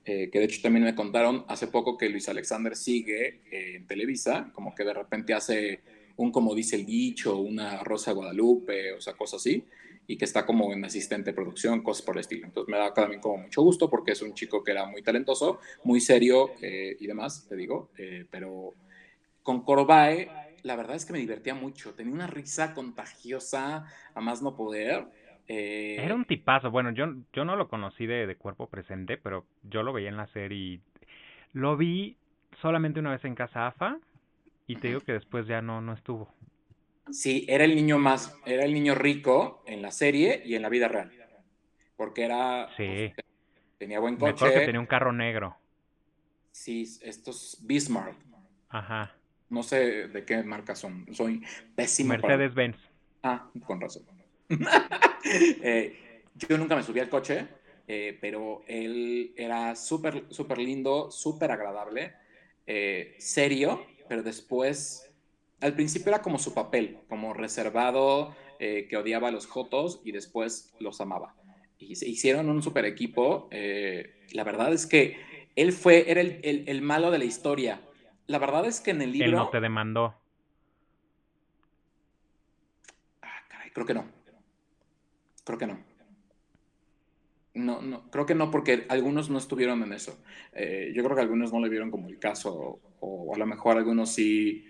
eh, 0.05 0.31
que 0.31 0.39
de 0.39 0.45
hecho 0.45 0.63
también 0.63 0.85
me 0.85 0.95
contaron 0.95 1.45
hace 1.49 1.67
poco 1.67 1.97
que 1.99 2.09
Luis 2.09 2.29
Alexander 2.29 2.77
sigue 2.77 3.41
eh, 3.51 3.77
en 3.77 3.87
Televisa, 3.87 4.51
como 4.55 4.75
que 4.75 4.85
de 4.85 4.95
repente 4.95 5.35
hace 5.35 5.81
un 6.17 6.31
como 6.31 6.55
dice 6.55 6.77
el 6.77 6.85
dicho, 6.85 7.39
una 7.39 7.83
Rosa 7.83 8.13
Guadalupe, 8.13 8.93
o 8.93 9.01
sea, 9.01 9.15
cosas 9.15 9.41
así, 9.41 9.65
y 10.07 10.17
que 10.17 10.25
está 10.25 10.45
como 10.45 10.73
en 10.73 10.85
asistente 10.85 11.31
de 11.31 11.35
producción, 11.35 11.83
cosas 11.83 12.05
por 12.05 12.17
el 12.17 12.21
estilo. 12.21 12.47
Entonces 12.47 12.71
me 12.71 12.77
da 12.77 12.93
también 12.93 13.21
como 13.21 13.45
mucho 13.45 13.63
gusto 13.63 13.89
porque 13.89 14.13
es 14.13 14.23
un 14.23 14.35
chico 14.35 14.63
que 14.63 14.73
era 14.73 14.85
muy 14.87 15.03
talentoso, 15.03 15.61
muy 15.85 16.01
serio 16.01 16.51
eh, 16.61 16.97
y 16.99 17.07
demás, 17.07 17.47
te 17.49 17.57
digo, 17.57 17.91
eh, 17.97 18.27
pero 18.31 18.75
con 19.43 19.63
Corbae, 19.63 20.29
la 20.63 20.77
verdad 20.77 20.97
es 20.97 21.05
que 21.07 21.13
me 21.13 21.19
divertía 21.21 21.55
mucho, 21.55 21.95
tenía 21.95 22.15
una 22.15 22.27
risa 22.27 22.75
contagiosa, 22.75 23.87
a 24.15 24.21
más 24.21 24.43
no 24.43 24.57
poder. 24.57 25.09
eh, 25.49 26.05
Era 26.05 26.15
un 26.17 26.25
tipazo. 26.25 26.71
Bueno, 26.71 26.91
yo, 26.91 27.07
yo 27.33 27.45
no 27.45 27.55
lo 27.57 27.69
conocí 27.69 28.07
de, 28.07 28.27
de 28.27 28.37
cuerpo 28.37 28.69
presente, 28.69 29.17
pero 29.19 29.47
yo 29.63 29.83
lo 29.83 29.93
veía 29.93 30.09
en 30.09 30.17
la 30.17 30.27
serie 30.29 30.59
y 30.59 30.83
lo 31.53 31.77
vi 31.77 32.19
solamente 32.63 33.01
una 33.01 33.13
vez 33.13 33.25
en 33.25 33.35
Casa 33.35 33.67
AFA 33.69 33.99
y 34.67 34.77
te 34.77 34.89
digo 34.89 35.03
que 35.03 35.13
después 35.13 35.47
ya 35.47 35.63
no, 35.63 35.81
no 35.81 35.93
estuvo. 35.95 36.35
Sí, 37.13 37.45
era 37.49 37.65
el 37.65 37.75
niño 37.75 37.99
más, 37.99 38.35
era 38.47 38.65
el 38.65 38.73
niño 38.73 38.95
rico 38.95 39.63
en 39.67 39.83
la 39.83 39.91
serie 39.91 40.43
y 40.45 40.55
en 40.55 40.63
la 40.63 40.69
vida 40.69 40.89
real. 40.89 41.13
Porque 41.97 42.25
era, 42.25 42.77
Sí. 42.77 42.85
pues, 42.87 43.27
tenía 43.79 44.01
buen 44.01 44.17
Me 44.17 44.31
acuerdo 44.31 44.53
que 44.55 44.61
coche. 44.61 44.63
tenía 44.63 44.81
un 44.81 44.87
carro 44.87 45.13
negro. 45.13 45.57
Sí, 46.53 46.87
estos 47.03 47.57
Bismarck. 47.61 48.17
Ajá. 48.69 49.13
No 49.51 49.63
sé 49.63 50.09
de 50.09 50.25
qué 50.25 50.43
marca 50.43 50.75
son. 50.75 51.07
Soy 51.13 51.43
pésimo 51.75 52.15
para- 52.21 52.37
Mercedes-Benz. 52.37 52.77
Ah, 53.23 53.51
con 53.67 53.81
razón. 53.81 54.05
Eh, 55.63 56.23
yo 56.35 56.57
nunca 56.57 56.75
me 56.75 56.83
subí 56.83 56.99
al 57.01 57.11
coche, 57.11 57.47
eh, 57.87 58.17
pero 58.21 58.63
él 58.67 59.35
era 59.37 59.77
súper, 59.77 60.25
súper 60.31 60.59
lindo, 60.59 61.11
súper 61.11 61.51
agradable, 61.51 62.15
eh, 62.67 63.15
serio, 63.19 63.85
pero 64.09 64.23
después, 64.23 65.11
al 65.61 65.75
principio 65.75 66.09
era 66.09 66.23
como 66.23 66.39
su 66.39 66.55
papel, 66.55 66.99
como 67.09 67.35
reservado, 67.35 68.35
que 68.59 68.95
odiaba 68.97 69.29
a 69.29 69.31
los 69.31 69.47
jotos 69.47 70.01
y 70.05 70.13
después 70.13 70.73
los 70.81 71.01
amaba. 71.01 71.35
Y 71.79 71.97
se 71.97 72.09
hicieron 72.09 72.49
un 72.51 72.63
super 72.63 72.85
equipo. 72.85 73.49
la 73.51 74.45
verdad 74.45 74.73
es 74.73 74.87
que 74.87 75.17
él 75.57 75.73
fue, 75.73 76.11
era 76.11 76.21
el, 76.23 76.41
el- 76.43 76.65
el 76.69 76.83
malo 76.83 77.11
de 77.11 77.19
la 77.19 77.25
historia. 77.25 77.81
La 78.31 78.39
verdad 78.39 78.65
es 78.65 78.81
que 78.81 78.93
en 78.93 79.03
el 79.03 79.11
libro... 79.11 79.27
Él 79.27 79.35
no 79.35 79.51
te 79.51 79.59
demandó. 79.59 80.15
Ah, 83.23 83.43
caray, 83.49 83.71
creo 83.73 83.85
que 83.85 83.95
no. 83.95 84.05
Creo 85.43 85.59
que 85.59 85.67
no. 85.67 85.81
No, 87.55 87.83
no, 87.83 88.09
creo 88.09 88.27
que 88.27 88.37
no, 88.37 88.53
porque 88.53 88.87
algunos 88.89 89.31
no 89.31 89.39
estuvieron 89.39 89.83
en 89.83 89.93
eso. 89.93 90.23
Eh, 90.53 90.93
yo 90.95 91.03
creo 91.03 91.17
que 91.17 91.23
algunos 91.23 91.53
no 91.53 91.59
le 91.59 91.69
vieron 91.69 91.91
como 91.91 92.07
el 92.09 92.21
caso, 92.21 92.79
o, 93.01 93.35
a 93.35 93.37
lo 93.39 93.47
mejor 93.47 93.77
algunos 93.77 94.11
sí. 94.11 94.65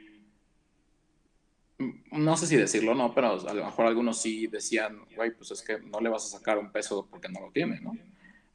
mm, 1.76 1.90
No 2.12 2.38
sé 2.38 2.46
si 2.46 2.56
decirlo, 2.56 2.94
no, 2.94 3.12
pero 3.14 3.46
a 3.46 3.52
lo 3.52 3.64
mejor 3.66 3.84
algunos 3.84 4.22
sí 4.22 4.46
decían, 4.46 5.02
güey, 5.14 5.32
pues 5.32 5.50
es 5.50 5.60
que 5.60 5.80
no 5.80 6.00
le 6.00 6.08
vas 6.08 6.24
a 6.24 6.38
sacar 6.38 6.56
un 6.56 6.72
peso 6.72 7.06
porque 7.10 7.28
no 7.28 7.40
lo 7.40 7.50
tiene, 7.50 7.78
¿no? 7.82 7.92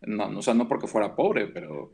No, 0.01 0.29
no, 0.29 0.39
o 0.39 0.41
sea, 0.41 0.55
no 0.55 0.67
porque 0.67 0.87
fuera 0.87 1.15
pobre, 1.15 1.45
pero 1.45 1.91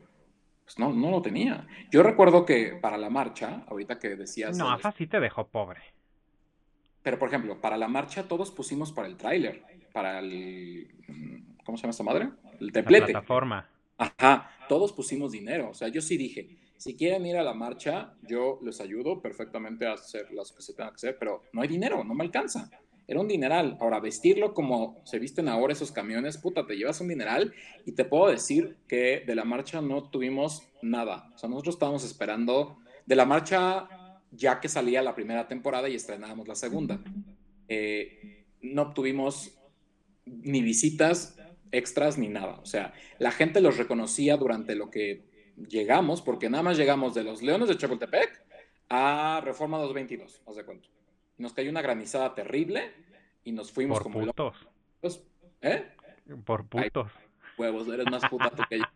pues 0.64 0.78
no, 0.78 0.92
no 0.92 1.10
lo 1.10 1.22
tenía. 1.22 1.66
Yo 1.90 2.02
recuerdo 2.02 2.44
que 2.46 2.76
para 2.80 2.96
la 2.98 3.10
marcha, 3.10 3.64
ahorita 3.68 3.98
que 3.98 4.16
decías. 4.16 4.56
No, 4.56 4.70
AFA 4.70 4.92
sí 4.92 5.06
te 5.06 5.20
dejó 5.20 5.48
pobre. 5.48 5.80
pero, 7.02 7.18
por 7.18 7.28
ejemplo, 7.28 7.60
para 7.60 7.76
la 7.76 7.88
marcha 7.88 8.28
todos 8.28 8.50
pusimos 8.52 8.92
para 8.92 9.08
el 9.08 9.16
tráiler, 9.16 9.64
para 9.92 10.20
el... 10.20 10.88
¿Cómo 11.64 11.76
se 11.76 11.82
llama 11.82 11.90
esta 11.90 12.04
madre? 12.04 12.30
El 12.60 12.72
La 12.72 12.72
templete. 12.72 13.12
plataforma. 13.12 13.68
Ajá, 13.98 14.50
todos 14.68 14.92
pusimos 14.92 15.32
dinero. 15.32 15.70
O 15.70 15.74
sea, 15.74 15.88
yo 15.88 16.00
sí 16.00 16.16
dije, 16.16 16.58
si 16.76 16.96
quieren 16.96 17.26
ir 17.26 17.36
a 17.36 17.42
la 17.42 17.54
marcha, 17.54 18.14
yo 18.22 18.58
les 18.62 18.80
ayudo 18.80 19.20
perfectamente 19.20 19.86
a 19.86 19.92
hacer 19.94 20.30
las 20.32 20.52
que 20.52 20.62
se 20.62 20.74
tengan 20.74 20.92
que 20.92 20.96
hacer, 20.96 21.16
pero 21.18 21.42
no 21.52 21.62
hay 21.62 21.68
dinero, 21.68 22.02
no 22.04 22.14
me 22.14 22.24
alcanza. 22.24 22.70
Era 23.06 23.20
un 23.20 23.28
dineral. 23.28 23.76
Ahora, 23.80 24.00
vestirlo 24.00 24.54
como 24.54 25.00
se 25.04 25.18
visten 25.18 25.48
ahora 25.48 25.72
esos 25.72 25.92
camiones, 25.92 26.38
puta, 26.38 26.66
te 26.66 26.76
llevas 26.76 27.00
un 27.00 27.08
dineral 27.08 27.52
y 27.84 27.92
te 27.92 28.04
puedo 28.04 28.28
decir 28.28 28.76
que 28.88 29.22
de 29.26 29.34
la 29.34 29.44
marcha 29.44 29.80
no 29.80 30.10
tuvimos 30.10 30.68
nada. 30.82 31.30
O 31.34 31.38
sea, 31.38 31.48
nosotros 31.48 31.74
estábamos 31.74 32.04
esperando 32.04 32.78
de 33.06 33.16
la 33.16 33.24
marcha 33.24 33.88
ya 34.30 34.60
que 34.60 34.68
salía 34.68 35.02
la 35.02 35.14
primera 35.14 35.46
temporada 35.46 35.88
y 35.88 35.94
estrenábamos 35.94 36.48
la 36.48 36.54
segunda. 36.54 37.00
Eh, 37.68 38.46
no 38.62 38.82
obtuvimos 38.82 39.58
ni 40.24 40.62
visitas 40.62 41.36
extras 41.70 42.18
ni 42.18 42.28
nada. 42.28 42.60
O 42.62 42.66
sea, 42.66 42.94
la 43.18 43.30
gente 43.30 43.60
los 43.60 43.76
reconocía 43.76 44.36
durante 44.36 44.74
lo 44.74 44.90
que 44.90 45.24
llegamos, 45.68 46.22
porque 46.22 46.48
nada 46.48 46.62
más 46.62 46.78
llegamos 46.78 47.14
de 47.14 47.24
los 47.24 47.42
Leones 47.42 47.68
de 47.68 47.76
Chapultepec 47.76 48.44
a 48.88 49.40
Reforma 49.44 49.78
222, 49.78 50.42
haz 50.46 50.56
de 50.56 50.64
cuenta. 50.64 50.88
Nos 51.42 51.54
cayó 51.54 51.70
una 51.70 51.82
granizada 51.82 52.36
terrible 52.36 52.92
y 53.42 53.50
nos 53.50 53.72
fuimos 53.72 53.98
Por 53.98 54.04
como 54.04 54.20
putos. 54.20 54.64
locos. 55.02 55.24
¿Eh? 55.60 55.88
Por 56.44 56.68
putos. 56.68 57.10
Huevos, 57.58 57.88
eres 57.88 58.08
más 58.08 58.24
puta 58.30 58.50
tú 58.50 58.62
que 58.70 58.78
yo. 58.78 58.84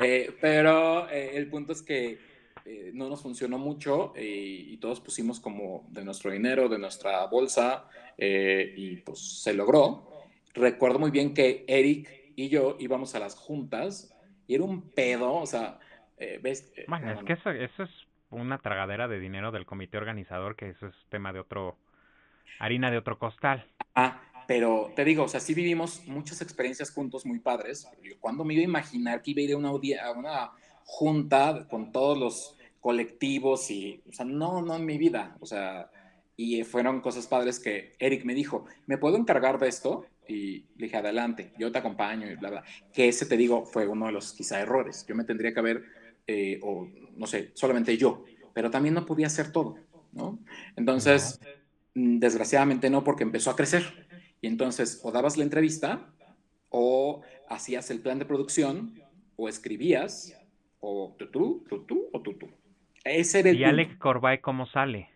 Eh, 0.00 0.36
pero 0.40 1.08
eh, 1.08 1.36
el 1.36 1.48
punto 1.48 1.72
es 1.72 1.80
que 1.80 2.18
eh, 2.64 2.90
no 2.92 3.08
nos 3.08 3.22
funcionó 3.22 3.58
mucho 3.58 4.12
eh, 4.16 4.24
y 4.26 4.76
todos 4.78 5.00
pusimos 5.00 5.38
como 5.38 5.86
de 5.88 6.04
nuestro 6.04 6.32
dinero, 6.32 6.68
de 6.68 6.80
nuestra 6.80 7.24
bolsa 7.26 7.88
y 8.18 8.96
pues 8.96 9.40
se 9.40 9.54
logró. 9.54 10.10
Recuerdo 10.52 10.98
muy 10.98 11.12
bien 11.12 11.32
que 11.32 11.64
Eric 11.68 12.32
y 12.34 12.48
yo 12.48 12.76
íbamos 12.80 13.14
a 13.14 13.20
las 13.20 13.36
juntas 13.36 14.12
y 14.48 14.56
era 14.56 14.64
un 14.64 14.90
pedo, 14.90 15.32
o 15.32 15.46
sea, 15.46 15.78
ves... 16.42 16.72
es 16.74 16.86
bueno, 16.88 17.24
que 17.24 17.34
eso, 17.34 17.50
eso 17.50 17.84
es 17.84 17.90
una 18.34 18.58
tragadera 18.58 19.08
de 19.08 19.20
dinero 19.20 19.52
del 19.52 19.64
comité 19.64 19.96
organizador, 19.96 20.56
que 20.56 20.70
eso 20.70 20.88
es 20.88 20.94
tema 21.08 21.32
de 21.32 21.40
otro, 21.40 21.78
harina 22.58 22.90
de 22.90 22.98
otro 22.98 23.18
costal. 23.18 23.66
Ah, 23.94 24.20
pero 24.46 24.92
te 24.94 25.04
digo, 25.04 25.24
o 25.24 25.28
sea, 25.28 25.40
sí 25.40 25.54
vivimos 25.54 26.06
muchas 26.06 26.42
experiencias 26.42 26.90
juntos 26.90 27.24
muy 27.24 27.38
padres. 27.38 27.88
Yo, 28.02 28.12
¿Cuándo 28.20 28.44
me 28.44 28.54
iba 28.54 28.62
a 28.62 28.64
imaginar 28.64 29.22
que 29.22 29.30
iba 29.30 29.40
a 29.40 29.44
ir 29.44 29.52
a 29.54 29.56
una, 29.56 29.68
a 29.68 30.12
una 30.12 30.50
junta 30.84 31.66
con 31.68 31.92
todos 31.92 32.18
los 32.18 32.56
colectivos 32.80 33.70
y, 33.70 34.02
o 34.08 34.12
sea, 34.12 34.26
no, 34.26 34.60
no 34.60 34.76
en 34.76 34.84
mi 34.84 34.98
vida, 34.98 35.36
o 35.40 35.46
sea, 35.46 35.90
y 36.36 36.62
fueron 36.64 37.00
cosas 37.00 37.26
padres 37.26 37.58
que 37.58 37.94
Eric 37.98 38.24
me 38.24 38.34
dijo, 38.34 38.66
¿me 38.86 38.98
puedo 38.98 39.16
encargar 39.16 39.58
de 39.58 39.68
esto? 39.68 40.04
Y 40.28 40.66
le 40.76 40.86
dije, 40.86 40.96
adelante, 40.96 41.52
yo 41.58 41.70
te 41.70 41.78
acompaño 41.78 42.30
y 42.30 42.34
bla, 42.36 42.50
bla. 42.50 42.64
Que 42.92 43.08
ese, 43.08 43.26
te 43.26 43.36
digo, 43.36 43.64
fue 43.64 43.86
uno 43.86 44.06
de 44.06 44.12
los 44.12 44.32
quizá 44.32 44.60
errores. 44.60 45.06
Yo 45.06 45.14
me 45.14 45.24
tendría 45.24 45.52
que 45.52 45.60
haber, 45.60 45.84
eh, 46.26 46.58
o 46.62 46.88
no 47.16 47.26
sé, 47.26 47.52
solamente 47.54 47.96
yo, 47.96 48.24
pero 48.52 48.70
también 48.70 48.94
no 48.94 49.06
podía 49.06 49.28
hacer 49.28 49.52
todo, 49.52 49.78
¿no? 50.12 50.38
Entonces, 50.76 51.40
desgraciadamente 51.94 52.90
no, 52.90 53.04
porque 53.04 53.22
empezó 53.22 53.50
a 53.50 53.56
crecer. 53.56 54.06
Y 54.40 54.46
entonces, 54.46 55.00
o 55.02 55.12
dabas 55.12 55.36
la 55.36 55.44
entrevista, 55.44 56.12
o 56.68 57.22
hacías 57.48 57.90
el 57.90 58.00
plan 58.00 58.18
de 58.18 58.26
producción, 58.26 58.94
o 59.36 59.48
escribías, 59.48 60.34
o 60.80 61.14
tú, 61.18 61.62
tú, 61.68 61.84
tú, 61.86 62.08
o 62.12 62.20
tú, 62.20 62.34
tú. 62.34 62.48
Ese 63.04 63.40
era 63.40 63.50
el 63.50 63.58
¿Y. 63.60 63.64
Alex 63.64 63.96
Corbay 63.98 64.40
cómo 64.40 64.66
sale? 64.66 65.08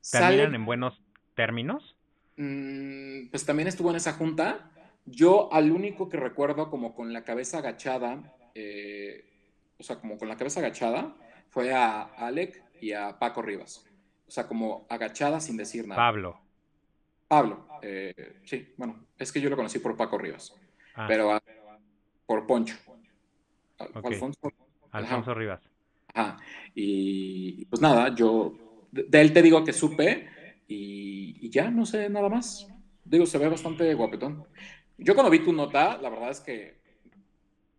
Sale- 0.00 0.36
¿Terminan 0.36 0.54
en 0.54 0.66
buenos 0.66 1.00
términos? 1.34 1.96
Mm, 2.36 3.28
pues 3.30 3.44
también 3.46 3.68
estuvo 3.68 3.90
en 3.90 3.96
esa 3.96 4.12
junta. 4.12 4.70
Yo 5.06 5.52
al 5.52 5.70
único 5.70 6.08
que 6.08 6.16
recuerdo 6.16 6.70
como 6.70 6.94
con 6.94 7.12
la 7.12 7.24
cabeza 7.24 7.58
agachada, 7.58 8.34
eh, 8.54 9.24
o 9.78 9.82
sea, 9.82 9.96
como 10.00 10.18
con 10.18 10.28
la 10.28 10.36
cabeza 10.36 10.60
agachada, 10.60 11.14
fue 11.50 11.72
a 11.72 12.02
Alec 12.02 12.62
y 12.80 12.92
a 12.92 13.18
Paco 13.18 13.42
Rivas. 13.42 13.86
O 14.26 14.30
sea, 14.30 14.46
como 14.46 14.86
agachada 14.88 15.40
sin 15.40 15.56
decir 15.56 15.86
nada. 15.86 16.00
Pablo. 16.00 16.40
Pablo, 17.28 17.66
eh, 17.82 18.40
sí, 18.44 18.74
bueno, 18.76 19.06
es 19.18 19.32
que 19.32 19.40
yo 19.40 19.50
lo 19.50 19.56
conocí 19.56 19.78
por 19.78 19.96
Paco 19.96 20.18
Rivas, 20.18 20.54
Ah, 20.94 21.06
pero 21.08 21.38
por 22.26 22.46
Poncho. 22.46 22.76
Al- 23.78 23.88
Ok. 23.94 24.06
Alfonso. 24.06 24.40
Alfonso 24.92 25.34
Rivas. 25.34 25.60
Ajá. 26.14 26.36
Y 26.74 27.64
pues 27.66 27.80
nada, 27.82 28.14
yo 28.14 28.86
de, 28.92 29.04
de 29.04 29.20
él 29.20 29.32
te 29.32 29.42
digo 29.42 29.64
que 29.64 29.72
supe 29.72 30.28
y, 30.68 31.44
y 31.46 31.50
ya 31.50 31.70
no 31.70 31.84
sé 31.84 32.08
nada 32.08 32.28
más. 32.28 32.68
Digo, 33.04 33.26
se 33.26 33.38
ve 33.38 33.48
bastante 33.48 33.92
guapetón. 33.94 34.46
Yo 34.96 35.14
cuando 35.14 35.30
vi 35.30 35.40
tu 35.40 35.52
nota, 35.52 35.98
la 35.98 36.08
verdad 36.10 36.30
es 36.30 36.40
que 36.40 36.80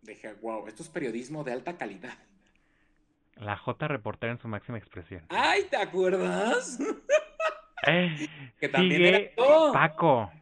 dije, 0.02 0.34
wow, 0.34 0.66
esto 0.66 0.82
es 0.82 0.88
periodismo 0.90 1.42
de 1.44 1.52
alta 1.52 1.76
calidad. 1.78 2.18
La 3.36 3.56
J 3.56 3.88
reportera 3.88 4.32
en 4.32 4.38
su 4.40 4.48
máxima 4.48 4.78
expresión. 4.78 5.22
Ay, 5.28 5.64
¿te 5.70 5.76
acuerdas? 5.76 6.78
Eh, 7.88 8.28
que 8.58 8.68
también 8.68 9.00
sigue 9.00 9.32
era. 9.36 9.72
Paco. 9.72 10.32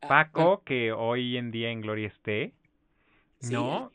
Ah, 0.00 0.06
Paco, 0.06 0.62
que 0.64 0.92
hoy 0.92 1.36
en 1.36 1.50
día 1.50 1.70
en 1.70 1.80
Gloria 1.80 2.06
esté. 2.06 2.52
sí, 3.40 3.52
¿No? 3.54 3.90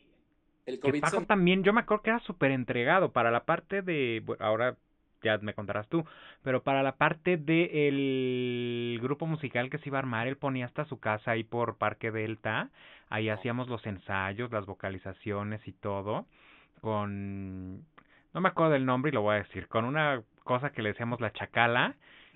El 0.65 0.75
Que 0.75 0.81
COVID 0.89 0.99
Paco 1.01 1.19
se- 1.21 1.25
también, 1.27 1.63
yo 1.63 1.71
me 1.71 1.79
acuerdo 1.81 2.03
que 2.03 2.09
era 2.09 2.19
súper 2.21 2.51
entregado 2.51 3.11
para 3.13 3.31
la 3.31 3.45
parte 3.45 3.83
de, 3.83 4.21
bueno, 4.25 4.43
ahora 4.43 4.75
ya 5.21 5.37
me 5.37 5.53
contarás 5.53 5.87
tú, 5.87 6.03
pero 6.41 6.63
para 6.63 6.83
la 6.83 6.97
parte 6.97 7.37
de 7.37 7.87
el 7.87 8.99
grupo 9.01 9.27
musical 9.27 9.69
que 9.69 9.77
se 9.77 9.87
iba 9.87 9.99
a 9.99 10.01
armar, 10.01 10.27
él 10.27 10.35
ponía 10.35 10.65
hasta 10.65 10.83
su 10.83 10.99
casa 10.99 11.31
ahí 11.31 11.45
por 11.45 11.77
Parque 11.77 12.11
Delta, 12.11 12.69
ahí 13.09 13.29
hacíamos 13.29 13.69
los 13.69 13.85
ensayos, 13.85 14.51
las 14.51 14.65
vocalizaciones 14.65 15.65
y 15.67 15.71
todo, 15.71 16.25
con, 16.81 17.85
no 18.33 18.41
me 18.41 18.49
acuerdo 18.49 18.73
del 18.73 18.85
nombre 18.85 19.09
y 19.09 19.13
lo 19.13 19.21
voy 19.21 19.35
a 19.35 19.39
decir, 19.43 19.67
con 19.67 19.85
una 19.85 20.23
cosa 20.43 20.71
que 20.71 20.81
le 20.81 20.89
decíamos 20.89 21.21
la 21.21 21.31
chacala 21.33 21.95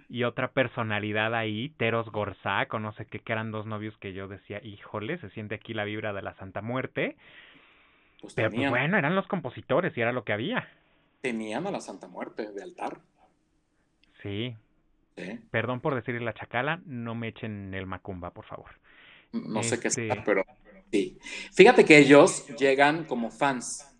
y 0.09 0.23
otra 0.23 0.49
personalidad 0.51 1.33
ahí, 1.35 1.69
Teros 1.77 2.09
Gorzac 2.11 2.73
o 2.73 2.79
no 2.79 2.93
sé 2.93 3.05
qué, 3.05 3.19
que 3.19 3.33
eran 3.33 3.51
dos 3.51 3.65
novios 3.65 3.97
que 3.97 4.13
yo 4.13 4.27
decía, 4.27 4.63
híjole, 4.63 5.17
se 5.17 5.29
siente 5.31 5.55
aquí 5.55 5.73
la 5.73 5.83
vibra 5.83 6.13
de 6.13 6.21
la 6.21 6.33
Santa 6.35 6.61
Muerte. 6.61 7.17
pues 8.21 8.33
Pero 8.33 8.49
pues 8.51 8.69
bueno, 8.69 8.97
eran 8.97 9.15
los 9.15 9.27
compositores 9.27 9.97
y 9.97 10.01
era 10.01 10.13
lo 10.13 10.23
que 10.23 10.33
había. 10.33 10.67
tenían 11.21 11.67
a 11.67 11.71
la 11.71 11.81
Santa 11.81 12.07
Muerte 12.07 12.51
de 12.53 12.63
altar. 12.63 12.99
Sí, 14.21 14.55
perdón 15.51 15.79
por 15.81 15.95
decirle 15.95 16.21
la 16.21 16.33
chacala, 16.33 16.79
no 16.85 17.15
me 17.15 17.29
echen 17.29 17.73
el 17.73 17.85
macumba, 17.85 18.31
por 18.31 18.45
favor. 18.45 18.69
No 19.33 19.61
sé 19.63 19.79
qué 19.79 19.89
Este- 19.89 20.07
sea, 20.07 20.23
pero 20.23 20.43
sí. 20.91 21.17
Fíjate 21.53 21.83
que 21.85 21.97
ellos 21.97 22.47
llegan 22.57 23.03
como 23.05 23.29
fans. 23.29 23.96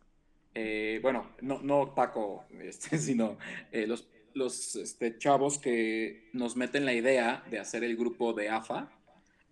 Eh, 0.60 1.00
bueno, 1.04 1.34
no, 1.42 1.62
no 1.62 1.94
Paco, 1.94 2.46
este, 2.62 2.98
sino 2.98 3.38
eh, 3.72 3.86
los, 3.86 4.10
los 4.34 4.76
este, 4.76 5.20
chavos 5.20 5.60
que 5.60 6.30
nos 6.34 6.56
meten 6.56 6.84
la 6.84 6.94
idea 6.94 7.44
de 7.52 7.60
hacer 7.60 7.84
el 7.84 7.96
grupo 7.96 8.34
de 8.34 8.50
AFA. 8.50 8.90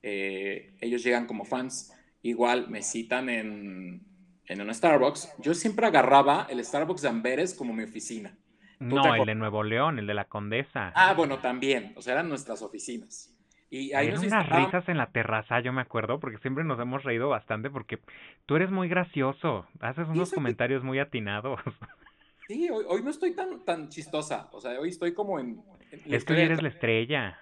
eh, 0.02 0.76
ellos 0.82 1.04
llegan 1.04 1.28
como 1.28 1.46
fans. 1.46 1.94
Igual 2.24 2.70
me 2.70 2.82
citan 2.82 3.30
en, 3.30 4.02
en 4.48 4.62
un 4.62 4.74
Starbucks. 4.74 5.32
Yo 5.38 5.54
siempre 5.54 5.86
agarraba 5.86 6.48
el 6.50 6.64
Starbucks 6.66 7.04
de 7.04 7.10
Amberes 7.10 7.54
como 7.54 7.72
mi 7.72 7.84
oficina. 7.84 8.36
No, 8.80 9.14
el 9.14 9.28
de 9.28 9.36
Nuevo 9.36 9.64
León, 9.64 10.00
el 10.00 10.08
de 10.08 10.16
la 10.16 10.26
Condesa. 10.26 10.92
Ah, 10.96 11.14
bueno, 11.14 11.38
también. 11.38 11.94
O 11.96 12.02
sea, 12.02 12.14
eran 12.14 12.30
nuestras 12.30 12.64
oficinas. 12.64 13.35
Y 13.70 13.94
ahí 13.94 14.12
nos 14.12 14.24
unas 14.24 14.48
risas 14.48 14.88
en 14.90 14.98
la 14.98 15.08
terraza, 15.08 15.60
yo 15.60 15.74
me 15.74 15.82
acuerdo, 15.82 16.20
porque 16.20 16.38
siempre 16.38 16.64
nos 16.64 16.80
hemos 16.80 17.04
reído 17.04 17.30
bastante 17.30 17.70
porque 17.70 18.00
tú 18.46 18.56
eres 18.56 18.70
muy 18.72 18.88
gracioso, 18.88 19.68
haces 19.80 20.08
unos 20.08 20.30
que- 20.30 20.36
comentarios 20.36 20.84
muy 20.84 21.00
atinados. 21.00 21.60
Sí, 22.48 22.70
hoy, 22.70 22.86
hoy 22.88 23.02
no 23.02 23.10
estoy 23.10 23.34
tan, 23.36 23.66
tan 23.66 23.90
chistosa. 23.90 24.50
O 24.52 24.62
sea, 24.62 24.80
hoy 24.80 24.90
estoy 24.90 25.16
como 25.16 25.40
en. 25.40 25.64
en 25.90 26.14
Es 26.14 26.24
que 26.24 26.34
hoy 26.34 26.42
eres 26.42 26.62
la 26.62 26.68
estrella. 26.70 27.40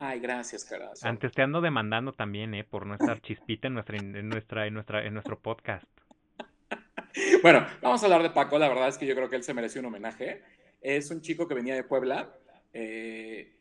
Ay, 0.00 0.18
gracias, 0.18 0.64
cara. 0.64 0.90
Antes 1.02 1.30
te 1.30 1.42
ando 1.42 1.60
demandando 1.60 2.12
también, 2.12 2.52
eh, 2.54 2.64
por 2.64 2.84
no 2.84 2.94
estar 2.94 3.20
chispita 3.20 3.68
en 3.68 3.74
nuestra, 3.74 3.98
en 3.98 4.28
nuestra, 4.28 4.66
en 4.66 4.74
nuestra, 4.74 5.06
en 5.06 5.14
nuestro 5.14 5.38
podcast. 5.38 5.86
Bueno, 7.42 7.64
vamos 7.80 8.02
a 8.02 8.06
hablar 8.06 8.22
de 8.24 8.30
Paco. 8.30 8.58
La 8.58 8.68
verdad 8.68 8.88
es 8.88 8.98
que 8.98 9.06
yo 9.06 9.14
creo 9.14 9.30
que 9.30 9.36
él 9.36 9.44
se 9.44 9.54
merece 9.54 9.78
un 9.78 9.86
homenaje. 9.86 10.42
Es 10.80 11.12
un 11.12 11.20
chico 11.20 11.46
que 11.46 11.54
venía 11.54 11.76
de 11.76 11.84
Puebla. 11.84 12.30
eh, 12.72 13.54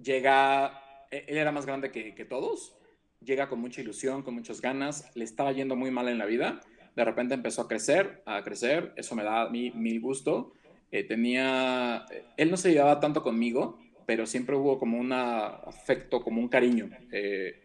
llega. 0.00 0.80
E- 1.10 1.24
Él 1.28 1.38
era 1.38 1.52
más 1.52 1.66
grande 1.66 1.90
que, 1.90 2.24
todos. 2.24 2.76
Llega 3.20 3.48
con 3.48 3.60
mucha 3.60 3.80
ilusión, 3.80 4.22
con 4.22 4.34
muchas 4.34 4.60
ganas. 4.60 5.10
Le 5.14 5.24
estaba 5.24 5.52
yendo 5.52 5.76
muy 5.76 5.90
mal 5.90 6.08
en 6.08 6.18
la 6.18 6.26
vida. 6.26 6.60
De 6.94 7.04
repente 7.04 7.34
empezó 7.34 7.62
a 7.62 7.68
crecer, 7.68 8.22
a 8.26 8.42
crecer. 8.42 8.92
Eso 8.96 9.14
me 9.14 9.24
da 9.24 9.42
a 9.42 9.50
mí 9.50 9.70
mil 9.72 10.00
gusto. 10.00 10.52
Eh, 10.90 11.04
tenía. 11.04 12.06
Él 12.36 12.50
no 12.50 12.56
se 12.56 12.72
llevaba 12.72 13.00
tanto 13.00 13.22
conmigo, 13.22 13.78
pero 14.06 14.26
siempre 14.26 14.56
hubo 14.56 14.78
como 14.78 14.98
un 14.98 15.12
afecto, 15.12 16.22
como 16.22 16.40
un 16.40 16.48
cariño. 16.48 16.90
Eh, 17.12 17.62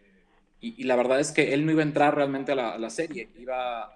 y, 0.60 0.84
la 0.84 0.96
verdad 0.96 1.20
es 1.20 1.32
que 1.32 1.54
él 1.54 1.66
no 1.66 1.72
iba 1.72 1.82
a 1.82 1.86
entrar 1.86 2.16
realmente 2.16 2.52
a 2.52 2.56
la, 2.56 2.74
a 2.74 2.78
la 2.78 2.90
serie. 2.90 3.30
Iba 3.40 3.92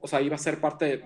o 0.00 0.08
sea, 0.08 0.20
iba 0.20 0.34
a 0.34 0.38
ser 0.38 0.60
parte, 0.60 1.02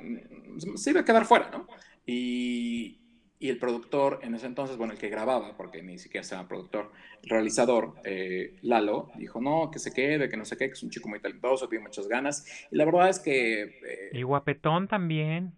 se 0.76 0.90
iba 0.90 1.00
a 1.00 1.04
quedar 1.04 1.24
fuera, 1.24 1.50
¿no? 1.50 1.66
Y, 2.06 2.98
y 3.38 3.50
el 3.50 3.58
productor 3.58 4.20
en 4.22 4.34
ese 4.34 4.46
entonces, 4.46 4.76
bueno, 4.76 4.92
el 4.94 4.98
que 4.98 5.08
grababa, 5.10 5.56
porque 5.56 5.82
ni 5.82 5.98
siquiera 5.98 6.24
se 6.24 6.34
llama 6.34 6.48
productor, 6.48 6.92
el 7.22 7.30
realizador, 7.30 7.94
eh, 8.04 8.56
Lalo, 8.62 9.10
dijo, 9.16 9.40
no, 9.40 9.70
que 9.70 9.78
se 9.78 9.92
quede, 9.92 10.28
que 10.28 10.36
no 10.36 10.44
sé 10.44 10.56
qué, 10.56 10.66
que 10.68 10.72
es 10.74 10.82
un 10.82 10.90
chico 10.90 11.08
muy 11.08 11.20
talentoso, 11.20 11.68
tiene 11.68 11.84
muchas 11.84 12.08
ganas. 12.08 12.46
Y 12.70 12.76
la 12.76 12.84
verdad 12.86 13.10
es 13.10 13.18
que 13.20 13.62
eh, 13.62 13.70
Y 14.10 14.22
guapetón 14.24 14.88
también. 14.88 15.54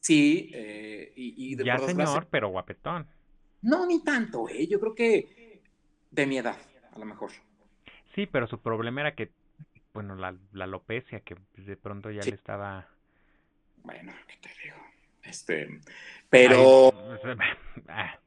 sí, 0.00 0.50
eh, 0.54 1.12
y, 1.16 1.52
y 1.52 1.54
de 1.56 1.64
Ya 1.64 1.78
por 1.78 1.80
señor, 1.80 2.28
pero 2.30 2.48
guapetón. 2.48 3.06
no, 3.62 3.86
ni 3.86 4.02
tanto, 4.02 4.48
¿eh? 4.48 4.66
Yo 4.66 4.80
creo 4.80 4.94
que 4.94 5.62
de 6.10 6.26
mi 6.26 6.38
edad, 6.38 6.58
a 6.92 6.98
lo 6.98 7.04
mejor. 7.04 7.30
Sí, 8.14 8.26
pero 8.26 8.46
su 8.46 8.60
problema 8.60 9.00
era 9.02 9.14
que, 9.14 9.32
bueno, 9.94 10.14
la, 10.16 10.36
la 10.52 10.64
alopecia, 10.64 11.20
que 11.20 11.36
de 11.56 11.76
pronto 11.76 12.10
ya 12.10 12.24
Sí. 12.24 12.30
le 12.30 12.34
estaba... 12.36 12.88
Bueno, 13.82 14.12
¿qué 14.28 14.36
te 14.40 14.50
digo? 14.62 14.76
Este, 15.22 15.80
pero... 16.30 16.92
Ay, 17.86 18.10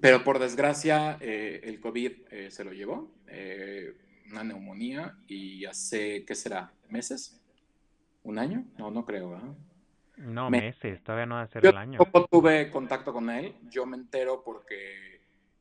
Pero 0.00 0.24
por 0.24 0.38
desgracia, 0.40 1.18
eh, 1.20 1.60
el 1.64 1.80
COVID 1.80 2.12
eh, 2.30 2.50
se 2.50 2.64
lo 2.64 2.72
llevó, 2.72 3.12
eh, 3.28 3.92
una 4.30 4.42
neumonía, 4.42 5.16
y 5.28 5.64
hace, 5.66 6.24
¿qué 6.26 6.34
será? 6.34 6.72
¿Meses? 6.88 7.40
¿Un 8.24 8.38
año? 8.38 8.64
No, 8.76 8.90
no 8.90 9.04
creo, 9.04 9.30
¿verdad? 9.30 9.54
no, 10.16 10.50
Me- 10.50 10.60
meses, 10.60 11.02
todavía 11.04 11.26
no 11.26 11.36
va 11.36 11.42
a 11.42 11.46
ser 11.48 11.64
Yo 11.64 11.70
el 11.70 11.76
año. 11.76 11.98
tampoco 11.98 12.26
tuve 12.30 12.70
contacto 12.70 13.12
con 13.12 13.30
él, 13.30 13.54
yo 13.70 13.86
me 13.86 13.96
entero 13.96 14.42
porque 14.44 15.20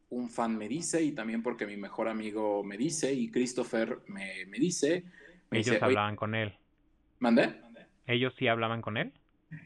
un 0.10 0.30
fan 0.30 0.58
me 0.58 0.68
dice, 0.68 1.02
y 1.04 1.12
también 1.12 1.44
porque 1.44 1.66
mi 1.68 1.78
mejor 1.78 2.08
amigo 2.08 2.64
me 2.64 2.78
dice, 2.78 3.14
y 3.14 3.30
Christopher 3.32 4.00
me, 4.08 4.46
me 4.48 4.58
dice, 4.58 5.04
me 5.52 5.60
Ellos 5.60 5.66
dice, 5.76 5.76
"Oye, 5.78 5.84
hablaban 5.86 6.16
con 6.16 6.36
él. 6.36 6.54
¿mandé? 7.20 7.56
¿Ellos 8.06 8.34
sí 8.38 8.48
hablaban 8.48 8.82
con 8.82 8.98
él? 8.98 9.14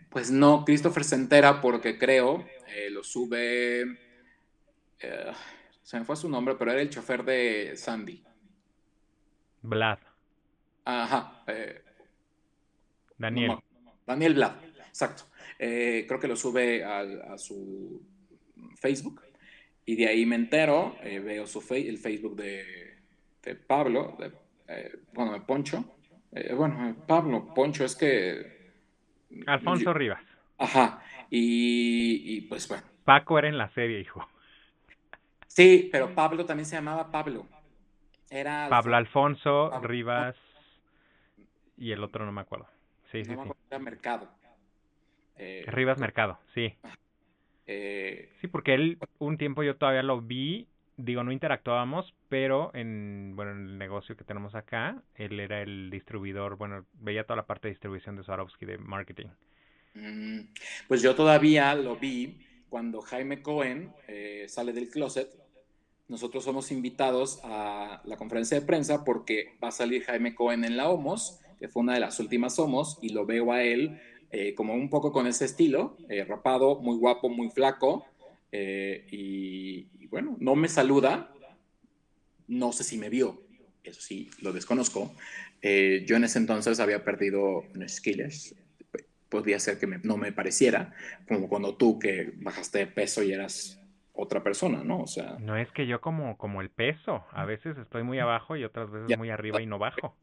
Pues 0.10 0.32
no, 0.32 0.64
Christopher 0.66 1.04
se 1.04 1.16
entera 1.16 1.62
porque 1.62 1.98
creo, 1.98 2.46
eh, 2.68 2.90
lo 2.90 3.04
sube, 3.04 3.82
eh, 5.00 5.32
se 5.84 6.00
me 6.00 6.06
fue 6.06 6.16
su 6.16 6.30
nombre, 6.30 6.56
pero 6.58 6.72
era 6.72 6.82
el 6.82 6.90
chofer 6.90 7.24
de 7.24 7.76
Sandy. 7.76 8.24
Vlad, 9.62 10.00
Ajá, 10.86 11.44
eh, 11.48 11.82
Daniel. 13.18 13.50
no 13.50 13.64
Daniel 14.06 14.34
Blad, 14.36 14.56
exacto. 14.88 15.24
Creo 15.58 16.20
que 16.20 16.28
lo 16.28 16.36
sube 16.36 16.84
a, 16.84 17.38
su 17.38 18.02
Facebook 18.80 19.22
y 19.86 19.96
de 19.96 20.08
ahí 20.08 20.26
me 20.26 20.36
entero, 20.36 20.96
veo 21.04 21.46
su 21.46 21.60
fe- 21.62 21.90
el 21.90 21.98
Facebook 21.98 22.36
de, 22.38 22.98
de 23.44 23.56
Pablo, 23.56 24.16
de, 24.20 24.32
bueno, 25.14 25.34
de 25.34 25.42
Poncho. 25.42 25.98
Bueno, 26.56 26.96
Pablo, 27.08 27.54
Poncho, 27.54 27.84
es 27.84 27.96
que... 27.96 28.57
Alfonso 29.46 29.94
Rivas. 29.94 30.24
Ajá, 30.58 31.02
y, 31.30 32.38
y 32.38 32.42
pues 32.42 32.68
bueno. 32.68 32.84
Paco 33.04 33.38
era 33.40 33.48
en 33.48 33.58
la 33.58 33.70
serie, 33.70 34.00
hijo. 34.00 34.28
Sí, 35.48 35.90
pero 35.92 36.14
Pablo 36.14 36.46
también 36.46 36.66
se 36.66 36.76
llamaba 36.76 37.12
Pablo. 37.12 37.46
Era 38.30 38.68
Pablo 38.70 38.96
Alfonso 38.96 39.70
Pablo. 39.72 39.88
Rivas 39.88 40.36
y 41.78 41.92
el 41.92 42.04
otro 42.04 42.26
no 42.26 42.32
me 42.32 42.42
acuerdo. 42.42 42.68
Sí, 43.12 43.24
sí, 43.24 43.32
sí. 43.32 43.52
era 43.70 43.80
Mercado. 43.80 44.28
Eh, 45.38 45.64
Rivas 45.68 46.00
Mercado, 46.00 46.40
sí. 46.54 46.74
eh, 47.68 48.34
Sí, 48.42 48.48
porque 48.48 48.74
él 48.74 48.98
un 49.20 49.38
tiempo 49.38 49.64
yo 49.64 49.78
todavía 49.78 50.04
lo 50.04 50.22
vi, 50.22 50.68
digo, 50.98 51.24
no 51.24 51.32
interactuábamos, 51.32 52.16
pero 52.30 52.72
en, 52.76 53.34
bueno, 53.36 53.52
en 53.52 53.68
el 53.70 53.78
negocio 53.78 54.18
que 54.18 54.26
tenemos 54.26 54.56
acá, 54.56 55.04
él 55.16 55.40
era 55.40 55.62
el 55.62 55.90
distribuidor, 55.92 56.58
bueno, 56.58 56.86
veía 56.94 57.26
toda 57.26 57.38
la 57.38 57.48
parte 57.48 57.68
de 57.68 57.74
distribución 57.74 58.16
de 58.18 58.24
Swarovski 58.24 58.66
de 58.66 58.78
marketing. 58.80 59.28
Mm, 59.94 60.42
Pues 60.88 61.02
yo 61.02 61.16
todavía 61.16 61.74
lo 61.76 61.96
vi 61.98 62.40
cuando 62.70 63.02
Jaime 63.02 63.42
Cohen 63.42 63.94
eh, 64.08 64.46
sale 64.48 64.74
del 64.74 64.90
closet. 64.90 65.30
Nosotros 66.08 66.44
somos 66.44 66.72
invitados 66.72 67.40
a 67.44 68.02
la 68.06 68.18
conferencia 68.18 68.60
de 68.60 68.66
prensa 68.66 69.04
porque 69.04 69.58
va 69.64 69.70
a 69.70 69.72
salir 69.72 70.04
Jaime 70.04 70.36
Cohen 70.36 70.66
en 70.66 70.78
la 70.78 70.90
Homos, 70.90 71.40
que 71.60 71.70
fue 71.70 71.84
una 71.84 71.96
de 71.96 72.00
las 72.02 72.20
últimas 72.20 72.60
Homos, 72.60 72.98
y 73.02 73.10
lo 73.10 73.26
veo 73.26 73.52
a 73.54 73.64
él 73.64 74.00
eh, 74.32 74.56
como 74.56 74.74
un 74.76 74.90
poco 74.90 75.12
con 75.12 75.28
ese 75.28 75.46
estilo, 75.46 75.98
eh, 76.10 76.26
rapado, 76.26 76.80
muy 76.82 76.98
guapo, 76.98 77.30
muy 77.30 77.50
flaco, 77.50 78.06
eh, 78.52 79.06
y, 79.12 80.08
bueno, 80.08 80.38
no 80.40 80.56
me 80.56 80.68
saluda, 80.68 81.34
no 82.48 82.72
sé 82.72 82.84
si 82.84 82.98
me 82.98 83.10
vio, 83.10 83.44
eso 83.84 84.02
sí, 84.02 84.30
lo 84.42 84.54
desconozco. 84.54 85.14
Eh, 85.62 86.06
yo 86.08 86.16
en 86.16 86.24
ese 86.24 86.40
entonces 86.40 86.80
había 86.80 87.04
perdido 87.04 87.64
unos 87.74 88.00
kilos, 88.00 88.56
podría 89.30 89.60
ser 89.60 89.80
que 89.80 89.88
no 89.88 90.18
me 90.18 90.32
pareciera, 90.32 90.94
como 91.28 91.50
cuando 91.50 91.76
tú 91.76 92.00
que 92.00 92.34
bajaste 92.38 92.80
de 92.80 92.88
peso 92.88 93.24
y 93.24 93.34
eras 93.34 93.82
otra 94.14 94.44
persona, 94.44 94.84
¿no? 94.84 95.02
O 95.02 95.08
sea... 95.08 95.38
No 95.40 95.56
es 95.58 95.72
que 95.72 95.86
yo 95.86 96.02
como, 96.02 96.38
como 96.38 96.62
el 96.62 96.70
peso, 96.70 97.24
a 97.32 97.46
veces 97.46 97.78
estoy 97.78 98.04
muy 98.04 98.20
abajo 98.20 98.56
y 98.56 98.64
otras 98.64 98.90
veces 98.90 99.18
muy 99.18 99.30
arriba 99.30 99.62
y 99.62 99.66
no 99.66 99.78
bajo. 99.78 100.16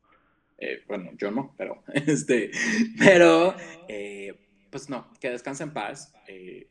Eh, 0.59 0.83
bueno, 0.87 1.11
yo 1.17 1.31
no, 1.31 1.55
pero, 1.57 1.83
este, 1.95 2.51
pero, 2.99 3.55
eh, 3.89 4.35
pues 4.71 4.89
no, 4.89 5.11
que 5.21 5.31
descanse 5.31 5.63
en 5.65 5.73
paz. 5.73 6.15
Eh, 6.27 6.69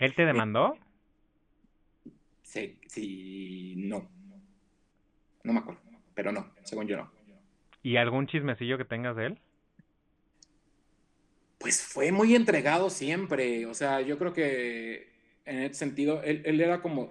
¿Él 0.00 0.14
te 0.14 0.24
demandó? 0.24 0.76
Sí, 2.42 2.78
sí, 2.88 3.74
no. 3.76 4.10
No 5.44 5.52
me 5.52 5.60
acuerdo, 5.60 5.80
pero 6.14 6.32
no, 6.32 6.52
según 6.64 6.88
yo 6.88 6.96
no. 6.96 7.12
¿Y 7.82 7.96
algún 7.96 8.26
chismecillo 8.26 8.76
que 8.78 8.84
tengas 8.84 9.14
de 9.16 9.26
él? 9.26 9.38
Pues 11.58 11.82
fue 11.82 12.10
muy 12.12 12.34
entregado 12.34 12.90
siempre, 12.90 13.66
o 13.66 13.74
sea, 13.74 14.00
yo 14.00 14.18
creo 14.18 14.32
que 14.32 15.12
en 15.44 15.62
ese 15.62 15.74
sentido, 15.74 16.22
él, 16.22 16.42
él 16.44 16.60
era 16.60 16.80
como 16.80 17.10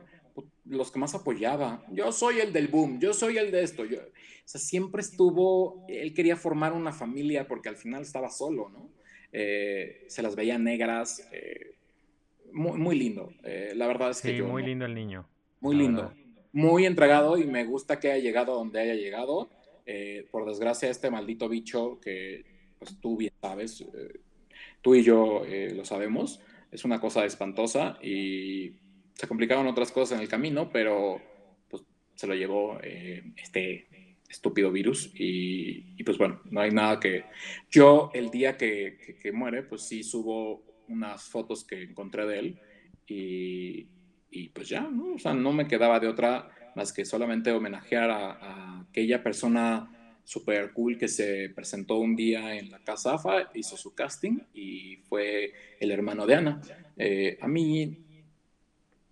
los 0.66 0.92
que 0.92 1.00
más 1.00 1.14
apoyaba. 1.14 1.84
Yo 1.92 2.12
soy 2.12 2.40
el 2.40 2.54
del 2.54 2.68
boom, 2.68 3.00
yo 3.00 3.14
soy 3.14 3.38
el 3.38 3.52
de 3.52 3.64
esto. 3.64 3.86
Yo, 3.86 4.00
o 4.00 4.12
sea, 4.46 4.60
siempre 4.60 5.02
estuvo, 5.02 5.86
él 5.88 6.14
quería 6.14 6.36
formar 6.36 6.74
una 6.74 6.92
familia 6.92 7.48
porque 7.48 7.70
al 7.70 7.76
final 7.76 8.02
estaba 8.02 8.30
solo, 8.30 8.70
¿no? 8.70 8.90
Eh, 9.32 10.06
se 10.08 10.24
las 10.24 10.36
veía 10.36 10.58
negras, 10.58 11.28
eh, 11.32 11.76
muy, 12.54 12.78
muy, 12.78 12.98
lindo. 12.98 13.32
Eh, 13.44 13.74
la 13.76 13.88
verdad 13.88 14.12
es 14.12 14.22
que 14.22 14.36
sí, 14.36 14.42
muy 14.42 14.64
lindo 14.64 14.86
el 14.86 14.96
niño. 14.96 15.28
Muy 15.60 15.76
lindo, 15.76 16.14
muy 16.54 16.86
entregado 16.86 17.38
y 17.38 17.46
me 17.46 17.66
gusta 17.66 18.00
que 18.00 18.12
haya 18.12 18.24
llegado 18.24 18.56
donde 18.56 18.80
haya 18.80 18.96
llegado. 18.96 19.50
por 20.32 20.46
desgracia, 20.46 20.90
este 20.90 21.10
maldito 21.10 21.50
bicho 21.50 22.00
que 22.00 22.46
pues, 22.78 23.00
tú 23.02 23.18
bien 23.18 23.34
sabes, 23.42 23.84
tú 24.82 24.96
y 24.96 25.04
yo 25.04 25.44
lo 25.76 25.84
sabemos, 25.84 26.40
es 26.72 26.86
una 26.86 27.00
cosa 27.00 27.26
espantosa 27.26 27.98
y 28.02 28.74
se 29.20 29.28
complicaron 29.28 29.68
otras 29.68 29.92
cosas 29.92 30.18
en 30.18 30.22
el 30.22 30.30
camino, 30.30 30.70
pero 30.72 31.22
pues, 31.70 31.84
se 32.16 32.26
lo 32.26 32.36
llevó 32.36 32.80
eh, 32.82 33.22
este 33.36 34.16
estúpido 34.30 34.72
virus 34.72 35.12
y, 35.14 36.02
pues 36.04 36.18
bueno, 36.18 36.40
no 36.46 36.62
hay 36.62 36.72
nada 36.72 37.02
que... 37.02 37.26
Yo 37.70 38.12
el 38.14 38.30
día 38.30 38.56
que, 38.56 39.18
que, 39.22 39.32
muere, 39.34 39.64
pues 39.64 39.82
sí 39.82 40.04
subo 40.04 40.64
unas 40.90 41.24
fotos 41.24 41.64
que 41.64 41.84
encontré 41.84 42.26
de 42.26 42.40
él 42.40 42.60
y, 43.08 43.88
y, 44.32 44.50
pues 44.50 44.70
ya, 44.70 44.82
¿no? 44.82 45.14
O 45.14 45.20
sea, 45.20 45.34
no 45.34 45.52
me 45.54 45.68
quedaba 45.68 46.00
de 46.00 46.08
otra 46.08 46.50
más 46.76 46.94
que 46.94 47.06
solamente 47.06 47.52
homenajear 47.52 48.10
a, 48.12 48.32
a 48.32 48.82
aquella 48.82 49.24
persona 49.24 49.90
super 50.30 50.72
cool 50.74 50.96
que 50.98 51.08
se 51.08 51.50
presentó 51.50 51.98
un 51.98 52.16
día 52.16 52.56
en 52.56 52.70
la 52.70 52.78
casa 52.80 53.16
AFA, 53.16 53.50
hizo 53.56 53.76
su 53.78 53.96
casting 53.96 54.38
y 54.54 54.98
fue 54.98 55.54
el 55.80 55.90
hermano 55.90 56.28
de 56.28 56.36
Ana. 56.36 56.62
Eh, 56.98 57.40
a 57.42 57.48
mí 57.48 57.98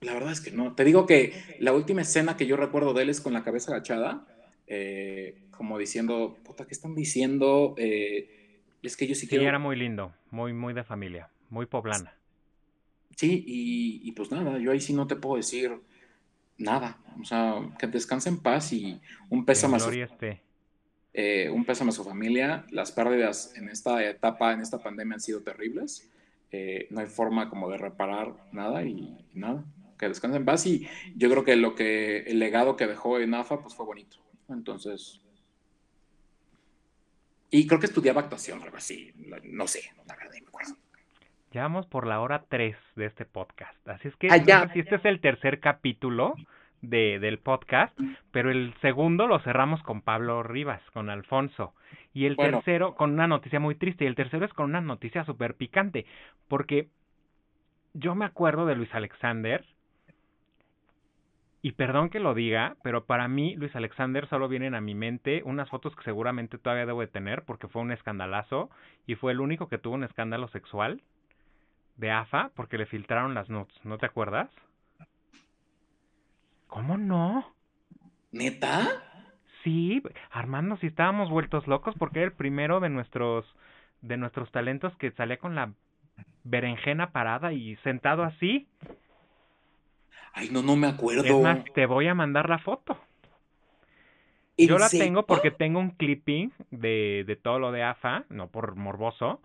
la 0.02 0.14
verdad 0.14 0.32
es 0.32 0.42
que 0.42 0.52
no. 0.52 0.76
Te 0.76 0.84
digo 0.84 1.08
que 1.08 1.34
la 1.60 1.74
última 1.74 2.02
escena 2.02 2.38
que 2.38 2.46
yo 2.46 2.56
recuerdo 2.56 2.94
de 2.94 3.02
él 3.02 3.10
es 3.10 3.20
con 3.20 3.34
la 3.34 3.44
cabeza 3.44 3.72
agachada, 3.72 4.28
eh, 4.68 5.40
como 5.50 5.80
diciendo, 5.80 6.38
puta, 6.44 6.68
¿qué 6.68 6.74
están 6.74 6.94
diciendo? 6.94 7.74
Eh, 7.78 8.62
es 8.84 8.96
que 8.96 9.08
yo 9.08 9.16
sí, 9.16 9.28
quiero... 9.28 9.44
era 9.44 9.58
muy 9.58 9.76
lindo, 9.76 10.14
muy, 10.30 10.54
muy 10.54 10.76
de 10.76 10.84
familia, 10.84 11.32
muy 11.50 11.66
poblana. 11.66 12.14
Sí, 13.16 13.44
y, 13.48 14.12
pues 14.12 14.32
nada, 14.32 14.60
yo 14.60 14.72
ahí 14.72 14.80
sí 14.80 14.94
no 14.94 15.08
te 15.08 15.16
puedo 15.16 15.38
decir 15.38 15.80
nada. 16.58 16.98
O 17.20 17.26
sea, 17.26 17.56
que 17.80 17.88
descanse 17.88 18.30
en 18.30 18.38
paz 18.38 18.74
y 18.74 19.02
un 19.30 19.44
pésame 19.44 19.78
a 19.78 19.80
su, 19.80 19.92
eh, 21.14 21.50
un 21.50 21.66
pésame 21.66 21.90
a 21.90 21.94
su 21.94 22.04
familia. 22.04 22.66
Las 22.70 22.92
pérdidas 22.92 23.54
en 23.56 23.70
esta 23.70 24.04
etapa, 24.08 24.54
en 24.54 24.62
esta 24.62 24.78
pandemia 24.78 25.16
han 25.16 25.22
sido 25.22 25.42
terribles. 25.42 26.10
no 26.92 27.00
hay 27.00 27.08
forma 27.08 27.50
como 27.50 27.70
de 27.70 27.78
reparar 27.78 28.36
nada 28.52 28.84
y 28.84 29.26
nada 29.34 29.66
que 29.98 30.08
descansen 30.08 30.42
en 30.42 30.46
paz 30.46 30.66
y 30.66 30.88
yo 31.16 31.30
creo 31.30 31.44
que 31.44 31.56
lo 31.56 31.76
que 31.76 32.20
el 32.20 32.40
legado 32.40 32.76
que 32.76 32.88
dejó 32.88 33.20
en 33.20 33.34
AFA 33.34 33.62
pues 33.62 33.74
fue 33.74 33.86
bonito. 33.86 34.18
Entonces, 34.50 35.22
y 37.50 37.68
creo 37.68 37.80
que 37.80 37.88
estudiaba 37.88 38.22
actuación, 38.22 38.62
algo 38.62 38.78
así, 38.78 39.12
no 39.44 39.68
sé, 39.68 39.92
la 40.06 40.16
verdad, 40.16 40.34
me 40.42 40.48
acuerdo. 40.48 40.76
Ya 41.58 41.64
vamos 41.64 41.88
por 41.88 42.06
la 42.06 42.20
hora 42.20 42.44
3 42.50 42.78
de 42.98 43.08
este 43.08 43.26
podcast, 43.26 43.76
así 43.88 44.10
es 44.10 44.16
que 44.18 44.28
ah, 44.30 44.70
si 44.74 44.80
este 44.80 44.98
es 44.98 45.06
el 45.06 45.20
tercer 45.20 45.60
capítulo 45.60 46.36
de, 46.84 47.18
del 47.18 47.40
podcast, 47.40 48.00
pero 48.30 48.52
el 48.52 48.76
segundo 48.80 49.26
lo 49.26 49.40
cerramos 49.40 49.82
con 49.82 50.04
Pablo 50.04 50.44
Rivas, 50.44 50.84
con 50.94 51.10
Alfonso, 51.10 51.74
y 52.14 52.28
el 52.28 52.38
tercero 52.38 52.94
con 52.94 53.14
una 53.14 53.26
noticia 53.26 53.60
muy 53.60 53.74
triste, 53.74 54.04
y 54.04 54.08
el 54.08 54.14
tercero 54.14 54.46
es 54.46 54.54
con 54.54 54.66
una 54.66 54.82
noticia 54.82 55.26
súper 55.26 55.56
picante, 55.56 56.06
porque 56.48 56.90
yo 57.96 58.14
me 58.14 58.26
acuerdo 58.26 58.68
de 58.68 58.76
Luis 58.76 58.94
Alexander, 58.94 59.66
y 61.64 61.72
perdón 61.72 62.12
que 62.12 62.20
lo 62.20 62.36
diga, 62.36 62.76
pero 62.84 63.06
para 63.06 63.28
mí, 63.28 63.56
Luis 63.56 63.76
Alexander, 63.76 64.28
solo 64.28 64.48
vienen 64.48 64.76
a 64.76 64.82
mi 64.82 64.94
mente 64.94 65.42
unas 65.44 65.72
fotos 65.72 65.96
que 65.96 66.04
seguramente 66.04 66.60
todavía 66.60 66.86
debo 66.86 67.02
de 67.02 67.08
tener 67.08 67.46
porque 67.46 67.68
fue 67.68 67.82
un 67.82 67.92
escandalazo 67.92 68.70
y 69.08 69.16
fue 69.16 69.32
el 69.32 69.40
único 69.40 69.70
que 69.70 69.80
tuvo 69.80 69.96
un 69.96 70.04
escándalo 70.04 70.50
sexual 70.50 71.02
de 71.98 72.12
AFA 72.12 72.52
porque 72.56 72.78
le 72.78 72.86
filtraron 72.86 73.34
las 73.34 73.50
nudes, 73.50 73.74
¿no 73.84 73.98
te 73.98 74.06
acuerdas? 74.06 74.50
¿Cómo 76.68 76.98
no? 76.98 77.46
¿Neta? 78.32 79.04
Sí, 79.64 80.02
Armando, 80.32 80.78
si 80.78 80.88
estábamos 80.88 81.30
vueltos 81.30 81.68
locos 81.68 81.96
porque 81.98 82.20
era 82.20 82.28
el 82.28 82.34
primero 82.34 82.80
de 82.80 82.90
nuestros 82.90 83.46
de 84.02 84.18
nuestros 84.18 84.52
talentos 84.52 84.96
que 84.98 85.12
salía 85.12 85.38
con 85.38 85.56
la 85.56 85.74
berenjena 86.44 87.12
parada 87.12 87.52
y 87.52 87.76
sentado 87.78 88.24
así. 88.24 88.68
Ay, 90.34 90.50
no, 90.52 90.62
no 90.62 90.76
me 90.76 90.88
acuerdo. 90.88 91.24
Es 91.24 91.36
más, 91.36 91.64
te 91.74 91.86
voy 91.86 92.08
a 92.08 92.14
mandar 92.14 92.48
la 92.48 92.60
foto. 92.60 92.98
Yo 94.58 94.78
la 94.78 94.90
tengo 94.90 95.26
porque 95.26 95.52
tengo 95.52 95.80
un 95.80 95.92
clipping 95.92 96.52
de, 96.72 97.24
de 97.28 97.36
todo 97.36 97.60
lo 97.60 97.72
de 97.72 97.84
AFA, 97.84 98.26
no 98.30 98.48
por 98.50 98.76
morboso, 98.76 99.42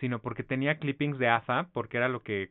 sino 0.00 0.20
porque 0.20 0.42
tenía 0.42 0.78
clippings 0.78 1.18
de 1.18 1.28
AFA, 1.28 1.68
porque 1.72 1.96
era 1.96 2.08
lo 2.08 2.22
que 2.22 2.50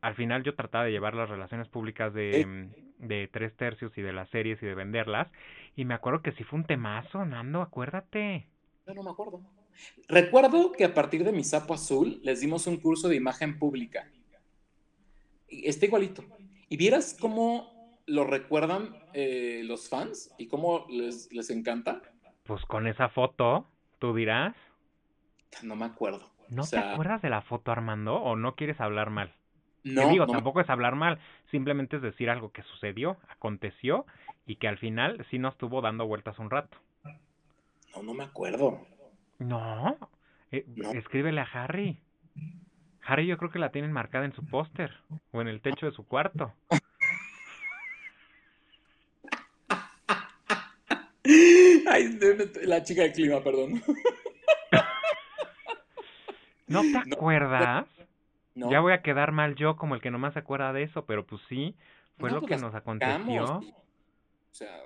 al 0.00 0.14
final 0.14 0.42
yo 0.42 0.54
trataba 0.54 0.84
de 0.84 0.92
llevar 0.92 1.14
las 1.14 1.28
relaciones 1.28 1.68
públicas 1.68 2.12
de, 2.14 2.46
mm, 2.46 3.06
de 3.06 3.28
tres 3.28 3.56
tercios 3.56 3.96
y 3.96 4.02
de 4.02 4.12
las 4.12 4.28
series 4.30 4.62
y 4.62 4.66
de 4.66 4.74
venderlas. 4.74 5.28
Y 5.76 5.84
me 5.84 5.94
acuerdo 5.94 6.22
que 6.22 6.32
sí 6.32 6.44
fue 6.44 6.58
un 6.58 6.66
temazo, 6.66 7.24
Nando, 7.24 7.62
acuérdate. 7.62 8.46
Yo 8.86 8.94
no 8.94 9.02
me 9.02 9.10
acuerdo. 9.10 9.40
Recuerdo 10.08 10.72
que 10.72 10.84
a 10.84 10.94
partir 10.94 11.24
de 11.24 11.32
mi 11.32 11.44
sapo 11.44 11.74
azul 11.74 12.20
les 12.22 12.40
dimos 12.40 12.66
un 12.66 12.76
curso 12.76 13.08
de 13.08 13.16
imagen 13.16 13.58
pública. 13.58 14.10
Está 15.48 15.86
igualito. 15.86 16.24
Y 16.68 16.76
vieras 16.76 17.16
cómo 17.18 18.00
lo 18.06 18.24
recuerdan 18.24 18.96
eh, 19.12 19.62
los 19.64 19.88
fans 19.88 20.34
y 20.38 20.48
cómo 20.48 20.86
les, 20.90 21.32
les 21.32 21.50
encanta. 21.50 22.02
Pues 22.44 22.64
con 22.66 22.86
esa 22.86 23.08
foto, 23.08 23.68
tú 23.98 24.14
dirás. 24.14 24.54
No 25.62 25.76
me 25.76 25.86
acuerdo. 25.86 26.30
¿No 26.50 26.64
te 26.66 26.78
acuerdas 26.78 27.22
de 27.22 27.30
la 27.30 27.42
foto, 27.42 27.70
Armando? 27.70 28.16
¿O 28.16 28.36
no 28.36 28.56
quieres 28.56 28.80
hablar 28.80 29.10
mal? 29.10 29.32
No. 29.82 30.08
digo, 30.08 30.26
tampoco 30.26 30.60
es 30.60 30.68
hablar 30.68 30.94
mal, 30.94 31.18
simplemente 31.50 31.96
es 31.96 32.02
decir 32.02 32.28
algo 32.28 32.52
que 32.52 32.62
sucedió, 32.64 33.16
aconteció 33.30 34.04
y 34.46 34.56
que 34.56 34.68
al 34.68 34.76
final 34.76 35.24
sí 35.30 35.38
nos 35.38 35.54
estuvo 35.54 35.80
dando 35.80 36.06
vueltas 36.06 36.38
un 36.38 36.50
rato. 36.50 36.76
No, 37.94 38.02
no 38.02 38.12
me 38.12 38.24
acuerdo. 38.24 38.86
No, 39.38 39.96
eh, 40.50 40.66
escríbele 40.92 41.40
a 41.40 41.44
Harry. 41.44 41.98
Harry 43.02 43.26
yo 43.26 43.38
creo 43.38 43.50
que 43.50 43.58
la 43.58 43.72
tienen 43.72 43.92
marcada 43.92 44.26
en 44.26 44.34
su 44.34 44.44
póster 44.44 44.92
o 45.32 45.40
en 45.40 45.48
el 45.48 45.62
techo 45.62 45.86
de 45.86 45.92
su 45.92 46.04
cuarto. 46.06 46.52
Ay, 51.90 52.18
la 52.64 52.82
chica 52.82 53.02
de 53.02 53.12
clima, 53.12 53.42
perdón. 53.42 53.82
¿No 56.70 56.82
te 56.82 57.14
acuerdas? 57.14 57.86
Ya 58.54 58.80
voy 58.80 58.92
a 58.92 59.02
quedar 59.02 59.32
mal 59.32 59.54
yo 59.54 59.76
como 59.76 59.94
el 59.94 60.00
que 60.00 60.10
nomás 60.10 60.34
se 60.34 60.40
acuerda 60.40 60.72
de 60.72 60.82
eso, 60.82 61.04
pero 61.06 61.26
pues 61.26 61.42
sí, 61.48 61.74
fue 62.18 62.30
lo 62.30 62.40
pues 62.40 62.50
que 62.50 62.64
nos 62.64 62.74
aconteció. 62.74 63.44
O 63.44 63.62
sea, 64.50 64.80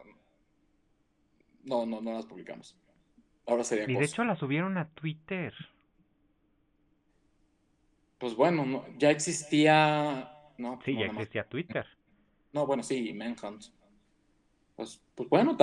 no, 1.64 1.86
no, 1.86 2.00
no 2.00 2.12
las 2.12 2.26
publicamos. 2.26 2.76
Ahora 3.46 3.64
sería 3.64 3.90
Y 3.90 3.94
de 3.96 4.04
hecho 4.04 4.24
la 4.24 4.36
subieron 4.36 4.78
a 4.78 4.88
Twitter 4.90 5.54
pues 8.24 8.36
bueno, 8.36 8.86
ya 8.96 9.10
existía. 9.10 10.32
No, 10.56 10.80
sí, 10.82 10.96
ya 10.96 11.04
existía 11.04 11.44
Twitter. 11.44 11.84
No, 12.54 12.66
bueno, 12.66 12.82
sí, 12.82 13.12
Manhunt. 13.12 13.66
Pues, 14.76 14.98
pues 15.14 15.28
bueno, 15.28 15.58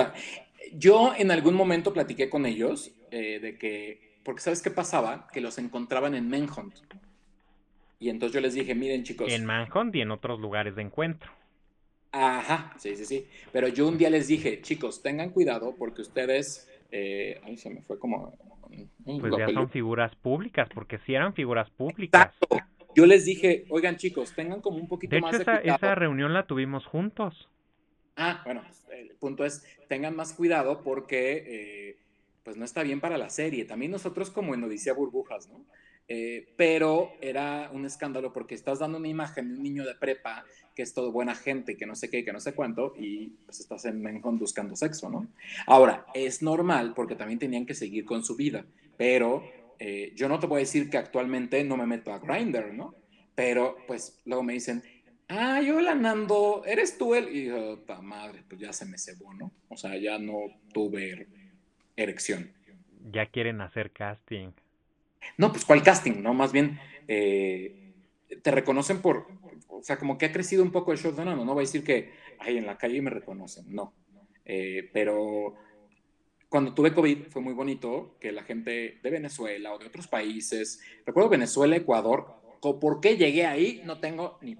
yo 0.74 1.12
en 1.16 1.32
algún 1.32 1.54
momento 1.54 1.92
platiqué 1.92 2.30
con 2.30 2.46
ellos 2.46 2.92
eh, 3.10 3.40
de 3.40 3.58
que, 3.58 4.11
porque 4.24 4.40
¿sabes 4.40 4.62
qué 4.62 4.70
pasaba? 4.70 5.28
Que 5.32 5.40
los 5.40 5.58
encontraban 5.58 6.14
en 6.14 6.28
Manhunt. 6.28 6.74
Y 7.98 8.10
entonces 8.10 8.34
yo 8.34 8.40
les 8.40 8.54
dije, 8.54 8.74
miren 8.74 9.04
chicos. 9.04 9.32
En 9.32 9.44
Manhunt 9.44 9.94
y 9.94 10.00
en 10.00 10.10
otros 10.10 10.40
lugares 10.40 10.74
de 10.74 10.82
encuentro. 10.82 11.30
Ajá, 12.10 12.74
sí, 12.78 12.96
sí, 12.96 13.04
sí. 13.04 13.26
Pero 13.52 13.68
yo 13.68 13.88
un 13.88 13.96
día 13.96 14.10
les 14.10 14.28
dije, 14.28 14.60
chicos, 14.60 15.02
tengan 15.02 15.30
cuidado 15.30 15.74
porque 15.78 16.02
ustedes... 16.02 16.68
Eh, 16.90 17.40
ay, 17.44 17.56
se 17.56 17.70
me 17.70 17.80
fue 17.80 17.98
como... 17.98 18.36
Pues 19.04 19.32
ya 19.38 19.48
son 19.52 19.70
figuras 19.70 20.14
públicas, 20.16 20.68
porque 20.74 20.98
si 21.06 21.14
eran 21.14 21.34
figuras 21.34 21.70
públicas. 21.70 22.32
Exacto. 22.40 22.56
Yo 22.94 23.06
les 23.06 23.24
dije, 23.24 23.64
oigan 23.70 23.96
chicos, 23.96 24.34
tengan 24.34 24.60
como 24.60 24.78
un 24.78 24.88
poquito 24.88 25.14
de 25.14 25.22
más 25.22 25.34
hecho, 25.34 25.42
esa, 25.42 25.60
de 25.60 25.68
esa 25.68 25.94
reunión 25.94 26.32
la 26.32 26.46
tuvimos 26.46 26.84
juntos. 26.86 27.48
Ah, 28.16 28.42
bueno, 28.44 28.62
el 28.90 29.10
punto 29.16 29.44
es, 29.44 29.64
tengan 29.88 30.14
más 30.14 30.34
cuidado 30.34 30.82
porque 30.82 31.44
eh, 31.46 31.96
pues 32.44 32.56
no 32.56 32.64
está 32.64 32.82
bien 32.82 33.00
para 33.00 33.18
la 33.18 33.30
serie. 33.30 33.64
También 33.64 33.92
nosotros 33.92 34.30
como 34.30 34.54
en 34.54 34.64
Odisea 34.64 34.94
Burbujas, 34.94 35.48
¿no? 35.48 35.64
Eh, 36.08 36.52
pero 36.56 37.12
era 37.20 37.70
un 37.72 37.86
escándalo 37.86 38.32
porque 38.32 38.54
estás 38.54 38.80
dando 38.80 38.98
una 38.98 39.08
imagen 39.08 39.48
de 39.48 39.54
un 39.54 39.62
niño 39.62 39.84
de 39.84 39.94
prepa 39.94 40.44
que 40.74 40.82
es 40.82 40.94
todo 40.94 41.12
buena 41.12 41.34
gente, 41.34 41.76
que 41.76 41.86
no 41.86 41.94
sé 41.94 42.10
qué, 42.10 42.24
que 42.24 42.32
no 42.32 42.40
sé 42.40 42.54
cuánto, 42.54 42.94
y 42.98 43.28
pues 43.44 43.60
estás 43.60 43.84
en 43.84 44.02
Menjon 44.02 44.38
buscando 44.38 44.74
sexo, 44.74 45.10
¿no? 45.10 45.28
Ahora, 45.66 46.06
es 46.14 46.42
normal 46.42 46.92
porque 46.94 47.14
también 47.14 47.38
tenían 47.38 47.66
que 47.66 47.74
seguir 47.74 48.04
con 48.04 48.24
su 48.24 48.36
vida, 48.36 48.64
pero 48.96 49.44
eh, 49.78 50.12
yo 50.16 50.28
no 50.28 50.38
te 50.38 50.46
voy 50.46 50.58
a 50.58 50.60
decir 50.60 50.90
que 50.90 50.98
actualmente 50.98 51.62
no 51.64 51.76
me 51.76 51.86
meto 51.86 52.12
a 52.12 52.18
Grindr, 52.18 52.72
¿no? 52.74 52.94
Pero 53.34 53.76
pues 53.86 54.20
luego 54.24 54.42
me 54.42 54.54
dicen, 54.54 54.82
ah, 55.28 55.60
yo 55.60 55.80
la 55.80 55.94
Nando, 55.94 56.62
¿eres 56.66 56.98
tú 56.98 57.14
él? 57.14 57.28
Y 57.34 57.46
yo, 57.46 57.82
madre, 58.02 58.44
pues 58.48 58.60
ya 58.60 58.72
se 58.72 58.86
me 58.86 58.98
cebó, 58.98 59.32
¿no? 59.34 59.52
O 59.68 59.76
sea, 59.76 59.96
ya 59.96 60.18
no 60.18 60.40
tuve 60.72 61.26
erección. 62.02 62.52
Ya 63.10 63.26
quieren 63.26 63.60
hacer 63.60 63.90
casting. 63.90 64.50
No, 65.36 65.50
pues 65.52 65.64
¿cuál 65.64 65.82
casting? 65.82 66.22
No, 66.22 66.34
más 66.34 66.52
bien 66.52 66.78
eh, 67.08 67.92
te 68.42 68.50
reconocen 68.50 69.00
por, 69.00 69.26
o 69.68 69.82
sea, 69.82 69.98
como 69.98 70.18
que 70.18 70.26
ha 70.26 70.32
crecido 70.32 70.62
un 70.62 70.72
poco 70.72 70.92
el 70.92 70.98
show 70.98 71.14
de 71.14 71.24
Nando. 71.24 71.44
No 71.44 71.54
voy 71.54 71.62
a 71.62 71.66
decir 71.66 71.84
que, 71.84 72.12
ay, 72.38 72.58
en 72.58 72.66
la 72.66 72.78
calle 72.78 73.02
me 73.02 73.10
reconocen, 73.10 73.72
no. 73.74 73.94
Eh, 74.44 74.90
pero 74.92 75.54
cuando 76.48 76.74
tuve 76.74 76.92
COVID 76.92 77.28
fue 77.28 77.42
muy 77.42 77.54
bonito 77.54 78.16
que 78.20 78.32
la 78.32 78.42
gente 78.42 79.00
de 79.02 79.10
Venezuela 79.10 79.72
o 79.72 79.78
de 79.78 79.86
otros 79.86 80.06
países, 80.08 80.82
recuerdo 81.06 81.30
Venezuela, 81.30 81.76
Ecuador, 81.76 82.42
¿por 82.60 83.00
qué 83.00 83.16
llegué 83.16 83.46
ahí? 83.46 83.82
No 83.84 84.00
tengo 84.00 84.38
ni 84.42 84.56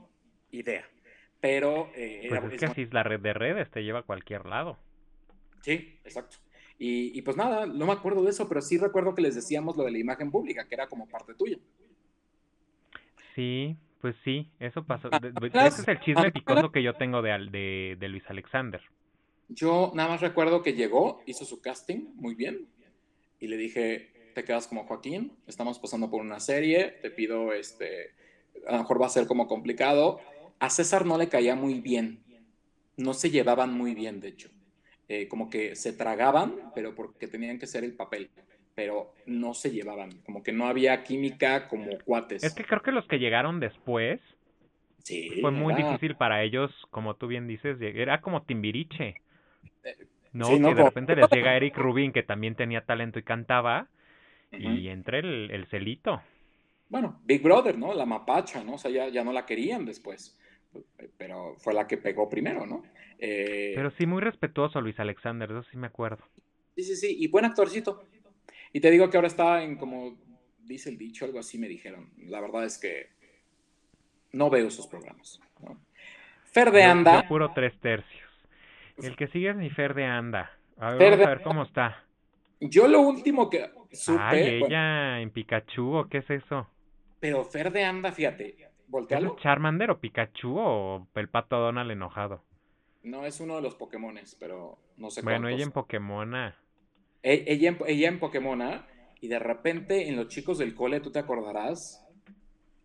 idea. 0.50 0.88
Pero... 1.40 1.90
Eh, 1.94 2.26
pues 2.28 2.52
es 2.52 2.60
que 2.60 2.66
así 2.66 2.82
es 2.82 2.92
la 2.92 3.02
red 3.02 3.20
de 3.20 3.34
redes, 3.34 3.70
te 3.70 3.82
lleva 3.82 4.00
a 4.00 4.04
cualquier 4.04 4.46
lado. 4.46 4.78
Sí, 5.62 5.98
exacto. 6.04 6.38
Y, 6.84 7.22
pues 7.22 7.36
nada, 7.36 7.64
no 7.64 7.86
me 7.86 7.92
acuerdo 7.92 8.24
de 8.24 8.30
eso, 8.30 8.48
pero 8.48 8.60
sí 8.60 8.76
recuerdo 8.76 9.14
que 9.14 9.22
les 9.22 9.36
decíamos 9.36 9.76
lo 9.76 9.84
de 9.84 9.92
la 9.92 9.98
imagen 9.98 10.32
pública, 10.32 10.66
que 10.66 10.74
era 10.74 10.88
como 10.88 11.06
parte 11.06 11.32
tuya. 11.34 11.56
Sí, 13.36 13.76
pues 14.00 14.16
sí, 14.24 14.50
eso 14.58 14.84
pasó. 14.84 15.08
Ese 15.08 15.82
es 15.82 15.86
el 15.86 16.00
chisme 16.00 16.32
picoso 16.32 16.72
que 16.72 16.82
yo 16.82 16.94
tengo 16.94 17.22
de, 17.22 17.30
de, 17.52 17.96
de 18.00 18.08
Luis 18.08 18.24
Alexander. 18.26 18.82
Yo 19.48 19.92
nada 19.94 20.08
más 20.08 20.22
recuerdo 20.22 20.64
que 20.64 20.72
llegó, 20.72 21.22
hizo 21.24 21.44
su 21.44 21.60
casting 21.60 22.08
muy 22.16 22.34
bien, 22.34 22.66
y 23.38 23.46
le 23.46 23.56
dije, 23.56 24.32
te 24.34 24.42
quedas 24.42 24.66
como 24.66 24.84
Joaquín, 24.84 25.36
estamos 25.46 25.78
pasando 25.78 26.10
por 26.10 26.20
una 26.20 26.40
serie, 26.40 26.98
te 27.00 27.12
pido, 27.12 27.52
este, 27.52 28.10
a 28.66 28.72
lo 28.72 28.78
mejor 28.78 29.00
va 29.00 29.06
a 29.06 29.10
ser 29.10 29.28
como 29.28 29.46
complicado. 29.46 30.18
A 30.58 30.68
César 30.68 31.06
no 31.06 31.16
le 31.16 31.28
caía 31.28 31.54
muy 31.54 31.80
bien, 31.80 32.24
no 32.96 33.14
se 33.14 33.30
llevaban 33.30 33.72
muy 33.72 33.94
bien, 33.94 34.18
de 34.18 34.26
hecho. 34.26 34.50
Eh, 35.08 35.28
como 35.28 35.50
que 35.50 35.74
se 35.76 35.92
tragaban, 35.92 36.54
pero 36.74 36.94
porque 36.94 37.26
tenían 37.26 37.58
que 37.58 37.66
ser 37.66 37.84
el 37.84 37.94
papel, 37.94 38.30
pero 38.74 39.12
no 39.26 39.52
se 39.52 39.70
llevaban, 39.70 40.10
como 40.24 40.42
que 40.42 40.52
no 40.52 40.66
había 40.66 41.02
química 41.02 41.68
como 41.68 41.98
cuates. 41.98 42.42
Es 42.42 42.54
que 42.54 42.64
creo 42.64 42.80
que 42.82 42.92
los 42.92 43.06
que 43.06 43.18
llegaron 43.18 43.60
después 43.60 44.20
fue 45.40 45.50
muy 45.50 45.74
difícil 45.74 46.16
para 46.16 46.42
ellos, 46.42 46.70
como 46.90 47.14
tú 47.14 47.26
bien 47.26 47.46
dices, 47.46 47.78
era 47.80 48.20
como 48.20 48.42
Timbiriche. 48.42 49.16
Eh, 49.84 49.96
no, 50.32 50.48
que 50.48 50.74
de 50.74 50.84
repente 50.84 51.16
les 51.16 51.30
llega 51.30 51.56
Eric 51.56 51.76
Rubin, 51.76 52.12
que 52.12 52.22
también 52.22 52.54
tenía 52.54 52.84
talento 52.84 53.18
y 53.18 53.22
cantaba, 53.22 53.88
y 54.50 54.88
entre 54.88 55.18
el, 55.18 55.50
el, 55.50 55.66
celito. 55.66 56.22
Bueno, 56.88 57.20
Big 57.24 57.42
Brother, 57.42 57.76
¿no? 57.78 57.94
La 57.94 58.06
mapacha, 58.06 58.62
¿no? 58.62 58.74
O 58.74 58.78
sea, 58.78 58.90
ya, 58.90 59.08
ya 59.08 59.24
no 59.24 59.32
la 59.32 59.46
querían 59.46 59.84
después, 59.84 60.38
pero 61.16 61.54
fue 61.58 61.74
la 61.74 61.86
que 61.86 61.96
pegó 61.98 62.28
primero, 62.28 62.66
¿no? 62.66 62.82
Eh, 63.18 63.72
Pero 63.74 63.90
sí, 63.92 64.06
muy 64.06 64.20
respetuoso 64.20 64.80
Luis 64.80 64.98
Alexander, 64.98 65.50
eso 65.50 65.62
sí 65.64 65.76
me 65.76 65.86
acuerdo. 65.86 66.24
Sí, 66.76 66.82
sí, 66.82 66.96
sí, 66.96 67.16
y 67.18 67.28
buen 67.28 67.44
actorcito. 67.44 68.04
Y 68.72 68.80
te 68.80 68.90
digo 68.90 69.08
que 69.10 69.16
ahora 69.16 69.28
está 69.28 69.62
en, 69.62 69.76
como 69.76 70.16
dice 70.58 70.90
el 70.90 70.98
dicho, 70.98 71.24
algo 71.24 71.38
así 71.38 71.58
me 71.58 71.68
dijeron. 71.68 72.10
La 72.16 72.40
verdad 72.40 72.64
es 72.64 72.78
que 72.78 73.10
no 74.32 74.50
veo 74.50 74.68
esos 74.68 74.86
programas. 74.86 75.40
Fer 76.44 76.70
de 76.70 76.82
Anda. 76.82 77.26
puro 77.28 77.52
tres 77.54 77.78
tercios. 77.80 78.30
El 79.02 79.16
que 79.16 79.28
sigue 79.28 79.50
es 79.50 79.56
mi 79.56 79.70
Fer 79.70 79.94
de 79.94 80.04
Anda. 80.04 80.50
A 80.78 80.94
ver, 80.94 81.12
vamos 81.12 81.26
a 81.26 81.30
ver 81.30 81.42
cómo 81.42 81.62
está. 81.62 82.04
Yo 82.60 82.88
lo 82.88 83.00
último 83.00 83.50
que 83.50 83.70
supe. 83.92 84.20
Ay, 84.20 84.62
ella 84.64 85.20
en 85.20 85.30
Pikachu, 85.30 85.96
¿o 85.96 86.08
qué 86.08 86.18
es 86.18 86.30
eso? 86.30 86.68
Pero 87.20 87.44
Fer 87.44 87.72
de 87.72 87.84
Anda, 87.84 88.12
fíjate. 88.12 88.71
¿Es 89.08 89.36
Charmander 89.36 89.90
o 89.90 90.00
Pikachu 90.00 90.58
o 90.58 91.06
el 91.14 91.28
pato 91.28 91.58
Donald 91.58 91.90
enojado? 91.90 92.42
No 93.02 93.24
es 93.24 93.40
uno 93.40 93.56
de 93.56 93.62
los 93.62 93.74
Pokémones, 93.74 94.36
pero 94.38 94.78
no 94.96 95.10
sé 95.10 95.22
Bueno, 95.22 95.48
ella 95.48 95.64
en 95.64 95.72
Pokémona. 95.72 96.56
E, 97.22 97.44
ella, 97.46 97.70
en, 97.70 97.78
ella 97.86 98.08
en 98.08 98.18
Pokémona, 98.18 98.86
y 99.20 99.28
de 99.28 99.38
repente 99.38 100.08
en 100.08 100.16
los 100.16 100.28
chicos 100.28 100.58
del 100.58 100.74
cole, 100.74 101.00
tú 101.00 101.10
te 101.10 101.18
acordarás. 101.18 102.06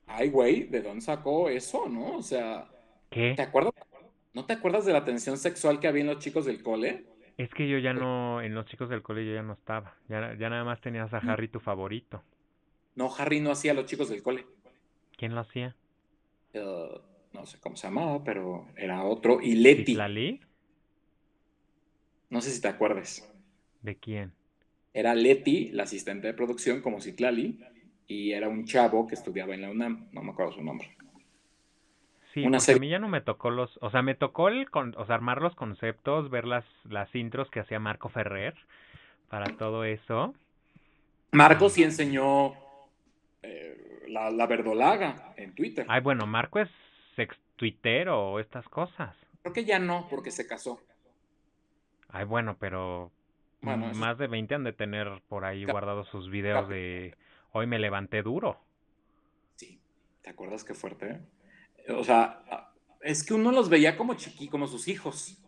Ay, 0.05 0.29
güey, 0.29 0.63
¿de 0.63 0.81
dónde 0.81 1.01
sacó 1.01 1.49
eso, 1.49 1.87
no? 1.89 2.17
O 2.17 2.21
sea. 2.21 2.67
¿Qué? 3.09 3.33
¿Te 3.35 3.41
acuerdas? 3.41 3.73
¿No 4.33 4.45
te 4.45 4.53
acuerdas 4.53 4.85
de 4.85 4.93
la 4.93 5.03
tensión 5.03 5.37
sexual 5.37 5.79
que 5.79 5.87
había 5.87 6.01
en 6.01 6.07
los 6.07 6.19
chicos 6.19 6.45
del 6.45 6.63
cole? 6.63 7.05
Es 7.37 7.53
que 7.53 7.67
yo 7.67 7.77
ya 7.77 7.93
no, 7.93 8.41
en 8.41 8.55
los 8.55 8.65
chicos 8.65 8.89
del 8.89 9.03
cole 9.03 9.25
yo 9.25 9.33
ya 9.33 9.43
no 9.43 9.53
estaba. 9.53 9.95
Ya, 10.09 10.35
ya 10.35 10.49
nada 10.49 10.63
más 10.63 10.81
tenías 10.81 11.13
a 11.13 11.21
mm. 11.21 11.29
Harry 11.29 11.47
tu 11.47 11.59
favorito. 11.59 12.23
No, 12.95 13.13
Harry 13.15 13.39
no 13.39 13.51
hacía 13.51 13.73
a 13.73 13.75
los 13.75 13.85
chicos 13.85 14.09
del 14.09 14.23
cole. 14.23 14.45
¿Quién 15.17 15.35
lo 15.35 15.41
hacía? 15.41 15.75
Uh, 16.61 17.01
no 17.33 17.45
sé 17.45 17.59
cómo 17.59 17.75
se 17.75 17.87
llamaba, 17.87 18.23
pero 18.23 18.67
era 18.75 19.03
otro. 19.03 19.39
Y 19.41 19.55
Leti. 19.55 19.85
¿Citlali? 19.85 20.41
No 22.29 22.41
sé 22.41 22.51
si 22.51 22.61
te 22.61 22.67
acuerdas. 22.67 23.27
¿De 23.81 23.95
quién? 23.95 24.33
Era 24.93 25.13
Leti, 25.13 25.69
la 25.69 25.83
asistente 25.83 26.27
de 26.27 26.33
producción, 26.33 26.81
como 26.81 27.01
Citlali, 27.01 27.59
y 28.07 28.31
era 28.31 28.49
un 28.49 28.65
chavo 28.65 29.07
que 29.07 29.15
estudiaba 29.15 29.53
en 29.53 29.61
la 29.61 29.69
UNAM, 29.69 30.09
no 30.11 30.23
me 30.23 30.31
acuerdo 30.31 30.53
su 30.53 30.63
nombre. 30.63 30.89
Sí, 32.33 32.45
Una 32.45 32.57
a 32.57 32.79
mí 32.79 32.89
ya 32.89 32.99
no 32.99 33.07
me 33.07 33.21
tocó 33.21 33.49
los, 33.49 33.77
o 33.81 33.89
sea, 33.89 34.01
me 34.01 34.15
tocó 34.15 34.47
el, 34.47 34.67
o 34.73 35.05
sea, 35.05 35.15
armar 35.15 35.41
los 35.41 35.55
conceptos, 35.55 36.29
ver 36.29 36.45
las, 36.45 36.65
las 36.83 37.13
intros 37.15 37.49
que 37.49 37.59
hacía 37.59 37.79
Marco 37.79 38.09
Ferrer 38.09 38.55
para 39.29 39.55
todo 39.57 39.83
eso. 39.83 40.33
Marco 41.31 41.69
sí 41.69 41.83
enseñó 41.83 42.53
eh, 43.43 43.86
la, 44.07 44.29
la 44.31 44.47
verdolaga 44.47 45.33
en 45.37 45.53
Twitter. 45.53 45.85
Ay, 45.89 46.01
bueno, 46.01 46.25
Marco 46.25 46.59
es 46.59 46.69
sex 47.15 47.35
o 48.09 48.39
estas 48.39 48.67
cosas. 48.69 49.15
Creo 49.41 49.53
que 49.53 49.65
ya 49.65 49.79
no, 49.79 50.07
porque 50.09 50.31
se 50.31 50.47
casó. 50.47 50.79
Ay, 52.09 52.25
bueno, 52.25 52.57
pero 52.59 53.11
más 53.61 54.17
de 54.17 54.27
20 54.27 54.55
han 54.55 54.63
de 54.63 54.73
tener 54.73 55.21
por 55.27 55.45
ahí 55.45 55.65
guardados 55.65 56.07
sus 56.09 56.29
videos 56.29 56.69
de 56.69 57.15
hoy 57.51 57.67
me 57.67 57.79
levanté 57.79 58.21
duro. 58.21 58.59
Sí, 59.55 59.81
¿te 60.21 60.29
acuerdas 60.29 60.63
qué 60.63 60.73
fuerte? 60.73 61.19
O 61.89 62.03
sea, 62.03 62.43
es 63.01 63.25
que 63.25 63.33
uno 63.33 63.51
los 63.51 63.69
veía 63.69 63.97
como 63.97 64.13
chiqui, 64.13 64.49
como 64.49 64.67
sus 64.67 64.87
hijos. 64.87 65.41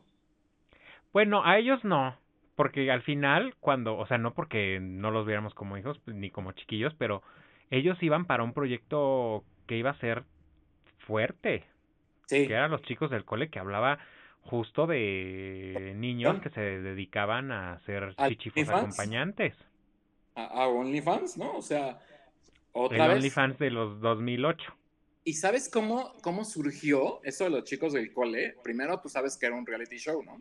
Bueno, 1.14 1.44
a 1.46 1.58
ellos 1.58 1.84
no, 1.84 2.18
porque 2.56 2.92
al 2.92 3.02
final, 3.04 3.56
cuando, 3.60 3.98
o 3.98 4.06
sea, 4.08 4.18
no 4.18 4.34
porque 4.34 4.80
no 4.82 5.12
los 5.12 5.26
viéramos 5.26 5.54
como 5.54 5.78
hijos 5.78 6.00
ni 6.08 6.30
como 6.30 6.52
chiquillos, 6.54 6.94
pero 6.98 7.24
ellos 7.70 8.02
iban 8.02 8.26
para 8.26 8.44
un 8.44 8.54
proyecto 8.54 9.44
que 9.68 9.78
iba 9.78 9.92
a 9.92 10.00
ser 10.00 10.24
fuerte. 11.00 11.66
Sí. 12.28 12.48
Que 12.48 12.54
eran 12.54 12.72
los 12.72 12.82
chicos 12.84 13.10
del 13.10 13.26
cole 13.26 13.50
que 13.50 13.60
hablaba 13.60 14.00
justo 14.42 14.88
de 14.88 15.94
niños 15.96 16.42
que 16.42 16.50
se 16.50 16.62
dedicaban 16.62 17.52
a 17.52 17.80
ser 17.86 18.16
chichifos 18.16 18.70
acompañantes. 18.70 19.56
A, 20.36 20.68
OnlyFans, 20.68 21.38
¿no? 21.38 21.58
O 21.58 21.62
sea, 21.62 22.00
otra 22.72 23.06
El 23.06 23.12
OnlyFans 23.18 23.60
de 23.60 23.72
los 23.72 24.00
2008. 24.00 24.74
¿Y 25.26 25.34
sabes 25.34 25.70
cómo, 25.70 26.14
cómo 26.22 26.46
surgió 26.46 27.20
eso 27.24 27.44
de 27.44 27.50
los 27.50 27.64
chicos 27.66 27.94
del 27.94 28.14
cole? 28.14 28.56
Primero, 28.64 29.00
tú 29.02 29.10
sabes 29.10 29.38
que 29.38 29.48
era 29.48 29.56
un 29.56 29.66
reality 29.66 29.98
show, 29.98 30.24
¿no? 30.24 30.40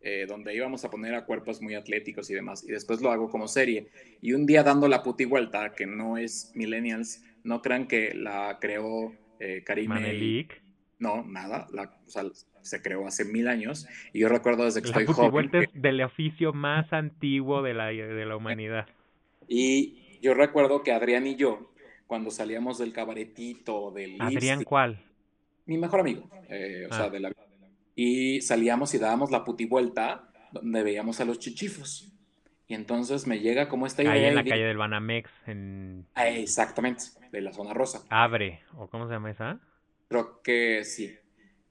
Eh, 0.00 0.26
donde 0.28 0.54
íbamos 0.54 0.84
a 0.84 0.90
poner 0.90 1.14
a 1.14 1.24
cuerpos 1.24 1.60
muy 1.60 1.74
atléticos 1.74 2.30
y 2.30 2.34
demás. 2.34 2.64
Y 2.64 2.70
después 2.70 3.00
lo 3.00 3.10
hago 3.10 3.28
como 3.30 3.48
serie. 3.48 3.88
Y 4.20 4.32
un 4.32 4.46
día 4.46 4.62
dando 4.62 4.86
la 4.86 5.02
puti 5.02 5.24
vuelta, 5.24 5.72
que 5.74 5.86
no 5.86 6.16
es 6.16 6.52
Millennials, 6.54 7.24
no 7.42 7.62
crean 7.62 7.88
que 7.88 8.14
la 8.14 8.58
creó 8.60 9.12
eh, 9.40 9.62
Karime. 9.64 10.46
No, 11.00 11.24
nada. 11.24 11.66
La, 11.72 11.96
o 12.06 12.10
sea, 12.10 12.24
se 12.62 12.82
creó 12.82 13.06
hace 13.06 13.24
mil 13.24 13.48
años. 13.48 13.88
Y 14.12 14.20
yo 14.20 14.28
recuerdo 14.28 14.64
desde 14.64 14.82
que 14.82 14.88
estoy 14.88 15.06
joven. 15.06 15.50
es 15.52 15.68
del 15.74 16.00
oficio 16.02 16.52
más 16.52 16.92
antiguo 16.92 17.62
de 17.62 17.74
la, 17.74 17.86
de 17.86 18.24
la 18.26 18.36
humanidad. 18.36 18.86
Y 19.48 20.18
yo 20.20 20.34
recuerdo 20.34 20.82
que 20.82 20.92
Adrián 20.92 21.26
y 21.26 21.36
yo 21.36 21.72
cuando 22.06 22.30
salíamos 22.30 22.78
del 22.78 22.92
cabaretito, 22.92 23.90
del 23.90 24.20
Adrián, 24.20 24.64
¿cuál? 24.64 25.04
Mi 25.66 25.76
mejor 25.76 26.00
amigo, 26.00 26.28
eh, 26.48 26.86
o 26.90 26.94
sea, 26.94 27.04
Ah. 27.04 27.10
de 27.10 27.20
la 27.20 27.32
Y 28.00 28.42
salíamos 28.42 28.94
y 28.94 28.98
dábamos 28.98 29.32
la 29.32 29.42
putivuelta 29.42 30.30
donde 30.52 30.84
veíamos 30.84 31.18
a 31.18 31.24
los 31.24 31.40
chichifos. 31.40 32.12
Y 32.68 32.74
entonces 32.74 33.26
me 33.26 33.40
llega 33.40 33.68
como 33.68 33.88
esta 33.88 34.04
idea. 34.04 34.12
Ahí 34.12 34.24
en 34.26 34.36
la 34.36 34.44
calle 34.44 34.66
del 34.66 34.76
Banamex, 34.76 35.28
en 35.48 36.06
Ah, 36.14 36.28
exactamente, 36.28 37.06
de 37.32 37.40
la 37.40 37.52
zona 37.52 37.74
rosa. 37.74 38.04
Abre, 38.08 38.60
o 38.76 38.86
cómo 38.86 39.08
se 39.08 39.14
llama 39.14 39.32
esa. 39.32 39.58
Creo 40.06 40.40
que 40.42 40.84
sí. 40.84 41.16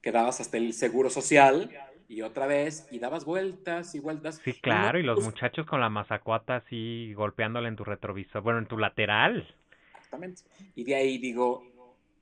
Quedabas 0.02 0.38
hasta 0.42 0.58
el 0.58 0.74
seguro 0.74 1.08
social 1.08 1.70
y 2.08 2.20
otra 2.20 2.46
vez 2.46 2.86
y 2.90 2.98
dabas 2.98 3.24
vueltas 3.24 3.94
y 3.94 4.00
vueltas. 4.00 4.38
Sí, 4.44 4.52
claro, 4.52 4.98
y 4.98 5.04
los 5.04 5.24
muchachos 5.24 5.64
con 5.64 5.80
la 5.80 5.88
mazacuata 5.88 6.56
así 6.56 7.14
golpeándole 7.14 7.68
en 7.68 7.76
tu 7.76 7.84
retrovisor, 7.84 8.42
bueno, 8.42 8.58
en 8.58 8.66
tu 8.66 8.76
lateral. 8.76 9.48
Exactamente. 9.96 10.42
Y 10.74 10.84
de 10.84 10.94
ahí 10.94 11.16
digo, 11.16 11.64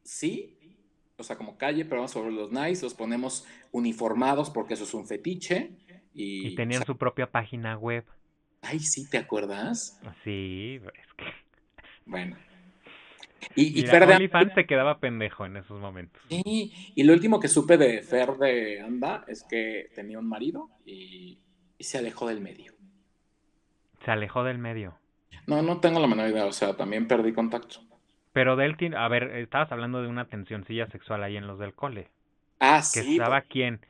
sí, 0.05 0.56
o 1.19 1.23
sea, 1.23 1.37
como 1.37 1.57
calle, 1.57 1.85
pero 1.85 1.97
vamos 1.97 2.11
sobre 2.11 2.31
los 2.31 2.53
nice, 2.53 2.83
los 2.85 2.95
ponemos 2.95 3.47
uniformados 3.73 4.51
porque 4.51 4.75
eso 4.75 4.85
es 4.85 4.95
un 4.95 5.07
fetiche. 5.07 5.71
Y, 6.13 6.49
Y 6.49 6.55
tenían 6.55 6.83
o 6.83 6.85
sea, 6.85 6.95
su 6.95 6.99
propia 6.99 7.31
página 7.31 7.77
web. 7.79 8.05
ay, 8.63 8.81
sí, 8.81 9.09
¿te 9.09 9.19
acuerdas? 9.19 10.01
Sí, 10.25 10.81
es 10.95 11.13
que... 11.15 11.25
Bueno. 12.05 12.37
Y, 13.55 13.79
y 13.79 13.83
Mira, 13.83 13.91
Fer 13.91 14.07
de 14.07 14.15
OnlyFans 14.15 14.55
se 14.55 14.67
quedaba 14.67 14.99
pendejo 14.99 15.47
en 15.47 15.57
esos 15.57 15.81
momentos. 15.81 16.21
Sí, 16.29 16.73
y 16.95 17.03
lo 17.05 17.13
último 17.13 17.39
que 17.41 17.49
supe 17.49 17.79
de 17.79 18.03
Fer 18.03 18.37
de 18.37 18.81
Anda 18.81 19.25
es 19.29 19.45
que 19.45 19.89
tenía 19.95 20.19
un 20.19 20.29
marido 20.29 20.71
y, 20.85 21.39
y 21.79 21.85
se 21.85 21.99
alejó 21.99 22.27
del 22.29 22.41
medio. 22.41 22.75
Se 24.05 24.11
alejó 24.11 24.43
del 24.45 24.59
medio. 24.59 24.99
No, 25.47 25.63
no 25.63 25.81
tengo 25.81 26.01
la 26.01 26.07
menor 26.09 26.29
idea, 26.29 26.47
o 26.47 26.53
sea, 26.53 26.77
también 26.77 27.07
perdí 27.07 27.33
contacto. 27.33 27.81
Pero 28.37 28.55
de 28.55 28.67
él, 28.67 28.77
tiene- 28.77 28.99
a 28.99 29.09
ver, 29.09 29.35
estabas 29.37 29.73
hablando 29.73 30.03
de 30.03 30.09
una 30.09 30.27
tensioncilla 30.27 30.87
sexual 30.89 31.23
ahí 31.25 31.39
en 31.39 31.47
los 31.47 31.59
del 31.59 31.73
cole. 31.73 32.09
Ah, 32.61 32.83
Que 32.93 33.01
sí, 33.01 33.13
estaba 33.17 33.41
quién? 33.41 33.81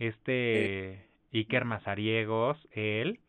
Este 0.00 1.06
Iker 1.32 1.64
Mazariegos, 1.64 2.58
él, 2.72 3.20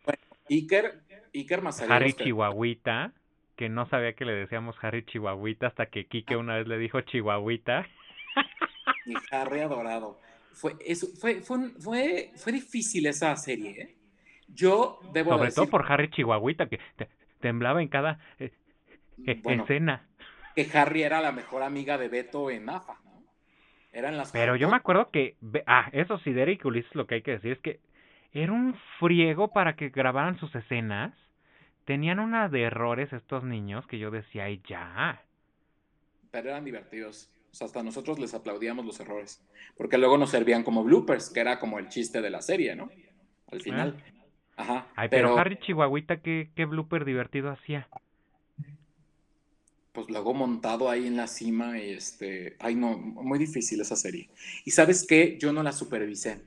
Iker, 0.50 1.04
Iker 1.36 1.62
Mazariegos, 1.62 1.96
Harry 2.02 2.14
que- 2.14 2.24
Chihuahuita, 2.24 3.12
que 3.56 3.70
no 3.70 3.86
sabía 3.90 4.14
que 4.14 4.26
le 4.26 4.34
decíamos 4.34 4.76
Harry 4.82 5.06
Chihuahuita 5.06 5.68
hasta 5.68 5.86
que 5.86 6.08
Kike 6.08 6.36
una 6.36 6.56
vez 6.56 6.68
le 6.68 6.80
dijo 6.80 7.00
Chihuahuita. 7.02 7.86
y 9.06 9.14
Harry 9.30 9.60
adorado. 9.60 10.20
Fue, 10.52 10.74
eso, 10.84 11.06
fue, 11.22 11.42
fue, 11.42 11.70
fue, 11.80 12.32
fue 12.38 12.52
difícil 12.54 13.06
esa 13.06 13.36
serie, 13.36 13.70
¿eh? 13.82 13.96
Yo 14.48 15.00
debo 15.14 15.30
Sobre 15.34 15.46
decir, 15.46 15.56
todo 15.58 15.70
por 15.70 15.92
Harry 15.92 16.10
Chihuahuita, 16.10 16.68
que 16.68 16.80
te- 16.96 17.10
temblaba 17.40 17.84
en 17.84 17.88
cada 17.88 18.18
eh, 18.40 18.52
eh, 19.28 19.40
bueno, 19.44 19.62
escena. 19.62 20.08
Que 20.56 20.70
Harry 20.74 21.04
era 21.04 21.22
la 21.22 21.32
mejor 21.32 21.64
amiga 21.64 21.98
de 21.98 22.08
Beto 22.08 22.50
en 22.50 22.70
AFA, 22.70 23.00
¿no? 23.04 23.24
Eran 23.92 24.18
las 24.18 24.32
Pero 24.32 24.56
yo 24.56 24.70
me 24.70 24.76
acuerdo 24.76 25.10
que, 25.12 25.38
ah, 25.68 25.90
eso 25.94 26.18
sí, 26.20 26.34
Derek 26.34 26.64
Ulises 26.66 26.94
lo 26.96 27.08
que 27.08 27.16
hay 27.16 27.22
que 27.22 27.32
decir 27.32 27.54
es 27.54 27.60
que 27.60 27.80
era 28.34 28.52
un 28.52 28.76
friego 29.00 29.50
para 29.54 29.76
que 29.76 29.90
grabaran 29.90 30.38
sus 30.38 30.54
escenas. 30.56 31.14
Tenían 31.86 32.20
una 32.20 32.50
de 32.50 32.64
errores 32.64 33.14
estos 33.14 33.44
niños 33.44 33.86
que 33.88 34.00
yo 34.00 34.12
decía, 34.12 34.46
ay, 34.46 34.62
ya. 34.68 35.22
pero 36.32 36.50
eran 36.50 36.66
divertidos. 36.66 37.30
O 37.52 37.56
sea, 37.56 37.68
hasta 37.68 37.84
nosotros 37.84 38.20
les 38.20 38.34
aplaudíamos 38.34 38.86
los 38.86 39.00
errores. 39.00 39.42
Porque 39.78 39.98
luego 39.98 40.18
nos 40.18 40.32
servían 40.32 40.64
como 40.64 40.84
bloopers, 40.84 41.30
que 41.30 41.40
era 41.40 41.60
como 41.60 41.80
el 41.80 41.88
chiste 41.88 42.22
de 42.22 42.30
la 42.30 42.42
serie, 42.42 42.76
¿no? 42.76 42.90
Al 43.52 43.62
final. 43.62 44.04
Ajá. 44.58 44.88
Ay, 44.96 45.08
pero, 45.10 45.30
pero 45.30 45.40
Harry 45.40 45.58
Chihuahuita, 45.60 46.18
¿qué, 46.22 46.52
qué 46.56 46.66
blooper 46.66 47.06
divertido 47.06 47.52
hacía. 47.52 47.88
Pues 49.96 50.10
luego 50.10 50.34
montado 50.34 50.90
ahí 50.90 51.08
en 51.08 51.18
la 51.18 51.28
cima 51.28 51.80
y 51.80 51.92
este, 51.92 52.58
ay 52.60 52.76
no, 52.76 52.98
muy 52.98 53.40
difícil 53.40 53.82
esa 53.82 53.96
serie. 53.96 54.30
Y 54.66 54.72
sabes 54.72 55.08
qué, 55.08 55.38
yo 55.40 55.54
no 55.54 55.64
la 55.64 55.72
supervisé. 55.72 56.42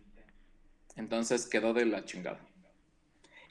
Entonces 0.95 1.47
quedó 1.47 1.73
de 1.73 1.87
la 1.87 2.05
chingada. 2.05 2.41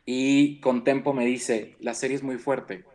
Y 0.06 0.62
con 0.62 0.84
Tempo 0.86 1.14
me 1.14 1.26
dice, 1.26 1.76
la 1.80 1.94
serie 1.94 2.16
es 2.16 2.24
muy 2.24 2.38
fuerte. 2.38 2.86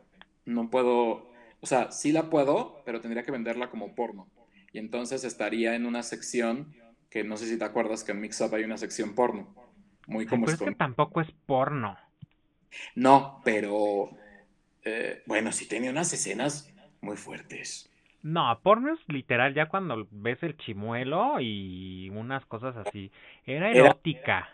No 0.47 0.71
puedo, 0.71 1.31
o 1.61 1.67
sea, 1.67 1.91
sí 1.91 2.13
la 2.13 2.31
puedo, 2.31 2.83
pero 2.87 3.01
tendría 3.01 3.23
que 3.23 3.33
venderla 3.33 3.69
como 3.69 3.95
porno. 3.95 4.29
Y 4.73 4.79
entonces 4.79 5.25
estaría 5.25 5.75
en 5.75 5.85
una 5.85 6.03
sección 6.03 6.75
que 7.11 7.25
no 7.25 7.37
sé 7.37 7.47
si 7.47 7.59
te 7.59 7.65
acuerdas 7.65 8.05
que 8.05 8.13
en 8.13 8.21
Mix 8.21 8.41
Up 8.41 8.55
hay 8.55 8.65
una 8.65 8.79
sección 8.79 9.15
porno. 9.15 9.55
Muy 10.07 10.25
como 10.25 10.47
pero 10.47 10.57
es 10.57 10.63
que 10.63 10.75
tampoco 10.75 11.21
es 11.21 11.31
porno. 11.45 11.99
No, 12.95 13.43
pero 13.45 14.11
eh, 14.85 15.23
bueno, 15.27 15.53
sí 15.53 15.67
tenía 15.69 15.91
unas 15.91 16.13
escenas 16.13 16.72
muy 17.03 17.17
fuertes. 17.19 17.91
No, 18.23 18.59
porno 18.63 18.93
es 18.95 19.01
literal 19.09 19.55
ya 19.55 19.67
cuando 19.69 20.07
ves 20.11 20.43
el 20.43 20.57
chimuelo 20.57 21.41
y 21.41 22.09
unas 22.11 22.45
cosas 22.47 22.77
así. 22.77 23.11
Era 23.47 23.71
Era- 23.73 23.91
erótica. 23.91 24.49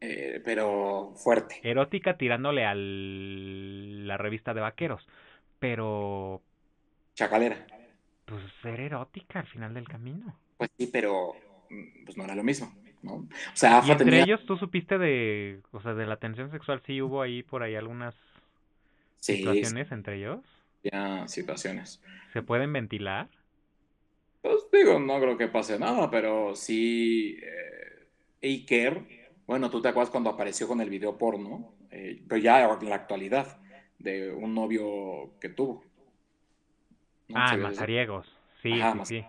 Eh, 0.00 0.40
pero 0.44 1.14
fuerte. 1.16 1.60
Erótica 1.62 2.16
tirándole 2.16 2.66
a 2.66 2.74
la 2.74 4.16
revista 4.16 4.52
de 4.54 4.60
vaqueros. 4.60 5.06
Pero, 5.58 6.42
Chacalera. 7.14 7.56
pues 8.24 8.42
era 8.64 8.82
erótica 8.82 9.38
al 9.40 9.46
final 9.46 9.74
del 9.74 9.86
camino. 9.88 10.36
Pues 10.56 10.70
sí, 10.78 10.86
pero 10.92 11.34
mm, 11.70 12.04
pues 12.04 12.16
no 12.16 12.24
era 12.24 12.34
lo 12.34 12.42
mismo, 12.44 12.72
¿no? 13.02 13.14
O 13.14 13.28
sea, 13.54 13.78
Y 13.78 13.78
AFA 13.78 13.92
entre 13.92 14.04
tenía... 14.04 14.22
ellos, 14.22 14.44
tú 14.46 14.56
supiste 14.56 14.96
de, 14.98 15.60
o 15.72 15.80
sea, 15.82 15.94
de 15.94 16.06
la 16.06 16.16
tensión 16.18 16.50
sexual, 16.50 16.82
sí 16.86 17.02
hubo 17.02 17.20
ahí 17.22 17.42
por 17.42 17.62
ahí 17.62 17.74
algunas 17.74 18.14
Sí, 19.20 19.36
situaciones 19.36 19.90
entre 19.92 20.16
ellos. 20.18 20.40
Situaciones. 21.26 22.00
¿Se 22.32 22.42
pueden 22.42 22.72
ventilar? 22.72 23.28
Pues 24.40 24.56
digo, 24.72 24.98
no 24.98 25.20
creo 25.20 25.36
que 25.36 25.48
pase 25.48 25.78
nada, 25.78 26.10
pero 26.10 26.54
sí... 26.56 27.38
Eh, 27.42 28.08
Iker, 28.44 29.00
bueno, 29.46 29.70
tú 29.70 29.80
te 29.80 29.88
acuerdas 29.88 30.10
cuando 30.10 30.30
apareció 30.30 30.66
con 30.66 30.80
el 30.80 30.90
video 30.90 31.16
porno, 31.16 31.74
Eh, 31.94 32.22
pero 32.26 32.40
ya 32.40 32.64
en 32.64 32.88
la 32.88 32.94
actualidad, 32.96 33.58
de 33.98 34.32
un 34.32 34.54
novio 34.54 35.34
que 35.38 35.50
tuvo. 35.50 35.84
¿No 37.28 37.36
ah, 37.38 37.56
mazariegos. 37.56 38.26
Sí, 38.62 38.72
Ajá, 38.72 38.92
sí, 38.92 38.98
Maz- 38.98 39.08
sí. 39.08 39.24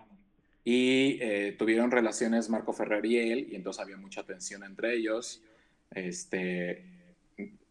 Y 0.64 1.18
eh, 1.20 1.54
tuvieron 1.58 1.90
relaciones 1.90 2.48
Marco 2.48 2.72
Ferrer 2.72 3.04
y 3.04 3.18
él, 3.18 3.48
y 3.50 3.54
entonces 3.54 3.82
había 3.82 3.98
mucha 3.98 4.24
tensión 4.24 4.64
entre 4.64 4.94
ellos. 4.94 5.42
Este, 5.90 6.82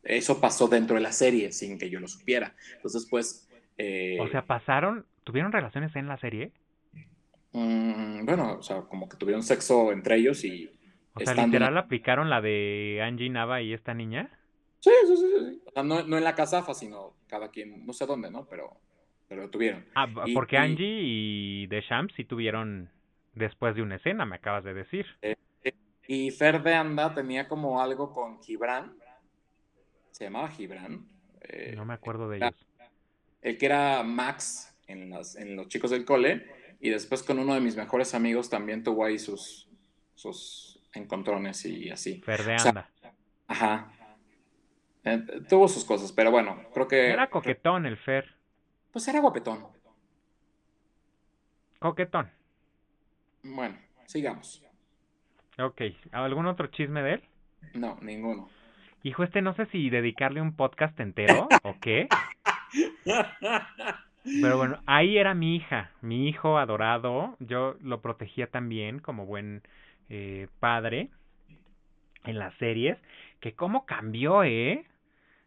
eso 0.03 0.39
pasó 0.39 0.67
dentro 0.67 0.95
de 0.95 1.01
la 1.01 1.11
serie 1.11 1.51
sin 1.51 1.79
que 1.79 1.89
yo 1.89 1.99
lo 1.99 2.07
supiera. 2.07 2.55
Entonces, 2.75 3.07
pues, 3.09 3.47
eh, 3.77 4.17
O 4.19 4.27
sea, 4.29 4.45
pasaron, 4.45 5.05
tuvieron 5.23 5.51
relaciones 5.51 5.95
en 5.95 6.07
la 6.07 6.17
serie. 6.17 6.51
mm, 7.51 8.25
bueno, 8.25 8.57
o 8.59 8.63
sea, 8.63 8.81
como 8.81 9.07
que 9.09 9.17
tuvieron 9.17 9.43
sexo 9.43 9.91
entre 9.91 10.15
ellos 10.17 10.43
y... 10.43 10.69
O 11.15 11.19
sea, 11.19 11.35
literal 11.45 11.77
aplicaron 11.77 12.29
la 12.29 12.41
de 12.41 12.99
Angie 13.03 13.29
Nava 13.29 13.61
y 13.61 13.71
esta 13.73 13.93
niña. 13.93 14.31
Sí, 14.79 14.89
sí, 15.07 15.15
sí, 15.15 15.25
sí. 15.39 15.61
O 15.67 15.71
sea, 15.71 15.83
no, 15.83 16.01
no 16.03 16.17
en 16.17 16.23
la 16.23 16.33
casafa, 16.33 16.73
sino 16.73 17.13
cada 17.27 17.49
quien, 17.51 17.85
no 17.85 17.93
sé 17.93 18.07
dónde, 18.07 18.31
¿no? 18.31 18.45
Pero, 18.49 18.77
pero 19.27 19.43
lo 19.43 19.49
tuvieron. 19.51 19.85
Ah, 19.93 20.07
Y- 20.25 20.33
porque 20.33 20.55
y- 20.55 20.59
Angie 20.59 21.01
y 21.03 21.67
Deschamps 21.67 22.15
sí 22.15 22.25
tuvieron 22.25 22.89
después 23.35 23.75
de 23.75 23.83
una 23.83 23.95
escena, 23.97 24.25
me 24.25 24.35
acabas 24.37 24.63
de 24.63 24.73
decir. 24.73 25.05
Y 26.07 26.31
Fer 26.31 26.63
de 26.63 26.73
Anda 26.73 27.13
tenía 27.13 27.47
como 27.47 27.79
algo 27.81 28.11
con 28.11 28.41
Gibran. 28.41 28.95
Se 30.11 30.25
llamaba 30.25 30.49
Gibran. 30.49 31.05
eh, 31.41 31.73
No 31.75 31.85
me 31.85 31.93
acuerdo 31.93 32.27
de 32.27 32.37
ellos. 32.37 32.55
El 33.43 33.57
que 33.57 33.65
era 33.65 34.01
Max 34.03 34.75
en, 34.87 35.09
las, 35.09 35.35
en 35.35 35.55
los 35.55 35.67
chicos 35.67 35.91
del 35.91 36.05
cole, 36.05 36.47
y 36.79 36.89
después 36.89 37.23
con 37.23 37.39
uno 37.39 37.53
de 37.53 37.61
mis 37.61 37.75
mejores 37.75 38.13
amigos 38.15 38.49
también 38.49 38.83
tuvo 38.83 39.05
ahí 39.05 39.19
sus, 39.19 39.69
sus 40.15 40.79
encontrones 40.93 41.65
y 41.65 41.89
así. 41.89 42.21
Fer 42.21 42.43
de 42.43 42.55
o 42.55 42.59
sea, 42.59 42.69
Anda. 42.69 42.89
Ajá. 43.47 43.91
Eh, 45.03 45.21
tuvo 45.49 45.67
sus 45.67 45.85
cosas, 45.85 46.11
pero 46.11 46.31
bueno, 46.31 46.63
creo 46.73 46.87
que... 46.87 47.11
Era 47.11 47.29
coquetón 47.29 47.85
el 47.85 47.97
Fer. 47.97 48.33
Pues 48.91 49.07
era 49.07 49.19
guapetón. 49.19 49.65
Coquetón. 51.79 52.31
Bueno, 53.43 53.77
sigamos. 54.05 54.63
Ok. 55.59 55.81
¿Algún 56.11 56.45
otro 56.45 56.67
chisme 56.67 57.01
de 57.01 57.13
él? 57.15 57.23
No, 57.73 57.97
ninguno. 58.01 58.49
Hijo, 59.03 59.23
este 59.23 59.41
no 59.41 59.53
sé 59.53 59.65
si 59.65 59.89
dedicarle 59.89 60.41
un 60.41 60.55
podcast 60.55 60.97
entero 60.99 61.49
o 61.63 61.75
qué. 61.81 62.07
Pero 64.23 64.57
bueno, 64.57 64.79
ahí 64.85 65.17
era 65.17 65.33
mi 65.33 65.55
hija, 65.55 65.91
mi 66.01 66.27
hijo 66.27 66.57
adorado. 66.57 67.35
Yo 67.39 67.75
lo 67.81 68.01
protegía 68.01 68.47
también 68.47 68.99
como 68.99 69.25
buen 69.25 69.61
eh, 70.09 70.47
padre 70.59 71.09
en 72.25 72.39
las 72.39 72.53
series. 72.55 72.97
Que 73.39 73.53
cómo 73.53 73.85
cambió, 73.85 74.43
¿eh? 74.43 74.85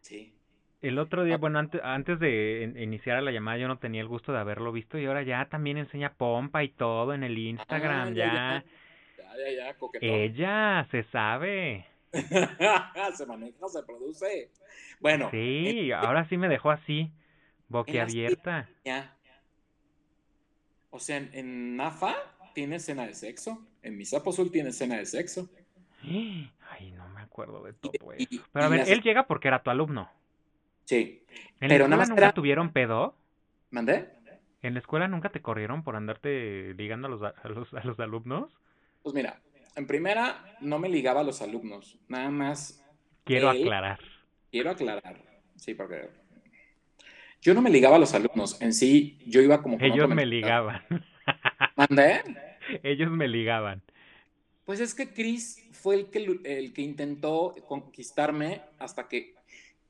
Sí. 0.01 0.33
El 0.81 0.99
otro 0.99 1.23
día, 1.23 1.37
bueno, 1.37 1.57
antes, 1.57 1.81
antes 1.83 2.19
de 2.19 2.63
in- 2.63 2.81
iniciar 2.81 3.21
la 3.23 3.31
llamada 3.31 3.57
yo 3.57 3.67
no 3.67 3.79
tenía 3.79 4.01
el 4.01 4.07
gusto 4.07 4.31
de 4.31 4.37
haberlo 4.39 4.71
visto 4.71 4.99
y 4.99 5.05
ahora 5.07 5.23
ya 5.23 5.45
también 5.49 5.77
enseña 5.77 6.13
pompa 6.13 6.63
y 6.63 6.69
todo 6.69 7.13
en 7.15 7.23
el 7.23 7.37
Instagram, 7.37 8.09
Ah, 8.09 8.11
ya. 8.13 8.25
ya, 8.33 8.63
Ya, 9.17 9.37
ya, 9.37 9.51
ya, 9.51 9.73
coquetón. 9.73 10.09
Ella 10.09 10.87
se 10.91 11.03
sabe. 11.05 11.85
se 13.15 13.25
maneja, 13.25 13.67
se 13.67 13.83
produce. 13.83 14.51
Bueno, 14.99 15.29
Sí, 15.31 15.91
ahora 15.91 16.27
sí 16.29 16.37
me 16.37 16.47
dejó 16.49 16.71
así, 16.71 17.11
boquiabierta. 17.69 18.69
ya. 18.83 19.13
O 20.89 20.99
sea, 20.99 21.17
en, 21.17 21.29
en 21.33 21.81
AFA 21.81 22.15
tiene 22.53 22.77
escena 22.77 23.05
de 23.05 23.13
sexo. 23.13 23.67
En 23.83 23.97
Misapo 23.97 24.31
Azul 24.31 24.51
tiene 24.51 24.69
escena 24.69 24.97
de 24.97 25.05
sexo. 25.05 25.49
Ay, 26.03 26.91
no 26.95 27.07
me 27.09 27.21
acuerdo 27.21 27.63
de 27.63 27.73
todo 27.73 28.13
eso. 28.13 28.43
Pero 28.51 28.65
a 28.65 28.69
ver, 28.69 28.89
él 28.89 29.01
llega 29.01 29.27
porque 29.27 29.47
era 29.47 29.61
tu 29.61 29.69
alumno. 29.69 30.09
Sí. 30.85 31.23
¿En 31.59 31.69
la 31.69 31.75
escuela 31.75 32.05
nunca 32.05 32.33
tuvieron 32.33 32.71
pedo? 32.71 33.15
¿Mandé? 33.69 34.09
¿En 34.61 34.73
la 34.73 34.79
escuela 34.79 35.07
nunca 35.07 35.29
te 35.29 35.41
corrieron 35.41 35.83
por 35.83 35.95
andarte 35.95 36.73
ligando 36.75 37.07
a 37.07 37.11
los, 37.11 37.21
a 37.21 37.47
los, 37.47 37.73
a 37.73 37.83
los 37.83 37.99
alumnos? 37.99 38.51
Pues 39.03 39.13
mira, 39.13 39.39
en 39.77 39.85
primera 39.85 40.57
no 40.59 40.79
me 40.79 40.89
ligaba 40.89 41.21
a 41.21 41.23
los 41.23 41.41
alumnos, 41.41 41.99
nada 42.07 42.29
más. 42.29 42.83
Quiero 43.23 43.49
aclarar. 43.49 43.99
Quiero 44.51 44.71
aclarar, 44.71 45.21
sí, 45.55 45.75
porque 45.75 46.09
yo 47.41 47.53
no 47.53 47.61
me 47.61 47.69
ligaba 47.69 47.97
a 47.97 47.99
los 47.99 48.13
alumnos, 48.13 48.59
en 48.61 48.73
sí 48.73 49.19
yo 49.27 49.39
iba 49.41 49.61
como... 49.61 49.77
Ellos 49.79 50.09
me 50.09 50.25
ligaban. 50.25 50.81
¿Mandé? 51.75 52.23
Ellos 52.81 53.11
me 53.11 53.27
ligaban. 53.27 53.83
Pues 54.65 54.79
es 54.79 54.95
que 54.95 55.13
Chris 55.13 55.69
fue 55.71 55.95
el 55.95 56.09
que, 56.09 56.39
el 56.43 56.73
que 56.73 56.81
intentó 56.81 57.53
conquistarme 57.67 58.61
hasta 58.79 59.07
que 59.07 59.35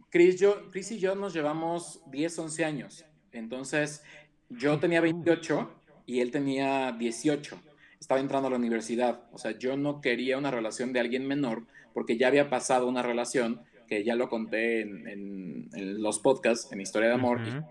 Chris, 0.09 0.39
yo, 0.39 0.69
Chris 0.69 0.91
y 0.91 0.99
yo 0.99 1.15
nos 1.15 1.33
llevamos 1.33 2.01
10, 2.11 2.39
11 2.39 2.65
años. 2.65 3.05
Entonces, 3.31 4.03
yo 4.49 4.79
tenía 4.79 5.01
28 5.01 5.69
y 6.05 6.19
él 6.19 6.31
tenía 6.31 6.91
18. 6.91 7.59
Estaba 7.99 8.19
entrando 8.19 8.47
a 8.47 8.51
la 8.51 8.57
universidad. 8.57 9.21
O 9.31 9.37
sea, 9.37 9.57
yo 9.57 9.75
no 9.77 10.01
quería 10.01 10.37
una 10.37 10.51
relación 10.51 10.93
de 10.93 10.99
alguien 10.99 11.27
menor 11.27 11.63
porque 11.93 12.17
ya 12.17 12.27
había 12.27 12.49
pasado 12.49 12.87
una 12.87 13.01
relación 13.01 13.61
que 13.87 14.03
ya 14.03 14.15
lo 14.15 14.29
conté 14.29 14.81
en, 14.81 15.69
los 16.01 16.19
podcasts, 16.19 16.71
en 16.71 16.81
Historia 16.81 17.09
de 17.09 17.15
Amor, 17.15 17.39
y 17.41 17.63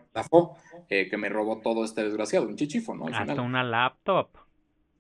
eh, 0.89 1.09
que 1.09 1.17
me 1.17 1.29
robó 1.29 1.61
todo 1.61 1.85
este 1.85 2.03
desgraciado, 2.03 2.47
un 2.47 2.57
chichifo, 2.57 2.95
¿no? 2.95 3.07
Hasta 3.07 3.41
una 3.41 3.63
laptop. 3.63 4.31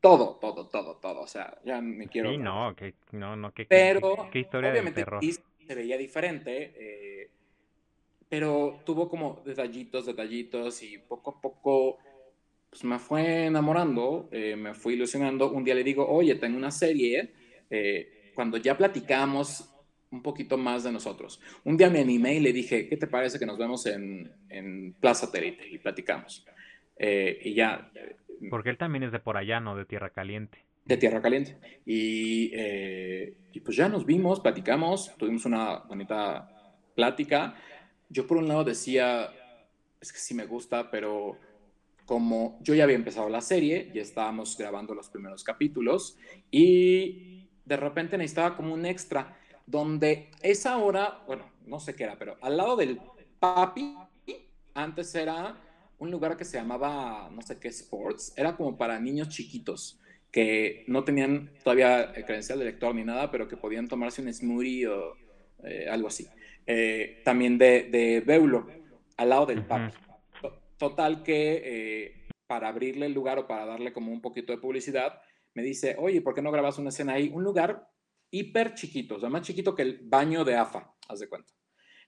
Todo, 0.00 0.36
todo, 0.40 0.68
todo, 0.68 0.96
todo. 0.96 1.22
O 1.22 1.26
sea, 1.26 1.58
ya 1.64 1.80
me 1.80 2.06
quiero. 2.06 2.30
Sí, 2.30 2.38
no, 2.38 2.74
que, 2.76 2.94
no, 3.12 3.34
no, 3.34 3.52
que, 3.52 3.64
pero, 3.64 4.28
qué, 4.30 4.40
historia 4.40 4.70
obviamente, 4.70 5.04
se 5.66 5.74
veía 5.74 5.96
diferente. 5.96 6.74
Eh, 6.76 7.30
pero 8.28 8.80
tuvo 8.84 9.08
como 9.08 9.42
detallitos, 9.44 10.06
detallitos 10.06 10.82
y 10.82 10.98
poco 10.98 11.30
a 11.30 11.40
poco 11.40 11.98
pues 12.76 12.84
me 12.84 12.98
fue 12.98 13.46
enamorando, 13.46 14.28
eh, 14.30 14.54
me 14.54 14.74
fui 14.74 14.94
ilusionando. 14.94 15.50
Un 15.50 15.64
día 15.64 15.74
le 15.74 15.82
digo, 15.82 16.06
oye, 16.06 16.34
tengo 16.34 16.58
una 16.58 16.70
serie, 16.70 17.32
eh, 17.70 18.30
cuando 18.34 18.58
ya 18.58 18.76
platicamos 18.76 19.72
un 20.10 20.22
poquito 20.22 20.58
más 20.58 20.84
de 20.84 20.92
nosotros. 20.92 21.40
Un 21.64 21.78
día 21.78 21.88
me 21.88 22.00
animé 22.00 22.34
y 22.34 22.40
le 22.40 22.52
dije, 22.52 22.86
¿qué 22.86 22.98
te 22.98 23.06
parece 23.06 23.38
que 23.38 23.46
nos 23.46 23.56
vemos 23.56 23.86
en, 23.86 24.30
en 24.50 24.92
Plaza 25.00 25.32
Terite 25.32 25.66
y 25.66 25.78
platicamos? 25.78 26.44
Eh, 26.98 27.38
y 27.44 27.54
ya. 27.54 27.90
Porque 28.50 28.68
él 28.68 28.76
también 28.76 29.04
es 29.04 29.12
de 29.12 29.20
por 29.20 29.38
allá, 29.38 29.58
¿no? 29.58 29.74
De 29.74 29.86
Tierra 29.86 30.10
Caliente. 30.10 30.58
De 30.84 30.98
Tierra 30.98 31.22
Caliente. 31.22 31.56
Y, 31.86 32.52
y 33.52 33.60
pues 33.60 33.74
ya 33.74 33.88
nos 33.88 34.04
vimos, 34.04 34.40
platicamos, 34.40 35.16
tuvimos 35.16 35.46
una 35.46 35.78
bonita 35.78 36.46
plática 36.94 37.56
yo 38.08 38.26
por 38.26 38.36
un 38.36 38.48
lado 38.48 38.64
decía, 38.64 39.30
es 40.00 40.12
que 40.12 40.18
sí 40.18 40.34
me 40.34 40.46
gusta, 40.46 40.90
pero 40.90 41.38
como 42.06 42.58
yo 42.62 42.74
ya 42.74 42.84
había 42.84 42.96
empezado 42.96 43.28
la 43.28 43.40
serie, 43.40 43.90
ya 43.92 44.00
estábamos 44.00 44.56
grabando 44.56 44.94
los 44.94 45.10
primeros 45.10 45.44
capítulos 45.44 46.16
y 46.50 47.48
de 47.64 47.76
repente 47.76 48.16
necesitaba 48.16 48.56
como 48.56 48.72
un 48.72 48.86
extra 48.86 49.36
donde 49.66 50.30
esa 50.40 50.78
hora, 50.78 51.24
bueno, 51.26 51.50
no 51.66 51.80
sé 51.80 51.94
qué 51.94 52.04
era, 52.04 52.16
pero 52.16 52.38
al 52.40 52.56
lado 52.56 52.76
del 52.76 53.00
papi, 53.40 53.96
antes 54.74 55.14
era 55.16 55.60
un 55.98 56.10
lugar 56.10 56.36
que 56.36 56.44
se 56.44 56.58
llamaba, 56.58 57.28
no 57.32 57.42
sé 57.42 57.58
qué, 57.58 57.68
Sports, 57.68 58.32
era 58.36 58.56
como 58.56 58.78
para 58.78 59.00
niños 59.00 59.28
chiquitos 59.28 60.00
que 60.30 60.84
no 60.86 61.02
tenían 61.02 61.50
todavía 61.64 62.12
credencial 62.12 62.58
de 62.58 62.66
lector 62.66 62.94
ni 62.94 63.02
nada, 63.04 63.30
pero 63.30 63.48
que 63.48 63.56
podían 63.56 63.88
tomarse 63.88 64.22
un 64.22 64.32
smoothie 64.32 64.86
o 64.86 65.16
eh, 65.64 65.88
algo 65.90 66.08
así. 66.08 66.26
Eh, 66.66 67.22
también 67.24 67.56
de, 67.58 67.84
de, 67.90 68.20
Beulo, 68.20 68.66
al 69.16 69.28
lado 69.28 69.46
del 69.46 69.64
papi. 69.64 69.96
Total 70.78 71.22
que 71.22 71.62
eh, 71.64 72.28
para 72.46 72.68
abrirle 72.68 73.06
el 73.06 73.14
lugar 73.14 73.38
o 73.38 73.46
para 73.46 73.64
darle 73.64 73.92
como 73.92 74.12
un 74.12 74.20
poquito 74.20 74.52
de 74.52 74.58
publicidad, 74.58 75.20
me 75.54 75.62
dice, 75.62 75.96
oye, 75.98 76.20
¿por 76.20 76.34
qué 76.34 76.42
no 76.42 76.52
grabas 76.52 76.78
una 76.78 76.90
escena 76.90 77.14
ahí? 77.14 77.30
Un 77.32 77.44
lugar 77.44 77.88
hiper 78.30 78.74
chiquito, 78.74 79.16
o 79.16 79.20
sea, 79.20 79.30
más 79.30 79.42
chiquito 79.42 79.74
que 79.74 79.82
el 79.82 80.00
baño 80.02 80.44
de 80.44 80.56
AFA, 80.56 80.94
haz 81.08 81.20
de 81.20 81.28
cuenta. 81.28 81.52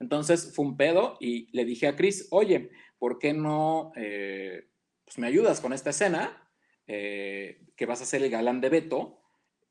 Entonces 0.00 0.52
fue 0.54 0.66
un 0.66 0.76
pedo 0.76 1.16
y 1.20 1.48
le 1.56 1.64
dije 1.64 1.88
a 1.88 1.96
Chris, 1.96 2.28
oye, 2.30 2.70
¿por 2.98 3.18
qué 3.18 3.32
no 3.32 3.92
eh, 3.96 4.68
pues 5.04 5.18
me 5.18 5.26
ayudas 5.26 5.60
con 5.60 5.72
esta 5.72 5.90
escena? 5.90 6.44
que 6.86 7.84
vas 7.86 8.00
a 8.00 8.06
ser 8.06 8.22
el 8.22 8.30
galán 8.30 8.62
de 8.62 8.70
Beto. 8.70 9.20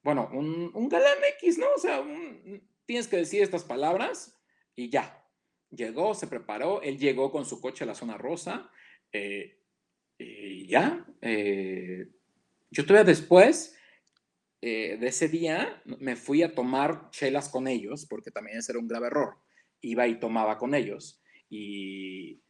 Bueno, 0.03 0.29
un, 0.31 0.69
un 0.75 0.87
galán 0.87 1.17
X, 1.39 1.57
¿no? 1.57 1.65
O 1.75 1.79
sea, 1.79 2.05
tienes 2.85 3.07
que 3.07 3.17
decir 3.17 3.41
estas 3.41 3.63
palabras 3.63 4.39
y 4.75 4.91
ya. 4.91 5.27
Llegó, 5.71 6.13
se 6.13 6.27
preparó, 6.27 6.83
él 6.83 6.99
llegó 6.99 7.31
con 7.31 7.43
su 7.43 7.59
coche 7.59 7.83
a 7.83 7.87
la 7.87 7.95
zona 7.95 8.19
rosa 8.19 8.69
eh, 9.11 9.59
y 10.17 10.67
ya. 10.67 11.05
Eh, 11.21 12.07
yo 12.71 12.85
todavía 12.85 13.05
después 13.05 13.77
eh, 14.61 14.97
de 14.99 15.07
ese 15.07 15.27
día 15.27 15.81
me 15.85 16.15
fui 16.15 16.43
a 16.43 16.53
tomar 16.53 17.09
chelas 17.11 17.49
con 17.49 17.67
ellos, 17.67 18.05
porque 18.05 18.31
también 18.31 18.57
ese 18.57 18.71
era 18.71 18.79
un 18.79 18.87
grave 18.87 19.07
error. 19.07 19.37
Iba 19.81 20.07
y 20.07 20.19
tomaba 20.19 20.57
con 20.57 20.73
ellos 20.73 21.21
y, 21.49 22.41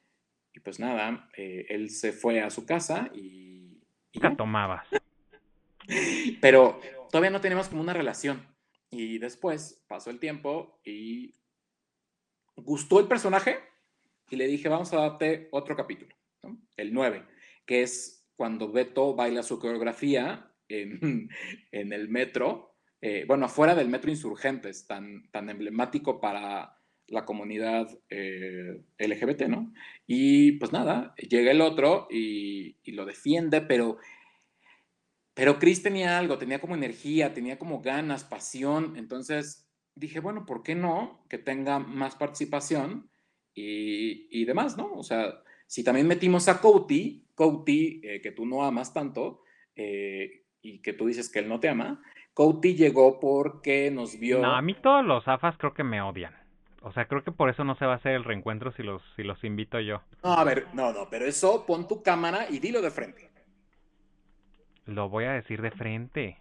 pues 0.63 0.79
nada, 0.79 1.29
él 1.35 1.91
se 1.91 2.11
fue 2.13 2.41
a 2.41 2.49
su 2.49 2.65
casa 2.65 3.11
y... 3.13 3.83
y 4.11 4.19
ya 4.19 4.35
tomabas. 4.35 4.87
Pero 6.41 6.79
todavía 7.11 7.29
no 7.29 7.41
tenemos 7.41 7.67
como 7.67 7.81
una 7.81 7.93
relación. 7.93 8.45
Y 8.89 9.19
después 9.19 9.83
pasó 9.87 10.09
el 10.09 10.19
tiempo 10.19 10.79
y 10.83 11.35
gustó 12.55 12.99
el 12.99 13.07
personaje 13.07 13.59
y 14.29 14.35
le 14.35 14.47
dije, 14.47 14.69
vamos 14.69 14.91
a 14.93 14.97
darte 14.97 15.47
otro 15.51 15.75
capítulo, 15.75 16.13
el 16.75 16.93
9, 16.93 17.25
que 17.65 17.81
es 17.81 18.27
cuando 18.35 18.71
Beto 18.71 19.15
baila 19.15 19.43
su 19.43 19.59
coreografía 19.59 20.51
en, 20.69 21.29
en 21.71 21.93
el 21.93 22.09
metro, 22.09 22.75
eh, 23.01 23.25
bueno, 23.27 23.45
afuera 23.45 23.75
del 23.75 23.89
metro 23.89 24.09
Insurgentes, 24.09 24.87
tan, 24.87 25.29
tan 25.31 25.49
emblemático 25.49 26.19
para 26.19 26.77
la 27.07 27.25
comunidad 27.25 27.87
eh, 28.09 28.83
LGBT, 28.97 29.43
¿no? 29.43 29.73
Y 30.05 30.53
pues 30.53 30.71
nada, 30.73 31.15
llega 31.15 31.51
el 31.51 31.61
otro 31.61 32.07
y, 32.09 32.77
y, 32.83 32.91
lo 32.91 33.05
defiende, 33.05 33.61
pero, 33.61 33.97
pero 35.33 35.57
Chris 35.57 35.83
tenía 35.83 36.17
algo, 36.17 36.37
tenía 36.37 36.59
como 36.59 36.75
energía, 36.75 37.33
tenía 37.33 37.57
como 37.57 37.81
ganas, 37.81 38.23
pasión, 38.23 38.97
entonces 38.97 39.69
dije, 39.95 40.19
bueno, 40.19 40.45
¿por 40.45 40.63
qué 40.63 40.75
no? 40.75 41.25
Que 41.29 41.37
tenga 41.37 41.79
más 41.79 42.15
participación 42.15 43.09
y, 43.53 44.27
y 44.29 44.45
demás, 44.45 44.77
¿no? 44.77 44.93
O 44.93 45.03
sea, 45.03 45.41
si 45.67 45.83
también 45.83 46.07
metimos 46.07 46.47
a 46.47 46.59
Couty, 46.59 47.25
Couty, 47.35 48.01
eh, 48.03 48.21
que 48.21 48.31
tú 48.31 48.45
no 48.45 48.63
amas 48.63 48.93
tanto, 48.93 49.43
eh, 49.75 50.45
y 50.61 50.81
que 50.81 50.93
tú 50.93 51.07
dices 51.07 51.29
que 51.29 51.39
él 51.39 51.49
no 51.49 51.59
te 51.59 51.69
ama, 51.69 52.01
Couty 52.33 52.75
llegó 52.75 53.19
porque 53.19 53.91
nos 53.91 54.17
vio... 54.17 54.39
No, 54.39 54.55
a 54.55 54.61
mí 54.61 54.73
todos 54.73 55.05
los 55.05 55.27
AFAS 55.27 55.57
creo 55.57 55.73
que 55.73 55.83
me 55.83 56.01
odian. 56.01 56.35
O 56.81 56.91
sea, 56.93 57.07
creo 57.07 57.23
que 57.23 57.31
por 57.31 57.49
eso 57.49 57.63
no 57.63 57.75
se 57.75 57.85
va 57.85 57.93
a 57.93 57.95
hacer 57.97 58.13
el 58.13 58.23
reencuentro 58.23 58.71
si 58.71 58.83
los, 58.83 59.01
si 59.15 59.23
los 59.23 59.43
invito 59.43 59.79
yo. 59.79 60.01
No, 60.23 60.33
a 60.33 60.43
ver, 60.43 60.67
no, 60.73 60.93
no, 60.93 61.09
pero 61.09 61.25
eso 61.25 61.65
pon 61.65 61.87
tu 61.87 62.01
cámara 62.01 62.47
y 62.49 62.59
dilo 62.59 62.81
de 62.81 62.91
frente. 62.91 63.29
Lo 64.85 65.09
voy 65.09 65.25
a 65.25 65.33
decir 65.33 65.61
de 65.61 65.71
frente. 65.71 66.39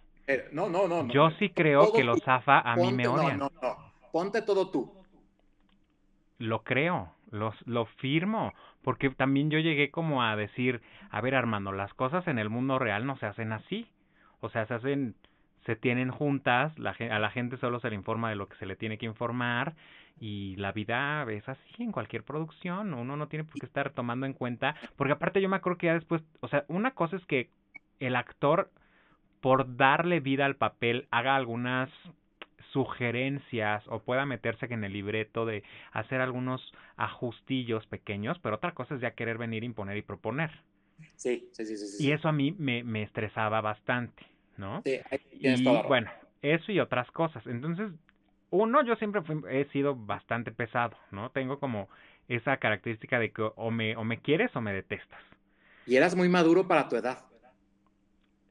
No, 0.51 0.69
no, 0.69 0.87
no. 0.87 1.07
Yo 1.07 1.31
sí 1.39 1.49
creo 1.49 1.91
que 1.91 2.03
los 2.03 2.21
Zafa 2.21 2.59
a 2.59 2.75
mí 2.75 2.93
me 2.93 3.07
odian. 3.07 3.39
No, 3.39 3.51
no, 3.61 3.69
no. 3.69 3.93
Ponte 4.11 4.41
todo 4.41 4.69
tú. 4.69 4.93
Lo 6.37 6.63
creo, 6.63 7.13
los, 7.31 7.55
lo 7.65 7.85
firmo, 7.85 8.53
porque 8.87 9.09
también 9.09 9.49
yo 9.49 9.59
llegué 9.59 9.91
como 9.91 10.23
a 10.23 10.37
decir, 10.37 10.81
a 11.09 11.19
ver 11.19 11.35
Armando, 11.35 11.73
las 11.73 11.93
cosas 11.93 12.25
en 12.29 12.39
el 12.39 12.49
mundo 12.49 12.79
real 12.79 13.05
no 13.05 13.17
se 13.17 13.25
hacen 13.25 13.51
así. 13.51 13.85
O 14.39 14.47
sea, 14.47 14.65
se 14.65 14.75
hacen, 14.75 15.13
se 15.65 15.75
tienen 15.75 16.09
juntas, 16.09 16.71
la, 16.79 16.91
a 16.91 17.19
la 17.19 17.29
gente 17.29 17.57
solo 17.57 17.81
se 17.81 17.89
le 17.89 17.97
informa 17.97 18.29
de 18.29 18.37
lo 18.37 18.47
que 18.47 18.55
se 18.55 18.65
le 18.65 18.77
tiene 18.77 18.97
que 18.97 19.05
informar 19.05 19.75
y 20.21 20.55
la 20.55 20.71
vida 20.71 21.29
es 21.29 21.49
así 21.49 21.83
en 21.83 21.91
cualquier 21.91 22.23
producción, 22.23 22.93
uno 22.93 23.17
no 23.17 23.27
tiene 23.27 23.43
por 23.43 23.55
qué 23.55 23.65
estar 23.65 23.89
tomando 23.89 24.25
en 24.25 24.31
cuenta, 24.31 24.73
porque 24.95 25.11
aparte 25.11 25.41
yo 25.41 25.49
me 25.49 25.57
acuerdo 25.57 25.79
que 25.79 25.87
ya 25.87 25.93
después, 25.93 26.23
o 26.39 26.47
sea, 26.47 26.63
una 26.69 26.91
cosa 26.91 27.17
es 27.17 27.25
que 27.25 27.49
el 27.99 28.15
actor 28.15 28.71
por 29.41 29.75
darle 29.75 30.21
vida 30.21 30.45
al 30.45 30.55
papel 30.55 31.09
haga 31.11 31.35
algunas 31.35 31.89
sugerencias 32.71 33.83
o 33.87 33.99
pueda 33.99 34.25
meterse 34.25 34.65
en 34.69 34.83
el 34.83 34.93
libreto 34.93 35.45
de 35.45 35.63
hacer 35.91 36.21
algunos 36.21 36.73
ajustillos 36.95 37.85
pequeños, 37.87 38.39
pero 38.39 38.55
otra 38.55 38.73
cosa 38.73 38.95
es 38.95 39.01
ya 39.01 39.11
querer 39.11 39.37
venir, 39.37 39.63
imponer 39.63 39.97
y 39.97 40.01
proponer. 40.01 40.51
Sí, 41.15 41.49
sí, 41.51 41.65
sí, 41.65 41.77
sí. 41.77 42.03
Y 42.03 42.11
eso 42.11 42.27
a 42.27 42.31
mí 42.31 42.55
me, 42.57 42.83
me 42.83 43.03
estresaba 43.03 43.61
bastante, 43.61 44.23
¿no? 44.57 44.83
Sí, 44.85 44.99
y 45.31 45.65
bueno, 45.87 46.11
eso 46.41 46.71
y 46.71 46.79
otras 46.79 47.09
cosas. 47.11 47.45
Entonces, 47.47 47.91
uno, 48.49 48.83
yo 48.83 48.95
siempre 48.95 49.21
he 49.49 49.65
sido 49.71 49.95
bastante 49.95 50.51
pesado, 50.51 50.95
¿no? 51.11 51.31
Tengo 51.31 51.59
como 51.59 51.89
esa 52.27 52.57
característica 52.57 53.19
de 53.19 53.31
que 53.31 53.49
o 53.55 53.71
me, 53.71 53.95
o 53.95 54.03
me 54.03 54.19
quieres 54.19 54.55
o 54.55 54.61
me 54.61 54.73
detestas. 54.73 55.19
Y 55.85 55.95
eras 55.95 56.15
muy 56.15 56.29
maduro 56.29 56.67
para 56.67 56.87
tu 56.87 56.95
edad. 56.97 57.25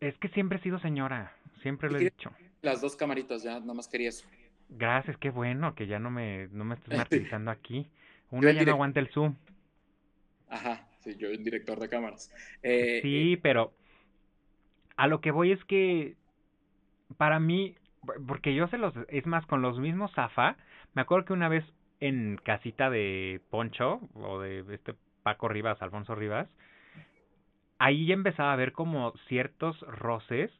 Es 0.01 0.17
que 0.19 0.29
siempre 0.29 0.59
he 0.59 0.63
sido 0.63 0.79
señora, 0.81 1.33
siempre 1.63 1.91
lo 1.91 1.99
he 1.99 2.05
dicho. 2.05 2.31
Las 2.67 2.81
dos 2.81 2.97
camaritas, 2.97 3.45
ya, 3.45 3.61
nada 3.61 3.75
más 3.75 3.87
quería 3.87 4.09
eso. 4.09 4.27
Gracias, 4.69 5.17
qué 5.19 5.31
bueno 5.31 5.77
que 5.77 5.87
ya 5.87 6.01
no 6.01 6.11
me, 6.11 6.49
no 6.49 6.65
me 6.65 6.75
estés 6.75 6.89
martirizando 6.99 7.53
aquí. 7.53 7.87
Una 8.33 8.51
ya 8.51 8.65
no 8.65 8.73
aguanta 8.73 8.99
el 8.99 9.07
Zoom. 9.11 9.37
Ajá, 10.49 10.89
sí, 10.99 11.15
yo 11.17 11.29
el 11.29 11.45
director 11.45 11.79
de 11.79 11.89
cámaras. 11.89 12.33
Eh, 12.65 12.99
sí, 13.03 13.35
eh, 13.35 13.41
pero 13.41 13.73
a 14.97 15.07
lo 15.07 15.21
que 15.21 15.31
voy 15.31 15.53
es 15.53 15.65
que 15.67 16.17
para 17.17 17.39
mí, 17.39 17.77
porque 18.27 18.53
yo 18.53 18.67
se 18.67 18.79
los, 18.79 18.95
es 19.11 19.27
más, 19.27 19.47
con 19.47 19.63
los 19.63 19.79
mismos 19.79 20.11
Zafa, 20.17 20.57
me 20.95 21.03
acuerdo 21.03 21.27
que 21.27 21.35
una 21.35 21.49
vez 21.49 21.65
en 22.01 22.37
casita 22.43 22.91
de 22.91 23.43
Poncho, 23.49 24.01
o 24.15 24.41
de 24.41 24.65
este 24.75 24.97
Paco 25.23 25.47
Rivas, 25.47 25.81
Alfonso 25.81 26.17
Rivas, 26.17 26.49
ahí 27.79 28.07
ya 28.07 28.15
empezaba 28.15 28.53
a 28.53 28.57
ver 28.57 28.73
como 28.73 29.13
ciertos 29.29 29.79
roces, 29.83 30.51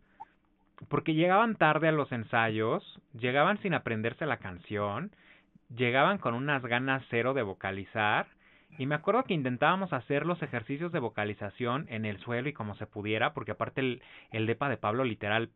porque 0.89 1.15
llegaban 1.15 1.57
tarde 1.57 1.89
a 1.89 1.93
los 1.93 2.11
ensayos, 2.13 3.01
llegaban 3.19 3.59
sin 3.63 3.75
aprenderse 3.75 4.27
la 4.27 4.39
canción, 4.39 5.11
llegaban 5.75 6.19
con 6.19 6.35
unas 6.35 6.63
ganas 6.63 7.03
cero 7.11 7.35
de 7.35 7.43
vocalizar, 7.43 8.27
y 8.79 8.87
me 8.87 8.95
acuerdo 8.95 9.25
que 9.25 9.35
intentábamos 9.35 9.93
hacer 9.93 10.27
los 10.27 10.43
ejercicios 10.43 10.93
de 10.93 10.99
vocalización 10.99 11.87
en 11.89 12.05
el 12.05 12.19
suelo 12.19 12.49
y 12.49 12.53
como 12.53 12.75
se 12.77 12.87
pudiera, 12.87 13.33
porque 13.33 13.53
aparte 13.53 13.81
el, 13.81 14.03
el 14.33 14.47
depa 14.47 14.69
de 14.69 14.77
Pablo 14.77 15.05
literal 15.05 15.51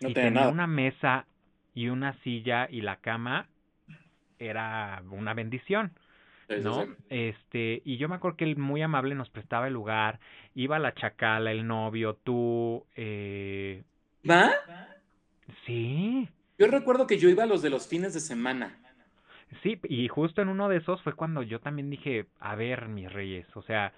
no 0.00 0.08
si 0.08 0.14
tenía 0.14 0.48
una 0.48 0.66
mesa 0.66 1.26
y 1.74 1.88
una 1.88 2.14
silla 2.22 2.68
y 2.70 2.80
la 2.80 2.96
cama 2.96 3.46
era 4.38 5.02
una 5.10 5.34
bendición. 5.34 5.92
¿no? 6.48 6.86
Este, 7.10 7.82
y 7.84 7.98
yo 7.98 8.08
me 8.08 8.16
acuerdo 8.16 8.36
que 8.36 8.44
él 8.44 8.56
muy 8.56 8.80
amable 8.80 9.14
nos 9.14 9.28
prestaba 9.28 9.66
el 9.66 9.74
lugar, 9.74 10.18
iba 10.54 10.78
la 10.78 10.94
chacala, 10.94 11.52
el 11.52 11.66
novio, 11.66 12.14
tú, 12.14 12.86
eh... 12.96 13.84
¿Va? 14.28 14.52
Sí. 15.66 16.28
Yo 16.58 16.66
recuerdo 16.66 17.06
que 17.06 17.18
yo 17.18 17.28
iba 17.28 17.44
a 17.44 17.46
los 17.46 17.62
de 17.62 17.70
los 17.70 17.86
fines 17.86 18.14
de 18.14 18.20
semana. 18.20 18.78
Sí, 19.62 19.80
y 19.84 20.08
justo 20.08 20.42
en 20.42 20.48
uno 20.48 20.68
de 20.68 20.78
esos 20.78 21.00
fue 21.02 21.14
cuando 21.14 21.42
yo 21.42 21.60
también 21.60 21.88
dije, 21.88 22.26
a 22.38 22.54
ver, 22.54 22.88
mis 22.88 23.10
reyes, 23.10 23.46
o 23.56 23.62
sea, 23.62 23.92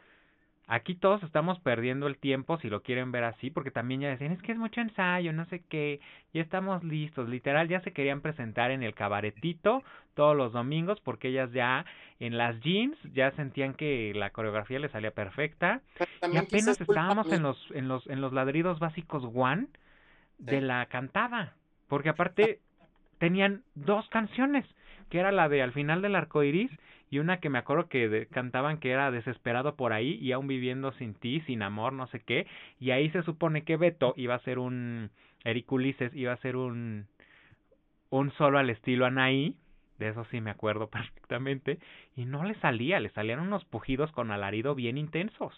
aquí 0.68 0.94
todos 0.94 1.22
estamos 1.24 1.58
perdiendo 1.58 2.06
el 2.06 2.18
tiempo 2.18 2.56
si 2.58 2.68
lo 2.70 2.82
quieren 2.82 3.10
ver 3.10 3.24
así, 3.24 3.50
porque 3.50 3.72
también 3.72 4.00
ya 4.00 4.08
decían, 4.08 4.30
es 4.30 4.40
que 4.42 4.52
es 4.52 4.58
mucho 4.58 4.80
ensayo, 4.80 5.32
no 5.32 5.44
sé 5.46 5.64
qué, 5.68 6.00
ya 6.32 6.40
estamos 6.40 6.84
listos, 6.84 7.28
literal, 7.28 7.66
ya 7.68 7.80
se 7.80 7.92
querían 7.92 8.20
presentar 8.20 8.70
en 8.70 8.84
el 8.84 8.94
cabaretito 8.94 9.82
todos 10.14 10.36
los 10.36 10.52
domingos, 10.52 11.00
porque 11.00 11.28
ellas 11.28 11.50
ya 11.50 11.84
en 12.20 12.38
las 12.38 12.60
jeans 12.60 12.96
ya 13.12 13.32
sentían 13.32 13.74
que 13.74 14.12
la 14.14 14.30
coreografía 14.30 14.78
les 14.78 14.92
salía 14.92 15.10
perfecta, 15.10 15.82
y 16.32 16.36
apenas 16.36 16.80
estábamos 16.80 17.32
en 17.32 17.42
los, 17.42 17.58
en 17.72 17.88
los, 17.88 18.06
en 18.06 18.20
los 18.20 18.32
ladridos 18.32 18.78
básicos 18.78 19.24
one 19.34 19.66
de 20.40 20.60
la 20.60 20.86
cantada, 20.86 21.54
porque 21.88 22.08
aparte 22.08 22.60
tenían 23.18 23.62
dos 23.74 24.08
canciones, 24.08 24.66
que 25.10 25.18
era 25.18 25.32
la 25.32 25.48
de 25.48 25.62
Al 25.62 25.72
final 25.72 26.02
del 26.02 26.16
arco 26.16 26.42
iris 26.42 26.70
y 27.10 27.18
una 27.18 27.40
que 27.40 27.50
me 27.50 27.58
acuerdo 27.58 27.88
que 27.88 28.28
cantaban 28.30 28.78
que 28.78 28.90
era 28.90 29.10
Desesperado 29.10 29.74
por 29.76 29.92
ahí 29.92 30.14
y 30.20 30.32
aún 30.32 30.46
viviendo 30.46 30.92
sin 30.92 31.14
ti, 31.14 31.40
sin 31.42 31.62
amor, 31.62 31.92
no 31.92 32.06
sé 32.08 32.20
qué, 32.20 32.46
y 32.78 32.92
ahí 32.92 33.10
se 33.10 33.22
supone 33.22 33.62
que 33.62 33.76
Beto 33.76 34.14
iba 34.16 34.34
a 34.34 34.40
ser 34.40 34.58
un 34.58 35.10
Eric 35.44 35.70
Ulises 35.72 36.14
iba 36.14 36.32
a 36.32 36.36
ser 36.38 36.56
un 36.56 37.06
un 38.10 38.32
solo 38.32 38.58
al 38.58 38.70
estilo 38.70 39.06
Anaí, 39.06 39.56
de 39.98 40.08
eso 40.08 40.24
sí 40.30 40.40
me 40.40 40.50
acuerdo 40.50 40.88
perfectamente, 40.90 41.78
y 42.16 42.24
no 42.24 42.44
le 42.44 42.54
salía, 42.56 43.00
le 43.00 43.10
salían 43.10 43.40
unos 43.40 43.64
pujidos 43.64 44.12
con 44.12 44.30
alarido 44.30 44.74
bien 44.74 44.98
intensos. 44.98 45.54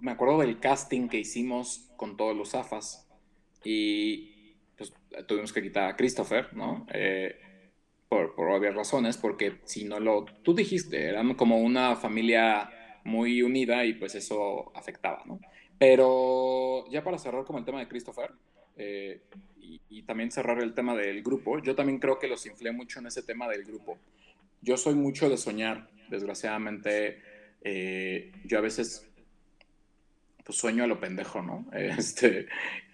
Me 0.00 0.12
acuerdo 0.12 0.38
del 0.38 0.60
casting 0.60 1.08
que 1.08 1.18
hicimos 1.18 1.90
con 1.96 2.16
todos 2.16 2.36
los 2.36 2.54
AFAS 2.54 3.06
y 3.64 4.54
pues 4.76 4.92
tuvimos 5.26 5.52
que 5.52 5.62
quitar 5.62 5.90
a 5.90 5.96
Christopher, 5.96 6.54
¿no? 6.54 6.86
Eh, 6.92 7.38
por, 8.08 8.34
por 8.34 8.48
obvias 8.48 8.74
razones, 8.74 9.16
porque 9.16 9.58
si 9.64 9.84
no 9.84 10.00
lo, 10.00 10.24
tú 10.42 10.54
dijiste, 10.54 11.08
eran 11.08 11.34
como 11.34 11.60
una 11.60 11.94
familia 11.96 12.70
muy 13.04 13.42
unida 13.42 13.84
y 13.84 13.94
pues 13.94 14.14
eso 14.14 14.72
afectaba, 14.74 15.22
¿no? 15.26 15.40
Pero 15.78 16.84
ya 16.90 17.02
para 17.02 17.18
cerrar 17.18 17.44
como 17.44 17.58
el 17.58 17.64
tema 17.64 17.80
de 17.80 17.88
Christopher 17.88 18.32
eh, 18.76 19.22
y, 19.88 20.02
también 20.02 20.32
cerrar 20.32 20.60
el 20.60 20.74
tema 20.74 20.96
del 20.96 21.22
grupo, 21.22 21.62
yo 21.62 21.74
también 21.74 21.98
creo 21.98 22.18
que 22.18 22.26
los 22.26 22.44
inflé 22.46 22.72
mucho 22.72 22.98
en 22.98 23.06
ese 23.06 23.22
tema 23.22 23.48
del 23.48 23.64
grupo. 23.64 23.98
Yo 24.60 24.76
soy 24.76 24.94
mucho 24.94 25.28
de 25.28 25.36
soñar, 25.36 25.88
desgraciadamente, 26.08 27.22
eh, 27.62 28.32
yo 28.44 28.58
a 28.58 28.60
veces 28.60 29.09
pues 30.44 30.58
sueño 30.58 30.84
a 30.84 30.86
lo 30.86 31.00
pendejo, 31.00 31.42
¿no? 31.42 31.66
Este, 31.72 32.46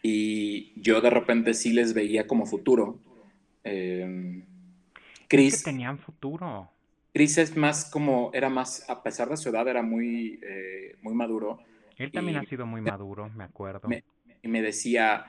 y 0.02 0.80
yo 0.80 1.00
de 1.00 1.10
repente 1.10 1.54
sí 1.54 1.72
les 1.72 1.94
veía 1.94 2.26
como 2.26 2.46
futuro. 2.46 2.98
Eh, 3.64 4.42
Chris. 5.28 5.62
tenían 5.62 5.98
futuro. 5.98 6.70
Chris 7.12 7.38
es 7.38 7.56
más 7.56 7.90
como, 7.90 8.30
era 8.34 8.48
más, 8.48 8.88
a 8.90 9.02
pesar 9.02 9.28
de 9.28 9.36
su 9.36 9.48
edad, 9.48 9.66
era 9.66 9.82
muy, 9.82 10.38
eh, 10.42 10.96
muy 11.02 11.14
maduro. 11.14 11.58
Él 11.96 12.12
también 12.12 12.36
ha 12.36 12.44
sido 12.44 12.66
muy 12.66 12.82
maduro, 12.82 13.30
me 13.30 13.44
acuerdo. 13.44 13.88
y 14.42 14.48
me 14.48 14.60
decía, 14.60 15.24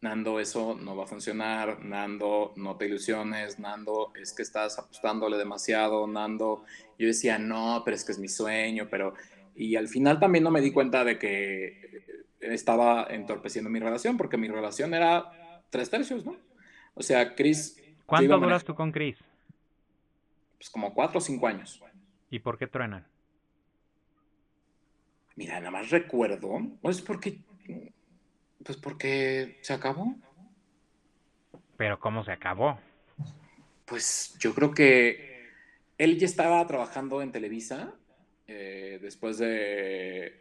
Nando, 0.00 0.40
eso 0.40 0.76
no 0.78 0.96
va 0.96 1.04
a 1.04 1.06
funcionar, 1.06 1.80
Nando, 1.84 2.52
no 2.56 2.76
te 2.76 2.86
ilusiones, 2.86 3.58
Nando, 3.58 4.12
es 4.20 4.32
que 4.32 4.42
estás 4.42 4.78
apostándole 4.78 5.36
demasiado, 5.36 6.06
Nando. 6.06 6.64
Yo 6.98 7.06
decía, 7.06 7.38
no, 7.38 7.82
pero 7.84 7.94
es 7.94 8.04
que 8.04 8.12
es 8.12 8.18
mi 8.18 8.28
sueño, 8.28 8.88
pero... 8.90 9.14
Y 9.56 9.76
al 9.76 9.88
final 9.88 10.20
también 10.20 10.44
no 10.44 10.50
me 10.50 10.60
di 10.60 10.70
cuenta 10.70 11.02
de 11.02 11.18
que 11.18 12.04
estaba 12.40 13.06
entorpeciendo 13.10 13.70
mi 13.70 13.80
relación, 13.80 14.16
porque 14.16 14.36
mi 14.36 14.48
relación 14.48 14.94
era 14.94 15.62
tres 15.70 15.90
tercios, 15.90 16.24
¿no? 16.24 16.36
O 16.94 17.02
sea, 17.02 17.34
Chris 17.34 17.82
¿Cuánto 18.06 18.38
duras 18.38 18.64
tú 18.64 18.74
con 18.74 18.92
Chris? 18.92 19.18
Pues 20.58 20.70
como 20.70 20.94
cuatro 20.94 21.18
o 21.18 21.20
cinco 21.20 21.48
años. 21.48 21.82
¿Y 22.30 22.38
por 22.38 22.56
qué 22.56 22.66
truenan? 22.66 23.06
Mira, 25.34 25.58
nada 25.58 25.70
más 25.70 25.90
recuerdo, 25.90 26.58
pues 26.80 27.02
porque, 27.02 27.40
pues 28.64 28.78
porque 28.78 29.58
se 29.60 29.74
acabó. 29.74 30.14
¿Pero 31.76 32.00
cómo 32.00 32.24
se 32.24 32.32
acabó? 32.32 32.78
Pues 33.84 34.36
yo 34.38 34.54
creo 34.54 34.72
que 34.72 35.50
él 35.98 36.18
ya 36.18 36.26
estaba 36.26 36.66
trabajando 36.66 37.20
en 37.20 37.32
Televisa 37.32 37.94
eh, 38.48 38.98
después 39.00 39.38
de, 39.38 40.34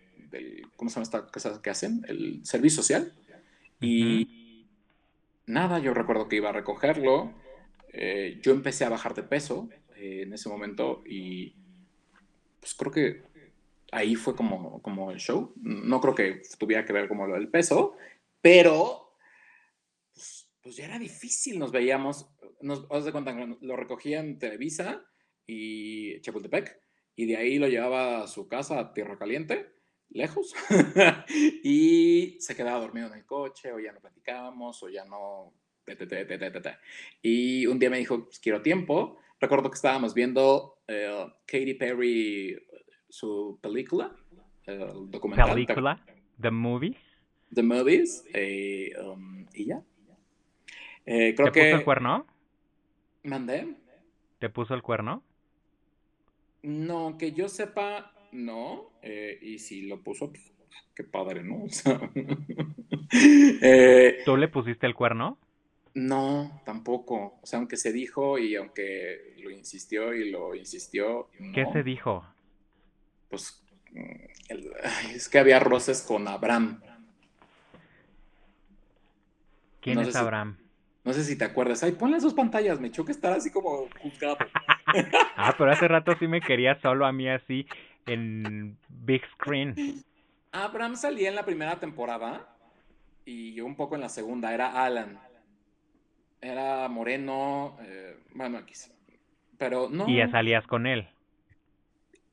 ¿cómo 0.75 0.89
se 0.89 0.95
llama 0.95 1.03
esta 1.03 1.27
cosa 1.27 1.61
que 1.61 1.69
hacen? 1.69 2.05
El 2.07 2.45
servicio 2.45 2.81
social. 2.81 3.13
Y 3.81 4.67
nada, 5.45 5.79
yo 5.79 5.93
recuerdo 5.93 6.27
que 6.27 6.37
iba 6.37 6.49
a 6.49 6.53
recogerlo 6.53 7.33
eh, 7.97 8.39
yo 8.41 8.51
empecé 8.51 8.83
a 8.83 8.89
bajar 8.89 9.13
de 9.13 9.23
peso 9.23 9.69
eh, 9.95 10.23
en 10.23 10.33
ese 10.33 10.49
momento 10.49 11.01
y 11.05 11.55
pues 12.59 12.73
creo 12.75 12.91
que 12.91 13.23
ahí 13.93 14.15
fue 14.15 14.35
como, 14.35 14.81
como 14.81 15.11
el 15.11 15.17
show. 15.17 15.53
No 15.61 16.01
creo 16.01 16.13
que 16.13 16.41
tuviera 16.59 16.83
que 16.83 16.91
ver 16.91 17.07
como 17.07 17.25
lo 17.25 17.35
del 17.35 17.47
peso, 17.47 17.95
pero 18.41 19.15
pues, 20.13 20.51
pues 20.61 20.75
ya 20.75 20.85
era 20.85 20.99
difícil. 20.99 21.57
Nos 21.57 21.71
veíamos, 21.71 22.29
nos, 22.59 22.85
os 22.89 23.05
de 23.05 23.13
cuenta, 23.13 23.33
lo 23.61 23.77
recogía 23.77 24.19
en 24.19 24.39
Televisa 24.39 25.05
y 25.47 26.19
Chapultepec 26.19 26.77
y 27.15 27.25
de 27.25 27.37
ahí 27.37 27.59
lo 27.59 27.67
llevaba 27.67 28.23
a 28.23 28.27
su 28.27 28.47
casa 28.47 28.79
a 28.79 28.93
Tierra 28.93 29.17
Caliente 29.17 29.73
lejos 30.09 30.53
y 31.63 32.37
se 32.39 32.55
quedaba 32.55 32.79
dormido 32.79 33.07
en 33.07 33.13
el 33.13 33.25
coche 33.25 33.71
o 33.71 33.79
ya 33.79 33.91
no 33.91 33.99
platicábamos 33.99 34.81
o 34.83 34.89
ya 34.89 35.03
no 35.05 35.53
y 37.21 37.67
un 37.67 37.79
día 37.79 37.89
me 37.89 37.97
dijo, 37.97 38.25
pues, 38.25 38.39
quiero 38.39 38.61
tiempo. 38.61 39.19
Recuerdo 39.39 39.69
que 39.69 39.75
estábamos 39.75 40.13
viendo 40.13 40.79
eh, 40.87 41.27
Katy 41.45 41.73
Perry, 41.75 42.57
su 43.09 43.59
película, 43.61 44.15
el 44.65 45.11
documental. 45.11 45.53
¿Película? 45.53 46.03
¿The 46.39 46.51
Movie? 46.51 46.97
The 47.53 47.63
Movies. 47.63 48.25
Eh, 48.33 48.93
um, 49.03 49.45
y 49.53 49.65
ya. 49.65 49.83
Eh, 51.05 51.35
creo 51.35 51.51
¿Te 51.51 51.61
puso 51.61 51.75
el 51.77 51.83
cuerno? 51.83 52.25
¿Mandé? 53.23 53.75
¿Te 54.39 54.49
puso 54.49 54.73
el 54.73 54.81
cuerno? 54.81 55.23
No, 56.65 57.17
que 57.17 57.31
yo 57.31 57.47
sepa, 57.47 58.11
no. 58.31 58.91
y 59.41 59.59
si 59.59 59.83
lo 59.83 60.01
puso, 60.01 60.31
pues, 60.31 60.51
qué 60.95 61.03
padre, 61.03 61.43
¿no? 61.43 61.67
¿Tú 64.25 64.37
le 64.37 64.47
pusiste 64.47 64.87
el 64.87 64.95
cuerno? 64.95 65.37
No, 65.93 66.61
tampoco. 66.65 67.37
O 67.41 67.45
sea, 67.45 67.59
aunque 67.59 67.77
se 67.77 67.93
dijo 67.93 68.39
y 68.39 68.55
aunque 68.55 69.35
lo 69.43 69.51
insistió 69.51 70.13
y 70.13 70.31
lo 70.31 70.55
insistió. 70.55 71.29
¿Qué 71.53 71.65
se 71.71 71.83
dijo? 71.83 72.25
Pues 73.29 73.63
es 75.13 75.29
que 75.29 75.39
había 75.39 75.59
roces 75.59 76.01
con 76.01 76.27
Abraham. 76.27 76.81
¿Quién 79.81 79.99
es 79.99 80.15
Abraham? 80.15 80.57
no 81.03 81.13
sé 81.13 81.23
si 81.23 81.37
te 81.37 81.45
acuerdas. 81.45 81.83
Ay, 81.83 81.91
pon 81.91 82.11
las 82.11 82.23
dos 82.23 82.33
pantallas, 82.33 82.79
me 82.79 82.91
choca 82.91 83.11
estar 83.11 83.31
así 83.31 83.51
como 83.51 83.87
juzgado. 84.01 84.37
ah, 85.35 85.53
pero 85.57 85.71
hace 85.71 85.87
rato 85.87 86.15
sí 86.19 86.27
me 86.27 86.41
quería 86.41 86.79
solo 86.79 87.05
a 87.05 87.11
mí 87.11 87.27
así 87.27 87.67
en 88.05 88.77
big 88.89 89.21
screen. 89.33 90.03
Abraham 90.51 90.95
salía 90.95 91.29
en 91.29 91.35
la 91.35 91.45
primera 91.45 91.79
temporada 91.79 92.47
y 93.25 93.53
yo 93.53 93.65
un 93.65 93.75
poco 93.75 93.95
en 93.95 94.01
la 94.01 94.09
segunda. 94.09 94.53
Era 94.53 94.83
Alan. 94.85 95.19
Era 96.41 96.87
moreno. 96.87 97.77
Eh, 97.81 98.17
bueno, 98.33 98.59
aquí 98.59 98.73
Pero 99.57 99.89
no. 99.89 100.07
Y 100.07 100.17
ya 100.17 100.29
salías 100.29 100.65
con 100.67 100.87
él. 100.87 101.07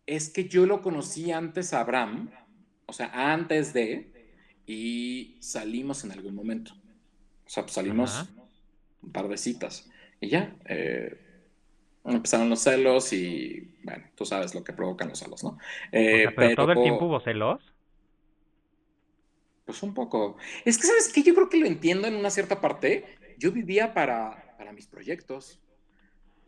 Es 0.06 0.30
que 0.30 0.48
yo 0.48 0.66
lo 0.66 0.82
conocí 0.82 1.32
antes 1.32 1.72
a 1.72 1.80
Abraham. 1.80 2.30
O 2.86 2.92
sea, 2.92 3.32
antes 3.32 3.72
de. 3.72 4.12
Y 4.66 5.36
salimos 5.40 6.04
en 6.04 6.12
algún 6.12 6.34
momento. 6.34 6.72
O 7.46 7.48
sea, 7.48 7.64
pues 7.64 7.74
salimos 7.74 8.28
un 9.02 9.12
par 9.12 9.28
de 9.28 9.38
citas. 9.38 9.90
Y 10.20 10.28
ya. 10.28 10.54
Eh, 10.66 11.21
empezaron 12.04 12.50
los 12.50 12.60
celos 12.60 13.12
y, 13.12 13.76
bueno, 13.82 14.04
tú 14.14 14.24
sabes 14.24 14.54
lo 14.54 14.64
que 14.64 14.72
provocan 14.72 15.08
los 15.08 15.18
celos, 15.18 15.44
¿no? 15.44 15.58
Eh, 15.92 16.26
pero, 16.34 16.56
todo 16.56 16.72
el 16.72 16.82
tiempo 16.82 17.06
hubo 17.06 17.20
celos. 17.20 17.72
Pues 19.64 19.82
un 19.82 19.94
poco. 19.94 20.36
Es 20.64 20.78
que, 20.78 20.86
¿sabes 20.86 21.12
qué? 21.12 21.22
Yo 21.22 21.34
creo 21.34 21.48
que 21.48 21.58
lo 21.58 21.66
entiendo 21.66 22.08
en 22.08 22.16
una 22.16 22.30
cierta 22.30 22.60
parte. 22.60 23.04
Yo 23.38 23.52
vivía 23.52 23.94
para, 23.94 24.56
para 24.58 24.72
mis 24.72 24.86
proyectos. 24.86 25.60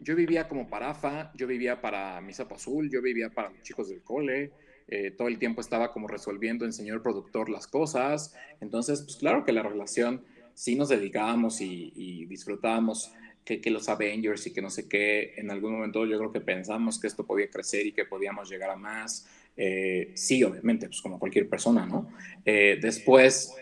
Yo 0.01 0.17
vivía 0.17 0.49
como 0.49 0.69
parafa, 0.69 1.33
yo 1.35 1.47
vivía 1.47 1.81
para 1.81 2.21
mi 2.21 2.33
sapo 2.33 2.57
azul, 2.57 2.91
yo 2.91 3.01
vivía 3.01 3.31
para 3.31 3.51
los 3.51 3.63
chicos 3.63 3.89
del 3.89 4.03
cole. 4.03 4.53
Eh, 4.89 5.13
todo 5.13 5.29
el 5.29 5.39
tiempo 5.39 5.61
estaba 5.61 5.93
como 5.93 6.09
resolviendo 6.09 6.65
en 6.65 6.73
señor 6.73 7.01
productor 7.01 7.49
las 7.49 7.69
cosas. 7.69 8.35
Entonces, 8.61 9.03
pues 9.03 9.17
claro 9.17 9.45
que 9.45 9.53
la 9.53 9.63
relación 9.63 10.25
sí 10.53 10.75
nos 10.75 10.89
dedicábamos 10.89 11.61
y, 11.61 11.93
y 11.95 12.27
disfrutábamos 12.27 13.13
que, 13.45 13.61
que, 13.61 13.71
los 13.71 13.89
Avengers 13.89 14.47
y 14.47 14.53
que 14.53 14.63
no 14.63 14.71
sé 14.71 14.89
qué. 14.89 15.35
En 15.37 15.51
algún 15.51 15.73
momento 15.73 16.07
yo 16.07 16.19
creo 16.19 16.33
que 16.33 16.41
pensamos 16.41 16.99
que 17.01 17.07
esto 17.07 17.27
podía 17.27 17.51
crecer 17.51 17.87
y 17.87 17.93
que 17.93 18.05
podíamos 18.05 18.49
llegar 18.49 18.71
a 18.71 18.77
más. 18.77 19.29
Eh, 19.57 20.13
sí, 20.15 20.43
obviamente, 20.43 20.87
pues 20.87 21.01
como 21.01 21.19
cualquier 21.19 21.49
persona, 21.49 21.87
¿no? 21.87 22.11
Eh, 22.45 22.79
después 22.81 23.55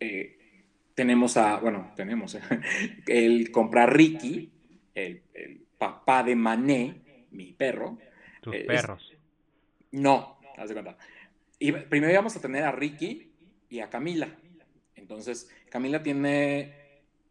eh, 0.00 0.38
tenemos 0.94 1.36
a, 1.36 1.58
bueno, 1.58 1.92
tenemos 1.94 2.36
el 3.06 3.50
comprar 3.50 3.94
Ricky, 3.94 4.50
el, 4.94 5.22
papá 5.78 6.22
de 6.22 6.34
Mané, 6.34 7.26
mi 7.30 7.52
perro. 7.52 7.98
Tus 8.40 8.56
perros. 8.56 9.12
no, 9.92 10.38
haz 10.56 10.68
de 10.68 10.74
cuenta. 10.74 10.96
Y 11.58 11.72
primero 11.72 12.12
íbamos 12.12 12.36
a 12.36 12.40
tener 12.40 12.64
a 12.64 12.72
Ricky 12.72 13.30
y 13.68 13.80
a 13.80 13.90
Camila. 13.90 14.28
Entonces, 14.94 15.50
Camila 15.70 16.02
tiene 16.02 16.85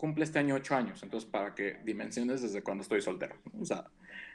cumple 0.06 0.24
este 0.24 0.38
año 0.38 0.53
ocho 0.53 0.75
años, 0.75 1.01
entonces 1.01 1.27
para 1.27 1.56
que 1.56 1.77
dimensiones 1.84 2.43
desde 2.43 2.61
cuando 2.61 2.84
estoy 2.84 3.01
soltero, 3.01 3.38
o 3.59 3.66
sea, 3.66 3.85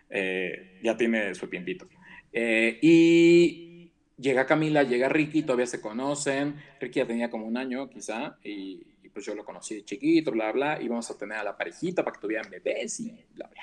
eh, 0.09 0.81
ya 0.83 0.97
tiene 0.97 1.33
su 1.37 1.47
tiempito. 1.47 1.87
Eh, 2.33 2.77
y 2.83 3.93
llega 4.19 4.47
Camila, 4.47 4.83
llega 4.83 5.09
Ricky, 5.09 5.45
todavía 5.45 5.67
se 5.67 5.81
conocen, 5.81 6.57
Ricky 6.81 6.99
ya 6.99 7.07
tenía 7.07 7.31
como 7.31 7.47
un 7.47 7.57
año 7.57 7.89
quizá, 7.89 8.37
y, 8.43 8.85
pues 9.15 9.25
yo 9.25 9.37
lo 9.37 9.45
conocí 9.45 9.77
de 9.77 9.85
chiquito, 9.85 10.33
bla, 10.33 10.51
bla, 10.51 10.83
y 10.83 10.89
vamos 10.89 11.09
a 11.09 11.17
tener 11.17 11.39
a 11.39 11.45
la 11.45 11.57
parejita 11.57 12.03
para 12.03 12.15
que 12.15 12.21
tuvieran 12.21 12.51
bebés 12.51 12.99
y 12.99 13.25
bla, 13.35 13.47
bla. 13.47 13.63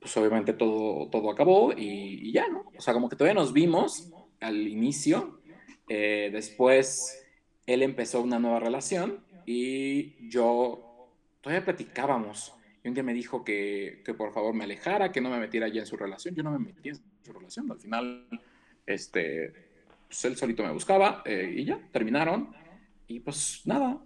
Pues 0.00 0.16
obviamente 0.16 0.54
todo, 0.54 1.08
todo 1.08 1.30
acabó 1.30 1.72
y, 1.76 2.32
ya, 2.32 2.48
¿no? 2.48 2.64
O 2.76 2.80
sea, 2.80 2.94
como 2.94 3.08
que 3.08 3.14
todavía 3.14 3.40
nos 3.40 3.52
vimos 3.52 4.12
al 4.40 4.66
inicio, 4.66 5.40
eh, 5.88 6.30
después 6.32 7.24
él 7.66 7.82
empezó 7.84 8.22
una 8.22 8.40
nueva 8.40 8.58
relación 8.58 9.24
y 9.50 10.28
yo 10.28 11.08
todavía 11.40 11.64
platicábamos. 11.64 12.52
Y 12.84 12.88
un 12.88 12.92
día 12.92 13.02
me 13.02 13.14
dijo 13.14 13.42
que, 13.42 14.02
que, 14.04 14.12
por 14.12 14.30
favor 14.30 14.52
me 14.52 14.64
alejara, 14.64 15.10
que 15.10 15.22
no 15.22 15.30
me 15.30 15.38
metiera 15.38 15.68
ya 15.68 15.80
en 15.80 15.86
su 15.86 15.96
relación. 15.96 16.34
Yo 16.34 16.42
no 16.42 16.50
me 16.50 16.58
metí 16.58 16.90
en 16.90 16.96
su 17.24 17.32
relación. 17.32 17.72
Al 17.72 17.80
final, 17.80 18.28
este, 18.84 19.54
pues 20.06 20.22
él 20.26 20.36
solito 20.36 20.62
me 20.62 20.72
buscaba 20.72 21.22
eh, 21.24 21.50
y 21.56 21.64
ya, 21.64 21.80
terminaron. 21.90 22.54
Y 23.06 23.20
pues 23.20 23.62
nada, 23.64 23.98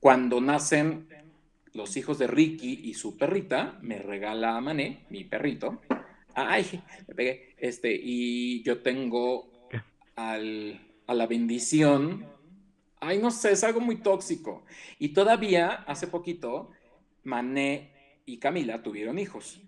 cuando 0.00 0.40
nacen 0.40 1.08
los 1.74 1.94
hijos 1.98 2.18
de 2.18 2.26
Ricky 2.26 2.80
y 2.84 2.94
su 2.94 3.18
perrita, 3.18 3.78
me 3.82 3.98
regala 3.98 4.56
a 4.56 4.62
Mané, 4.62 5.04
mi 5.10 5.24
perrito. 5.24 5.82
Ay, 6.34 6.82
me 7.06 7.14
pegué. 7.14 7.54
Este, 7.58 7.94
y 7.94 8.62
yo 8.62 8.78
tengo 8.80 9.68
al, 10.16 10.80
a 11.06 11.12
la 11.12 11.26
bendición 11.26 12.33
Ay, 13.06 13.18
no 13.18 13.30
sé, 13.30 13.52
es 13.52 13.62
algo 13.62 13.80
muy 13.80 13.96
tóxico. 13.96 14.64
Y 14.98 15.10
todavía, 15.10 15.84
hace 15.86 16.06
poquito, 16.06 16.70
Mané 17.22 18.22
y 18.24 18.38
Camila 18.38 18.82
tuvieron 18.82 19.18
hijos. 19.18 19.60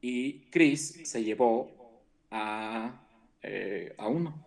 Y 0.00 0.50
Chris 0.50 1.00
se 1.04 1.22
llevó 1.22 2.02
a, 2.32 3.06
eh, 3.42 3.94
a 3.96 4.08
uno. 4.08 4.44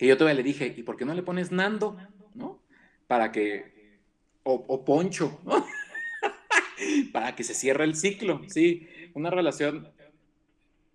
Y 0.00 0.08
yo 0.08 0.16
todavía 0.16 0.42
le 0.42 0.42
dije, 0.42 0.74
¿y 0.76 0.82
por 0.82 0.96
qué 0.96 1.04
no 1.04 1.14
le 1.14 1.22
pones 1.22 1.52
Nando? 1.52 1.96
¿No? 2.34 2.60
Para 3.06 3.30
que. 3.30 4.00
O, 4.42 4.54
o 4.54 4.84
Poncho, 4.84 5.40
¿no? 5.44 5.64
Para 7.12 7.36
que 7.36 7.44
se 7.44 7.54
cierre 7.54 7.84
el 7.84 7.94
ciclo. 7.94 8.42
Sí, 8.48 8.88
una 9.14 9.30
relación. 9.30 9.88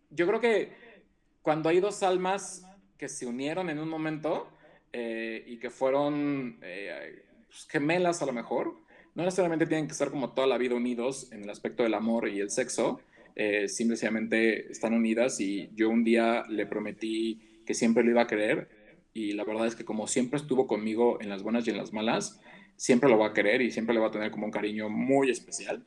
Yo 0.09 0.27
creo 0.27 0.41
que 0.41 0.73
cuando 1.41 1.69
hay 1.69 1.80
dos 1.80 2.03
almas 2.03 2.65
que 2.97 3.09
se 3.09 3.25
unieron 3.25 3.69
en 3.69 3.80
un 3.80 3.89
momento 3.89 4.47
eh, 4.91 5.43
y 5.47 5.57
que 5.57 5.69
fueron 5.69 6.59
eh, 6.61 7.23
pues, 7.47 7.67
gemelas 7.67 8.22
a 8.22 8.25
lo 8.25 8.33
mejor. 8.33 8.75
No 9.15 9.23
necesariamente 9.23 9.65
tienen 9.65 9.88
que 9.88 9.93
estar 9.93 10.09
como 10.09 10.33
toda 10.33 10.47
la 10.47 10.57
vida 10.57 10.75
unidos 10.75 11.31
en 11.31 11.43
el 11.43 11.49
aspecto 11.49 11.83
del 11.83 11.93
amor 11.93 12.30
y 12.30 12.39
el 12.39 12.49
sexo, 12.49 12.99
eh, 13.35 13.67
simplemente 13.67 14.72
están 14.72 14.93
unidas 14.93 15.39
y 15.39 15.69
yo 15.73 15.89
un 15.89 16.03
día 16.03 16.45
le 16.47 16.67
prometí 16.67 17.61
que 17.65 17.73
siempre 17.73 18.03
lo 18.03 18.11
iba 18.11 18.22
a 18.22 18.27
querer 18.27 18.69
y 19.13 19.33
la 19.33 19.43
verdad 19.43 19.67
es 19.67 19.75
que 19.75 19.85
como 19.85 20.07
siempre 20.07 20.38
estuvo 20.38 20.67
conmigo 20.67 21.19
en 21.22 21.30
las 21.30 21.41
buenas 21.43 21.67
y 21.67 21.72
en 21.72 21.77
las 21.77 21.93
malas, 21.93 22.39
siempre 22.75 23.09
lo 23.09 23.17
va 23.17 23.27
a 23.27 23.33
querer 23.33 23.61
y 23.61 23.72
siempre 23.72 23.93
le 23.93 24.01
va 24.01 24.07
a 24.07 24.11
tener 24.11 24.31
como 24.31 24.45
un 24.45 24.51
cariño 24.51 24.89
muy 24.89 25.30
especial 25.30 25.83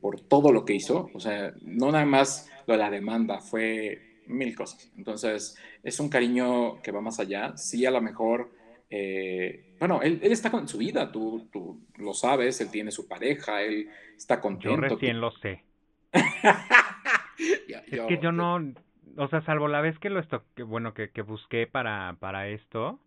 por 0.00 0.20
todo 0.20 0.52
lo 0.52 0.64
que 0.64 0.74
hizo. 0.74 1.10
O 1.14 1.18
sea, 1.18 1.52
no 1.62 1.90
nada 1.90 2.06
más 2.06 2.48
lo 2.68 2.74
de 2.74 2.78
la 2.78 2.90
demanda, 2.90 3.40
fue 3.40 4.13
mil 4.26 4.54
cosas. 4.54 4.90
Entonces, 4.96 5.56
es 5.82 6.00
un 6.00 6.08
cariño 6.08 6.80
que 6.82 6.92
va 6.92 7.00
más 7.00 7.20
allá. 7.20 7.56
Sí, 7.56 7.84
a 7.86 7.90
lo 7.90 8.00
mejor, 8.00 8.52
eh, 8.90 9.74
bueno, 9.78 10.00
él, 10.02 10.20
está 10.22 10.50
con 10.50 10.68
su 10.68 10.78
vida, 10.78 11.10
tú, 11.10 11.48
tú 11.52 11.86
lo 11.96 12.14
sabes, 12.14 12.60
él 12.60 12.70
tiene 12.70 12.90
su 12.90 13.08
pareja, 13.08 13.62
él 13.62 13.88
está 14.16 14.40
contento. 14.40 14.76
Yo 14.76 14.80
recién 14.80 15.20
lo 15.20 15.30
sé. 15.32 15.64
es 16.12 18.00
que 18.06 18.18
yo 18.22 18.32
no, 18.32 18.60
o 19.16 19.28
sea, 19.28 19.42
salvo 19.42 19.68
la 19.68 19.80
vez 19.80 19.98
que 19.98 20.10
lo 20.10 20.20
esto, 20.20 20.44
que, 20.54 20.62
bueno, 20.62 20.94
que, 20.94 21.10
que 21.10 21.22
busqué 21.22 21.66
para, 21.66 22.16
para 22.20 22.48
esto, 22.48 23.00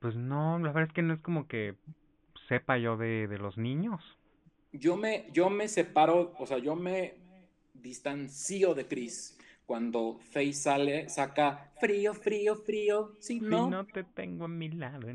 pues 0.00 0.16
no, 0.16 0.58
la 0.58 0.72
verdad 0.72 0.88
es 0.88 0.94
que 0.94 1.02
no 1.02 1.14
es 1.14 1.20
como 1.20 1.46
que 1.46 1.74
sepa 2.48 2.78
yo 2.78 2.96
de, 2.96 3.28
de 3.28 3.38
los 3.38 3.56
niños. 3.56 4.02
Yo 4.72 4.96
me, 4.96 5.26
yo 5.32 5.50
me 5.50 5.68
separo, 5.68 6.34
o 6.38 6.46
sea, 6.46 6.58
yo 6.58 6.74
me 6.74 7.14
distancio 7.74 8.74
de 8.74 8.86
Chris 8.86 9.38
cuando 9.72 10.18
Faye 10.32 10.52
sale, 10.52 11.08
saca 11.08 11.72
frío, 11.80 12.12
frío, 12.12 12.56
frío, 12.56 13.16
si 13.18 13.40
no... 13.40 13.64
Si 13.64 13.70
no 13.70 13.86
te 13.86 14.04
tengo 14.04 14.44
a 14.44 14.48
mi 14.48 14.68
lado. 14.68 15.08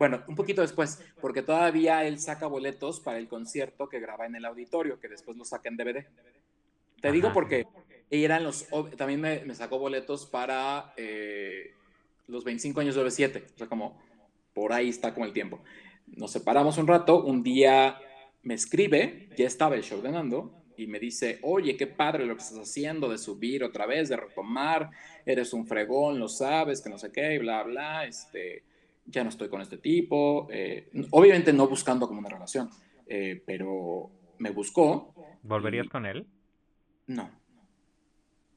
Bueno, 0.00 0.24
un 0.26 0.34
poquito 0.34 0.62
después, 0.62 1.00
porque 1.20 1.42
todavía 1.42 2.04
él 2.04 2.18
saca 2.18 2.48
boletos 2.48 2.98
para 2.98 3.18
el 3.18 3.28
concierto 3.28 3.88
que 3.88 4.00
graba 4.00 4.26
en 4.26 4.34
el 4.34 4.44
auditorio, 4.44 4.98
que 4.98 5.06
después 5.06 5.36
lo 5.36 5.44
saca 5.44 5.68
en 5.68 5.76
DVD. 5.76 6.06
Te 7.00 7.12
digo 7.12 7.32
porque 7.32 7.68
eran 8.10 8.42
los... 8.42 8.66
También 8.96 9.20
me, 9.20 9.54
sacó 9.54 9.78
boletos 9.78 10.26
para 10.26 10.92
eh, 10.96 11.70
los 12.26 12.42
25 12.42 12.80
años 12.80 12.96
de 12.96 13.02
OV7, 13.04 13.44
o 13.54 13.58
sea, 13.58 13.68
como 13.68 14.02
por 14.52 14.72
ahí 14.72 14.88
está 14.88 15.14
como 15.14 15.24
el 15.24 15.32
tiempo. 15.32 15.60
Nos 16.08 16.32
separamos 16.32 16.78
un 16.78 16.88
rato, 16.88 17.22
un 17.22 17.44
día 17.44 18.00
me 18.42 18.54
escribe, 18.54 19.28
ya 19.36 19.46
estaba 19.46 19.76
el 19.76 19.84
show 19.84 20.02
de 20.02 20.10
Nando, 20.10 20.63
y 20.76 20.86
me 20.86 20.98
dice, 20.98 21.38
oye, 21.42 21.76
qué 21.76 21.86
padre 21.86 22.26
lo 22.26 22.36
que 22.36 22.42
estás 22.42 22.58
haciendo 22.58 23.08
de 23.08 23.18
subir 23.18 23.64
otra 23.64 23.86
vez, 23.86 24.08
de 24.08 24.16
retomar, 24.16 24.90
eres 25.24 25.52
un 25.52 25.66
fregón, 25.66 26.18
lo 26.18 26.28
sabes, 26.28 26.80
que 26.80 26.90
no 26.90 26.98
sé 26.98 27.12
qué, 27.12 27.38
bla, 27.38 27.62
bla, 27.62 28.04
este, 28.04 28.64
ya 29.06 29.22
no 29.22 29.30
estoy 29.30 29.48
con 29.48 29.60
este 29.60 29.78
tipo. 29.78 30.48
Eh, 30.50 30.90
obviamente 31.10 31.52
no 31.52 31.68
buscando 31.68 32.06
como 32.06 32.20
una 32.20 32.28
relación, 32.28 32.70
eh, 33.06 33.42
pero 33.46 34.10
me 34.38 34.50
buscó. 34.50 35.14
¿Volverías 35.42 35.88
con 35.88 36.06
él? 36.06 36.26
No, 37.06 37.30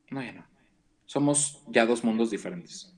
no, 0.09 0.23
ya 0.23 0.31
no. 0.33 0.45
Somos 1.05 1.63
ya 1.67 1.85
dos 1.85 2.03
mundos 2.03 2.31
diferentes. 2.31 2.93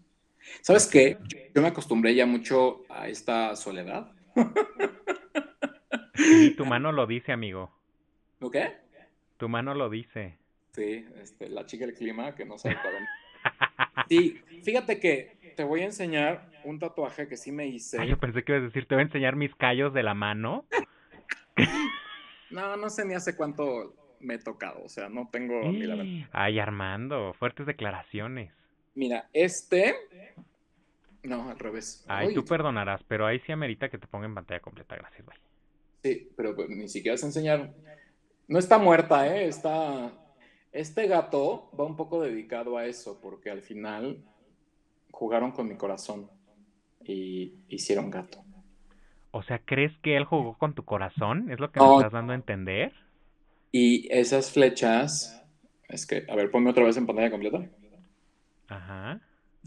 ¿Sabes 0.61 0.87
qué? 0.87 1.17
Yo 1.53 1.61
me 1.61 1.67
acostumbré 1.67 2.15
ya 2.15 2.25
mucho 2.25 2.83
a 2.89 3.07
esta 3.07 3.55
soledad. 3.55 4.11
Y 6.15 6.51
tu 6.55 6.65
mano 6.65 6.91
lo 6.91 7.07
dice, 7.07 7.31
amigo. 7.31 7.71
¿Lo 8.39 8.49
qué? 8.51 8.77
Tu 9.39 9.47
mano 9.47 9.73
lo 9.73 9.89
dice. 9.89 10.37
Sí, 10.73 11.05
este, 11.15 11.47
la 11.47 11.65
chica 11.65 11.85
del 11.85 11.95
clima 11.95 12.35
que 12.35 12.43
no 12.43 12.57
sabe 12.57 12.75
para 12.75 12.99
Sí, 14.09 14.41
fíjate 14.63 14.99
que 14.99 15.53
te 15.55 15.63
voy 15.63 15.79
a 15.79 15.85
enseñar 15.85 16.51
un 16.65 16.77
tatuaje 16.77 17.25
que 17.29 17.37
sí 17.37 17.53
me 17.53 17.65
hice. 17.65 18.01
Ay, 18.01 18.09
yo 18.09 18.19
pensé 18.19 18.43
que 18.43 18.51
ibas 18.51 18.63
a 18.63 18.65
decir, 18.65 18.85
te 18.85 18.95
voy 18.95 19.03
a 19.03 19.05
enseñar 19.05 19.37
mis 19.37 19.55
callos 19.55 19.93
de 19.93 20.03
la 20.03 20.13
mano. 20.13 20.65
no, 22.51 22.75
no 22.75 22.89
sé 22.89 23.05
ni 23.05 23.13
hace 23.13 23.37
cuánto 23.37 23.95
me 24.19 24.33
he 24.33 24.39
tocado, 24.39 24.83
o 24.83 24.89
sea, 24.89 25.07
no 25.07 25.29
tengo 25.31 25.61
ni 25.71 25.83
la 25.83 25.95
verdad. 25.95 26.27
Ay, 26.33 26.59
Armando, 26.59 27.33
fuertes 27.33 27.65
declaraciones. 27.65 28.51
Mira, 28.93 29.29
este. 29.31 29.95
No, 31.23 31.49
al 31.49 31.59
revés. 31.59 32.03
Ay, 32.09 32.33
tú 32.33 32.43
perdonarás, 32.43 33.01
pero 33.03 33.25
ahí 33.25 33.39
sí 33.39 33.53
amerita 33.53 33.87
que 33.87 33.97
te 33.97 34.07
ponga 34.07 34.25
en 34.25 34.35
pantalla 34.35 34.59
completa, 34.59 34.97
gracias, 34.97 35.25
güey. 35.25 35.37
Sí, 36.03 36.29
pero 36.35 36.53
pues, 36.55 36.69
ni 36.69 36.89
siquiera 36.89 37.15
se 37.15 37.25
enseñaron. 37.25 37.73
No 38.49 38.57
está 38.57 38.79
muerta, 38.79 39.27
¿eh? 39.27 39.47
Está. 39.47 40.11
Este 40.71 41.07
gato 41.07 41.69
va 41.79 41.85
un 41.85 41.95
poco 41.95 42.21
dedicado 42.21 42.77
a 42.77 42.87
eso, 42.87 43.21
porque 43.21 43.51
al 43.51 43.61
final 43.61 44.23
jugaron 45.11 45.51
con 45.51 45.67
mi 45.67 45.77
corazón 45.77 46.29
y 47.03 47.53
hicieron 47.69 48.09
gato. 48.09 48.43
O 49.31 49.43
sea, 49.43 49.59
¿crees 49.59 49.95
que 50.01 50.17
él 50.17 50.25
jugó 50.25 50.57
con 50.57 50.73
tu 50.73 50.83
corazón? 50.83 51.51
¿Es 51.51 51.59
lo 51.59 51.71
que 51.71 51.79
me 51.79 51.95
estás 51.95 52.11
dando 52.11 52.33
a 52.33 52.35
entender? 52.35 52.91
Y 53.71 54.11
esas 54.11 54.51
flechas, 54.51 55.43
es 55.87 56.07
que, 56.07 56.25
a 56.27 56.35
ver, 56.35 56.49
ponme 56.49 56.71
otra 56.71 56.83
vez 56.83 56.97
en 56.97 57.05
pantalla 57.05 57.29
completa. 57.29 57.69
Ajá. 58.67 59.21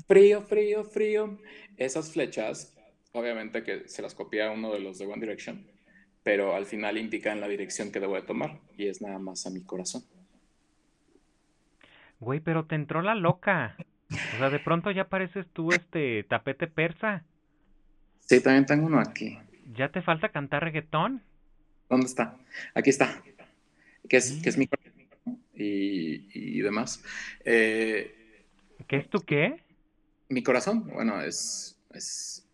Frío, 0.08 0.42
frío, 0.42 0.82
frío. 0.82 1.38
Esas 1.76 2.10
flechas, 2.12 2.76
obviamente 3.12 3.62
que 3.62 3.88
se 3.88 4.02
las 4.02 4.14
copia 4.16 4.50
uno 4.50 4.72
de 4.72 4.80
los 4.80 4.98
de 4.98 5.06
One 5.06 5.20
Direction, 5.20 5.64
pero 6.22 6.54
al 6.54 6.66
final 6.66 6.98
indican 6.98 7.40
la 7.40 7.48
dirección 7.48 7.90
que 7.90 8.00
debo 8.00 8.14
de 8.14 8.22
tomar 8.22 8.60
y 8.76 8.86
es 8.86 9.02
nada 9.02 9.18
más 9.18 9.46
a 9.46 9.50
mi 9.50 9.62
corazón. 9.62 10.04
Güey, 12.20 12.40
pero 12.40 12.66
te 12.66 12.76
entró 12.76 13.02
la 13.02 13.14
loca. 13.14 13.76
O 14.34 14.38
sea, 14.38 14.50
de 14.50 14.60
pronto 14.60 14.90
ya 14.90 15.08
pareces 15.08 15.46
tú 15.52 15.72
este 15.72 16.22
tapete 16.24 16.66
persa. 16.66 17.24
Sí, 18.20 18.40
también 18.40 18.66
tengo 18.66 18.86
uno 18.86 19.00
aquí. 19.00 19.38
¿Ya 19.74 19.90
te 19.90 20.02
falta 20.02 20.28
cantar 20.28 20.62
reggaetón? 20.62 21.22
¿Dónde 21.88 22.06
está? 22.06 22.36
Aquí 22.74 22.90
está. 22.90 23.22
Que 24.08 24.18
es, 24.18 24.40
que 24.42 24.48
es 24.50 24.58
mi 24.58 24.68
y, 25.54 26.58
y 26.58 26.60
demás. 26.60 27.02
Eh, 27.44 28.44
¿Qué 28.86 28.96
es 28.96 29.08
tu 29.08 29.20
qué? 29.22 29.62
Mi 30.28 30.42
corazón. 30.42 30.86
Bueno, 30.86 31.20
es, 31.20 31.78
es. 31.90 32.46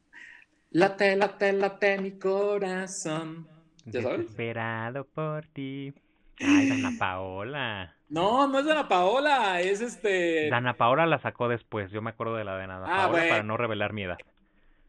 Late, 0.71 1.17
late, 1.17 1.53
late 1.53 1.99
mi 1.99 2.13
corazón. 2.13 3.58
¿Ya 3.91 4.03
sabes? 4.03 4.27
Esperado 4.27 5.05
por 5.05 5.47
ti. 5.47 5.93
Ay, 6.41 6.69
Dana 6.69 6.93
Paola. 6.99 7.95
No, 8.09 8.47
no 8.47 8.59
es 8.59 8.67
Dana 8.67 8.89
Paola, 8.89 9.61
es 9.61 9.81
este. 9.81 10.49
Dana 10.51 10.75
Paola 10.75 11.07
la 11.07 11.19
sacó 11.19 11.49
después. 11.49 11.91
Yo 11.91 12.01
me 12.01 12.11
acuerdo 12.11 12.37
de 12.37 12.45
la 12.45 12.57
de 12.57 12.67
Dana 12.67 12.83
ah, 12.85 13.09
Paola 13.09 13.29
para 13.29 13.43
no 13.43 13.57
revelar 13.57 13.93
mi 13.93 14.03
edad. 14.03 14.19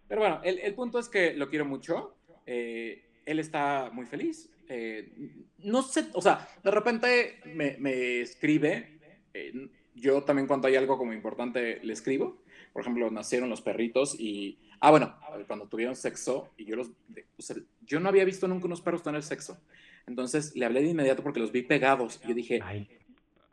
Pero 0.08 0.22
bueno, 0.22 0.42
el, 0.44 0.74
punto 0.74 1.00
es 1.00 1.10
que 1.10 1.34
lo 1.34 1.50
quiero 1.50 1.66
mucho. 1.66 2.16
Eh, 2.45 3.06
él 3.26 3.40
está 3.40 3.90
muy 3.94 4.06
feliz. 4.06 4.50
Eh, 4.68 5.11
no 5.60 5.82
sé, 5.82 6.06
o 6.14 6.22
sea, 6.22 6.48
de 6.64 6.72
repente 6.72 7.40
me, 7.45 8.22
escribe. 8.22 9.00
Eh, 9.34 9.69
yo 9.95 10.24
también 10.24 10.48
cuando 10.48 10.68
hay 10.68 10.76
algo 10.76 10.98
como 10.98 11.14
importante 11.14 11.80
le 11.84 11.94
escribo. 11.94 12.42
Por 12.74 12.82
ejemplo, 12.82 13.10
nacieron 13.11 13.50
los 13.50 13.61
perritos 13.61 14.16
y... 14.19 14.58
Ah, 14.80 14.91
bueno, 14.91 15.16
cuando 15.48 15.67
tuvieron 15.67 15.95
sexo 15.95 16.49
y 16.58 16.66
yo 16.66 16.75
los... 16.75 16.88
O 16.90 17.41
sea, 17.41 17.58
yo 17.85 17.99
no 17.99 18.09
había 18.09 18.25
visto 18.25 18.48
nunca 18.48 18.66
unos 18.66 18.82
perros 18.82 19.03
tener 19.03 19.24
sexo. 19.24 19.59
Entonces 20.08 20.56
le 20.56 20.66
hablé 20.66 20.82
de 20.82 20.90
inmediato 20.90 21.22
porque 21.22 21.40
los 21.40 21.51
vi 21.51 21.64
pegados. 21.64 22.19
Y 22.24 22.30
yo 22.30 22.33
dije... 22.33 22.59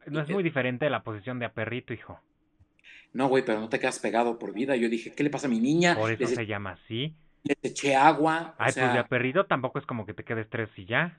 no 0.06 0.20
es 0.20 0.28
muy 0.28 0.42
diferente 0.42 0.84
de 0.84 0.90
la 0.90 1.02
posición 1.02 1.38
de 1.38 1.46
a 1.46 1.52
perrito, 1.52 1.92
hijo. 1.92 2.20
No, 3.12 3.28
güey, 3.28 3.44
pero 3.44 3.60
no 3.60 3.68
te 3.68 3.80
quedas 3.80 3.98
pegado 3.98 4.38
por 4.38 4.52
vida. 4.52 4.76
Yo 4.76 4.88
dije, 4.88 5.12
¿qué 5.12 5.24
le 5.24 5.30
pasa 5.30 5.46
a 5.46 5.50
mi 5.50 5.58
niña? 5.58 5.96
Por 5.96 6.12
eso 6.12 6.26
se 6.26 6.46
llama 6.46 6.72
así. 6.72 7.14
Le 7.44 7.56
eché 7.62 7.94
agua. 7.94 8.54
Ay, 8.58 8.72
pues 8.74 8.92
de 8.92 9.04
perrito 9.04 9.46
tampoco 9.46 9.78
es 9.78 9.86
como 9.86 10.04
que 10.04 10.14
te 10.14 10.24
quedes 10.24 10.48
tres 10.50 10.68
y 10.76 10.84
ya. 10.84 11.18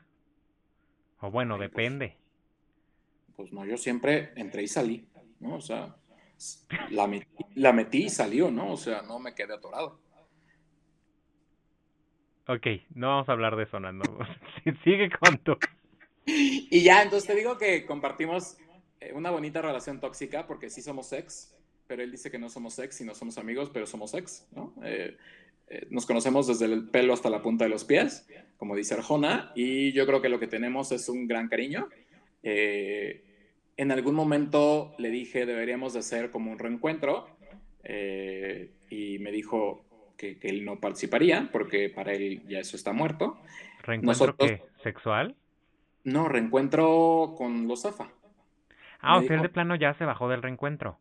O 1.21 1.31
bueno, 1.31 1.57
pues, 1.57 1.69
depende. 1.69 2.17
Pues, 3.35 3.51
no, 3.51 3.65
yo 3.65 3.77
siempre 3.77 4.31
entré 4.35 4.63
y 4.63 4.67
salí, 4.67 5.07
¿no? 5.39 5.55
O 5.55 5.61
sea, 5.61 5.95
la 6.89 7.07
metí, 7.07 7.27
la 7.55 7.73
metí 7.73 8.05
y 8.05 8.09
salió, 8.09 8.51
¿no? 8.51 8.73
O 8.73 8.77
sea, 8.77 9.01
no 9.01 9.19
me 9.19 9.33
quedé 9.33 9.53
atorado. 9.53 9.99
Ok, 12.47 12.67
no 12.95 13.07
vamos 13.07 13.29
a 13.29 13.33
hablar 13.33 13.55
de 13.55 13.63
eso, 13.63 13.79
Nando. 13.79 14.05
Sigue 14.83 15.09
con 15.09 15.37
tu. 15.39 15.57
Y 16.25 16.81
ya, 16.83 17.03
entonces 17.03 17.27
te 17.27 17.35
digo 17.35 17.57
que 17.57 17.85
compartimos 17.85 18.57
eh, 18.99 19.13
una 19.13 19.31
bonita 19.31 19.61
relación 19.61 19.99
tóxica 19.99 20.47
porque 20.47 20.69
sí 20.69 20.81
somos 20.81 21.11
ex 21.13 21.57
pero 21.87 22.03
él 22.03 22.11
dice 22.11 22.29
que 22.29 22.37
no 22.37 22.49
somos 22.49 22.77
ex 22.79 23.01
y 23.01 23.05
no 23.05 23.15
somos 23.15 23.37
amigos, 23.37 23.71
pero 23.73 23.87
somos 23.87 24.13
ex, 24.13 24.45
¿no? 24.51 24.73
Eh, 24.83 25.17
eh, 25.69 25.87
nos 25.89 26.05
conocemos 26.05 26.47
desde 26.47 26.65
el 26.65 26.89
pelo 26.89 27.13
hasta 27.13 27.29
la 27.29 27.41
punta 27.41 27.63
de 27.65 27.69
los 27.69 27.83
pies, 27.85 28.27
como 28.57 28.75
dice 28.75 28.93
Arjona, 28.93 29.51
y 29.55 29.91
yo 29.93 30.05
creo 30.05 30.21
que 30.21 30.29
lo 30.29 30.39
que 30.39 30.47
tenemos 30.47 30.91
es 30.91 31.09
un 31.09 31.27
gran 31.27 31.47
cariño. 31.47 31.89
Eh, 32.43 33.23
en 33.77 33.91
algún 33.91 34.15
momento 34.15 34.93
le 34.97 35.09
dije 35.09 35.45
deberíamos 35.45 35.93
de 35.93 35.99
hacer 35.99 36.31
como 36.31 36.51
un 36.51 36.59
reencuentro 36.59 37.27
y 38.89 39.19
me 39.19 39.31
dijo 39.31 39.85
que, 40.17 40.37
él 40.41 40.65
no 40.65 40.79
participaría 40.79 41.49
porque 41.51 41.89
para 41.89 42.11
él 42.13 42.43
ya 42.47 42.59
eso 42.59 42.75
está 42.75 42.91
muerto. 42.91 43.37
¿Reencuentro 43.83 44.35
qué? 44.35 44.63
¿Sexual? 44.83 45.35
No, 46.03 46.27
reencuentro 46.27 47.35
con 47.37 47.67
los 47.67 47.83
Zafa. 47.83 48.09
Ah, 48.99 49.17
o 49.17 49.21
sea, 49.21 49.41
de 49.41 49.49
plano 49.49 49.75
ya 49.75 49.93
se 49.93 50.05
bajó 50.05 50.27
del 50.27 50.41
reencuentro 50.41 50.99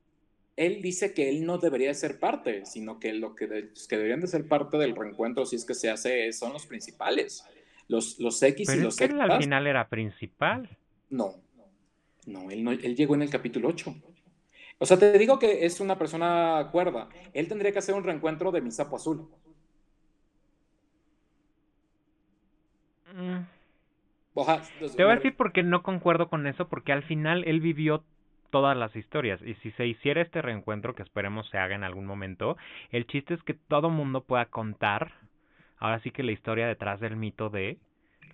él 0.56 0.80
dice 0.80 1.12
que 1.12 1.28
él 1.28 1.44
no 1.44 1.58
debería 1.58 1.92
ser 1.94 2.18
parte, 2.18 2.64
sino 2.64 2.98
que 2.98 3.12
lo 3.12 3.34
que, 3.34 3.46
que 3.46 3.96
deberían 3.96 4.20
de 4.20 4.26
ser 4.26 4.48
parte 4.48 4.78
del 4.78 4.96
reencuentro, 4.96 5.44
si 5.44 5.56
es 5.56 5.64
que 5.64 5.74
se 5.74 5.90
hace, 5.90 6.32
son 6.32 6.52
los 6.54 6.66
principales. 6.66 7.44
Los, 7.88 8.18
los 8.18 8.42
X 8.42 8.74
y 8.74 8.80
los 8.80 9.00
es 9.00 9.08
que 9.08 9.20
al 9.20 9.38
final 9.38 9.66
era 9.66 9.88
principal. 9.88 10.76
No, 11.10 11.34
no 12.26 12.50
él, 12.50 12.62
no, 12.62 12.72
él 12.72 12.96
llegó 12.96 13.14
en 13.14 13.22
el 13.22 13.30
capítulo 13.30 13.68
8. 13.68 13.94
O 14.78 14.86
sea, 14.86 14.98
te 14.98 15.18
digo 15.18 15.38
que 15.38 15.64
es 15.64 15.80
una 15.80 15.96
persona 15.96 16.68
cuerda. 16.70 17.08
Él 17.32 17.48
tendría 17.48 17.72
que 17.72 17.78
hacer 17.78 17.94
un 17.94 18.04
reencuentro 18.04 18.52
de 18.52 18.60
mi 18.60 18.70
sapo 18.70 18.96
azul. 18.96 19.28
Mm. 23.14 23.46
te 24.94 25.02
voy 25.02 25.12
a 25.12 25.16
decir 25.16 25.34
porque 25.36 25.62
no 25.62 25.82
concuerdo 25.82 26.28
con 26.28 26.46
eso, 26.46 26.68
porque 26.68 26.92
al 26.92 27.02
final 27.04 27.44
él 27.46 27.60
vivió 27.60 28.04
todas 28.50 28.76
las 28.76 28.94
historias. 28.94 29.40
Y 29.42 29.54
si 29.56 29.70
se 29.72 29.86
hiciera 29.86 30.20
este 30.20 30.42
reencuentro, 30.42 30.94
que 30.94 31.02
esperemos 31.02 31.48
se 31.48 31.56
haga 31.58 31.74
en 31.74 31.84
algún 31.84 32.04
momento, 32.04 32.58
el 32.90 33.06
chiste 33.06 33.34
es 33.34 33.42
que 33.42 33.54
todo 33.54 33.88
mundo 33.88 34.24
pueda 34.24 34.46
contar, 34.46 35.12
ahora 35.78 36.00
sí 36.00 36.10
que 36.10 36.22
la 36.22 36.32
historia 36.32 36.66
detrás 36.66 37.00
del 37.00 37.16
mito 37.16 37.48
de 37.48 37.78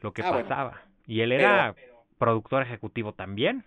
lo 0.01 0.12
que 0.12 0.23
ah, 0.23 0.31
pasaba. 0.31 0.83
Y 1.07 1.21
él 1.21 1.31
era 1.31 1.75
productor 2.19 2.62
ejecutivo 2.62 3.12
también. 3.12 3.65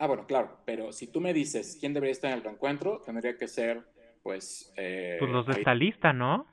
Ah, 0.00 0.06
bueno, 0.06 0.26
claro, 0.26 0.56
pero 0.64 0.92
si 0.92 1.08
tú 1.08 1.20
me 1.20 1.34
dices 1.34 1.76
quién 1.78 1.92
debería 1.92 2.12
estar 2.12 2.30
en 2.30 2.38
el 2.38 2.42
reencuentro, 2.42 3.02
tendría 3.04 3.36
que 3.36 3.46
ser, 3.46 3.82
pues... 4.22 4.72
Eh, 4.78 5.16
pues 5.18 5.30
los 5.30 5.46
de 5.46 5.52
esta 5.52 5.74
lista, 5.74 6.14
¿no? 6.14 6.46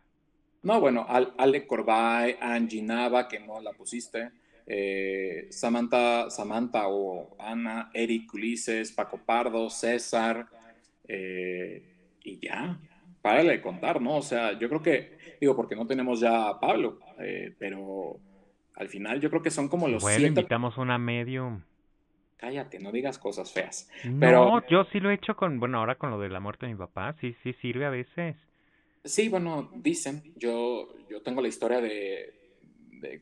No, 0.64 0.82
bueno, 0.82 1.06
Ale 1.08 1.66
Corbay, 1.66 2.36
Angie 2.42 2.82
Nava, 2.82 3.30
que 3.30 3.40
no 3.40 3.62
la 3.62 3.72
pusiste. 3.72 4.32
Eh, 4.66 5.48
Samantha, 5.50 6.30
Samantha 6.30 6.90
o 6.90 7.38
Ana, 7.40 7.90
Eric 7.94 8.34
Ulises, 8.34 8.92
Paco 8.92 9.18
Pardo, 9.26 9.70
César, 9.70 10.46
eh, 11.08 11.84
y 12.26 12.46
ya, 12.46 12.78
párale 13.22 13.52
de 13.52 13.62
contar, 13.62 14.02
¿no? 14.02 14.18
O 14.18 14.22
sea, 14.22 14.60
yo 14.60 14.68
creo 14.68 14.84
que, 14.84 15.18
digo, 15.40 15.56
porque 15.56 15.78
no 15.78 15.88
tenemos 15.88 16.20
ya 16.20 16.50
a 16.50 16.60
Pablo, 16.60 17.00
eh, 17.18 17.56
pero 17.58 18.20
al 18.74 18.90
final 18.90 19.22
yo 19.22 19.30
creo 19.30 19.42
que 19.42 19.52
son 19.52 19.70
como 19.70 19.88
los 19.88 20.04
bueno, 20.04 20.28
invitamos 20.28 20.78
una 20.78 20.98
medium. 20.98 21.62
Cállate, 22.38 22.80
no 22.80 22.92
digas 22.92 23.18
cosas 23.18 23.52
feas. 23.52 23.90
No, 24.06 24.66
yo 24.68 24.86
sí 24.92 25.00
lo 25.00 25.10
he 25.10 25.16
hecho 25.16 25.36
con, 25.36 25.60
bueno, 25.60 25.80
ahora 25.80 25.96
con 25.96 26.12
lo 26.12 26.20
de 26.20 26.30
la 26.30 26.40
muerte 26.40 26.68
de 26.68 26.74
mi 26.74 26.78
papá, 26.78 27.16
sí, 27.20 27.36
sí 27.42 27.54
sirve 27.54 27.86
a 27.86 27.90
veces. 27.90 28.36
Sí, 29.04 29.28
bueno, 29.28 29.72
dicen, 29.76 30.34
yo, 30.36 30.90
yo 31.10 31.22
tengo 31.22 31.42
la 31.42 31.48
historia 31.48 31.82
de, 31.82 32.34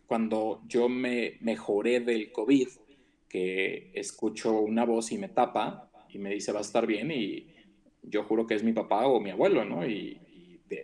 cuando 0.06 0.61
yo 0.68 0.90
me 0.90 1.38
mejoré 1.42 2.02
del 2.02 2.32
COVID, 2.32 2.68
que 3.30 3.92
escucho 3.94 4.60
una 4.60 4.84
voz 4.85 5.11
y 5.11 5.18
me 5.18 5.30
tapa 5.30 5.90
y 6.10 6.18
me 6.18 6.32
dice 6.32 6.52
va 6.52 6.60
a 6.60 6.61
estar 6.61 6.85
bien 6.88 7.11
y 7.11 7.53
yo 8.02 8.24
juro 8.24 8.48
que 8.48 8.56
es 8.56 8.64
mi 8.64 8.74
papá 8.74 9.08
o 9.08 9.19
mi 9.19 9.30
abuelo, 9.30 9.64
¿no? 9.66 9.85
Y, 9.88 10.19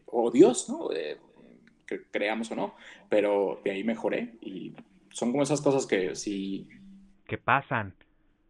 o 0.05 0.31
Dios, 0.31 0.69
¿no? 0.69 0.89
que 1.87 2.03
creamos 2.09 2.49
o 2.51 2.55
no, 2.55 2.75
pero 3.09 3.59
de 3.65 3.71
ahí 3.71 3.83
mejoré 3.83 4.35
y 4.41 4.73
son 5.09 5.31
como 5.31 5.43
esas 5.43 5.59
cosas 5.61 5.85
que 5.85 6.15
sí... 6.15 6.69
Que 7.25 7.37
pasan. 7.37 7.93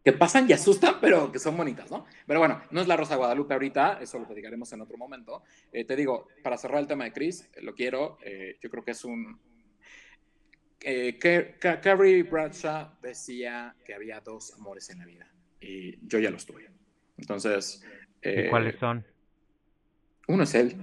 Que 0.04 0.12
pasan 0.12 0.48
y 0.50 0.52
asustan, 0.52 0.96
pero 1.00 1.30
que 1.30 1.38
son 1.38 1.56
bonitas, 1.56 1.90
¿no? 1.90 2.06
Pero 2.26 2.40
bueno, 2.40 2.62
no 2.70 2.80
es 2.80 2.88
la 2.88 2.96
Rosa 2.96 3.16
Guadalupe 3.16 3.54
ahorita, 3.54 3.98
eso 4.00 4.18
lo 4.18 4.26
platicaremos 4.26 4.72
en 4.72 4.80
otro 4.80 4.98
momento. 4.98 5.42
Eh, 5.72 5.84
te 5.84 5.94
digo, 5.94 6.28
para 6.42 6.58
cerrar 6.58 6.80
el 6.80 6.86
tema 6.88 7.04
de 7.04 7.12
Chris, 7.12 7.48
lo 7.62 7.74
quiero, 7.74 8.18
eh, 8.24 8.58
yo 8.60 8.68
creo 8.68 8.84
que 8.84 8.90
es 8.90 9.04
un, 9.04 9.38
eh, 10.80 11.18
Carrie 11.60 12.22
Bradshaw 12.24 12.98
decía 13.00 13.76
que 13.84 13.94
había 13.94 14.20
dos 14.20 14.52
amores 14.54 14.90
en 14.90 14.98
la 14.98 15.06
vida 15.06 15.30
y 15.60 16.04
yo 16.06 16.18
ya 16.18 16.30
los 16.30 16.44
tuve. 16.44 16.68
Entonces. 17.16 17.84
¿Y 18.22 18.48
cuáles 18.48 18.74
eh, 18.74 18.78
son? 18.78 19.06
Uno 20.28 20.42
es 20.42 20.54
él. 20.54 20.76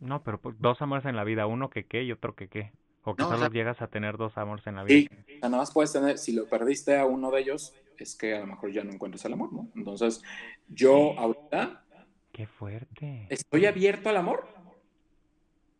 No, 0.00 0.22
pero 0.22 0.40
pues, 0.40 0.56
dos 0.58 0.80
amores 0.80 1.04
en 1.04 1.16
la 1.16 1.24
vida, 1.24 1.46
uno 1.46 1.70
que 1.70 1.84
qué 1.86 2.02
y 2.02 2.12
otro 2.12 2.34
que 2.34 2.48
qué. 2.48 2.72
O 3.04 3.14
que 3.14 3.22
No, 3.22 3.28
o 3.28 3.32
solo 3.32 3.44
sea- 3.44 3.50
llegas 3.50 3.82
a 3.82 3.88
tener 3.88 4.16
dos 4.16 4.36
amores 4.38 4.66
en 4.66 4.76
la 4.76 4.84
vida. 4.84 5.10
Sí, 5.26 5.34
nada 5.42 5.58
más 5.58 5.72
puedes 5.72 5.92
tener, 5.92 6.18
si 6.18 6.32
lo 6.32 6.46
perdiste 6.46 6.96
a 6.96 7.04
uno 7.06 7.30
de 7.30 7.40
ellos, 7.40 7.74
es 8.04 8.16
que 8.16 8.34
a 8.34 8.40
lo 8.40 8.46
mejor 8.46 8.72
ya 8.72 8.84
no 8.84 8.92
encuentras 8.92 9.24
el 9.24 9.32
amor, 9.32 9.52
¿no? 9.52 9.70
Entonces, 9.74 10.22
yo 10.68 11.18
ahorita 11.18 11.84
Qué 12.32 12.46
fuerte. 12.46 13.26
estoy 13.30 13.66
abierto 13.66 14.08
al 14.08 14.16
amor, 14.16 14.48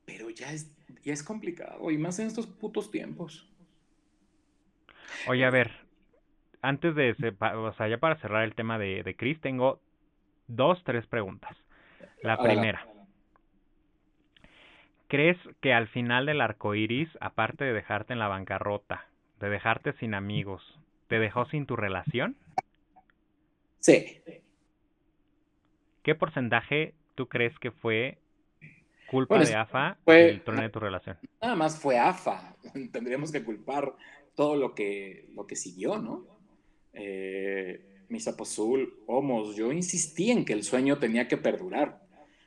pero 0.04 0.30
ya 0.30 0.52
es, 0.52 0.74
ya 1.02 1.12
es 1.12 1.22
complicado, 1.22 1.90
y 1.90 1.98
más 1.98 2.18
en 2.18 2.26
estos 2.26 2.46
putos 2.46 2.90
tiempos. 2.90 3.48
Oye, 5.28 5.44
a 5.44 5.50
ver, 5.50 5.70
antes 6.62 6.94
de, 6.94 7.14
o 7.40 7.72
sea, 7.74 7.88
ya 7.88 7.98
para 7.98 8.16
cerrar 8.20 8.44
el 8.44 8.54
tema 8.54 8.78
de, 8.78 9.02
de 9.02 9.16
Chris, 9.16 9.40
tengo 9.40 9.80
dos, 10.46 10.82
tres 10.84 11.06
preguntas. 11.06 11.56
La 12.22 12.42
primera, 12.42 12.86
¿crees 15.06 15.36
que 15.60 15.72
al 15.72 15.88
final 15.88 16.26
del 16.26 16.40
arco 16.40 16.74
iris, 16.74 17.08
aparte 17.20 17.64
de 17.64 17.72
dejarte 17.72 18.12
en 18.12 18.18
la 18.18 18.28
bancarrota, 18.28 19.06
de 19.40 19.48
dejarte 19.48 19.92
sin 19.94 20.14
amigos, 20.14 20.62
te 21.08 21.18
dejó 21.18 21.46
sin 21.46 21.66
tu 21.66 21.76
relación? 21.76 22.36
Sí, 23.80 24.20
¿Qué 26.02 26.14
porcentaje 26.14 26.94
tú 27.14 27.28
crees 27.28 27.58
que 27.58 27.70
fue 27.70 28.18
culpa 29.06 29.34
Bueno, 29.34 29.46
de 29.46 29.56
AFA 29.56 29.98
fue- 30.04 30.24
del 30.26 30.42
trueno 30.42 30.62
de 30.62 30.70
tu 30.70 30.80
relación? 30.80 31.18
nada 31.40 31.56
más 31.56 31.78
fue 31.78 31.98
AFA. 31.98 32.56
Tendríamos 32.92 33.32
que 33.32 33.44
culpar 33.44 33.94
todo 34.34 34.56
lo 34.56 34.74
que, 34.74 35.26
lo 35.34 35.46
que 35.46 35.56
siguió, 35.56 35.98
¿no? 35.98 36.26
Eh, 36.92 38.04
Misa 38.08 38.34
Azul, 38.38 38.94
Homos, 39.06 39.56
yo 39.56 39.72
insistí 39.72 40.30
en 40.30 40.44
que 40.44 40.54
el 40.54 40.64
sueño 40.64 40.98
tenía 40.98 41.28
que 41.28 41.36
perdurar, 41.36 42.00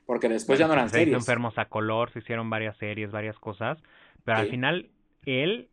porque 0.05 0.29
después 0.29 0.59
ya 0.59 0.67
no 0.67 0.73
eran 0.73 0.89
se 0.89 0.97
series. 0.97 1.15
enfermos 1.15 1.57
a 1.57 1.65
color, 1.65 2.11
se 2.11 2.19
hicieron 2.19 2.49
varias 2.49 2.77
series, 2.77 3.11
varias 3.11 3.39
cosas, 3.39 3.81
pero 4.25 4.39
al 4.39 4.47
final 4.47 4.89
él 5.25 5.69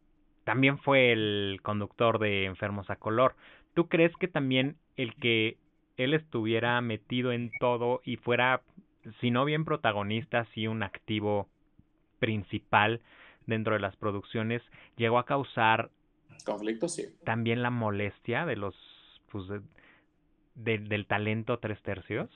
también 0.49 0.79
fue 0.79 1.13
el 1.13 1.61
conductor 1.63 2.19
de 2.19 2.47
Enfermos 2.47 2.89
a 2.89 2.97
color. 2.97 3.37
¿Tú 3.75 3.87
crees 3.87 4.17
que 4.17 4.29
también 4.29 4.79
el 4.97 5.15
que 5.17 5.59
él 5.99 6.15
estuviera 6.15 6.81
metido 6.81 7.33
en 7.33 7.51
todo 7.51 8.01
y 8.03 8.17
fuera, 8.17 8.63
si 9.21 9.31
no 9.31 9.45
bien 9.45 9.67
protagonista, 9.67 10.47
sí 10.55 10.67
un 10.67 10.83
activo 10.83 11.51
principal 12.19 13.03
dentro 13.47 13.75
de 13.75 13.81
las 13.81 13.95
producciones, 13.97 14.63
llegó 14.97 15.19
a 15.19 15.27
causar 15.27 15.91
Conflicto, 16.47 16.89
sí. 16.89 17.05
también 17.25 17.63
la 17.63 17.69
molestia 17.69 18.47
de 18.47 18.57
los, 18.57 18.75
pues, 19.31 19.49
de- 19.49 19.61
de- 20.55 20.79
del 20.79 21.05
talento 21.05 21.59
tres 21.59 21.83
tercios? 21.83 22.31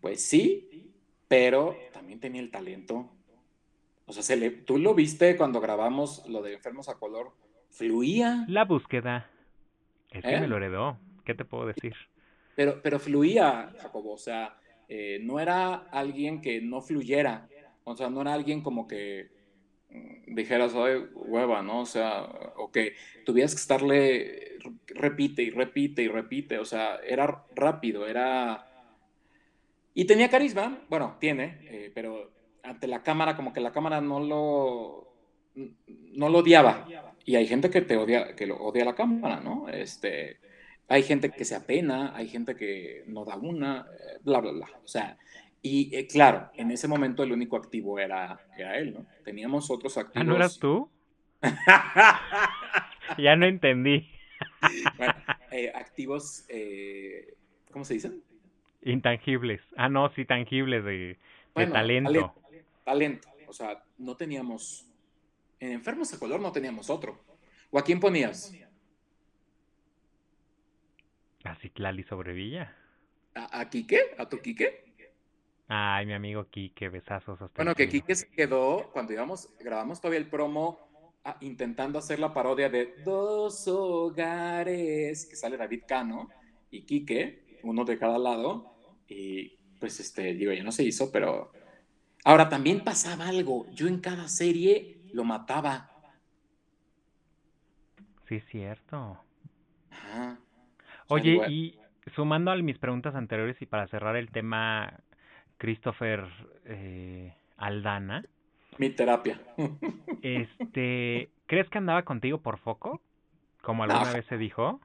Pues 0.00 0.22
sí, 0.22 0.90
pero 1.28 1.76
también 1.92 2.20
tenía 2.20 2.40
el 2.40 2.50
talento. 2.50 3.10
O 4.12 4.14
sea, 4.14 4.22
se 4.22 4.36
le, 4.36 4.50
tú 4.50 4.76
lo 4.76 4.92
viste 4.92 5.38
cuando 5.38 5.58
grabamos 5.58 6.28
lo 6.28 6.42
de 6.42 6.52
Enfermos 6.52 6.90
a 6.90 6.98
Color, 6.98 7.32
fluía, 7.70 8.44
La 8.46 8.66
búsqueda. 8.66 9.30
Es 10.10 10.22
que 10.22 10.34
¿Eh? 10.34 10.40
me 10.40 10.48
lo 10.48 10.58
heredó. 10.58 10.98
¿Qué 11.24 11.34
te 11.34 11.46
puedo 11.46 11.64
decir? 11.66 11.94
pero, 12.54 12.82
pero 12.82 12.98
fluía, 12.98 13.72
Jacobo. 13.80 14.12
O 14.12 14.18
sea, 14.18 14.58
eh, 14.86 15.18
no 15.22 15.40
era 15.40 15.88
alguien 15.90 16.42
que 16.42 16.60
no 16.60 16.82
fluyera. 16.82 17.48
O 17.84 17.96
sea, 17.96 18.10
no 18.10 18.20
era 18.20 18.34
alguien 18.34 18.60
como 18.60 18.86
que 18.86 19.30
mm, 19.88 20.34
dijeras, 20.34 20.74
ay, 20.74 21.06
hueva, 21.14 21.62
¿no? 21.62 21.80
O 21.80 21.86
sea, 21.86 22.24
o 22.56 22.70
que 22.70 22.92
tuvieras 23.24 23.54
que 23.54 23.62
estarle, 23.62 24.58
repite 24.88 25.42
y 25.42 25.48
repite 25.48 26.02
y 26.02 26.08
repite. 26.08 26.58
O 26.58 26.66
sea, 26.66 26.96
era 26.96 27.46
rápido, 27.54 28.06
era... 28.06 28.68
Y 29.94 30.04
tenía 30.04 30.28
carisma, 30.28 30.84
bueno, 30.90 31.16
tiene, 31.18 31.60
eh, 31.62 31.92
pero 31.94 32.41
ante 32.62 32.86
la 32.86 33.02
cámara, 33.02 33.36
como 33.36 33.52
que 33.52 33.60
la 33.60 33.72
cámara 33.72 34.00
no 34.00 34.20
lo, 34.20 35.14
no 35.54 36.28
lo 36.28 36.38
odiaba. 36.38 36.86
Y 37.24 37.36
hay 37.36 37.46
gente 37.46 37.70
que 37.70 37.82
te 37.82 37.96
odia, 37.96 38.34
que 38.34 38.46
lo 38.46 38.56
odia 38.56 38.84
la 38.84 38.94
cámara, 38.94 39.40
¿no? 39.40 39.68
Este, 39.68 40.38
hay 40.88 41.02
gente 41.02 41.30
que 41.30 41.44
se 41.44 41.54
apena, 41.54 42.14
hay 42.14 42.28
gente 42.28 42.56
que 42.56 43.04
no 43.06 43.24
da 43.24 43.36
una, 43.36 43.86
eh, 43.92 44.18
bla, 44.22 44.40
bla, 44.40 44.52
bla. 44.52 44.68
O 44.84 44.88
sea, 44.88 45.16
y 45.62 45.94
eh, 45.96 46.06
claro, 46.08 46.50
en 46.54 46.72
ese 46.72 46.88
momento 46.88 47.22
el 47.22 47.32
único 47.32 47.56
activo 47.56 47.98
era, 47.98 48.40
era 48.58 48.78
él, 48.78 48.94
¿no? 48.94 49.06
Teníamos 49.24 49.70
otros 49.70 49.96
activos. 49.96 50.20
Ah, 50.20 50.24
¿no 50.24 50.36
eras 50.36 50.58
tú? 50.58 50.90
Ya 53.18 53.36
no 53.36 53.46
entendí. 53.46 54.08
Bueno, 54.96 55.14
eh, 55.50 55.70
activos, 55.74 56.44
eh, 56.48 57.34
¿cómo 57.70 57.84
se 57.84 57.94
dicen? 57.94 58.22
Intangibles. 58.82 59.60
Ah, 59.76 59.88
no, 59.88 60.08
sí, 60.14 60.24
tangibles 60.24 60.84
de, 60.84 60.90
de 60.90 61.18
Bueno, 61.54 61.72
talento. 61.72 62.34
Talento. 62.84 63.28
O 63.48 63.52
sea, 63.52 63.84
no 63.98 64.16
teníamos. 64.16 64.88
En 65.60 65.72
Enfermos 65.72 66.12
a 66.12 66.18
Color 66.18 66.40
no 66.40 66.52
teníamos 66.52 66.90
otro. 66.90 67.24
¿O 67.70 67.78
a 67.78 67.84
quién 67.84 68.00
ponías? 68.00 68.52
Así 71.44 71.70
Tlali 71.70 72.02
Sobrevilla. 72.02 72.76
¿A, 73.34 73.60
a 73.60 73.70
Quique? 73.70 74.14
¿A 74.18 74.28
tu 74.28 74.38
Quique? 74.40 74.92
Ay, 75.68 76.06
mi 76.06 76.12
amigo 76.12 76.48
Quique, 76.50 76.88
besazos 76.88 77.40
hasta 77.40 77.62
Bueno, 77.62 77.74
que. 77.74 77.88
Quique 77.88 78.14
se 78.14 78.30
quedó 78.30 78.90
cuando 78.92 79.12
íbamos, 79.12 79.48
grabamos 79.58 80.00
todavía 80.00 80.18
el 80.18 80.28
promo 80.28 80.78
ah, 81.24 81.38
intentando 81.40 81.98
hacer 81.98 82.18
la 82.18 82.34
parodia 82.34 82.68
de 82.68 82.96
Dos 83.04 83.66
Hogares, 83.68 85.24
que 85.26 85.36
sale 85.36 85.56
David 85.56 85.84
Cano 85.86 86.28
y 86.70 86.82
Quique, 86.82 87.58
uno 87.62 87.84
de 87.84 87.98
cada 87.98 88.18
lado. 88.18 88.74
Y 89.08 89.56
pues, 89.80 89.98
este, 89.98 90.34
digo, 90.34 90.52
ya 90.52 90.62
no 90.62 90.72
se 90.72 90.84
hizo, 90.84 91.10
pero. 91.10 91.52
Ahora 92.24 92.48
también 92.48 92.84
pasaba 92.84 93.28
algo. 93.28 93.66
Yo 93.72 93.88
en 93.88 94.00
cada 94.00 94.28
serie 94.28 95.00
lo 95.12 95.24
mataba. 95.24 95.90
Sí, 98.28 98.36
es 98.36 98.44
cierto. 98.46 99.18
Ajá. 99.90 100.38
Oye, 101.08 101.32
digo, 101.32 101.44
y 101.46 101.78
sumando 102.14 102.50
a 102.50 102.56
mis 102.56 102.78
preguntas 102.78 103.14
anteriores 103.14 103.60
y 103.60 103.66
para 103.66 103.86
cerrar 103.88 104.16
el 104.16 104.30
tema, 104.30 105.00
Christopher 105.58 106.26
eh, 106.64 107.34
Aldana, 107.56 108.24
Mi 108.78 108.90
terapia. 108.90 109.40
este, 110.22 111.30
¿crees 111.46 111.68
que 111.68 111.78
andaba 111.78 112.04
contigo 112.04 112.38
por 112.40 112.58
foco? 112.58 113.00
Como 113.62 113.86
No. 113.86 113.92
alguna 113.94 114.12
vez 114.14 114.26
se 114.26 114.38
dijo. 114.38 114.80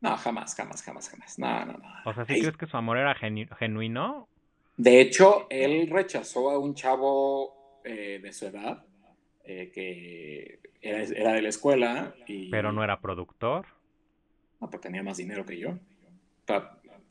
No, 0.00 0.16
jamás, 0.16 0.54
jamás, 0.56 0.82
jamás, 0.82 1.08
jamás. 1.08 1.38
No, 1.38 1.64
no, 1.64 1.72
no. 1.74 1.88
O 2.04 2.12
sea, 2.12 2.26
¿sí 2.26 2.34
Ey, 2.34 2.40
crees 2.40 2.56
que 2.56 2.66
su 2.66 2.76
amor 2.76 2.98
era 2.98 3.14
genu- 3.16 3.48
genuino? 3.56 4.28
De 4.82 5.00
hecho, 5.00 5.46
él 5.48 5.88
rechazó 5.88 6.50
a 6.50 6.58
un 6.58 6.74
chavo 6.74 7.80
eh, 7.84 8.18
de 8.20 8.32
su 8.32 8.46
edad 8.46 8.84
eh, 9.44 9.70
que 9.72 10.58
era, 10.80 11.04
era 11.04 11.32
de 11.34 11.42
la 11.42 11.50
escuela 11.50 12.16
y 12.26 12.50
Pero 12.50 12.72
no 12.72 12.82
era 12.82 13.00
productor. 13.00 13.64
no, 14.60 14.68
pues 14.68 14.80
tenía 14.80 15.04
más 15.04 15.18
dinero 15.18 15.46
que 15.46 15.56
yo. 15.56 15.78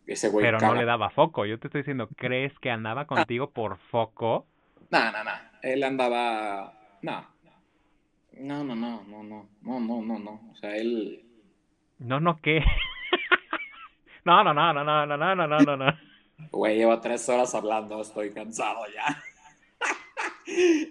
Ese 0.06 0.28
güey 0.28 0.46
Pero 0.46 0.60
no 0.60 0.76
le 0.76 0.84
daba 0.84 1.12
foco. 1.12 1.46
Yo 1.46 1.60
te 1.60 1.68
estoy 1.68 1.80
diciendo, 1.84 2.10
¿crees 2.18 2.52
que 2.60 2.70
andaba 2.70 3.08
contigo 3.08 3.52
por 3.52 3.78
foco? 3.78 4.48
No, 4.90 5.10
no, 5.10 5.24
no. 5.24 5.32
Él 5.62 5.82
andaba. 5.86 6.74
No. 7.02 7.26
No, 8.34 8.66
no, 8.66 8.76
no, 8.76 9.06
no, 9.08 9.24
no, 9.24 9.48
no, 9.62 9.80
no, 9.80 10.02
no, 10.02 10.20
no. 10.20 10.50
O 10.52 10.56
sea, 10.58 10.76
él. 10.76 11.24
No, 12.00 12.20
no, 12.20 12.42
¿qué? 12.42 12.66
No, 14.26 14.44
no, 14.44 14.54
no, 14.54 14.74
no, 14.74 14.84
no, 14.84 15.08
no, 15.08 15.36
no, 15.36 15.48
no, 15.48 15.78
no. 15.78 16.11
Güey, 16.50 16.78
llevo 16.78 17.00
tres 17.02 17.28
horas 17.30 17.54
hablando, 17.56 18.02
estoy 18.02 18.32
cansado 18.32 18.86
ya. 18.94 19.22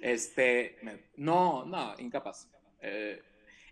Este, 0.02 0.76
no, 1.16 1.64
no, 1.64 1.94
incapaz. 1.98 2.48
Eh, 2.80 3.20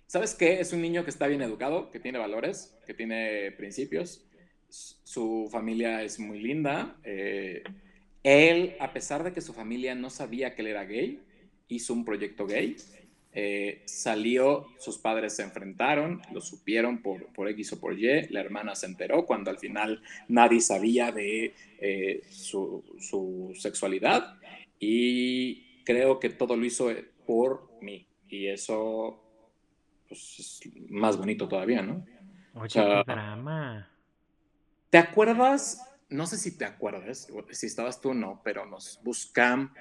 ¿Sabes 0.07 0.35
qué? 0.35 0.61
Es 0.61 0.73
un 0.73 0.83
niño 0.83 1.05
que 1.05 1.11
está 1.11 1.27
bien 1.27 1.43
educado, 1.43 1.91
que 1.91 2.01
tiene 2.01 2.19
valores, 2.19 2.77
que 2.87 2.95
tiene 2.95 3.53
principios. 3.53 4.25
Su 4.69 5.49
familia 5.51 6.03
es 6.03 6.19
muy 6.19 6.41
linda. 6.41 6.97
eh, 7.05 7.63
él, 8.23 8.77
a 8.81 8.93
pesar 8.93 9.23
de 9.25 9.33
que 9.33 9.41
su 9.41 9.55
familia 9.55 9.95
no 9.95 10.11
sabía 10.11 10.55
que 10.55 10.63
él 10.63 10.69
era 10.69 10.85
gay, 10.85 11.23
hizo 11.69 11.93
un 11.95 12.05
proyecto 12.05 12.47
gay. 12.47 12.77
Eh, 13.41 13.83
salió, 13.85 14.67
sus 14.81 14.99
padres 14.99 15.37
se 15.37 15.45
enfrentaron, 15.45 16.21
lo 16.33 16.41
supieron 16.41 17.03
por, 17.03 17.27
por 17.33 17.49
X 17.51 17.73
o 17.75 17.79
por 17.79 17.97
Y, 17.97 18.27
la 18.31 18.41
hermana 18.41 18.75
se 18.75 18.87
enteró 18.87 19.25
cuando 19.27 19.49
al 19.53 19.59
final 19.61 20.03
nadie 20.27 20.61
sabía 20.61 21.13
de 21.13 21.55
eh, 21.79 22.25
su, 22.31 22.83
su 22.99 23.53
sexualidad 23.55 24.35
y 24.81 25.85
creo 25.85 26.19
que 26.19 26.31
todo 26.31 26.57
lo 26.57 26.65
hizo 26.65 26.91
eh, 26.91 27.09
por 27.29 27.71
mí 27.81 28.09
y 28.29 28.49
eso 28.49 29.23
pues, 30.09 30.41
es 30.41 30.61
más 30.91 31.17
bonito 31.17 31.47
todavía, 31.47 31.81
¿no? 31.81 32.05
Oye, 32.55 32.71
sea- 32.71 33.05
qué 33.07 33.13
drama. 33.13 33.89
¿Te 34.91 34.99
acuerdas? 34.99 35.81
No 36.09 36.27
sé 36.27 36.39
si 36.39 36.59
te 36.59 36.65
acuerdas, 36.65 37.29
si 37.53 37.67
estabas 37.67 38.01
tú 38.01 38.11
o 38.11 38.15
no, 38.15 38.41
pero 38.43 38.67
nos 38.67 38.99
buscan, 39.05 39.73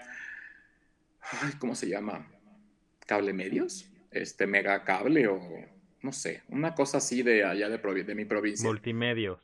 ay, 1.41 1.53
¿cómo 1.57 1.73
se 1.73 1.87
llama? 1.89 2.36
¿Cable 3.07 3.33
medios? 3.33 3.89
Este, 4.11 4.45
mega 4.45 4.83
cable 4.83 5.27
o 5.27 5.39
no 6.03 6.11
sé, 6.11 6.43
una 6.49 6.75
cosa 6.75 6.99
así 6.99 7.23
de 7.23 7.43
allá 7.43 7.69
de, 7.69 8.15
mi 8.15 8.25
provincia. 8.25 8.67
Multimedios, 8.67 9.39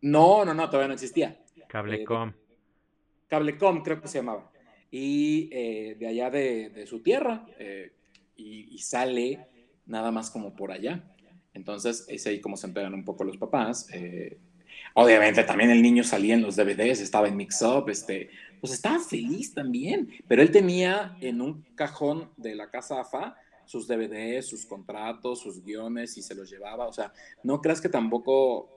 No, 0.00 0.44
no, 0.44 0.52
no, 0.52 0.68
todavía 0.68 0.88
no 0.88 0.94
existía. 0.94 1.38
Cablecom. 1.68 2.32
Cablecom 3.28 3.82
creo 3.82 4.02
que 4.02 4.08
se 4.08 4.18
llamaba. 4.18 4.50
Y 4.90 5.48
eh, 5.52 5.96
de 5.98 6.06
allá 6.06 6.30
de, 6.30 6.70
de 6.70 6.86
su 6.86 7.00
tierra, 7.00 7.46
eh, 7.58 7.92
y, 8.36 8.78
sale 8.78 9.46
nada 9.86 10.10
más 10.10 10.30
como 10.30 10.54
por 10.54 10.72
allá. 10.72 11.02
Entonces 11.52 12.04
es 12.08 12.26
ahí 12.26 12.40
como 12.40 12.56
se 12.56 12.66
enteran 12.66 12.94
un 12.94 13.04
poco 13.04 13.24
los 13.24 13.36
papás. 13.36 13.88
Eh, 13.92 14.38
obviamente 14.94 15.44
también 15.44 15.70
el 15.70 15.82
niño 15.82 16.04
salía 16.04 16.34
en 16.34 16.42
los 16.42 16.56
DVDs, 16.56 17.00
estaba 17.00 17.28
en 17.28 17.36
Mix 17.36 17.62
Up, 17.62 17.88
este, 17.88 18.30
pues 18.64 18.72
estaba 18.72 18.98
feliz 18.98 19.52
también, 19.52 20.10
pero 20.26 20.40
él 20.40 20.50
tenía 20.50 21.18
en 21.20 21.42
un 21.42 21.66
cajón 21.74 22.30
de 22.38 22.54
la 22.54 22.70
casa 22.70 22.98
AFA 22.98 23.36
sus 23.66 23.86
DVDs, 23.86 24.48
sus 24.48 24.64
contratos, 24.64 25.40
sus 25.40 25.62
guiones 25.62 26.16
y 26.16 26.22
se 26.22 26.34
los 26.34 26.48
llevaba. 26.48 26.86
O 26.86 26.92
sea, 26.94 27.12
no 27.42 27.60
creas 27.60 27.82
que 27.82 27.90
tampoco 27.90 28.70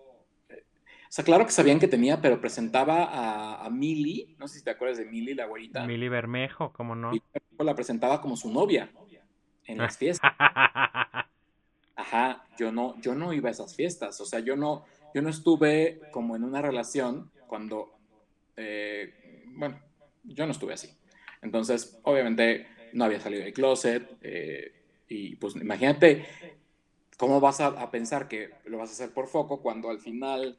o 1.07 1.09
sea, 1.09 1.23
claro 1.23 1.45
que 1.45 1.53
sabían 1.53 1.79
que 1.79 1.87
tenía, 1.87 2.21
pero 2.21 2.41
presentaba 2.41 3.05
a, 3.05 3.65
a 3.65 3.69
Millie, 3.69 4.35
no 4.37 4.49
sé 4.49 4.59
si 4.59 4.65
te 4.65 4.71
acuerdas 4.71 4.97
de 4.97 5.05
Millie, 5.05 5.35
la 5.35 5.45
güerita. 5.45 5.85
Millie 5.85 6.09
Bermejo, 6.09 6.73
¿cómo 6.73 6.93
no? 6.93 7.13
la 7.57 7.73
presentaba 7.73 8.19
como 8.19 8.35
su 8.35 8.51
novia 8.51 8.91
en 9.67 9.77
las 9.77 9.97
fiestas. 9.97 10.33
Ajá, 11.95 12.43
yo 12.59 12.73
no, 12.73 12.99
yo 12.99 13.15
no 13.15 13.31
iba 13.31 13.47
a 13.47 13.53
esas 13.53 13.73
fiestas, 13.73 14.19
o 14.19 14.25
sea, 14.25 14.41
yo 14.41 14.57
no, 14.57 14.83
yo 15.15 15.21
no 15.21 15.29
estuve 15.29 16.01
como 16.11 16.35
en 16.35 16.43
una 16.43 16.61
relación 16.61 17.31
cuando, 17.47 17.93
eh, 18.57 19.26
bueno, 19.57 19.79
yo 20.23 20.45
no 20.45 20.51
estuve 20.51 20.73
así. 20.73 20.89
Entonces, 21.41 21.99
obviamente, 22.03 22.67
no 22.93 23.05
había 23.05 23.19
salido 23.19 23.43
del 23.43 23.53
closet, 23.53 24.17
eh, 24.21 24.71
y 25.07 25.35
pues 25.35 25.55
imagínate 25.55 26.25
cómo 27.17 27.39
vas 27.39 27.59
a, 27.61 27.89
pensar 27.91 28.27
que 28.27 28.51
lo 28.65 28.77
vas 28.77 28.89
a 28.89 28.93
hacer 28.93 29.13
por 29.13 29.27
foco 29.27 29.61
cuando 29.61 29.89
al 29.89 29.99
final 29.99 30.57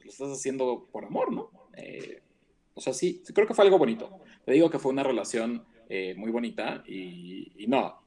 lo 0.00 0.10
estás 0.10 0.32
haciendo 0.32 0.88
por 0.90 1.04
amor, 1.04 1.32
¿no? 1.32 1.50
Eh, 1.76 2.22
o 2.74 2.80
sea, 2.80 2.92
sí, 2.92 3.22
creo 3.34 3.46
que 3.46 3.54
fue 3.54 3.64
algo 3.64 3.78
bonito. 3.78 4.20
Te 4.44 4.52
digo 4.52 4.70
que 4.70 4.78
fue 4.78 4.92
una 4.92 5.02
relación 5.02 5.64
eh, 5.88 6.14
muy 6.16 6.30
bonita 6.30 6.82
y, 6.86 7.66
no, 7.68 8.02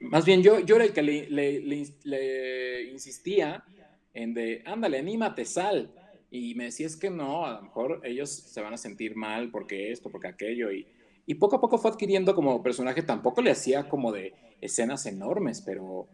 más 0.00 0.24
bien 0.24 0.42
yo, 0.42 0.60
yo 0.60 0.76
era 0.76 0.84
el 0.84 0.92
que 0.92 1.02
le, 1.02 1.28
le, 1.30 2.82
insistía 2.90 3.64
en 4.12 4.34
de, 4.34 4.62
ándale, 4.66 4.98
anímate, 4.98 5.44
sal. 5.44 5.92
Y 6.30 6.54
me 6.54 6.64
decía, 6.64 6.86
es 6.86 6.96
que 6.96 7.10
no, 7.10 7.46
a 7.46 7.54
lo 7.54 7.62
mejor 7.62 8.00
ellos 8.04 8.30
se 8.30 8.60
van 8.60 8.74
a 8.74 8.78
sentir 8.78 9.16
mal 9.16 9.50
porque 9.50 9.92
esto, 9.92 10.10
porque 10.10 10.28
aquello. 10.28 10.70
Y, 10.70 10.86
y 11.26 11.34
poco 11.34 11.56
a 11.56 11.60
poco 11.60 11.78
fue 11.78 11.90
adquiriendo 11.90 12.34
como 12.34 12.62
personaje, 12.62 13.02
tampoco 13.02 13.40
le 13.40 13.50
hacía 13.50 13.88
como 13.88 14.12
de 14.12 14.34
escenas 14.60 15.06
enormes, 15.06 15.62
pero 15.62 16.06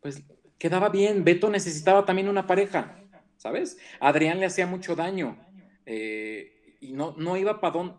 pues 0.00 0.22
quedaba 0.58 0.88
bien. 0.88 1.24
Beto 1.24 1.50
necesitaba 1.50 2.04
también 2.04 2.28
una 2.28 2.46
pareja. 2.46 3.02
¿sabes? 3.36 3.78
Adrián 4.00 4.40
le 4.40 4.46
hacía 4.46 4.66
mucho 4.66 4.96
daño 4.96 5.38
eh, 5.84 6.76
y 6.80 6.92
no, 6.92 7.14
no 7.16 7.36
iba 7.36 7.60
para 7.60 7.74
dónde. 7.74 7.94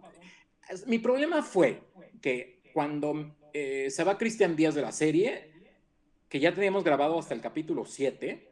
Mi 0.86 1.00
problema 1.00 1.44
fue 1.44 1.82
que 2.22 2.62
cuando 2.74 3.36
eh, 3.54 3.90
se 3.90 4.04
va 4.04 4.18
Cristian 4.18 4.56
Díaz 4.56 4.76
de 4.76 4.82
la 4.82 4.92
serie, 4.92 5.52
que 6.28 6.40
ya 6.40 6.54
teníamos 6.54 6.84
grabado 6.84 7.18
hasta 7.18 7.34
el 7.34 7.42
capítulo 7.42 7.86
7 7.86 8.52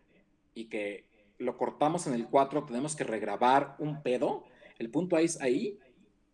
y 0.53 0.65
que 0.65 1.05
lo 1.37 1.57
cortamos 1.57 2.07
en 2.07 2.13
el 2.13 2.27
4, 2.27 2.65
tenemos 2.65 2.95
que 2.95 3.03
regrabar 3.03 3.75
un 3.79 4.01
pedo, 4.01 4.45
el 4.79 4.89
punto 4.89 5.17
es 5.17 5.41
ahí 5.41 5.79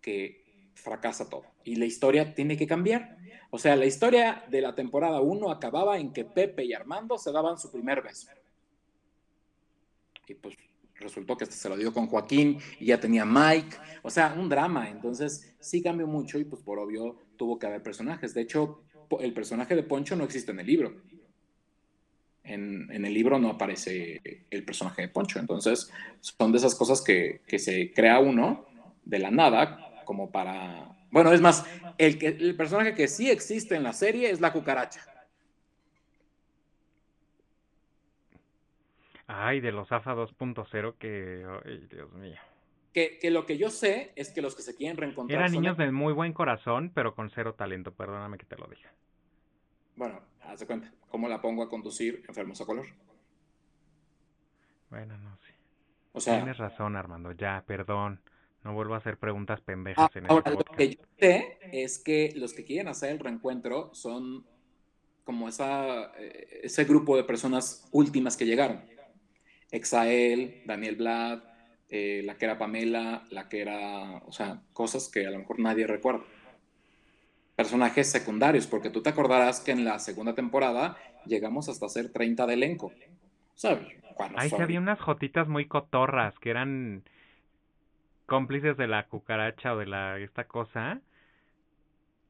que 0.02 0.70
fracasa 0.74 1.30
todo 1.30 1.44
y 1.64 1.76
la 1.76 1.86
historia 1.86 2.34
tiene 2.34 2.58
que 2.58 2.68
cambiar. 2.68 3.18
O 3.50 3.58
sea, 3.58 3.76
la 3.76 3.86
historia 3.86 4.46
de 4.50 4.62
la 4.62 4.74
temporada 4.74 5.20
1 5.22 5.52
acababa 5.52 6.00
en 6.00 6.14
que 6.14 6.24
Pepe 6.24 6.64
y 6.64 6.74
Armando 6.74 7.18
se 7.18 7.32
daban 7.32 7.58
su 7.58 7.72
primer 7.72 8.02
beso 8.02 8.28
y 10.32 10.36
pues 10.36 10.56
resultó 10.96 11.36
que 11.36 11.46
se 11.46 11.70
lo 11.70 11.78
dio 11.78 11.94
con 11.94 12.08
Joaquín 12.08 12.60
y 12.80 12.88
ya 12.88 13.00
tenía 13.00 13.26
Mike, 13.26 13.76
o 14.04 14.10
sea, 14.10 14.36
un 14.38 14.50
drama, 14.50 14.90
entonces 14.90 15.56
sí 15.60 15.82
cambió 15.82 16.08
mucho 16.08 16.40
y 16.40 16.46
pues 16.46 16.62
por 16.62 16.80
obvio 16.80 17.18
tuvo 17.38 17.58
que 17.58 17.68
haber 17.68 17.82
personajes. 17.82 18.34
De 18.34 18.42
hecho, 18.42 18.84
el 19.20 19.34
personaje 19.34 19.76
de 19.76 19.84
Poncho 19.84 20.16
no 20.16 20.24
existe 20.24 20.52
en 20.52 20.60
el 20.60 20.68
libro. 20.68 21.02
En, 22.44 22.90
el 22.92 23.14
libro 23.14 23.40
no 23.40 23.50
aparece 23.50 24.46
el 24.50 24.64
personaje 24.64 25.04
de 25.04 25.08
Poncho, 25.08 25.40
entonces 25.40 25.92
son 26.20 26.52
de 26.52 26.58
esas 26.58 26.76
cosas 26.76 27.02
que, 27.02 27.42
que 27.48 27.60
se 27.60 27.94
crea 27.94 28.20
uno 28.20 28.66
de 29.04 29.20
la 29.20 29.32
nada 29.32 30.04
como 30.06 30.32
para... 30.32 30.96
Bueno, 31.12 31.32
es 31.34 31.42
más, 31.42 31.66
el, 31.98 32.18
que, 32.18 32.28
el 32.28 32.56
personaje 32.56 32.94
que 32.94 33.08
sí 33.08 33.30
existe 33.30 33.76
en 33.76 33.84
la 33.84 33.94
serie 33.94 34.30
es 34.30 34.42
la 34.42 34.54
cucaracha. 34.54 35.02
Ay, 39.28 39.62
de 39.62 39.72
los 39.72 39.92
AFA 39.92 40.14
2.0 40.14 40.96
que, 40.98 41.46
ay, 41.66 41.88
Dios 41.90 42.12
mío. 42.14 42.36
Que, 42.94 43.18
que, 43.20 43.32
lo 43.32 43.46
que 43.46 43.58
yo 43.58 43.70
sé 43.70 44.12
es 44.16 44.32
que 44.32 44.42
los 44.42 44.56
que 44.56 44.62
se 44.62 44.76
quieren 44.76 44.98
reencontrar. 44.98 45.40
Eran 45.40 45.54
niños 45.54 45.78
de 45.78 45.92
muy 45.92 46.12
buen 46.12 46.34
corazón, 46.34 46.92
pero 46.94 47.16
con 47.16 47.30
cero 47.30 47.54
talento, 47.54 47.94
perdóname 47.94 48.38
que 48.38 48.46
te 48.46 48.58
lo 48.58 48.68
diga. 48.68 48.92
Bueno, 49.96 50.22
haz 50.42 50.60
de 50.60 50.68
cuenta, 50.68 50.92
¿cómo 51.10 51.28
la 51.28 51.42
pongo 51.42 51.64
a 51.64 51.70
conducir 51.70 52.24
enfermos 52.28 52.62
a 52.62 52.66
color? 52.66 52.86
Bueno, 54.90 55.18
no 55.18 55.38
sé. 55.38 55.54
O 56.14 56.20
sea, 56.20 56.38
Tienes 56.38 56.58
razón, 56.58 56.96
Armando, 56.96 57.32
ya, 57.32 57.64
perdón. 57.66 58.22
No 58.64 58.74
vuelvo 58.74 58.94
a 58.94 58.98
hacer 58.98 59.18
preguntas 59.18 59.60
pendejas 59.62 60.10
ah, 60.14 60.20
en 60.20 60.26
el 60.26 60.32
ahora, 60.32 60.52
Lo 60.52 60.64
que 60.64 60.96
yo 60.96 61.02
sé 61.18 61.58
es 61.72 61.98
que 61.98 62.34
los 62.36 62.54
que 62.54 62.64
quieren 62.64 62.88
hacer 62.90 63.12
el 63.12 63.20
reencuentro 63.20 63.90
son 63.94 64.46
como 65.24 65.48
esa, 65.48 66.12
eh, 66.18 66.62
ese 66.64 66.84
grupo 66.84 67.16
de 67.18 67.24
personas 67.24 67.88
últimas 67.92 68.38
que 68.38 68.46
llegaron. 68.46 68.82
Exael, 69.72 70.62
Daniel 70.66 70.96
Blad, 70.96 71.44
eh, 71.90 72.22
la 72.24 72.38
que 72.38 72.46
era 72.46 72.58
Pamela, 72.58 73.26
la 73.32 73.50
que 73.50 73.62
era, 73.62 74.18
o 74.26 74.32
sea, 74.32 74.62
cosas 74.74 75.10
que 75.10 75.26
a 75.26 75.32
lo 75.32 75.40
mejor 75.40 75.60
nadie 75.60 75.88
recuerda. 75.88 76.24
Personajes 77.62 78.10
secundarios, 78.10 78.66
porque 78.66 78.90
tú 78.90 79.04
te 79.04 79.12
acordarás 79.12 79.60
que 79.60 79.70
en 79.70 79.86
la 79.86 80.00
segunda 80.00 80.34
temporada 80.34 80.98
llegamos 81.28 81.70
hasta 81.70 81.88
ser 81.90 82.12
30 82.12 82.48
de 82.48 82.54
elenco. 82.56 82.92
¿Sabes? 83.54 83.88
Ahí 84.36 84.50
sí 84.50 84.60
había 84.60 84.80
unas 84.80 85.00
jotitas 85.00 85.48
muy 85.48 85.68
cotorras 85.68 86.34
que 86.40 86.50
eran 86.50 87.04
cómplices 88.26 88.78
de 88.78 88.88
la 88.88 89.06
cucaracha 89.08 89.76
o 89.76 89.78
de 89.78 89.86
la 89.86 90.18
esta 90.18 90.46
cosa. 90.46 91.02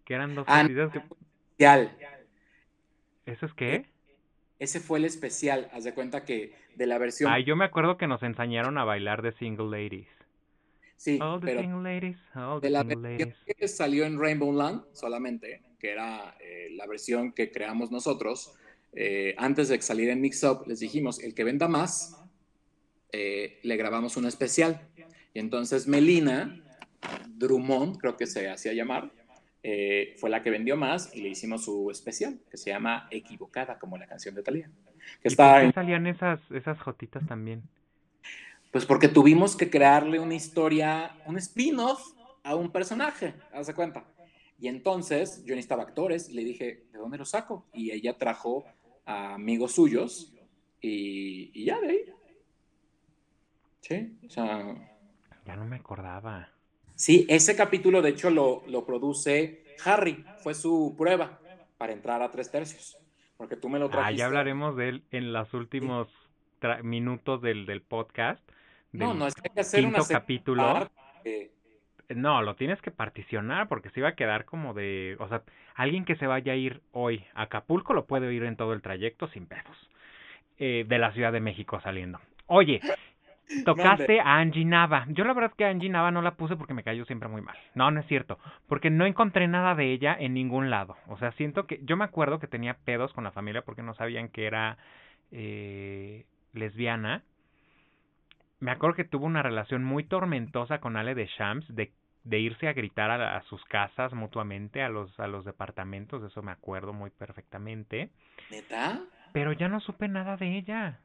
Que 0.04 0.16
eran 0.16 0.36
dos 0.36 0.44
ah, 0.50 0.64
Especial. 0.64 1.98
¿Eso 3.26 3.46
es 3.46 3.54
qué? 3.54 3.86
Ese 4.60 4.82
fue 4.82 5.00
el 5.00 5.06
especial, 5.06 5.70
haz 5.72 5.86
de 5.86 5.94
cuenta 5.94 6.26
que 6.26 6.54
de 6.76 6.88
la 6.88 6.98
versión... 6.98 7.32
Ay, 7.32 7.46
yo 7.46 7.56
me 7.56 7.64
acuerdo 7.64 7.96
que 7.96 8.08
nos 8.08 8.22
enseñaron 8.22 8.78
a 8.78 8.84
bailar 8.84 9.22
de 9.22 9.32
Single 9.32 9.70
Ladies. 9.70 10.10
Sí, 11.02 11.18
pero 11.42 11.62
single 11.62 11.82
ladies, 11.82 12.18
de 12.62 12.70
la 12.70 12.84
versión 12.84 13.34
que 13.58 13.68
salió 13.68 14.06
en 14.06 14.20
Rainbow 14.20 14.54
Land 14.54 14.84
solamente, 14.94 15.64
que 15.80 15.90
era 15.90 16.38
eh, 16.40 16.68
la 16.76 16.86
versión 16.86 17.32
que 17.32 17.52
creamos 17.52 17.90
nosotros, 17.90 18.54
eh, 18.94 19.34
antes 19.40 19.70
de 19.70 19.82
salir 19.82 20.10
en 20.10 20.22
Mix 20.22 20.44
Up, 20.44 20.66
les 20.68 20.80
dijimos, 20.80 21.20
el 21.24 21.34
que 21.34 21.44
venda 21.44 21.68
más, 21.68 22.24
eh, 23.12 23.60
le 23.64 23.78
grabamos 23.78 24.16
un 24.16 24.28
especial. 24.28 24.90
Y 25.34 25.40
entonces 25.40 25.88
Melina 25.88 26.62
Drummond, 27.30 27.98
creo 27.98 28.16
que 28.16 28.28
se 28.28 28.48
hacía 28.48 28.74
llamar, 28.74 29.12
eh, 29.64 30.14
fue 30.20 30.30
la 30.30 30.44
que 30.44 30.52
vendió 30.52 30.78
más 30.78 31.16
y 31.16 31.24
le 31.24 31.30
hicimos 31.30 31.66
su 31.66 31.90
especial, 31.90 32.40
que 32.52 32.58
se 32.58 32.70
llama 32.70 33.08
Equivocada, 33.10 33.80
como 33.80 33.98
la 33.98 34.06
canción 34.06 34.36
de 34.36 34.44
Talía. 34.44 34.70
Que 35.24 35.30
¿Y 35.30 35.36
por 35.36 35.62
qué 35.62 35.72
salían 35.74 36.06
esas, 36.06 36.40
esas 36.52 36.80
jotitas 36.80 37.26
también? 37.26 37.64
Pues 38.72 38.86
porque 38.86 39.08
tuvimos 39.08 39.56
que 39.56 39.70
crearle 39.70 40.20
una 40.20 40.36
historia, 40.36 41.18
un 41.26 41.38
spin-off 41.38 42.02
a 42.44 42.56
un 42.56 42.72
personaje, 42.72 43.36
haz 43.54 43.72
cuenta. 43.74 44.06
Y 44.60 44.68
entonces 44.68 45.44
yo 45.44 45.56
necesitaba 45.56 45.84
actores 45.84 46.30
y 46.30 46.34
le 46.34 46.44
dije, 46.44 46.86
¿de 46.92 47.00
dónde 47.00 47.18
los 47.18 47.32
saco? 47.32 47.66
Y 47.74 47.92
ella 47.92 48.18
trajo 48.18 48.64
a 49.06 49.34
amigos 49.34 49.74
suyos 49.74 50.34
y, 50.80 51.52
y 51.54 51.66
ya 51.66 51.80
de 51.82 51.90
ahí. 51.90 52.06
Sí, 53.82 54.18
o 54.26 54.30
sea... 54.30 54.88
Ya 55.46 55.56
no 55.56 55.66
me 55.66 55.78
acordaba. 55.78 56.50
Sí, 56.96 57.26
ese 57.28 57.56
capítulo 57.56 58.02
de 58.02 58.10
hecho 58.10 58.30
lo, 58.30 58.64
lo 58.68 58.86
produce 58.86 59.66
Harry, 59.84 60.24
fue 60.44 60.54
su 60.54 60.94
prueba 60.98 61.40
para 61.78 61.94
entrar 61.94 62.22
a 62.22 62.30
tres 62.30 62.52
tercios, 62.52 62.98
porque 63.38 63.56
tú 63.56 63.70
me 63.70 63.80
lo 63.80 63.90
trajiste. 63.90 64.14
Ah, 64.14 64.18
ya 64.18 64.26
hablaremos 64.28 64.78
de 64.78 64.90
él 64.90 65.04
en 65.10 65.34
los 65.34 65.54
últimos 65.56 66.08
minutos 66.84 67.42
del, 67.42 67.66
del 67.66 67.82
podcast. 67.82 68.48
No, 68.92 69.14
no, 69.14 69.28
es 69.28 69.36
que 69.36 69.42
hay 69.46 69.54
que 69.54 69.62
hacer 69.62 69.82
quinto 69.82 70.04
capítulo. 70.10 70.90
No, 72.10 72.42
lo 72.42 72.56
tienes 72.56 72.82
que 72.82 72.92
particionar 72.92 73.70
porque 73.70 73.90
se 73.92 74.02
iba 74.02 74.10
a 74.10 74.16
quedar 74.16 74.44
como 74.44 74.74
de, 74.74 75.16
o 75.20 75.30
sea, 75.30 75.44
alguien 75.76 76.04
que 76.04 76.18
se 76.18 76.28
vaya 76.28 76.52
a 76.52 76.56
ir 76.58 76.82
hoy 76.92 77.24
a 77.34 77.44
Acapulco 77.44 77.94
lo 77.94 78.06
puede 78.06 78.34
ir 78.34 78.44
en 78.44 78.58
todo 78.58 78.74
el 78.74 78.82
trayecto 78.82 79.28
sin 79.30 79.46
pedos. 79.46 79.90
Eh, 80.58 80.86
de 80.88 81.00
la 81.00 81.12
Ciudad 81.14 81.32
de 81.32 81.40
México 81.40 81.80
saliendo. 81.82 82.20
Oye, 82.46 82.82
Tocaste 83.66 84.20
a 84.20 84.38
Angie 84.38 84.66
Nava. 84.66 85.06
Yo 85.10 85.24
la 85.24 85.34
verdad 85.34 85.52
es 85.52 85.58
que 85.58 85.66
a 85.66 85.70
Angie 85.70 85.90
Nava 85.90 86.12
no 86.12 86.22
la 86.22 86.36
puse 86.36 86.56
porque 86.56 86.74
me 86.74 86.84
cayó 86.84 87.06
siempre 87.06 87.28
muy 87.28 87.42
mal. 87.42 87.58
No, 87.76 87.92
no 87.92 88.00
es 88.00 88.06
cierto. 88.08 88.40
Porque 88.68 88.90
no 88.90 89.06
encontré 89.06 89.48
nada 89.48 89.76
de 89.76 89.92
ella 89.92 90.16
en 90.18 90.34
ningún 90.34 90.70
lado. 90.70 90.96
O 91.08 91.18
sea, 91.18 91.32
siento 91.34 91.68
que... 91.68 91.80
Yo 91.84 91.98
me 91.98 92.06
acuerdo 92.06 92.40
que 92.40 92.48
tenía 92.48 92.76
pedos 92.86 93.14
con 93.14 93.24
la 93.24 93.32
familia 93.32 93.64
porque 93.64 93.84
no 93.84 93.94
sabían 93.94 94.30
que 94.30 94.46
era 94.46 94.78
eh, 95.32 96.26
lesbiana. 96.54 97.24
Me 98.62 98.72
acuerdo 98.72 98.96
que 98.96 99.04
tuvo 99.04 99.26
una 99.26 99.44
relación 99.44 99.84
muy 99.84 100.06
tormentosa 100.06 100.80
con 100.80 100.96
Ale 100.96 101.14
de 101.14 101.28
Shams, 101.28 101.66
de 101.76 101.92
de 102.24 102.40
irse 102.40 102.68
a 102.68 102.74
gritar 102.74 103.10
a, 103.10 103.38
a, 103.38 103.44
sus 103.44 103.64
casas 103.66 104.14
mutuamente, 104.14 104.82
a 104.82 104.90
los, 104.90 105.18
a 105.20 105.28
los 105.28 105.46
departamentos, 105.46 106.22
de 106.22 106.28
eso 106.28 106.42
me 106.42 106.52
acuerdo 106.52 106.94
muy 106.94 107.10
perfectamente. 107.10 108.10
¿Neta? 108.50 109.02
Pero 109.34 109.54
ya 109.54 109.68
no 109.68 109.80
supe 109.80 110.08
nada 110.08 110.38
de 110.38 110.58
ella. 110.58 111.00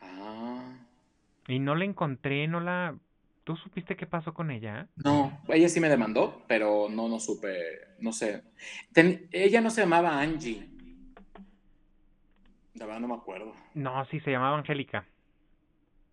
Ah. 0.00 0.78
Y 1.48 1.58
no 1.58 1.74
la 1.74 1.84
encontré, 1.84 2.46
no 2.48 2.60
la... 2.60 2.96
¿Tú 3.44 3.56
supiste 3.56 3.96
qué 3.96 4.06
pasó 4.06 4.34
con 4.34 4.50
ella? 4.50 4.88
No, 4.96 5.40
ella 5.48 5.68
sí 5.68 5.78
me 5.78 5.88
demandó, 5.88 6.42
pero 6.48 6.88
no, 6.90 7.08
no 7.08 7.20
supe, 7.20 7.54
no 8.00 8.12
sé. 8.12 8.42
Ten, 8.92 9.28
ella 9.30 9.60
no 9.60 9.70
se 9.70 9.82
llamaba 9.82 10.20
Angie. 10.20 10.68
De 12.74 12.84
verdad 12.84 12.98
no 12.98 13.08
me 13.08 13.14
acuerdo. 13.14 13.54
No, 13.74 14.04
sí, 14.06 14.18
se 14.20 14.32
llamaba 14.32 14.58
Angélica. 14.58 15.06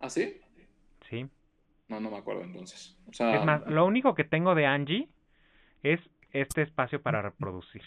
¿Ah, 0.04 0.10
sí? 0.10 0.38
Sí. 1.08 1.26
No, 1.88 1.98
no 1.98 2.10
me 2.10 2.18
acuerdo 2.18 2.42
entonces. 2.42 2.94
O 3.08 3.12
sea, 3.14 3.36
Es 3.36 3.44
más, 3.46 3.62
lo 3.66 3.86
único 3.86 4.14
que 4.14 4.24
tengo 4.24 4.54
de 4.54 4.66
Angie 4.66 5.08
es 5.82 5.98
este 6.32 6.60
espacio 6.60 7.00
para 7.00 7.22
reproducir. 7.22 7.80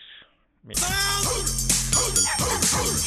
Mira. 0.63 0.81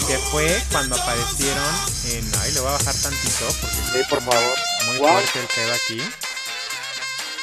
Que 0.07 0.17
fue 0.31 0.47
cuando 0.71 0.95
aparecieron 0.95 1.75
en... 2.15 2.25
Ay, 2.41 2.53
le 2.55 2.61
voy 2.61 2.69
a 2.69 2.73
bajar 2.79 2.95
tantito 3.03 3.47
porque 3.61 3.83
sí, 3.83 4.01
por 4.09 4.21
favor. 4.21 4.57
muy 4.87 4.99
Wow. 4.99 5.09
fuerte 5.09 5.41
el 5.41 5.47
pedo 5.49 5.73
aquí. 5.75 6.30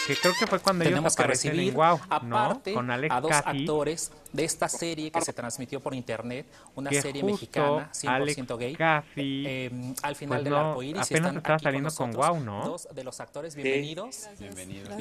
Que 0.07 0.15
creo 0.15 0.33
que 0.39 0.47
fue 0.47 0.59
cuando 0.59 0.85
ellos 0.85 0.93
Tenemos 0.93 1.15
que 1.17 1.21
aparecen 1.21 1.51
recibir 1.51 1.69
en 1.71 1.75
Wow, 1.75 1.99
¿no? 2.23 2.37
aparte 2.37 2.73
Con 2.73 2.89
Alex 2.89 3.13
a 3.13 3.19
dos 3.19 3.31
Cathy, 3.31 3.59
actores 3.63 4.11
de 4.31 4.45
esta 4.45 4.69
serie 4.69 5.11
que 5.11 5.19
se 5.19 5.33
transmitió 5.33 5.81
por 5.81 5.93
internet, 5.93 6.45
una 6.75 6.89
que 6.89 7.01
serie 7.01 7.23
mexicana 7.23 7.91
100% 7.91 8.07
Alex 8.07 8.57
gay. 8.57 8.75
Cathy, 8.75 9.43
Eh, 9.45 9.71
al 10.01 10.15
final 10.15 10.37
pues 10.39 10.43
del 10.45 10.53
no, 10.53 10.69
arco 10.69 10.83
iris 10.83 11.01
apenas 11.01 11.11
están 11.11 11.37
estaba 11.37 11.55
aquí 11.55 11.63
saliendo 11.63 11.89
con 11.89 11.97
con 11.97 12.11
nosotros 12.11 12.39
Guau, 12.39 12.45
¿no? 12.45 12.65
Dos 12.69 12.87
de 12.93 13.03
los 13.03 13.19
actores, 13.19 13.55
bienvenidos. 13.55 14.29
Bienvenidos. 14.39 14.97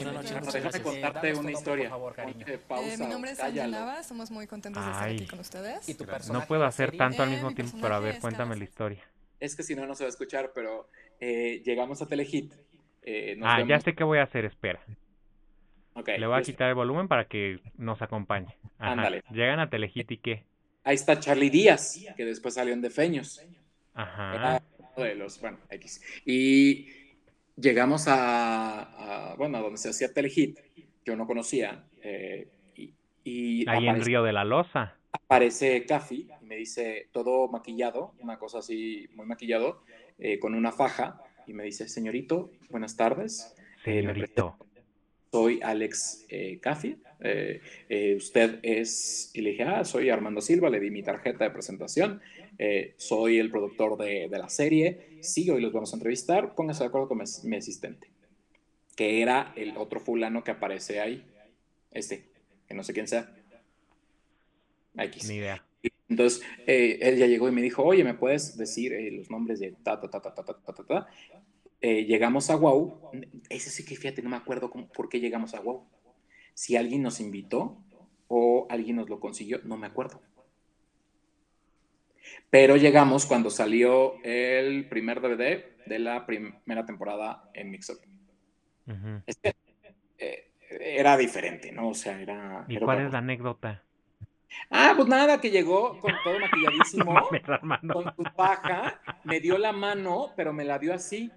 Déjame 0.53 0.83
contarte 0.83 1.35
una 1.35 1.53
historia. 1.53 1.85
Por 1.85 1.91
favor, 1.99 2.15
cariño. 2.15 2.45
Eh, 2.49 2.97
mi 2.99 3.07
nombre 3.07 3.31
es 3.31 3.39
Ángel. 3.39 3.71
Nava, 3.71 4.01
estamos 4.01 4.33
muy 4.33 4.49
contentos 4.49 4.85
de 4.85 4.91
estar 4.91 5.09
aquí 5.09 5.27
con 5.29 5.39
ustedes. 5.39 5.89
Y 5.89 5.95
tu 5.95 6.05
no 6.33 6.45
puedo 6.47 6.65
hacer 6.65 6.97
tanto 6.97 7.23
al 7.23 7.29
Eh, 7.29 7.33
mismo 7.33 7.51
mi 7.51 7.55
tiempo, 7.55 7.79
pero 7.81 7.95
a 7.95 8.01
ver, 8.01 8.19
cuéntame 8.19 8.57
la 8.57 8.65
historia. 8.65 9.05
Es 9.39 9.55
que 9.55 9.63
si 9.63 9.77
no, 9.77 9.87
no 9.87 9.95
se 9.95 10.03
va 10.03 10.09
a 10.09 10.11
escuchar, 10.11 10.51
pero 10.53 10.89
eh, 11.21 11.63
llegamos 11.65 12.03
a 12.03 12.07
Telehit. 12.07 12.53
Eh, 13.07 13.39
Ah, 13.43 13.63
ya 13.67 13.81
sé 13.81 13.95
qué 13.95 14.05
voy 14.05 14.19
a 14.19 14.25
hacer, 14.25 14.45
espera. 14.45 14.81
Le 16.07 16.27
voy 16.27 16.35
a 16.35 16.39
pues, 16.39 16.47
quitar 16.49 16.69
el 16.69 16.75
volumen 16.75 17.09
para 17.09 17.27
que 17.27 17.61
nos 17.79 18.03
acompañe. 18.03 18.55
Ajá. 18.79 18.93
Ándale. 18.93 19.23
Llegan 19.31 19.61
a 19.61 19.71
Telehit 19.71 20.11
y 20.11 20.19
qué. 20.19 20.45
Ahí 20.85 20.95
está 20.97 21.19
Charlie 21.19 21.49
Díaz, 21.51 21.99
que 22.17 22.25
después 22.25 22.55
salió 22.55 22.75
en 22.75 22.83
Defeños. 22.83 23.41
Ajá. 23.95 24.61
De 24.97 25.15
los, 25.15 25.41
bueno, 25.41 25.59
X. 25.71 26.03
Y 26.27 26.89
llegamos 27.57 28.09
a, 28.09 29.31
a, 29.33 29.35
bueno, 29.37 29.59
a 29.59 29.61
donde 29.63 29.79
se 29.79 29.89
hacía 29.89 30.13
Telehit. 30.13 30.59
Yo 31.05 31.17
no 31.17 31.27
conocía. 31.27 31.85
eh, 32.03 32.49
y 32.75 32.93
y 33.25 33.69
Ahí 33.69 33.85
en 33.85 33.89
aparece, 33.91 34.05
Río 34.07 34.23
de 34.23 34.33
la 34.33 34.45
Loza. 34.45 34.95
aparece 35.13 35.85
Caffi 35.87 36.29
y 36.43 36.45
me 36.45 36.57
dice, 36.57 37.09
todo 37.13 37.49
maquillado, 37.49 38.15
una 38.21 38.39
cosa 38.39 38.59
así, 38.59 39.09
muy 39.15 39.27
maquillado, 39.27 39.83
eh, 40.19 40.39
con 40.39 40.55
una 40.55 40.73
faja. 40.73 41.23
Y 41.47 41.53
me 41.53 41.65
dice, 41.65 41.89
señorito, 41.89 42.53
buenas 42.71 42.97
tardes. 42.97 43.55
Eh, 43.85 44.01
Señorito. 44.01 44.57
soy 45.31 45.61
Alex 45.63 46.27
eh, 46.29 46.59
Caffi. 46.61 46.97
eh, 47.21 47.61
eh, 47.89 48.15
usted 48.17 48.59
es, 48.63 49.31
y 49.35 49.41
le 49.43 49.51
dije, 49.51 49.63
ah, 49.65 49.85
soy 49.85 50.11
Armando 50.11 50.41
Silva, 50.41 50.71
le 50.71 50.81
di 50.81 50.91
mi 50.91 51.03
tarjeta 51.03 51.45
de 51.45 51.51
presentación, 51.51 52.21
eh, 52.59 52.95
soy 52.97 53.39
el 53.39 53.51
productor 53.51 53.97
de, 53.97 54.29
de 54.29 54.39
la 54.39 54.49
serie, 54.49 55.19
sí, 55.21 55.49
hoy 55.51 55.61
los 55.61 55.73
vamos 55.73 55.93
a 55.93 55.97
entrevistar, 55.97 56.55
póngase 56.55 56.83
de 56.85 56.89
acuerdo 56.89 57.09
con 57.09 57.19
mi, 57.19 57.25
mi 57.45 57.57
asistente, 57.57 58.11
que 58.97 59.23
era 59.23 59.53
el 59.57 59.77
otro 59.77 60.01
fulano 60.01 60.43
que 60.45 60.51
aparece 60.53 61.01
ahí, 61.01 61.25
este, 61.93 62.29
que 62.67 62.75
no 62.75 62.83
sé 62.83 62.93
quién 62.93 63.07
sea. 63.09 63.33
X. 64.99 65.29
Ni 65.29 65.37
idea. 65.37 65.66
Entonces, 66.09 66.43
eh, 66.67 66.99
él 67.03 67.17
ya 67.17 67.27
llegó 67.27 67.49
y 67.49 67.53
me 67.53 67.63
dijo, 67.63 67.83
oye, 67.83 68.05
¿me 68.05 68.15
puedes 68.15 68.57
decir 68.57 68.93
eh, 68.93 69.11
los 69.11 69.31
nombres 69.31 69.59
de 69.59 69.73
ta, 69.73 70.01
ta, 70.01 70.09
ta, 70.09 70.21
ta, 70.21 70.35
ta, 70.35 70.45
ta, 70.45 70.75
ta, 70.75 70.85
ta? 70.85 71.07
Eh, 71.81 72.05
llegamos 72.05 72.49
a 72.51 72.57
Wow. 72.57 73.11
Ese 73.51 73.71
sí 73.71 73.85
que 73.85 73.97
fíjate, 73.97 74.23
no 74.23 74.31
me 74.31 74.37
acuerdo 74.37 74.71
por 74.71 75.09
qué 75.09 75.21
llegamos 75.21 75.55
a 75.55 75.61
Wow. 75.61 75.85
Si 76.55 76.77
alguien 76.77 77.03
nos 77.03 77.21
invitó 77.21 77.83
o 78.29 78.67
alguien 78.71 78.97
nos 78.97 79.09
lo 79.09 79.21
consiguió, 79.21 79.61
no 79.65 79.77
me 79.77 79.87
acuerdo. 79.87 80.23
Pero 82.51 82.77
llegamos 82.77 83.27
cuando 83.27 83.51
salió 83.51 84.15
el 84.25 84.89
primer 84.89 85.21
DVD 85.21 85.65
de 85.87 85.99
la 85.99 86.25
primera 86.25 86.87
temporada 86.87 87.51
en 87.53 87.71
Mixup. 87.71 87.99
Uh 88.87 89.21
era 90.69 91.17
diferente, 91.17 91.73
¿no? 91.73 91.91
O 91.91 91.95
sea, 91.95 92.21
era... 92.21 92.65
¿Y 92.69 92.79
cuál 92.79 93.07
es 93.07 93.13
la 93.13 93.19
anécdota? 93.19 93.86
Ah, 94.71 94.93
pues 94.97 95.09
nada, 95.09 95.41
que 95.41 95.51
llegó 95.51 96.01
con 96.01 96.13
todo 96.25 96.39
maquilladísimo, 96.41 97.05
No 97.05 97.21
mames, 97.21 97.49
Armando. 97.49 97.95
con 97.95 98.17
su 98.17 98.23
paja, 98.35 99.01
me 99.25 99.41
dio 99.41 99.59
la 99.59 99.73
mano, 99.73 100.33
pero 100.37 100.53
me 100.53 100.65
la 100.65 100.79
dio 100.79 100.95
así. 100.95 101.31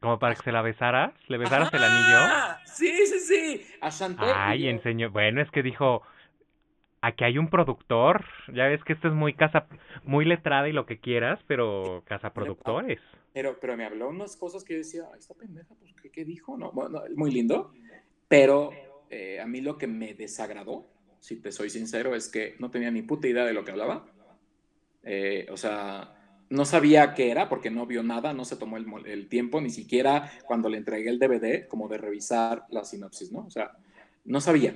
Como 0.00 0.18
para 0.18 0.34
que 0.36 0.42
se 0.42 0.52
la 0.52 0.62
besaras, 0.62 1.12
le 1.28 1.38
besaras 1.38 1.72
el 1.74 1.82
anillo. 1.82 2.56
Sí, 2.66 3.06
sí, 3.06 3.18
sí. 3.18 3.66
A 3.80 3.90
Chantel. 3.90 4.28
Ay, 4.32 4.68
enseñó. 4.68 5.10
Bueno, 5.10 5.42
es 5.42 5.50
que 5.50 5.60
dijo, 5.62 6.02
aquí 7.00 7.24
hay 7.24 7.36
un 7.36 7.50
productor. 7.50 8.24
Ya 8.54 8.66
ves 8.66 8.82
que 8.84 8.92
esto 8.92 9.08
es 9.08 9.14
muy 9.14 9.34
casa, 9.34 9.66
muy 10.04 10.24
letrada 10.24 10.68
y 10.68 10.72
lo 10.72 10.86
que 10.86 11.00
quieras, 11.00 11.40
pero 11.48 12.04
casa 12.06 12.32
productores. 12.32 13.00
Pero, 13.34 13.58
pero 13.60 13.76
me 13.76 13.84
habló 13.84 14.08
unas 14.08 14.36
cosas 14.36 14.62
que 14.62 14.74
yo 14.74 14.78
decía, 14.78 15.02
Ay, 15.12 15.18
esta 15.18 15.34
pendeja, 15.34 15.74
pues, 15.80 15.92
¿qué, 16.00 16.10
qué 16.10 16.24
dijo? 16.24 16.56
No, 16.56 16.70
bueno, 16.70 17.02
muy 17.16 17.32
lindo. 17.32 17.72
Pero 18.28 18.70
eh, 19.10 19.40
a 19.40 19.46
mí 19.46 19.60
lo 19.60 19.78
que 19.78 19.86
me 19.86 20.14
desagradó, 20.14 20.86
si 21.20 21.36
te 21.36 21.52
soy 21.52 21.70
sincero, 21.70 22.14
es 22.14 22.28
que 22.28 22.56
no 22.58 22.70
tenía 22.70 22.90
ni 22.90 23.02
puta 23.02 23.28
idea 23.28 23.44
de 23.44 23.52
lo 23.52 23.64
que 23.64 23.72
hablaba. 23.72 24.06
Eh, 25.02 25.46
o 25.50 25.56
sea, 25.56 26.14
no 26.50 26.64
sabía 26.64 27.14
qué 27.14 27.30
era 27.30 27.48
porque 27.48 27.70
no 27.70 27.86
vio 27.86 28.02
nada, 28.02 28.32
no 28.32 28.44
se 28.44 28.56
tomó 28.56 28.76
el, 28.76 29.28
tiempo, 29.28 29.60
ni 29.60 29.70
siquiera 29.70 30.30
cuando 30.46 30.68
le 30.68 30.78
entregué 30.78 31.10
el 31.10 31.18
DVD, 31.18 31.66
como 31.66 31.88
de 31.88 31.98
revisar 31.98 32.64
la 32.70 32.84
sinopsis, 32.84 33.32
¿no? 33.32 33.40
O 33.40 33.50
sea, 33.50 33.72
no 34.24 34.40
sabía. 34.40 34.74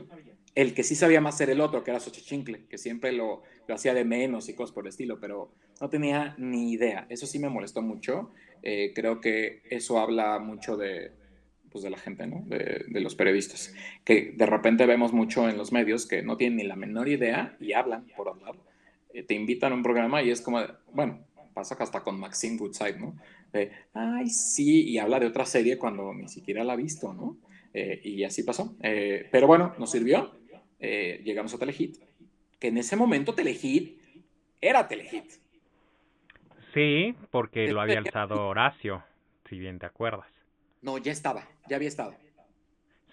El 0.55 0.75
que 0.75 0.83
sí 0.83 0.95
sabía 0.95 1.21
más 1.21 1.41
era 1.41 1.53
el 1.53 1.61
otro, 1.61 1.83
que 1.83 1.91
era 1.91 2.01
Xochichincle, 2.01 2.67
que 2.67 2.77
siempre 2.77 3.13
lo, 3.13 3.43
lo 3.67 3.75
hacía 3.75 3.95
de 3.95 4.05
menos 4.05 4.49
y 4.49 4.55
cosas 4.55 4.75
por 4.75 4.85
el 4.85 4.91
estilo, 4.91 5.19
pero 5.19 5.53
no 5.81 5.89
tenía 5.89 6.35
ni 6.39 6.73
idea. 6.73 7.07
Eso 7.09 7.27
sí 7.27 7.39
me 7.39 7.49
molestó 7.49 7.81
mucho. 7.81 8.31
Eh, 8.63 8.93
creo 8.95 9.21
que 9.21 9.63
eso 9.71 9.99
habla 9.99 10.39
mucho 10.39 10.77
de, 10.77 11.13
pues, 11.73 11.83
de 11.85 11.91
la 11.91 11.99
gente, 11.99 12.27
¿no? 12.27 12.43
De, 12.47 12.85
de 12.89 13.01
los 13.01 13.15
periodistas. 13.15 13.75
Que 14.05 14.33
de 14.37 14.47
repente 14.47 14.87
vemos 14.87 15.13
mucho 15.13 15.49
en 15.49 15.57
los 15.57 15.73
medios 15.73 16.07
que 16.07 16.23
no 16.23 16.37
tienen 16.37 16.59
ni 16.59 16.65
la 16.65 16.77
menor 16.77 17.09
idea 17.09 17.57
y 17.61 17.73
hablan 17.73 18.07
por 18.17 18.29
hablar. 18.29 18.55
Eh, 19.15 19.23
te 19.23 19.35
invitan 19.35 19.73
a 19.73 19.75
un 19.75 19.83
programa 19.83 20.23
y 20.23 20.31
es 20.31 20.41
como, 20.41 20.61
de- 20.61 20.69
bueno, 20.93 21.21
pasa 21.55 21.77
que 21.77 21.83
hasta 21.83 22.03
con 22.03 22.19
Maxine 22.21 22.57
Goodside, 22.59 22.99
¿no? 22.99 23.17
De, 23.53 23.71
ay, 23.95 24.29
sí, 24.29 24.89
y 24.89 24.99
habla 24.99 25.21
de 25.21 25.27
otra 25.27 25.45
serie 25.47 25.79
cuando 25.79 26.13
ni 26.15 26.29
siquiera 26.29 26.65
la 26.65 26.75
ha 26.75 26.77
visto, 26.77 27.13
¿no? 27.13 27.37
Eh, 27.75 28.01
y 28.05 28.25
así 28.25 28.43
pasó. 28.43 28.77
Eh, 28.83 29.29
pero 29.31 29.47
bueno, 29.47 29.75
nos 29.79 29.91
sirvió. 29.91 30.33
Eh, 30.81 31.21
llegamos 31.25 31.55
a 31.55 31.59
Telehit, 31.59 31.97
que 32.59 32.69
en 32.69 32.79
ese 32.79 32.97
momento 32.97 33.35
Telehit 33.35 33.99
era 34.61 34.89
Telehit. 34.89 35.31
Sí, 36.75 37.15
porque 37.31 37.69
lo 37.69 37.81
había 37.81 37.99
alzado 37.99 38.49
Horacio, 38.49 39.05
si 39.49 39.59
bien 39.59 39.79
te 39.79 39.87
acuerdas. 39.87 40.32
No, 40.83 40.99
ya 40.99 41.13
estaba, 41.13 41.49
ya 41.69 41.77
había 41.77 41.89
estado. 41.89 42.15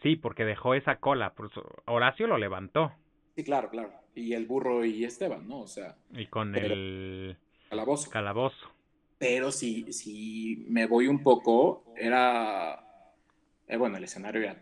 Sí, 0.01 0.15
porque 0.15 0.45
dejó 0.45 0.73
esa 0.75 0.97
cola. 0.97 1.33
por 1.33 1.47
eso- 1.47 1.63
Horacio 1.85 2.27
lo 2.27 2.37
levantó. 2.37 2.91
Sí, 3.35 3.43
claro, 3.43 3.69
claro. 3.69 3.93
Y 4.15 4.33
el 4.33 4.45
burro 4.45 4.83
y 4.85 5.05
Esteban, 5.05 5.47
¿no? 5.47 5.61
O 5.61 5.67
sea, 5.67 5.95
Y 6.11 6.25
con 6.27 6.55
el 6.55 7.37
calabozo. 7.69 8.09
calabozo. 8.09 8.69
Pero 9.17 9.51
si, 9.51 9.91
si 9.93 10.65
me 10.69 10.87
voy 10.87 11.07
un 11.07 11.21
poco, 11.21 11.85
era. 11.95 12.83
eh, 13.67 13.77
bueno, 13.77 13.97
el 13.97 14.03
escenario 14.05 14.41
era. 14.41 14.61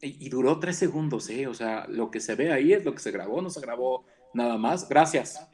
Y, 0.00 0.24
y 0.26 0.28
duró 0.28 0.58
tres 0.60 0.76
segundos, 0.76 1.28
¿eh? 1.30 1.46
O 1.48 1.54
sea, 1.54 1.86
lo 1.88 2.10
que 2.10 2.20
se 2.20 2.34
ve 2.36 2.52
ahí 2.52 2.72
es 2.72 2.84
lo 2.84 2.92
que 2.92 3.00
se 3.00 3.10
grabó, 3.10 3.42
no 3.42 3.50
se 3.50 3.60
grabó 3.60 4.06
nada 4.32 4.56
más. 4.56 4.88
Gracias. 4.88 5.50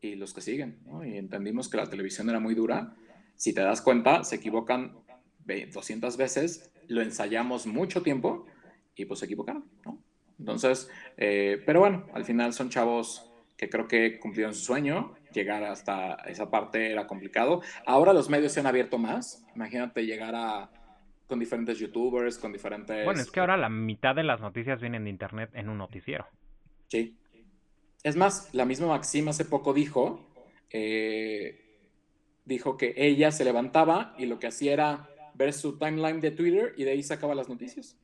Y 0.00 0.14
los 0.14 0.32
que 0.32 0.40
siguen, 0.40 0.78
¿no? 0.86 1.04
Y 1.04 1.16
entendimos 1.16 1.68
que 1.68 1.76
la 1.76 1.88
televisión 1.90 2.28
era 2.30 2.38
muy 2.40 2.54
dura. 2.54 2.94
Si 3.36 3.52
te 3.52 3.60
das 3.60 3.82
cuenta, 3.82 4.22
se 4.24 4.36
equivocan 4.36 4.96
200 5.44 6.16
veces, 6.16 6.70
lo 6.88 7.02
ensayamos 7.02 7.66
mucho 7.66 8.02
tiempo 8.02 8.46
y 8.94 9.04
pues 9.04 9.20
se 9.20 9.26
equivocaron, 9.26 9.64
¿no? 9.84 10.02
Entonces, 10.38 10.90
eh, 11.16 11.62
pero 11.64 11.80
bueno, 11.80 12.06
al 12.14 12.24
final 12.24 12.52
son 12.52 12.68
chavos 12.68 13.30
que 13.56 13.70
creo 13.70 13.86
que 13.86 14.18
cumplieron 14.18 14.54
su 14.54 14.64
sueño. 14.64 15.14
Llegar 15.32 15.62
hasta 15.62 16.14
esa 16.26 16.50
parte 16.50 16.90
era 16.90 17.06
complicado. 17.06 17.62
Ahora 17.86 18.12
los 18.12 18.28
medios 18.28 18.52
se 18.52 18.60
han 18.60 18.66
abierto 18.66 18.98
más. 18.98 19.46
Imagínate 19.54 20.04
llegar 20.04 20.34
a 20.34 20.70
con 21.28 21.38
diferentes 21.38 21.78
youtubers, 21.78 22.38
con 22.38 22.52
diferentes... 22.52 23.04
Bueno, 23.04 23.20
es 23.20 23.30
que 23.30 23.40
ahora 23.40 23.56
la 23.56 23.70
mitad 23.70 24.14
de 24.14 24.22
las 24.22 24.40
noticias 24.40 24.80
vienen 24.80 25.04
de 25.04 25.10
internet 25.10 25.50
en 25.54 25.70
un 25.70 25.78
noticiero. 25.78 26.26
Sí. 26.88 27.16
Es 28.02 28.16
más, 28.16 28.52
la 28.52 28.66
misma 28.66 28.88
Maxim 28.88 29.28
hace 29.28 29.46
poco 29.46 29.72
dijo, 29.72 30.28
eh, 30.68 31.88
dijo 32.44 32.76
que 32.76 32.92
ella 32.96 33.30
se 33.30 33.44
levantaba 33.44 34.14
y 34.18 34.26
lo 34.26 34.38
que 34.38 34.48
hacía 34.48 34.72
era 34.74 35.08
ver 35.42 35.52
su 35.52 35.78
timeline 35.78 36.20
de 36.20 36.30
Twitter 36.30 36.74
y 36.76 36.84
de 36.84 36.92
ahí 36.92 37.02
sacaba 37.02 37.34
las 37.34 37.48
noticias. 37.48 37.96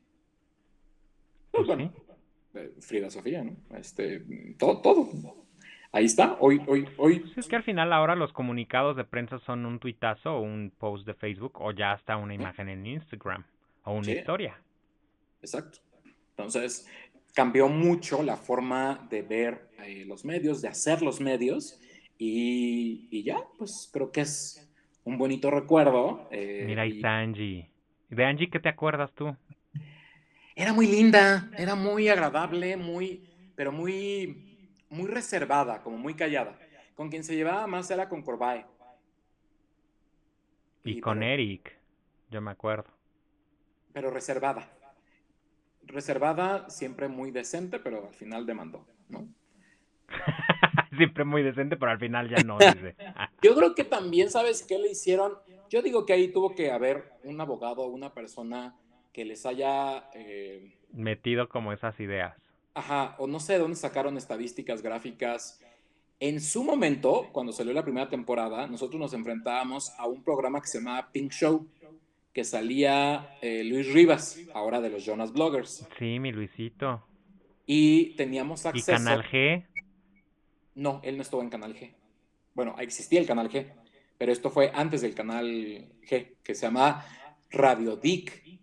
Pues, 1.51 1.67
bueno, 1.67 1.93
eh, 2.55 2.73
Frida 2.81 3.11
Sofía, 3.11 3.43
¿no? 3.45 3.57
Este, 3.77 4.21
todo, 4.59 4.81
todo. 4.81 5.09
Ahí 5.91 6.05
está, 6.05 6.37
hoy, 6.41 6.61
hoy, 6.67 6.87
hoy. 6.99 7.21
Pues 7.21 7.39
es 7.39 7.49
que 7.49 7.57
al 7.57 7.63
final 7.63 7.93
ahora 7.93 8.15
los 8.15 8.33
comunicados 8.33 8.97
de 8.97 9.05
prensa 9.05 9.39
son 9.39 9.65
un 9.65 9.79
tuitazo 9.79 10.35
o 10.37 10.41
un 10.43 10.71
post 10.79 11.07
de 11.07 11.15
Facebook 11.15 11.61
o 11.61 11.73
ya 11.73 11.93
hasta 11.93 12.17
una 12.17 12.35
imagen 12.35 12.69
en 12.69 12.87
Instagram 12.87 13.45
o 13.85 13.93
una 13.95 14.05
Sí. 14.05 14.13
historia. 14.13 14.61
Exacto. 15.41 15.79
Entonces, 16.31 16.87
cambió 17.35 17.69
mucho 17.69 18.23
la 18.23 18.37
forma 18.37 19.07
de 19.09 19.23
ver 19.23 19.71
eh, 19.85 20.05
los 20.07 20.25
medios, 20.25 20.61
de 20.61 20.69
hacer 20.69 21.01
los 21.03 21.21
medios, 21.21 21.81
y, 22.19 23.09
y 23.11 23.23
ya, 23.23 23.39
pues 23.57 23.89
creo 23.93 24.11
que 24.13 24.23
es 24.23 24.68
un 25.09 25.17
bonito 25.19 25.51
recuerdo. 25.51 26.29
eh, 26.31 26.65
Mira, 26.67 26.83
ahí 26.83 26.97
está 26.97 27.19
Angie. 27.19 27.71
¿De 28.11 28.25
Angie 28.25 28.51
qué 28.51 28.61
te 28.61 28.69
acuerdas 28.69 29.13
tú? 29.15 29.35
Era 30.55 30.73
muy 30.73 30.87
linda, 30.87 31.51
era 31.57 31.75
muy 31.75 32.09
agradable, 32.09 32.77
muy, 32.77 33.27
pero 33.57 33.73
muy, 33.73 34.67
muy 34.91 35.07
reservada, 35.09 35.83
como 35.83 35.97
muy 35.97 36.15
callada. 36.15 36.59
Con 36.95 37.09
quien 37.11 37.25
se 37.25 37.37
llevaba 37.37 37.67
más 37.67 37.91
era 37.91 38.09
con 38.09 38.23
Corbae. 38.23 38.67
Y 40.85 40.99
Y 40.99 41.01
con 41.01 41.21
pero- 41.21 41.31
Eric, 41.33 41.77
yo 42.31 42.41
me 42.41 42.51
acuerdo. 42.51 42.91
pero 43.93 44.11
reservada. 44.11 44.69
Reservada, 45.85 46.69
siempre 46.69 47.09
muy 47.09 47.31
decente, 47.31 47.79
pero 47.79 48.09
al 48.09 48.15
final 48.15 48.45
demandó, 48.45 48.87
¿no? 49.09 49.27
Siempre 50.99 51.25
muy 51.25 51.43
decente, 51.43 51.77
pero 51.79 51.91
al 51.93 51.99
final 51.99 52.29
ya 52.29 52.43
no, 52.43 52.59
dice. 52.59 52.95
Yo 53.43 53.55
creo 53.55 53.75
que 53.75 53.85
también, 53.85 54.31
¿sabes 54.31 54.63
qué 54.63 54.79
le 54.79 54.91
hicieron? 54.91 55.33
Yo 55.71 55.81
digo 55.83 56.05
que 56.05 56.13
ahí 56.13 56.29
tuvo 56.29 56.55
que 56.55 56.71
haber 56.71 57.13
un 57.25 57.41
abogado, 57.41 57.87
una 57.87 58.13
persona 58.13 58.75
que 59.13 59.25
les 59.25 59.47
haya, 59.47 60.11
eh, 60.15 60.75
Metido 60.93 61.49
como 61.49 61.73
esas 61.73 61.99
ideas. 62.01 62.35
ajá, 62.75 63.15
o 63.19 63.27
no 63.27 63.41
sé 63.41 63.55
de 63.55 63.59
dónde 63.61 63.77
sacaron 63.77 64.17
estadísticas 64.17 64.83
gráficas. 64.83 65.61
En 66.21 66.41
su 66.41 66.65
momento, 66.65 67.29
cuando 67.33 67.53
salió 67.53 67.73
la 67.73 67.83
primera 67.85 68.09
temporada, 68.09 68.67
nosotros 68.67 68.99
nos 69.01 69.13
enfrentábamos 69.15 69.91
a 69.99 70.07
un 70.07 70.23
programa 70.25 70.61
que 70.61 70.67
se 70.67 70.79
llamaba 70.79 71.11
Pink 71.13 71.31
Show, 71.33 71.67
que 72.33 72.43
salía 72.45 73.37
eh, 73.43 73.63
Luis 73.65 73.93
Rivas, 73.93 74.39
ahora 74.55 74.81
de 74.81 74.91
los 74.91 75.05
Jonas 75.05 75.33
Bloggers, 75.33 75.87
Sí, 75.99 76.19
mi 76.19 76.33
Luisito. 76.33 77.05
y 77.67 78.15
teníamos 78.17 78.65
Y 78.65 78.69
acceso. 78.69 78.93
Canal 78.93 79.23
G. 79.25 79.67
No, 80.79 81.01
él 81.03 81.17
no 81.17 81.23
estuvo 81.23 81.43
en 81.43 81.51
Canal 81.51 81.75
G. 81.75 81.93
Bueno, 82.55 82.77
existía 82.79 83.19
el 83.19 83.27
Canal 83.27 83.51
G, 83.51 83.67
pero 84.17 84.31
esto 84.31 84.49
fue 84.49 84.71
antes 84.73 85.01
del 85.03 85.13
Canal 85.13 85.45
G, 85.47 86.37
que 86.43 86.55
se 86.55 86.67
llamaba 86.67 87.05
Radio 87.51 87.97
Dick. 87.97 88.61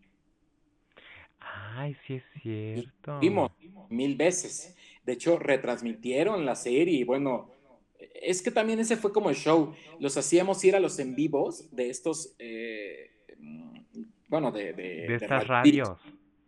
Ay, 1.40 1.96
sí 2.08 2.16
es 2.16 2.24
cierto. 2.42 3.20
Vimos 3.20 3.52
mil 3.90 4.16
veces. 4.16 4.78
De 5.04 5.12
hecho, 5.12 5.38
retransmitieron 5.38 6.46
la 6.46 6.56
serie 6.56 7.00
y 7.00 7.04
bueno, 7.04 7.50
es 8.00 8.42
que 8.42 8.50
también 8.50 8.80
ese 8.80 8.96
fue 8.96 9.12
como 9.12 9.30
el 9.30 9.36
show. 9.36 9.76
Los 10.00 10.16
hacíamos 10.16 10.64
ir 10.64 10.78
a 10.78 10.80
los 10.80 10.98
en 11.00 11.16
vivos 11.16 11.76
de 11.76 11.90
estos, 11.90 12.34
eh, 12.40 13.12
bueno, 14.30 14.54
de... 14.54 14.72
De, 14.72 15.16
estas 15.16 15.46
radios. 15.46 16.00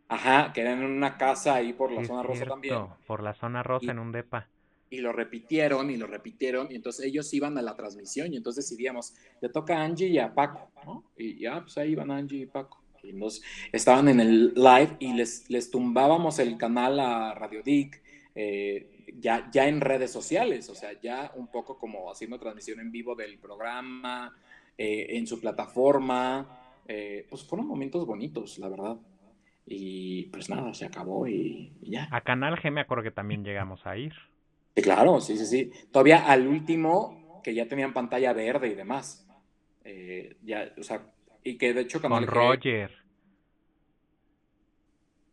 Ajá, 0.08 0.54
que 0.54 0.62
eran 0.62 0.82
en 0.82 0.86
una 0.92 1.18
casa 1.18 1.56
ahí 1.56 1.74
por 1.74 1.92
la 1.92 2.00
Sí 2.00 2.08
zona 2.08 2.24
rosa 2.24 2.46
también. 2.46 2.88
Por 3.06 3.22
la 3.22 3.34
zona 3.34 3.64
rosa 3.64 3.88
Y- 3.88 3.90
en 3.90 4.00
un 4.00 4.14
depa. 4.14 4.48
Y 4.90 5.00
lo 5.00 5.12
repitieron 5.12 5.90
y 5.90 5.98
lo 5.98 6.08
repitieron 6.08 6.68
y 6.72 6.76
entonces 6.76 7.06
ellos 7.06 7.34
iban 7.34 7.58
a 7.58 7.62
la 7.62 7.76
transmisión 7.76 8.34
y 8.34 8.38
entonces 8.38 8.70
decidíamos, 8.70 9.14
le 9.42 9.50
toca 9.50 9.78
a 9.78 9.84
Angie 9.84 10.08
y 10.08 10.20
a 10.20 10.34
Paco, 10.34 10.72
¿no? 10.86 11.04
Y 11.18 11.40
ya, 11.40 11.62
pues 11.62 11.78
ahí 11.78 11.92
iban 11.92 12.12
Angie 12.12 12.40
y 12.40 12.46
Paco. 12.46 12.84
Y 13.04 13.14
nos 13.14 13.42
estaban 13.72 14.10
en 14.10 14.20
el 14.20 14.54
live 14.54 14.98
y 15.00 15.14
les, 15.14 15.50
les 15.50 15.70
tumbábamos 15.70 16.40
el 16.40 16.58
canal 16.58 17.00
a 17.00 17.34
Radio 17.34 17.62
Dick, 17.64 18.02
eh, 18.36 19.06
ya, 19.20 19.50
ya 19.52 19.68
en 19.68 19.82
redes 19.82 20.12
sociales, 20.12 20.70
o 20.70 20.76
sea, 20.76 21.00
ya 21.02 21.32
un 21.36 21.48
poco 21.48 21.78
como 21.78 22.12
haciendo 22.12 22.40
transmisión 22.40 22.80
en 22.80 22.92
vivo 22.92 23.16
del 23.16 23.40
programa, 23.40 24.36
eh, 24.78 25.18
en 25.18 25.26
su 25.26 25.40
plataforma, 25.40 26.82
eh, 26.88 27.26
pues 27.30 27.44
fueron 27.44 27.68
momentos 27.68 28.06
bonitos, 28.06 28.58
la 28.60 28.70
verdad. 28.70 28.98
Y 29.66 30.26
pues 30.28 30.50
nada, 30.50 30.74
se 30.74 30.86
acabó 30.86 31.28
y 31.28 31.74
ya. 31.82 32.08
A 32.12 32.22
Canal 32.22 32.56
G 32.56 32.72
me 32.72 32.82
acuerdo 32.82 33.04
que 33.04 33.12
también 33.12 33.44
llegamos 33.44 33.86
a 33.86 33.98
ir. 33.98 34.14
Sí, 34.78 34.84
claro, 34.84 35.20
sí, 35.20 35.36
sí, 35.36 35.46
sí. 35.48 35.72
Todavía 35.92 36.28
al 36.28 36.48
último, 36.48 37.42
que 37.44 37.56
ya 37.56 37.68
tenían 37.68 37.94
pantalla 37.94 38.32
verde 38.32 38.68
y 38.68 38.76
demás. 38.76 39.28
Eh, 39.84 40.38
ya, 40.44 40.72
o 40.78 40.84
sea, 40.84 41.02
y 41.44 41.58
que 41.58 41.74
de 41.74 41.82
hecho 41.82 42.00
Con 42.00 42.28
Roger. 42.28 42.92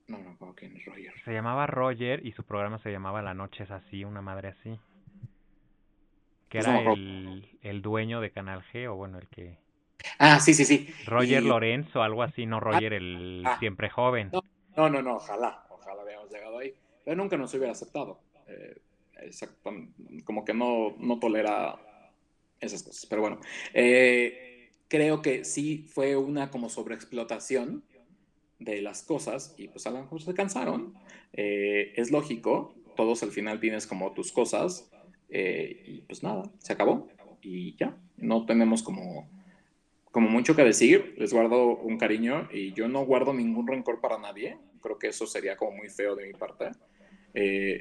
No, 0.08 0.16
no, 0.16 0.34
¿cómo 0.38 0.54
quién 0.54 0.74
es 0.78 0.86
Roger? 0.86 1.12
Se 1.26 1.32
llamaba 1.34 1.66
Roger 1.66 2.24
y 2.24 2.32
su 2.32 2.42
programa 2.42 2.78
se 2.78 2.90
llamaba 2.90 3.20
La 3.20 3.34
Noche 3.34 3.64
es 3.64 3.70
así, 3.70 4.02
una 4.02 4.22
madre 4.22 4.48
así. 4.48 4.80
Que 6.48 6.60
no 6.60 6.80
era 6.80 6.92
el, 6.94 7.58
el 7.60 7.82
dueño 7.82 8.22
de 8.22 8.30
Canal 8.30 8.64
G, 8.72 8.90
o 8.90 8.94
bueno, 8.94 9.18
el 9.18 9.28
que... 9.28 9.58
Ah, 10.18 10.40
sí, 10.40 10.54
sí, 10.54 10.64
sí. 10.64 10.88
Roger 11.04 11.42
Y- 11.42 11.46
Lorenzo, 11.48 12.02
algo 12.02 12.22
así, 12.22 12.46
no 12.46 12.60
Roger 12.60 12.94
el 12.94 13.42
ah. 13.44 13.58
siempre 13.58 13.90
joven. 13.90 14.30
No. 14.32 14.40
No, 14.74 14.88
no, 14.88 15.02
no, 15.02 15.16
ojalá, 15.16 15.66
ojalá 15.68 16.00
habíamos 16.00 16.30
llegado 16.32 16.58
ahí. 16.60 16.72
Pero 17.04 17.16
nunca 17.18 17.36
nos 17.36 17.52
hubiera 17.52 17.72
aceptado. 17.72 18.20
Eh, 18.48 18.80
exacto, 19.22 19.72
como 20.24 20.44
que 20.44 20.54
no, 20.54 20.96
no 20.98 21.18
tolera 21.18 21.78
esas 22.60 22.82
cosas. 22.82 23.06
Pero 23.06 23.22
bueno, 23.22 23.40
eh, 23.72 24.70
creo 24.88 25.22
que 25.22 25.44
sí 25.44 25.86
fue 25.88 26.16
una 26.16 26.50
como 26.50 26.68
sobreexplotación 26.68 27.84
de 28.58 28.80
las 28.82 29.02
cosas 29.02 29.54
y 29.58 29.68
pues 29.68 29.86
a 29.86 29.90
lo 29.90 30.00
mejor 30.00 30.22
se 30.22 30.34
cansaron. 30.34 30.94
Eh, 31.32 31.92
es 31.96 32.10
lógico, 32.10 32.74
todos 32.96 33.22
al 33.22 33.30
final 33.30 33.60
tienes 33.60 33.86
como 33.86 34.12
tus 34.12 34.32
cosas 34.32 34.90
eh, 35.28 35.82
y 35.86 36.00
pues 36.02 36.22
nada, 36.22 36.50
se 36.58 36.72
acabó 36.72 37.08
y 37.42 37.76
ya, 37.76 37.96
no 38.16 38.46
tenemos 38.46 38.82
como, 38.82 39.28
como 40.10 40.28
mucho 40.30 40.56
que 40.56 40.62
decir, 40.62 41.14
les 41.18 41.32
guardo 41.32 41.76
un 41.76 41.98
cariño 41.98 42.48
y 42.52 42.72
yo 42.72 42.88
no 42.88 43.04
guardo 43.04 43.34
ningún 43.34 43.66
rencor 43.66 44.00
para 44.00 44.18
nadie, 44.18 44.56
creo 44.80 44.98
que 44.98 45.08
eso 45.08 45.26
sería 45.26 45.56
como 45.56 45.72
muy 45.72 45.90
feo 45.90 46.14
de 46.14 46.26
mi 46.26 46.32
parte. 46.32 46.70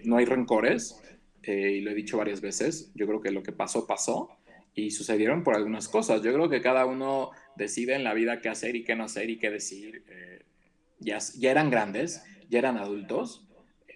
No 0.03 0.17
hay 0.17 0.25
rencores 0.25 0.99
eh, 1.43 1.73
y 1.73 1.81
lo 1.81 1.91
he 1.91 1.95
dicho 1.95 2.17
varias 2.17 2.41
veces, 2.41 2.91
yo 2.95 3.05
creo 3.05 3.21
que 3.21 3.31
lo 3.31 3.43
que 3.43 3.51
pasó 3.51 3.85
pasó 3.85 4.29
y 4.73 4.91
sucedieron 4.91 5.43
por 5.43 5.55
algunas 5.55 5.87
cosas. 5.87 6.21
Yo 6.23 6.33
creo 6.33 6.49
que 6.49 6.61
cada 6.61 6.85
uno 6.85 7.31
decide 7.55 7.95
en 7.95 8.03
la 8.03 8.13
vida 8.13 8.41
qué 8.41 8.49
hacer 8.49 8.75
y 8.75 8.83
qué 8.83 8.95
no 8.95 9.03
hacer 9.03 9.29
y 9.29 9.37
qué 9.37 9.49
decir. 9.49 10.03
Eh, 10.07 10.43
ya, 10.99 11.19
ya 11.37 11.51
eran 11.51 11.69
grandes, 11.69 12.23
ya 12.49 12.59
eran 12.59 12.77
adultos. 12.77 13.45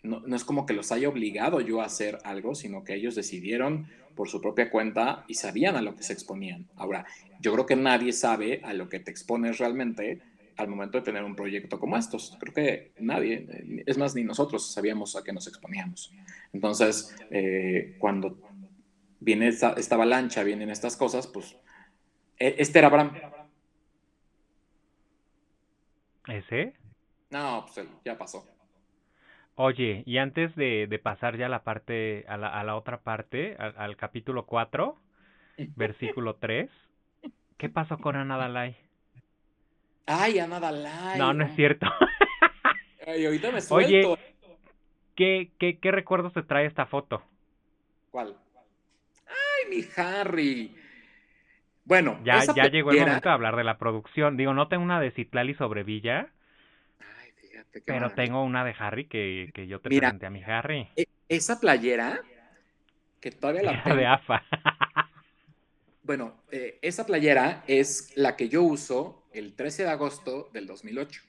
No, 0.03 0.19
no 0.19 0.35
es 0.35 0.43
como 0.43 0.65
que 0.65 0.73
los 0.73 0.91
haya 0.91 1.09
obligado 1.09 1.61
yo 1.61 1.81
a 1.81 1.85
hacer 1.85 2.19
algo, 2.23 2.53
sino 2.53 2.83
que 2.83 2.95
ellos 2.95 3.15
decidieron 3.15 3.87
por 4.15 4.29
su 4.29 4.41
propia 4.41 4.69
cuenta 4.69 5.23
y 5.27 5.35
sabían 5.35 5.75
a 5.75 5.81
lo 5.81 5.95
que 5.95 6.03
se 6.03 6.13
exponían. 6.13 6.67
Ahora, 6.75 7.05
yo 7.39 7.53
creo 7.53 7.65
que 7.65 7.75
nadie 7.75 8.11
sabe 8.11 8.61
a 8.63 8.73
lo 8.73 8.89
que 8.89 8.99
te 8.99 9.11
expones 9.11 9.59
realmente 9.59 10.21
al 10.57 10.67
momento 10.69 10.97
de 10.97 11.03
tener 11.03 11.23
un 11.23 11.35
proyecto 11.35 11.79
como 11.79 11.97
estos. 11.97 12.37
Creo 12.39 12.53
que 12.53 12.93
nadie, 12.99 13.47
eh, 13.49 13.83
es 13.85 13.97
más, 13.97 14.15
ni 14.15 14.23
nosotros 14.23 14.71
sabíamos 14.73 15.15
a 15.15 15.23
qué 15.23 15.33
nos 15.33 15.47
exponíamos. 15.47 16.11
Entonces, 16.53 17.15
eh, 17.29 17.95
cuando 17.97 18.39
viene 19.19 19.47
esta, 19.49 19.73
esta 19.73 19.95
avalancha, 19.95 20.43
vienen 20.43 20.69
estas 20.71 20.97
cosas, 20.97 21.27
pues 21.27 21.57
e- 22.39 22.55
este 22.59 22.79
era 22.79 22.87
Abraham. 22.89 23.21
¿Ese? 26.27 26.73
No, 27.29 27.65
pues 27.73 27.87
ya 28.03 28.17
pasó. 28.17 28.45
Oye, 29.55 30.03
y 30.05 30.17
antes 30.19 30.55
de, 30.55 30.87
de 30.87 30.99
pasar 30.99 31.37
ya 31.37 31.47
a 31.47 31.49
la 31.49 31.63
parte, 31.63 32.25
a 32.27 32.37
la, 32.37 32.47
a 32.47 32.63
la 32.63 32.75
otra 32.75 33.01
parte, 33.01 33.55
al, 33.59 33.73
al 33.77 33.97
capítulo 33.97 34.45
4, 34.45 35.01
versículo 35.75 36.35
3, 36.37 36.71
¿qué 37.57 37.69
pasó 37.69 37.99
con 38.01 38.15
Ana 38.17 38.37
Dalai? 38.37 38.77
Ay, 40.07 40.39
Ana 40.39 40.59
Dalai. 40.59 41.19
No, 41.19 41.33
no 41.33 41.45
es 41.45 41.55
cierto. 41.55 41.85
Ay, 43.05 43.25
ahorita 43.25 43.51
me 43.51 43.61
Oye. 43.69 44.01
suelto. 44.01 44.17
¿Qué, 45.15 45.51
qué, 45.59 45.79
qué 45.79 45.91
recuerdos 45.91 46.33
te 46.33 46.43
trae 46.43 46.65
esta 46.65 46.85
foto? 46.85 47.23
¿Cuál? 48.11 48.35
Ay, 49.27 49.69
mi 49.69 49.85
Harry. 49.95 50.75
Bueno, 51.85 52.19
Ya, 52.23 52.43
ya 52.45 52.67
llegó 52.69 52.91
el 52.91 52.99
momento 52.99 53.29
de 53.29 53.33
hablar 53.35 53.55
de 53.55 53.63
la 53.63 53.77
producción. 53.77 54.37
Digo, 54.37 54.53
no 54.53 54.67
tengo 54.67 54.83
una 54.83 54.99
de 54.99 55.11
Citlali 55.11 55.53
sobre 55.53 55.83
Villa, 55.83 56.27
Ay, 56.99 57.31
fíjate 57.41 57.81
qué 57.81 57.85
pero 57.85 58.01
maravilla. 58.01 58.25
tengo 58.27 58.43
una 58.43 58.63
de 58.65 58.75
Harry 58.77 59.05
que, 59.07 59.51
que 59.53 59.67
yo 59.67 59.79
te 59.79 59.89
Mira. 59.89 60.09
presenté 60.09 60.25
a 60.25 60.29
mi 60.29 60.43
Harry. 60.43 60.87
E- 60.95 61.07
Esa 61.29 61.59
playera, 61.59 62.21
que 63.21 63.31
todavía 63.31 63.63
la 63.63 63.71
Era 63.73 63.83
tengo. 63.83 63.95
de 63.95 64.05
AFA. 64.07 64.43
Bueno, 66.07 66.41
eh, 66.51 66.79
esa 66.81 67.05
playera 67.05 67.65
es 67.67 68.15
la 68.15 68.37
que 68.37 68.47
yo 68.47 68.63
uso 68.63 69.27
el 69.33 69.55
13 69.55 69.83
de 69.83 69.89
agosto 69.89 70.49
del 70.53 70.65
2008. 70.65 71.21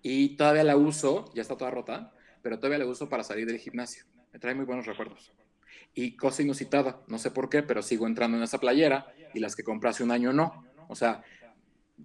Y 0.00 0.36
todavía 0.38 0.64
la 0.64 0.74
uso, 0.74 1.30
ya 1.34 1.42
está 1.42 1.58
toda 1.58 1.70
rota, 1.70 2.14
pero 2.40 2.56
todavía 2.56 2.78
la 2.78 2.86
uso 2.86 3.10
para 3.10 3.24
salir 3.24 3.46
del 3.46 3.58
gimnasio. 3.58 4.04
Me 4.32 4.38
trae 4.38 4.54
muy 4.54 4.64
buenos 4.64 4.86
recuerdos. 4.86 5.30
Y 5.92 6.16
cosa 6.16 6.40
inusitada, 6.40 7.02
no 7.08 7.18
sé 7.18 7.30
por 7.30 7.50
qué, 7.50 7.62
pero 7.62 7.82
sigo 7.82 8.06
entrando 8.06 8.38
en 8.38 8.42
esa 8.42 8.58
playera 8.58 9.12
y 9.34 9.40
las 9.40 9.54
que 9.54 9.62
compré 9.62 9.90
hace 9.90 10.02
un 10.02 10.10
año 10.10 10.32
no. 10.32 10.64
O 10.88 10.96
sea, 10.96 11.22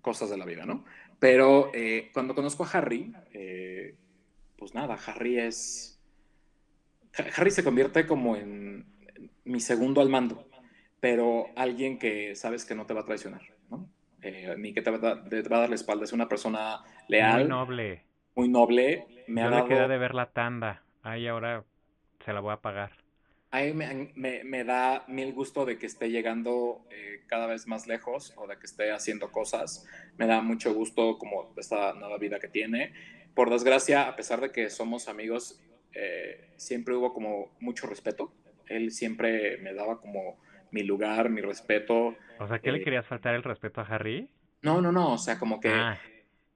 cosas 0.01 0.29
de 0.29 0.35
la 0.35 0.43
vida, 0.43 0.65
¿no? 0.65 0.83
Pero 1.17 1.71
eh, 1.73 2.09
cuando 2.13 2.35
conozco 2.35 2.65
a 2.65 2.71
Harry, 2.71 3.15
eh, 3.31 3.95
pues 4.57 4.73
nada, 4.73 4.99
Harry 5.05 5.39
es... 5.39 5.97
Harry 7.37 7.51
se 7.51 7.63
convierte 7.63 8.05
como 8.05 8.35
en 8.35 8.94
mi 9.45 9.59
segundo 9.59 10.01
al 10.01 10.09
mando, 10.09 10.47
pero 10.99 11.47
alguien 11.55 11.97
que 11.97 12.35
sabes 12.35 12.65
que 12.65 12.75
no 12.75 12.85
te 12.85 12.93
va 12.93 13.01
a 13.01 13.05
traicionar, 13.05 13.41
¿no? 13.69 13.89
Eh, 14.21 14.55
ni 14.57 14.73
que 14.73 14.81
te 14.81 14.91
va, 14.91 15.11
a, 15.11 15.23
te 15.23 15.41
va, 15.43 15.57
a 15.57 15.59
dar 15.61 15.69
la 15.69 15.75
espalda, 15.75 16.03
es 16.03 16.13
una 16.13 16.27
persona 16.27 16.83
leal. 17.07 17.41
Muy 17.41 17.49
noble. 17.49 18.03
Muy 18.35 18.49
noble. 18.49 19.05
Me 19.27 19.41
Yo 19.41 19.47
ha 19.47 19.49
le 19.51 19.55
dado... 19.57 19.67
queda 19.67 19.87
de 19.87 19.97
ver 19.97 20.15
la 20.15 20.31
tanda. 20.31 20.83
Ahí 21.03 21.27
ahora 21.27 21.63
se 22.25 22.33
la 22.33 22.39
voy 22.39 22.53
a 22.53 22.57
pagar. 22.57 22.91
A 23.51 23.61
mí 23.61 23.73
me, 23.73 24.11
me, 24.15 24.43
me, 24.43 24.63
da 24.63 25.05
mil 25.07 25.31
gusto 25.31 25.63
de 25.65 25.77
que 25.77 25.85
esté 25.85 26.09
llegando 26.09 26.85
eh, 26.89 27.23
cada 27.27 27.45
vez 27.45 27.67
más 27.67 27.87
lejos 27.87 28.33
o 28.35 28.47
de 28.47 28.57
que 28.57 28.65
esté 28.65 28.91
haciendo 28.91 29.31
cosas. 29.31 29.87
Me 30.17 30.25
da 30.27 30.41
mucho 30.41 30.73
gusto 30.73 31.17
como 31.17 31.53
esta 31.55 31.93
nueva 31.93 32.17
vida 32.17 32.39
que 32.39 32.49
tiene. 32.49 32.93
Por 33.33 33.49
desgracia, 33.49 34.07
a 34.07 34.15
pesar 34.15 34.41
de 34.41 34.51
que 34.51 34.69
somos 34.69 35.07
amigos, 35.07 35.61
eh, 35.93 36.49
siempre 36.57 36.95
hubo 36.95 37.13
como 37.13 37.55
mucho 37.59 37.87
respeto. 37.87 38.33
Él 38.69 38.91
siempre 38.91 39.57
me 39.59 39.73
daba 39.73 39.99
como 39.99 40.37
mi 40.71 40.83
lugar, 40.83 41.29
mi 41.29 41.41
respeto. 41.41 42.17
O 42.37 42.47
sea, 42.47 42.59
¿qué 42.61 42.71
eh, 42.71 42.71
le 42.71 42.81
querías 42.81 43.05
faltar 43.05 43.35
el 43.35 43.43
respeto 43.43 43.81
a 43.81 43.83
Harry? 43.83 44.29
No, 44.61 44.81
no, 44.81 44.91
no. 44.91 45.13
O 45.13 45.17
sea, 45.17 45.37
como 45.39 45.59
que 45.59 45.69
Ah, 45.71 45.99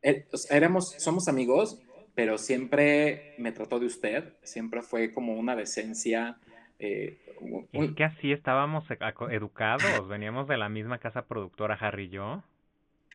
él- 0.02 0.26
o 0.32 0.38
sea, 0.38 0.58
éramos, 0.58 0.96
somos 1.02 1.28
amigos, 1.28 1.84
pero 2.16 2.38
siempre 2.38 3.34
me 3.38 3.52
trató 3.52 3.80
de 3.80 3.88
usted. 3.88 4.34
Siempre 4.44 4.82
fue 4.82 5.14
como 5.14 5.36
una 5.36 5.56
decencia. 5.56 6.40
eh, 6.80 7.20
un- 7.40 7.70
es 7.72 7.92
que 7.94 8.04
así 8.04 8.32
estábamos 8.32 8.92
e- 8.92 9.00
educados. 9.32 10.08
Veníamos 10.08 10.48
de 10.48 10.58
la 10.58 10.70
misma 10.70 11.00
casa 11.00 11.26
productora, 11.26 11.74
Harry 11.82 12.04
y 12.06 12.10
yo. 12.10 12.44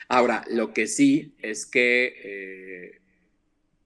Ahora, 0.09 0.45
lo 0.51 0.73
que 0.73 0.87
sí 0.87 1.35
es 1.43 1.67
que 1.67 2.15
eh, 2.25 3.01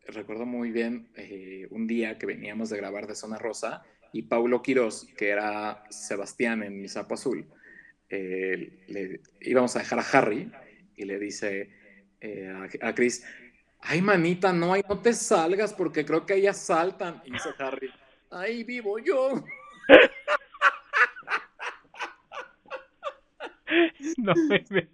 recuerdo 0.06 0.46
muy 0.46 0.70
bien 0.72 1.10
eh, 1.16 1.66
un 1.70 1.86
día 1.86 2.18
que 2.18 2.26
veníamos 2.26 2.70
de 2.70 2.78
grabar 2.78 3.06
de 3.06 3.14
Zona 3.14 3.38
Rosa 3.38 3.82
y 4.12 4.22
Paulo 4.22 4.62
Quiroz, 4.62 5.06
que 5.16 5.30
era 5.30 5.84
Sebastián 5.90 6.62
en 6.62 6.80
Mi 6.80 6.88
Sapo 6.88 7.14
Azul, 7.14 7.46
eh, 8.08 8.84
le 8.88 9.20
íbamos 9.40 9.76
a 9.76 9.80
dejar 9.80 9.98
a 9.98 10.06
Harry 10.12 10.50
y 10.96 11.04
le 11.04 11.18
dice 11.18 11.70
eh, 12.20 12.48
a, 12.82 12.88
a 12.88 12.94
Chris, 12.94 13.24
ay 13.80 14.02
manita, 14.02 14.52
no, 14.52 14.72
ay, 14.72 14.82
no 14.88 15.00
te 15.00 15.12
salgas 15.12 15.72
porque 15.74 16.04
creo 16.04 16.26
que 16.26 16.34
ellas 16.34 16.56
saltan. 16.58 17.22
Y 17.24 17.32
dice 17.32 17.50
Harry, 17.58 17.90
ahí 18.30 18.64
vivo 18.64 18.98
yo. 18.98 19.44
No 24.16 24.32
me 24.48 24.64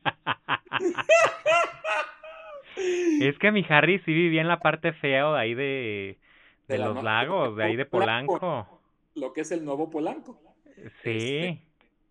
Es 3.20 3.38
que 3.38 3.52
mi 3.52 3.64
Harry 3.68 4.00
sí 4.00 4.12
vivía 4.12 4.40
en 4.40 4.48
la 4.48 4.58
parte 4.58 4.92
fea 4.92 5.30
de 5.30 5.38
ahí 5.38 5.54
de, 5.54 6.18
de 6.66 6.78
los 6.78 7.02
lagos, 7.02 7.56
de 7.56 7.64
ahí 7.64 7.76
de 7.76 7.86
Polanco. 7.86 8.73
Lo 9.14 9.32
que 9.32 9.42
es 9.42 9.50
el 9.52 9.64
nuevo 9.64 9.90
Polanco. 9.90 10.40
Sí. 11.02 11.10
Este, 11.10 11.62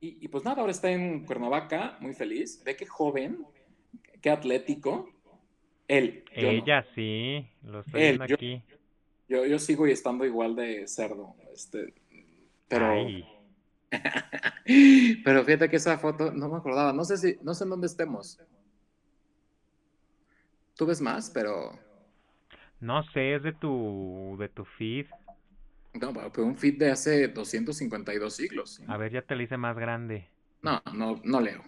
Y, 0.02 0.26
y 0.26 0.28
pues 0.28 0.44
nada, 0.44 0.62
ahora 0.62 0.72
está 0.72 0.92
en 0.92 1.26
Cuernavaca, 1.26 1.98
muy 2.02 2.14
feliz. 2.14 2.62
Ve 2.64 2.76
qué 2.76 2.86
joven, 2.86 3.46
qué 4.22 4.30
atlético. 4.30 5.10
Él, 5.88 6.24
yo 6.36 6.54
no. 6.54 6.64
Ella 6.64 6.86
sí, 6.96 7.48
lo 7.64 7.82
estoy 7.82 8.02
Él, 8.02 8.08
viendo 8.20 8.26
yo- 8.26 8.36
aquí. 8.36 8.64
Yo, 9.28 9.46
yo 9.46 9.58
sigo 9.60 9.88
y 9.88 9.92
estando 9.92 10.26
igual 10.26 10.56
de 10.56 10.88
cerdo. 10.88 11.36
Este, 11.54 11.94
pero, 12.68 12.88
Ay, 12.92 13.26
pero 15.24 15.44
fíjate 15.46 15.70
que 15.70 15.78
esa 15.78 15.98
foto 15.98 16.32
no 16.32 16.50
me 16.50 16.58
acordaba. 16.58 16.94
No 16.94 17.06
sé 17.06 17.18
si, 17.18 17.38
no 17.42 17.54
sé 17.54 17.64
en 17.64 17.70
dónde 17.72 17.88
estemos. 17.88 18.40
Tú 20.76 20.86
ves 20.86 21.02
más, 21.02 21.30
pero 21.32 21.80
no 22.80 23.04
sé, 23.04 23.36
es 23.36 23.44
de 23.44 23.54
tu, 23.54 24.36
de 24.40 24.50
tu 24.50 24.66
feed. 24.66 25.08
No, 26.00 26.14
pero 26.14 26.46
un 26.46 26.58
feed 26.58 26.80
de 26.80 26.92
hace 26.92 27.28
252 27.28 28.36
siglos. 28.36 28.76
¿sí? 28.76 28.84
A 28.88 28.98
ver, 28.98 29.12
ya 29.12 29.22
te 29.22 29.36
la 29.36 29.44
hice 29.44 29.58
más 29.58 29.78
grande. 29.78 30.28
No, 30.62 30.82
no, 30.94 31.22
no 31.24 31.42
leo. 31.42 31.62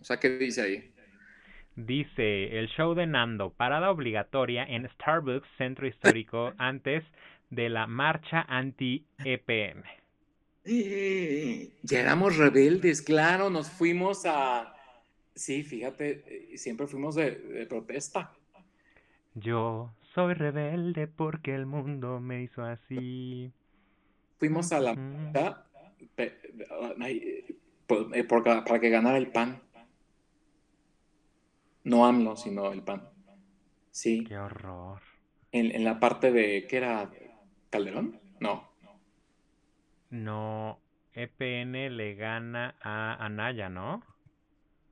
O 0.00 0.04
sea, 0.04 0.18
¿qué 0.18 0.30
dice 0.38 0.62
ahí? 0.62 0.92
Dice, 1.76 2.58
el 2.58 2.68
show 2.68 2.94
de 2.94 3.06
Nando, 3.06 3.50
parada 3.50 3.90
obligatoria 3.90 4.64
en 4.64 4.88
Starbucks 4.90 5.48
Centro 5.56 5.86
Histórico 5.86 6.52
antes 6.58 7.04
de 7.48 7.68
la 7.68 7.86
marcha 7.86 8.44
anti-EPM. 8.48 9.82
Ya 10.64 12.00
éramos 12.00 12.36
rebeldes, 12.36 13.02
claro, 13.02 13.50
nos 13.50 13.70
fuimos 13.70 14.26
a... 14.26 14.74
Sí, 15.34 15.62
fíjate, 15.62 16.52
eh, 16.52 16.58
siempre 16.58 16.86
fuimos 16.86 17.14
de, 17.14 17.30
de 17.30 17.66
protesta. 17.66 18.32
Yo 19.34 19.90
soy 20.14 20.34
rebelde 20.34 21.06
porque 21.08 21.54
el 21.54 21.66
mundo 21.66 22.20
me 22.20 22.42
hizo 22.42 22.62
así. 22.62 23.52
Fuimos 24.38 24.72
a 24.72 24.80
la 24.80 24.96
ay, 27.00 27.16
eh, 28.14 28.24
para 28.64 28.80
que 28.80 28.90
ganara 28.90 29.18
el 29.18 29.28
PAN. 29.28 29.60
No 31.84 32.06
AMLO, 32.06 32.36
sino 32.36 32.72
el 32.72 32.82
PAN. 32.82 33.06
Sí, 33.90 34.26
Qué 34.26 34.38
horror. 34.38 35.02
en, 35.52 35.74
en 35.74 35.84
la 35.84 36.00
parte 36.00 36.32
de... 36.32 36.66
¿Qué 36.68 36.78
era? 36.78 37.10
¿Calderón? 37.70 38.20
No. 38.40 38.68
No, 40.26 40.82
EPN 41.14 41.88
le 41.90 42.14
gana 42.14 42.76
a 42.82 43.14
Anaya, 43.24 43.68
¿no? 43.70 44.04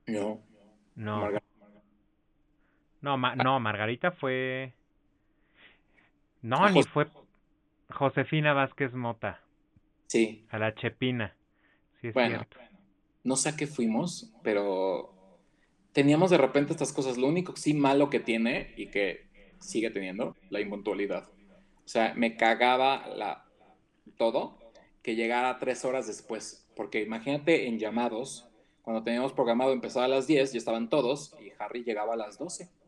No. 0.07 0.43
No, 0.95 1.29
no, 3.01 3.17
Ma- 3.17 3.35
no, 3.35 3.59
Margarita 3.59 4.11
fue... 4.11 4.75
No, 6.41 6.69
ni 6.69 6.83
fue 6.83 7.07
Josefina 7.89 8.53
Vázquez 8.53 8.93
Mota, 8.93 9.41
Sí, 10.07 10.45
a 10.49 10.57
la 10.57 10.73
Chepina. 10.73 11.35
Sí, 12.01 12.07
es 12.07 12.13
Bueno. 12.13 12.37
cierto. 12.37 12.57
no 13.23 13.35
sé 13.35 13.49
a 13.49 13.55
qué 13.55 13.67
fuimos, 13.67 14.31
pero 14.43 15.13
teníamos 15.91 16.31
de 16.31 16.37
repente 16.37 16.71
estas 16.71 16.93
cosas. 16.93 17.17
Lo 17.17 17.27
único 17.27 17.55
sí 17.55 17.73
malo 17.73 18.09
que 18.09 18.19
tiene 18.19 18.73
y 18.77 18.87
que 18.87 19.27
sigue 19.59 19.91
teniendo, 19.91 20.35
la 20.49 20.61
impuntualidad. 20.61 21.29
O 21.85 21.87
sea, 21.87 22.13
me 22.15 22.37
cagaba 22.37 23.07
la, 23.07 23.45
todo 24.17 24.57
que 25.03 25.15
llegara 25.15 25.59
tres 25.59 25.85
horas 25.85 26.07
después. 26.07 26.67
Porque 26.75 27.01
imagínate 27.01 27.67
en 27.67 27.77
llamados, 27.77 28.47
cuando 28.81 29.03
teníamos 29.03 29.33
programado 29.33 29.73
empezar 29.73 30.03
a 30.03 30.07
las 30.07 30.25
10, 30.27 30.53
ya 30.53 30.57
estaban 30.57 30.89
todos 30.89 31.35
y 31.41 31.51
Harry 31.59 31.83
llegaba 31.83 32.13
a 32.13 32.17
las 32.17 32.37
12, 32.37 32.65
¿no? 32.65 32.78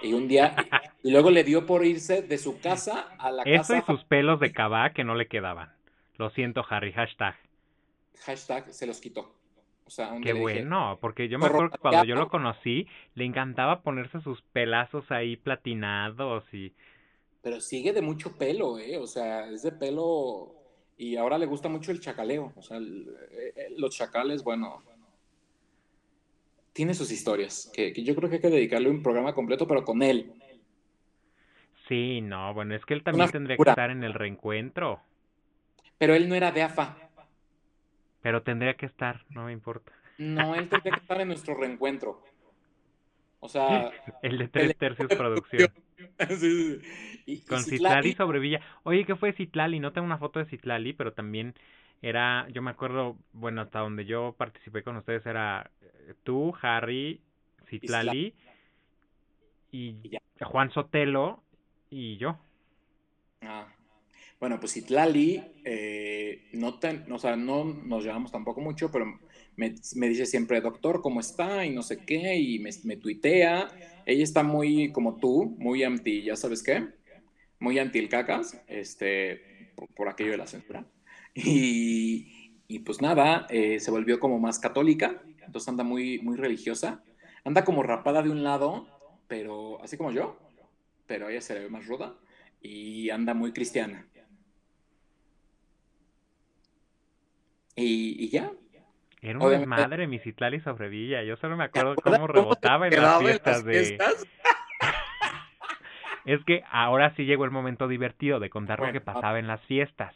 Y 0.00 0.12
un 0.12 0.28
día, 0.28 0.54
y, 1.02 1.10
luego 1.10 1.30
le 1.30 1.44
dio 1.44 1.66
por 1.66 1.84
irse 1.84 2.22
de 2.22 2.38
su 2.38 2.60
casa 2.60 3.14
a 3.18 3.30
la 3.32 3.44
Eso 3.44 3.74
y 3.76 3.82
casa, 3.82 3.82
sus 3.82 4.04
pelos 4.04 4.38
de 4.38 4.52
cabá 4.52 4.92
que 4.92 5.02
no 5.02 5.16
le 5.16 5.26
quedaban. 5.28 5.72
Lo 6.18 6.30
siento, 6.30 6.64
Harry, 6.68 6.92
hashtag. 6.92 7.36
hashtag, 8.24 8.72
se 8.72 8.86
los 8.86 9.00
quitó. 9.00 9.34
O 9.86 9.90
sea, 9.90 10.12
Qué 10.20 10.32
dije, 10.32 10.42
bueno, 10.42 10.98
porque 11.00 11.28
yo 11.28 11.38
me 11.38 11.46
"Zorro 11.46 11.48
acuerdo 11.48 11.72
que 11.72 11.78
cuando 11.78 12.04
yo 12.04 12.14
plateado". 12.14 12.16
lo 12.16 12.28
conocí, 12.28 12.86
le 13.14 13.24
encantaba 13.24 13.82
ponerse 13.82 14.20
sus 14.20 14.42
pelazos 14.52 15.10
ahí 15.10 15.36
platinados 15.36 16.44
y... 16.52 16.74
Pero 17.42 17.60
sigue 17.60 17.92
de 17.92 18.02
mucho 18.02 18.36
pelo, 18.36 18.78
¿eh? 18.78 18.98
O 18.98 19.06
sea, 19.06 19.48
es 19.48 19.62
de 19.62 19.72
pelo. 19.72 20.54
Y 20.96 21.16
ahora 21.16 21.38
le 21.38 21.46
gusta 21.46 21.68
mucho 21.68 21.92
el 21.92 22.00
chacaleo. 22.00 22.52
O 22.56 22.62
sea, 22.62 22.76
el- 22.78 23.08
eh, 23.32 23.52
eh, 23.56 23.68
los 23.76 23.94
chacales, 23.96 24.42
bueno. 24.42 24.82
Tiene 26.78 26.94
sus 26.94 27.10
historias. 27.10 27.68
Que, 27.74 27.92
que 27.92 28.04
yo 28.04 28.14
creo 28.14 28.28
que 28.30 28.36
hay 28.36 28.40
que 28.40 28.50
dedicarle 28.50 28.88
un 28.88 29.02
programa 29.02 29.34
completo, 29.34 29.66
pero 29.66 29.84
con 29.84 30.00
él. 30.00 30.32
Sí, 31.88 32.20
no, 32.20 32.54
bueno, 32.54 32.76
es 32.76 32.84
que 32.84 32.94
él 32.94 33.02
también 33.02 33.24
Una 33.24 33.32
tendría 33.32 33.56
que 33.56 33.68
estar 33.68 33.90
en 33.90 34.04
el 34.04 34.14
reencuentro, 34.14 35.00
Pero 35.98 36.14
él 36.14 36.28
no 36.28 36.36
era 36.36 36.52
de 36.52 36.62
AFA. 36.62 36.96
pero 38.22 38.44
tendría 38.44 38.74
que 38.74 38.86
estar, 38.86 39.24
no 39.30 39.46
me 39.46 39.52
importa. 39.52 39.90
No, 40.18 40.54
él 40.54 40.68
tendría 40.68 40.92
que 40.92 41.00
estar 41.00 41.20
en 41.20 41.26
nuestro 41.26 41.56
reencuentro. 41.56 42.22
O 43.40 43.48
sea. 43.48 43.90
El 44.22 44.38
de 44.38 44.46
tres 44.46 44.76
tercios 44.76 45.08
producción. 45.08 45.72
sí, 46.28 46.36
sí. 46.38 46.80
Y, 47.26 47.32
y 47.32 47.40
Con 47.40 47.58
Citlali- 47.58 47.70
Citlali 47.70 48.12
sobrevilla. 48.14 48.60
Oye, 48.84 49.04
¿qué 49.04 49.16
fue 49.16 49.32
Citlali? 49.32 49.80
No 49.80 49.92
tengo 49.92 50.06
una 50.06 50.18
foto 50.18 50.38
de 50.38 50.44
Citlali, 50.44 50.92
pero 50.92 51.12
también 51.12 51.54
era, 52.02 52.48
yo 52.50 52.62
me 52.62 52.70
acuerdo, 52.70 53.18
bueno, 53.32 53.62
hasta 53.62 53.80
donde 53.80 54.04
yo 54.06 54.34
participé 54.38 54.82
con 54.82 54.96
ustedes 54.96 55.26
era 55.26 55.70
eh, 55.80 56.14
tú, 56.24 56.54
Harry, 56.62 57.22
Citlali 57.68 58.34
y. 59.72 60.18
Juan 60.40 60.70
Sotelo 60.70 61.42
y 61.90 62.16
yo. 62.18 62.38
Ah, 63.42 63.72
Bueno, 64.40 64.60
pues 64.60 64.76
Itlali, 64.76 65.60
eh, 65.64 66.48
no, 66.54 66.78
ten- 66.78 67.10
o 67.12 67.18
sea, 67.18 67.36
no 67.36 67.64
nos 67.64 68.04
llevamos 68.04 68.32
tampoco 68.32 68.60
mucho, 68.60 68.90
pero 68.92 69.06
me, 69.56 69.74
me 69.96 70.08
dice 70.08 70.26
siempre, 70.26 70.60
doctor, 70.60 71.00
¿cómo 71.02 71.20
está? 71.20 71.64
Y 71.66 71.70
no 71.74 71.82
sé 71.82 72.04
qué, 72.04 72.36
y 72.38 72.58
me, 72.60 72.70
me 72.84 72.96
tuitea. 72.98 73.68
Ella 74.06 74.24
está 74.24 74.42
muy 74.44 74.92
como 74.92 75.18
tú, 75.20 75.56
muy 75.58 75.84
anti, 75.84 76.22
¿ya 76.24 76.36
sabes 76.36 76.62
qué? 76.62 76.88
Muy 77.60 77.78
anti 77.78 77.98
el 78.00 78.08
cacas, 78.10 78.62
este, 78.68 79.42
por, 79.76 79.88
por 79.94 80.08
aquello 80.08 80.32
de 80.32 80.38
la 80.38 80.46
censura. 80.48 80.86
Y, 81.34 82.52
y 82.66 82.78
pues 82.80 83.00
nada, 83.00 83.46
eh, 83.50 83.80
se 83.80 83.90
volvió 83.90 84.18
como 84.20 84.38
más 84.38 84.58
católica, 84.58 85.22
entonces 85.40 85.68
anda 85.68 85.84
muy, 85.84 86.18
muy 86.20 86.36
religiosa. 86.36 87.02
anda 87.44 87.64
como 87.64 87.82
rapada 87.82 88.22
de 88.22 88.30
un 88.30 88.42
lado, 88.42 88.86
pero 89.28 89.82
así 89.82 89.96
como 89.96 90.10
yo, 90.10 90.38
pero 91.06 91.28
ella 91.28 91.40
se 91.40 91.54
le 91.54 91.60
ve 91.60 91.68
más 91.70 91.86
ruda 91.86 92.14
y 92.60 93.10
anda 93.10 93.34
muy 93.34 93.52
cristiana. 93.52 94.06
Y, 97.76 98.24
y 98.24 98.28
ya. 98.30 98.50
Era 99.22 99.38
un 99.38 99.44
Obviamente- 99.44 99.76
desmadre 99.76 100.06
mi 100.06 100.18
Citlali 100.18 100.60
sobre 100.60 100.88
Villa. 100.88 101.22
Yo 101.22 101.36
solo 101.36 101.56
me 101.56 101.64
acuerdo 101.64 101.94
cómo 101.96 102.26
rebotaba 102.26 102.88
en 102.88 103.00
las 103.00 103.20
en 103.20 103.26
fiestas 103.26 103.64
de... 103.64 103.98
Es 106.24 106.44
que 106.44 106.62
ahora 106.70 107.14
sí 107.16 107.24
llegó 107.24 107.46
el 107.46 107.50
momento 107.50 107.88
divertido 107.88 108.38
de 108.38 108.50
contar 108.50 108.80
lo 108.80 108.92
que 108.92 109.00
pasaba 109.00 109.38
en 109.38 109.46
las 109.46 109.62
fiestas. 109.62 110.14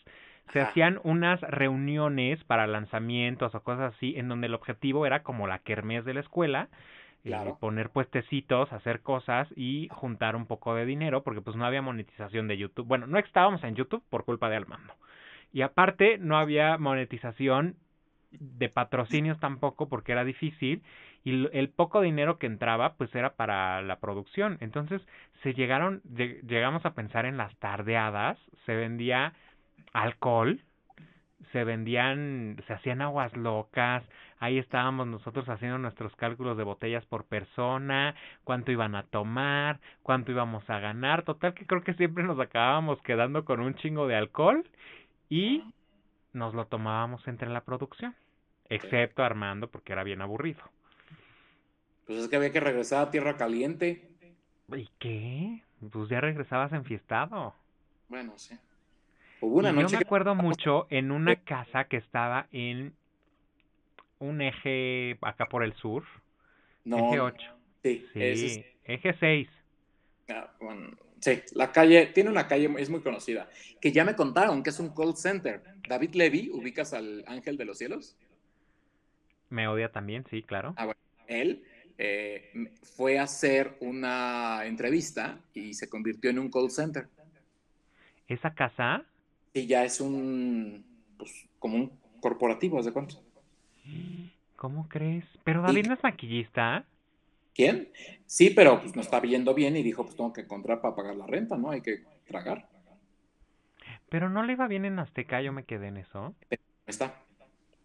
Se 0.52 0.60
Ajá. 0.60 0.70
hacían 0.70 1.00
unas 1.04 1.40
reuniones 1.40 2.42
para 2.44 2.66
lanzamientos 2.66 3.54
o 3.54 3.62
cosas 3.62 3.94
así, 3.94 4.14
en 4.16 4.28
donde 4.28 4.48
el 4.48 4.54
objetivo 4.54 5.06
era 5.06 5.22
como 5.22 5.46
la 5.46 5.60
kermés 5.60 6.04
de 6.04 6.14
la 6.14 6.20
escuela, 6.20 6.68
eh, 7.24 7.54
poner 7.60 7.90
puestecitos, 7.90 8.72
hacer 8.72 9.00
cosas 9.00 9.48
y 9.56 9.88
juntar 9.92 10.36
un 10.36 10.46
poco 10.46 10.74
de 10.74 10.84
dinero, 10.84 11.22
porque 11.22 11.40
pues 11.40 11.56
no 11.56 11.64
había 11.64 11.80
monetización 11.82 12.48
de 12.48 12.58
YouTube. 12.58 12.86
Bueno, 12.86 13.06
no 13.06 13.18
estábamos 13.18 13.62
en 13.64 13.76
YouTube 13.76 14.02
por 14.10 14.24
culpa 14.24 14.50
de 14.50 14.56
Armando. 14.56 14.94
Y 15.52 15.62
aparte 15.62 16.18
no 16.18 16.36
había 16.38 16.78
monetización 16.78 17.76
de 18.32 18.68
patrocinios 18.70 19.38
tampoco 19.40 19.88
porque 19.88 20.12
era 20.12 20.24
difícil 20.24 20.82
y 21.22 21.48
el 21.56 21.68
poco 21.68 22.00
dinero 22.00 22.38
que 22.38 22.46
entraba 22.46 22.94
pues 22.94 23.14
era 23.14 23.34
para 23.34 23.82
la 23.82 24.00
producción. 24.00 24.56
Entonces 24.60 25.02
se 25.42 25.52
llegaron, 25.54 26.02
lleg- 26.04 26.40
llegamos 26.46 26.84
a 26.86 26.94
pensar 26.94 27.26
en 27.26 27.36
las 27.36 27.54
tardeadas, 27.56 28.38
se 28.64 28.74
vendía 28.74 29.34
alcohol, 29.92 30.60
se 31.52 31.64
vendían, 31.64 32.62
se 32.66 32.72
hacían 32.72 33.02
aguas 33.02 33.36
locas, 33.36 34.04
ahí 34.38 34.58
estábamos 34.58 35.06
nosotros 35.06 35.48
haciendo 35.48 35.78
nuestros 35.78 36.14
cálculos 36.16 36.56
de 36.56 36.64
botellas 36.64 37.04
por 37.06 37.24
persona, 37.24 38.14
cuánto 38.44 38.72
iban 38.72 38.94
a 38.94 39.04
tomar, 39.04 39.80
cuánto 40.02 40.32
íbamos 40.32 40.68
a 40.68 40.78
ganar, 40.78 41.22
total 41.24 41.54
que 41.54 41.66
creo 41.66 41.82
que 41.82 41.94
siempre 41.94 42.24
nos 42.24 42.40
acabábamos 42.40 43.00
quedando 43.02 43.44
con 43.44 43.60
un 43.60 43.74
chingo 43.74 44.06
de 44.06 44.16
alcohol 44.16 44.64
y 45.28 45.62
nos 46.32 46.54
lo 46.54 46.66
tomábamos 46.66 47.26
entre 47.28 47.48
la 47.50 47.62
producción, 47.62 48.14
excepto 48.68 49.22
Armando 49.22 49.68
porque 49.68 49.92
era 49.92 50.04
bien 50.04 50.22
aburrido. 50.22 50.62
Pues 52.06 52.18
es 52.18 52.28
que 52.28 52.36
había 52.36 52.52
que 52.52 52.60
regresar 52.60 53.06
a 53.06 53.10
tierra 53.10 53.36
caliente. 53.36 54.08
¿Y 54.74 54.88
qué? 54.98 55.62
Pues 55.90 56.08
ya 56.08 56.20
regresabas 56.20 56.72
enfiestado. 56.72 57.54
Bueno, 58.08 58.32
sí. 58.36 58.58
Hubo 59.42 59.58
una 59.58 59.72
Y 59.72 59.76
yo 59.78 59.88
me 59.90 59.98
que 59.98 60.04
acuerdo 60.04 60.34
mucho 60.34 60.86
en 60.90 61.10
una 61.10 61.36
casa 61.44 61.84
que 61.84 61.96
estaba 61.98 62.48
en 62.52 62.94
un 64.18 64.40
eje 64.40 65.18
acá 65.22 65.46
por 65.48 65.62
el 65.64 65.74
sur, 65.74 66.04
no, 66.84 66.98
eje 66.98 67.20
8. 67.20 67.46
sí, 67.82 68.06
Sí, 68.12 68.20
es- 68.20 68.64
eje 68.84 69.14
6. 69.20 69.48
ah, 70.28 70.54
bueno, 70.60 70.90
sí, 71.20 71.42
la 71.54 71.72
calle, 71.72 72.06
tiene 72.06 72.30
una 72.30 72.48
calle, 72.48 72.70
es 72.78 72.90
muy 72.90 73.00
conocida, 73.02 73.48
que 73.80 73.92
ya 73.92 74.04
me 74.04 74.16
contaron 74.16 74.62
que 74.62 74.70
es 74.70 74.80
un 74.80 74.90
call 74.94 75.16
center. 75.16 75.62
David 75.88 76.14
Levy, 76.14 76.50
¿ubicas 76.52 76.92
al 76.92 77.24
ángel 77.26 77.56
de 77.56 77.64
los 77.64 77.78
cielos? 77.78 78.16
Me 79.50 79.68
odia 79.68 79.92
también, 79.92 80.24
sí, 80.28 80.42
claro. 80.42 80.74
Ah, 80.76 80.92
Él 81.26 81.62
eh, 81.98 82.50
fue 82.96 83.18
a 83.18 83.24
hacer 83.24 83.76
una 83.80 84.64
entrevista 84.66 85.38
y 85.54 85.74
se 85.74 85.88
convirtió 85.88 86.30
en 86.30 86.38
un 86.38 86.50
call 86.50 86.70
center. 86.70 87.08
Esa 88.26 88.50
casa, 88.54 89.04
Y 89.54 89.66
ya 89.66 89.84
es 89.84 90.00
un, 90.00 90.84
pues, 91.18 91.48
como 91.58 91.76
un 91.76 91.92
corporativo, 92.20 92.78
¿haz 92.78 92.86
de 92.86 92.92
cuánto? 92.92 93.16
¿cómo 94.62 94.88
crees? 94.88 95.24
Pero 95.42 95.60
David 95.60 95.88
no 95.88 95.94
es 95.94 96.02
maquillista. 96.04 96.84
¿Quién? 97.52 97.88
Sí, 98.26 98.50
pero 98.50 98.80
pues 98.80 98.94
no 98.94 99.02
está 99.02 99.18
viendo 99.18 99.54
bien 99.54 99.76
y 99.76 99.82
dijo, 99.82 100.04
pues 100.04 100.14
tengo 100.14 100.32
que 100.32 100.42
encontrar 100.42 100.80
para 100.80 100.94
pagar 100.94 101.16
la 101.16 101.26
renta, 101.26 101.56
¿no? 101.56 101.72
Hay 101.72 101.80
que 101.80 102.04
tragar. 102.28 102.68
Pero 104.08 104.30
no 104.30 104.44
le 104.44 104.52
iba 104.52 104.68
bien 104.68 104.84
en 104.84 105.00
Azteca, 105.00 105.42
yo 105.42 105.52
me 105.52 105.64
quedé 105.64 105.88
en 105.88 105.96
eso. 105.96 106.36
Está. 106.86 107.12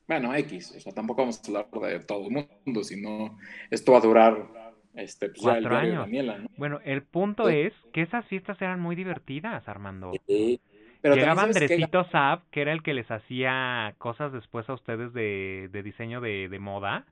Bueno, 0.08 0.36
X, 0.36 0.76
o 0.78 0.80
sea, 0.80 0.94
tampoco 0.94 1.24
vamos 1.24 1.42
a 1.44 1.48
hablar 1.48 1.68
de 1.72 2.00
todo 2.02 2.28
el 2.28 2.48
mundo, 2.64 2.84
sino 2.84 3.40
esto 3.72 3.94
va 3.94 3.98
a 3.98 4.02
durar, 4.02 4.48
este, 4.94 5.30
pues 5.30 5.42
Cuatro 5.42 5.76
años. 5.76 6.06
Daniela, 6.06 6.38
¿no? 6.38 6.50
Bueno, 6.58 6.80
el 6.86 7.02
punto 7.02 7.50
es 7.50 7.74
que 7.92 8.04
esas 8.04 8.24
fiestas 8.28 8.62
eran 8.62 8.80
muy 8.80 8.96
divertidas, 8.96 9.68
Armando. 9.68 10.12
Sí. 10.28 10.62
Pero 11.01 11.16
Llegaba 11.16 11.42
sabes 11.42 11.58
que 11.58 11.66
Andresito 11.66 12.03
Saab, 12.11 12.42
que 12.51 12.61
era 12.61 12.72
el 12.74 12.84
que 12.84 12.93
les 12.93 13.09
hacía 13.11 13.95
cosas 13.98 14.32
después 14.34 14.69
a 14.69 14.74
ustedes 14.74 15.14
de, 15.14 15.69
de 15.72 15.84
diseño 15.84 16.22
de, 16.22 16.50
de 16.50 16.59
moda. 16.59 17.06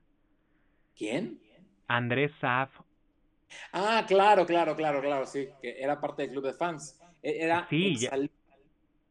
¿Quién? 0.96 1.38
Andrés 1.88 2.32
Saab, 2.40 2.68
Ah, 3.72 4.04
claro, 4.06 4.44
claro, 4.46 4.74
claro, 4.76 5.00
claro, 5.00 5.26
sí, 5.26 5.48
que 5.62 5.76
era 5.80 6.00
parte 6.00 6.22
del 6.22 6.32
club 6.32 6.44
de 6.46 6.52
fans. 6.54 6.98
E- 7.22 7.38
Era 7.44 7.66
Sí, 7.70 7.94
el 7.94 7.98
ya- 8.00 8.10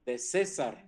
de 0.05 0.17
César. 0.17 0.83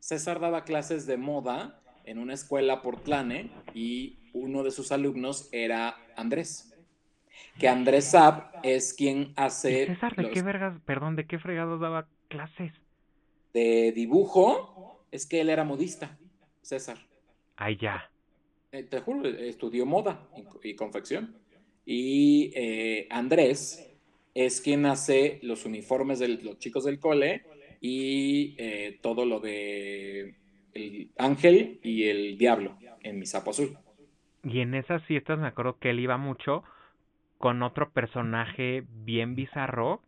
César 0.00 0.40
daba 0.40 0.64
clases 0.64 1.06
de 1.06 1.16
moda 1.16 1.80
en 2.04 2.18
una 2.18 2.34
escuela 2.34 2.82
por 2.82 3.00
Tlane 3.02 3.50
y 3.74 4.18
uno 4.32 4.62
de 4.62 4.70
sus 4.70 4.92
alumnos 4.92 5.48
era 5.52 5.96
Andrés. 6.16 6.74
Que 7.58 7.68
Andrés 7.68 8.06
Saab 8.06 8.50
es 8.62 8.94
quien 8.94 9.18
¿Y 9.20 9.32
hace 9.36 9.86
César 9.86 10.14
de 10.16 10.22
los 10.22 10.32
qué 10.32 10.42
vergas, 10.42 10.80
perdón, 10.84 11.16
de 11.16 11.26
qué 11.26 11.38
fregados 11.38 11.80
daba 11.80 12.06
clases? 12.28 12.72
De 13.52 13.92
dibujo, 13.92 15.04
es 15.10 15.26
que 15.26 15.40
él 15.40 15.50
era 15.50 15.64
modista, 15.64 16.18
César. 16.62 16.98
Ay, 17.56 17.76
ya. 17.76 18.10
Eh, 18.72 18.84
te 18.84 19.00
juro, 19.00 19.28
estudió 19.28 19.84
moda 19.86 20.28
y, 20.62 20.70
y 20.70 20.74
confección. 20.74 21.34
Y 21.84 22.52
eh, 22.54 23.08
Andrés 23.10 23.90
es 24.34 24.60
quien 24.60 24.86
hace 24.86 25.40
los 25.42 25.64
uniformes 25.64 26.18
de 26.18 26.28
los 26.28 26.58
chicos 26.58 26.84
del 26.84 27.00
cole 27.00 27.42
y 27.80 28.54
eh, 28.58 28.98
todo 29.02 29.24
lo 29.24 29.40
de 29.40 30.34
el 30.72 31.10
ángel 31.18 31.80
y 31.82 32.04
el 32.04 32.38
diablo 32.38 32.76
en 33.02 33.18
mi 33.18 33.26
sapo 33.26 33.50
azul. 33.50 33.76
Y 34.44 34.60
en 34.60 34.74
esas 34.74 35.02
fiestas 35.04 35.38
me 35.38 35.48
acuerdo 35.48 35.78
que 35.78 35.90
él 35.90 36.00
iba 36.00 36.16
mucho 36.16 36.62
con 37.38 37.62
otro 37.62 37.90
personaje 37.90 38.84
bien 38.88 39.34
bizarro, 39.34 40.02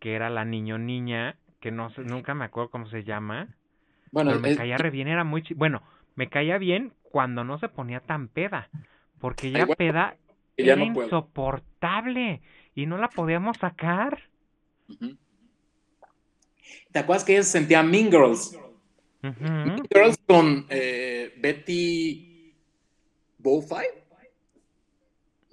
que 0.00 0.14
era 0.14 0.30
la 0.30 0.44
niño 0.44 0.78
niña, 0.78 1.36
que 1.60 1.70
no 1.70 1.90
sé, 1.90 2.02
nunca 2.02 2.34
me 2.34 2.44
acuerdo 2.44 2.70
cómo 2.70 2.86
se 2.88 3.04
llama, 3.04 3.48
Bueno, 4.10 4.30
pero 4.30 4.40
me 4.42 4.50
es- 4.50 4.56
caía 4.56 4.78
re 4.78 4.90
bien, 4.90 5.08
era 5.08 5.24
muy 5.24 5.42
chi- 5.42 5.54
bueno, 5.54 5.82
me 6.14 6.28
caía 6.28 6.58
bien 6.58 6.92
cuando 7.02 7.44
no 7.44 7.58
se 7.58 7.68
ponía 7.68 8.00
tan 8.00 8.28
peda, 8.28 8.68
porque 9.20 9.50
ya 9.50 9.66
bueno, 9.66 9.76
peda 9.76 10.16
ya 10.58 10.64
era 10.72 10.76
no 10.76 10.84
insoportable 10.84 12.40
y 12.74 12.86
no 12.86 12.98
la 12.98 13.08
podíamos 13.08 13.56
sacar. 13.58 14.22
¿Te 16.92 16.98
acuerdas 16.98 17.24
que 17.24 17.32
ella 17.34 17.42
se 17.42 17.52
sentía 17.58 17.82
Mean 17.82 18.10
Girls? 18.10 18.58
Ujú. 19.22 19.44
Mean 19.44 19.82
Girls 19.92 20.16
con 20.26 20.66
eh, 20.70 21.34
Betty 21.38 22.54
Bowfight. 23.38 23.90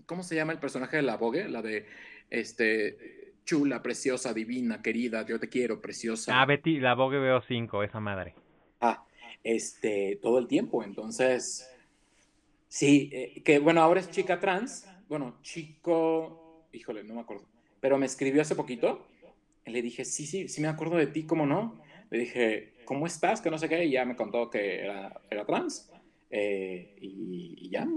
¿Cómo 0.05 0.23
se 0.23 0.35
llama 0.35 0.53
el 0.53 0.59
personaje 0.59 0.97
de 0.97 1.03
la 1.03 1.17
Vogue? 1.17 1.47
La 1.47 1.61
de 1.61 1.87
este 2.29 3.12
chula, 3.45 3.81
preciosa, 3.81 4.33
divina, 4.33 4.81
querida, 4.81 5.25
yo 5.25 5.39
te 5.39 5.49
quiero, 5.49 5.81
preciosa. 5.81 6.39
Ah, 6.39 6.45
Betty, 6.45 6.79
la 6.79 6.95
Vogue 6.95 7.19
veo 7.19 7.41
5, 7.41 7.83
esa 7.83 7.99
madre. 7.99 8.35
Ah, 8.79 9.05
este, 9.43 10.19
todo 10.21 10.39
el 10.39 10.47
tiempo. 10.47 10.83
Entonces, 10.83 11.69
sí, 12.67 13.09
eh, 13.13 13.41
que 13.43 13.59
bueno, 13.59 13.81
ahora 13.81 13.99
es 13.99 14.09
chica 14.09 14.39
trans. 14.39 14.89
Bueno, 15.07 15.37
chico, 15.41 16.67
híjole, 16.71 17.03
no 17.03 17.15
me 17.15 17.21
acuerdo. 17.21 17.45
Pero 17.79 17.97
me 17.97 18.05
escribió 18.05 18.41
hace 18.41 18.55
poquito. 18.55 19.05
Y 19.65 19.71
le 19.71 19.81
dije, 19.81 20.05
sí, 20.05 20.25
sí, 20.25 20.47
sí 20.47 20.61
me 20.61 20.67
acuerdo 20.67 20.97
de 20.97 21.07
ti, 21.07 21.23
¿cómo 21.23 21.45
no? 21.45 21.81
Le 22.09 22.19
dije, 22.19 22.73
¿cómo 22.85 23.05
estás? 23.05 23.41
Que 23.41 23.49
no 23.49 23.57
sé 23.57 23.69
qué. 23.69 23.85
Y 23.85 23.91
ya 23.91 24.05
me 24.05 24.15
contó 24.15 24.49
que 24.49 24.81
era, 24.81 25.21
era 25.29 25.45
trans. 25.45 25.89
Eh, 26.29 26.95
y, 26.99 27.55
y 27.59 27.69
ya. 27.69 27.87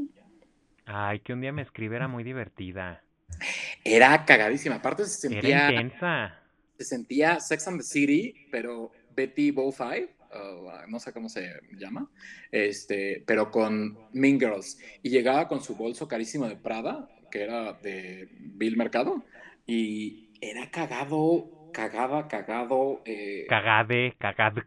Ay, 0.85 1.21
que 1.21 1.33
un 1.33 1.41
día 1.41 1.53
me 1.53 1.63
escribe, 1.63 1.97
era 1.97 2.07
muy 2.07 2.23
divertida. 2.23 3.03
Era 3.95 4.25
cagadísima. 4.25 4.77
Aparte 4.77 5.05
se 5.07 5.29
Era 5.31 5.51
sentía, 5.51 5.71
intensa. 5.71 6.41
se 6.79 6.85
sentía 6.85 7.41
Sex 7.41 7.69
and 7.69 7.79
the 7.81 7.85
City, 7.85 8.35
pero 8.51 8.91
Betty 9.15 9.51
Bow 9.51 9.73
Five, 9.73 10.09
uh, 10.33 10.89
no 10.91 10.99
sé 11.01 11.13
cómo 11.13 11.29
se 11.29 11.53
llama, 11.79 12.11
este, 12.51 13.23
pero 13.27 13.51
con 13.51 13.97
Mean 14.13 14.39
Girls. 14.39 14.79
Y 15.03 15.11
llegaba 15.11 15.49
con 15.49 15.63
su 15.63 15.75
bolso 15.77 16.09
carísimo 16.09 16.49
de 16.49 16.57
Prada, 16.57 17.09
que 17.31 17.43
era 17.43 17.73
de 17.75 18.29
Bill 18.41 18.77
Mercado, 18.77 19.25
y 19.67 20.31
era 20.41 20.71
cagado, 20.71 21.71
cagada, 21.73 22.29
cagado, 22.29 23.03
eh, 23.05 23.47
Cagade, 23.49 24.15
cagadx. 24.19 24.67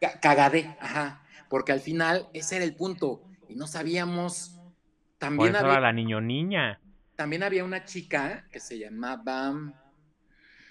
ca- 0.00 0.18
cagadé, 0.20 0.76
ajá, 0.80 1.22
porque 1.48 1.72
al 1.72 1.80
final 1.80 2.28
ese 2.32 2.56
era 2.56 2.64
el 2.64 2.74
punto, 2.76 3.22
y 3.48 3.54
no 3.56 3.66
sabíamos, 3.66 4.56
Por 4.56 5.18
también 5.18 5.50
eso 5.50 5.64
había, 5.64 5.72
era 5.72 5.80
la 5.80 5.92
niño 5.92 6.20
niña. 6.20 6.80
También 7.20 7.42
había 7.42 7.64
una 7.64 7.84
chica 7.84 8.46
que 8.50 8.60
se 8.60 8.78
llamaba, 8.78 9.52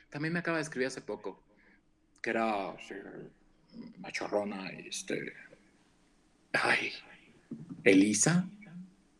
también 0.09 0.33
me 0.33 0.39
acaba 0.39 0.57
de 0.57 0.63
escribir 0.63 0.87
hace 0.87 0.99
poco, 0.99 1.43
que 2.23 2.31
era 2.31 2.75
sí, 2.87 2.95
machorrona, 3.99 4.71
este, 4.71 5.31
ay, 6.53 6.91
Elisa, 7.83 8.49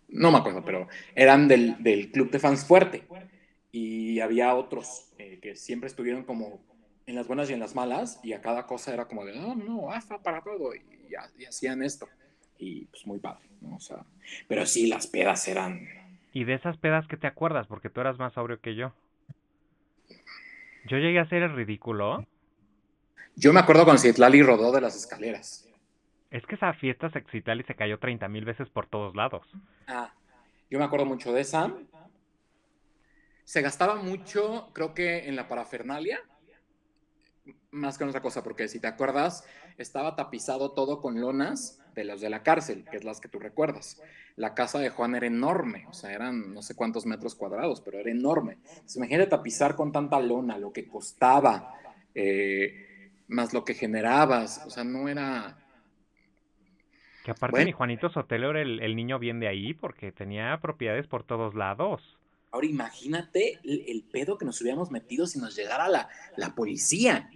no 0.08 0.32
me 0.32 0.40
acuerdo, 0.40 0.66
pero 0.66 0.88
eran 1.14 1.48
del, 1.48 1.76
del 1.84 2.10
club 2.10 2.32
de 2.32 2.40
fans 2.40 2.66
fuerte. 2.66 3.08
Y 3.72 4.20
había 4.22 4.56
otros 4.56 5.14
eh, 5.20 5.38
que 5.40 5.56
siempre 5.56 5.86
estuvieron 5.86 6.24
como 6.24 6.66
en 7.06 7.14
las 7.14 7.28
buenas 7.28 7.48
y 7.52 7.54
en 7.54 7.60
las 7.60 7.76
malas, 7.76 8.20
y 8.24 8.34
a 8.34 8.42
cada 8.42 8.66
cosa 8.66 8.92
era 8.92 9.08
como 9.08 9.24
de, 9.24 9.36
no, 9.36 9.54
no, 9.54 9.92
hasta 9.92 10.18
para 10.18 10.42
todo, 10.42 10.74
y, 10.74 11.14
hacían 11.48 11.84
esto. 11.84 12.10
Y 12.58 12.86
pues 12.86 13.06
muy 13.06 13.20
padre, 13.20 13.48
¿no? 13.62 13.76
O 13.76 14.06
pero 14.48 14.66
sí, 14.66 14.88
las 14.88 15.06
pedas 15.06 15.48
eran... 15.48 15.99
¿Y 16.32 16.44
de 16.44 16.54
esas 16.54 16.78
pedas 16.78 17.08
qué 17.08 17.18
te 17.18 17.28
acuerdas? 17.28 17.68
Porque 17.68 17.90
tú 17.90 18.02
eras 18.02 18.20
más 18.20 18.34
sobrio 18.34 18.60
que 18.60 18.76
yo. 18.76 18.94
Yo 20.88 20.98
llegué 20.98 21.20
a 21.20 21.24
hacer 21.24 21.44
el 21.44 21.56
ridículo. 21.56 22.26
Yo 23.36 23.54
me 23.54 23.60
acuerdo 23.60 23.84
cuando 23.84 24.02
Citlali 24.02 24.42
rodó 24.44 24.72
de 24.72 24.82
las 24.82 24.96
escaleras. 24.96 25.68
Es 26.32 26.46
que 26.46 26.56
esa 26.56 26.74
fiesta 26.74 27.10
Citlali 27.32 27.64
se 27.64 27.76
cayó 27.76 27.98
30 27.98 28.28
mil 28.28 28.46
veces 28.46 28.70
por 28.70 28.88
todos 28.88 29.16
lados. 29.16 29.48
Ah, 29.88 30.14
yo 30.70 30.78
me 30.78 30.86
acuerdo 30.86 31.06
mucho 31.06 31.34
de 31.34 31.42
esa. 31.42 31.74
Se 33.44 33.62
gastaba 33.62 33.96
mucho, 33.96 34.70
creo 34.74 34.94
que 34.94 35.28
en 35.28 35.36
la 35.36 35.48
parafernalia, 35.48 36.22
más 37.72 37.98
que 37.98 38.04
otra 38.04 38.22
cosa, 38.22 38.44
porque 38.44 38.68
si 38.68 38.80
te 38.80 38.88
acuerdas, 38.88 39.46
estaba 39.78 40.16
tapizado 40.16 40.72
todo 40.72 41.02
con 41.02 41.22
lonas 41.22 41.80
de 41.96 42.04
los 42.04 42.22
de 42.22 42.30
la 42.30 42.44
cárcel, 42.44 42.86
que 42.90 42.98
es 42.98 43.04
las 43.04 43.20
que 43.20 43.28
tú 43.28 43.40
recuerdas. 43.40 44.02
La 44.36 44.54
casa 44.54 44.80
de 44.80 44.90
Juan 44.90 45.16
era 45.16 45.28
enorme, 45.28 45.86
o 45.88 45.94
sea, 45.94 46.14
eran 46.14 46.54
no 46.54 46.62
sé 46.62 46.76
cuántos 46.76 47.06
metros 47.06 47.36
cuadrados, 47.36 47.82
pero 47.82 48.00
era 48.00 48.10
enorme. 48.10 48.54
Entonces, 48.54 48.96
imagínate 48.98 49.30
tapizar 49.30 49.76
con 49.76 49.92
tanta 49.92 50.20
lona, 50.20 50.58
lo 50.58 50.72
que 50.72 50.88
costaba, 50.88 51.76
eh, 52.16 53.12
más 53.28 53.54
lo 53.54 53.64
que 53.64 53.74
generabas, 53.74 54.64
o 54.66 54.70
sea, 54.70 54.84
no 54.84 55.08
era... 55.08 55.58
Que 57.24 57.32
aparte 57.32 57.66
mi 57.66 57.74
Juanito 57.74 58.10
Sotelo 58.10 58.52
era 58.52 58.62
el 58.62 58.96
niño 58.96 59.20
bien 59.20 59.40
de 59.40 59.50
ahí, 59.50 59.74
porque 59.74 60.12
tenía 60.12 60.58
propiedades 60.62 61.06
por 61.06 61.24
todos 61.24 61.54
lados. 61.54 62.20
Ahora 62.52 62.66
imagínate 62.66 63.60
el, 63.64 64.04
pedo 64.12 64.38
que 64.38 64.46
nos 64.46 64.60
hubiéramos 64.62 64.90
metido 64.90 65.28
si 65.28 65.38
nos 65.38 65.56
llegara 65.56 65.88
la, 65.88 66.10
la 66.36 66.56
policía. 66.56 67.30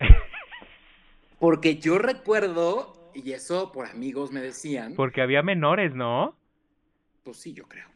Porque 1.38 1.76
yo 1.76 1.98
recuerdo, 1.98 3.10
y 3.14 3.32
eso 3.32 3.72
por 3.72 3.86
amigos 3.86 4.32
me 4.32 4.40
decían. 4.40 4.94
Porque 4.94 5.20
había 5.20 5.42
menores, 5.42 5.94
¿no? 5.94 6.36
Pues 7.22 7.38
sí, 7.38 7.52
yo 7.52 7.66
creo. 7.68 7.88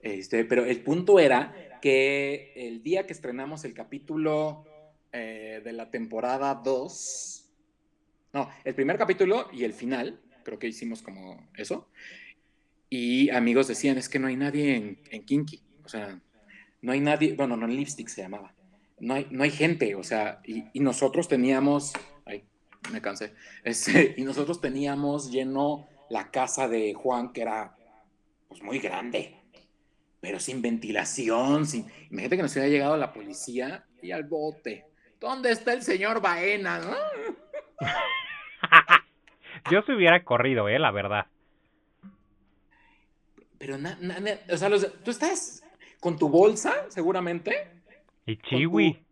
Este, 0.00 0.44
pero 0.44 0.64
el 0.64 0.82
punto 0.82 1.18
era 1.18 1.78
que 1.82 2.52
el 2.56 2.82
día 2.82 3.06
que 3.06 3.12
estrenamos 3.12 3.64
el 3.64 3.74
capítulo 3.74 4.64
eh, 5.12 5.60
de 5.62 5.72
la 5.72 5.90
temporada 5.90 6.54
2, 6.54 7.52
no, 8.32 8.48
el 8.64 8.74
primer 8.74 8.96
capítulo 8.96 9.48
y 9.52 9.64
el 9.64 9.72
final, 9.72 10.20
creo 10.42 10.58
que 10.58 10.68
hicimos 10.68 11.02
como 11.02 11.48
eso, 11.54 11.88
y 12.88 13.30
amigos 13.30 13.68
decían, 13.68 13.98
es 13.98 14.08
que 14.08 14.18
no 14.18 14.26
hay 14.26 14.36
nadie 14.36 14.76
en, 14.76 14.98
en 15.10 15.24
Kinky. 15.24 15.62
O 15.84 15.88
sea, 15.88 16.20
no 16.82 16.92
hay 16.92 17.00
nadie, 17.00 17.34
bueno, 17.34 17.56
no 17.56 17.66
en 17.66 17.76
Lipstick 17.76 18.08
se 18.08 18.22
llamaba. 18.22 18.54
No 19.00 19.14
hay, 19.14 19.26
no 19.30 19.42
hay 19.42 19.50
gente, 19.50 19.94
o 19.94 20.02
sea, 20.02 20.40
y, 20.44 20.80
nosotros 20.80 21.26
teníamos, 21.26 21.92
ay, 22.26 22.44
me 22.92 23.00
cansé, 23.00 23.34
este, 23.64 24.14
y 24.16 24.22
nosotros 24.22 24.60
teníamos 24.60 25.30
lleno 25.30 25.88
la 26.10 26.30
casa 26.30 26.68
de 26.68 26.94
Juan, 26.94 27.32
que 27.32 27.42
era 27.42 27.76
pues 28.48 28.62
muy 28.62 28.78
grande, 28.78 29.36
pero 30.20 30.38
sin 30.38 30.60
ventilación, 30.60 31.66
sin... 31.66 31.86
Imagínate 32.10 32.36
que 32.36 32.42
nos 32.42 32.52
hubiera 32.52 32.68
llegado 32.68 32.96
la 32.96 33.12
policía 33.12 33.86
y 34.02 34.10
al 34.10 34.24
bote. 34.24 34.86
¿Dónde 35.18 35.52
está 35.52 35.72
el 35.72 35.82
señor 35.82 36.20
Baena? 36.20 36.80
Yo 39.70 39.82
se 39.82 39.92
hubiera 39.92 40.24
corrido, 40.24 40.68
eh, 40.68 40.78
la 40.78 40.90
verdad. 40.90 41.26
Pero, 43.58 43.76
o 43.76 44.56
sea, 44.56 44.70
tú 45.04 45.10
estás 45.10 45.62
con 46.00 46.18
tu 46.18 46.28
bolsa, 46.28 46.86
seguramente. 46.88 47.68
Y 48.30 48.36
chiwi. 48.36 49.04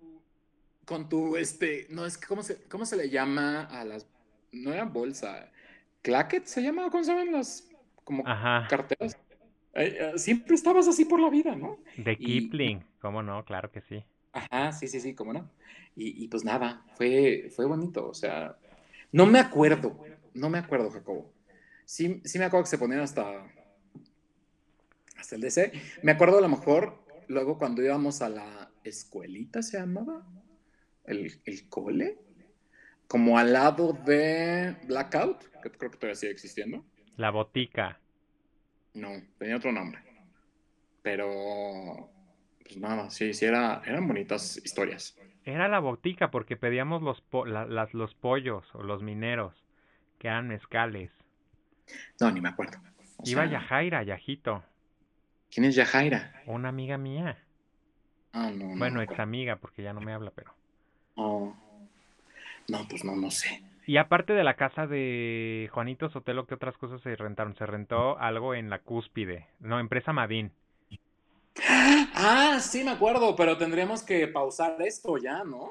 Con, 0.84 1.08
tu, 1.08 1.36
este, 1.36 1.86
no, 1.90 2.06
es 2.06 2.16
que, 2.16 2.26
¿cómo 2.26 2.42
se, 2.42 2.62
¿cómo 2.68 2.86
se 2.86 2.97
le 2.97 3.10
llama 3.10 3.64
a 3.64 3.84
las, 3.84 4.06
no 4.52 4.72
era 4.72 4.84
bolsa, 4.84 5.50
claquet 6.02 6.47
se 6.47 6.62
llama, 6.62 6.88
¿cómo 6.90 7.02
se 7.02 7.10
llaman 7.10 7.32
las, 7.32 7.68
como 8.05 8.22
carteras? 8.22 9.18
Eh, 9.74 10.12
eh, 10.14 10.18
siempre 10.18 10.55
estabas 10.55 10.88
así 10.88 11.05
por 11.05 11.20
la 11.20 11.28
vida, 11.28 11.55
¿no? 11.56 11.78
De 11.97 12.16
Kipling, 12.16 12.84
¿cómo 13.00 13.22
no? 13.22 13.44
Claro 13.44 13.70
que 13.70 13.82
sí. 13.82 14.02
Ajá, 14.32 14.72
sí, 14.72 14.86
sí, 14.86 15.00
sí, 15.00 15.14
cómo 15.14 15.32
no. 15.32 15.50
Y, 15.97 16.24
y, 16.24 16.28
pues 16.28 16.44
nada, 16.44 16.84
fue, 16.97 17.50
fue 17.55 17.66
bonito, 17.66 18.08
o 18.08 18.14
sea, 18.14 18.56
no 19.10 19.26
me 19.26 19.40
acuerdo, 19.40 20.00
no 20.32 20.48
me 20.48 20.58
acuerdo, 20.58 20.90
Jacobo. 20.90 21.32
Sí, 21.84 22.22
sí 22.24 22.38
me 22.38 22.44
acuerdo 22.44 22.64
que 22.64 22.70
se 22.70 22.78
ponían 22.78 23.00
hasta 23.00 23.44
hasta 25.18 25.34
el 25.34 25.40
DC. 25.40 25.72
Me 26.02 26.12
acuerdo 26.12 26.38
a 26.38 26.40
lo 26.40 26.48
mejor, 26.48 27.02
luego 27.26 27.58
cuando 27.58 27.82
íbamos 27.82 28.22
a 28.22 28.28
la 28.28 28.70
escuelita, 28.84 29.62
¿se 29.62 29.78
llamaba? 29.78 30.26
¿El, 31.05 31.40
el 31.44 31.68
cole? 31.68 32.18
Como 33.07 33.39
al 33.39 33.52
lado 33.52 33.92
de 33.92 34.76
Blackout, 34.86 35.42
que 35.62 35.70
creo 35.70 35.90
que 35.90 35.97
todavía 35.97 36.15
sigue 36.15 36.32
existiendo. 36.32 36.84
La 37.16 37.31
botica. 37.31 37.98
No, 38.94 39.08
tenía 39.39 39.57
otro 39.57 39.73
nombre. 39.73 40.00
Pero, 41.02 42.10
pues 42.62 42.76
nada, 42.76 43.08
sí, 43.10 43.32
sí, 43.32 43.47
era, 43.47 43.82
eran 43.86 44.07
bonitas 44.07 44.58
historias. 44.62 45.16
Era 45.44 45.68
la 45.68 45.78
botica 45.78 46.31
porque 46.31 46.57
pedíamos 46.57 47.02
los, 47.02 47.24
las, 47.47 47.94
los 47.94 48.15
pollos 48.15 48.66
o 48.74 48.82
los 48.82 49.02
mineros, 49.02 49.55
que 50.18 50.28
eran 50.28 50.48
mezcales. 50.48 51.10
No, 52.20 52.31
ni 52.31 52.42
me 52.42 52.50
acuerdo. 52.50 52.78
Iba 53.24 53.47
Yajaira, 53.47 54.02
Yajito. 54.02 54.62
¿Quién 55.50 55.65
es 55.65 55.74
Yajaira? 55.74 56.42
Una 56.47 56.68
amiga 56.68 56.98
mía. 56.98 57.42
Ah, 58.39 58.52
no. 58.52 58.78
Bueno, 58.78 59.02
ex 59.02 59.18
amiga, 59.18 59.57
porque 59.57 59.83
ya 59.83 59.92
no 59.92 60.00
me 60.00 60.12
habla, 60.12 60.31
pero. 60.31 60.55
Oh. 61.17 61.52
No, 62.68 62.86
pues 62.89 63.05
no, 63.05 63.17
no 63.17 63.31
sé. 63.31 63.62
Y 63.84 63.97
aparte 63.97 64.33
de 64.33 64.44
la 64.44 64.55
casa 64.55 64.86
de 64.86 65.68
Juanito 65.73 66.08
Sotelo, 66.08 66.47
¿qué 66.47 66.55
otras 66.55 66.76
cosas 66.76 67.00
se 67.00 67.17
rentaron? 67.17 67.57
Se 67.57 67.67
rentó 67.67 68.18
algo 68.18 68.55
en 68.55 68.70
la 68.70 68.81
cúspide. 68.81 69.49
No, 69.58 69.81
empresa 69.81 70.12
Madín. 70.12 70.52
Ah, 72.15 72.58
sí, 72.60 72.84
me 72.84 72.92
acuerdo, 72.92 73.34
pero 73.34 73.57
tendríamos 73.57 74.02
que 74.05 74.28
pausar 74.28 74.76
esto 74.83 75.17
ya, 75.18 75.42
¿no? 75.42 75.70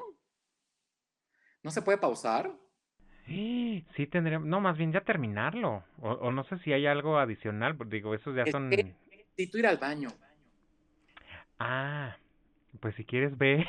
¿No 1.62 1.70
se 1.70 1.80
puede 1.80 1.96
pausar? 1.96 2.50
Sí, 3.26 3.84
tendríamos. 4.10 4.46
No, 4.46 4.60
más 4.60 4.76
bien 4.76 4.92
ya 4.92 5.02
terminarlo. 5.02 5.84
O, 6.00 6.30
no 6.32 6.44
sé 6.44 6.58
si 6.58 6.72
hay 6.72 6.86
algo 6.86 7.18
adicional, 7.18 7.78
digo, 7.86 8.14
esos 8.14 8.34
ya 8.34 8.44
son 8.46 8.68
necesito 8.68 9.58
ir 9.58 9.66
al 9.66 9.78
baño. 9.78 10.08
Ah, 11.58 12.16
pues 12.80 12.94
si 12.94 13.04
quieres 13.04 13.36
ve. 13.36 13.66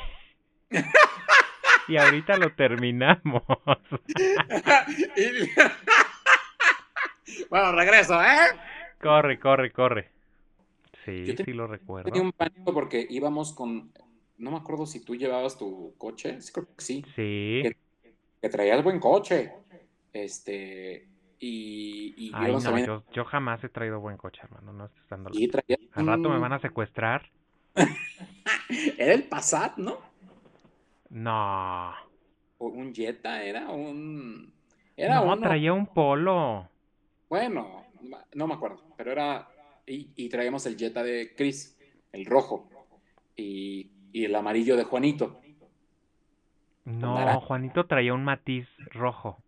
y 1.88 1.96
ahorita 1.96 2.36
lo 2.36 2.54
terminamos. 2.54 3.42
bueno, 7.50 7.72
regreso, 7.72 8.22
¿eh? 8.22 8.56
Corre, 9.00 9.40
corre, 9.40 9.72
corre. 9.72 10.10
Sí, 11.04 11.36
sí 11.36 11.52
lo 11.52 11.66
recuerdo. 11.66 12.10
Tenía 12.10 12.22
un 12.22 12.32
pánico 12.32 12.72
porque 12.72 13.06
íbamos 13.08 13.52
con, 13.52 13.92
no 14.38 14.50
me 14.50 14.58
acuerdo 14.58 14.86
si 14.86 15.04
tú 15.04 15.16
llevabas 15.16 15.58
tu 15.58 15.94
coche, 15.96 16.40
sí 16.40 16.52
creo 16.52 16.66
que 16.76 16.84
sí. 16.84 17.04
Sí. 17.16 17.62
Que, 17.62 17.76
que 18.42 18.48
traías 18.48 18.84
buen 18.84 19.00
coche. 19.00 19.52
Este, 20.12 21.08
y, 21.42 22.30
Ay, 22.34 22.52
no, 22.52 22.78
yo, 22.78 23.02
yo, 23.12 23.24
jamás 23.24 23.64
he 23.64 23.70
traído 23.70 23.98
buen 23.98 24.18
coche, 24.18 24.42
hermano. 24.42 24.74
No 24.74 24.86
estoy 24.86 25.02
dando 25.08 25.30
Al 25.94 26.06
rato 26.06 26.28
me 26.28 26.38
van 26.38 26.52
a 26.52 26.60
secuestrar. 26.60 27.30
era 28.98 29.14
el 29.14 29.24
Passat, 29.24 29.76
¿no? 29.76 29.98
No. 31.10 31.94
O 32.58 32.66
un 32.68 32.94
Jetta, 32.94 33.42
era 33.42 33.68
un. 33.68 34.52
Era 34.96 35.24
no, 35.24 35.38
traía 35.38 35.72
un 35.72 35.86
polo. 35.86 36.68
Bueno, 37.28 37.86
no 38.34 38.46
me 38.46 38.54
acuerdo, 38.54 38.82
pero 38.96 39.12
era. 39.12 39.48
Y, 39.86 40.10
y 40.14 40.28
traíamos 40.28 40.66
el 40.66 40.76
Jetta 40.76 41.02
de 41.02 41.34
Chris, 41.34 41.78
el 42.12 42.26
rojo. 42.26 42.68
Y, 43.36 43.90
y 44.12 44.24
el 44.24 44.34
amarillo 44.34 44.76
de 44.76 44.84
Juanito. 44.84 45.40
No, 46.84 47.40
Juanito 47.40 47.86
traía 47.86 48.14
un 48.14 48.24
matiz 48.24 48.66
rojo. 48.90 49.42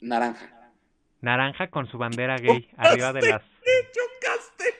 Naranja. 0.00 0.72
Naranja 1.20 1.68
con 1.68 1.86
su 1.88 1.98
bandera 1.98 2.36
gay 2.36 2.68
arriba 2.76 3.12
de 3.12 3.28
las. 3.28 3.42
¡Chocaste! 3.42 4.77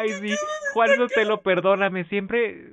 Ay, 0.00 0.12
sí. 0.12 0.34
Juan 0.72 0.96
Sotelo, 0.96 1.42
perdóname. 1.42 2.04
Siempre 2.04 2.72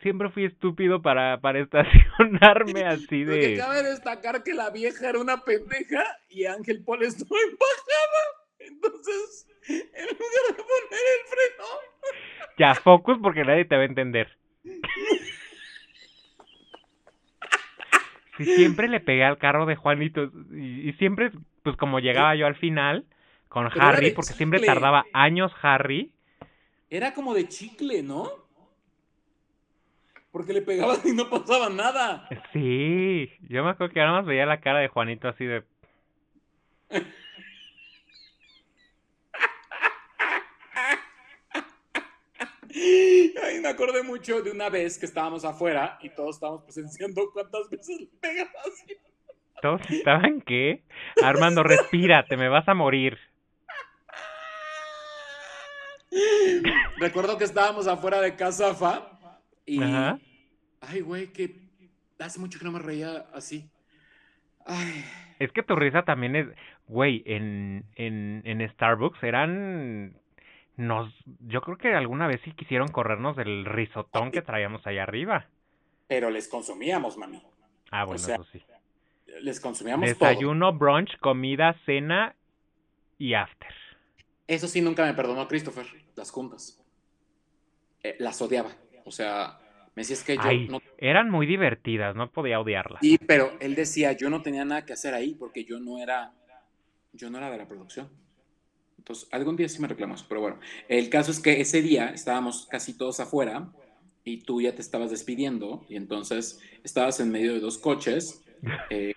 siempre 0.00 0.30
fui 0.30 0.44
estúpido 0.44 1.02
para, 1.02 1.40
estacionarme 1.58 2.84
así 2.86 3.24
de. 3.24 3.56
Cabe 3.56 3.82
destacar 3.82 4.42
que 4.42 4.54
la 4.54 4.70
vieja 4.70 5.08
era 5.08 5.18
una 5.18 5.42
pendeja 5.42 6.04
y 6.28 6.44
Ángel 6.44 6.82
Poles 6.84 7.18
no 7.18 7.36
empajaba. 7.36 8.22
Entonces, 8.58 9.48
en 9.68 10.06
lugar 10.06 10.44
de 10.48 10.54
poner 10.54 11.04
el 11.18 11.26
freno. 11.26 11.64
Ya, 12.58 12.74
focus 12.74 13.18
porque 13.22 13.44
nadie 13.44 13.64
te 13.64 13.76
va 13.76 13.82
a 13.82 13.86
entender. 13.86 14.36
Sí, 18.36 18.44
siempre 18.44 18.88
le 18.88 19.00
pegué 19.00 19.24
al 19.24 19.38
carro 19.38 19.66
de 19.66 19.76
Juanito 19.76 20.30
y, 20.52 20.92
siempre, 20.94 21.32
pues 21.62 21.76
como 21.76 22.00
llegaba 22.00 22.34
yo 22.34 22.46
al 22.46 22.56
final 22.56 23.06
con 23.48 23.68
Harry, 23.78 24.12
porque 24.12 24.34
siempre 24.34 24.60
tardaba 24.60 25.04
años 25.12 25.52
Harry 25.62 26.12
era 26.88 27.12
como 27.14 27.34
de 27.34 27.48
chicle, 27.48 28.02
¿no? 28.02 28.30
Porque 30.30 30.52
le 30.52 30.62
pegaban 30.62 31.00
y 31.04 31.12
no 31.12 31.28
pasaba 31.30 31.68
nada. 31.68 32.28
Sí, 32.52 33.30
yo 33.48 33.64
me 33.64 33.70
acuerdo 33.70 33.94
que 33.94 34.00
nada 34.00 34.12
más 34.12 34.26
veía 34.26 34.46
la 34.46 34.60
cara 34.60 34.80
de 34.80 34.88
Juanito 34.88 35.28
así 35.28 35.44
de... 35.44 35.64
Ay, 43.42 43.60
me 43.60 43.68
acordé 43.68 44.02
mucho 44.02 44.42
de 44.42 44.50
una 44.50 44.68
vez 44.68 44.98
que 44.98 45.06
estábamos 45.06 45.44
afuera 45.44 45.98
y 46.02 46.10
todos 46.10 46.36
estábamos 46.36 46.62
presenciando 46.64 47.30
cuántas 47.32 47.68
veces 47.70 48.00
le 48.00 48.06
pegabas. 48.20 48.84
¿Todos 49.62 49.90
estaban 49.90 50.42
qué? 50.42 50.84
Armando, 51.22 51.62
respira, 51.62 52.26
te 52.26 52.36
me 52.36 52.48
vas 52.48 52.68
a 52.68 52.74
morir. 52.74 53.18
Recuerdo 56.98 57.38
que 57.38 57.44
estábamos 57.44 57.86
afuera 57.86 58.20
de 58.20 58.36
casa, 58.36 58.74
Fa, 58.74 59.18
y... 59.64 59.82
Ajá. 59.82 60.18
Ay, 60.80 61.00
güey, 61.00 61.32
que 61.32 61.56
hace 62.18 62.38
mucho 62.38 62.58
que 62.58 62.64
no 62.64 62.72
me 62.72 62.78
reía 62.78 63.26
así. 63.34 63.68
Ay, 64.64 65.04
Es 65.38 65.52
que 65.52 65.62
tu 65.62 65.74
risa 65.76 66.02
también 66.04 66.36
es... 66.36 66.46
Güey, 66.86 67.22
en, 67.26 67.84
en, 67.96 68.42
en 68.44 68.68
Starbucks 68.70 69.22
eran... 69.22 70.16
Nos, 70.76 71.12
yo 71.40 71.62
creo 71.62 71.78
que 71.78 71.94
alguna 71.94 72.26
vez 72.26 72.40
sí 72.44 72.52
quisieron 72.52 72.88
corrernos 72.88 73.34
del 73.36 73.64
risotón 73.64 74.30
que 74.30 74.42
traíamos 74.42 74.86
allá 74.86 75.02
arriba. 75.04 75.46
pero 76.06 76.28
les 76.30 76.48
consumíamos, 76.48 77.16
mami. 77.16 77.42
Ah, 77.90 78.04
bueno, 78.04 78.18
sea, 78.18 78.34
eso 78.34 78.44
sí. 78.52 78.62
Les 79.40 79.58
consumíamos 79.58 80.06
todo. 80.18 80.28
Desayuno, 80.28 80.72
brunch, 80.74 81.18
comida, 81.18 81.74
cena 81.86 82.34
y 83.18 83.32
after. 83.34 83.72
Eso 84.46 84.68
sí, 84.68 84.80
nunca 84.82 85.04
me 85.04 85.14
perdonó 85.14 85.48
Christopher, 85.48 85.86
las 86.16 86.30
juntas. 86.30 86.82
Eh, 88.02 88.16
las 88.18 88.40
odiaba. 88.42 88.70
O 89.04 89.10
sea, 89.10 89.60
me 89.94 90.02
decía 90.02 90.14
es 90.14 90.24
que 90.24 90.36
yo 90.36 90.42
Ay, 90.42 90.68
no... 90.68 90.80
eran 90.98 91.30
muy 91.30 91.46
divertidas, 91.46 92.16
no 92.16 92.30
podía 92.30 92.60
odiarlas. 92.60 93.00
Sí, 93.00 93.18
pero 93.18 93.56
él 93.60 93.74
decía, 93.74 94.12
yo 94.12 94.28
no 94.28 94.42
tenía 94.42 94.64
nada 94.64 94.84
que 94.84 94.92
hacer 94.92 95.14
ahí 95.14 95.34
porque 95.34 95.64
yo 95.64 95.78
no 95.78 95.98
era, 95.98 96.32
yo 97.12 97.30
no 97.30 97.38
era 97.38 97.50
de 97.50 97.58
la 97.58 97.68
producción. 97.68 98.10
Entonces, 98.98 99.28
algún 99.30 99.56
día 99.56 99.68
sí 99.68 99.80
me 99.80 99.88
reclamó 99.88 100.16
eso, 100.16 100.26
pero 100.28 100.40
bueno. 100.40 100.58
El 100.88 101.08
caso 101.08 101.30
es 101.30 101.38
que 101.38 101.60
ese 101.60 101.80
día 101.80 102.08
estábamos 102.08 102.66
casi 102.66 102.96
todos 102.96 103.20
afuera 103.20 103.70
y 104.24 104.38
tú 104.38 104.60
ya 104.60 104.74
te 104.74 104.82
estabas 104.82 105.10
despidiendo 105.10 105.86
y 105.88 105.96
entonces 105.96 106.60
estabas 106.82 107.20
en 107.20 107.30
medio 107.30 107.54
de 107.54 107.60
dos 107.60 107.78
coches 107.78 108.42
eh, 108.90 109.14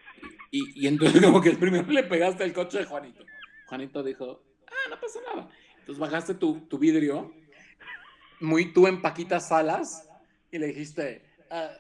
y, 0.52 0.84
y 0.84 0.88
entonces 0.88 1.22
como 1.22 1.42
que 1.42 1.50
el 1.50 1.58
primero 1.58 1.92
le 1.92 2.04
pegaste 2.04 2.44
el 2.44 2.54
coche 2.54 2.80
de 2.80 2.86
Juanito. 2.86 3.26
Juanito 3.66 4.04
dijo, 4.04 4.44
ah, 4.68 4.90
no 4.90 5.00
pasa 5.00 5.20
nada. 5.34 5.50
Entonces 5.90 6.08
bajaste 6.08 6.36
tu, 6.36 6.60
tu 6.68 6.78
vidrio, 6.78 7.34
muy 8.40 8.72
tú 8.72 8.86
en 8.86 9.02
Paquitas 9.02 9.48
Salas 9.48 10.08
y 10.52 10.60
le 10.60 10.68
dijiste, 10.68 11.26
"Ah, 11.50 11.72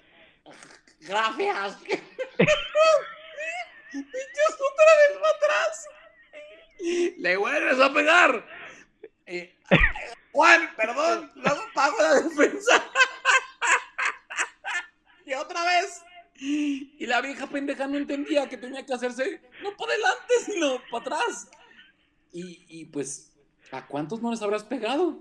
gracias. 1.02 1.78
Pinches 3.92 4.56
otra 4.56 4.96
vez 4.98 5.20
para 5.22 5.36
atrás. 5.38 5.86
Le 7.20 7.38
vuelves 7.38 7.80
a 7.80 7.94
pegar. 7.94 8.48
Eh, 9.28 9.56
Juan, 10.32 10.76
perdón, 10.76 11.32
luego 11.36 11.62
pago 11.76 11.98
la 12.02 12.16
defensa. 12.16 12.84
y 15.24 15.34
otra 15.36 15.64
vez. 15.66 16.02
Y 16.34 17.06
la 17.06 17.22
vieja 17.22 17.46
pendeja 17.46 17.86
no 17.86 18.00
entendía 18.00 18.50
que 18.50 18.58
tenía 18.58 18.84
que 18.84 18.94
hacerse 18.96 19.40
no 19.62 19.78
para 19.78 19.94
adelante, 19.94 20.34
sino 20.48 20.82
para 20.90 21.04
atrás. 21.04 21.48
Y, 22.32 22.66
y 22.68 22.86
pues, 22.86 23.29
¿a 23.72 23.86
cuántos 23.88 24.22
no 24.22 24.32
les 24.32 24.42
habrás 24.42 24.64
pegado? 24.64 25.18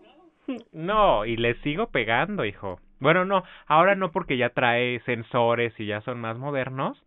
No, 0.73 1.25
y 1.27 1.37
les 1.37 1.59
sigo 1.63 1.89
pegando, 1.89 2.45
hijo. 2.45 2.81
Bueno, 3.01 3.25
no, 3.25 3.45
ahora 3.67 3.95
no 3.95 4.11
porque 4.11 4.37
ya 4.37 4.51
trae 4.51 5.01
sensores 5.01 5.73
y 5.79 5.87
ya 5.87 6.01
son 6.01 6.21
más 6.21 6.39
modernos. 6.39 6.99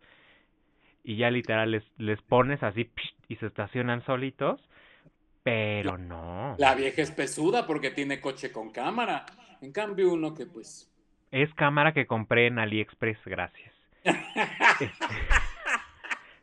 Y 1.04 1.16
ya 1.16 1.30
literal 1.30 1.72
les, 1.72 1.84
les 1.98 2.22
pones 2.22 2.62
así 2.62 2.88
y 3.28 3.36
se 3.36 3.46
estacionan 3.46 4.04
solitos. 4.04 4.60
Pero 5.42 5.98
no. 5.98 6.54
La 6.58 6.74
vieja 6.74 7.02
es 7.02 7.10
pesuda 7.10 7.66
porque 7.66 7.90
tiene 7.90 8.20
coche 8.20 8.52
con 8.52 8.70
cámara. 8.70 9.26
En 9.60 9.72
cambio, 9.72 10.12
uno 10.12 10.34
que 10.34 10.46
pues. 10.46 10.88
Es 11.32 11.52
cámara 11.54 11.92
que 11.92 12.06
compré 12.06 12.46
en 12.46 12.58
AliExpress, 12.58 13.18
gracias. 13.24 13.74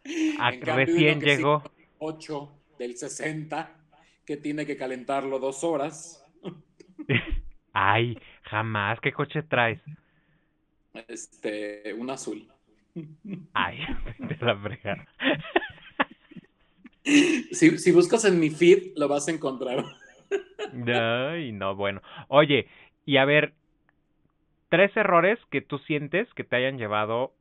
En 0.05 0.59
cambio, 0.61 0.87
recién 0.87 1.17
uno 1.17 1.19
que 1.19 1.25
llegó. 1.25 1.61
tiene 1.61 1.87
8 1.99 2.51
del 2.79 2.97
60, 2.97 3.78
que 4.29 4.37
tiene 4.37 4.63
que 4.67 4.77
calentarlo 4.77 5.39
dos 5.39 5.63
horas. 5.63 6.23
Ay, 7.73 8.15
jamás. 8.43 8.99
¿Qué 8.99 9.11
coche 9.11 9.41
traes? 9.41 9.81
Este, 11.07 11.95
un 11.95 12.11
azul. 12.11 12.47
Ay, 13.53 13.79
de 14.19 14.37
la 14.39 14.55
fregada. 14.55 15.07
Si, 17.01 17.79
si 17.79 17.91
buscas 17.91 18.23
en 18.25 18.39
mi 18.39 18.51
feed, 18.51 18.91
lo 18.95 19.07
vas 19.07 19.27
a 19.27 19.31
encontrar. 19.31 19.83
Ay, 20.85 21.51
no, 21.51 21.73
bueno. 21.73 22.03
Oye, 22.27 22.67
y 23.05 23.17
a 23.17 23.25
ver, 23.25 23.53
tres 24.67 24.95
errores 24.95 25.39
que 25.49 25.61
tú 25.61 25.79
sientes 25.79 26.31
que 26.35 26.43
te 26.43 26.57
hayan 26.57 26.77
llevado 26.77 27.33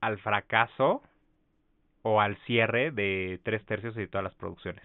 al 0.00 0.18
fracaso 0.18 1.02
o 2.02 2.20
al 2.20 2.36
cierre 2.44 2.92
de 2.92 3.40
tres 3.42 3.64
tercios 3.64 3.96
y 3.96 4.00
de 4.00 4.08
todas 4.08 4.22
las 4.22 4.34
producciones. 4.36 4.84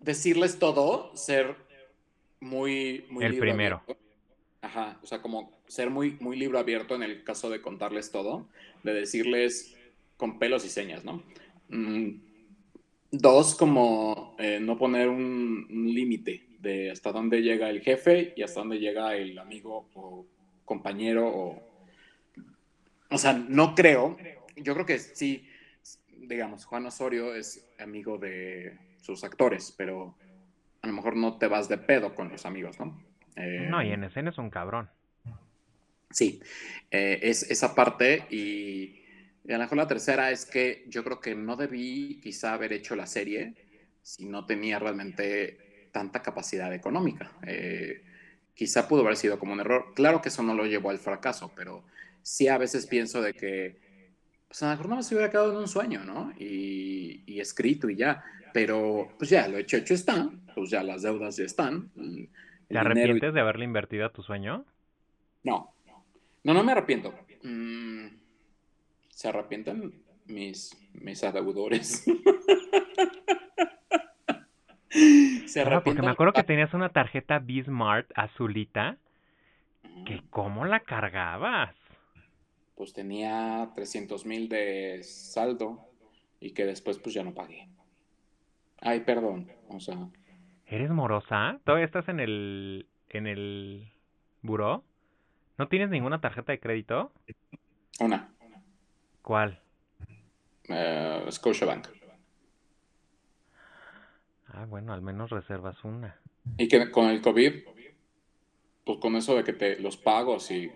Decirles 0.00 0.58
todo, 0.58 1.14
ser 1.16 1.56
muy, 2.40 3.06
muy 3.10 3.24
El 3.24 3.32
libro 3.32 3.48
primero. 3.48 3.82
abierto. 3.84 4.04
Ajá, 4.60 4.98
o 5.02 5.06
sea, 5.06 5.22
como 5.22 5.60
ser 5.68 5.90
muy, 5.90 6.16
muy 6.20 6.36
libro 6.36 6.58
abierto 6.58 6.94
en 6.94 7.02
el 7.02 7.22
caso 7.24 7.50
de 7.50 7.62
contarles 7.62 8.10
todo, 8.10 8.48
de 8.82 8.92
decirles 8.92 9.76
con 10.16 10.38
pelos 10.38 10.64
y 10.64 10.68
señas, 10.68 11.04
¿no? 11.04 11.22
Mm, 11.68 12.20
dos, 13.10 13.54
como 13.54 14.36
eh, 14.38 14.58
no 14.60 14.76
poner 14.76 15.08
un, 15.08 15.66
un 15.70 15.94
límite 15.94 16.46
de 16.58 16.90
hasta 16.90 17.12
dónde 17.12 17.40
llega 17.42 17.70
el 17.70 17.80
jefe 17.82 18.34
y 18.36 18.42
hasta 18.42 18.60
dónde 18.60 18.78
llega 18.78 19.16
el 19.16 19.38
amigo 19.38 19.88
o 19.94 20.26
compañero 20.64 21.28
o... 21.28 21.62
O 23.10 23.16
sea, 23.16 23.32
no 23.32 23.74
creo, 23.74 24.18
yo 24.56 24.74
creo 24.74 24.84
que 24.84 24.98
sí, 24.98 25.46
digamos, 26.18 26.66
Juan 26.66 26.84
Osorio 26.84 27.34
es 27.34 27.66
amigo 27.78 28.18
de 28.18 28.76
sus 29.08 29.24
actores, 29.24 29.74
pero 29.76 30.14
a 30.82 30.86
lo 30.86 30.92
mejor 30.92 31.16
no 31.16 31.38
te 31.38 31.46
vas 31.46 31.66
de 31.66 31.78
pedo 31.78 32.14
con 32.14 32.28
los 32.28 32.44
amigos, 32.44 32.78
¿no? 32.78 33.02
Eh, 33.36 33.66
No, 33.70 33.82
y 33.82 33.90
en 33.90 34.04
escena 34.04 34.28
es 34.28 34.36
un 34.36 34.50
cabrón. 34.50 34.90
Sí, 36.10 36.40
eh, 36.90 37.18
es 37.22 37.50
esa 37.50 37.74
parte 37.74 38.26
y, 38.30 39.00
a 39.48 39.52
lo 39.52 39.60
mejor 39.60 39.78
la 39.78 39.86
tercera 39.86 40.30
es 40.30 40.44
que 40.44 40.84
yo 40.88 41.02
creo 41.04 41.20
que 41.20 41.34
no 41.34 41.56
debí 41.56 42.20
quizá 42.22 42.52
haber 42.52 42.74
hecho 42.74 42.94
la 42.96 43.06
serie 43.06 43.54
si 44.02 44.26
no 44.26 44.44
tenía 44.44 44.78
realmente 44.78 45.88
tanta 45.90 46.20
capacidad 46.20 46.72
económica. 46.74 47.32
Eh, 47.46 48.02
quizá 48.54 48.86
pudo 48.88 49.00
haber 49.00 49.16
sido 49.16 49.38
como 49.38 49.54
un 49.54 49.60
error. 49.60 49.94
Claro 49.94 50.20
que 50.20 50.28
eso 50.28 50.42
no 50.42 50.54
lo 50.54 50.66
llevó 50.66 50.90
al 50.90 50.98
fracaso, 50.98 51.50
pero 51.56 51.82
sí 52.22 52.46
a 52.48 52.58
veces 52.58 52.86
pienso 52.86 53.22
de 53.22 53.32
que 53.32 53.88
pues 54.48 54.62
a 54.62 54.66
lo 54.66 54.72
mejor 54.72 54.88
no 54.88 54.96
me 54.96 55.02
se 55.02 55.14
hubiera 55.14 55.30
quedado 55.30 55.52
en 55.52 55.58
un 55.58 55.68
sueño, 55.68 56.04
¿no? 56.04 56.32
Y, 56.38 57.22
y 57.26 57.40
escrito 57.40 57.88
y 57.88 57.96
ya. 57.96 58.22
Pero 58.52 59.08
pues 59.18 59.30
ya, 59.30 59.48
lo 59.48 59.58
hecho, 59.58 59.76
hecho 59.76 59.94
está. 59.94 60.30
Pues 60.54 60.70
ya 60.70 60.82
las 60.82 61.02
deudas 61.02 61.36
ya 61.36 61.44
están. 61.44 61.90
el- 61.96 62.28
¿Te 62.68 62.78
arrepientes 62.78 63.32
de 63.34 63.40
haberle 63.40 63.64
invertido 63.64 64.06
a 64.06 64.12
tu 64.12 64.22
sueño? 64.22 64.64
no, 65.44 65.72
no, 66.44 66.54
no 66.54 66.64
me 66.64 66.72
arrepiento. 66.72 67.14
Mm, 67.42 68.06
se 69.10 69.28
arrepienten 69.28 69.92
mis, 70.26 70.76
mis 70.94 71.24
adeudores. 71.24 72.04
se 74.90 75.62
Claro, 75.62 75.82
porque 75.84 76.02
me 76.02 76.10
acuerdo 76.10 76.32
que 76.32 76.42
tenías 76.44 76.74
una 76.74 76.88
tarjeta 76.90 77.38
Bismart 77.38 78.10
azulita, 78.14 78.96
que 80.06 80.22
cómo 80.30 80.64
la 80.64 80.80
cargabas. 80.80 81.74
Pues 82.76 82.92
tenía 82.92 83.70
300 83.74 84.24
mil 84.24 84.48
de 84.48 85.02
saldo 85.02 85.84
y 86.40 86.52
que 86.52 86.64
después 86.64 86.98
pues 86.98 87.14
ya 87.14 87.22
no 87.24 87.34
pagué. 87.34 87.68
Ay, 88.80 89.00
perdón. 89.00 89.50
O 89.68 89.80
sea, 89.80 90.08
¿Eres 90.66 90.90
morosa? 90.90 91.58
¿Todavía 91.64 91.86
estás 91.86 92.08
en 92.08 92.20
el 92.20 92.86
en 93.08 93.26
el 93.26 93.90
buró? 94.42 94.84
¿No 95.56 95.68
tienes 95.68 95.90
ninguna 95.90 96.20
tarjeta 96.20 96.52
de 96.52 96.60
crédito? 96.60 97.12
una. 98.00 98.28
¿Cuál? 99.22 99.60
eh, 100.68 101.26
Scotiabank. 101.30 101.88
Ah, 104.48 104.66
bueno, 104.66 104.92
al 104.92 105.02
menos 105.02 105.30
reservas 105.30 105.82
una. 105.84 106.16
Y 106.56 106.68
que 106.68 106.90
con 106.90 107.06
el 107.06 107.20
COVID, 107.20 107.52
pues 108.84 108.98
con 108.98 109.16
eso 109.16 109.36
de 109.36 109.44
que 109.44 109.52
te 109.52 109.78
los 109.80 109.96
pagos 109.96 110.50
y 110.50 110.70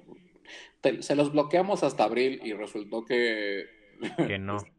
se 1.00 1.16
los 1.16 1.32
bloqueamos 1.32 1.82
hasta 1.82 2.04
abril 2.04 2.40
y 2.44 2.52
resultó 2.52 3.04
que... 3.04 3.66
Que 4.16 4.38
no. 4.38 4.58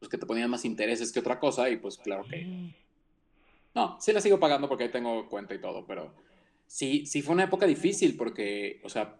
pues 0.00 0.08
que 0.08 0.18
te 0.18 0.26
ponían 0.26 0.50
más 0.50 0.64
intereses 0.64 1.12
que 1.12 1.20
otra 1.20 1.38
cosa 1.38 1.70
y 1.70 1.76
pues 1.76 1.96
claro 1.98 2.24
que... 2.24 2.74
No, 3.72 4.00
sí 4.00 4.12
la 4.12 4.20
sigo 4.20 4.40
pagando 4.40 4.68
porque 4.68 4.84
ahí 4.84 4.90
tengo 4.90 5.28
cuenta 5.28 5.54
y 5.54 5.60
todo, 5.60 5.86
pero 5.86 6.12
sí, 6.66 7.06
sí 7.06 7.22
fue 7.22 7.34
una 7.34 7.44
época 7.44 7.66
difícil 7.66 8.16
porque, 8.16 8.80
o 8.82 8.88
sea, 8.88 9.16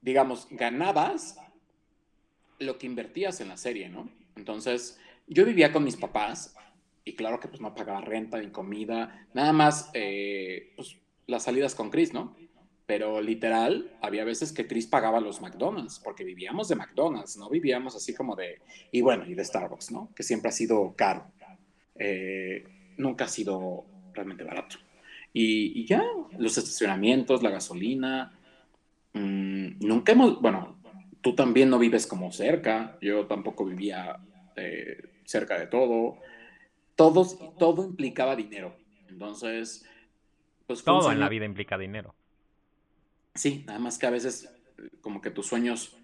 digamos, 0.00 0.48
ganabas 0.50 1.38
lo 2.58 2.78
que 2.78 2.86
invertías 2.86 3.40
en 3.40 3.48
la 3.48 3.56
serie, 3.56 3.88
¿no? 3.88 4.08
Entonces, 4.34 4.98
yo 5.28 5.44
vivía 5.44 5.72
con 5.72 5.84
mis 5.84 5.96
papás 5.96 6.56
y 7.04 7.14
claro 7.14 7.38
que 7.38 7.48
pues 7.48 7.60
no 7.60 7.74
pagaba 7.74 8.00
renta 8.00 8.38
ni 8.38 8.48
comida, 8.50 9.28
nada 9.34 9.52
más 9.52 9.90
eh, 9.94 10.72
pues, 10.74 10.96
las 11.26 11.44
salidas 11.44 11.74
con 11.74 11.90
Chris, 11.90 12.12
¿no? 12.12 12.34
Pero 12.86 13.20
literal, 13.20 13.90
había 14.00 14.24
veces 14.24 14.52
que 14.52 14.68
Chris 14.68 14.86
pagaba 14.86 15.20
los 15.20 15.40
McDonald's, 15.40 16.00
porque 16.02 16.22
vivíamos 16.22 16.68
de 16.68 16.76
McDonald's, 16.76 17.36
no 17.36 17.50
vivíamos 17.50 17.96
así 17.96 18.14
como 18.14 18.36
de, 18.36 18.60
y 18.92 19.00
bueno, 19.00 19.26
y 19.26 19.34
de 19.34 19.44
Starbucks, 19.44 19.90
¿no? 19.90 20.12
Que 20.14 20.22
siempre 20.22 20.50
ha 20.50 20.52
sido 20.52 20.94
caro. 20.96 21.26
Eh, 21.96 22.64
nunca 22.96 23.24
ha 23.24 23.28
sido 23.28 23.86
realmente 24.14 24.44
barato. 24.44 24.76
Y, 25.32 25.84
ya, 25.84 26.02
los 26.38 26.56
estacionamientos, 26.56 27.42
la 27.42 27.50
gasolina, 27.50 28.38
mmm, 29.12 29.78
nunca 29.80 30.12
hemos, 30.12 30.40
bueno, 30.40 30.80
tú 31.20 31.34
también 31.34 31.68
no 31.68 31.78
vives 31.78 32.06
como 32.06 32.30
cerca, 32.30 32.96
yo 33.02 33.26
tampoco 33.26 33.64
vivía 33.66 34.16
eh, 34.54 35.02
cerca 35.24 35.58
de 35.58 35.66
todo. 35.66 36.20
Todos, 36.94 37.36
todo 37.58 37.84
implicaba 37.84 38.36
dinero. 38.36 38.76
Entonces, 39.08 39.84
pues... 40.66 40.82
Todo 40.84 41.12
en 41.12 41.20
la 41.20 41.28
vida 41.28 41.44
implica 41.44 41.76
dinero. 41.76 42.14
Sí, 43.36 43.64
nada 43.66 43.78
más 43.78 43.98
que 43.98 44.06
a 44.06 44.10
veces 44.10 44.48
como 45.00 45.20
que 45.20 45.30
tus 45.30 45.46
sueños 45.46 45.96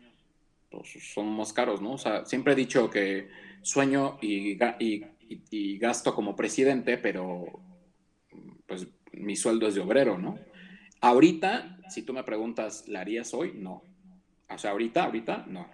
pues, 0.70 0.88
son 1.12 1.36
más 1.36 1.52
caros, 1.52 1.80
¿no? 1.80 1.92
O 1.92 1.98
sea, 1.98 2.24
siempre 2.24 2.52
he 2.52 2.56
dicho 2.56 2.88
que 2.88 3.28
sueño 3.62 4.18
y, 4.20 4.58
y, 4.78 5.78
gasto 5.78 6.14
como 6.14 6.36
presidente, 6.36 6.98
pero 6.98 7.44
pues 8.66 8.86
mi 9.12 9.36
sueldo 9.36 9.68
es 9.68 9.74
de 9.74 9.80
obrero, 9.80 10.18
¿no? 10.18 10.38
Ahorita, 11.00 11.78
si 11.88 12.02
tú 12.02 12.12
me 12.12 12.24
preguntas, 12.24 12.86
¿la 12.88 13.00
harías 13.00 13.34
hoy? 13.34 13.52
No. 13.54 13.82
O 14.48 14.58
sea, 14.58 14.70
ahorita, 14.70 15.04
ahorita, 15.04 15.46
no. 15.48 15.68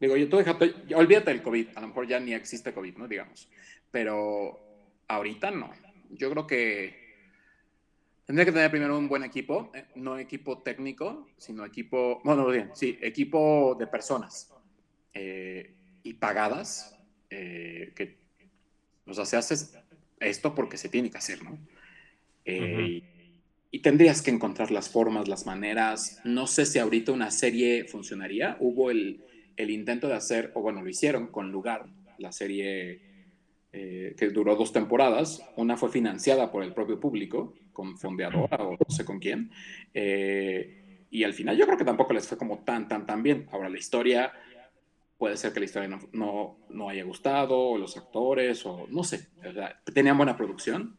Digo, 0.00 0.16
yo 0.16 0.28
tú 0.28 0.36
déjate, 0.36 0.74
olvídate 0.94 1.30
del 1.30 1.42
COVID, 1.42 1.68
a 1.74 1.80
lo 1.80 1.88
mejor 1.88 2.06
ya 2.06 2.20
ni 2.20 2.34
existe 2.34 2.72
COVID, 2.72 2.96
¿no? 2.96 3.08
Digamos. 3.08 3.48
Pero 3.90 4.60
ahorita 5.08 5.50
no. 5.50 5.72
Yo 6.10 6.30
creo 6.30 6.46
que 6.46 7.03
Tendría 8.26 8.46
que 8.46 8.52
tener 8.52 8.70
primero 8.70 8.96
un 8.96 9.06
buen 9.06 9.22
equipo, 9.22 9.70
eh, 9.74 9.84
no 9.96 10.18
equipo 10.18 10.62
técnico, 10.62 11.28
sino 11.36 11.64
equipo, 11.64 12.22
bueno, 12.24 12.46
bien, 12.46 12.70
sí, 12.72 12.98
equipo 13.02 13.76
de 13.78 13.86
personas 13.86 14.50
eh, 15.12 15.74
y 16.02 16.14
pagadas, 16.14 16.98
eh, 17.28 17.92
que, 17.94 18.16
o 19.06 19.12
sea, 19.12 19.26
se 19.26 19.36
hace 19.36 19.78
esto 20.20 20.54
porque 20.54 20.78
se 20.78 20.88
tiene 20.88 21.10
que 21.10 21.18
hacer, 21.18 21.42
¿no? 21.42 21.58
y, 22.46 23.02
tendrías 23.82 24.22
que 24.22 24.30
encontrar 24.30 24.70
las 24.70 24.88
formas, 24.88 25.28
las 25.28 25.44
maneras. 25.44 26.20
No 26.24 26.46
sé 26.46 26.64
si 26.64 26.78
ahorita 26.78 27.12
una 27.12 27.30
serie 27.30 27.84
funcionaría. 27.84 28.56
Hubo 28.60 28.90
el, 28.90 29.24
el 29.56 29.68
intento 29.68 30.08
de 30.08 30.14
hacer, 30.14 30.52
o 30.54 30.62
bueno, 30.62 30.80
lo 30.80 30.88
hicieron 30.88 31.26
con 31.26 31.50
Lugar, 31.50 31.86
la 32.18 32.32
serie 32.32 33.00
que 33.72 34.30
duró 34.32 34.54
dos 34.56 34.72
temporadas. 34.72 35.42
Una 35.56 35.76
fue 35.76 35.90
financiada 35.90 36.50
por 36.50 36.62
el 36.62 36.72
propio 36.72 36.98
público 37.00 37.52
con 37.74 37.98
fondeadora 37.98 38.56
o 38.64 38.70
no 38.72 38.88
sé 38.88 39.04
con 39.04 39.18
quién. 39.18 39.50
Eh, 39.92 41.06
y 41.10 41.22
al 41.24 41.34
final 41.34 41.56
yo 41.56 41.66
creo 41.66 41.76
que 41.76 41.84
tampoco 41.84 42.14
les 42.14 42.26
fue 42.26 42.38
como 42.38 42.60
tan, 42.60 42.88
tan, 42.88 43.04
tan 43.04 43.22
bien. 43.22 43.46
Ahora 43.52 43.68
la 43.68 43.78
historia, 43.78 44.32
puede 45.18 45.36
ser 45.36 45.52
que 45.52 45.60
la 45.60 45.66
historia 45.66 46.00
no, 46.12 46.58
no, 46.70 46.88
haya 46.88 47.04
gustado, 47.04 47.76
los 47.78 47.96
actores, 47.96 48.64
o 48.66 48.86
no 48.88 49.04
sé. 49.04 49.28
tenían 49.92 50.16
buena 50.16 50.36
producción. 50.36 50.96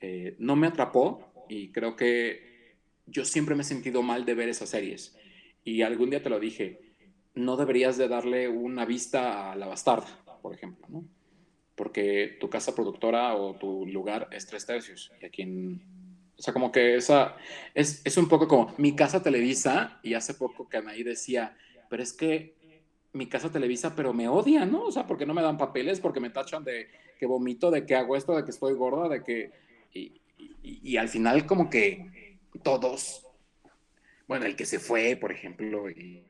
Eh, 0.00 0.36
no 0.38 0.56
me 0.56 0.68
atrapó 0.68 1.46
y 1.48 1.72
creo 1.72 1.94
que 1.94 2.76
yo 3.06 3.24
siempre 3.24 3.54
me 3.54 3.62
he 3.62 3.64
sentido 3.64 4.02
mal 4.02 4.24
de 4.24 4.34
ver 4.34 4.48
esas 4.48 4.70
series. 4.70 5.16
Y 5.62 5.82
algún 5.82 6.10
día 6.10 6.22
te 6.22 6.30
lo 6.30 6.40
dije, 6.40 6.94
no 7.34 7.56
deberías 7.56 7.98
de 7.98 8.08
darle 8.08 8.48
una 8.48 8.84
vista 8.84 9.52
a 9.52 9.56
La 9.56 9.66
Bastarda, 9.66 10.08
por 10.40 10.54
ejemplo, 10.54 10.86
¿no? 10.88 11.04
Porque 11.74 12.36
tu 12.40 12.48
casa 12.48 12.74
productora 12.74 13.34
o 13.34 13.56
tu 13.56 13.86
lugar 13.86 14.28
es 14.32 14.46
tres 14.46 14.66
tercios. 14.66 15.12
Y 15.20 15.26
aquí 15.26 15.42
en 15.42 15.82
o 16.40 16.42
sea, 16.42 16.54
como 16.54 16.72
que 16.72 16.96
esa 16.96 17.36
es, 17.74 18.00
es 18.02 18.16
un 18.16 18.26
poco 18.26 18.48
como 18.48 18.74
mi 18.78 18.96
casa 18.96 19.22
Televisa, 19.22 20.00
y 20.02 20.14
hace 20.14 20.32
poco 20.32 20.66
que 20.70 20.78
Anaí 20.78 21.02
decía, 21.02 21.54
pero 21.90 22.02
es 22.02 22.14
que 22.14 22.56
mi 23.12 23.26
casa 23.26 23.52
Televisa, 23.52 23.94
pero 23.94 24.14
me 24.14 24.26
odia, 24.26 24.64
¿no? 24.64 24.84
O 24.84 24.90
sea, 24.90 25.06
porque 25.06 25.26
no 25.26 25.34
me 25.34 25.42
dan 25.42 25.58
papeles, 25.58 26.00
porque 26.00 26.18
me 26.18 26.30
tachan 26.30 26.64
de 26.64 26.88
que 27.18 27.26
vomito, 27.26 27.70
de 27.70 27.84
que 27.84 27.94
hago 27.94 28.16
esto, 28.16 28.34
de 28.34 28.42
que 28.44 28.52
estoy 28.52 28.72
gorda, 28.72 29.06
de 29.10 29.22
que... 29.22 29.52
Y, 29.92 30.22
y, 30.62 30.96
al 30.96 31.10
final 31.10 31.44
como 31.44 31.68
que 31.68 32.38
todos, 32.62 33.26
bueno, 34.26 34.46
el 34.46 34.56
que 34.56 34.64
se 34.64 34.78
fue, 34.78 35.16
por 35.16 35.32
ejemplo, 35.32 35.90
y, 35.90 36.24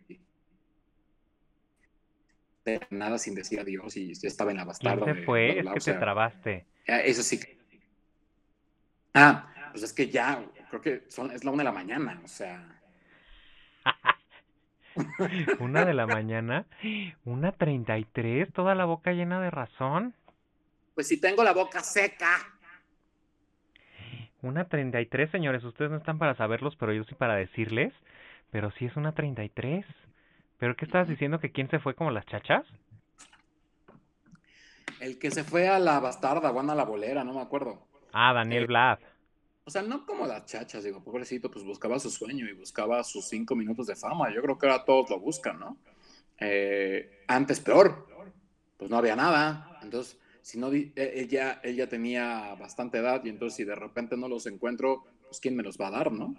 de 2.65 2.81
nada 2.91 3.17
sin 3.19 3.37
decir 3.37 3.61
adiós 3.61 3.97
y 3.97 4.11
estaba 4.11 4.51
en 4.51 4.57
la 4.57 4.65
bastarda. 4.65 5.05
¿Quién 5.05 5.17
se 5.17 5.23
fue? 5.23 5.61
es 5.61 5.85
que 5.85 5.93
te 5.93 5.99
trabaste. 5.99 6.67
Eso 6.87 7.23
sí. 7.23 7.39
Ah, 9.15 9.51
pues 9.71 9.83
es 9.83 9.93
que 9.93 10.09
ya, 10.09 10.45
creo 10.69 10.81
que 10.81 11.05
son, 11.09 11.31
es 11.31 11.45
la 11.45 11.51
una 11.51 11.63
de 11.63 11.65
la 11.65 11.73
mañana, 11.73 12.21
o 12.25 12.29
sea. 12.29 12.81
una 15.61 15.85
de 15.85 15.95
la 15.95 16.07
mañana, 16.07 16.67
una 17.25 17.53
treinta 17.53 17.99
y 17.99 18.05
tres, 18.05 18.53
toda 18.53 18.75
la 18.75 18.85
boca 18.85 19.13
llena 19.13 19.41
de 19.41 19.51
razón. 19.51 20.15
Pues 20.95 21.09
si 21.09 21.21
tengo 21.21 21.45
la 21.45 21.53
boca 21.53 21.81
seca. 21.81 22.39
Una 24.43 24.65
treinta 24.69 25.01
y 25.01 25.07
tres, 25.07 25.31
señores, 25.31 25.63
ustedes 25.65 25.91
no 25.91 25.99
están 25.99 26.19
para 26.19 26.35
saberlos, 26.35 26.75
pero 26.77 26.93
yo 26.93 27.05
sí 27.05 27.15
para 27.15 27.37
decirles. 27.37 27.93
Pero 28.51 28.71
sí 28.73 28.87
es 28.87 28.97
una 28.97 29.13
treinta 29.13 29.45
y 29.45 29.49
tres. 29.49 29.87
¿Pero 30.59 30.77
qué 30.77 30.85
estabas 30.85 31.09
diciendo? 31.09 31.41
¿Que 31.41 31.53
quién 31.53 31.71
se 31.71 31.79
fue 31.79 31.95
como 31.95 32.11
las 32.11 32.27
chachas? 32.27 32.67
El 35.01 35.19
que 35.19 35.31
se 35.31 35.45
fue 35.45 35.69
a 35.69 35.79
la 35.79 36.01
bastarda, 36.01 36.51
o 36.51 36.61
a 36.61 36.75
la 36.75 36.85
bolera, 36.85 37.25
no 37.25 37.33
me 37.33 37.41
acuerdo. 37.41 37.87
Ah, 38.13 38.33
Daniel 38.33 38.65
eh, 38.65 38.67
o 39.71 39.73
sea, 39.73 39.83
no 39.83 40.05
como 40.05 40.27
las 40.27 40.47
chachas, 40.47 40.83
digo, 40.83 41.01
pobrecito, 41.01 41.49
pues 41.49 41.65
buscaba 41.65 42.01
su 42.01 42.11
sueño 42.11 42.45
y 42.49 42.55
buscaba 42.55 43.05
sus 43.05 43.29
cinco 43.29 43.55
minutos 43.55 43.87
de 43.87 43.95
fama. 43.95 44.35
Yo 44.35 44.43
creo 44.43 44.59
que 44.59 44.67
ahora 44.67 44.85
todos 44.85 45.09
lo 45.11 45.21
buscan, 45.21 45.61
¿no? 45.61 45.77
Eh, 46.41 47.23
antes 47.29 47.61
peor, 47.61 48.09
pues 48.77 48.91
no 48.91 48.97
había 48.97 49.15
nada. 49.15 49.79
Entonces, 49.81 50.19
si 50.43 50.59
no, 50.59 50.73
ella, 50.73 51.61
ella 51.63 51.89
tenía 51.89 52.57
bastante 52.57 52.99
edad 52.99 53.25
y 53.25 53.29
entonces 53.29 53.59
si 53.59 53.63
de 53.63 53.77
repente 53.77 54.17
no 54.17 54.27
los 54.27 54.45
encuentro, 54.47 55.05
pues 55.29 55.39
quién 55.39 55.55
me 55.55 55.63
los 55.63 55.79
va 55.81 55.87
a 55.87 55.93
dar, 55.93 56.11
¿no? 56.11 56.35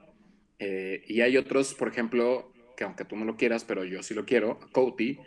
Eh, 0.60 1.01
y 1.08 1.22
hay 1.22 1.38
otros, 1.38 1.74
por 1.74 1.88
ejemplo, 1.88 2.51
que 2.76 2.84
aunque 2.84 3.06
tú 3.06 3.16
no 3.16 3.24
lo 3.24 3.38
quieras, 3.38 3.64
pero 3.64 3.85
yo 3.85 4.03
sí 4.03 4.14
lo 4.14 4.26
quiero, 4.26 4.60
Cody, 4.74 5.19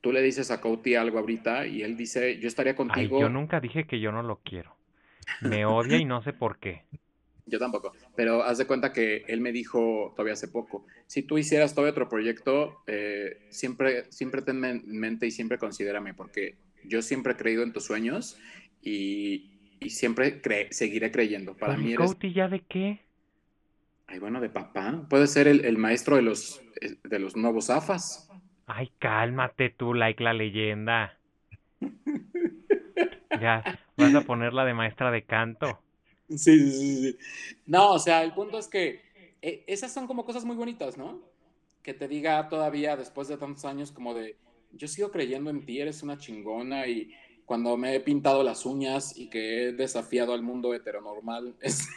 tú 0.00 0.12
le 0.12 0.22
dices 0.22 0.52
a 0.52 0.60
Cody 0.60 0.94
algo 0.94 1.18
ahorita 1.18 1.66
y 1.66 1.82
él 1.82 1.96
dice, 1.96 2.38
yo 2.38 2.46
estaría 2.46 2.76
contigo. 2.76 3.18
yo 3.18 3.28
nunca 3.28 3.58
dije 3.58 3.88
que 3.88 3.98
yo 3.98 4.12
no 4.12 4.22
lo 4.22 4.36
quiero. 4.44 4.76
Me 5.40 5.66
odia 5.66 5.96
y 5.96 6.04
no 6.04 6.22
sé 6.22 6.32
por 6.32 6.60
qué. 6.60 6.84
Yo 7.44 7.58
tampoco, 7.58 7.92
pero 8.14 8.44
haz 8.44 8.58
de 8.58 8.66
cuenta 8.66 8.92
que 8.92 9.24
él 9.26 9.40
me 9.40 9.50
dijo 9.50 10.12
todavía 10.14 10.34
hace 10.34 10.48
poco, 10.48 10.86
si 11.06 11.22
tú 11.22 11.38
hicieras 11.38 11.74
todo 11.74 11.88
otro 11.88 12.08
proyecto, 12.08 12.82
eh, 12.86 13.46
siempre, 13.50 14.10
siempre 14.12 14.42
ten 14.42 14.64
en 14.64 14.82
mente 14.86 15.26
y 15.26 15.32
siempre 15.32 15.58
considérame, 15.58 16.14
porque 16.14 16.56
yo 16.84 17.02
siempre 17.02 17.32
he 17.32 17.36
creído 17.36 17.62
en 17.62 17.72
tus 17.72 17.84
sueños 17.84 18.38
y, 18.80 19.48
siempre 19.88 20.40
seguiré 20.70 21.10
creyendo. 21.10 21.56
Para 21.56 21.76
mí 21.76 21.92
eres... 21.94 22.16
ya 22.32 22.46
de 22.46 22.60
qué? 22.60 23.00
Ay, 24.06 24.20
bueno, 24.20 24.40
de 24.40 24.48
papá. 24.48 25.06
Puede 25.10 25.26
ser 25.26 25.48
el, 25.48 25.76
maestro 25.76 26.14
de 26.14 26.22
los, 26.22 26.62
eh, 26.80 26.96
de 27.02 27.18
los 27.18 27.36
nuevos 27.36 27.68
AFAS. 27.68 28.30
Ay, 28.66 28.92
cálmate 29.00 29.70
tú, 29.70 29.92
like 29.92 30.22
la 30.22 30.34
leyenda. 30.34 31.18
ya, 33.40 33.80
vas 33.96 34.14
a 34.14 34.20
ponerla 34.20 34.64
de 34.64 34.74
maestra 34.74 35.10
de 35.10 35.24
canto. 35.24 35.80
Sí, 36.38 36.70
sí, 36.70 37.02
sí. 37.02 37.18
No, 37.66 37.92
o 37.92 37.98
sea, 37.98 38.22
el 38.22 38.32
punto 38.32 38.58
es 38.58 38.68
que 38.68 39.02
eh, 39.42 39.64
esas 39.66 39.92
son 39.92 40.06
como 40.06 40.24
cosas 40.24 40.44
muy 40.44 40.56
bonitas, 40.56 40.96
¿no? 40.96 41.20
Que 41.82 41.94
te 41.94 42.08
diga 42.08 42.48
todavía 42.48 42.96
después 42.96 43.28
de 43.28 43.36
tantos 43.36 43.64
años 43.64 43.90
como 43.92 44.14
de, 44.14 44.36
yo 44.72 44.88
sigo 44.88 45.10
creyendo 45.10 45.50
en 45.50 45.64
ti, 45.64 45.80
eres 45.80 46.02
una 46.02 46.18
chingona 46.18 46.86
y 46.86 47.12
cuando 47.44 47.76
me 47.76 47.94
he 47.94 48.00
pintado 48.00 48.42
las 48.42 48.64
uñas 48.64 49.16
y 49.16 49.28
que 49.28 49.68
he 49.68 49.72
desafiado 49.72 50.32
al 50.32 50.42
mundo 50.42 50.74
heteronormal, 50.74 51.56
es 51.60 51.88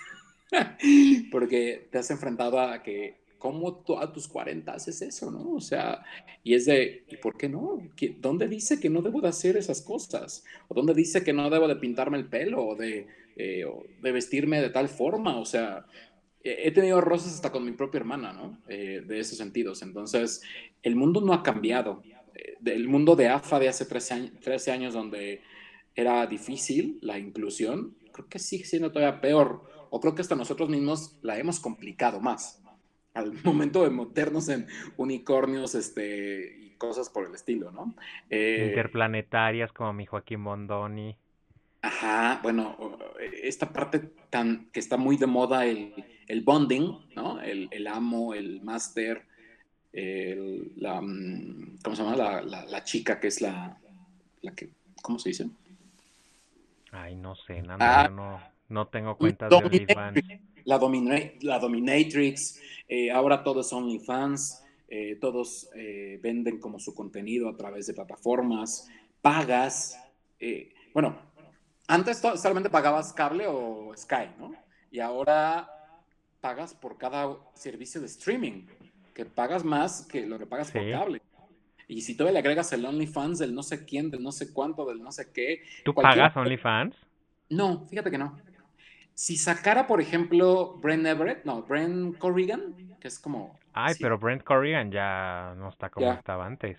porque 1.31 1.87
te 1.91 1.97
has 1.97 2.09
enfrentado 2.11 2.59
a 2.59 2.81
que, 2.81 3.24
¿cómo 3.45 3.83
tú 3.83 3.99
a 3.99 4.11
tus 4.11 4.27
40 4.27 4.73
haces 4.73 5.03
eso, 5.03 5.29
no? 5.29 5.53
O 5.53 5.61
sea, 5.61 6.03
y 6.43 6.55
es 6.55 6.65
de, 6.65 7.03
¿y 7.07 7.17
por 7.17 7.37
qué 7.37 7.47
no? 7.47 7.79
¿Dónde 8.17 8.47
dice 8.47 8.79
que 8.79 8.89
no 8.89 9.03
debo 9.03 9.21
de 9.21 9.27
hacer 9.27 9.55
esas 9.55 9.83
cosas? 9.83 10.43
¿O 10.67 10.73
dónde 10.73 10.95
dice 10.95 11.23
que 11.23 11.31
no 11.31 11.51
debo 11.51 11.67
de 11.67 11.75
pintarme 11.75 12.17
el 12.17 12.25
pelo 12.25 12.65
o 12.65 12.75
de 12.75 13.05
eh, 13.37 13.65
de 14.01 14.11
vestirme 14.13 14.61
de 14.61 14.69
tal 14.69 14.87
forma, 14.87 15.37
o 15.37 15.45
sea, 15.45 15.85
he 16.41 16.71
tenido 16.71 17.01
roces 17.01 17.33
hasta 17.33 17.51
con 17.51 17.65
mi 17.65 17.73
propia 17.73 17.99
hermana, 17.99 18.31
¿no? 18.31 18.61
Eh, 18.69 19.03
de 19.05 19.19
esos 19.19 19.37
sentidos. 19.37 19.81
Entonces, 19.81 20.41
el 20.83 20.95
mundo 20.95 21.19
no 21.19 21.33
ha 21.33 21.43
cambiado. 21.43 22.01
Eh, 22.33 22.55
el 22.65 22.87
mundo 22.87 23.15
de 23.15 23.27
AFA 23.27 23.59
de 23.59 23.67
hace 23.67 23.85
13 23.85 24.13
años, 24.13 24.31
13 24.41 24.71
años, 24.71 24.93
donde 24.93 25.41
era 25.95 26.25
difícil 26.27 26.97
la 27.01 27.19
inclusión, 27.19 27.95
creo 28.13 28.27
que 28.29 28.39
sigue 28.39 28.63
siendo 28.63 28.91
todavía 28.91 29.19
peor. 29.19 29.63
O 29.89 29.99
creo 29.99 30.15
que 30.15 30.21
hasta 30.21 30.35
nosotros 30.35 30.69
mismos 30.69 31.17
la 31.21 31.37
hemos 31.37 31.59
complicado 31.59 32.21
más. 32.21 32.61
Al 33.15 33.33
momento 33.43 33.83
de 33.83 33.89
meternos 33.89 34.47
en 34.49 34.67
unicornios 34.97 35.73
este, 35.73 36.55
y 36.59 36.69
cosas 36.77 37.09
por 37.09 37.25
el 37.27 37.33
estilo, 37.33 37.71
¿no? 37.71 37.95
Eh, 38.29 38.67
Interplanetarias 38.69 39.71
como 39.71 39.93
mi 39.93 40.05
Joaquín 40.05 40.43
Bondoni. 40.43 41.17
Ajá, 41.81 42.39
bueno, 42.41 42.97
esta 43.43 43.71
parte 43.71 43.99
tan 44.29 44.69
que 44.71 44.79
está 44.79 44.97
muy 44.97 45.17
de 45.17 45.27
moda, 45.27 45.65
el, 45.65 45.93
el 46.27 46.41
bonding, 46.41 47.13
¿no? 47.15 47.39
El, 47.41 47.67
el 47.71 47.87
amo, 47.87 48.33
el 48.33 48.61
máster, 48.61 49.25
la, 49.93 50.99
mm, 51.01 51.77
¿cómo 51.83 51.95
se 51.95 52.03
llama? 52.03 52.15
La, 52.15 52.65
la, 52.65 52.83
chica 52.83 53.19
que 53.19 53.27
es 53.27 53.41
la, 53.41 53.77
la 54.41 54.53
que, 54.53 54.69
¿cómo 55.01 55.19
se 55.19 55.29
dice? 55.29 55.49
Ay, 56.91 57.15
no 57.15 57.35
sé, 57.35 57.61
nada, 57.61 58.05
ah, 58.05 58.09
no, 58.09 58.39
no 58.69 58.87
tengo 58.87 59.17
cuenta 59.17 59.47
de 59.47 59.55
OnlyFans. 59.55 60.21
La, 60.65 60.79
la 61.41 61.59
Dominatrix, 61.59 62.59
eh, 62.87 63.11
ahora 63.11 63.43
todos 63.43 63.69
son 63.69 63.83
OnlyFans, 63.83 64.63
eh, 64.89 65.17
todos 65.21 65.69
eh, 65.75 66.19
venden 66.21 66.59
como 66.59 66.79
su 66.79 66.93
contenido 66.93 67.49
a 67.49 67.55
través 67.55 67.87
de 67.87 67.93
plataformas, 67.93 68.89
pagas, 69.21 69.99
bueno, 70.93 71.17
antes 71.87 72.17
solamente 72.17 72.69
pagabas 72.69 73.13
cable 73.13 73.45
o 73.47 73.91
Sky, 73.95 74.29
¿no? 74.37 74.51
Y 74.91 74.99
ahora 74.99 75.69
pagas 76.41 76.73
por 76.75 76.97
cada 76.97 77.37
servicio 77.55 77.99
de 78.01 78.07
streaming, 78.07 78.67
que 79.13 79.25
pagas 79.25 79.63
más 79.63 80.05
que 80.05 80.25
lo 80.25 80.37
que 80.37 80.45
pagas 80.45 80.71
por 80.71 80.89
cable. 80.91 81.21
Y 81.87 82.01
si 82.01 82.15
todavía 82.15 82.33
le 82.33 82.39
agregas 82.39 82.71
el 82.73 82.85
OnlyFans 82.85 83.39
del 83.39 83.53
no 83.53 83.63
sé 83.63 83.85
quién, 83.85 84.09
del 84.09 84.23
no 84.23 84.31
sé 84.31 84.51
cuánto, 84.53 84.85
del 84.85 85.01
no 85.01 85.11
sé 85.11 85.31
qué. 85.31 85.63
¿Tú 85.83 85.93
pagas 85.93 86.35
OnlyFans? 86.35 86.95
No, 87.49 87.85
fíjate 87.87 88.09
que 88.09 88.17
no. 88.17 88.37
Si 89.15 89.37
sacara, 89.37 89.87
por 89.87 90.01
ejemplo, 90.01 90.77
Brent 90.81 91.05
Everett, 91.05 91.45
no, 91.45 91.63
Brent 91.63 92.17
Corrigan, 92.17 92.97
que 92.99 93.07
es 93.07 93.17
como. 93.17 93.57
Ay, 93.71 93.95
pero 93.99 94.19
Brent 94.19 94.43
Corrigan 94.43 94.91
ya 94.91 95.55
no 95.57 95.69
está 95.69 95.89
como 95.89 96.11
estaba 96.11 96.45
antes. 96.45 96.77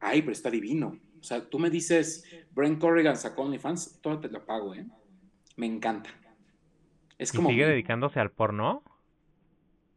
Ay, 0.00 0.22
pero 0.22 0.32
está 0.32 0.50
divino. 0.50 0.98
O 1.20 1.22
sea, 1.22 1.48
tú 1.48 1.60
me 1.60 1.70
dices, 1.70 2.24
Brent 2.52 2.80
Corrigan 2.80 3.16
sacó 3.16 3.42
OnlyFans, 3.42 4.00
todo 4.00 4.18
te 4.18 4.28
lo 4.28 4.44
pago, 4.44 4.74
¿eh? 4.74 4.84
Me 5.56 5.66
encanta. 5.66 6.10
Es 7.18 7.32
como... 7.32 7.50
¿Sigue 7.50 7.66
dedicándose 7.66 8.18
al 8.18 8.32
porno? 8.32 8.82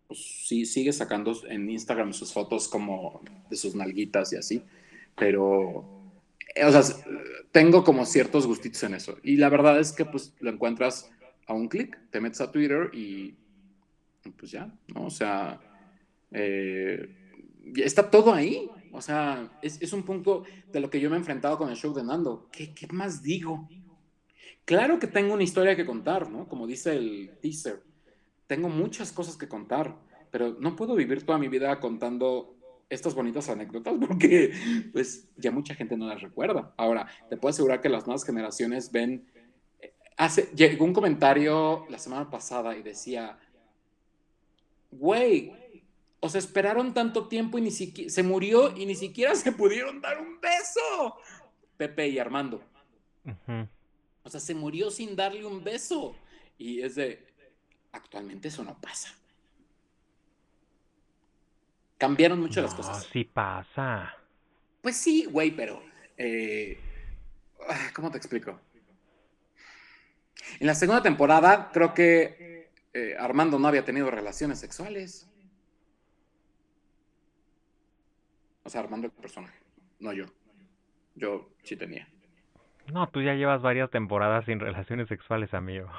Pues 0.08 0.46
sí, 0.46 0.66
sigue 0.66 0.94
sacando 0.94 1.34
en 1.48 1.70
Instagram 1.70 2.14
sus 2.14 2.34
fotos 2.34 2.68
como 2.68 3.22
de 3.50 3.56
sus 3.56 3.74
nalguitas 3.74 4.32
y 4.34 4.36
así. 4.36 4.64
Pero, 5.16 6.12
eh, 6.54 6.66
o 6.66 6.72
sea, 6.72 6.84
tengo 7.52 7.84
como 7.84 8.06
ciertos 8.06 8.46
gustitos 8.46 8.84
en 8.84 8.94
eso. 8.94 9.18
Y 9.24 9.38
la 9.38 9.50
verdad 9.50 9.80
es 9.80 9.92
que 9.92 10.06
pues 10.06 10.36
lo 10.40 10.52
encuentras 10.52 11.10
a 11.48 11.54
un 11.54 11.68
clic, 11.68 12.00
te 12.10 12.20
metes 12.20 12.42
a 12.42 12.52
Twitter 12.52 12.90
y 12.94 13.36
pues 14.38 14.52
ya, 14.52 14.74
¿no? 14.94 15.06
O 15.06 15.10
sea, 15.10 15.60
eh, 16.32 17.24
está 17.76 18.10
todo 18.10 18.34
ahí. 18.34 18.70
O 18.92 19.02
sea, 19.02 19.58
es, 19.62 19.92
un 19.92 20.04
punto 20.04 20.44
de 20.72 20.80
lo 20.80 20.90
que 20.90 21.00
yo 21.00 21.10
me 21.10 21.16
he 21.16 21.20
enfrentado 21.20 21.58
con 21.58 21.70
el 21.70 21.76
show 21.76 21.94
de 21.94 22.04
Nando. 22.04 22.48
¿Qué, 22.52 22.72
más 22.92 23.24
digo? 23.24 23.68
Claro 24.66 25.00
que 25.00 25.08
tengo 25.08 25.34
una 25.34 25.44
historia 25.44 25.76
que 25.76 25.86
contar, 25.86 26.30
¿no? 26.30 26.48
Como 26.48 26.68
dice 26.68 26.96
el 26.96 27.32
teaser. 27.42 27.82
Tengo 28.46 28.70
muchas 28.70 29.12
cosas 29.12 29.36
que 29.36 29.48
contar, 29.48 29.98
pero 30.30 30.56
no 30.60 30.76
puedo 30.76 30.94
vivir 30.94 31.26
toda 31.26 31.40
mi 31.40 31.48
vida 31.48 31.80
contando 31.80 32.56
estas 32.88 33.16
bonitas 33.16 33.50
anécdotas 33.50 33.96
porque 34.08 34.54
pues 34.92 35.28
ya 35.38 35.50
mucha 35.50 35.74
gente 35.74 35.98
no 35.98 36.08
las 36.08 36.22
recuerda. 36.22 36.74
Ahora, 36.78 37.08
te 37.30 37.38
puedo 37.38 37.50
asegurar 37.50 37.82
que 37.82 37.90
las 37.90 38.06
nuevas 38.06 38.24
generaciones 38.24 38.92
ven... 38.92 39.26
Hace, 40.18 40.50
llegó 40.56 40.86
un 40.86 40.94
comentario 40.94 41.86
la 41.90 41.98
semana 41.98 42.30
pasada 42.30 42.76
y 42.78 42.84
decía, 42.84 43.38
güey, 44.92 45.52
o 46.20 46.30
sea, 46.30 46.40
esperaron 46.40 46.94
tanto 46.94 47.28
tiempo 47.28 47.58
y 47.58 47.62
ni 47.62 47.72
siquiera 47.72 48.10
se 48.10 48.24
murió 48.24 48.76
y 48.78 48.86
ni 48.86 48.96
siquiera 48.96 49.36
se 49.36 49.52
pudieron 49.52 50.02
dar 50.02 50.20
un 50.20 50.40
beso. 50.40 51.18
Pepe 51.78 52.08
y 52.08 52.20
Armando. 52.20 52.64
O 54.24 54.30
sea, 54.30 54.40
se 54.40 54.56
murió 54.56 54.90
sin 54.90 55.16
darle 55.16 55.46
un 55.46 55.64
beso. 55.64 56.16
Y 56.58 56.82
es 56.82 56.96
de, 56.96 57.28
actualmente 57.92 58.48
eso 58.48 58.64
no 58.64 58.80
pasa. 58.80 59.14
Cambiaron 61.98 62.40
mucho 62.40 62.62
las 62.62 62.74
cosas. 62.74 63.08
Sí 63.12 63.24
pasa. 63.24 64.16
Pues 64.82 64.96
sí, 64.98 65.26
güey, 65.26 65.52
pero... 65.52 65.82
Eh, 66.18 66.78
ah, 67.68 67.92
¿Cómo 67.94 68.12
te 68.12 68.18
explico? 68.18 68.60
En 70.60 70.68
la 70.68 70.76
segunda 70.76 71.02
temporada 71.02 71.70
creo 71.72 71.94
que 71.94 72.72
eh, 72.94 73.16
Armando 73.18 73.58
no 73.60 73.68
había 73.68 73.86
tenido 73.86 74.10
relaciones 74.12 74.60
sexuales. 74.60 75.30
O 78.64 78.70
sea, 78.70 78.82
armando 78.82 79.08
el 79.08 79.14
personaje, 79.14 79.60
no 80.00 80.14
yo. 80.14 80.26
Yo 81.16 81.50
sí 81.64 81.76
tenía. 81.76 82.08
No, 82.92 83.08
tú 83.10 83.22
ya 83.22 83.34
llevas 83.34 83.62
varias 83.62 83.90
temporadas 83.90 84.46
sin 84.46 84.60
relaciones 84.60 85.08
sexuales, 85.08 85.54
amigo. 85.54 85.90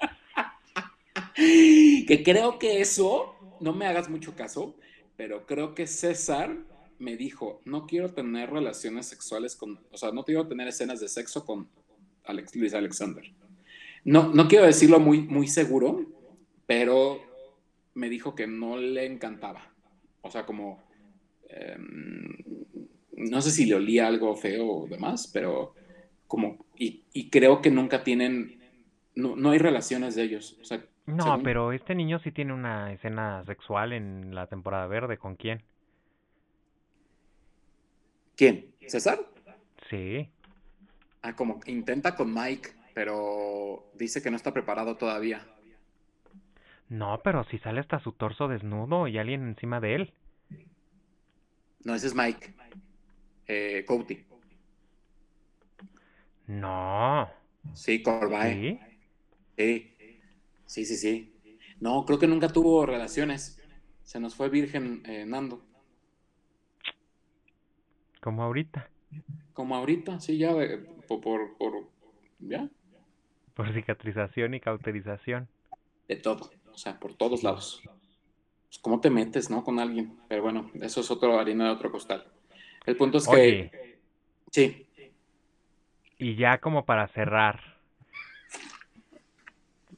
que 1.34 2.22
creo 2.24 2.58
que 2.58 2.80
eso, 2.80 3.36
no 3.60 3.72
me 3.72 3.86
hagas 3.86 4.08
mucho 4.08 4.34
caso, 4.34 4.76
pero 5.16 5.46
creo 5.46 5.74
que 5.74 5.86
César 5.86 6.56
me 6.98 7.16
dijo, 7.16 7.60
no 7.64 7.86
quiero 7.86 8.12
tener 8.12 8.50
relaciones 8.50 9.06
sexuales 9.06 9.56
con, 9.56 9.80
o 9.90 9.96
sea, 9.96 10.12
no 10.12 10.24
quiero 10.24 10.46
tener 10.46 10.68
escenas 10.68 11.00
de 11.00 11.08
sexo 11.08 11.44
con 11.46 11.68
Alex, 12.24 12.54
Luis 12.56 12.74
Alexander. 12.74 13.24
No, 14.04 14.32
no 14.34 14.48
quiero 14.48 14.66
decirlo 14.66 15.00
muy, 15.00 15.22
muy 15.22 15.46
seguro, 15.46 16.04
pero 16.66 17.20
me 17.94 18.08
dijo 18.08 18.34
que 18.34 18.46
no 18.46 18.76
le 18.76 19.06
encantaba. 19.06 19.72
O 20.22 20.30
sea, 20.30 20.46
como 20.46 20.90
Em, 21.52 22.36
no 23.16 23.40
sé 23.40 23.50
si 23.50 23.66
le 23.66 23.74
olía 23.74 24.06
algo 24.06 24.34
feo 24.36 24.66
o 24.66 24.86
demás, 24.86 25.28
pero 25.32 25.74
como, 26.26 26.64
y, 26.76 27.28
creo 27.28 27.60
que 27.60 27.70
nunca 27.70 28.04
tienen, 28.04 28.60
no, 29.16 29.50
hay 29.50 29.58
relaciones 29.58 30.14
de 30.14 30.22
ellos. 30.22 30.56
no, 31.06 31.42
pero 31.42 31.72
este 31.72 31.94
niño 31.94 32.20
sí 32.20 32.30
tiene 32.30 32.52
una 32.52 32.92
escena 32.92 33.44
sexual 33.44 33.92
en 33.92 34.34
la 34.34 34.46
temporada 34.46 34.86
verde, 34.86 35.18
¿con 35.18 35.34
quién? 35.34 35.62
¿Quién? 38.36 38.66
¿César? 38.86 39.18
Sí. 39.90 40.30
Ah, 41.22 41.34
como 41.34 41.60
intenta 41.66 42.14
con 42.14 42.32
Mike, 42.32 42.70
pero 43.00 43.90
dice 43.94 44.20
que 44.20 44.30
no 44.30 44.36
está 44.36 44.52
preparado 44.52 44.98
todavía. 44.98 45.46
No, 46.90 47.18
pero 47.24 47.44
si 47.44 47.56
sale 47.56 47.80
hasta 47.80 47.98
su 47.98 48.12
torso 48.12 48.46
desnudo 48.46 49.08
y 49.08 49.16
alguien 49.16 49.48
encima 49.48 49.80
de 49.80 49.94
él. 49.94 50.12
No, 51.82 51.94
ese 51.94 52.08
es 52.08 52.14
Mike. 52.14 52.54
Eh. 53.46 53.86
No. 56.46 57.30
Sí, 57.72 58.02
Corbay. 58.02 58.78
¿Sí? 59.56 59.96
sí. 60.66 60.84
Sí, 60.84 60.96
sí, 60.96 61.32
No, 61.80 62.04
creo 62.04 62.18
que 62.18 62.26
nunca 62.26 62.48
tuvo 62.48 62.84
relaciones. 62.84 63.66
Se 64.02 64.20
nos 64.20 64.34
fue 64.34 64.50
virgen 64.50 65.02
eh, 65.06 65.24
Nando. 65.24 65.64
Como 68.20 68.42
ahorita. 68.42 68.90
Como 69.54 69.74
ahorita, 69.74 70.20
sí, 70.20 70.36
ya, 70.36 70.50
eh, 70.50 70.76
por, 71.08 71.22
por, 71.22 71.56
por, 71.56 71.88
ya. 72.40 72.68
Por 73.54 73.72
cicatrización 73.72 74.54
y 74.54 74.60
cauterización. 74.60 75.48
De 76.08 76.16
todo, 76.16 76.50
o 76.72 76.78
sea, 76.78 76.98
por 76.98 77.14
todos 77.14 77.42
lados 77.42 77.82
pues, 78.70 78.78
cómo 78.78 79.00
te 79.00 79.10
metes, 79.10 79.50
¿no? 79.50 79.64
Con 79.64 79.80
alguien. 79.80 80.16
Pero 80.28 80.42
bueno, 80.42 80.70
eso 80.80 81.00
es 81.00 81.10
otro 81.10 81.40
harina 81.40 81.64
de 81.64 81.70
otro 81.72 81.90
costal. 81.90 82.24
El 82.86 82.96
punto 82.96 83.18
es 83.18 83.26
que... 83.26 83.98
Sí. 84.52 84.86
Y 86.18 86.36
ya 86.36 86.58
como 86.58 86.84
para 86.84 87.08
cerrar. 87.08 87.60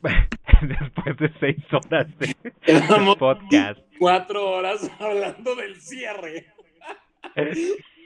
Después 0.63 1.17
de 1.19 1.33
seis 1.39 1.57
horas 1.71 2.07
de, 2.19 2.35
podcast. 3.19 3.81
Cuatro 3.99 4.51
horas 4.51 4.91
hablando 4.99 5.55
del 5.55 5.79
cierre. 5.81 6.47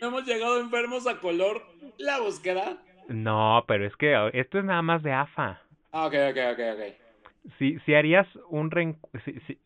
Hemos 0.01 0.27
llegado 0.27 0.61
enfermos 0.61 1.07
a 1.07 1.21
color 1.21 1.63
la 1.97 2.19
búsqueda. 2.19 2.83
No, 3.09 3.65
pero 3.67 3.87
es 3.87 3.95
que 3.97 4.31
esto 4.35 4.59
es 4.59 4.65
nada 4.65 4.83
más 4.83 5.03
de 5.03 5.13
AFA. 5.13 5.61
Ah, 5.93 6.07
ok, 6.07 6.15
ok, 6.31 6.39
ok, 6.53 6.61
ok. 6.75 7.53
Si, 7.59 7.79
si 7.81 7.95
harías 7.95 8.27
un 8.49 8.99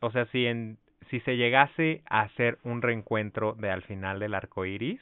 o 0.00 0.10
sea, 0.10 0.26
si 0.26 0.46
en 0.46 0.78
si 1.08 1.20
se 1.20 1.36
llegase 1.36 2.02
a 2.08 2.20
hacer 2.22 2.58
un 2.62 2.82
reencuentro 2.82 3.54
de 3.54 3.70
al 3.70 3.82
final 3.82 4.20
del 4.20 4.34
arco 4.34 4.64
iris, 4.64 5.00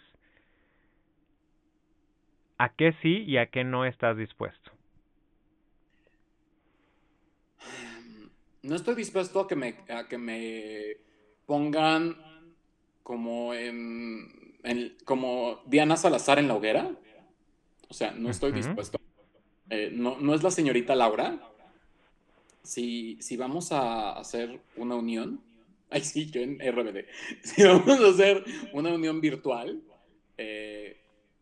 ¿a 2.57 2.71
qué 2.71 2.95
sí 3.03 3.25
y 3.25 3.37
a 3.37 3.47
qué 3.47 3.65
no 3.65 3.85
estás 3.85 4.17
dispuesto? 4.17 4.71
no 8.63 8.77
estoy 8.77 8.95
dispuesto 8.95 9.41
a 9.41 9.49
que 9.49 9.57
me, 9.57 9.75
a 9.89 10.07
que 10.09 10.19
me 10.19 10.97
pongan 11.47 12.17
como 13.03 13.55
en, 13.55 14.57
como 15.05 15.63
Diana 15.67 15.97
Salazar 15.97 16.39
en 16.39 16.49
la 16.49 16.55
hoguera. 16.55 16.91
O 17.89 17.95
sea, 17.95 18.13
no 18.13 18.31
estoy 18.31 18.53
dispuesto. 18.53 19.01
Eh, 19.71 19.91
no, 19.93 20.19
no 20.19 20.35
es 20.35 20.43
la 20.43 20.51
señorita 20.51 20.95
Laura. 20.95 21.39
Si, 22.63 23.17
si 23.21 23.37
vamos 23.37 23.73
a 23.73 24.13
hacer 24.13 24.61
una 24.77 24.95
unión, 24.95 25.41
ay 25.91 26.03
sí, 26.03 26.31
yo 26.31 26.43
en 26.43 26.59
RBD, 26.59 27.07
si 27.43 27.63
vamos 27.65 28.01
a 28.01 28.09
hacer 28.09 28.45
una 28.73 28.93
unión 28.93 29.21
virtual, 29.21 29.83
eh, 30.37 30.99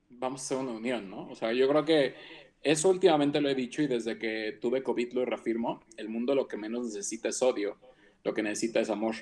vamos 0.08 0.40
a 0.40 0.44
hacer 0.44 0.58
una 0.58 0.72
unión, 0.72 1.10
¿no? 1.10 1.28
O 1.28 1.34
sea, 1.34 1.52
yo 1.52 1.68
creo 1.68 1.84
que 1.84 2.14
eso 2.62 2.88
últimamente 2.88 3.40
lo 3.40 3.48
he 3.48 3.54
dicho 3.54 3.82
y 3.82 3.86
desde 3.86 4.18
que 4.18 4.58
tuve 4.60 4.82
COVID 4.82 5.12
lo 5.12 5.24
reafirmo, 5.24 5.82
el 5.96 6.08
mundo 6.08 6.34
lo 6.34 6.48
que 6.48 6.56
menos 6.56 6.86
necesita 6.86 7.28
es 7.28 7.42
odio, 7.42 7.76
lo 8.24 8.34
que 8.34 8.42
necesita 8.42 8.80
es 8.80 8.90
amor. 8.90 9.14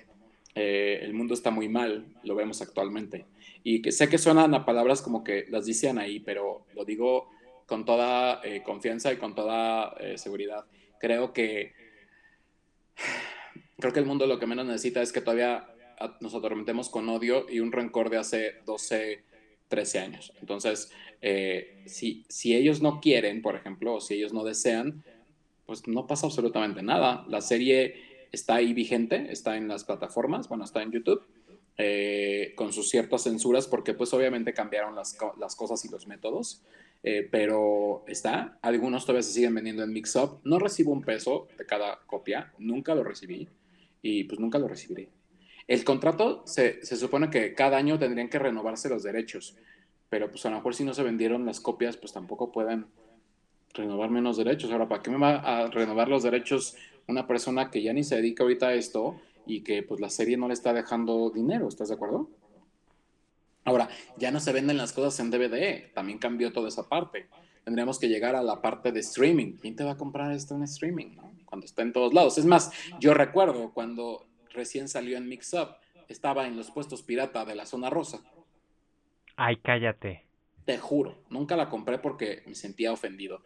Eh, 0.55 1.01
el 1.03 1.15
mundo 1.15 1.35
está 1.35 1.51
muy 1.51 1.69
mal, 1.69 2.07
lo 2.23 2.35
vemos 2.35 2.63
actualmente. 2.63 3.27
Y 3.65 3.83
que 3.83 3.93
sé 3.93 4.09
que 4.09 4.19
suenan 4.19 4.55
a 4.55 4.65
palabras 4.65 5.03
como 5.03 5.25
que 5.25 5.47
las 5.49 5.67
dicen 5.67 5.99
ahí, 5.99 6.21
pero 6.21 6.67
lo 6.75 6.85
digo 6.85 7.31
con 7.67 7.85
toda 7.85 8.41
eh, 8.45 8.63
confianza 8.63 9.13
y 9.13 9.17
con 9.17 9.35
toda 9.35 9.95
eh, 9.99 10.17
seguridad. 10.17 10.65
Creo 11.01 11.33
que 11.33 11.73
creo 13.79 13.93
que 13.93 13.99
el 13.99 14.07
mundo 14.07 14.27
lo 14.27 14.39
que 14.39 14.47
menos 14.47 14.67
necesita 14.67 15.03
es 15.03 15.13
que 15.13 15.21
todavía 15.21 15.69
nos 16.21 16.35
atormentemos 16.35 16.89
con 16.89 17.09
odio 17.09 17.47
y 17.49 17.61
un 17.61 17.73
rencor 17.73 18.11
de 18.11 18.19
hace 18.19 18.57
12, 18.67 19.25
13 19.69 19.99
años. 19.99 20.33
Entonces, 20.41 20.91
si, 21.87 22.25
si 22.29 22.55
ellos 22.55 22.83
no 22.83 23.01
quieren, 23.01 23.43
por 23.43 23.55
ejemplo, 23.55 23.95
o 23.95 24.01
si 24.01 24.15
ellos 24.15 24.33
no 24.33 24.43
desean, 24.43 25.05
pues 25.67 25.87
no 25.87 26.07
pasa 26.07 26.27
absolutamente 26.27 26.83
nada. 26.83 27.25
La 27.29 27.41
serie 27.41 28.04
está 28.35 28.57
ahí 28.57 28.73
vigente, 28.75 29.31
está 29.31 29.57
en 29.57 29.69
las 29.69 29.85
plataformas, 29.85 30.49
bueno, 30.49 30.65
está 30.65 30.83
en 30.83 30.93
YouTube, 30.93 31.23
eh, 31.79 32.53
con 32.57 32.73
sus 32.73 32.91
ciertas 32.91 33.23
censuras, 33.23 33.67
porque 33.67 33.95
pues 33.95 34.13
obviamente 34.13 34.53
cambiaron 34.53 34.95
las, 34.95 35.17
las 35.39 35.57
cosas 35.57 35.85
y 35.85 35.89
los 35.89 36.07
métodos, 36.07 36.63
eh, 37.03 37.29
pero 37.31 38.05
está, 38.07 38.59
algunos 38.63 39.05
todavía 39.05 39.23
se 39.23 39.33
siguen 39.33 39.55
vendiendo 39.55 39.83
en 39.83 39.93
Mixup, 39.93 40.41
no 40.45 40.59
recibo 40.59 40.93
un 40.93 41.03
peso 41.03 41.49
de 41.59 41.67
cada 41.67 42.01
copia, 42.07 42.53
nunca 42.59 42.95
lo 42.95 43.05
recibí 43.05 43.49
y 44.03 44.25
pues 44.25 44.41
nunca 44.41 44.59
lo 44.59 44.69
recibiré. 44.69 45.09
El 45.67 45.83
contrato 45.85 46.43
se, 46.47 46.85
se 46.85 46.97
supone 46.97 47.31
que 47.31 47.55
cada 47.55 47.77
año 47.77 47.99
tendrían 47.99 48.29
que 48.29 48.39
renovarse 48.39 48.89
los 48.89 49.03
derechos, 49.03 49.57
pero 50.11 50.31
pues 50.31 50.45
a 50.47 50.51
lo 50.51 50.57
mejor 50.57 50.75
si 50.75 50.85
no 50.85 50.95
se 50.95 51.03
vendieron 51.03 51.47
las 51.47 51.61
copias, 51.61 51.97
pues 51.97 52.13
tampoco 52.13 52.53
pueden 52.53 52.87
renovar 53.73 54.11
menos 54.11 54.37
derechos. 54.37 54.71
Ahora, 54.71 54.89
¿para 54.89 55.03
qué 55.03 55.11
me 55.11 55.19
va 55.19 55.37
a 55.37 55.69
renovar 55.69 56.09
los 56.09 56.23
derechos 56.23 56.77
una 57.07 57.27
persona 57.27 57.71
que 57.71 57.83
ya 57.83 57.93
ni 57.93 58.05
se 58.05 58.17
dedica 58.17 58.43
ahorita 58.43 58.69
a 58.69 58.75
esto 58.75 59.21
y 59.47 59.63
que 59.63 59.83
pues 59.83 60.01
la 60.01 60.11
serie 60.11 60.37
no 60.37 60.49
le 60.49 60.55
está 60.55 60.73
dejando 60.73 61.31
dinero, 61.31 61.69
¿estás 61.69 61.89
de 61.89 61.95
acuerdo? 61.95 62.31
Ahora, 63.65 63.89
ya 64.19 64.31
no 64.31 64.41
se 64.41 64.53
venden 64.53 64.77
las 64.77 64.93
cosas 64.93 65.19
en 65.21 65.31
DVD, 65.31 65.93
también 65.95 66.19
cambió 66.19 66.53
toda 66.53 66.69
esa 66.69 66.89
parte. 66.89 67.29
Tendríamos 67.65 67.99
que 67.99 68.09
llegar 68.09 68.37
a 68.37 68.43
la 68.43 68.61
parte 68.61 68.93
de 68.93 69.01
streaming. 69.01 69.57
¿Quién 69.57 69.75
te 69.75 69.85
va 69.85 69.93
a 69.93 69.97
comprar 69.97 70.33
esto 70.33 70.55
en 70.55 70.65
streaming? 70.65 71.17
Cuando 71.47 71.65
está 71.65 71.81
en 71.81 71.95
todos 71.95 72.13
lados. 72.13 72.37
Es 72.37 72.45
más, 72.45 72.71
yo 73.01 73.15
recuerdo 73.15 73.73
cuando 73.73 74.27
recién 74.51 74.87
salió 74.87 75.17
en 75.17 75.29
Mix 75.29 75.55
Up, 75.55 75.77
estaba 76.09 76.47
en 76.47 76.57
los 76.57 76.71
puestos 76.71 77.03
pirata 77.03 77.47
de 77.47 77.55
la 77.55 77.65
zona 77.65 77.89
rosa. 77.89 78.21
Ay, 79.37 79.57
cállate. 79.57 80.25
Te 80.67 80.79
juro, 80.79 81.23
nunca 81.31 81.57
la 81.57 81.71
compré 81.71 81.99
porque 81.99 82.43
me 82.47 82.55
sentía 82.55 82.93
ofendido. 82.93 83.43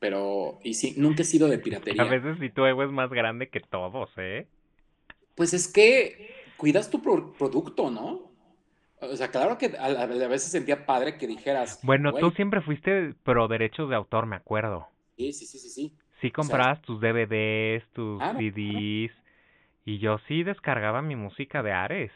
Pero, 0.00 0.58
y 0.64 0.74
sí, 0.74 0.94
nunca 0.96 1.22
he 1.22 1.26
sido 1.26 1.46
de 1.46 1.58
piratería. 1.58 2.02
A 2.02 2.06
veces 2.06 2.38
si 2.40 2.48
tu 2.48 2.64
ego 2.64 2.82
es 2.82 2.90
más 2.90 3.10
grande 3.10 3.50
que 3.50 3.60
todos, 3.60 4.10
¿eh? 4.16 4.48
Pues 5.36 5.52
es 5.52 5.68
que 5.68 6.34
cuidas 6.56 6.90
tu 6.90 7.02
producto, 7.02 7.90
¿no? 7.90 8.30
O 9.02 9.16
sea, 9.16 9.30
claro 9.30 9.56
que 9.56 9.66
a, 9.78 10.06
veces 10.06 10.50
sentía 10.50 10.84
padre 10.84 11.16
que 11.16 11.26
dijeras. 11.26 11.80
Bueno, 11.82 12.12
tú 12.14 12.30
siempre 12.32 12.60
fuiste 12.60 13.14
pro 13.22 13.48
derechos 13.48 13.88
de 13.88 13.96
autor, 13.96 14.26
me 14.26 14.36
acuerdo. 14.36 14.88
Sí, 15.16 15.32
sí, 15.32 15.46
sí, 15.46 15.58
sí. 15.58 15.68
Sí, 15.70 15.92
sí 16.20 16.30
comprabas 16.30 16.82
tus 16.82 17.00
DVDs, 17.00 17.86
tus 17.92 18.22
CDs. 18.36 19.12
Y 19.84 19.98
yo 19.98 20.18
sí 20.28 20.42
descargaba 20.42 21.00
mi 21.00 21.16
música 21.16 21.62
de 21.62 21.72
Ares. 21.72 22.12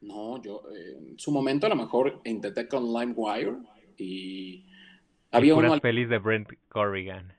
No, 0.00 0.40
yo 0.42 0.62
eh, 0.74 1.10
en 1.10 1.18
su 1.18 1.30
momento 1.32 1.66
a 1.66 1.68
lo 1.68 1.76
mejor 1.76 2.20
intenté 2.24 2.68
con 2.68 2.84
LimeWire 2.84 3.56
y 3.98 4.64
había 5.30 5.54
uno 5.54 5.78
feliz 5.80 6.08
de 6.08 6.18
Brent 6.18 6.48
Corrigan. 6.68 7.34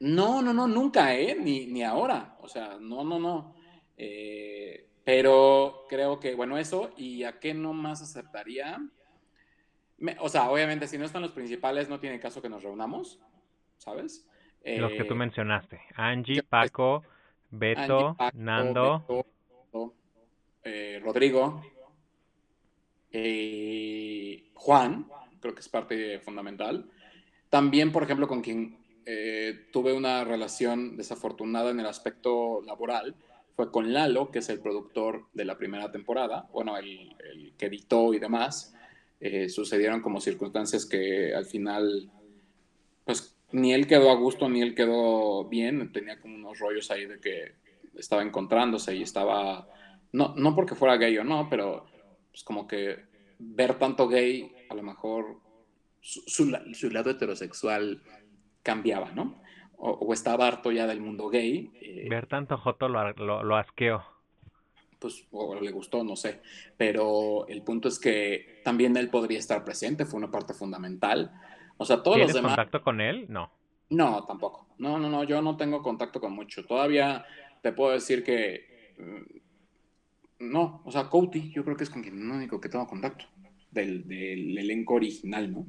No, 0.00 0.42
no, 0.42 0.52
no, 0.52 0.66
nunca, 0.66 1.14
¿eh? 1.14 1.36
Ni, 1.38 1.66
ni 1.66 1.82
ahora. 1.84 2.36
O 2.40 2.48
sea, 2.48 2.76
no, 2.80 3.04
no, 3.04 3.20
no. 3.20 3.54
Eh, 3.96 4.88
pero 5.04 5.86
creo 5.88 6.18
que, 6.18 6.34
bueno, 6.34 6.58
eso, 6.58 6.92
¿y 6.96 7.22
a 7.22 7.38
qué 7.38 7.54
no 7.54 7.72
más 7.72 8.02
aceptaría? 8.02 8.80
o 10.18 10.28
sea, 10.28 10.50
obviamente, 10.50 10.88
si 10.88 10.98
no 10.98 11.04
están 11.04 11.22
los 11.22 11.30
principales, 11.30 11.88
no 11.88 12.00
tiene 12.00 12.18
caso 12.18 12.42
que 12.42 12.48
nos 12.48 12.64
reunamos, 12.64 13.20
¿sabes? 13.78 14.26
los 14.64 14.92
que 14.92 15.04
tú 15.04 15.14
eh, 15.14 15.16
mencionaste. 15.16 15.80
Angie, 15.94 16.42
Paco, 16.42 17.04
Beto, 17.50 18.16
Nando. 18.34 19.24
Eh, 20.64 21.00
Rodrigo, 21.02 21.62
Juan, 24.54 25.06
creo 25.40 25.54
que 25.54 25.60
es 25.60 25.68
parte 25.68 26.18
fundamental. 26.18 26.90
También, 27.52 27.92
por 27.92 28.02
ejemplo, 28.02 28.28
con 28.28 28.40
quien 28.40 28.78
eh, 29.04 29.66
tuve 29.74 29.92
una 29.92 30.24
relación 30.24 30.96
desafortunada 30.96 31.70
en 31.70 31.80
el 31.80 31.86
aspecto 31.86 32.62
laboral 32.62 33.14
fue 33.54 33.70
con 33.70 33.92
Lalo, 33.92 34.30
que 34.30 34.38
es 34.38 34.48
el 34.48 34.60
productor 34.60 35.26
de 35.34 35.44
la 35.44 35.58
primera 35.58 35.92
temporada, 35.92 36.48
bueno, 36.50 36.78
el, 36.78 37.52
que 37.58 37.66
editó 37.66 38.14
y 38.14 38.18
demás. 38.18 38.74
Eh, 39.20 39.50
sucedieron 39.50 40.00
como 40.00 40.18
circunstancias 40.18 40.86
que 40.86 41.34
al 41.34 41.44
final, 41.44 42.10
pues 43.04 43.36
ni 43.50 43.74
él 43.74 43.86
quedó 43.86 44.10
a 44.10 44.16
gusto 44.16 44.48
ni 44.48 44.62
él 44.62 44.74
quedó 44.74 45.44
bien, 45.44 45.92
tenía 45.92 46.18
como 46.20 46.36
unos 46.36 46.58
rollos 46.58 46.90
ahí 46.90 47.04
de 47.04 47.20
que 47.20 47.52
estaba 47.98 48.22
encontrándose 48.22 48.96
y 48.96 49.02
estaba, 49.02 49.68
no, 50.10 50.34
no 50.36 50.54
porque 50.54 50.74
fuera 50.74 50.96
gay 50.96 51.18
o 51.18 51.24
no, 51.24 51.50
pero 51.50 51.84
pues 52.30 52.44
como 52.44 52.66
que 52.66 52.96
ver 53.38 53.78
tanto 53.78 54.08
gay 54.08 54.50
a 54.70 54.74
lo 54.74 54.82
mejor 54.82 55.41
su, 56.02 56.90
lado 56.90 57.10
heterosexual 57.10 58.02
cambiaba, 58.62 59.12
¿no? 59.12 59.40
O, 59.76 60.12
estaba 60.12 60.46
harto 60.46 60.70
ya 60.70 60.86
del 60.86 61.00
mundo 61.00 61.28
gay. 61.28 61.70
Eh, 61.80 62.06
Ver 62.08 62.26
tanto 62.26 62.56
Joto 62.58 62.88
lo, 62.88 63.42
lo, 63.42 63.56
asqueó. 63.56 64.02
Pues, 64.98 65.26
o 65.32 65.58
le 65.60 65.70
gustó, 65.72 66.04
no 66.04 66.14
sé. 66.14 66.40
Pero 66.76 67.46
el 67.48 67.62
punto 67.62 67.88
es 67.88 67.98
que 67.98 68.60
también 68.64 68.96
él 68.96 69.10
podría 69.10 69.38
estar 69.38 69.64
presente, 69.64 70.04
fue 70.04 70.18
una 70.18 70.30
parte 70.30 70.54
fundamental. 70.54 71.32
O 71.78 71.84
sea, 71.84 72.02
todos 72.02 72.18
los 72.18 72.32
demás. 72.32 72.52
contacto 72.52 72.82
con 72.82 73.00
él? 73.00 73.26
No. 73.28 73.50
No, 73.90 74.24
tampoco. 74.24 74.68
No, 74.78 74.98
no, 74.98 75.08
no, 75.08 75.24
yo 75.24 75.42
no 75.42 75.56
tengo 75.56 75.82
contacto 75.82 76.20
con 76.20 76.32
mucho. 76.32 76.64
Todavía 76.64 77.24
te 77.62 77.72
puedo 77.72 77.92
decir 77.92 78.22
que. 78.22 78.94
Mm, 78.98 80.50
no, 80.50 80.82
o 80.84 80.90
sea, 80.90 81.08
Couty, 81.08 81.52
yo 81.52 81.64
creo 81.64 81.76
que 81.76 81.84
es 81.84 81.90
con 81.90 82.02
quien 82.02 82.30
único 82.30 82.60
que 82.60 82.68
tengo 82.68 82.86
contacto. 82.86 83.26
Del, 83.70 84.06
del 84.06 84.58
elenco 84.58 84.94
original, 84.94 85.50
¿no? 85.50 85.66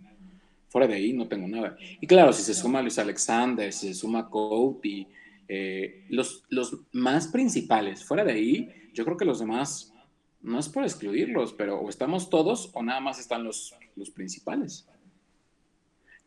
Fuera 0.74 0.88
de 0.88 0.96
ahí 0.96 1.14
no 1.14 1.28
tengo 1.28 1.48
nada. 1.48 1.78
Y 2.02 2.08
claro, 2.08 2.34
si 2.34 2.42
se 2.42 2.56
suma 2.56 2.82
Luis 2.82 2.98
Alexander, 2.98 3.72
si 3.72 3.90
se 3.90 3.94
suma 3.94 4.28
Cody, 4.28 5.08
eh, 5.48 6.04
los, 6.10 6.46
los 6.50 6.80
más 6.94 7.28
principales, 7.28 8.04
fuera 8.04 8.24
de 8.24 8.32
ahí, 8.32 8.90
yo 8.92 9.06
creo 9.06 9.16
que 9.16 9.24
los 9.24 9.38
demás, 9.38 9.94
no 10.42 10.58
es 10.58 10.68
por 10.70 10.82
excluirlos, 10.82 11.54
pero 11.54 11.78
o 11.78 11.90
estamos 11.90 12.28
todos 12.32 12.72
o 12.74 12.82
nada 12.82 13.00
más 13.02 13.20
están 13.20 13.44
los, 13.44 13.76
los 13.96 14.10
principales. 14.10 14.90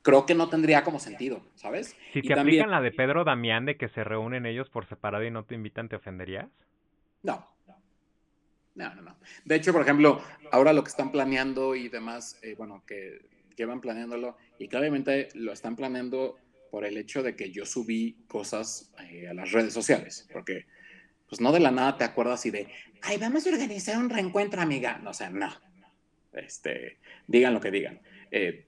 Creo 0.03 0.25
que 0.27 0.37
no 0.37 0.49
tendría 0.49 0.85
como 0.85 1.01
sentido, 1.01 1.43
¿sabes? 1.57 1.97
Si 2.13 2.23
te 2.23 2.39
aplican 2.39 2.71
la 2.71 2.81
de 2.81 2.93
Pedro 2.93 3.25
Damián 3.25 3.67
de 3.67 3.77
que 3.77 3.89
se 3.89 4.05
reúnen 4.05 4.47
ellos 4.47 4.71
por 4.71 4.87
separado 4.87 5.25
y 5.25 5.31
no 5.33 5.45
te 5.45 5.57
invitan, 5.57 5.89
¿te 5.89 5.97
ofenderías? 5.97 6.47
No. 7.25 7.45
No, 8.77 8.95
no, 8.95 9.03
no. 9.03 9.17
De 9.45 9.57
hecho, 9.57 9.73
por 9.73 9.83
ejemplo, 9.83 10.23
ahora 10.53 10.73
lo 10.73 10.85
que 10.85 10.91
están 10.91 11.11
planeando 11.11 11.75
y 11.75 11.89
demás, 11.89 12.39
eh, 12.45 12.55
bueno, 12.57 12.85
que 12.87 13.35
llevan 13.57 13.81
planeándolo 13.81 14.37
y 14.59 14.69
claramente 14.69 15.29
lo 15.35 15.53
están 15.53 15.77
planeando 15.77 16.39
por 16.71 16.85
el 16.85 16.97
hecho 16.97 17.23
de 17.23 17.37
que 17.37 17.51
yo 17.51 17.65
subí 17.65 18.25
cosas 18.29 18.93
eh, 19.11 19.29
a 19.29 19.35
las 19.35 19.53
redes 19.53 19.73
sociales, 19.73 20.29
porque 20.33 20.67
pues 21.29 21.41
no 21.41 21.53
de 21.53 21.61
la 21.61 21.71
nada 21.71 21.97
te 21.97 22.05
acuerdas 22.05 22.45
y 22.47 22.51
de, 22.51 22.69
ay, 23.03 23.19
vamos 23.19 23.47
a 23.47 23.51
organizar 23.51 23.99
un 23.99 24.11
reencuentro, 24.11 24.61
amiga. 24.61 24.99
No, 24.99 25.11
o 25.11 25.15
sea, 25.15 25.31
no. 25.31 25.53
Este, 26.33 26.99
digan 27.27 27.55
lo 27.55 27.61
que 27.61 27.71
digan. 27.71 28.01
Eh, 28.31 28.67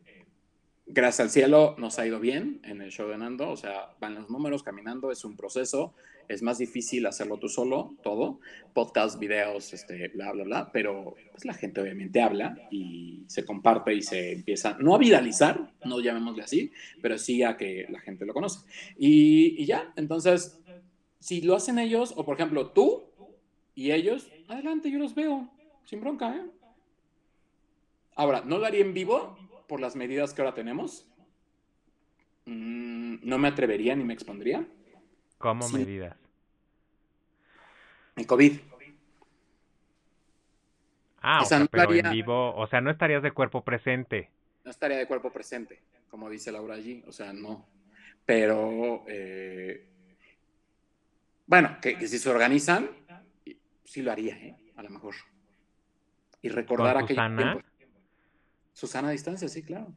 gracias 0.86 1.20
al 1.20 1.30
cielo 1.30 1.76
nos 1.78 1.98
ha 1.98 2.06
ido 2.06 2.18
bien 2.18 2.60
en 2.64 2.80
el 2.80 2.90
show 2.90 3.08
de 3.08 3.18
Nando, 3.18 3.50
o 3.50 3.56
sea, 3.56 3.94
van 4.00 4.14
los 4.14 4.30
números 4.30 4.62
caminando, 4.62 5.12
es 5.12 5.24
un 5.24 5.36
proceso, 5.36 5.94
es 6.28 6.42
más 6.42 6.58
difícil 6.58 7.06
hacerlo 7.06 7.38
tú 7.38 7.48
solo, 7.48 7.96
todo, 8.02 8.40
podcast, 8.74 9.18
videos, 9.18 9.72
este, 9.72 10.08
bla, 10.08 10.30
bla, 10.32 10.44
bla, 10.44 10.72
pero 10.72 11.14
pues 11.30 11.44
la 11.44 11.54
gente 11.54 11.80
obviamente 11.80 12.20
habla 12.20 12.68
y 12.70 13.24
se 13.26 13.44
comparte 13.44 13.94
y 13.94 14.02
se 14.02 14.32
empieza, 14.32 14.76
no 14.78 14.94
a 14.94 14.98
viralizar, 14.98 15.72
no 15.84 16.00
llamémosle 16.00 16.42
así, 16.42 16.72
pero 17.00 17.16
sí 17.18 17.42
a 17.42 17.56
que 17.56 17.86
la 17.88 18.00
gente 18.00 18.26
lo 18.26 18.34
conoce. 18.34 18.60
Y, 18.98 19.64
ya, 19.64 19.92
entonces, 19.96 20.60
si 21.18 21.40
lo 21.40 21.56
hacen 21.56 21.78
ellos, 21.78 22.12
o 22.16 22.24
por 22.24 22.36
ejemplo 22.36 22.70
tú 22.70 23.04
y 23.74 23.92
ellos, 23.92 24.28
adelante, 24.48 24.90
yo 24.90 24.98
los 24.98 25.14
veo, 25.14 25.50
sin 25.84 26.00
bronca, 26.00 26.36
¿eh? 26.36 26.42
Ahora, 28.14 28.42
¿no 28.44 28.58
lo 28.58 28.66
haría 28.66 28.80
en 28.80 28.94
vivo 28.94 29.38
por 29.68 29.80
las 29.80 29.94
medidas 29.94 30.34
que 30.34 30.42
ahora 30.42 30.52
tenemos? 30.52 31.06
Mm, 32.46 33.18
no 33.22 33.38
me 33.38 33.46
atrevería 33.46 33.94
ni 33.94 34.02
me 34.02 34.12
expondría. 34.12 34.66
¿Cómo 35.38 35.62
Sí. 35.68 35.76
medidas? 35.76 36.16
El 38.16 38.26
COVID. 38.26 38.58
Ah, 41.20 41.42
O 41.42 41.44
sea, 41.44 41.58
no 41.58 41.66
pero 41.66 41.84
en 41.84 41.96
estaría- 41.96 42.10
vivo, 42.12 42.54
o 42.54 42.66
sea, 42.66 42.80
no 42.80 42.90
estarías 42.90 43.22
de 43.22 43.32
cuerpo 43.32 43.62
presente. 43.64 44.30
No 44.64 44.70
estaría 44.70 44.96
de 44.98 45.06
cuerpo 45.06 45.30
presente, 45.32 45.80
como 46.10 46.28
dice 46.30 46.52
Laura 46.52 46.74
allí. 46.74 47.02
O 47.06 47.12
sea, 47.12 47.32
no. 47.32 47.66
Pero, 48.24 49.04
eh, 49.08 49.88
bueno, 51.46 51.78
que, 51.80 51.96
que 51.98 52.06
si 52.06 52.18
se 52.18 52.28
organizan, 52.30 52.88
sí 53.84 54.02
lo 54.02 54.12
haría, 54.12 54.36
¿eh? 54.36 54.56
A 54.76 54.82
lo 54.82 54.90
mejor. 54.90 55.14
Y 56.42 56.50
recordar 56.50 56.94
¿Con 56.94 57.04
aquellos 57.04 57.22
Susana? 57.24 57.52
tiempos. 57.52 57.72
Susana 58.72 59.08
a 59.08 59.12
distancia, 59.12 59.48
sí, 59.48 59.62
claro. 59.62 59.92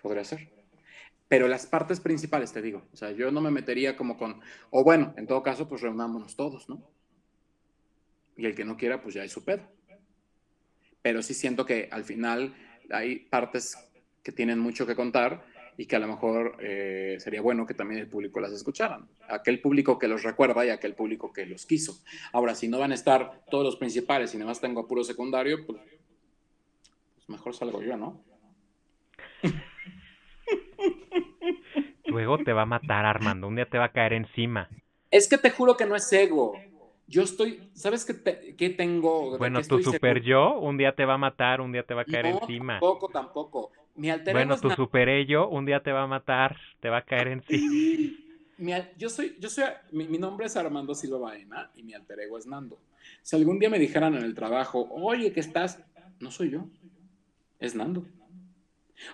Podría 0.00 0.22
ser. 0.24 0.48
Pero 1.32 1.48
las 1.48 1.64
partes 1.64 1.98
principales, 1.98 2.52
te 2.52 2.60
digo. 2.60 2.82
O 2.92 2.96
sea, 2.98 3.10
yo 3.12 3.30
no 3.30 3.40
me 3.40 3.50
metería 3.50 3.96
como 3.96 4.18
con. 4.18 4.42
O 4.68 4.84
bueno, 4.84 5.14
en 5.16 5.26
todo 5.26 5.42
caso, 5.42 5.66
pues 5.66 5.80
reunámonos 5.80 6.36
todos, 6.36 6.68
¿no? 6.68 6.92
Y 8.36 8.44
el 8.44 8.54
que 8.54 8.66
no 8.66 8.76
quiera, 8.76 9.00
pues 9.00 9.14
ya 9.14 9.24
es 9.24 9.32
su 9.32 9.42
pedo. 9.42 9.62
Pero 11.00 11.22
sí 11.22 11.32
siento 11.32 11.64
que 11.64 11.88
al 11.90 12.04
final 12.04 12.54
hay 12.90 13.20
partes 13.20 13.78
que 14.22 14.30
tienen 14.30 14.58
mucho 14.58 14.84
que 14.84 14.94
contar 14.94 15.42
y 15.78 15.86
que 15.86 15.96
a 15.96 16.00
lo 16.00 16.08
mejor 16.08 16.58
eh, 16.60 17.16
sería 17.18 17.40
bueno 17.40 17.64
que 17.64 17.72
también 17.72 18.02
el 18.02 18.10
público 18.10 18.38
las 18.38 18.52
escucharan. 18.52 19.08
Aquel 19.26 19.62
público 19.62 19.98
que 19.98 20.08
los 20.08 20.24
recuerda 20.24 20.66
y 20.66 20.68
aquel 20.68 20.94
público 20.94 21.32
que 21.32 21.46
los 21.46 21.64
quiso. 21.64 22.02
Ahora, 22.34 22.54
si 22.54 22.68
no 22.68 22.78
van 22.78 22.92
a 22.92 22.94
estar 22.94 23.42
todos 23.50 23.64
los 23.64 23.76
principales 23.76 24.34
y 24.34 24.36
nada 24.36 24.50
más 24.50 24.60
tengo 24.60 24.82
a 24.82 24.86
puro 24.86 25.02
secundario, 25.02 25.64
pues, 25.64 25.80
pues 27.14 27.28
mejor 27.30 27.54
salgo 27.54 27.82
yo, 27.82 27.96
¿no? 27.96 28.22
Luego 32.12 32.40
te 32.40 32.52
va 32.52 32.62
a 32.62 32.66
matar 32.66 33.04
Armando, 33.06 33.48
un 33.48 33.56
día 33.56 33.68
te 33.68 33.78
va 33.78 33.86
a 33.86 33.92
caer 33.92 34.12
encima. 34.12 34.68
Es 35.12 35.28
que 35.28 35.38
te 35.38 35.50
juro 35.50 35.76
que 35.76 35.86
no 35.86 35.94
es 35.96 36.12
ego. 36.12 36.68
Yo 37.06 37.22
estoy, 37.22 37.70
¿sabes 37.74 38.04
qué, 38.04 38.14
te- 38.14 38.56
qué 38.56 38.70
tengo? 38.70 39.38
¿De 39.38 39.52
Bueno, 39.52 39.62
qué 39.62 39.64
tu 39.66 39.78
super 39.78 39.82
seguro? 39.84 40.22
yo, 40.22 40.58
un 40.58 40.78
día 40.78 40.94
te 40.94 41.04
va 41.04 41.14
a 41.14 41.18
matar, 41.18 41.60
un 41.60 41.72
día 41.72 41.82
te 41.84 41.92
va 41.92 42.02
a 42.02 42.04
caer 42.06 42.24
No, 42.24 42.38
encima. 42.38 42.86
Tampoco, 42.88 43.10
tampoco. 43.10 43.72
Mi 43.96 44.10
alter 44.10 44.36
ego 44.38 44.54
Bueno, 44.54 44.58
tu 44.58 44.72
super 44.72 45.08
ello, 45.08 45.48
un 45.48 45.64
día 45.64 45.80
te 45.82 45.92
va 45.92 46.02
a 46.02 46.06
matar, 46.08 46.56
te 46.80 46.88
va 46.90 46.98
a 46.98 47.04
caer 47.04 47.28
encima. 47.28 47.76
Mi 48.58 48.72
yo 48.96 49.08
soy, 49.10 49.36
yo 49.40 49.50
soy, 49.50 49.64
mi, 49.90 50.06
mi 50.06 50.18
nombre 50.18 50.46
es 50.46 50.56
Armando 50.56 50.94
Silva 50.94 51.18
Baena 51.18 51.70
y 51.74 51.82
mi 51.82 51.94
alter 51.94 52.20
ego 52.20 52.38
es 52.38 52.46
Nando. 52.46 52.78
Si 53.22 53.34
algún 53.36 53.58
día 53.58 53.70
me 53.70 53.78
dijeran 53.78 54.14
en 54.14 54.22
el 54.24 54.34
trabajo, 54.34 54.88
oye, 54.92 55.32
¿qué 55.32 55.40
estás? 55.40 55.80
No 56.20 56.30
soy 56.30 56.50
yo, 56.50 56.68
es 57.60 57.74
Nando. 57.74 58.02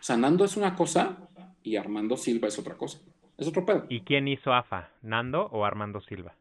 O 0.00 0.02
sea, 0.02 0.16
Nando 0.16 0.44
es 0.44 0.56
una 0.56 0.74
cosa 0.76 1.27
y 1.68 1.76
Armando 1.76 2.16
Silva 2.16 2.48
es 2.48 2.58
otra 2.58 2.76
cosa. 2.76 2.98
Es 3.36 3.46
otro 3.46 3.64
pedo. 3.64 3.86
¿Y 3.88 4.00
quién 4.00 4.26
hizo 4.26 4.52
AFA? 4.52 4.90
¿Nando 5.02 5.46
o 5.46 5.64
Armando 5.64 6.00
Silva? 6.00 6.34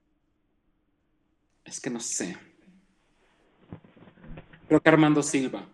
Es 1.65 1.79
que 1.81 1.89
no 1.89 1.99
sé. 1.99 2.37
Creo 4.67 4.81
que 4.81 4.89
Armando 4.89 5.21
Silva. 5.21 5.65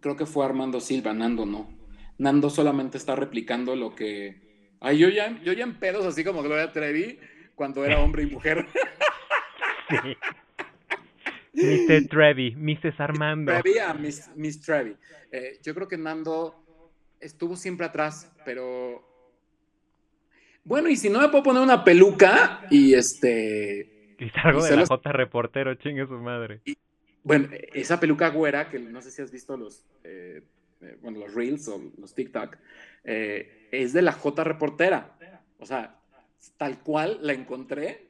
Creo 0.00 0.16
que 0.16 0.26
fue 0.26 0.44
Armando 0.44 0.80
Silva, 0.80 1.12
Nando 1.12 1.46
no. 1.46 1.68
Nando 2.18 2.48
solamente 2.48 2.96
está 2.96 3.16
replicando 3.16 3.74
lo 3.74 3.94
que. 3.94 4.76
Ay, 4.80 4.98
yo 4.98 5.08
ya, 5.08 5.42
yo 5.42 5.52
ya 5.52 5.64
en 5.64 5.78
pedos, 5.78 6.06
así 6.06 6.22
como 6.22 6.42
Gloria 6.42 6.72
Trevi, 6.72 7.18
cuando 7.54 7.84
era 7.84 7.98
hombre 8.00 8.22
y 8.22 8.26
mujer. 8.26 8.66
Sí. 9.88 10.16
Mr. 11.56 12.08
Trevi, 12.08 12.54
Mrs. 12.56 13.00
Armando. 13.00 13.52
Trevi 13.52 13.78
a 13.78 13.94
Miss, 13.94 14.30
Miss 14.36 14.60
Trevi. 14.60 14.94
Eh, 15.32 15.58
yo 15.62 15.74
creo 15.74 15.88
que 15.88 15.96
Nando 15.98 16.54
estuvo 17.20 17.56
siempre 17.56 17.86
atrás, 17.86 18.30
pero. 18.44 19.02
Bueno, 20.64 20.88
y 20.88 20.96
si 20.96 21.08
no 21.08 21.20
me 21.20 21.28
puedo 21.28 21.44
poner 21.44 21.62
una 21.62 21.84
peluca 21.84 22.66
y 22.70 22.94
este. 22.94 24.14
Y 24.18 24.28
salgo 24.30 24.60
Y 24.60 24.64
de 24.64 24.70
la 24.70 24.76
los- 24.76 24.88
J 24.88 25.12
reportero, 25.12 25.74
chingue 25.74 26.06
su 26.06 26.14
madre. 26.14 26.60
Bueno, 27.22 27.48
esa 27.74 27.98
peluca 28.00 28.28
güera, 28.30 28.68
que 28.68 28.78
no 28.78 29.00
sé 29.02 29.10
si 29.10 29.20
has 29.22 29.30
visto 29.30 29.56
los, 29.56 29.84
eh, 30.04 30.42
eh, 30.80 30.96
bueno, 31.02 31.18
los 31.20 31.34
Reels 31.34 31.66
o 31.68 31.82
los 31.98 32.14
TikTok, 32.14 32.56
eh, 33.04 33.68
es 33.72 33.92
de 33.92 34.02
la 34.02 34.12
J 34.12 34.44
reportera. 34.44 35.16
O 35.58 35.66
sea, 35.66 35.98
tal 36.56 36.78
cual 36.82 37.18
la 37.22 37.32
encontré 37.32 38.06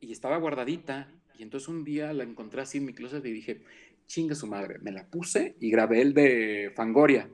y 0.00 0.12
estaba 0.12 0.36
guardadita. 0.38 1.08
Y 1.40 1.42
entonces 1.42 1.70
un 1.70 1.84
día 1.84 2.12
la 2.12 2.22
encontré 2.22 2.60
así 2.60 2.76
en 2.76 2.84
mi 2.84 2.92
closet 2.92 3.24
y 3.24 3.32
dije, 3.32 3.62
chingue 4.06 4.34
su 4.34 4.46
madre. 4.46 4.78
Me 4.80 4.92
la 4.92 5.06
puse 5.06 5.56
y 5.58 5.70
grabé 5.70 6.02
el 6.02 6.12
de 6.12 6.70
Fangoria, 6.76 7.30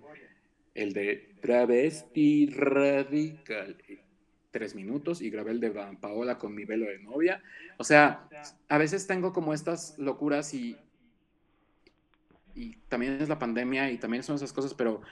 el 0.75 0.93
de 0.93 1.35
Travesti 1.43 2.47
Radical. 2.51 3.77
Tres 4.53 4.77
minutos 4.77 5.21
y 5.21 5.29
grabé 5.29 5.51
el 5.51 5.59
de 5.59 5.73
Paola 6.01 6.39
con 6.39 6.55
mi 6.55 6.65
velo 6.65 6.87
de 6.87 7.01
novia. 7.01 7.43
O 7.79 7.83
sea, 7.83 8.29
a 8.69 8.79
veces 8.79 9.09
tengo 9.09 9.33
como 9.33 9.53
estas 9.53 9.99
locuras 9.99 10.55
y, 10.55 10.77
y 12.55 12.77
también 12.89 13.21
es 13.21 13.29
la 13.29 13.41
pandemia 13.41 13.91
y 13.91 13.99
también 13.99 14.23
son 14.23 14.37
esas 14.37 14.53
cosas, 14.53 14.73
pero 14.73 15.03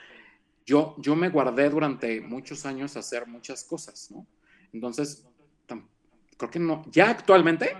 yo, 0.65 0.95
yo 0.99 1.17
me 1.17 1.27
guardé 1.27 1.69
durante 1.69 2.21
muchos 2.21 2.65
años 2.65 2.95
hacer 2.95 3.27
muchas 3.27 3.65
cosas, 3.65 4.09
¿no? 4.09 4.25
Entonces, 4.71 5.27
creo 6.37 6.49
que 6.49 6.59
no, 6.59 6.83
ya 6.91 7.09
actualmente 7.09 7.75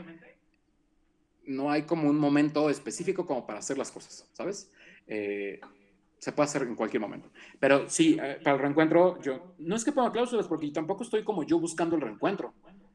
no 1.47 1.71
hay 1.71 1.83
como 1.83 2.09
un 2.09 2.17
momento 2.19 2.69
específico 2.69 3.25
como 3.25 3.45
para 3.45 3.59
hacer 3.59 3.77
las 3.77 3.91
cosas, 3.91 4.29
¿sabes? 4.33 4.71
Eh, 5.07 5.59
se 6.17 6.31
puede 6.31 6.45
hacer 6.49 6.63
en 6.63 6.75
cualquier 6.75 7.01
momento. 7.01 7.29
Pero 7.59 7.87
sí, 7.89 8.17
eh, 8.21 8.39
para 8.43 8.55
el 8.55 8.61
reencuentro, 8.61 9.21
yo 9.21 9.55
no 9.59 9.75
es 9.75 9.83
que 9.85 9.91
ponga 9.91 10.11
cláusulas, 10.11 10.47
porque 10.47 10.71
tampoco 10.71 11.03
estoy 11.03 11.23
como 11.23 11.43
yo 11.43 11.59
buscando 11.59 11.95
el 11.95 12.01
reencuentro. 12.01 12.53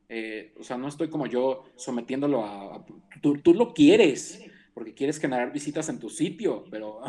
Eh, 0.08 0.52
o 0.58 0.64
sea, 0.64 0.76
no 0.76 0.88
estoy 0.88 1.08
como 1.08 1.26
yo 1.26 1.64
sometiéndolo 1.76 2.44
a... 2.44 2.76
a- 2.76 2.84
tú, 3.22 3.38
tú 3.38 3.54
lo 3.54 3.72
quieres, 3.72 4.44
porque 4.74 4.94
quieres 4.94 5.18
generar 5.20 5.52
visitas 5.52 5.88
en 5.88 6.00
tu 6.00 6.08
sitio, 6.10 6.64
pero 6.70 7.00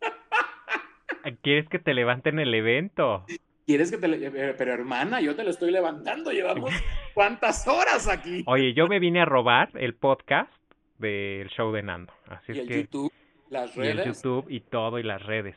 ¿Quieres 1.42 1.68
que 1.70 1.78
te 1.78 1.94
levanten 1.94 2.38
el 2.38 2.52
evento? 2.54 3.24
quieres 3.66 3.90
que 3.90 3.96
te... 3.96 4.08
le- 4.08 4.54
Pero 4.54 4.74
hermana, 4.74 5.22
yo 5.22 5.34
te 5.34 5.42
lo 5.44 5.48
estoy 5.50 5.70
levantando, 5.70 6.30
llevamos 6.32 6.70
cuántas 7.14 7.66
horas 7.66 8.08
aquí. 8.08 8.44
Oye, 8.46 8.74
yo 8.74 8.86
me 8.88 8.98
vine 8.98 9.22
a 9.22 9.24
robar 9.24 9.70
el 9.74 9.94
podcast 9.94 10.52
del 10.98 11.48
show 11.50 11.72
de 11.72 11.82
Nando. 11.82 12.12
Así 12.28 12.52
Y 12.52 12.58
es 12.58 12.58
el 12.60 12.68
que... 12.68 12.76
YouTube, 12.82 13.12
las 13.50 13.76
Y 13.76 13.88
el 13.88 13.96
redes. 13.98 14.06
YouTube 14.06 14.46
y 14.50 14.60
todo 14.60 14.98
y 14.98 15.02
las 15.02 15.22
redes. 15.22 15.56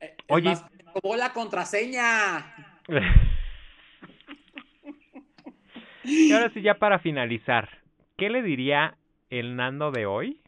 Eh, 0.00 0.16
Oye. 0.28 0.50
más, 0.50 0.64
robó 0.94 1.16
la 1.16 1.32
contraseña. 1.32 2.54
Y 6.04 6.32
ahora 6.32 6.50
sí, 6.54 6.62
ya 6.62 6.78
para 6.78 7.00
finalizar, 7.00 7.68
¿qué 8.16 8.30
le 8.30 8.42
diría 8.42 8.96
el 9.30 9.56
Nando 9.56 9.90
de 9.90 10.06
hoy? 10.06 10.40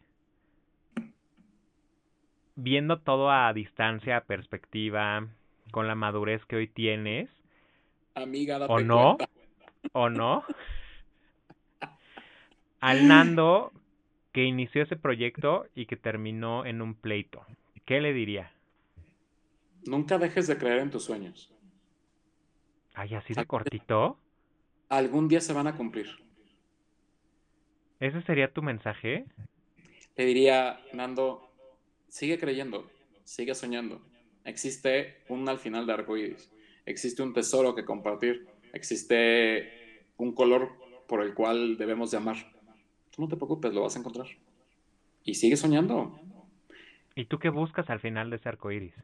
Viendo 2.55 3.01
todo 3.01 3.31
a 3.31 3.53
distancia, 3.53 4.19
a 4.19 4.21
perspectiva, 4.25 5.27
con 5.73 5.87
la 5.89 5.95
madurez 5.95 6.45
que 6.47 6.57
hoy 6.57 6.69
tienes, 6.69 7.29
Amiga, 8.15 8.59
date 8.59 8.73
¿O 8.73 8.81
no? 8.81 9.17
cuenta. 9.17 9.29
¿o 9.93 10.09
no? 10.11 10.45
Al 12.81 13.09
Nando 13.09 13.73
que 14.33 14.45
inició 14.45 14.83
ese 14.83 14.97
proyecto 14.97 15.67
y 15.75 15.87
que 15.87 15.97
terminó 15.97 16.67
en 16.67 16.83
un 16.83 16.95
pleito. 16.95 17.45
¿Qué 17.85 18.01
le 18.01 18.13
diría? 18.13 18.53
Nunca 19.87 20.19
dejes 20.19 20.47
de 20.47 20.59
creer 20.59 20.79
en 20.79 20.91
tus 20.91 21.05
sueños. 21.05 21.53
Ay, 22.95 23.15
así 23.15 23.33
de 23.33 23.47
cortito. 23.47 24.19
Algún 24.89 25.29
día 25.29 25.41
se 25.41 25.53
van 25.53 25.67
a 25.67 25.77
cumplir. 25.77 26.09
¿Ese 28.01 28.23
sería 28.23 28.53
tu 28.53 28.63
mensaje? 28.63 29.25
Le 30.17 30.25
diría, 30.25 30.81
Nando, 30.93 31.51
sigue 32.09 32.39
creyendo, 32.39 32.91
sigue 33.25 33.55
soñando. 33.55 34.03
Existe 34.45 35.23
un 35.29 35.49
al 35.49 35.59
final 35.59 35.87
de 35.87 35.93
arcoíris. 35.93 36.51
Existe 36.87 37.23
un 37.23 37.33
tesoro 37.33 37.75
que 37.75 37.85
compartir. 37.85 38.47
Existe 38.73 40.07
un 40.17 40.33
color 40.35 40.71
por 41.07 41.23
el 41.23 41.35
cual 41.35 41.77
debemos 41.77 42.11
de 42.11 42.17
amar. 42.17 42.37
Tú 43.19 43.23
no 43.23 43.29
te 43.29 43.37
preocupes, 43.37 43.75
lo 43.75 43.83
vas 43.83 43.97
a 43.97 43.99
encontrar. 43.99 44.29
Y 45.25 45.35
sigue 45.35 45.57
soñando. 45.57 46.17
¿Y 47.17 47.25
tú 47.25 47.41
qué 47.41 47.49
buscas 47.49 47.91
al 47.91 47.99
final 47.99 48.31
de 48.31 48.37
ese 48.37 48.49
arco 48.49 48.71
iris? 48.71 48.95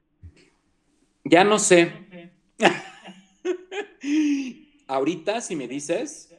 Ya 1.24 1.42
no 1.42 1.58
sé. 1.58 2.30
Ahorita, 4.86 5.40
si 5.40 5.56
me 5.56 5.66
dices, 5.66 6.32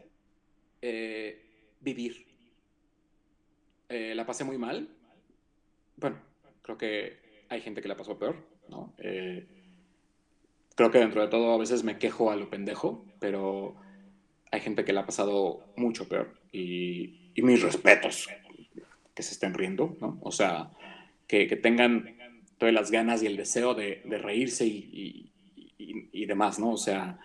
eh, 0.82 1.74
vivir. 1.82 2.26
Eh, 3.90 4.16
la 4.16 4.26
pasé 4.26 4.46
muy 4.46 4.58
mal. 4.58 4.88
Bueno, 5.98 6.16
creo 6.62 6.78
que 6.78 7.44
hay 7.50 7.60
gente 7.60 7.82
que 7.82 7.90
la 7.90 7.98
pasó 7.98 8.18
peor, 8.18 8.38
¿no? 8.70 8.94
Eh, 9.00 9.46
creo 10.76 10.92
que 10.92 11.00
dentro 11.00 11.22
de 11.22 11.28
todo 11.28 11.52
a 11.52 11.58
veces 11.58 11.84
me 11.84 12.00
quejo 12.00 12.32
a 12.32 12.38
lo 12.38 12.50
pendejo, 12.50 13.06
pero 13.20 13.76
hay 14.50 14.62
gente 14.62 14.86
que 14.86 14.94
la 14.94 15.02
ha 15.02 15.06
pasado 15.06 15.74
mucho 15.76 16.08
peor. 16.08 16.40
Y, 16.54 17.25
y 17.36 17.42
mis 17.42 17.62
respetos, 17.62 18.30
que 19.14 19.24
se 19.24 19.34
estén 19.34 19.54
riendo, 19.54 19.96
¿no? 20.00 20.18
O 20.22 20.32
sea, 20.32 20.72
que, 21.28 21.48
que 21.48 21.58
tengan 21.58 22.16
todas 22.58 22.74
las 22.74 22.90
ganas 22.90 23.22
y 23.22 23.28
el 23.28 23.38
deseo 23.38 23.76
de, 23.76 24.02
de 24.06 24.18
reírse 24.18 24.66
y, 24.66 25.32
y, 25.78 26.10
y, 26.12 26.26
demás, 26.26 26.58
¿no? 26.58 26.72
O 26.72 26.78
sea, 26.78 27.20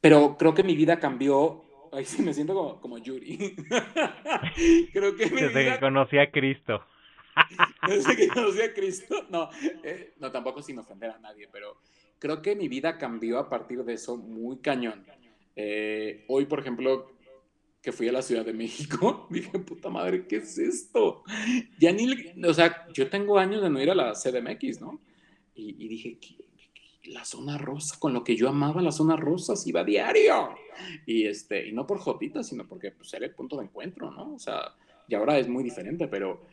pero 0.00 0.36
creo 0.36 0.52
que 0.52 0.64
mi 0.64 0.74
vida 0.74 0.98
cambió. 0.98 1.64
Ay, 1.92 2.04
sí, 2.04 2.22
me 2.22 2.34
siento 2.34 2.54
como, 2.54 2.80
como 2.80 2.98
Yuri. 2.98 3.56
creo 4.92 5.16
que 5.16 5.26
mi 5.26 5.40
Desde 5.40 5.62
vida... 5.62 5.74
que 5.74 5.80
conocí 5.80 6.18
a 6.18 6.30
Cristo. 6.30 6.84
Desde 7.86 8.16
que 8.16 8.28
conocí 8.28 8.62
a 8.62 8.74
Cristo. 8.74 9.26
No, 9.30 9.48
eh, 9.84 10.14
no, 10.18 10.30
tampoco 10.30 10.62
sin 10.62 10.78
ofender 10.78 11.10
a 11.10 11.18
nadie, 11.18 11.48
pero 11.52 11.78
creo 12.18 12.42
que 12.42 12.56
mi 12.56 12.68
vida 12.68 12.98
cambió 12.98 13.38
a 13.38 13.48
partir 13.48 13.84
de 13.84 13.94
eso 13.94 14.16
muy 14.16 14.58
cañón. 14.58 15.04
Eh, 15.56 16.24
hoy, 16.28 16.46
por 16.46 16.60
ejemplo, 16.60 17.12
que 17.82 17.92
fui 17.92 18.08
a 18.08 18.12
la 18.12 18.22
Ciudad 18.22 18.44
de 18.44 18.52
México, 18.52 19.26
dije, 19.30 19.58
puta 19.58 19.88
madre, 19.88 20.26
¿qué 20.26 20.36
es 20.36 20.58
esto? 20.58 21.22
Ya 21.78 21.92
ni, 21.92 22.06
o 22.44 22.54
sea, 22.54 22.86
yo 22.92 23.08
tengo 23.08 23.38
años 23.38 23.62
de 23.62 23.70
no 23.70 23.82
ir 23.82 23.90
a 23.90 23.94
la 23.94 24.12
CDMX, 24.12 24.80
¿no? 24.80 25.00
Y, 25.54 25.84
y 25.84 25.88
dije, 25.88 26.18
¿qué, 26.20 26.36
qué, 26.56 27.10
la 27.10 27.24
zona 27.24 27.58
rosa, 27.58 27.96
con 27.98 28.12
lo 28.12 28.24
que 28.24 28.36
yo 28.36 28.48
amaba 28.48 28.82
la 28.82 28.92
zona 28.92 29.16
rosa, 29.16 29.56
se 29.56 29.70
iba 29.70 29.84
diario. 29.84 30.54
Y, 31.06 31.26
este, 31.26 31.66
y 31.66 31.72
no 31.72 31.86
por 31.86 31.98
jotita, 31.98 32.42
sino 32.42 32.66
porque 32.66 32.90
pues, 32.92 33.12
era 33.14 33.26
el 33.26 33.34
punto 33.34 33.56
de 33.56 33.64
encuentro, 33.64 34.10
¿no? 34.10 34.34
O 34.34 34.38
sea, 34.38 34.74
y 35.08 35.14
ahora 35.14 35.38
es 35.38 35.48
muy 35.48 35.64
diferente, 35.64 36.08
pero 36.08 36.46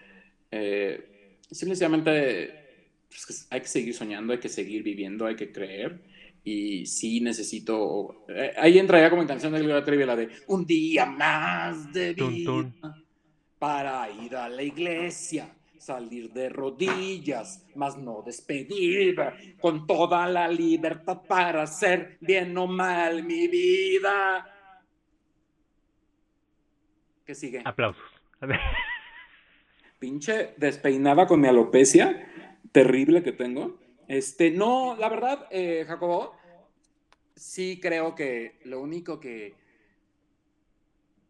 eh, 0.51 1.38
simplemente 1.51 2.67
pues, 3.09 3.47
hay 3.49 3.61
que 3.61 3.67
seguir 3.67 3.93
soñando, 3.93 4.33
hay 4.33 4.39
que 4.39 4.49
seguir 4.49 4.83
viviendo, 4.83 5.25
hay 5.25 5.35
que 5.35 5.51
creer 5.51 6.01
y 6.48 6.85
sí 6.85 7.19
necesito. 7.19 8.24
Eh, 8.30 8.53
ahí 8.56 8.80
entra 8.80 9.01
ya 9.01 9.09
como 9.09 9.22
en 9.22 9.27
canción 9.27 9.51
de 9.51 9.59
Gloria 9.59 9.84
Trevi 9.84 10.06
la 10.06 10.16
de 10.16 10.30
Un 10.48 10.66
día 10.66 11.06
más 11.06 11.92
de 11.92 12.14
vida 12.14 12.95
para 13.59 14.09
ir 14.09 14.34
a 14.34 14.48
la 14.48 14.64
iglesia, 14.64 15.53
salir 15.77 16.32
de 16.32 16.48
rodillas, 16.48 17.66
más 17.76 17.98
no 17.98 18.22
despedir, 18.26 19.17
con 19.59 19.85
toda 19.85 20.26
la 20.30 20.48
libertad 20.48 21.22
para 21.27 21.64
hacer 21.64 22.17
bien 22.22 22.58
o 22.58 22.66
mal 22.66 23.24
mi 23.24 23.50
vida. 23.50 24.48
¿Qué 27.26 27.35
sigue? 27.35 27.61
Aplausos. 27.66 28.01
Pinche 30.00 30.53
despeinada 30.56 31.27
con 31.27 31.42
mi 31.42 31.50
alopecia 31.50 32.26
terrible 32.72 33.22
que 33.22 33.34
tengo. 33.34 33.80
Este, 34.08 34.52
no, 34.52 34.95
la 34.98 35.10
verdad, 35.10 35.48
eh, 35.52 35.84
Jacobo, 35.86 36.34
sí 37.36 37.80
creo 37.82 38.16
que 38.16 38.60
lo 38.64 38.82
único 38.82 39.19
que 39.19 39.53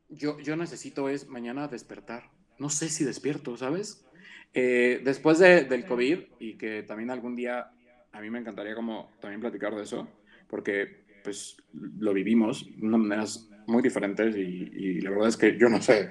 yo, 0.10 0.40
yo 0.40 0.56
necesito 0.56 1.10
es 1.10 1.28
mañana 1.28 1.68
despertar. 1.68 2.30
No 2.60 2.70
sé 2.70 2.90
si 2.90 3.04
despierto, 3.04 3.58
¿sabes? 3.58 4.06
Eh, 4.54 5.02
después 5.04 5.40
de, 5.40 5.66
del 5.66 5.86
COVID 5.86 6.20
y 6.40 6.54
que 6.54 6.84
también 6.84 7.10
algún 7.10 7.36
día 7.36 7.72
a 8.12 8.22
mí 8.22 8.30
me 8.30 8.40
encantaría 8.40 8.76
como 8.76 9.12
también 9.20 9.42
platicar 9.42 9.76
de 9.76 9.84
eso, 9.84 10.08
porque 10.48 11.06
pues 11.24 11.58
lo 12.00 12.14
vivimos 12.14 12.66
de 12.78 12.88
maneras 12.88 13.50
muy 13.68 13.82
diferentes 13.82 14.36
y, 14.36 14.40
y 14.40 15.02
la 15.02 15.10
verdad 15.10 15.28
es 15.28 15.38
que 15.38 15.58
yo 15.58 15.68
no 15.68 15.82
sé 15.82 16.10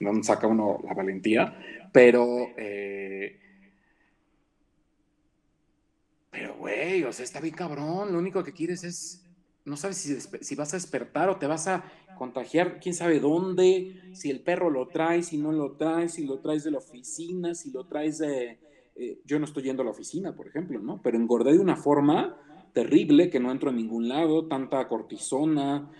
dónde 0.00 0.22
saca 0.22 0.46
uno 0.46 0.80
la 0.84 0.94
valentía, 0.94 1.90
pero... 1.92 2.48
Eh, 2.56 3.49
pero, 6.40 6.56
güey, 6.56 7.04
o 7.04 7.12
sea, 7.12 7.22
está 7.22 7.38
bien 7.38 7.54
cabrón. 7.54 8.12
Lo 8.12 8.18
único 8.18 8.42
que 8.42 8.54
quieres 8.54 8.82
es. 8.82 9.26
No 9.66 9.76
sabes 9.76 9.98
si, 10.40 10.54
vas 10.54 10.72
a 10.72 10.78
despertar 10.78 11.28
o 11.28 11.36
te 11.36 11.46
vas 11.46 11.68
a 11.68 11.84
contagiar, 12.16 12.80
quién 12.80 12.94
sabe 12.94 13.20
dónde, 13.20 14.00
si 14.14 14.30
el 14.30 14.40
perro 14.40 14.70
lo 14.70 14.88
traes, 14.88 15.26
si 15.26 15.36
no 15.36 15.52
lo 15.52 15.72
traes, 15.72 16.14
si 16.14 16.24
lo 16.24 16.38
traes 16.38 16.64
de 16.64 16.70
la 16.70 16.78
oficina, 16.78 17.54
si 17.54 17.70
lo 17.70 17.84
traes 17.84 18.18
de. 18.18 18.58
Eh, 18.96 19.20
yo 19.26 19.38
no 19.38 19.44
estoy 19.44 19.64
yendo 19.64 19.82
a 19.82 19.84
la 19.84 19.90
oficina, 19.90 20.34
por 20.34 20.48
ejemplo, 20.48 20.78
¿no? 20.80 21.02
Pero 21.02 21.18
engordé 21.18 21.52
de 21.52 21.58
una 21.58 21.76
forma 21.76 22.38
terrible 22.72 23.28
que 23.28 23.38
no 23.38 23.52
entro 23.52 23.68
a 23.68 23.74
ningún 23.74 24.08
lado, 24.08 24.46
tanta 24.46 24.88
cortisona. 24.88 25.90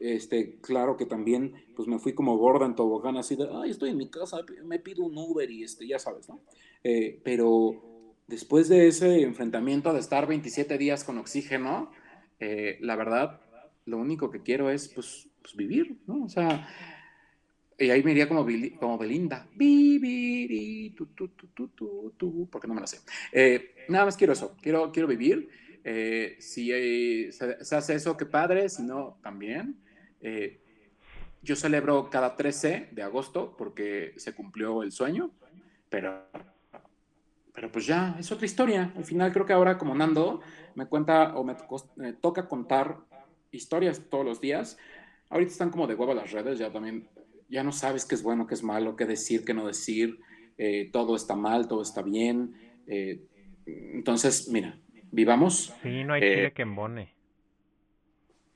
Este, 0.00 0.58
claro 0.60 0.96
que 0.96 1.06
también, 1.06 1.54
pues 1.76 1.86
me 1.86 2.00
fui 2.00 2.14
como 2.14 2.36
gorda 2.36 2.66
en 2.66 2.74
tobogán, 2.74 3.16
así 3.16 3.36
de, 3.36 3.48
ay, 3.48 3.70
estoy 3.70 3.90
en 3.90 3.98
mi 3.98 4.08
casa, 4.08 4.38
me 4.64 4.80
pido 4.80 5.04
un 5.04 5.16
Uber 5.16 5.48
y 5.48 5.62
este, 5.62 5.86
ya 5.86 6.00
sabes, 6.00 6.28
¿no? 6.28 6.40
Eh, 6.82 7.20
pero 7.22 7.93
después 8.26 8.68
de 8.68 8.88
ese 8.88 9.22
enfrentamiento 9.22 9.92
de 9.92 10.00
estar 10.00 10.26
27 10.26 10.78
días 10.78 11.04
con 11.04 11.18
oxígeno, 11.18 11.90
eh, 12.40 12.78
la 12.80 12.96
verdad, 12.96 13.40
lo 13.86 13.98
único 13.98 14.30
que 14.30 14.42
quiero 14.42 14.70
es 14.70 14.88
pues, 14.88 15.28
pues, 15.42 15.54
vivir, 15.56 15.98
¿no? 16.06 16.24
O 16.24 16.28
sea, 16.28 16.68
y 17.78 17.90
ahí 17.90 18.02
me 18.02 18.12
iría 18.12 18.28
como, 18.28 18.44
Belinda. 18.44 19.48
Vivir, 19.54 20.94
tu, 20.94 21.06
tu, 21.06 21.28
tu, 21.28 21.68
tu, 22.16 22.48
porque 22.50 22.68
no 22.68 22.74
me 22.74 22.80
la 22.80 22.86
sé. 22.86 23.00
Eh, 23.32 23.86
nada 23.88 24.06
más 24.06 24.16
quiero 24.16 24.32
eso, 24.32 24.56
quiero, 24.60 24.90
quiero 24.92 25.08
vivir. 25.08 25.48
Eh, 25.82 26.36
si 26.38 26.68
se, 27.32 27.64
se, 27.64 27.76
hace 27.76 27.94
eso, 27.94 28.16
qué 28.16 28.26
padre, 28.26 28.68
si 28.68 28.82
no, 28.82 29.18
también. 29.22 29.76
yo 31.42 31.56
celebro 31.56 32.08
cada 32.08 32.36
13 32.36 32.88
de 32.92 33.02
agosto 33.02 33.54
porque 33.58 34.14
se 34.16 34.34
cumplió 34.34 34.82
el 34.82 34.92
sueño, 34.92 35.30
pero 35.90 36.26
pero 37.54 37.70
pues 37.70 37.86
ya, 37.86 38.16
es 38.18 38.30
otra 38.32 38.46
historia. 38.46 38.92
Al 38.96 39.04
final 39.04 39.32
creo 39.32 39.46
que 39.46 39.52
ahora 39.52 39.78
como 39.78 39.94
Nando 39.94 40.40
me 40.74 40.86
cuenta 40.86 41.36
o 41.36 41.44
me, 41.44 41.56
me, 41.96 42.12
toca 42.12 42.48
contar 42.48 42.98
historias 43.52 44.02
todos 44.10 44.24
los 44.24 44.40
días. 44.40 44.76
Ahorita 45.30 45.52
están 45.52 45.70
como 45.70 45.86
de 45.86 45.94
huevo 45.94 46.14
las 46.14 46.32
redes, 46.32 46.58
ya 46.58 46.72
también, 46.72 47.08
ya 47.48 47.62
no 47.62 47.70
sabes 47.70 48.04
qué 48.04 48.16
es 48.16 48.24
bueno, 48.24 48.48
qué 48.48 48.54
es 48.54 48.64
malo, 48.64 48.96
qué 48.96 49.06
decir, 49.06 49.44
qué 49.44 49.54
no 49.54 49.68
decir. 49.68 50.18
Eh, 50.58 50.90
todo 50.92 51.14
está 51.14 51.36
mal, 51.36 51.68
todo 51.68 51.82
está 51.82 52.02
bien. 52.02 52.54
Eh, 52.88 53.20
entonces, 53.66 54.48
mira, 54.48 54.76
vivamos. 55.12 55.72
Sí, 55.80 56.02
no 56.02 56.14
hay 56.14 56.22
chile 56.22 56.46
eh, 56.46 56.52
que 56.52 56.62
embone. 56.62 57.14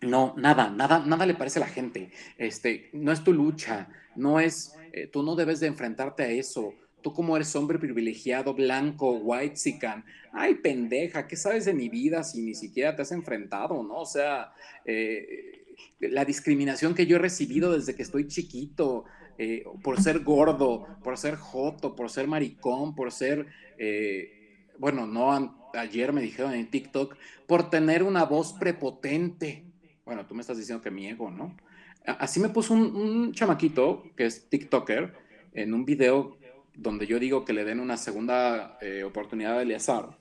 No, 0.01 0.35
nada, 0.37 0.71
nada, 0.71 0.99
nada 1.07 1.25
le 1.25 1.35
parece 1.35 1.61
a 1.61 1.63
la 1.63 1.69
gente. 1.69 2.11
Este, 2.37 2.91
no 2.93 3.13
es 3.13 3.23
tu 3.23 3.33
lucha, 3.33 3.89
no 4.17 4.41
es, 4.41 4.77
tú 5.13 5.23
no 5.23 5.37
debes 5.37 5.61
de 5.61 5.69
enfrentarte 5.69 6.25
a 6.25 6.29
eso 6.29 6.75
tú 7.09 7.15
como 7.15 7.37
eres 7.37 7.55
hombre 7.57 7.79
privilegiado, 7.79 8.55
blanco, 8.55 9.13
white 9.13 9.57
sican, 9.57 10.05
ay 10.33 10.57
pendeja, 10.57 11.27
¿qué 11.27 11.37
sabes 11.37 11.65
de 11.65 11.73
mi 11.73 11.89
vida 11.89 12.23
si 12.23 12.43
ni 12.43 12.55
siquiera 12.55 12.95
te 12.95 13.03
has 13.03 13.13
enfrentado, 13.13 13.83
no? 13.83 14.01
O 14.01 14.07
sea, 14.07 14.53
eh, 14.85 15.65
la 16.01 16.25
discriminación 16.25 16.95
que 16.95 17.07
yo 17.07 17.17
he 17.17 17.19
recibido 17.19 17.73
desde 17.73 17.95
que 17.95 18.03
estoy 18.03 18.29
chiquito, 18.29 19.05
eh, 19.39 19.65
por 19.83 20.03
ser 20.03 20.21
gordo, 20.21 20.87
por 21.03 21.17
ser 21.17 21.37
joto, 21.37 21.95
por 21.97 22.11
ser 22.11 22.27
maricón, 22.27 22.95
por 22.95 23.11
ser, 23.13 23.47
eh, 23.79 24.67
bueno, 24.79 25.07
no, 25.07 25.71
ayer 25.75 26.13
me 26.13 26.21
dijeron 26.21 26.53
en 26.53 26.71
TikTok, 26.71 27.17
por 27.47 27.71
tener 27.71 28.03
una 28.03 28.25
voz 28.25 28.53
prepotente. 28.53 29.65
Bueno, 30.05 30.27
tú 30.27 30.35
me 30.35 30.41
estás 30.41 30.59
diciendo 30.59 30.83
que 30.83 30.91
mi 30.91 31.07
ego, 31.07 31.31
¿no? 31.31 31.57
Así 32.05 32.41
me 32.41 32.49
puso 32.49 32.75
un, 32.75 32.95
un 32.95 33.33
chamaquito 33.33 34.05
que 34.17 34.27
es 34.27 34.49
TikToker 34.49 35.15
en 35.53 35.75
un 35.75 35.85
video 35.85 36.39
donde 36.79 37.07
yo 37.07 37.19
digo 37.19 37.45
que 37.45 37.53
le 37.53 37.65
den 37.65 37.81
una 37.81 37.97
segunda 37.97 38.79
eh, 38.81 39.03
oportunidad 39.03 39.59
a 39.59 39.63
Eleazar, 39.63 40.17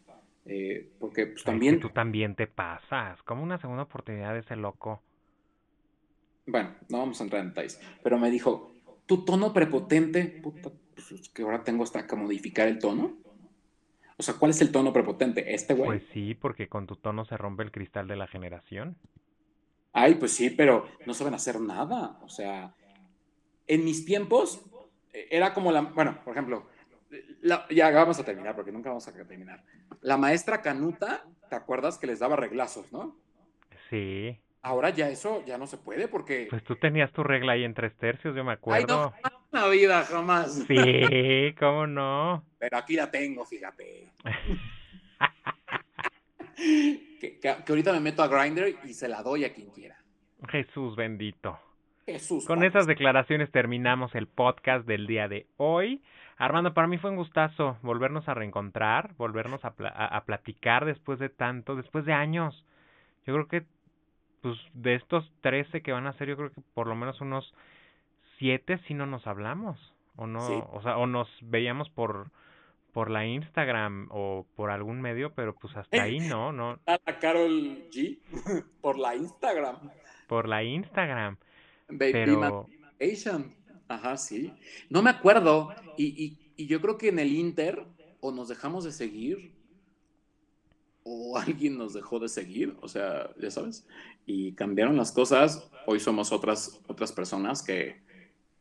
eh, 0.46 0.90
porque 1.00 1.28
pues, 1.28 1.44
también... 1.44 1.76
Es 1.76 1.82
que 1.82 1.88
tú 1.88 1.94
también 1.94 2.36
te 2.36 2.48
pasas, 2.48 3.22
como 3.24 3.44
una 3.44 3.60
segunda 3.60 3.84
oportunidad 3.84 4.34
de 4.34 4.40
ese 4.40 4.56
loco. 4.56 5.04
Bueno, 6.48 6.74
no 6.90 6.98
vamos 6.98 7.20
a 7.22 7.24
entrar 7.24 7.42
en 7.44 7.50
detalles, 7.50 7.80
pero 8.02 8.18
me 8.18 8.32
dijo, 8.32 8.74
tu 9.06 9.24
tono 9.24 9.54
prepotente, 9.54 10.26
puta, 10.42 10.72
pues 10.96 11.30
que 11.30 11.44
ahora 11.44 11.64
tengo 11.64 11.84
hasta 11.84 12.08
que 12.08 12.16
modificar 12.16 12.68
el 12.68 12.80
tono. 12.80 13.18
O 14.18 14.24
sea, 14.24 14.34
¿cuál 14.34 14.50
es 14.50 14.62
el 14.62 14.72
tono 14.72 14.92
prepotente? 14.92 15.54
Este 15.54 15.76
güey. 15.76 16.00
Pues 16.00 16.04
sí, 16.12 16.34
porque 16.34 16.68
con 16.68 16.88
tu 16.88 16.96
tono 16.96 17.24
se 17.26 17.38
rompe 17.38 17.62
el 17.62 17.72
cristal 17.72 18.08
de 18.08 18.16
la 18.16 18.26
generación. 18.26 18.98
Ay, 19.94 20.16
pues 20.16 20.32
sí, 20.32 20.50
pero 20.50 20.88
no 21.06 21.14
saben 21.14 21.36
hacer 21.36 21.62
nada. 21.62 22.18
O 22.24 22.30
sea, 22.30 22.74
en 23.68 23.86
mis 23.86 24.06
tiempos 24.06 24.66
era 25.30 25.54
como 25.54 25.72
la, 25.72 25.82
bueno, 25.82 26.20
por 26.24 26.34
ejemplo, 26.34 26.68
la, 27.42 27.66
ya 27.70 27.90
vamos 27.92 28.20
a 28.20 28.26
terminar 28.26 28.56
porque 28.56 28.72
nunca 28.72 28.90
vamos 28.90 29.08
a 29.08 29.14
terminar. 29.14 29.64
La 30.02 30.18
maestra 30.18 30.62
Canuta, 30.62 31.26
¿te 31.50 31.56
acuerdas 31.56 31.98
que 31.98 32.08
les 32.08 32.20
daba 32.20 32.36
reglazos, 32.36 32.92
no? 32.92 33.16
Sí. 33.90 34.38
Ahora 34.62 34.90
ya 34.90 35.10
eso 35.10 35.44
ya 35.46 35.58
no 35.58 35.68
se 35.68 35.78
puede 35.78 36.08
porque... 36.08 36.48
Pues 36.50 36.64
tú 36.64 36.76
tenías 36.76 37.12
tu 37.14 37.24
regla 37.24 37.54
ahí 37.54 37.64
en 37.64 37.74
tres 37.74 37.96
tercios, 37.96 38.36
yo 38.36 38.44
me 38.44 38.52
acuerdo. 38.52 39.14
Ay, 39.24 39.32
no, 39.52 39.70
vida 39.70 40.04
jamás. 40.04 40.66
Sí, 40.68 41.56
cómo 41.58 41.88
no. 41.88 42.44
Pero 42.60 42.78
aquí 42.78 42.96
la 42.96 43.10
tengo, 43.10 43.46
fíjate. 43.46 44.12
que, 46.56 47.18
que, 47.20 47.40
que, 47.40 47.66
ahorita 47.70 47.94
me 47.94 48.02
meto 48.02 48.22
a 48.22 48.28
Grindr 48.28 48.76
y 48.84 48.94
se 48.94 49.08
la 49.08 49.24
doy 49.24 49.46
a 49.46 49.54
quien 49.54 49.70
quiera. 49.70 49.98
Jesús 50.50 50.96
bendito. 50.96 51.58
Jesús. 52.08 52.46
Con 52.46 52.64
esas 52.64 52.88
declaraciones 52.88 53.52
terminamos 53.52 54.16
el 54.16 54.28
podcast 54.28 54.88
del 54.88 55.08
día 55.08 55.28
de 55.28 55.46
hoy. 55.58 56.02
Armando, 56.38 56.74
para 56.74 56.88
mí 56.88 56.98
fue 56.98 57.10
un 57.10 57.18
gustazo 57.18 57.78
volvernos 57.82 58.28
a 58.30 58.34
reencontrar, 58.34 59.14
volvernos 59.18 59.64
a, 59.66 59.74
a, 59.78 60.24
platicar 60.24 60.86
después 60.86 61.20
de 61.20 61.30
tanto, 61.30 61.76
después 61.76 62.06
de 62.06 62.14
años. 62.14 62.64
Yo 63.26 63.34
creo 63.34 63.48
que, 63.48 63.66
pues, 64.42 64.58
de 64.74 64.96
estos 64.96 65.30
13 65.42 65.82
que 65.82 65.92
van 65.92 66.08
a 66.08 66.14
ser, 66.14 66.30
yo 66.30 66.38
creo 66.38 66.52
que 66.52 66.62
por 66.74 66.88
lo 66.88 66.96
menos 66.96 67.20
unos 67.22 67.54
7 68.38 68.80
si 68.88 68.94
no 68.94 69.06
nos 69.06 69.28
hablamos. 69.28 69.78
O 70.16 70.28
no, 70.28 70.42
Sí. 70.42 70.54
o 70.72 70.82
sea, 70.82 70.98
o 70.98 71.06
nos 71.08 71.28
veíamos 71.42 71.90
por 71.90 72.32
por 72.94 73.12
la 73.12 73.28
Instagram 73.28 74.08
o 74.10 74.48
por 74.56 74.72
algún 74.72 75.02
medio, 75.02 75.32
pero 75.36 75.54
pues 75.54 75.76
hasta 75.78 76.02
ahí 76.02 76.20
no, 76.20 76.52
no, 76.52 76.80
A 76.88 77.20
Carol 77.20 77.52
G 77.92 78.18
por 78.82 78.98
la 78.98 79.16
Instagram. 79.16 79.92
por 80.28 80.48
la 80.48 80.64
Instagram. 80.64 81.38
Baby 81.90 82.12
Pero 82.14 82.70
Asian. 83.02 83.56
Ajá, 83.88 84.18
sí. 84.18 84.54
No 84.90 85.02
me 85.02 85.10
acuerdo. 85.10 85.70
Y, 85.96 86.06
y- 86.26 86.38
y 86.56 86.68
yo 86.68 86.82
creo 86.82 86.98
que 86.98 87.10
en 87.10 87.20
el 87.20 87.32
Inter 87.34 87.86
o 88.20 88.32
nos 88.32 88.48
dejamos 88.50 88.84
de 88.84 88.92
seguir 88.92 89.52
o 91.04 91.38
alguien 91.38 91.78
nos 91.78 91.94
dejó 91.94 92.20
de 92.20 92.28
seguir. 92.30 92.76
O 92.82 92.88
sea, 92.88 93.30
ya 93.40 93.52
sabes. 93.52 93.86
Y 94.26 94.54
cambiaron 94.54 94.98
las 94.98 95.12
cosas. 95.12 95.70
Hoy 95.86 96.00
somos 96.00 96.32
otras, 96.32 96.82
otras 96.88 97.12
personas 97.14 97.64
que, 97.64 98.02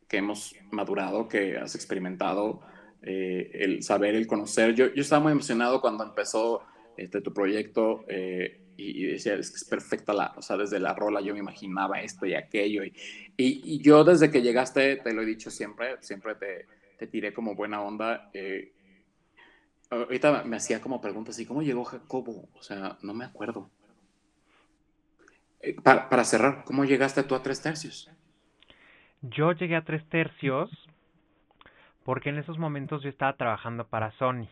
que 0.07 0.17
hemos 0.17 0.55
madurado, 0.71 1.27
que 1.27 1.57
has 1.57 1.75
experimentado 1.75 2.61
eh, 3.01 3.51
el 3.53 3.83
saber, 3.83 4.15
el 4.15 4.27
conocer. 4.27 4.73
Yo, 4.75 4.93
yo 4.93 5.01
estaba 5.01 5.23
muy 5.23 5.33
emocionado 5.33 5.81
cuando 5.81 6.03
empezó 6.05 6.61
este, 6.95 7.21
tu 7.21 7.33
proyecto. 7.33 8.05
eh, 8.07 8.61
y, 8.77 9.05
decía, 9.05 9.33
es 9.33 9.49
que 9.49 9.57
es 9.57 9.65
perfecta 9.65 10.13
la, 10.13 10.33
o 10.37 10.41
sea, 10.41 10.55
desde 10.55 10.79
la 10.79 10.93
rola 10.93 11.19
yo 11.19 11.33
me 11.33 11.39
imaginaba 11.39 11.99
esto 11.99 12.25
y 12.25 12.35
aquello, 12.35 12.83
y, 12.83 12.93
y, 13.35 13.81
yo 13.81 14.03
desde 14.03 14.31
que 14.31 14.41
llegaste, 14.41 14.97
te 14.97 15.13
lo 15.13 15.21
he 15.23 15.25
dicho 15.25 15.49
siempre, 15.49 15.97
siempre 16.01 16.35
te, 16.35 16.67
te 16.97 17.07
tiré 17.07 17.33
como 17.33 17.55
buena 17.55 17.81
onda. 17.81 18.29
eh, 18.33 18.73
ahorita 19.89 20.43
me 20.43 20.57
hacía 20.57 20.81
como 20.81 21.01
preguntas, 21.01 21.39
¿y 21.39 21.45
cómo 21.45 21.61
llegó 21.61 21.83
Jacobo? 21.83 22.49
O 22.53 22.61
sea, 22.61 22.97
no 23.01 23.13
me 23.13 23.25
acuerdo. 23.25 23.69
Eh, 25.61 25.75
para, 25.81 26.07
para 26.09 26.23
cerrar, 26.23 26.63
¿cómo 26.65 26.85
llegaste 26.85 27.23
tú 27.23 27.35
a 27.35 27.41
tres 27.41 27.61
tercios? 27.61 28.09
Yo 29.21 29.51
llegué 29.53 29.75
a 29.75 29.83
tres 29.83 30.07
tercios 30.09 30.69
porque 32.07 32.29
en 32.29 32.37
esos 32.37 32.57
momentos 32.57 33.03
yo 33.03 33.09
estaba 33.09 33.35
trabajando 33.35 33.85
para 33.85 34.11
Sony. 34.13 34.47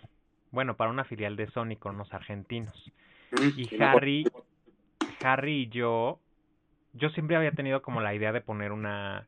Bueno, 0.51 0.75
para 0.75 0.91
una 0.91 1.05
filial 1.05 1.37
de 1.37 1.49
Sony 1.51 1.77
con 1.79 1.95
unos 1.95 2.13
argentinos. 2.13 2.91
Y. 3.55 3.81
Harry, 3.81 4.25
Harry 5.23 5.61
y 5.63 5.69
yo, 5.69 6.19
yo 6.93 7.09
siempre 7.09 7.35
había 7.35 7.51
tenido 7.51 7.81
como 7.81 8.01
la 8.01 8.13
idea 8.13 8.31
de 8.31 8.41
poner 8.41 8.71
una, 8.71 9.27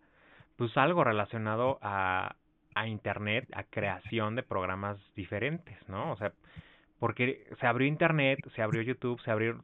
pues 0.55 0.75
algo 0.77 1.03
relacionado 1.03 1.79
a, 1.81 2.35
a 2.75 2.87
internet, 2.87 3.47
a 3.53 3.63
creación 3.63 4.35
de 4.35 4.43
programas 4.43 4.97
diferentes, 5.15 5.77
¿no? 5.87 6.11
O 6.11 6.17
sea, 6.17 6.33
porque 6.99 7.47
se 7.59 7.67
abrió 7.67 7.87
internet, 7.87 8.39
se 8.55 8.61
abrió 8.61 8.81
YouTube, 8.81 9.21
se 9.21 9.31
abrieron 9.31 9.63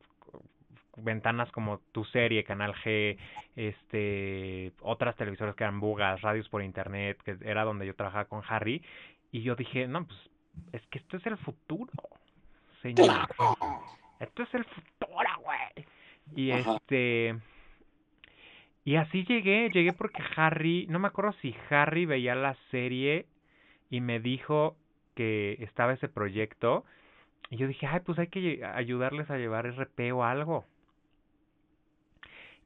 ventanas 0.98 1.52
como 1.52 1.80
tu 1.92 2.06
serie, 2.06 2.44
Canal 2.44 2.74
G, 2.84 3.18
este, 3.56 4.74
otras 4.82 5.16
televisoras 5.16 5.56
que 5.56 5.64
eran 5.64 5.80
bugas, 5.80 6.22
radios 6.22 6.48
por 6.50 6.62
internet, 6.62 7.20
que 7.24 7.38
era 7.42 7.64
donde 7.64 7.86
yo 7.86 7.96
trabajaba 7.96 8.26
con 8.26 8.42
Harry, 8.48 8.84
y 9.32 9.42
yo 9.42 9.56
dije, 9.56 9.88
no, 9.88 10.06
pues 10.06 10.20
es 10.72 10.82
que 10.88 11.00
esto 11.00 11.18
es 11.18 11.26
el 11.26 11.38
futuro, 11.38 11.92
señor. 12.82 13.28
Esto 14.20 14.44
es 14.44 14.54
el 14.54 14.66
futuro, 14.66 15.30
güey. 15.44 15.86
Y 16.36 16.52
Ajá. 16.52 16.76
este. 16.78 17.36
Y 18.86 18.96
así 18.96 19.24
llegué, 19.24 19.70
llegué 19.70 19.94
porque 19.94 20.22
Harry, 20.36 20.88
no 20.90 21.00
me 21.00 21.08
acuerdo 21.08 21.34
si 21.42 21.56
Harry 21.70 22.06
veía 22.06 22.36
la 22.36 22.56
serie 22.70 23.26
y 23.90 24.02
me 24.02 24.20
dijo 24.20 24.76
que 25.16 25.58
estaba 25.62 25.94
ese 25.94 26.10
proyecto. 26.10 26.84
Y 27.50 27.58
yo 27.58 27.68
dije, 27.68 27.88
ay, 27.88 28.02
pues 28.02 28.20
hay 28.20 28.28
que 28.28 28.66
ayudarles 28.66 29.30
a 29.30 29.38
llevar 29.38 29.68
RP 29.68 30.12
o 30.12 30.24
algo. 30.24 30.66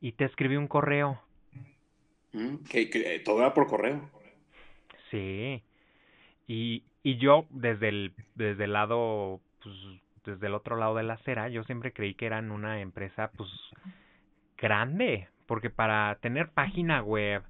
Y 0.01 0.13
te 0.13 0.25
escribí 0.25 0.55
un 0.55 0.67
correo. 0.67 1.21
Mm, 2.33 2.57
que, 2.69 2.89
que 2.89 3.19
todo 3.19 3.39
era 3.39 3.53
por 3.53 3.67
correo. 3.67 4.09
Sí. 5.11 5.61
Y, 6.47 6.83
y 7.03 7.17
yo 7.17 7.45
desde 7.49 7.89
el, 7.89 8.13
desde 8.35 8.63
el 8.63 8.73
lado, 8.73 9.41
pues, 9.61 9.75
desde 10.27 10.47
el 10.47 10.53
otro 10.53 10.75
lado 10.77 10.95
de 10.95 11.03
la 11.03 11.13
acera, 11.15 11.49
yo 11.49 11.63
siempre 11.63 11.93
creí 11.93 12.13
que 12.13 12.27
eran 12.27 12.51
una 12.51 12.81
empresa, 12.81 13.31
pues, 13.35 13.49
grande. 14.57 15.29
Porque 15.47 15.69
para 15.69 16.15
tener 16.21 16.49
página 16.51 17.01
web, 17.01 17.43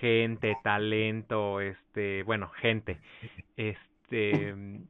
gente, 0.00 0.56
talento, 0.62 1.60
este, 1.60 2.22
bueno, 2.24 2.50
gente, 2.50 3.00
este... 3.56 4.54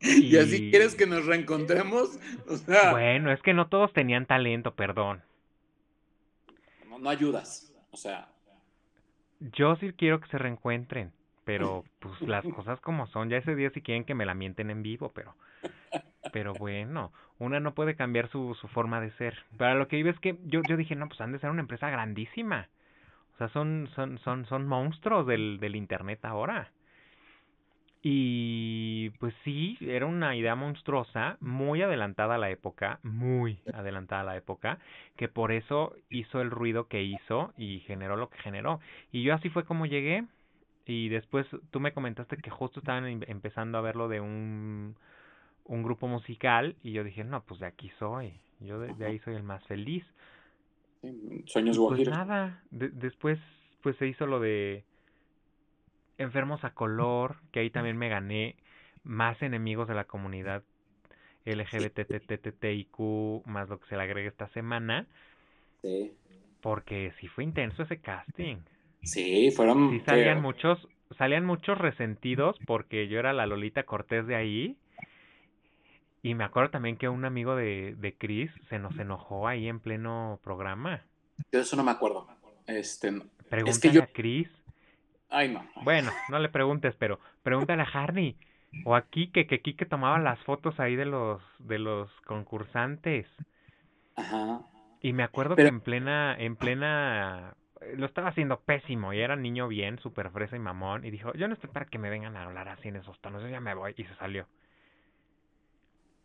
Y 0.00 0.36
así 0.36 0.70
quieres 0.70 0.94
que 0.96 1.06
nos 1.06 1.24
reencontremos, 1.24 2.18
o 2.46 2.56
sea, 2.58 2.92
Bueno, 2.92 3.32
es 3.32 3.40
que 3.42 3.54
no 3.54 3.68
todos 3.68 3.92
tenían 3.94 4.26
talento, 4.26 4.74
perdón. 4.74 5.22
no, 6.88 6.98
no 6.98 7.10
ayudas. 7.10 7.72
O 7.90 7.96
sea, 7.96 8.28
Yo 9.40 9.76
sí 9.76 9.92
quiero 9.92 10.20
que 10.20 10.28
se 10.28 10.38
reencuentren, 10.38 11.12
pero 11.44 11.84
pues 12.00 12.20
las 12.22 12.46
cosas 12.48 12.80
como 12.80 13.06
son. 13.08 13.30
Ya 13.30 13.38
ese 13.38 13.54
día 13.54 13.70
si 13.70 13.82
quieren 13.82 14.04
que 14.04 14.14
me 14.14 14.26
la 14.26 14.34
mienten 14.34 14.70
en 14.70 14.82
vivo, 14.82 15.12
pero 15.14 15.36
pero 16.30 16.56
bueno, 16.56 17.12
una 17.38 17.60
no 17.60 17.74
puede 17.74 17.96
cambiar 17.96 18.28
su, 18.30 18.54
su 18.60 18.68
forma 18.68 19.00
de 19.00 19.12
ser. 19.12 19.38
Para 19.56 19.74
lo 19.74 19.88
que 19.88 19.98
iba 19.98 20.10
es 20.10 20.18
que 20.20 20.38
yo, 20.44 20.62
yo 20.62 20.76
dije, 20.76 20.96
no, 20.96 21.08
pues 21.08 21.20
han 21.20 21.32
de 21.32 21.38
ser 21.38 21.50
una 21.50 21.62
empresa 21.62 21.90
grandísima. 21.90 22.68
O 23.34 23.38
sea, 23.38 23.48
son, 23.50 23.90
son, 23.96 24.18
son, 24.20 24.46
son 24.46 24.66
monstruos 24.68 25.26
del, 25.26 25.58
del 25.60 25.76
internet 25.76 26.24
ahora. 26.24 26.70
Y 28.06 29.10
pues 29.18 29.34
sí, 29.44 29.78
era 29.80 30.04
una 30.06 30.36
idea 30.36 30.54
monstruosa, 30.54 31.38
muy 31.40 31.80
adelantada 31.82 32.34
a 32.34 32.38
la 32.38 32.50
época, 32.50 33.00
muy 33.02 33.58
adelantada 33.72 34.20
a 34.20 34.24
la 34.24 34.36
época, 34.36 34.78
que 35.16 35.28
por 35.28 35.52
eso 35.52 35.94
hizo 36.10 36.42
el 36.42 36.50
ruido 36.50 36.86
que 36.88 37.02
hizo 37.02 37.54
y 37.56 37.80
generó 37.80 38.16
lo 38.16 38.28
que 38.28 38.38
generó. 38.38 38.80
Y 39.10 39.22
yo 39.22 39.34
así 39.34 39.48
fue 39.48 39.64
como 39.64 39.86
llegué. 39.86 40.24
Y 40.86 41.08
después 41.10 41.46
tú 41.70 41.80
me 41.80 41.92
comentaste 41.94 42.36
que 42.38 42.50
justo 42.50 42.80
estaban 42.80 43.06
em- 43.06 43.22
empezando 43.28 43.78
a 43.78 43.82
verlo 43.82 44.08
de 44.08 44.20
un, 44.20 44.96
un 45.64 45.82
grupo 45.82 46.08
musical 46.08 46.76
y 46.82 46.92
yo 46.92 47.04
dije, 47.04 47.24
no, 47.24 47.44
pues 47.44 47.60
de 47.60 47.66
aquí 47.66 47.90
soy. 47.98 48.40
Yo 48.60 48.78
de, 48.80 48.94
de 48.94 49.06
ahí 49.06 49.18
soy 49.20 49.34
el 49.36 49.42
más 49.42 49.64
feliz. 49.66 50.04
sí, 51.02 51.44
sueños 51.46 51.78
pues 51.86 52.04
guajiros. 52.04 52.04
nada, 52.04 52.62
de- 52.70 52.90
después 52.90 53.38
pues 53.82 53.96
se 53.98 54.06
hizo 54.06 54.26
lo 54.26 54.40
de 54.40 54.84
Enfermos 56.18 56.64
a 56.64 56.70
Color, 56.74 57.36
que 57.52 57.60
ahí 57.60 57.70
también 57.70 57.96
me 57.96 58.08
gané 58.08 58.56
más 59.04 59.40
enemigos 59.42 59.86
de 59.88 59.94
la 59.94 60.04
comunidad 60.06 60.62
LGBTTTIQ, 61.44 63.42
más 63.46 63.68
lo 63.68 63.78
que 63.80 63.88
se 63.88 63.96
le 63.96 64.02
agrega 64.02 64.28
esta 64.28 64.48
semana, 64.48 65.06
Sí, 65.82 66.16
porque 66.60 67.12
sí 67.20 67.28
fue 67.28 67.44
intenso 67.44 67.82
ese 67.84 68.00
casting. 68.00 68.56
sí, 69.02 69.50
fueron. 69.50 69.78
Sí 69.88 70.00
salían 70.00 70.40
muchos, 70.40 70.88
salían 71.18 71.44
muchos 71.44 71.78
resentidos 71.78 72.60
porque 72.66 73.08
yo 73.08 73.18
era 73.18 73.32
la 73.32 73.46
Lolita 73.46 73.84
Cortés 73.84 74.26
de 74.26 74.34
ahí. 74.36 74.76
Y 76.24 76.34
me 76.34 76.42
acuerdo 76.44 76.70
también 76.70 76.96
que 76.96 77.08
un 77.10 77.26
amigo 77.26 77.54
de, 77.54 77.94
de 77.98 78.16
Chris 78.16 78.50
se 78.70 78.78
nos 78.78 78.98
enojó 78.98 79.46
ahí 79.46 79.68
en 79.68 79.78
pleno 79.78 80.40
programa. 80.42 81.02
Yo 81.52 81.60
eso 81.60 81.76
no 81.76 81.84
me 81.84 81.90
acuerdo. 81.90 82.26
Este, 82.66 83.12
Pregúntale 83.50 83.92
yo- 83.94 84.02
a 84.02 84.06
Chris. 84.06 84.48
ay 85.28 85.52
no. 85.52 85.62
Bueno, 85.82 86.10
no 86.30 86.38
le 86.38 86.48
preguntes, 86.48 86.94
pero 86.98 87.20
pregúntale 87.42 87.82
a 87.82 87.84
Harney 87.92 88.38
o 88.86 88.96
a 88.96 89.02
Kike, 89.02 89.46
que 89.46 89.60
Kike 89.60 89.84
tomaba 89.84 90.18
las 90.18 90.38
fotos 90.44 90.80
ahí 90.80 90.96
de 90.96 91.04
los 91.04 91.42
de 91.58 91.78
los 91.78 92.10
concursantes. 92.22 93.26
Ajá. 94.16 94.60
Y 95.02 95.12
me 95.12 95.24
acuerdo 95.24 95.56
Pero- 95.56 95.68
que 95.68 95.74
en 95.74 95.80
plena 95.82 96.34
en 96.38 96.56
plena 96.56 97.54
lo 97.98 98.06
estaba 98.06 98.28
haciendo 98.30 98.60
pésimo 98.60 99.12
y 99.12 99.20
era 99.20 99.36
niño 99.36 99.68
bien, 99.68 99.98
súper 99.98 100.30
fresa 100.30 100.56
y 100.56 100.58
mamón 100.58 101.04
y 101.04 101.10
dijo, 101.10 101.34
"Yo 101.34 101.48
no 101.48 101.52
estoy 101.54 101.68
para 101.68 101.84
que 101.84 101.98
me 101.98 102.08
vengan 102.08 102.34
a 102.34 102.44
hablar 102.44 102.68
así 102.70 102.88
en 102.88 102.96
esos 102.96 103.20
tonos, 103.20 103.42
yo 103.42 103.48
ya 103.48 103.60
me 103.60 103.74
voy" 103.74 103.92
y 103.98 104.04
se 104.04 104.14
salió. 104.14 104.46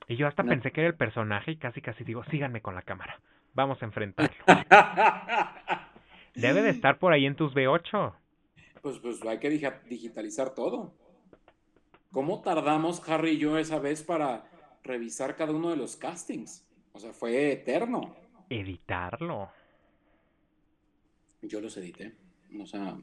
Y 0.10 0.18
yo 0.18 0.28
hasta 0.28 0.44
No. 0.44 0.50
pensé 0.50 0.72
que 0.72 0.82
era 0.82 0.90
el 0.90 0.96
personaje 0.96 1.52
y 1.52 1.58
casi 1.58 1.82
casi 1.82 2.04
digo, 2.04 2.24
"Síganme 2.26 2.62
con 2.62 2.76
la 2.76 2.82
cámara. 2.82 3.22
Vamos 3.54 3.82
a 3.82 3.86
enfrentarlo." 3.86 4.34
Debe 6.36 6.62
de 6.62 6.70
estar 6.72 7.00
por 7.00 7.14
ahí 7.14 7.26
en 7.26 7.36
tus 7.36 7.54
V8. 7.54 8.14
Pues, 8.82 8.98
pues 9.00 9.22
hay 9.26 9.40
que 9.40 9.50
digitalizar 9.50 10.54
todo. 10.56 10.94
¿Cómo 12.12 12.42
tardamos 12.42 13.08
Harry 13.08 13.32
y 13.32 13.38
yo 13.38 13.58
esa 13.58 13.78
vez 13.80 14.04
para 14.04 14.46
revisar 14.84 15.36
cada 15.36 15.52
uno 15.54 15.70
de 15.70 15.78
los 15.78 15.96
castings? 15.96 16.66
O 16.94 17.00
sea, 17.00 17.14
fue 17.14 17.52
eterno. 17.52 18.16
Editarlo. 18.50 19.50
Yo 21.44 21.62
los 21.62 21.78
edité. 21.78 22.16
O 22.60 22.66
sea, 22.66 22.98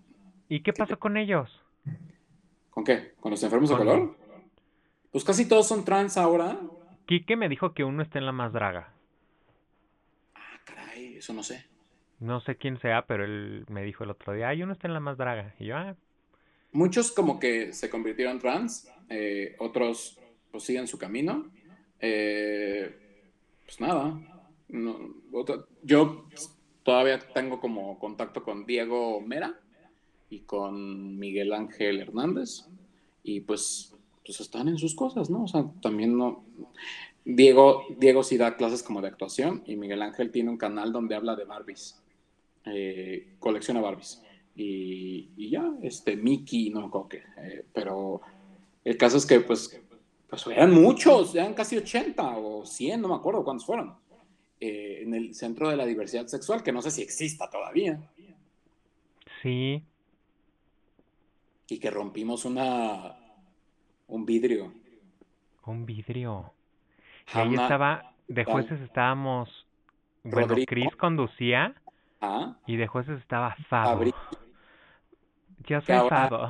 ¿Y 0.48 0.60
qué 0.62 0.72
pasó 0.72 0.98
con 0.98 1.16
ellos? 1.16 1.62
¿con 2.70 2.84
qué? 2.84 3.14
¿Con 3.20 3.30
los 3.30 3.42
enfermos 3.42 3.70
de 3.70 3.76
color? 3.76 4.16
Pues 5.12 5.24
casi 5.24 5.48
todos 5.48 5.66
son 5.68 5.84
trans 5.84 6.16
ahora. 6.16 6.58
Quique 7.06 7.36
me 7.36 7.48
dijo 7.48 7.72
que 7.72 7.84
uno 7.84 8.02
está 8.02 8.18
en 8.18 8.26
la 8.26 8.32
más 8.32 8.52
draga. 8.52 8.92
Ah, 10.34 10.60
caray, 10.64 11.16
eso 11.16 11.32
no 11.32 11.42
sé. 11.42 11.64
No 12.18 12.40
sé 12.40 12.56
quién 12.56 12.78
sea, 12.78 13.06
pero 13.06 13.24
él 13.24 13.64
me 13.68 13.82
dijo 13.82 14.04
el 14.04 14.10
otro 14.10 14.32
día, 14.32 14.48
ay, 14.48 14.62
uno 14.62 14.72
está 14.72 14.88
en 14.88 14.94
la 14.94 15.00
más 15.00 15.16
draga. 15.16 15.54
Y 15.58 15.66
yo, 15.66 15.76
ah, 15.76 15.94
Muchos 16.72 17.12
como 17.12 17.38
que 17.38 17.72
se 17.72 17.88
convirtieron 17.88 18.38
trans, 18.38 18.90
eh, 19.08 19.56
otros 19.58 20.18
pues 20.50 20.64
siguen 20.64 20.86
su 20.86 20.98
camino. 20.98 21.50
Eh, 22.00 22.94
pues 23.64 23.80
nada, 23.80 24.20
no, 24.68 24.98
yo 25.82 26.28
todavía 26.82 27.18
tengo 27.18 27.60
como 27.60 27.98
contacto 27.98 28.42
con 28.42 28.66
Diego 28.66 29.20
Mera 29.20 29.58
y 30.28 30.40
con 30.40 31.18
Miguel 31.18 31.52
Ángel 31.52 32.00
Hernández 32.00 32.66
y 33.22 33.40
pues, 33.40 33.95
pues 34.26 34.40
están 34.40 34.68
en 34.68 34.76
sus 34.76 34.94
cosas, 34.94 35.30
¿no? 35.30 35.44
O 35.44 35.48
sea, 35.48 35.64
también 35.80 36.18
no... 36.18 36.44
Diego, 37.24 37.84
Diego 37.96 38.22
sí 38.22 38.36
da 38.36 38.56
clases 38.56 38.82
como 38.82 39.00
de 39.00 39.08
actuación 39.08 39.62
y 39.66 39.76
Miguel 39.76 40.02
Ángel 40.02 40.30
tiene 40.30 40.50
un 40.50 40.58
canal 40.58 40.92
donde 40.92 41.14
habla 41.14 41.34
de 41.36 41.44
Barbies, 41.44 42.02
eh, 42.64 43.34
colecciona 43.38 43.80
Barbies. 43.80 44.22
Y, 44.55 45.30
y 45.36 45.50
ya, 45.50 45.72
este, 45.82 46.16
Mickey, 46.16 46.70
no 46.70 46.80
me 46.80 46.86
acuerdo 46.86 47.08
qué, 47.08 47.22
eh, 47.38 47.64
pero 47.72 48.20
el 48.84 48.96
caso 48.96 49.16
es 49.16 49.26
que 49.26 49.40
pues, 49.40 49.80
pues 50.28 50.46
eran 50.46 50.72
muchos, 50.72 51.34
eran 51.34 51.55
casi 51.55 51.76
80 51.76 52.38
o 52.38 52.64
100, 52.64 53.00
no 53.00 53.08
me 53.08 53.14
acuerdo 53.14 53.44
cuántos 53.44 53.66
fueron, 53.66 53.94
eh, 54.60 55.00
en 55.02 55.14
el 55.14 55.34
Centro 55.34 55.68
de 55.68 55.76
la 55.76 55.84
Diversidad 55.84 56.26
Sexual, 56.26 56.62
que 56.62 56.72
no 56.72 56.80
sé 56.80 56.90
si 56.90 57.02
exista 57.02 57.50
todavía, 57.50 58.00
sí, 59.42 59.82
y 61.68 61.78
que 61.78 61.90
rompimos 61.90 62.44
una, 62.44 63.25
un 64.08 64.24
vidrio. 64.26 64.72
un 65.64 65.84
vidrio. 65.84 66.52
Y 67.34 67.38
ahí 67.38 67.54
estaba, 67.54 68.12
de 68.28 68.44
jueces 68.44 68.80
estábamos, 68.82 69.66
bueno, 70.22 70.48
Rodrigo. 70.48 70.66
Chris 70.68 70.94
conducía 70.96 71.74
Ah, 72.20 72.56
y 72.66 72.76
de 72.76 72.86
jueces 72.86 73.18
estaba 73.20 73.54
Fabo. 73.68 74.00
Fabri- 74.00 74.14
Yo 75.66 75.80
soy 75.80 75.94
ahora- 75.96 76.28
Fabo. 76.28 76.48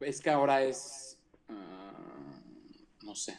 es 0.00 0.20
que 0.20 0.30
ahora 0.30 0.62
es, 0.62 1.18
ah, 1.48 2.34
no 3.04 3.14
sé, 3.14 3.38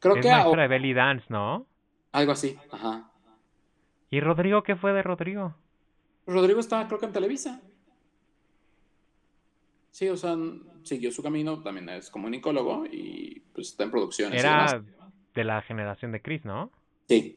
creo 0.00 0.16
Es 0.16 0.22
que 0.22 0.28
maestra 0.28 0.44
ahora- 0.50 0.62
de 0.62 0.68
belly 0.68 0.92
dance, 0.92 1.26
¿no? 1.28 1.66
algo 2.12 2.32
así, 2.32 2.58
ajá. 2.72 3.10
¿Y 4.10 4.20
Rodrigo 4.20 4.62
qué 4.64 4.74
fue 4.74 4.92
de 4.92 5.02
Rodrigo? 5.02 5.54
Rodrigo 6.26 6.58
está, 6.60 6.86
creo 6.88 6.98
que 6.98 7.06
en 7.06 7.12
Televisa. 7.12 7.60
Sí, 9.98 10.08
o 10.08 10.16
sea, 10.16 10.36
siguió 10.84 11.10
su 11.10 11.24
camino, 11.24 11.60
también 11.60 11.88
es 11.88 12.08
comunicólogo 12.08 12.86
y 12.86 13.42
pues 13.52 13.70
está 13.70 13.82
en 13.82 13.90
producciones. 13.90 14.36
y 14.36 14.38
Era 14.38 14.78
demás. 14.78 14.94
de 15.34 15.42
la 15.42 15.60
generación 15.62 16.12
de 16.12 16.22
Chris, 16.22 16.44
¿no? 16.44 16.70
Sí, 17.08 17.36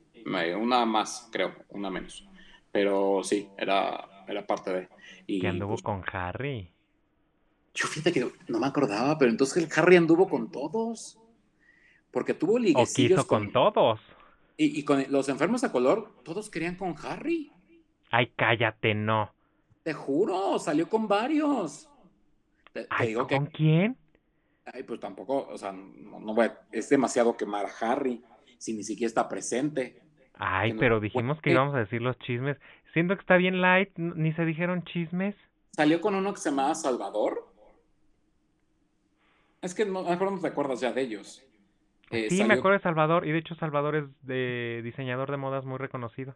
una 0.59 0.85
más, 0.85 1.27
creo, 1.31 1.55
una 1.69 1.89
menos. 1.89 2.23
Pero 2.71 3.23
sí, 3.23 3.49
era, 3.57 4.23
era 4.27 4.45
parte 4.45 4.71
de. 4.73 4.89
Y 5.25 5.39
Que 5.39 5.47
anduvo 5.47 5.69
pues, 5.69 5.81
con 5.81 6.03
Harry. 6.13 6.71
yo 7.73 7.87
fíjate 7.87 8.11
que 8.11 8.31
no 8.47 8.59
me 8.59 8.67
acordaba, 8.67 9.17
pero 9.17 9.31
entonces 9.31 9.57
el 9.63 9.69
Harry 9.75 9.95
anduvo 9.95 10.29
con 10.29 10.51
todos. 10.51 11.17
Porque 12.11 12.35
tuvo 12.35 12.53
O 12.53 12.59
liguecillos 12.59 13.21
quiso 13.21 13.27
con 13.27 13.51
todos. 13.51 13.99
Y, 14.55 14.79
y 14.79 14.83
con 14.83 15.03
los 15.09 15.29
enfermos 15.29 15.63
a 15.63 15.71
color, 15.71 16.13
todos 16.23 16.51
querían 16.51 16.75
con 16.75 16.93
Harry. 17.03 17.51
Ay, 18.11 18.31
cállate, 18.35 18.93
no. 18.93 19.33
Te 19.81 19.93
juro, 19.93 20.59
salió 20.59 20.87
con 20.87 21.07
varios. 21.07 21.87
Te, 22.73 22.85
te 22.97 23.03
Ay, 23.03 23.07
digo 23.07 23.27
que 23.27 23.37
¿con 23.37 23.47
quién? 23.47 23.97
Ay, 24.65 24.83
pues 24.83 24.99
tampoco, 24.99 25.47
o 25.49 25.57
sea, 25.57 25.71
no, 25.71 26.19
no 26.19 26.33
voy 26.33 26.45
a- 26.45 26.67
es 26.71 26.89
demasiado 26.89 27.35
quemar 27.35 27.65
a 27.65 27.91
Harry 27.91 28.23
si 28.59 28.73
ni 28.73 28.83
siquiera 28.83 29.07
está 29.07 29.27
presente. 29.27 30.01
Ay, 30.33 30.73
no 30.73 30.73
pero 30.73 30.99
dijimos 30.99 31.39
que 31.41 31.51
íbamos 31.51 31.73
a 31.75 31.79
decir 31.79 32.01
los 32.01 32.17
chismes. 32.19 32.57
Siento 32.93 33.15
que 33.15 33.21
está 33.21 33.37
bien 33.37 33.61
light, 33.61 33.91
ni 33.97 34.33
se 34.33 34.43
dijeron 34.45 34.83
chismes. 34.83 35.35
Salió 35.75 35.99
con 35.99 36.15
uno 36.15 36.33
que 36.33 36.39
se 36.39 36.49
llamaba 36.49 36.73
Salvador. 36.75 37.45
Es 39.61 39.73
que 39.73 39.85
no, 39.85 39.99
a 39.99 40.03
lo 40.03 40.09
mejor 40.11 40.31
no 40.31 40.39
te 40.39 40.47
acuerdas 40.47 40.79
ya 40.81 40.91
de 40.93 41.01
ellos. 41.01 41.41
Eh, 42.11 42.29
sí, 42.29 42.43
me 42.43 42.53
acuerdo 42.55 42.77
de 42.77 42.83
Salvador, 42.83 43.27
y 43.27 43.31
de 43.31 43.39
hecho 43.39 43.55
Salvador 43.55 43.95
es 43.95 44.05
de 44.21 44.81
diseñador 44.83 45.31
de 45.31 45.37
modas 45.37 45.65
muy 45.65 45.77
reconocido. 45.77 46.35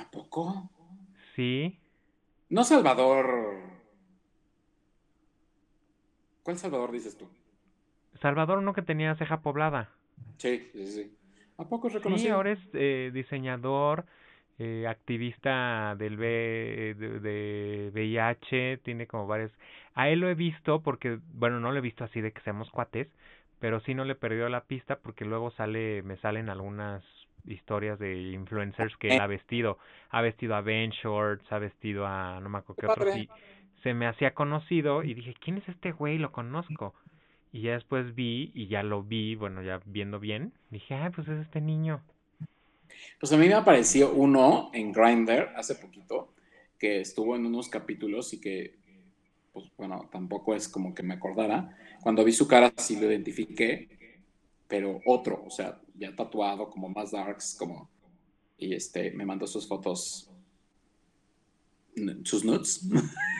¿A 0.00 0.02
poco? 0.10 0.42
Sí, 1.34 1.80
No 2.50 2.64
Salvador. 2.64 3.79
¿Cuál 6.42 6.58
Salvador 6.58 6.92
dices 6.92 7.16
tú? 7.16 7.26
Salvador 8.22 8.58
uno 8.58 8.72
que 8.72 8.82
tenía 8.82 9.16
ceja 9.16 9.40
poblada. 9.42 9.90
Sí, 10.38 10.70
sí, 10.72 10.86
sí. 10.92 11.18
¿A 11.58 11.68
poco 11.68 11.86
es 11.88 11.94
Sí, 12.02 12.28
reconocido? 12.28 12.28
ahora 12.28 12.52
es 12.52 12.58
eh, 12.72 13.10
diseñador, 13.12 14.06
eh, 14.58 14.86
activista 14.88 15.94
del 15.96 16.16
V- 16.18 16.94
de, 16.98 17.20
de 17.20 17.90
VIH, 17.92 18.78
tiene 18.78 19.06
como 19.06 19.26
varios... 19.26 19.52
A 19.94 20.08
él 20.08 20.20
lo 20.20 20.28
he 20.30 20.34
visto 20.34 20.82
porque, 20.82 21.18
bueno, 21.34 21.60
no 21.60 21.72
lo 21.72 21.78
he 21.78 21.80
visto 21.82 22.04
así 22.04 22.20
de 22.22 22.32
que 22.32 22.40
seamos 22.40 22.70
cuates, 22.70 23.08
pero 23.58 23.80
sí 23.80 23.94
no 23.94 24.04
le 24.04 24.14
perdió 24.14 24.48
la 24.48 24.64
pista 24.64 24.96
porque 24.98 25.24
luego 25.26 25.50
sale, 25.52 26.02
me 26.02 26.16
salen 26.18 26.48
algunas 26.48 27.04
historias 27.44 27.98
de 27.98 28.16
influencers 28.32 28.96
que 28.96 29.10
él 29.10 29.20
ha 29.20 29.26
vestido. 29.26 29.78
Ha 30.10 30.22
vestido 30.22 30.54
a 30.54 30.62
Ben 30.62 30.90
Shorts, 30.90 31.50
ha 31.52 31.58
vestido 31.58 32.06
a 32.06 32.40
no 32.40 32.48
me 32.48 32.58
acuerdo 32.58 32.78
qué 32.78 32.86
Qué 32.86 32.86
otro, 32.86 33.06
sí. 33.06 33.30
Se 33.82 33.94
me 33.94 34.06
hacía 34.06 34.34
conocido 34.34 35.02
y 35.02 35.14
dije, 35.14 35.34
¿quién 35.40 35.58
es 35.58 35.68
este 35.68 35.92
güey? 35.92 36.18
Lo 36.18 36.32
conozco. 36.32 36.94
Y 37.52 37.62
ya 37.62 37.72
después 37.72 38.14
vi 38.14 38.52
y 38.54 38.68
ya 38.68 38.82
lo 38.82 39.02
vi, 39.02 39.34
bueno, 39.34 39.62
ya 39.62 39.80
viendo 39.84 40.20
bien, 40.20 40.52
dije, 40.70 40.94
ah, 40.94 41.10
pues 41.14 41.26
es 41.28 41.40
este 41.40 41.60
niño. 41.60 42.02
Pues 43.18 43.32
a 43.32 43.36
mí 43.36 43.48
me 43.48 43.54
apareció 43.54 44.12
uno 44.12 44.70
en 44.72 44.92
Grindr 44.92 45.50
hace 45.56 45.74
poquito 45.74 46.32
que 46.78 47.00
estuvo 47.00 47.36
en 47.36 47.44
unos 47.46 47.68
capítulos 47.68 48.32
y 48.32 48.40
que, 48.40 48.78
pues 49.52 49.66
bueno, 49.76 50.08
tampoco 50.10 50.54
es 50.54 50.68
como 50.68 50.94
que 50.94 51.02
me 51.02 51.14
acordara. 51.14 51.76
Cuando 52.02 52.24
vi 52.24 52.32
su 52.32 52.48
cara 52.48 52.72
sí 52.76 52.98
lo 52.98 53.10
identifiqué, 53.10 54.16
pero 54.66 55.00
otro, 55.04 55.44
o 55.44 55.50
sea, 55.50 55.80
ya 55.94 56.14
tatuado, 56.14 56.70
como 56.70 56.88
más 56.88 57.10
darks, 57.10 57.56
como. 57.58 57.90
Y 58.56 58.74
este, 58.74 59.10
me 59.10 59.26
mandó 59.26 59.46
sus 59.46 59.66
fotos, 59.66 60.30
sus 62.24 62.44
nudes. 62.44 62.88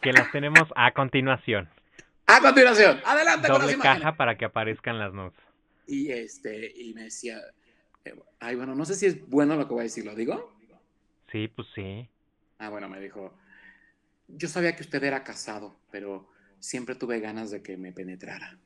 Que 0.00 0.12
las 0.12 0.30
tenemos 0.32 0.64
a 0.76 0.92
continuación. 0.92 1.68
A 2.26 2.40
continuación, 2.40 3.00
adelante 3.04 3.48
con 3.48 3.54
las 3.54 3.62
Doble 3.62 3.74
imágenes. 3.74 3.98
caja 4.02 4.16
para 4.16 4.36
que 4.36 4.44
aparezcan 4.46 4.98
las 4.98 5.12
notes. 5.12 5.38
Y 5.86 6.10
este, 6.10 6.72
y 6.74 6.94
me 6.94 7.04
decía, 7.04 7.38
eh, 8.04 8.14
ay, 8.40 8.56
bueno, 8.56 8.74
no 8.74 8.84
sé 8.84 8.94
si 8.94 9.06
es 9.06 9.28
bueno 9.28 9.56
lo 9.56 9.66
que 9.68 9.74
voy 9.74 9.80
a 9.80 9.84
decir, 9.84 10.04
¿lo 10.04 10.14
digo? 10.14 10.52
Sí, 11.30 11.48
pues 11.48 11.68
sí. 11.74 12.08
Ah, 12.58 12.68
bueno, 12.70 12.88
me 12.88 13.00
dijo, 13.00 13.36
yo 14.28 14.48
sabía 14.48 14.74
que 14.76 14.82
usted 14.82 15.02
era 15.04 15.24
casado, 15.24 15.76
pero 15.90 16.30
siempre 16.60 16.94
tuve 16.94 17.20
ganas 17.20 17.50
de 17.50 17.62
que 17.62 17.76
me 17.76 17.92
penetrara. 17.92 18.56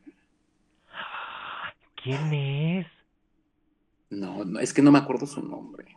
¿Quién 2.03 2.33
es? 2.33 2.87
No, 4.11 4.45
no, 4.45 4.61
es 4.61 4.73
que 4.73 4.83
no 4.83 4.93
me 4.93 4.99
acuerdo 4.99 5.27
su 5.27 5.43
nombre. 5.43 5.97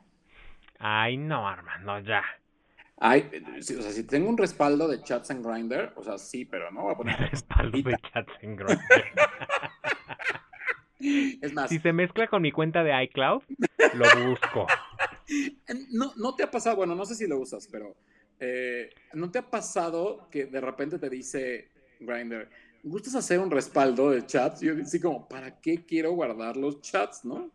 Ay, 0.80 1.18
no, 1.18 1.48
Armando, 1.48 2.00
ya. 2.00 2.24
Ay, 3.04 3.28
sí, 3.62 3.76
o 3.76 3.82
sea, 3.82 3.92
si 3.92 4.04
tengo 4.04 4.30
un 4.30 4.38
respaldo 4.38 4.88
de 4.88 5.02
chats 5.02 5.32
en 5.32 5.42
Grindr, 5.42 5.92
o 5.96 6.04
sea, 6.04 6.20
sí, 6.20 6.46
pero 6.46 6.70
no 6.70 6.84
voy 6.84 6.94
a 6.94 6.98
poner. 6.98 7.20
Respaldo 7.32 7.80
de 7.80 7.98
chats 8.14 8.32
en 8.42 8.56
Grindr. 8.56 8.80
Es 11.42 11.52
más, 11.52 11.68
Si 11.68 11.80
se 11.80 11.94
mezcla 11.94 12.28
con 12.28 12.44
mi 12.44 12.52
cuenta 12.52 12.84
de 12.84 13.04
iCloud, 13.06 13.42
lo 13.96 14.30
busco. 14.30 14.68
no, 15.92 16.14
no 16.16 16.36
te 16.36 16.44
ha 16.44 16.52
pasado, 16.52 16.76
bueno, 16.76 16.94
no 16.94 17.06
sé 17.06 17.16
si 17.16 17.26
lo 17.26 17.40
usas, 17.40 17.68
pero 17.72 17.96
eh, 18.40 18.92
¿no 19.14 19.32
te 19.32 19.40
ha 19.40 19.50
pasado 19.50 20.28
que 20.30 20.46
de 20.46 20.62
repente 20.62 21.00
te 21.00 21.10
dice 21.10 21.72
Grindr, 22.00 22.50
¿gustas 22.84 23.16
hacer 23.16 23.40
un 23.40 23.50
respaldo 23.50 24.12
de 24.12 24.28
chats? 24.28 24.62
Yo 24.62 24.74
así 24.80 25.02
como, 25.02 25.28
¿para 25.28 25.60
qué 25.60 25.88
quiero 25.88 26.12
guardar 26.12 26.56
los 26.56 26.82
chats, 26.82 27.26
no? 27.26 27.50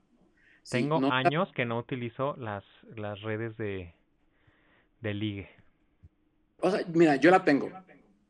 Sí, 0.65 0.79
Tengo 0.79 0.99
no 0.99 1.13
años 1.13 1.53
que 1.53 1.65
no 1.65 1.79
utilizo 1.79 2.35
las, 2.37 2.65
las 2.97 3.21
redes 3.21 3.57
de, 3.57 3.95
de 5.01 5.15
ligue. 5.15 5.49
O 6.61 6.71
sea, 6.71 6.85
mira, 6.93 7.17
yo 7.17 7.31
la 7.31 7.45
tengo. 7.45 7.71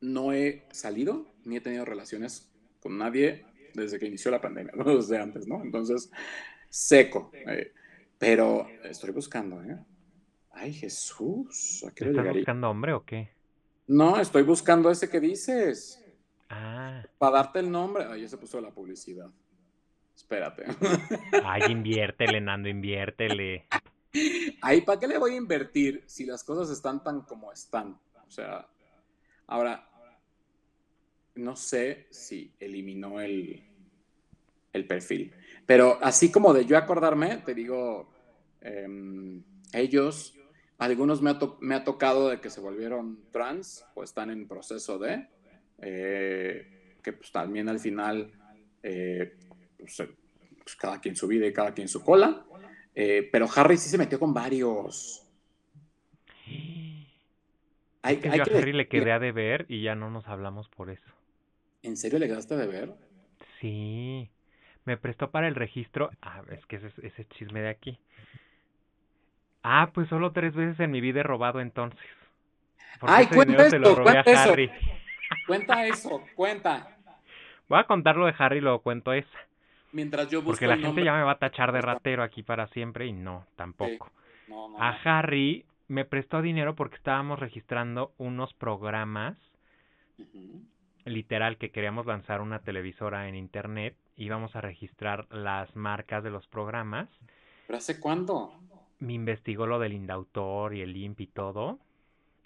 No 0.00 0.32
he 0.32 0.64
salido 0.70 1.26
ni 1.44 1.56
he 1.56 1.60
tenido 1.60 1.84
relaciones 1.84 2.52
con 2.80 2.98
nadie 2.98 3.46
desde 3.74 3.98
que 3.98 4.06
inició 4.06 4.30
la 4.30 4.40
pandemia, 4.40 4.72
no 4.76 4.84
desde 4.84 5.18
antes, 5.18 5.46
¿no? 5.46 5.62
Entonces, 5.62 6.10
seco. 6.68 7.30
eh, 7.32 7.72
pero 8.18 8.66
estoy 8.84 9.10
buscando, 9.10 9.62
¿eh? 9.62 9.78
Ay, 10.52 10.72
Jesús, 10.72 11.84
¿a 11.86 11.94
qué 11.94 12.06
le 12.06 12.10
¿Estás 12.12 12.34
buscando 12.34 12.70
hombre 12.70 12.94
o 12.94 13.04
qué? 13.04 13.30
No, 13.86 14.18
estoy 14.18 14.42
buscando 14.42 14.90
ese 14.90 15.10
que 15.10 15.20
dices. 15.20 16.02
Ah, 16.48 17.02
Para 17.18 17.36
darte 17.36 17.58
el 17.58 17.70
nombre. 17.70 18.04
Ay, 18.08 18.22
ya 18.22 18.28
se 18.28 18.38
puso 18.38 18.60
la 18.60 18.70
publicidad. 18.70 19.30
Espérate. 20.14 20.64
ay, 21.44 21.70
inviértele, 21.70 22.40
Nando, 22.40 22.70
inviértele. 22.70 23.66
Ahí, 24.62 24.80
¿para 24.82 24.98
qué 24.98 25.06
le 25.06 25.18
voy 25.18 25.32
a 25.32 25.36
invertir 25.36 26.04
si 26.06 26.24
las 26.24 26.44
cosas 26.44 26.70
están 26.70 27.02
tan 27.02 27.22
como 27.22 27.52
están? 27.52 27.98
O 28.26 28.30
sea, 28.30 28.68
ahora, 29.46 29.88
no 31.36 31.56
sé 31.56 32.06
si 32.10 32.54
eliminó 32.58 33.20
el, 33.20 33.62
el 34.72 34.86
perfil, 34.86 35.32
pero 35.64 35.98
así 36.02 36.30
como 36.30 36.52
de 36.52 36.64
yo 36.64 36.76
acordarme, 36.76 37.38
te 37.38 37.54
digo, 37.54 38.08
em, 38.60 39.42
ellos 39.72 40.32
Algunos 40.78 41.22
me 41.22 41.30
ha, 41.30 41.38
me 41.60 41.74
ha, 41.74 41.84
tocado 41.84 42.28
de 42.28 42.38
que 42.38 42.50
se 42.50 42.60
volvieron 42.60 43.30
trans 43.30 43.86
o 43.94 44.04
están 44.04 44.28
en 44.28 44.46
proceso 44.46 44.98
de, 44.98 45.26
eh, 45.78 46.98
que 47.02 47.14
pues 47.14 47.32
también 47.32 47.68
al 47.70 47.80
final, 47.80 48.30
eh, 48.82 49.38
pues, 49.78 50.02
pues, 50.62 50.76
cada 50.76 51.00
quien 51.00 51.16
su 51.16 51.26
vida 51.26 51.46
y 51.46 51.52
cada 51.52 51.72
quien 51.72 51.88
su 51.88 52.04
cola. 52.04 52.44
Eh, 52.98 53.28
pero 53.30 53.46
Harry 53.54 53.76
sí 53.76 53.90
se 53.90 53.98
metió 53.98 54.18
con 54.18 54.32
varios. 54.32 55.22
Hay, 58.02 58.16
que 58.16 58.30
yo 58.30 58.42
a 58.42 58.58
Harry 58.58 58.72
le 58.72 58.88
quedé 58.88 59.12
a 59.12 59.18
deber 59.18 59.66
y 59.68 59.82
ya 59.82 59.94
no 59.94 60.10
nos 60.10 60.26
hablamos 60.26 60.68
por 60.70 60.90
eso. 60.90 61.12
¿En 61.82 61.96
serio 61.96 62.18
le 62.18 62.26
quedaste 62.26 62.54
a 62.54 62.56
deber? 62.56 62.94
Sí. 63.60 64.30
Me 64.84 64.96
prestó 64.96 65.30
para 65.30 65.46
el 65.46 65.54
registro. 65.54 66.10
Ah, 66.22 66.42
es 66.50 66.64
que 66.66 66.76
ese, 66.76 66.90
ese 67.02 67.26
chisme 67.26 67.60
de 67.60 67.68
aquí. 67.68 67.98
Ah, 69.62 69.90
pues 69.92 70.08
solo 70.08 70.32
tres 70.32 70.54
veces 70.54 70.80
en 70.80 70.90
mi 70.90 71.00
vida 71.00 71.20
he 71.20 71.24
robado 71.24 71.60
entonces. 71.60 72.00
Ay, 73.00 73.26
cuenta 73.26 73.66
eso, 73.66 74.02
cuenta 74.02 74.20
eso. 74.20 74.54
Cuenta 75.46 75.86
eso, 75.86 76.24
cuenta. 76.34 76.96
Voy 77.68 77.78
a 77.78 77.84
contar 77.84 78.16
lo 78.16 78.26
de 78.26 78.34
Harry 78.38 78.58
y 78.58 78.60
luego 78.60 78.80
cuento 78.80 79.12
esa. 79.12 79.38
Mientras 79.92 80.30
yo 80.30 80.40
busco 80.40 80.52
Porque 80.52 80.66
la 80.66 80.78
gente 80.78 81.04
ya 81.04 81.14
me 81.14 81.22
va 81.22 81.32
a 81.32 81.38
tachar 81.38 81.72
de 81.72 81.80
ratero 81.80 82.22
aquí 82.22 82.42
para 82.42 82.66
siempre 82.68 83.06
y 83.06 83.12
no, 83.12 83.46
tampoco. 83.56 84.10
a 84.78 84.90
Harry 85.04 85.64
me 85.88 86.04
prestó 86.04 86.42
dinero 86.42 86.74
porque 86.74 86.96
estábamos 86.96 87.38
registrando 87.38 88.12
unos 88.18 88.52
programas. 88.54 89.36
Literal, 91.04 91.56
que 91.56 91.70
queríamos 91.70 92.06
lanzar 92.06 92.40
una 92.40 92.60
televisora 92.60 93.28
en 93.28 93.36
internet. 93.36 93.96
Íbamos 94.16 94.56
a 94.56 94.60
registrar 94.60 95.26
las 95.30 95.74
marcas 95.76 96.24
de 96.24 96.30
los 96.30 96.46
programas. 96.48 97.08
¿Pero 97.66 97.78
hace 97.78 98.00
cuándo? 98.00 98.52
me 98.98 99.12
investigó 99.12 99.66
lo 99.66 99.78
del 99.78 99.92
indautor 99.92 100.74
y 100.74 100.82
el 100.82 100.96
IMP 100.96 101.20
y 101.20 101.26
todo, 101.26 101.78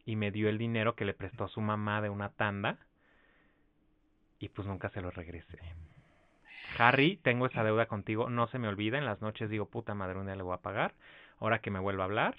y 0.04 0.16
me 0.16 0.30
dio 0.30 0.48
el 0.48 0.58
dinero 0.58 0.94
que 0.94 1.04
le 1.04 1.14
prestó 1.14 1.44
a 1.44 1.48
su 1.48 1.60
mamá 1.60 2.00
de 2.00 2.10
una 2.10 2.30
tanda, 2.30 2.78
y 4.38 4.48
pues 4.48 4.66
nunca 4.66 4.88
se 4.90 5.00
lo 5.00 5.10
regresé. 5.10 5.58
Harry, 6.80 7.18
tengo 7.22 7.46
esa 7.46 7.62
deuda 7.62 7.86
contigo, 7.86 8.30
no 8.30 8.46
se 8.48 8.58
me 8.58 8.68
olvida, 8.68 8.98
en 8.98 9.04
las 9.04 9.20
noches 9.20 9.50
digo, 9.50 9.66
puta 9.66 9.94
madre, 9.94 10.18
un 10.18 10.26
día 10.26 10.36
le 10.36 10.42
voy 10.42 10.54
a 10.54 10.62
pagar, 10.62 10.94
ahora 11.38 11.60
que 11.60 11.70
me 11.70 11.78
vuelva 11.78 12.04
a 12.04 12.06
hablar, 12.06 12.36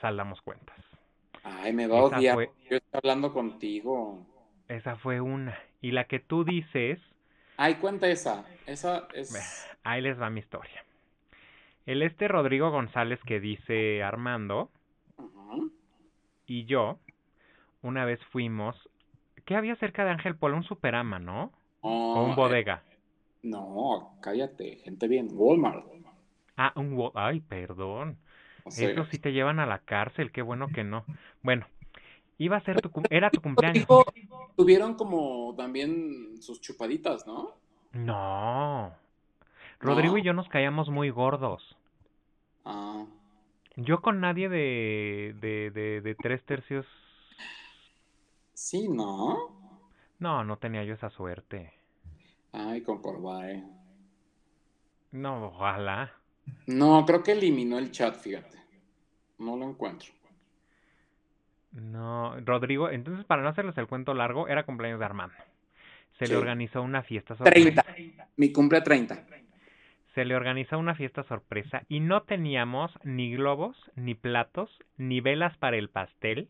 saldamos 0.00 0.40
cuentas. 0.40 0.76
Ay, 1.44 1.72
me 1.72 1.86
va 1.86 1.98
a 1.98 2.02
odiar, 2.04 2.36
yo 2.36 2.76
estoy 2.76 3.00
hablando 3.02 3.32
contigo. 3.32 4.26
Esa 4.68 4.96
fue 4.96 5.20
una. 5.20 5.56
Y 5.80 5.92
la 5.92 6.04
que 6.04 6.18
tú 6.18 6.44
dices... 6.44 6.98
Ay, 7.56 7.74
cuenta 7.76 8.08
esa, 8.08 8.44
esa 8.66 9.06
es... 9.14 9.68
Ahí 9.84 10.02
les 10.02 10.20
va 10.20 10.30
mi 10.30 10.40
historia. 10.40 10.84
El 11.84 12.02
este 12.02 12.26
Rodrigo 12.26 12.70
González 12.70 13.20
que 13.24 13.38
dice 13.38 14.02
Armando 14.02 14.70
y 16.46 16.64
yo 16.64 16.98
una 17.82 18.04
vez 18.04 18.20
fuimos. 18.32 18.76
¿Qué 19.44 19.54
había 19.54 19.76
cerca 19.76 20.04
de 20.04 20.10
Ángel 20.10 20.36
Polo? 20.36 20.56
Un 20.56 20.64
superama, 20.64 21.20
¿no? 21.20 21.52
O 22.14 22.22
un 22.24 22.34
bodega. 22.34 22.82
no, 23.42 24.18
cállate, 24.20 24.76
gente 24.84 25.08
bien. 25.08 25.28
Walmart. 25.32 25.86
Ah, 26.56 26.72
un 26.76 27.10
Ay, 27.14 27.40
perdón. 27.40 28.18
Eso 28.76 29.04
sí 29.06 29.18
te 29.18 29.32
llevan 29.32 29.60
a 29.60 29.66
la 29.66 29.80
cárcel, 29.80 30.32
qué 30.32 30.42
bueno 30.42 30.72
que 30.72 30.84
no. 30.84 31.04
Bueno, 31.42 31.66
iba 32.38 32.56
a 32.56 32.64
ser 32.64 32.80
tu 32.80 32.90
era 33.10 33.32
tu 33.32 33.40
cumpleaños. 33.42 33.86
Tuvieron 34.56 34.94
como 34.94 35.54
también 35.56 36.40
sus 36.42 36.60
chupaditas, 36.60 37.26
¿no? 37.26 37.54
No. 37.92 39.00
Rodrigo 39.80 40.18
y 40.18 40.22
yo 40.22 40.32
nos 40.34 40.48
caíamos 40.48 40.90
muy 40.90 41.10
gordos. 41.10 41.76
Ah. 42.64 43.06
Yo 43.76 44.00
con 44.02 44.20
nadie 44.20 44.48
de, 44.48 45.34
de, 45.40 45.70
de, 45.70 46.00
de 46.00 46.14
tres 46.14 46.44
tercios. 46.44 46.86
Sí, 48.54 48.88
¿no? 48.88 49.52
No, 50.18 50.44
no 50.44 50.58
tenía 50.58 50.84
yo 50.84 50.92
esa 50.94 51.08
suerte. 51.10 51.75
Ay, 52.58 52.80
con 52.80 53.02
Corbae. 53.02 53.62
No, 55.12 55.46
ojalá. 55.46 56.12
No, 56.66 57.04
creo 57.04 57.22
que 57.22 57.32
eliminó 57.32 57.78
el 57.78 57.90
chat, 57.90 58.16
fíjate. 58.16 58.58
No 59.38 59.56
lo 59.56 59.68
encuentro. 59.68 60.08
No, 61.72 62.40
Rodrigo, 62.40 62.88
entonces 62.88 63.26
para 63.26 63.42
no 63.42 63.50
hacerles 63.50 63.76
el 63.76 63.86
cuento 63.86 64.14
largo, 64.14 64.48
era 64.48 64.64
cumpleaños 64.64 64.98
de 64.98 65.04
Armando. 65.04 65.36
Se 66.18 66.26
le 66.26 66.36
organizó 66.36 66.80
una 66.80 67.02
fiesta 67.02 67.36
sorpresa. 67.36 67.82
30. 67.82 68.28
Mi 68.36 68.50
cumple 68.50 68.80
30 68.80 69.26
se 70.16 70.24
le 70.24 70.34
organizó 70.34 70.78
una 70.78 70.94
fiesta 70.94 71.24
sorpresa 71.24 71.82
y 71.90 72.00
no 72.00 72.22
teníamos 72.22 72.90
ni 73.04 73.36
globos, 73.36 73.76
ni 73.96 74.14
platos, 74.14 74.70
ni 74.96 75.20
velas 75.20 75.54
para 75.58 75.76
el 75.76 75.90
pastel 75.90 76.48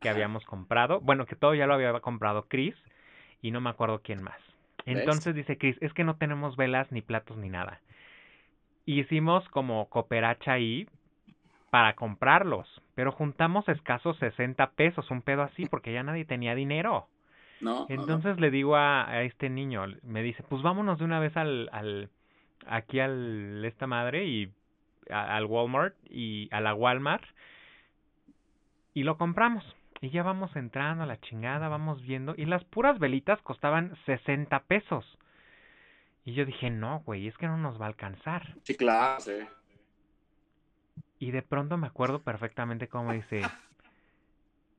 que 0.00 0.10
habíamos 0.10 0.44
comprado. 0.44 1.00
Bueno, 1.00 1.24
que 1.24 1.34
todo 1.34 1.54
ya 1.54 1.66
lo 1.66 1.72
había 1.72 1.98
comprado 2.00 2.44
Chris 2.46 2.74
y 3.40 3.52
no 3.52 3.62
me 3.62 3.70
acuerdo 3.70 4.02
quién 4.04 4.22
más. 4.22 4.38
Entonces 4.86 5.34
dice 5.34 5.58
Chris, 5.58 5.76
es 5.80 5.92
que 5.92 6.04
no 6.04 6.16
tenemos 6.16 6.56
velas, 6.56 6.90
ni 6.92 7.02
platos, 7.02 7.36
ni 7.36 7.48
nada. 7.48 7.80
Hicimos 8.86 9.46
como 9.48 9.88
cooperacha 9.88 10.52
ahí 10.52 10.88
para 11.70 11.94
comprarlos, 11.94 12.68
pero 12.94 13.10
juntamos 13.12 13.68
escasos 13.68 14.16
60 14.18 14.70
pesos, 14.70 15.10
un 15.10 15.22
pedo 15.22 15.42
así, 15.42 15.66
porque 15.66 15.92
ya 15.92 16.02
nadie 16.02 16.24
tenía 16.24 16.54
dinero. 16.54 17.08
No, 17.60 17.86
Entonces 17.88 18.38
le 18.38 18.50
digo 18.50 18.76
a, 18.76 19.22
este 19.24 19.50
niño, 19.50 19.84
me 20.02 20.22
dice, 20.22 20.42
pues 20.44 20.62
vámonos 20.62 20.98
de 20.98 21.04
una 21.04 21.18
vez 21.18 21.36
al, 21.36 21.68
al, 21.72 22.10
aquí 22.66 23.00
al 23.00 23.64
esta 23.64 23.86
madre 23.86 24.26
y 24.26 24.52
al 25.10 25.46
Walmart 25.46 25.94
y 26.08 26.48
a 26.52 26.60
la 26.60 26.74
Walmart 26.74 27.24
y 28.94 29.02
lo 29.02 29.18
compramos. 29.18 29.64
Y 30.00 30.10
ya 30.10 30.22
vamos 30.22 30.54
entrando 30.56 31.04
a 31.04 31.06
la 31.06 31.20
chingada, 31.20 31.68
vamos 31.68 32.02
viendo. 32.02 32.34
Y 32.36 32.44
las 32.44 32.64
puras 32.64 32.98
velitas 32.98 33.40
costaban 33.42 33.96
60 34.06 34.60
pesos. 34.64 35.04
Y 36.24 36.34
yo 36.34 36.44
dije, 36.44 36.70
no, 36.70 37.00
güey, 37.06 37.28
es 37.28 37.36
que 37.38 37.46
no 37.46 37.56
nos 37.56 37.80
va 37.80 37.86
a 37.86 37.88
alcanzar. 37.88 38.56
Sí, 38.64 38.76
claro, 38.76 39.22
Y 41.18 41.30
de 41.30 41.42
pronto 41.42 41.76
me 41.76 41.86
acuerdo 41.86 42.20
perfectamente 42.22 42.88
cómo 42.88 43.12
dice, 43.12 43.42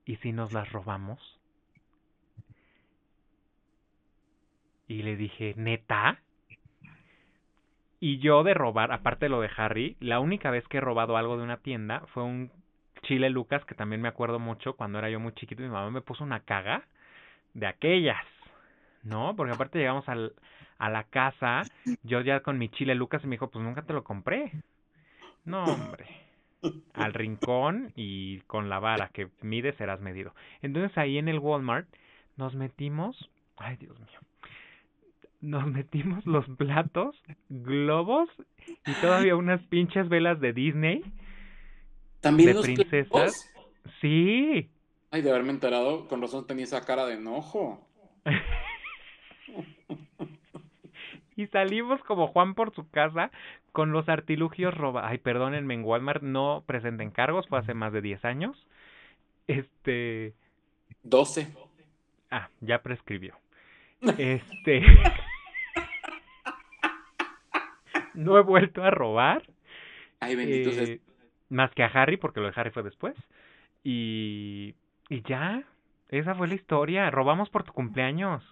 ¿y 0.06 0.18
si 0.18 0.34
nos 0.34 0.52
las 0.52 0.72
robamos? 0.72 1.20
Y 4.88 5.04
le 5.04 5.16
dije, 5.16 5.54
¿neta? 5.58 6.20
Y 8.00 8.20
yo 8.20 8.44
de 8.44 8.54
robar, 8.54 8.92
aparte 8.92 9.26
de 9.26 9.30
lo 9.30 9.42
de 9.42 9.50
Harry, 9.56 9.98
la 10.00 10.20
única 10.20 10.52
vez 10.52 10.68
que 10.68 10.78
he 10.78 10.82
robado 10.82 11.18
algo 11.18 11.38
de 11.38 11.44
una 11.44 11.58
tienda 11.58 12.02
fue 12.14 12.24
un 12.24 12.52
chile 13.02 13.30
Lucas, 13.30 13.64
que 13.66 13.76
también 13.76 14.02
me 14.02 14.08
acuerdo 14.08 14.40
mucho 14.40 14.76
cuando 14.76 15.00
era 15.00 15.10
yo 15.10 15.20
muy 15.20 15.34
chiquito, 15.34 15.62
mi 15.62 15.70
mamá 15.70 15.90
me 15.92 16.02
puso 16.02 16.24
una 16.24 16.42
caga 16.42 16.84
de 17.54 17.68
aquellas, 17.68 18.24
¿no? 19.04 19.36
Porque 19.36 19.54
aparte 19.54 19.80
llegamos 19.80 20.08
al, 20.10 20.34
a 20.78 20.90
la 20.90 21.04
casa, 21.04 21.64
yo 22.04 22.22
ya 22.22 22.42
con 22.42 22.58
mi 22.58 22.70
chile 22.70 22.96
Lucas 22.96 23.24
y 23.24 23.28
me 23.28 23.36
dijo, 23.36 23.50
pues 23.50 23.64
nunca 23.64 23.82
te 23.82 23.94
lo 23.94 24.04
compré. 24.04 24.52
No, 25.46 25.64
hombre. 25.64 26.06
Al 26.94 27.14
rincón 27.14 27.94
y 27.96 28.40
con 28.42 28.70
la 28.70 28.80
vara 28.80 29.10
que 29.10 29.30
mide 29.42 29.74
serás 29.74 30.02
medido. 30.02 30.34
Entonces 30.62 30.98
ahí 30.98 31.18
en 31.18 31.28
el 31.28 31.40
Walmart 31.40 31.88
nos 32.36 32.56
metimos, 32.56 33.30
ay 33.58 33.78
Dios 33.78 33.98
mío, 34.00 34.20
nos 35.42 35.66
metimos 35.68 36.26
los 36.26 36.46
platos, 36.58 37.16
globos 37.50 38.30
y 38.86 38.94
todavía 39.02 39.36
unas 39.36 39.62
pinches 39.64 40.10
velas 40.10 40.40
de 40.40 40.54
Disney. 40.54 41.04
¿También 42.22 42.56
de 42.56 42.62
princesas. 42.62 43.52
Sí. 44.02 44.70
Ay, 45.12 45.22
de 45.22 45.30
haberme 45.30 45.52
enterado, 45.52 46.08
con 46.08 46.22
razón 46.22 46.48
tenía 46.48 46.66
esa 46.66 46.86
cara 46.86 47.06
de 47.06 47.16
enojo. 47.16 47.88
y 51.36 51.48
salimos 51.48 52.02
como 52.04 52.28
Juan 52.28 52.56
por 52.56 52.74
su 52.74 52.90
casa 52.90 53.32
con 53.72 53.92
los 53.92 54.10
artilugios 54.10 54.74
robados. 54.74 55.10
Ay, 55.10 55.20
perdónenme, 55.20 55.76
en 55.76 55.84
Walmart 55.84 56.24
no 56.24 56.64
presenten 56.66 57.12
cargos, 57.12 57.48
fue 57.48 57.60
hace 57.60 57.74
más 57.74 57.94
de 57.94 58.02
10 58.02 58.26
años. 58.26 58.68
Este. 59.48 60.34
12. 61.04 61.48
Ah, 62.32 62.50
ya 62.60 62.82
prescribió. 62.82 63.38
Este. 64.18 64.82
no 68.14 68.38
he 68.38 68.42
vuelto 68.42 68.84
a 68.84 68.92
robar. 68.92 69.48
Ay, 70.20 70.36
bendito 70.36 70.72
eh, 70.72 71.00
Más 71.50 71.72
que 71.74 71.84
a 71.84 71.88
Harry, 71.88 72.18
porque 72.18 72.40
lo 72.40 72.48
de 72.48 72.54
Harry 72.56 72.72
fue 72.72 72.84
después. 72.84 73.16
Y. 73.84 74.76
Y 75.10 75.24
ya. 75.28 75.64
Esa 76.10 76.36
fue 76.36 76.48
la 76.48 76.56
historia. 76.56 77.10
Robamos 77.12 77.50
por 77.50 77.64
tu 77.64 77.74
cumpleaños. 77.74 78.44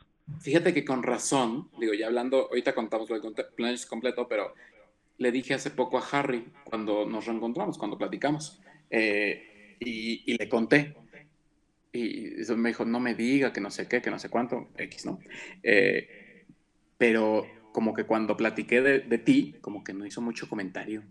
Fíjate 0.41 0.73
que 0.73 0.83
con 0.83 1.03
razón, 1.03 1.69
digo, 1.79 1.93
ya 1.93 2.07
hablando, 2.07 2.47
ahorita 2.49 2.73
contamos 2.73 3.09
lo 3.09 3.19
del 3.19 3.33
cumpleaños 3.33 3.85
completo, 3.85 4.27
pero 4.27 4.55
le 5.17 5.31
dije 5.31 5.53
hace 5.53 5.69
poco 5.69 5.97
a 5.97 6.03
Harry, 6.11 6.47
cuando 6.63 7.05
nos 7.05 7.25
reencontramos, 7.25 7.77
cuando 7.77 7.97
platicamos, 7.97 8.59
eh, 8.89 9.75
y, 9.79 10.23
y, 10.25 10.37
le 10.37 10.49
conté. 10.49 10.95
Y 11.93 12.31
me 12.57 12.69
dijo, 12.69 12.83
no 12.83 12.99
me 12.99 13.13
diga 13.13 13.53
que 13.53 13.61
no 13.61 13.69
sé 13.69 13.87
qué, 13.87 14.01
que 14.01 14.11
no 14.11 14.19
sé 14.19 14.29
cuánto, 14.29 14.69
X, 14.77 15.05
¿no? 15.05 15.19
Eh, 15.63 16.45
pero 16.97 17.45
como 17.71 17.93
que 17.93 18.05
cuando 18.05 18.35
platiqué 18.37 18.81
de, 18.81 19.17
ti, 19.17 19.55
como 19.61 19.83
que 19.83 19.93
no 19.93 20.05
hizo 20.05 20.21
mucho 20.21 20.49
comentario. 20.49 21.03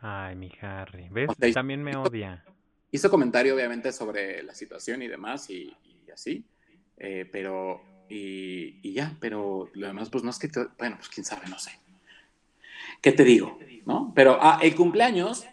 Ay, 0.00 0.36
mi 0.36 0.50
Harry. 0.60 1.08
¿Ves? 1.10 1.30
O 1.30 1.34
sea, 1.34 1.52
También 1.52 1.82
me 1.82 1.96
odia. 1.96 2.44
Hizo 2.90 3.10
comentario, 3.10 3.54
obviamente, 3.54 3.92
sobre 3.92 4.42
la 4.42 4.54
situación 4.54 5.02
y 5.02 5.08
demás, 5.08 5.50
y, 5.50 5.74
y 6.06 6.10
así. 6.10 6.44
eh, 6.96 7.28
pero, 7.30 7.82
y, 8.08 8.78
y 8.82 8.92
ya, 8.92 9.16
pero 9.20 9.70
lo 9.74 9.86
demás, 9.86 10.08
pues 10.10 10.24
no 10.24 10.30
es 10.30 10.38
que, 10.38 10.48
te- 10.48 10.66
bueno, 10.78 10.96
pues 10.96 11.08
quién 11.10 11.24
sabe, 11.24 11.46
no 11.48 11.58
sé. 11.58 11.72
¿Qué 13.02 13.12
te 13.12 13.24
digo? 13.24 13.58
¿No? 13.86 14.12
Pero 14.14 14.38
ah, 14.40 14.58
el 14.62 14.74
cumpleaños, 14.74 15.46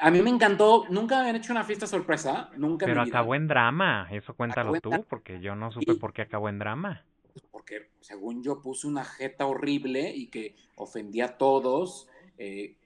a 0.00 0.10
mí 0.10 0.20
me 0.22 0.30
encantó. 0.30 0.84
Nunca 0.90 1.16
me 1.16 1.20
habían 1.22 1.36
hecho 1.36 1.52
una 1.52 1.64
fiesta 1.64 1.86
sorpresa. 1.86 2.50
Nunca 2.56 2.86
Pero 2.86 3.02
acabó 3.02 3.34
en 3.34 3.48
drama. 3.48 4.08
Eso 4.10 4.34
cuéntalo 4.34 4.74
Acabó 4.74 4.98
tú, 4.98 5.06
porque 5.08 5.40
yo 5.40 5.54
no 5.54 5.70
supe 5.72 5.92
Y- 5.92 5.96
por 5.96 6.12
qué 6.12 6.22
acabó 6.22 6.48
en 6.48 6.58
drama. 6.58 7.04
porque 7.50 7.90
según 8.00 8.42
yo 8.42 8.60
puse 8.60 8.86
una 8.86 9.04
jeta 9.04 9.46
horrible 9.46 10.10
y 10.14 10.26
que 10.28 10.56
ofendía 10.76 11.24
a 11.26 11.38
todos. 11.38 12.08
eh, 12.38 12.76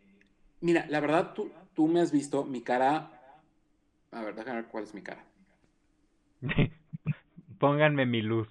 mira, 0.63 0.87
la 0.89 1.01
verdad, 1.01 1.35
tú, 1.35 1.51
tú 1.75 1.87
me 1.89 2.01
has 2.01 2.11
visto 2.11 2.45
mi 2.45 2.63
cara. 2.63 3.11
A 4.11 4.23
ver, 4.23 4.35
déjame 4.35 4.63
ver 4.63 4.71
cuál 4.71 4.85
es 4.85 4.95
mi 4.95 5.03
cara. 5.03 5.25
Pónganme 7.59 8.07
mi 8.07 8.23
luz. 8.23 8.49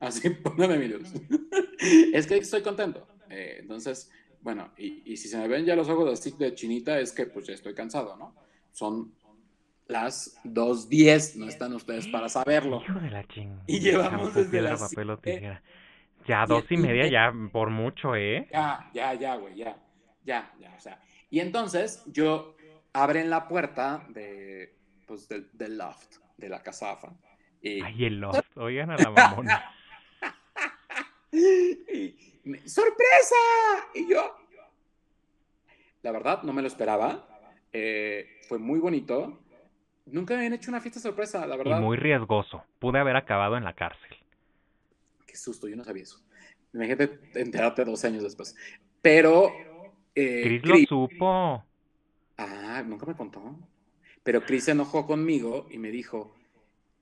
Así, 0.00 0.30
póngame 0.44 0.78
mi 0.78 0.88
luz. 0.88 1.12
es 2.12 2.26
que 2.26 2.36
estoy 2.36 2.62
contento. 2.62 3.06
Eh, 3.30 3.58
entonces, 3.60 4.10
bueno, 4.42 4.70
y, 4.78 5.02
y 5.12 5.16
si 5.16 5.28
se 5.28 5.38
me 5.38 5.48
ven 5.48 5.64
ya 5.64 5.74
los 5.76 5.88
ojos 5.88 6.12
así 6.12 6.32
de 6.38 6.54
chinita, 6.54 6.98
es 7.00 7.12
que 7.12 7.26
pues 7.26 7.46
ya 7.46 7.54
estoy 7.54 7.74
cansado, 7.74 8.16
¿no? 8.16 8.34
Son 8.72 9.12
las 9.88 10.38
2.10, 10.44 11.36
no 11.36 11.48
están 11.48 11.74
ustedes 11.74 12.06
para 12.08 12.28
saberlo. 12.28 12.82
Hijo 12.82 13.00
de 13.00 13.10
la 13.10 13.26
chingada. 13.26 13.62
Y 13.66 13.80
llevamos 13.80 14.34
desde 14.34 14.50
piedra, 14.50 14.70
las 14.72 14.80
papel 14.80 15.10
o 15.10 15.18
tijera. 15.18 15.62
Ya, 16.26 16.46
dos 16.46 16.64
y- 16.70 16.76
media, 16.76 17.08
ya 17.08 17.32
por 17.52 17.70
mucho, 17.70 18.14
¿eh? 18.14 18.46
Ya, 18.52 18.90
ya, 18.94 19.14
ya, 19.14 19.36
güey, 19.36 19.56
ya, 19.56 19.76
ya, 20.24 20.52
ya, 20.60 20.74
o 20.76 20.80
sea. 20.80 21.00
Y 21.30 21.40
entonces 21.40 22.02
yo 22.06 22.56
abren 22.92 23.30
la 23.30 23.48
puerta 23.48 24.04
de, 24.08 24.74
pues, 25.06 25.28
del, 25.28 25.48
del 25.52 25.76
loft, 25.78 26.16
de 26.36 26.48
la 26.48 26.62
casafa. 26.62 27.12
Y, 27.60 27.82
Ay, 27.82 28.04
el 28.06 28.20
loft. 28.20 28.56
Oigan 28.56 28.90
a 28.90 28.96
la 28.96 29.10
mamona. 29.10 29.74
y 31.32 32.40
me- 32.44 32.66
¡Sorpresa! 32.68 33.36
Y 33.94 34.08
yo, 34.08 34.36
la 36.02 36.12
verdad, 36.12 36.42
no 36.42 36.52
me 36.52 36.62
lo 36.62 36.68
esperaba. 36.68 37.26
Eh, 37.72 38.40
fue 38.48 38.58
muy 38.58 38.78
bonito. 38.78 39.40
Nunca 40.06 40.32
me 40.34 40.38
habían 40.38 40.54
hecho 40.54 40.70
una 40.70 40.80
fiesta 40.80 41.00
sorpresa, 41.00 41.46
la 41.46 41.54
Y 41.56 41.58
verdad. 41.58 41.80
muy 41.80 41.96
riesgoso. 41.98 42.64
Pude 42.78 42.98
haber 42.98 43.16
acabado 43.16 43.56
en 43.58 43.64
la 43.64 43.74
cárcel. 43.74 44.16
Qué 45.26 45.36
susto, 45.36 45.68
yo 45.68 45.76
no 45.76 45.84
sabía 45.84 46.04
eso. 46.04 46.20
Imagínate 46.72 47.20
enterarte 47.34 47.84
dos 47.84 48.04
años 48.04 48.22
después. 48.22 48.56
Pero... 49.02 49.52
eh, 50.14 50.42
Chris 50.44 50.62
lo 50.64 50.76
supo. 50.86 51.64
Ah, 52.36 52.82
nunca 52.86 53.06
me 53.06 53.14
contó. 53.14 53.58
Pero 54.22 54.42
Chris 54.44 54.64
se 54.64 54.72
enojó 54.72 55.06
conmigo 55.06 55.66
y 55.70 55.78
me 55.78 55.90
dijo, 55.90 56.34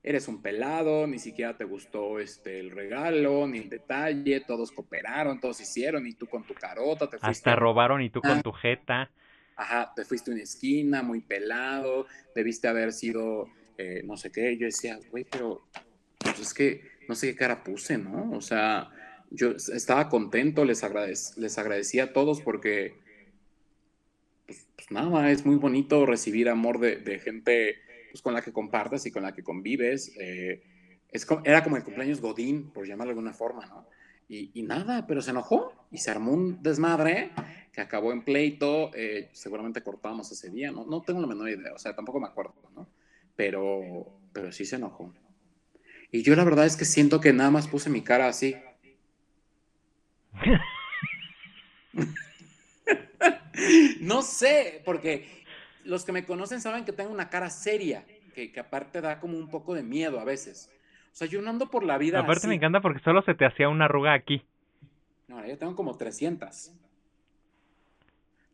eres 0.02 0.28
un 0.28 0.40
pelado, 0.40 1.06
ni 1.06 1.18
siquiera 1.18 1.56
te 1.56 1.64
gustó 1.64 2.20
este, 2.20 2.60
el 2.60 2.70
regalo, 2.70 3.46
ni 3.46 3.58
el 3.58 3.68
detalle, 3.68 4.40
todos 4.40 4.70
cooperaron, 4.70 5.40
todos 5.40 5.60
hicieron, 5.60 6.06
y 6.06 6.12
tú 6.14 6.26
con 6.26 6.44
tu 6.44 6.54
carota 6.54 7.06
te 7.10 7.18
fuiste, 7.18 7.28
Hasta 7.28 7.56
robaron 7.56 8.00
y 8.02 8.10
tú 8.10 8.20
Ah. 8.22 8.28
con 8.28 8.42
tu 8.42 8.52
jeta. 8.52 9.10
ajá, 9.56 9.92
te 9.96 10.04
fuiste 10.04 10.30
a 10.30 10.34
una 10.34 10.42
esquina, 10.42 11.02
muy 11.02 11.20
pelado, 11.22 12.06
debiste 12.34 12.68
haber 12.68 12.92
sido 12.92 13.48
eh, 13.78 14.02
no 14.04 14.16
sé 14.16 14.30
qué. 14.32 14.56
Yo 14.56 14.66
decía, 14.66 14.98
güey, 15.10 15.24
pero 15.30 15.66
pues 16.18 16.38
es 16.40 16.54
que 16.54 16.82
no 17.08 17.14
sé 17.14 17.28
qué 17.32 17.36
cara 17.36 17.62
puse, 17.62 17.98
¿no? 17.98 18.30
O 18.32 18.40
sea, 18.40 18.88
yo 19.30 19.50
estaba 19.52 20.08
contento, 20.08 20.64
les, 20.64 20.82
agradec- 20.84 21.36
les 21.36 21.58
agradecía 21.58 22.04
a 22.04 22.12
todos 22.12 22.40
porque 22.40 22.94
pues, 24.46 24.66
pues 24.76 24.90
nada, 24.90 25.30
es 25.30 25.44
muy 25.44 25.56
bonito 25.56 26.06
recibir 26.06 26.48
amor 26.48 26.78
de, 26.78 26.96
de 26.96 27.18
gente 27.18 27.76
pues, 28.10 28.22
con 28.22 28.34
la 28.34 28.42
que 28.42 28.52
compartes 28.52 29.06
y 29.06 29.10
con 29.10 29.22
la 29.22 29.34
que 29.34 29.42
convives. 29.42 30.12
eh, 30.18 30.62
es 31.10 31.24
co- 31.26 31.40
era 31.44 31.62
como 31.62 31.76
el 31.76 31.84
cumpleaños 31.84 32.20
Godín, 32.20 32.70
por 32.72 32.86
llamarlo 32.86 33.10
de 33.12 33.18
alguna 33.18 33.32
forma, 33.32 33.66
¿no? 33.66 33.86
Y, 34.28 34.50
y 34.58 34.62
nada, 34.64 35.06
pero 35.06 35.22
se 35.22 35.30
enojó 35.30 35.72
y 35.90 35.98
se 35.98 36.10
armó 36.10 36.32
un 36.32 36.62
desmadre 36.62 37.30
que 37.72 37.80
acabó 37.80 38.12
en 38.12 38.24
pleito. 38.24 38.90
eh, 38.94 39.30
seguramente 39.32 39.82
cortábamos 39.82 40.30
ese 40.32 40.50
día, 40.50 40.70
¿no? 40.72 40.84
No 40.84 41.02
tengo 41.02 41.20
la 41.20 41.26
menor 41.28 41.48
idea, 41.48 41.72
o 41.74 41.78
sea, 41.78 41.94
tampoco 41.94 42.20
me 42.20 42.26
acuerdo, 42.26 42.54
¿no? 42.74 42.88
Pero, 43.36 44.18
pero 44.32 44.50
sí 44.52 44.64
se 44.64 44.76
enojó. 44.76 45.12
Y 46.10 46.22
yo 46.22 46.34
la 46.36 46.44
verdad 46.44 46.66
es 46.66 46.76
que 46.76 46.84
siento 46.84 47.20
que 47.20 47.32
nada 47.32 47.50
más 47.50 47.68
puse 47.68 47.90
mi 47.90 48.02
cara 48.02 48.28
así. 48.28 48.56
No 54.00 54.22
sé, 54.22 54.82
porque 54.84 55.26
los 55.84 56.04
que 56.04 56.12
me 56.12 56.24
conocen 56.26 56.60
saben 56.60 56.84
que 56.84 56.92
tengo 56.92 57.10
una 57.10 57.30
cara 57.30 57.48
seria, 57.50 58.04
que, 58.34 58.52
que 58.52 58.60
aparte 58.60 59.00
da 59.00 59.18
como 59.18 59.36
un 59.38 59.48
poco 59.50 59.74
de 59.74 59.82
miedo 59.82 60.20
a 60.20 60.24
veces. 60.24 60.70
O 61.12 61.16
sea, 61.16 61.26
yo 61.26 61.40
no 61.40 61.48
ando 61.48 61.70
por 61.70 61.82
la 61.82 61.96
vida 61.96 62.20
Aparte 62.20 62.40
así. 62.40 62.46
me 62.46 62.56
encanta 62.56 62.80
porque 62.80 63.00
solo 63.00 63.22
se 63.22 63.34
te 63.34 63.46
hacía 63.46 63.70
una 63.70 63.86
arruga 63.86 64.12
aquí. 64.12 64.44
No, 65.28 65.44
yo 65.46 65.56
tengo 65.56 65.74
como 65.74 65.96
300. 65.96 66.72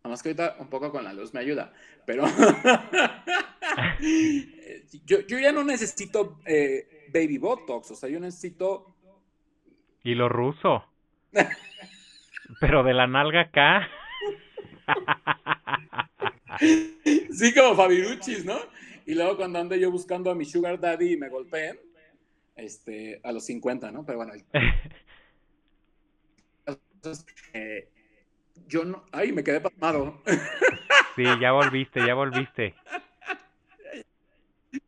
Nada 0.05 0.11
más 0.11 0.23
que 0.23 0.31
ahorita 0.31 0.57
un 0.61 0.69
poco 0.69 0.91
con 0.91 1.05
la 1.05 1.13
luz 1.13 1.35
me 1.35 1.41
ayuda, 1.41 1.73
pero 2.07 2.25
yo, 5.05 5.21
yo 5.21 5.39
ya 5.39 5.53
no 5.53 5.63
necesito 5.65 6.39
eh, 6.45 7.09
baby 7.13 7.39
botox, 7.39 7.93
o 7.93 7.95
sea, 7.95 8.09
yo 8.09 8.19
necesito 8.19 8.97
Y 10.03 10.15
lo 10.15 10.29
ruso. 10.29 10.85
Pero 12.61 12.83
de 12.83 12.95
la 12.95 13.07
nalga 13.07 13.43
acá. 13.43 13.89
Sí, 17.33 17.53
como 17.55 17.75
Fabiruchis, 17.75 18.45
¿no? 18.45 18.57
Y 19.07 19.15
luego 19.15 19.37
cuando 19.37 19.59
ande 19.59 19.81
yo 19.81 19.91
buscando 19.91 20.31
a 20.31 20.35
mi 20.35 20.45
sugar 20.45 20.79
daddy 20.79 21.15
y 21.15 21.17
me 21.17 21.29
golpeen, 21.29 21.81
este, 22.55 23.21
a 23.25 23.33
los 23.33 23.45
50, 23.47 23.91
¿no? 23.91 24.05
Pero 24.05 24.19
bueno, 24.19 24.35
entonces, 26.95 27.27
eh, 27.55 27.89
yo 28.69 28.85
no, 28.85 29.05
ay, 29.13 29.33
me 29.33 29.43
quedé 29.43 29.61
pasmado. 29.61 30.23
Sí, 31.17 31.25
ya 31.41 31.53
volviste, 31.53 32.07
ya 32.07 32.15
volviste. 32.15 32.75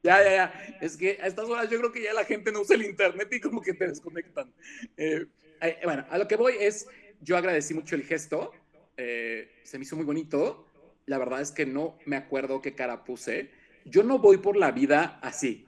Ya, 0.03 0.23
ya, 0.23 0.31
ya. 0.31 0.77
Es 0.81 0.97
que 0.97 1.19
a 1.21 1.27
estas 1.27 1.49
horas 1.49 1.69
yo 1.69 1.79
creo 1.79 1.93
que 1.93 2.03
ya 2.03 2.15
la 2.15 2.25
gente 2.25 2.53
no 2.53 2.61
usa 2.61 2.77
el 2.77 2.85
internet 2.85 3.29
y 3.33 3.41
como 3.41 3.61
que 3.61 3.75
te 3.75 3.89
desconectan. 3.89 4.53
Eh, 4.97 5.27
eh, 5.69 5.81
bueno, 5.85 6.05
a 6.11 6.19
lo 6.19 6.29
que 6.29 6.37
voy 6.37 6.55
es, 6.59 6.89
yo 7.21 7.37
agradecí 7.37 7.75
mucho 7.75 7.95
el 7.95 8.03
gesto, 8.03 8.53
eh, 8.97 9.61
se 9.63 9.79
me 9.79 9.85
hizo 9.85 9.97
muy 9.97 10.05
bonito. 10.05 10.71
La 11.07 11.19
verdad 11.19 11.41
es 11.41 11.53
que 11.53 11.67
no 11.67 11.99
me 12.07 12.17
acuerdo 12.17 12.63
qué 12.63 12.75
cara 12.75 13.05
puse. 13.05 13.51
Yo 13.85 14.03
no 14.03 14.19
voy 14.19 14.39
por 14.39 14.57
la 14.57 14.71
vida 14.71 15.19
así. 15.23 15.67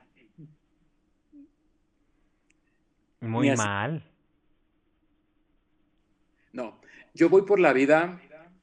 Muy 3.21 3.51
así. 3.51 3.63
mal. 3.63 4.11
No, 6.53 6.81
yo 7.13 7.29
voy 7.29 7.43
por 7.43 7.61
la 7.61 7.73
vida. 7.73 8.21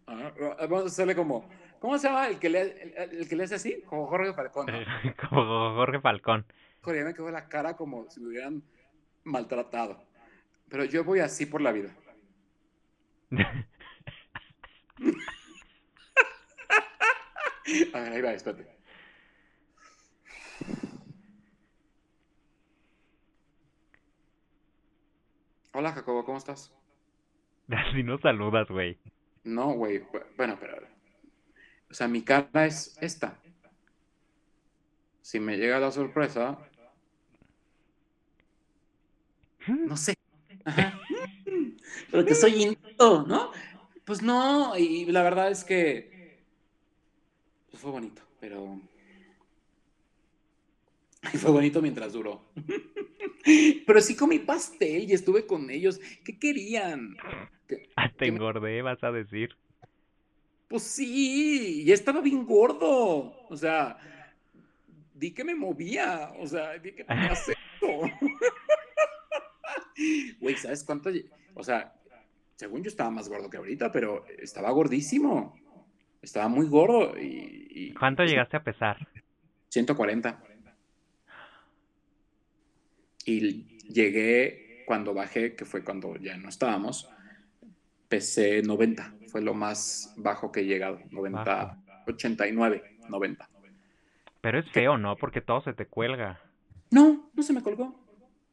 ah, 0.07 0.33
vamos 0.61 0.83
a 0.83 0.87
hacerle 0.87 1.15
como, 1.15 1.47
¿cómo 1.79 1.97
se 1.99 2.07
llama 2.07 2.27
el 2.27 2.39
que 2.39 2.49
le, 2.49 2.61
el, 2.61 3.17
el 3.19 3.29
que 3.29 3.35
le 3.35 3.43
hace 3.43 3.55
así? 3.55 3.81
Como 3.83 4.07
Jorge 4.07 4.33
Falcón. 4.33 4.65
¿no? 4.65 4.73
Como 5.29 5.75
Jorge 5.75 5.99
Falcón. 5.99 6.45
Joder, 6.81 7.05
me 7.05 7.13
quedó 7.13 7.31
la 7.31 7.47
cara 7.47 7.77
como 7.77 8.09
si 8.09 8.19
me 8.19 8.27
hubieran 8.27 8.61
maltratado. 9.23 10.03
Pero 10.73 10.85
yo 10.85 11.03
voy 11.03 11.19
así 11.19 11.45
por 11.45 11.61
la 11.61 11.71
vida. 11.71 11.95
A 17.93 17.99
ver, 18.01 18.11
ahí 18.13 18.21
va, 18.23 18.33
espérate. 18.33 18.65
Hola, 25.73 25.91
Jacobo, 25.93 26.25
¿cómo 26.25 26.37
estás? 26.37 26.73
Así 27.69 28.03
no 28.03 28.17
saludas, 28.19 28.67
güey. 28.69 28.97
No, 29.43 29.73
güey. 29.73 29.99
bu- 29.99 30.25
Bueno, 30.37 30.57
pero. 30.59 30.77
O 31.89 31.93
sea, 31.93 32.07
mi 32.07 32.23
cara 32.23 32.65
es 32.65 32.97
esta. 33.01 33.39
Si 35.21 35.39
me 35.39 35.57
llega 35.57 35.79
la 35.79 35.91
sorpresa. 35.91 36.57
No 39.67 39.95
sé. 39.97 40.15
Ajá. 40.65 40.99
Pero 42.11 42.25
que 42.25 42.35
soy 42.35 42.63
into, 42.63 43.23
¿no? 43.27 43.51
Pues 44.05 44.21
no, 44.21 44.77
y 44.77 45.05
la 45.05 45.23
verdad 45.23 45.49
es 45.51 45.63
que. 45.63 46.43
Pues 47.71 47.81
fue 47.81 47.91
bonito, 47.91 48.21
pero. 48.39 48.79
Fue 51.39 51.51
bonito 51.51 51.81
mientras 51.81 52.13
duró. 52.13 52.41
Pero 53.87 54.01
sí 54.01 54.15
comí 54.15 54.39
pastel 54.39 55.09
y 55.09 55.13
estuve 55.13 55.45
con 55.45 55.69
ellos. 55.69 55.99
¿Qué 56.23 56.37
querían? 56.37 57.15
Que- 57.67 57.89
Te 58.17 58.25
me- 58.25 58.37
engordé, 58.37 58.81
vas 58.81 59.01
a 59.03 59.11
decir. 59.11 59.55
Pues 60.67 60.83
sí, 60.83 61.83
ya 61.85 61.93
estaba 61.93 62.19
bien 62.21 62.45
gordo. 62.45 63.47
O 63.49 63.55
sea, 63.57 63.97
di 65.13 65.31
que 65.31 65.43
me 65.43 65.55
movía. 65.55 66.33
O 66.39 66.45
sea, 66.47 66.77
di 66.77 66.91
que 66.91 67.03
tenía 67.05 67.35
sexo. 67.35 67.59
Güey, 70.39 70.55
¿sabes 70.57 70.83
cuánto? 70.83 71.09
O 71.53 71.63
sea, 71.63 71.93
según 72.55 72.83
yo 72.83 72.89
estaba 72.89 73.09
más 73.09 73.29
gordo 73.29 73.49
que 73.49 73.57
ahorita, 73.57 73.91
pero 73.91 74.25
estaba 74.37 74.71
gordísimo. 74.71 75.55
Estaba 76.21 76.47
muy 76.47 76.67
gordo 76.67 77.19
y... 77.19 77.67
y 77.69 77.93
¿Cuánto 77.93 78.23
pues, 78.23 78.31
llegaste 78.31 78.57
a 78.57 78.63
pesar? 78.63 79.07
140. 79.69 80.43
Y 83.25 83.77
llegué 83.91 84.83
cuando 84.85 85.13
bajé, 85.13 85.55
que 85.55 85.65
fue 85.65 85.83
cuando 85.83 86.15
ya 86.17 86.37
no 86.37 86.49
estábamos, 86.49 87.09
pesé 88.07 88.61
90. 88.61 89.15
Fue 89.27 89.41
lo 89.41 89.53
más 89.53 90.13
bajo 90.17 90.51
que 90.51 90.61
he 90.61 90.65
llegado. 90.65 90.99
90, 91.11 91.43
Bajo. 91.43 91.83
89, 92.07 92.97
90. 93.09 93.49
Pero 94.41 94.59
es 94.59 94.69
feo, 94.71 94.97
¿no? 94.97 95.15
Porque 95.15 95.41
todo 95.41 95.61
se 95.61 95.73
te 95.73 95.87
cuelga. 95.87 96.39
No, 96.91 97.31
no 97.33 97.43
se 97.43 97.53
me 97.53 97.63
colgó. 97.63 97.99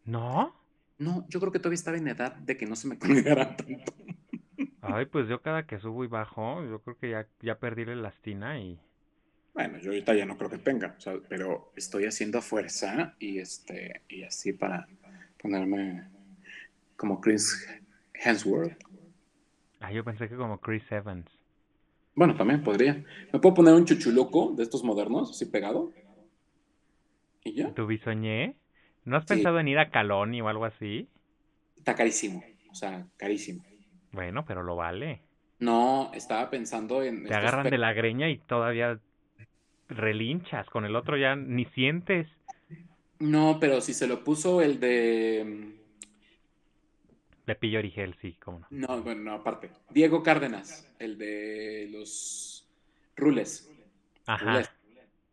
¿No? 0.04 0.59
No, 1.00 1.26
yo 1.30 1.40
creo 1.40 1.50
que 1.50 1.58
todavía 1.58 1.76
estaba 1.76 1.96
en 1.96 2.08
edad 2.08 2.36
de 2.36 2.58
que 2.58 2.66
no 2.66 2.76
se 2.76 2.86
me 2.86 2.98
colgara 2.98 3.56
tanto. 3.56 3.94
Ay, 4.82 5.06
pues 5.06 5.28
yo 5.28 5.40
cada 5.40 5.66
que 5.66 5.78
subo 5.80 6.04
y 6.04 6.08
bajo, 6.08 6.62
yo 6.62 6.82
creo 6.82 6.98
que 6.98 7.10
ya, 7.10 7.26
ya 7.40 7.58
perdí 7.58 7.86
la 7.86 7.94
elastina 7.94 8.60
y... 8.60 8.78
Bueno, 9.54 9.78
yo 9.78 9.90
ahorita 9.90 10.14
ya 10.14 10.26
no 10.26 10.36
creo 10.36 10.50
que 10.50 10.58
tenga, 10.58 10.94
o 10.98 11.00
sea, 11.00 11.14
pero 11.28 11.72
estoy 11.74 12.04
haciendo 12.04 12.42
fuerza 12.42 13.16
y 13.18 13.38
este 13.38 14.02
y 14.08 14.22
así 14.22 14.52
para 14.52 14.86
ponerme 15.40 16.06
como 16.96 17.20
Chris 17.20 17.66
Hemsworth. 18.12 18.76
Ay, 19.80 19.96
yo 19.96 20.04
pensé 20.04 20.28
que 20.28 20.36
como 20.36 20.60
Chris 20.60 20.84
Evans. 20.92 21.26
Bueno, 22.14 22.36
también 22.36 22.62
podría. 22.62 23.02
¿Me 23.32 23.40
puedo 23.40 23.54
poner 23.54 23.72
un 23.72 23.86
chuchuluco 23.86 24.52
de 24.54 24.64
estos 24.64 24.84
modernos, 24.84 25.30
así 25.30 25.46
pegado? 25.46 25.92
¿Y 27.42 27.54
ya? 27.54 27.72
¿Tu 27.72 27.86
bisoñé? 27.86 28.59
¿No 29.04 29.16
has 29.16 29.24
Sí. 29.24 29.28
pensado 29.34 29.58
en 29.58 29.68
ir 29.68 29.78
a 29.78 29.90
Caloni 29.90 30.40
o 30.40 30.48
algo 30.48 30.64
así? 30.64 31.08
Está 31.76 31.94
carísimo, 31.94 32.42
o 32.70 32.74
sea, 32.74 33.06
carísimo. 33.16 33.64
Bueno, 34.12 34.44
pero 34.44 34.62
lo 34.62 34.76
vale. 34.76 35.22
No, 35.58 36.10
estaba 36.14 36.48
pensando 36.50 37.02
en... 37.02 37.24
Te 37.24 37.34
agarran 37.34 37.64
pe- 37.64 37.70
de 37.70 37.78
la 37.78 37.92
greña 37.92 38.28
y 38.28 38.38
todavía 38.38 38.98
relinchas. 39.88 40.68
Con 40.70 40.84
el 40.84 40.96
otro 40.96 41.16
ya 41.16 41.36
ni 41.36 41.64
sientes. 41.66 42.26
No, 43.18 43.58
pero 43.60 43.80
si 43.80 43.92
se 43.94 44.06
lo 44.06 44.24
puso 44.24 44.62
el 44.62 44.80
de... 44.80 45.74
De 47.46 47.54
pillo 47.54 47.78
origel, 47.80 48.14
sí, 48.20 48.36
cómo 48.42 48.60
no. 48.60 48.66
No, 48.70 49.02
bueno, 49.02 49.22
no, 49.22 49.34
aparte. 49.34 49.70
Diego 49.90 50.22
Cárdenas, 50.22 50.86
el 50.98 51.18
de 51.18 51.88
los 51.90 52.64
rules. 53.16 53.68
Ajá. 54.26 54.44
Rules. 54.52 54.70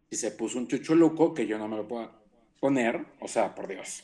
Y 0.09 0.15
se 0.15 0.31
puso 0.31 0.57
un 0.57 0.67
chuchuluco 0.67 1.33
que 1.33 1.45
yo 1.45 1.57
no 1.57 1.67
me 1.67 1.77
lo 1.77 1.87
puedo 1.87 2.11
poner, 2.59 3.05
o 3.19 3.27
sea, 3.27 3.55
por 3.55 3.67
Dios. 3.67 4.03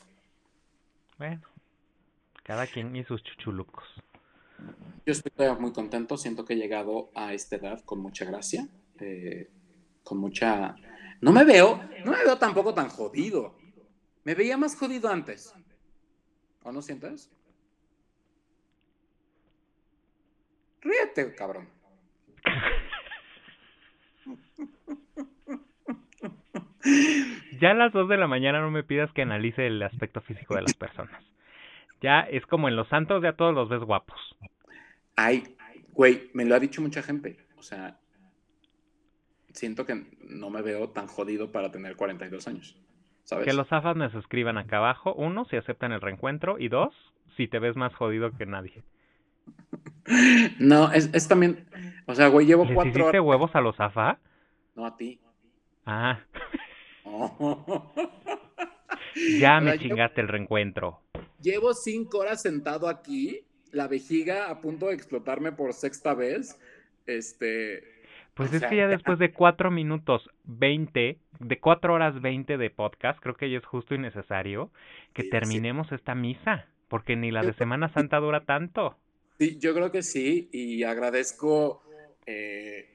Bueno, 1.18 1.42
cada 2.44 2.68
quien 2.68 2.96
y 2.96 3.04
sus 3.04 3.24
chuchulucos. 3.24 3.84
Yo 5.06 5.12
estoy 5.12 5.32
muy 5.60 5.74
contento, 5.74 6.18
siento 6.18 6.46
que 6.46 6.54
he 6.54 6.58
llegado 6.58 7.12
a 7.16 7.34
esta 7.34 7.58
edad 7.58 7.84
con 7.84 8.00
mucha 8.00 8.26
gracia, 8.26 8.68
eh, 9.00 9.50
con 10.04 10.18
mucha... 10.18 10.76
No 11.22 11.32
me 11.32 11.44
veo, 11.44 11.82
no 12.06 12.12
me 12.12 12.24
veo 12.24 12.38
tampoco 12.38 12.74
tan 12.74 12.90
jodido. 12.90 13.58
Me 14.24 14.36
veía 14.36 14.58
más 14.58 14.76
jodido 14.76 15.10
antes. 15.10 15.54
¿O 16.64 16.72
no 16.72 16.82
sientes? 16.82 17.30
Ríete, 20.82 21.34
cabrón. 21.36 21.70
Ya 27.60 27.72
a 27.72 27.74
las 27.74 27.92
2 27.94 28.10
de 28.10 28.18
la 28.18 28.28
mañana 28.28 28.62
no 28.62 28.72
me 28.72 28.84
pidas 28.84 29.12
que 29.14 29.22
analice 29.22 29.68
el 29.68 29.82
aspecto 29.82 30.22
físico 30.22 30.56
de 30.56 30.64
las 30.64 30.74
personas. 30.74 31.24
Ya 32.02 32.22
es 32.22 32.46
como 32.46 32.68
en 32.68 32.76
los 32.76 32.88
santos, 32.90 33.24
ya 33.24 33.34
todos 33.34 33.54
los 33.54 33.70
ves 33.70 33.82
guapos. 33.82 34.20
Ay, 35.16 35.56
güey, 35.92 36.30
me 36.34 36.46
lo 36.46 36.56
ha 36.56 36.60
dicho 36.60 36.82
mucha 36.82 37.02
gente. 37.02 37.38
O 37.58 37.64
sea, 37.64 37.98
siento 39.54 39.86
que 39.86 40.04
no 40.22 40.50
me 40.50 40.62
veo 40.62 40.90
tan 40.90 41.08
jodido 41.08 41.52
para 41.52 41.72
tener 41.72 41.96
42 41.96 42.48
años. 42.48 42.78
¿Sabes? 43.24 43.46
Que 43.46 43.54
los 43.54 43.68
zafas 43.70 43.96
nos 43.96 44.14
escriban 44.16 44.58
acá 44.58 44.78
abajo. 44.78 45.14
Uno, 45.14 45.46
si 45.46 45.56
aceptan 45.56 45.94
el 45.94 46.02
reencuentro. 46.02 46.60
Y 46.60 46.68
dos, 46.68 46.94
si 47.38 47.48
te 47.48 47.60
ves 47.60 47.78
más 47.78 47.94
jodido 47.96 48.32
que 48.38 48.46
nadie. 48.46 48.84
No, 50.60 50.92
es, 50.92 51.10
es 51.14 51.28
también. 51.30 51.66
O 52.06 52.14
sea, 52.14 52.28
güey, 52.28 52.46
llevo 52.46 52.66
¿Les 52.66 52.74
cuatro 52.74 52.90
hiciste 52.92 53.20
horas. 53.20 53.22
huevos 53.22 53.56
a 53.56 53.62
los 53.62 53.76
zafa? 53.78 54.20
No 54.76 54.86
a 54.86 54.98
ti. 54.98 55.20
Ah, 55.86 56.20
No. 57.14 57.94
ya 59.40 59.60
me 59.62 59.78
chingaste 59.78 60.22
el 60.22 60.28
reencuentro. 60.28 61.02
Llevo 61.42 61.74
cinco 61.74 62.20
horas 62.20 62.42
sentado 62.42 62.88
aquí, 62.88 63.42
la 63.72 63.88
vejiga 63.88 64.50
a 64.50 64.62
punto 64.62 64.88
de 64.88 64.96
explotarme 64.96 65.52
por 65.52 65.74
sexta 65.74 66.14
vez. 66.14 66.60
Este. 67.06 67.84
Pues 68.34 68.52
es 68.54 68.62
sea, 68.62 68.70
que 68.70 68.78
ya 68.78 68.84
ya- 68.84 68.88
después 68.90 69.20
de 69.20 69.32
cuatro 69.32 69.70
minutos 69.70 70.30
20, 70.46 71.20
de 71.40 71.60
cuatro 71.60 71.94
horas 71.94 72.20
20 72.22 72.58
de 72.58 72.70
podcast, 72.72 73.20
creo 73.22 73.36
que 73.36 73.50
ya 73.52 73.58
es 73.60 73.66
justo 73.66 73.94
y 73.94 74.00
necesario 74.00 74.72
que 75.14 75.22
Sí, 75.24 75.28
sí. 75.28 75.32
terminemos 75.32 75.92
esta 75.92 76.16
misa. 76.16 76.66
Porque 76.88 77.16
ni 77.16 77.32
la 77.32 77.42
de 77.42 77.54
Semana 77.54 77.90
Santa 77.90 78.18
dura 78.20 78.42
tanto. 78.46 78.96
Sí, 79.40 79.58
yo 79.60 79.74
creo 79.74 79.92
que 79.92 80.04
sí, 80.04 80.50
y 80.52 80.84
agradezco. 80.84 81.82
eh, 82.28 82.88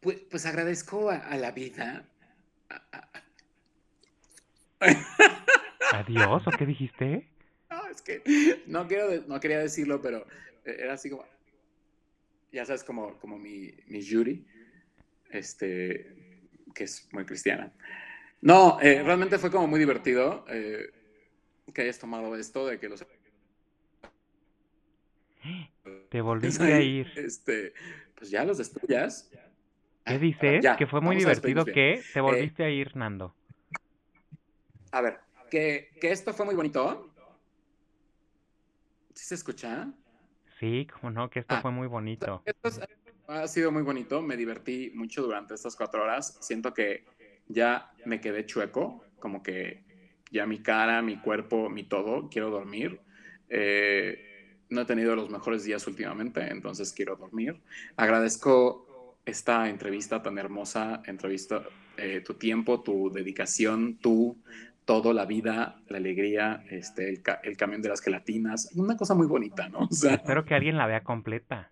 pues, 0.00 0.20
pues 0.30 0.44
agradezco 0.46 1.10
a, 1.10 1.16
a 1.16 1.36
la 1.36 1.52
vida. 1.52 2.08
¿Adiós 5.92 6.46
o 6.46 6.50
qué 6.50 6.66
dijiste? 6.66 7.28
No, 7.70 7.86
es 7.86 8.00
que 8.00 8.22
no, 8.66 8.88
quiero, 8.88 9.22
no 9.26 9.38
quería 9.40 9.58
decirlo, 9.58 10.00
pero 10.00 10.26
eh, 10.64 10.76
era 10.78 10.94
así 10.94 11.10
como, 11.10 11.26
ya 12.50 12.64
sabes, 12.64 12.82
como, 12.82 13.18
como 13.18 13.38
mi, 13.38 13.74
mi 13.88 14.00
Yuri, 14.00 14.42
este, 15.28 16.40
que 16.74 16.84
es 16.84 17.06
muy 17.12 17.26
cristiana. 17.26 17.70
No, 18.40 18.80
eh, 18.80 19.02
realmente 19.02 19.36
fue 19.38 19.50
como 19.50 19.66
muy 19.66 19.78
divertido 19.78 20.46
eh, 20.48 20.90
que 21.74 21.82
hayas 21.82 21.98
tomado 21.98 22.36
esto 22.36 22.66
de 22.66 22.78
que 22.78 22.88
los... 22.88 23.04
Te 26.08 26.20
volviste 26.22 26.64
a 26.72 26.80
ir. 26.80 27.12
Este, 27.16 27.74
pues 28.14 28.30
ya 28.30 28.44
los 28.44 28.56
destruyas. 28.56 29.30
¿Qué 30.08 30.18
dices? 30.18 30.64
Ya, 30.64 30.76
que 30.76 30.86
fue 30.86 31.00
muy 31.00 31.16
divertido 31.16 31.64
que 31.64 32.02
te 32.12 32.20
volviste 32.20 32.64
a 32.64 32.70
ir, 32.70 32.96
Nando. 32.96 33.36
A 34.92 35.00
ver, 35.02 35.20
que, 35.50 35.90
que 36.00 36.10
esto 36.10 36.32
fue 36.32 36.46
muy 36.46 36.54
bonito. 36.54 37.14
¿Sí 39.14 39.26
se 39.26 39.34
escucha? 39.34 39.92
Sí, 40.58 40.86
como 40.86 41.10
no, 41.10 41.28
que 41.28 41.40
esto 41.40 41.54
Ah. 41.56 41.60
fue 41.60 41.70
muy 41.70 41.86
bonito. 41.86 42.42
Esto 42.44 42.68
es- 42.68 42.80
ha 43.26 43.46
sido 43.46 43.70
muy 43.70 43.82
bonito, 43.82 44.22
me 44.22 44.36
divertí 44.36 44.90
mucho 44.94 45.22
durante 45.22 45.54
estas 45.54 45.76
cuatro 45.76 46.02
horas. 46.02 46.38
Siento 46.40 46.72
que 46.72 47.04
ya 47.46 47.90
me 48.06 48.20
quedé 48.20 48.46
chueco, 48.46 49.04
como 49.18 49.42
que 49.42 49.84
ya 50.30 50.46
mi 50.46 50.62
cara, 50.62 51.02
mi 51.02 51.20
cuerpo, 51.20 51.68
mi 51.68 51.84
todo, 51.84 52.28
quiero 52.30 52.50
dormir. 52.50 53.00
Eh, 53.50 54.18
no 54.70 54.82
he 54.82 54.84
tenido 54.86 55.14
los 55.16 55.30
mejores 55.30 55.64
días 55.64 55.86
últimamente, 55.86 56.40
entonces 56.50 56.92
quiero 56.92 57.16
dormir. 57.16 57.62
Agradezco 57.96 58.87
esta 59.28 59.68
entrevista 59.68 60.22
tan 60.22 60.38
hermosa, 60.38 61.02
entrevista, 61.04 61.62
eh, 61.96 62.22
tu 62.24 62.34
tiempo, 62.34 62.82
tu 62.82 63.10
dedicación, 63.12 63.98
tú, 63.98 64.38
todo, 64.84 65.12
la 65.12 65.26
vida, 65.26 65.82
la 65.88 65.98
alegría, 65.98 66.64
este, 66.70 67.10
el, 67.10 67.22
ca- 67.22 67.40
el 67.44 67.56
camión 67.56 67.82
de 67.82 67.90
las 67.90 68.00
gelatinas, 68.00 68.70
una 68.74 68.96
cosa 68.96 69.14
muy 69.14 69.26
bonita, 69.26 69.68
¿no? 69.68 69.80
O 69.80 69.92
sea, 69.92 70.14
Espero 70.14 70.44
que 70.46 70.54
alguien 70.54 70.78
la 70.78 70.86
vea 70.86 71.02
completa. 71.02 71.70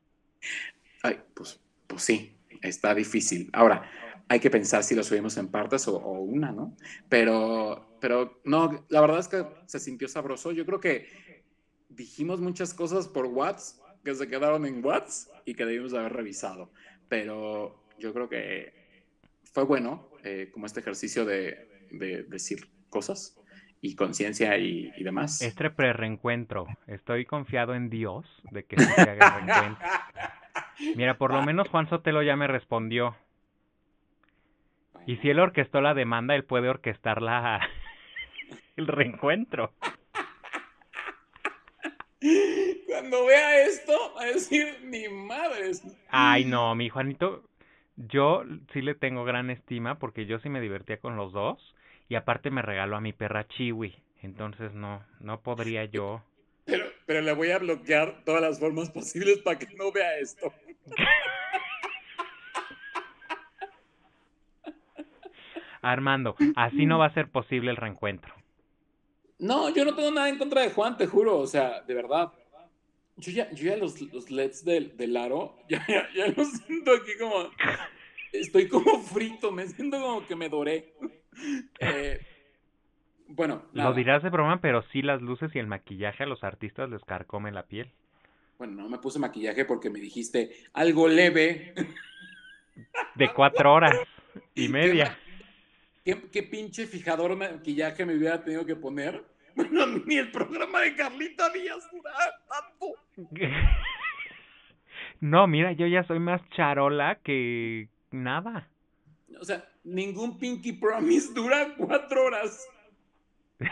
Ay, 1.03 1.19
pues, 1.35 1.59
pues 1.87 2.03
sí, 2.03 2.37
está 2.63 2.95
difícil. 2.95 3.49
Ahora, 3.53 3.83
hay 4.29 4.41
que 4.41 4.51
pensar 4.51 4.83
si 4.85 4.95
lo 4.95 5.03
subimos 5.03 5.37
en 5.39 5.49
partes 5.49 5.89
o, 5.89 5.97
o 5.97 6.21
una, 6.21 6.53
¿no? 6.53 6.77
Pero, 7.09 7.97
pero 8.01 8.41
no, 8.45 8.85
la 8.91 9.01
verdad 9.01 9.21
es 9.21 9.29
que 9.29 9.47
se 9.67 9.79
sintió 9.79 10.09
sabroso. 10.09 10.53
Yo 10.53 10.67
creo 10.67 10.81
que 10.81 11.07
dijimos 11.89 12.41
muchas 12.41 12.75
cosas 12.75 13.09
por 13.09 13.27
Whats 13.27 13.81
que 14.05 14.15
se 14.15 14.29
quedaron 14.29 14.67
en 14.67 14.85
Whats 14.85 15.31
y 15.45 15.55
que 15.55 15.65
debimos 15.65 15.95
haber 15.95 16.13
revisado. 16.13 16.71
Pero 17.09 17.85
yo 17.99 18.13
creo 18.13 18.29
que 18.29 18.73
fue 19.53 19.65
bueno, 19.65 20.09
eh, 20.25 20.51
como 20.53 20.67
este 20.67 20.81
ejercicio 20.81 21.25
de, 21.25 21.69
de 21.91 22.25
decir 22.25 22.69
cosas 22.91 23.39
y 23.81 23.95
conciencia 23.95 24.57
y, 24.59 24.93
y 24.97 25.05
demás. 25.05 25.41
Este 25.43 25.71
pre-reencuentro. 25.71 26.67
Estoy 26.87 27.25
confiado 27.25 27.75
en 27.75 27.89
Dios 27.91 28.27
de 28.51 28.65
que 28.65 28.81
se 28.81 29.01
haga 29.01 29.13
el 29.13 29.21
reencuentro. 29.21 29.87
Mira, 30.97 31.19
por 31.19 31.33
lo 31.33 31.43
menos 31.43 31.69
Juan 31.69 31.89
Sotelo 31.89 32.23
ya 32.23 32.37
me 32.37 32.47
respondió. 32.47 33.17
Y 35.07 35.17
si 35.17 35.31
él 35.31 35.39
orquestó 35.39 35.81
la 35.81 35.95
demanda, 35.95 36.35
él 36.35 36.45
puede 36.45 36.69
orquestar 36.69 37.23
la... 37.23 37.61
el 38.77 38.87
reencuentro. 38.87 39.73
cuando 42.87 43.27
vea 43.27 43.67
esto, 43.67 43.93
va 44.17 44.23
a 44.23 44.27
decir, 44.27 44.79
ni 44.85 45.09
madres. 45.09 45.83
Ay, 46.09 46.45
no, 46.45 46.75
mi 46.75 46.89
Juanito, 46.89 47.43
yo 47.97 48.45
sí 48.73 48.83
le 48.83 48.95
tengo 48.95 49.25
gran 49.25 49.51
estima 49.51 49.99
porque 49.99 50.27
yo 50.27 50.39
sí 50.39 50.49
me 50.49 50.61
divertía 50.61 50.99
con 50.99 51.17
los 51.17 51.33
dos 51.33 51.75
y 52.09 52.15
aparte 52.15 52.51
me 52.51 52.63
regaló 52.63 52.97
a 52.97 53.01
mi 53.01 53.13
perra 53.13 53.47
Chiwi. 53.49 53.95
Entonces 54.23 54.73
no, 54.73 55.05
no 55.21 55.41
podría 55.41 55.85
yo. 55.85 56.23
Pero, 56.65 56.87
pero 57.07 57.21
le 57.21 57.33
voy 57.33 57.51
a 57.51 57.59
bloquear 57.59 58.25
todas 58.25 58.43
las 58.43 58.59
formas 58.59 58.91
posibles 58.91 59.39
para 59.39 59.59
que 59.59 59.75
no 59.75 59.93
vea 59.93 60.19
esto. 60.19 60.53
Armando, 65.83 66.35
así 66.57 66.87
no 66.87 66.99
va 66.99 67.07
a 67.07 67.15
ser 67.15 67.29
posible 67.29 67.71
el 67.71 67.77
reencuentro. 67.77 68.35
No, 69.39 69.69
yo 69.71 69.85
no 69.85 69.95
tengo 69.95 70.11
nada 70.11 70.29
en 70.29 70.39
contra 70.39 70.63
de 70.63 70.71
Juan, 70.71 70.97
te 70.97 71.07
juro, 71.07 71.39
o 71.39 71.47
sea, 71.47 71.83
de 71.83 71.95
verdad. 71.95 72.33
Yo 73.19 73.33
ya, 73.33 73.51
yo 73.53 73.65
ya 73.65 73.77
los, 73.77 74.01
los 74.13 74.31
LEDs 74.31 74.65
del, 74.65 74.97
del 74.97 75.17
aro, 75.17 75.57
ya, 75.69 75.85
ya, 75.89 76.09
ya 76.15 76.29
los 76.29 76.49
siento 76.49 76.93
aquí 76.93 77.13
como. 77.19 77.51
Estoy 78.33 78.69
como 78.69 79.01
frito, 79.03 79.51
me 79.51 79.67
siento 79.67 79.99
como 80.01 80.27
que 80.27 80.37
me 80.37 80.49
doré. 80.49 80.93
Eh, 81.81 82.21
bueno, 83.29 83.63
nada. 83.73 83.91
Lo 83.91 83.97
dirás 83.97 84.23
de 84.23 84.29
broma, 84.29 84.61
pero 84.61 84.83
sí 84.93 85.01
las 85.01 85.23
luces 85.23 85.51
y 85.55 85.59
el 85.59 85.67
maquillaje 85.67 86.25
a 86.25 86.27
los 86.27 86.45
artistas 86.45 86.91
les 86.91 87.03
carcome 87.05 87.51
la 87.53 87.65
piel. 87.65 87.91
Bueno, 88.59 88.83
no 88.83 88.89
me 88.89 88.99
puse 88.99 89.19
maquillaje 89.19 89.65
porque 89.65 89.91
me 89.91 90.01
dijiste 90.01 90.65
algo 90.73 91.09
leve. 91.09 91.75
De 93.15 93.33
cuatro 93.33 93.73
horas 93.73 93.97
y 94.55 94.69
media. 94.69 95.19
¿Qué, 96.05 96.29
qué 96.31 96.43
pinche 96.43 96.87
fijador 96.87 97.37
maquillaje 97.37 98.05
me 98.05 98.17
hubiera 98.17 98.43
tenido 98.43 98.67
que 98.67 98.77
poner? 98.77 99.25
Bueno, 99.57 99.87
ni 100.05 100.17
el 100.17 100.31
programa 100.31 100.83
de 100.83 100.95
Carlita 100.95 101.49
Díaz 101.49 101.89
duraba 101.91 102.27
tanto. 102.47 103.06
No, 105.21 105.47
mira, 105.47 105.73
yo 105.73 105.87
ya 105.87 106.05
soy 106.05 106.19
más 106.19 106.43
charola 106.51 107.19
que 107.23 107.89
nada. 108.11 108.69
O 109.41 109.45
sea, 109.45 109.65
ningún 109.85 110.39
Pinky 110.39 110.73
Promise 110.75 111.33
dura 111.35 111.75
cuatro 111.77 112.25
horas. 112.27 112.69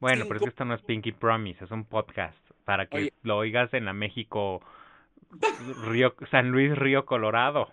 Bueno, 0.00 0.22
Cinco. 0.22 0.28
pero 0.28 0.36
es 0.38 0.42
que 0.44 0.48
esto 0.50 0.64
no 0.64 0.74
es 0.74 0.82
Pinky 0.82 1.10
Promise, 1.10 1.64
es 1.64 1.72
un 1.72 1.84
podcast 1.84 2.38
para 2.64 2.86
que 2.86 2.96
Oye. 2.98 3.12
lo 3.24 3.36
oigas 3.36 3.74
en 3.74 3.84
la 3.84 3.92
México 3.92 4.62
Río 5.88 6.14
San 6.30 6.50
Luis 6.52 6.76
Río 6.78 7.04
Colorado. 7.04 7.72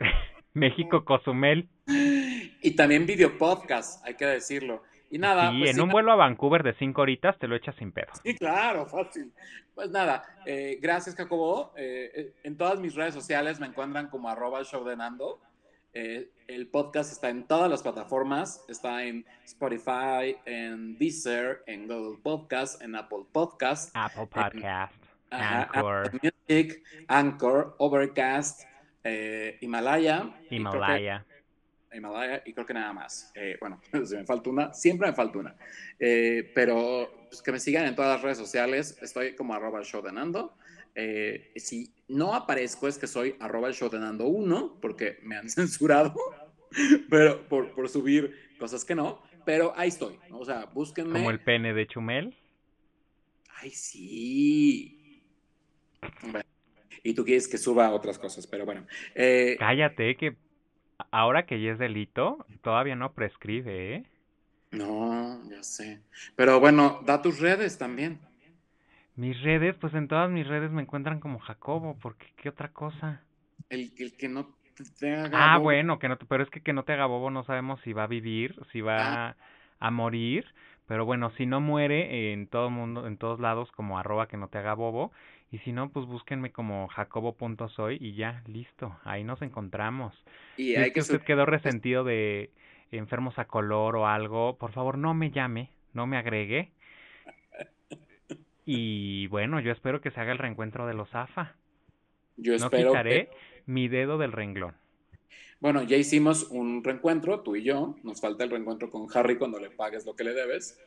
México 0.54 1.04
Cozumel. 1.04 1.68
Y 1.86 2.74
también 2.76 3.04
video 3.04 3.36
podcast, 3.36 4.02
hay 4.06 4.14
que 4.14 4.24
decirlo. 4.24 4.82
Y 5.10 5.18
nada, 5.18 5.52
y 5.52 5.58
pues 5.58 5.70
en 5.70 5.76
sí, 5.76 5.82
un 5.82 5.90
vuelo 5.90 6.12
a 6.12 6.16
Vancouver 6.16 6.62
de 6.62 6.74
cinco 6.74 7.02
horitas 7.02 7.38
te 7.38 7.46
lo 7.46 7.54
echas 7.54 7.76
sin 7.76 7.92
pedo. 7.92 8.08
Sí, 8.22 8.34
claro, 8.36 8.86
fácil. 8.86 9.32
Pues 9.74 9.90
nada, 9.90 10.24
eh, 10.46 10.78
gracias 10.80 11.16
Jacobo. 11.16 11.72
Eh, 11.76 12.10
eh, 12.14 12.32
en 12.44 12.56
todas 12.56 12.78
mis 12.78 12.94
redes 12.94 13.14
sociales 13.14 13.58
me 13.58 13.66
encuentran 13.66 14.08
como 14.08 14.28
arroba 14.28 14.60
el 14.60 14.66
show 14.66 14.84
de 14.84 14.96
Nando. 14.96 15.40
Eh, 15.92 16.30
el 16.48 16.66
podcast 16.68 17.12
está 17.12 17.28
en 17.28 17.44
todas 17.46 17.70
las 17.70 17.82
plataformas, 17.82 18.64
está 18.68 19.04
en 19.04 19.24
Spotify, 19.44 20.36
en 20.44 20.98
Deezer, 20.98 21.62
en 21.66 21.86
Google 21.86 22.18
Podcast, 22.22 22.82
en 22.82 22.96
Apple 22.96 23.24
Podcast, 23.30 23.92
Apple 23.94 24.26
Podcast, 24.26 24.94
Anchor, 25.30 26.06
Apple 26.06 26.32
Music, 26.48 26.82
Anchor, 27.08 27.76
Overcast, 27.78 28.62
Himalaya. 29.60 30.34
Himalaya. 30.50 31.24
Himalaya 31.96 32.42
y 32.44 32.52
creo 32.52 32.66
que 32.66 32.74
nada 32.74 32.92
más. 32.92 33.32
Eh, 33.34 33.56
bueno, 33.60 33.80
si 34.04 34.16
me 34.16 34.24
falta 34.24 34.50
una, 34.50 34.72
siempre 34.72 35.08
me 35.08 35.14
falta 35.14 35.38
una. 35.38 35.56
Eh, 35.98 36.50
pero 36.54 37.26
pues, 37.28 37.42
que 37.42 37.52
me 37.52 37.60
sigan 37.60 37.86
en 37.86 37.94
todas 37.94 38.16
las 38.16 38.22
redes 38.22 38.38
sociales. 38.38 38.98
Estoy 39.02 39.34
como 39.34 39.54
arroba 39.54 39.78
el 39.78 39.84
show 39.84 40.02
de 40.02 40.12
Nando. 40.12 40.56
Eh, 40.94 41.52
si 41.56 41.92
no 42.08 42.34
aparezco 42.34 42.86
es 42.86 42.98
que 42.98 43.06
soy 43.06 43.36
arroba 43.40 43.68
el 43.68 43.74
show 43.74 43.90
de 43.90 43.98
Nando 43.98 44.26
1 44.26 44.78
porque 44.80 45.18
me 45.22 45.36
han 45.36 45.48
censurado 45.50 46.14
pero 47.10 47.48
por, 47.48 47.72
por 47.72 47.88
subir 47.88 48.34
cosas 48.58 48.84
que 48.84 48.94
no. 48.94 49.22
Pero 49.44 49.72
ahí 49.76 49.88
estoy. 49.88 50.18
¿no? 50.30 50.38
O 50.38 50.44
sea, 50.44 50.66
búsquenme. 50.66 51.12
Como 51.12 51.30
el 51.30 51.40
pene 51.40 51.74
de 51.74 51.86
Chumel. 51.86 52.36
Ay, 53.60 53.70
sí. 53.70 55.22
Bueno, 56.22 56.44
y 57.02 57.14
tú 57.14 57.24
quieres 57.24 57.48
que 57.48 57.58
suba 57.58 57.90
otras 57.90 58.18
cosas, 58.18 58.46
pero 58.46 58.64
bueno. 58.64 58.86
Eh, 59.14 59.56
Cállate, 59.58 60.16
que 60.16 60.36
ahora 61.10 61.46
que 61.46 61.60
ya 61.60 61.72
es 61.72 61.78
delito, 61.78 62.46
todavía 62.62 62.96
no 62.96 63.12
prescribe, 63.14 63.94
¿eh? 63.96 64.04
no, 64.72 65.42
ya 65.50 65.62
sé. 65.62 66.02
Pero 66.36 66.60
bueno, 66.60 67.00
da 67.06 67.22
tus 67.22 67.38
redes 67.40 67.78
también. 67.78 68.20
Mis 69.16 69.42
redes, 69.42 69.74
pues 69.80 69.92
en 69.94 70.06
todas 70.06 70.30
mis 70.30 70.46
redes 70.46 70.70
me 70.70 70.82
encuentran 70.82 71.18
como 71.18 71.40
Jacobo, 71.40 71.98
porque 72.00 72.32
qué 72.36 72.48
otra 72.48 72.68
cosa. 72.72 73.24
El, 73.68 73.92
el 73.98 74.16
que 74.16 74.26
no 74.28 74.56
te, 74.98 75.14
haga 75.14 75.46
Ah, 75.46 75.58
bobo. 75.58 75.58
bueno, 75.58 75.98
que 75.98 76.08
no 76.08 76.16
te, 76.18 76.26
pero 76.26 76.44
es 76.44 76.50
que 76.50 76.62
que 76.62 76.72
no 76.72 76.84
te 76.84 76.92
haga 76.92 77.06
bobo, 77.06 77.30
no 77.30 77.44
sabemos 77.44 77.80
si 77.82 77.92
va 77.92 78.04
a 78.04 78.06
vivir, 78.06 78.54
si 78.72 78.80
va 78.80 79.36
a 79.80 79.90
morir, 79.90 80.46
pero 80.86 81.04
bueno, 81.04 81.30
si 81.32 81.44
no 81.46 81.60
muere 81.60 82.32
en 82.32 82.46
todo 82.46 82.70
mundo, 82.70 83.06
en 83.06 83.18
todos 83.18 83.40
lados 83.40 83.70
como 83.72 83.98
arroba 83.98 84.28
que 84.28 84.36
no 84.36 84.48
te 84.48 84.58
haga 84.58 84.74
bobo, 84.74 85.12
y 85.54 85.58
si 85.58 85.72
no, 85.72 85.88
pues 85.90 86.04
búsquenme 86.06 86.50
como 86.50 86.88
jacobo.soy 86.88 87.98
y 88.00 88.14
ya, 88.14 88.42
listo, 88.46 88.96
ahí 89.04 89.22
nos 89.22 89.40
encontramos. 89.40 90.12
Y 90.56 90.70
Si 90.72 90.76
hay 90.76 90.88
es 90.88 90.92
que 90.94 91.00
usted 91.00 91.20
quedó 91.22 91.46
resentido 91.46 92.02
de 92.02 92.50
enfermos 92.90 93.38
a 93.38 93.44
color 93.44 93.94
o 93.94 94.08
algo, 94.08 94.56
por 94.58 94.72
favor 94.72 94.98
no 94.98 95.14
me 95.14 95.30
llame, 95.30 95.70
no 95.92 96.08
me 96.08 96.16
agregue. 96.16 96.72
Y 98.66 99.28
bueno, 99.28 99.60
yo 99.60 99.70
espero 99.70 100.00
que 100.00 100.10
se 100.10 100.20
haga 100.20 100.32
el 100.32 100.38
reencuentro 100.38 100.86
de 100.88 100.94
los 100.94 101.14
AFA. 101.14 101.54
Yo 102.36 102.52
No 102.58 102.64
espero 102.64 102.88
quitaré 102.90 103.26
que- 103.28 103.36
mi 103.66 103.86
dedo 103.86 104.18
del 104.18 104.32
renglón. 104.32 104.74
Bueno, 105.60 105.82
ya 105.84 105.96
hicimos 105.96 106.48
un 106.50 106.82
reencuentro, 106.82 107.40
tú 107.42 107.54
y 107.54 107.62
yo. 107.62 107.94
Nos 108.02 108.20
falta 108.20 108.42
el 108.42 108.50
reencuentro 108.50 108.90
con 108.90 109.06
Harry 109.14 109.36
cuando 109.38 109.60
le 109.60 109.70
pagues 109.70 110.04
lo 110.04 110.16
que 110.16 110.24
le 110.24 110.34
debes. 110.34 110.80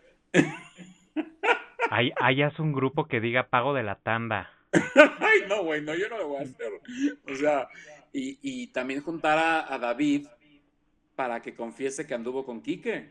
Ahí, 1.90 2.12
ahí 2.20 2.42
haz 2.42 2.60
un 2.60 2.74
grupo 2.74 3.08
que 3.08 3.22
diga 3.22 3.48
pago 3.48 3.74
de 3.74 3.84
la 3.84 3.96
tanda. 3.96 4.52
Ay, 5.20 5.42
no, 5.48 5.64
güey, 5.64 5.82
no, 5.82 5.96
yo 5.96 6.10
no 6.10 6.18
lo 6.18 6.28
voy 6.30 6.40
a 6.40 6.42
hacer. 6.42 6.72
O 7.28 7.36
sea, 7.36 7.70
y, 8.14 8.38
y 8.42 8.68
también 8.68 9.02
juntar 9.02 9.38
a, 9.38 9.74
a 9.74 9.80
David 9.80 10.28
para 11.16 11.42
que 11.42 11.56
confiese 11.56 12.06
que 12.06 12.14
anduvo 12.14 12.46
con 12.46 12.62
Quique. 12.62 13.10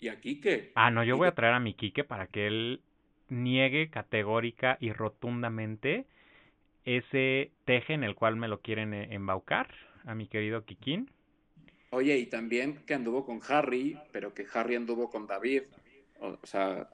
Y 0.00 0.08
a 0.08 0.20
Quique. 0.20 0.72
Ah, 0.74 0.90
no, 0.90 1.04
yo 1.04 1.16
voy 1.16 1.28
a 1.28 1.34
traer 1.34 1.54
a 1.54 1.60
mi 1.60 1.74
Quique 1.74 2.04
para 2.04 2.26
que 2.28 2.46
él 2.46 2.82
niegue 3.28 3.90
categórica 3.90 4.78
y 4.80 4.92
rotundamente 4.92 6.06
ese 6.84 7.52
teje 7.64 7.94
en 7.94 8.04
el 8.04 8.14
cual 8.14 8.36
me 8.36 8.48
lo 8.48 8.60
quieren 8.60 8.94
eh, 8.94 9.08
embaucar 9.10 9.74
a 10.06 10.14
mi 10.14 10.26
querido 10.28 10.64
Kikín. 10.64 11.10
Oye, 11.90 12.16
y 12.18 12.26
también 12.26 12.84
que 12.86 12.94
anduvo 12.94 13.24
con 13.24 13.40
Harry, 13.48 13.98
pero 14.12 14.34
que 14.34 14.46
Harry 14.52 14.76
anduvo 14.76 15.10
con 15.10 15.26
David. 15.26 15.62
O, 16.20 16.38
o 16.42 16.46
sea, 16.46 16.88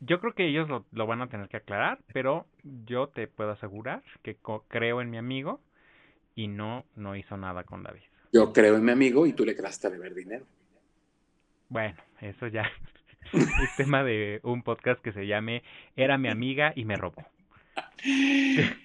Yo 0.00 0.20
creo 0.20 0.34
que 0.34 0.46
ellos 0.46 0.68
lo, 0.68 0.84
lo 0.92 1.06
van 1.06 1.22
a 1.22 1.28
tener 1.28 1.48
que 1.48 1.56
aclarar, 1.56 1.98
pero 2.12 2.46
yo 2.62 3.08
te 3.08 3.26
puedo 3.28 3.50
asegurar 3.52 4.02
que 4.22 4.34
co- 4.36 4.64
creo 4.68 5.00
en 5.00 5.10
mi 5.10 5.16
amigo 5.18 5.60
y 6.34 6.48
no, 6.48 6.84
no 6.96 7.16
hizo 7.16 7.36
nada 7.36 7.64
con 7.64 7.82
David. 7.82 8.02
yo 8.32 8.52
creo 8.52 8.76
en 8.76 8.84
mi 8.84 8.92
amigo 8.92 9.26
y 9.26 9.32
tú 9.32 9.44
le 9.46 9.54
quedaste 9.54 9.86
a 9.86 9.90
beber 9.90 10.14
dinero. 10.14 10.44
Bueno, 11.68 11.96
eso 12.20 12.46
ya 12.46 12.70
es 13.32 13.76
tema 13.76 14.04
de 14.04 14.40
un 14.42 14.62
podcast 14.62 15.00
que 15.02 15.12
se 15.12 15.26
llame 15.26 15.62
Era 15.96 16.18
mi 16.18 16.28
amiga 16.28 16.72
y 16.76 16.84
me 16.84 16.96
robó. 16.96 17.24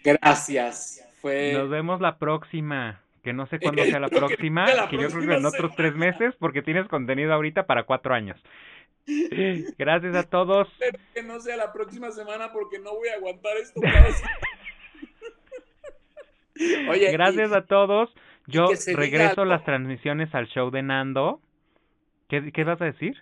Gracias. 0.03 1.07
Fue. 1.22 1.53
Nos 1.53 1.69
vemos 1.69 2.01
la 2.01 2.17
próxima, 2.17 3.01
que 3.23 3.33
no 3.33 3.45
sé 3.48 3.59
cuándo 3.59 3.83
sea 3.85 3.99
la 3.99 4.09
que 4.09 4.15
próxima, 4.17 4.65
la 4.73 4.90
que 4.90 4.98
yo 4.98 5.09
creo 5.09 5.27
que 5.27 5.35
en 5.35 5.45
otros 5.45 5.75
tres 5.75 5.95
meses, 5.95 6.33
porque 6.40 6.61
tienes 6.61 6.88
contenido 6.88 7.33
ahorita 7.33 7.65
para 7.67 7.83
cuatro 7.83 8.14
años. 8.14 8.41
Gracias 9.78 10.16
a 10.16 10.24
todos. 10.24 10.68
Espero 10.80 11.04
que 11.14 11.24
no 11.24 11.40
sea 11.40 11.58
la 11.58 11.74
próxima 11.74 12.12
semana 12.12 12.52
porque 12.54 12.80
no 12.80 12.94
voy 12.96 13.10
a 13.10 13.16
aguantar 13.16 13.58
esto. 13.58 13.82
Oye, 16.90 17.12
Gracias 17.12 17.52
y- 17.52 17.54
a 17.54 17.66
todos. 17.66 18.10
Yo 18.48 18.68
regreso 18.96 19.46
las 19.46 19.64
transmisiones 19.64 20.34
al 20.36 20.48
show 20.48 20.72
de 20.72 20.82
Nando. 20.84 21.42
¿Qué, 22.28 22.52
qué 22.52 22.64
vas 22.64 22.82
a 22.82 22.86
decir? 22.86 23.18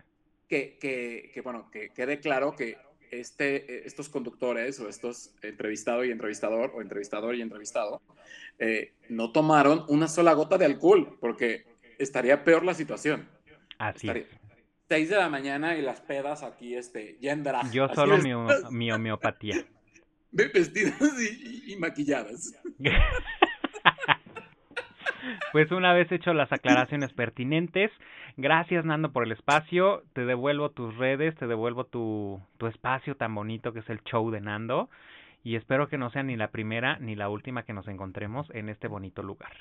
que, 0.47 0.77
que, 0.81 1.29
que, 1.31 1.41
bueno, 1.41 1.69
que 1.71 1.89
quede 1.89 2.19
claro 2.19 2.55
que 2.55 2.75
este, 3.11 3.85
estos 3.85 4.09
conductores 4.09 4.79
o 4.79 4.89
estos 4.89 5.35
entrevistado 5.43 6.03
y 6.03 6.09
entrevistador 6.11 6.71
o 6.73 6.81
entrevistador 6.81 7.35
y 7.35 7.41
entrevistado 7.43 8.01
eh, 8.57 8.93
no 9.09 9.31
tomaron 9.31 9.85
una 9.89 10.07
sola 10.07 10.33
gota 10.33 10.57
de 10.57 10.65
alcohol 10.65 11.17
porque 11.19 11.65
estaría 11.99 12.43
peor 12.43 12.65
la 12.65 12.73
situación. 12.73 13.29
Así 13.77 14.07
Estaría- 14.07 14.23
es. 14.23 14.38
6 14.89 15.09
de 15.09 15.15
la 15.17 15.29
mañana 15.29 15.77
y 15.77 15.81
las 15.81 16.01
pedas 16.01 16.43
aquí, 16.43 16.75
este, 16.75 17.17
ya 17.21 17.31
en 17.31 17.43
drag. 17.43 17.71
Yo 17.71 17.87
solo 17.89 18.17
mi, 18.17 18.31
mi 18.71 18.91
homeopatía. 18.91 19.63
ve- 20.31 20.51
Vestidas 20.53 20.99
y, 21.19 21.69
y- 21.69 21.73
y 21.73 21.75
maquilladas. 21.77 22.53
Pues 25.51 25.71
una 25.71 25.93
vez 25.93 26.11
hecho 26.11 26.33
las 26.33 26.51
aclaraciones 26.51 27.11
pertinentes, 27.13 27.91
gracias 28.37 28.85
Nando 28.85 29.11
por 29.11 29.23
el 29.25 29.31
espacio, 29.31 30.03
te 30.13 30.25
devuelvo 30.25 30.69
tus 30.71 30.95
redes, 30.97 31.35
te 31.35 31.45
devuelvo 31.47 31.85
tu, 31.85 32.39
tu 32.57 32.67
espacio 32.67 33.15
tan 33.15 33.35
bonito 33.35 33.73
que 33.73 33.79
es 33.79 33.89
el 33.89 34.01
show 34.03 34.29
de 34.31 34.41
Nando 34.41 34.89
y 35.43 35.55
espero 35.55 35.87
que 35.89 35.97
no 35.97 36.09
sea 36.11 36.23
ni 36.23 36.35
la 36.35 36.49
primera 36.51 36.97
ni 36.99 37.15
la 37.15 37.29
última 37.29 37.63
que 37.63 37.73
nos 37.73 37.87
encontremos 37.87 38.49
en 38.51 38.69
este 38.69 38.87
bonito 38.87 39.21
lugar. 39.23 39.51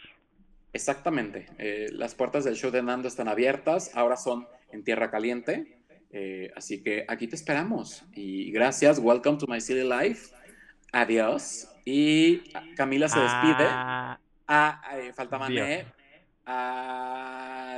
Exactamente. 0.73 1.47
Eh, 1.59 1.89
las 1.93 2.15
puertas 2.15 2.45
del 2.45 2.55
show 2.57 2.71
de 2.71 2.83
Nando 2.83 3.09
están 3.09 3.29
abiertas, 3.29 3.91
ahora 3.95 4.17
son 4.17 4.47
en 4.71 4.85
Tierra 4.85 5.11
Caliente. 5.11 5.75
eh, 6.11 6.51
así 6.57 6.83
que 6.83 7.05
aquí 7.09 7.27
te 7.27 7.37
esperamos. 7.37 8.05
Y 8.15 8.51
gracias. 8.51 8.99
Welcome 8.99 9.39
to 9.39 9.47
my 9.47 9.61
city 9.61 9.83
life. 9.83 10.35
Adiós. 10.93 11.69
Y 11.85 12.51
Camila 12.77 13.09
se 13.09 13.19
despide. 13.21 13.67
Ah, 13.69 14.19
Ah, 14.51 14.81
eh, 14.97 15.13
faltaba 15.13 15.47
Dios. 15.49 15.67
Ne. 15.69 15.85
Ah, 16.47 17.67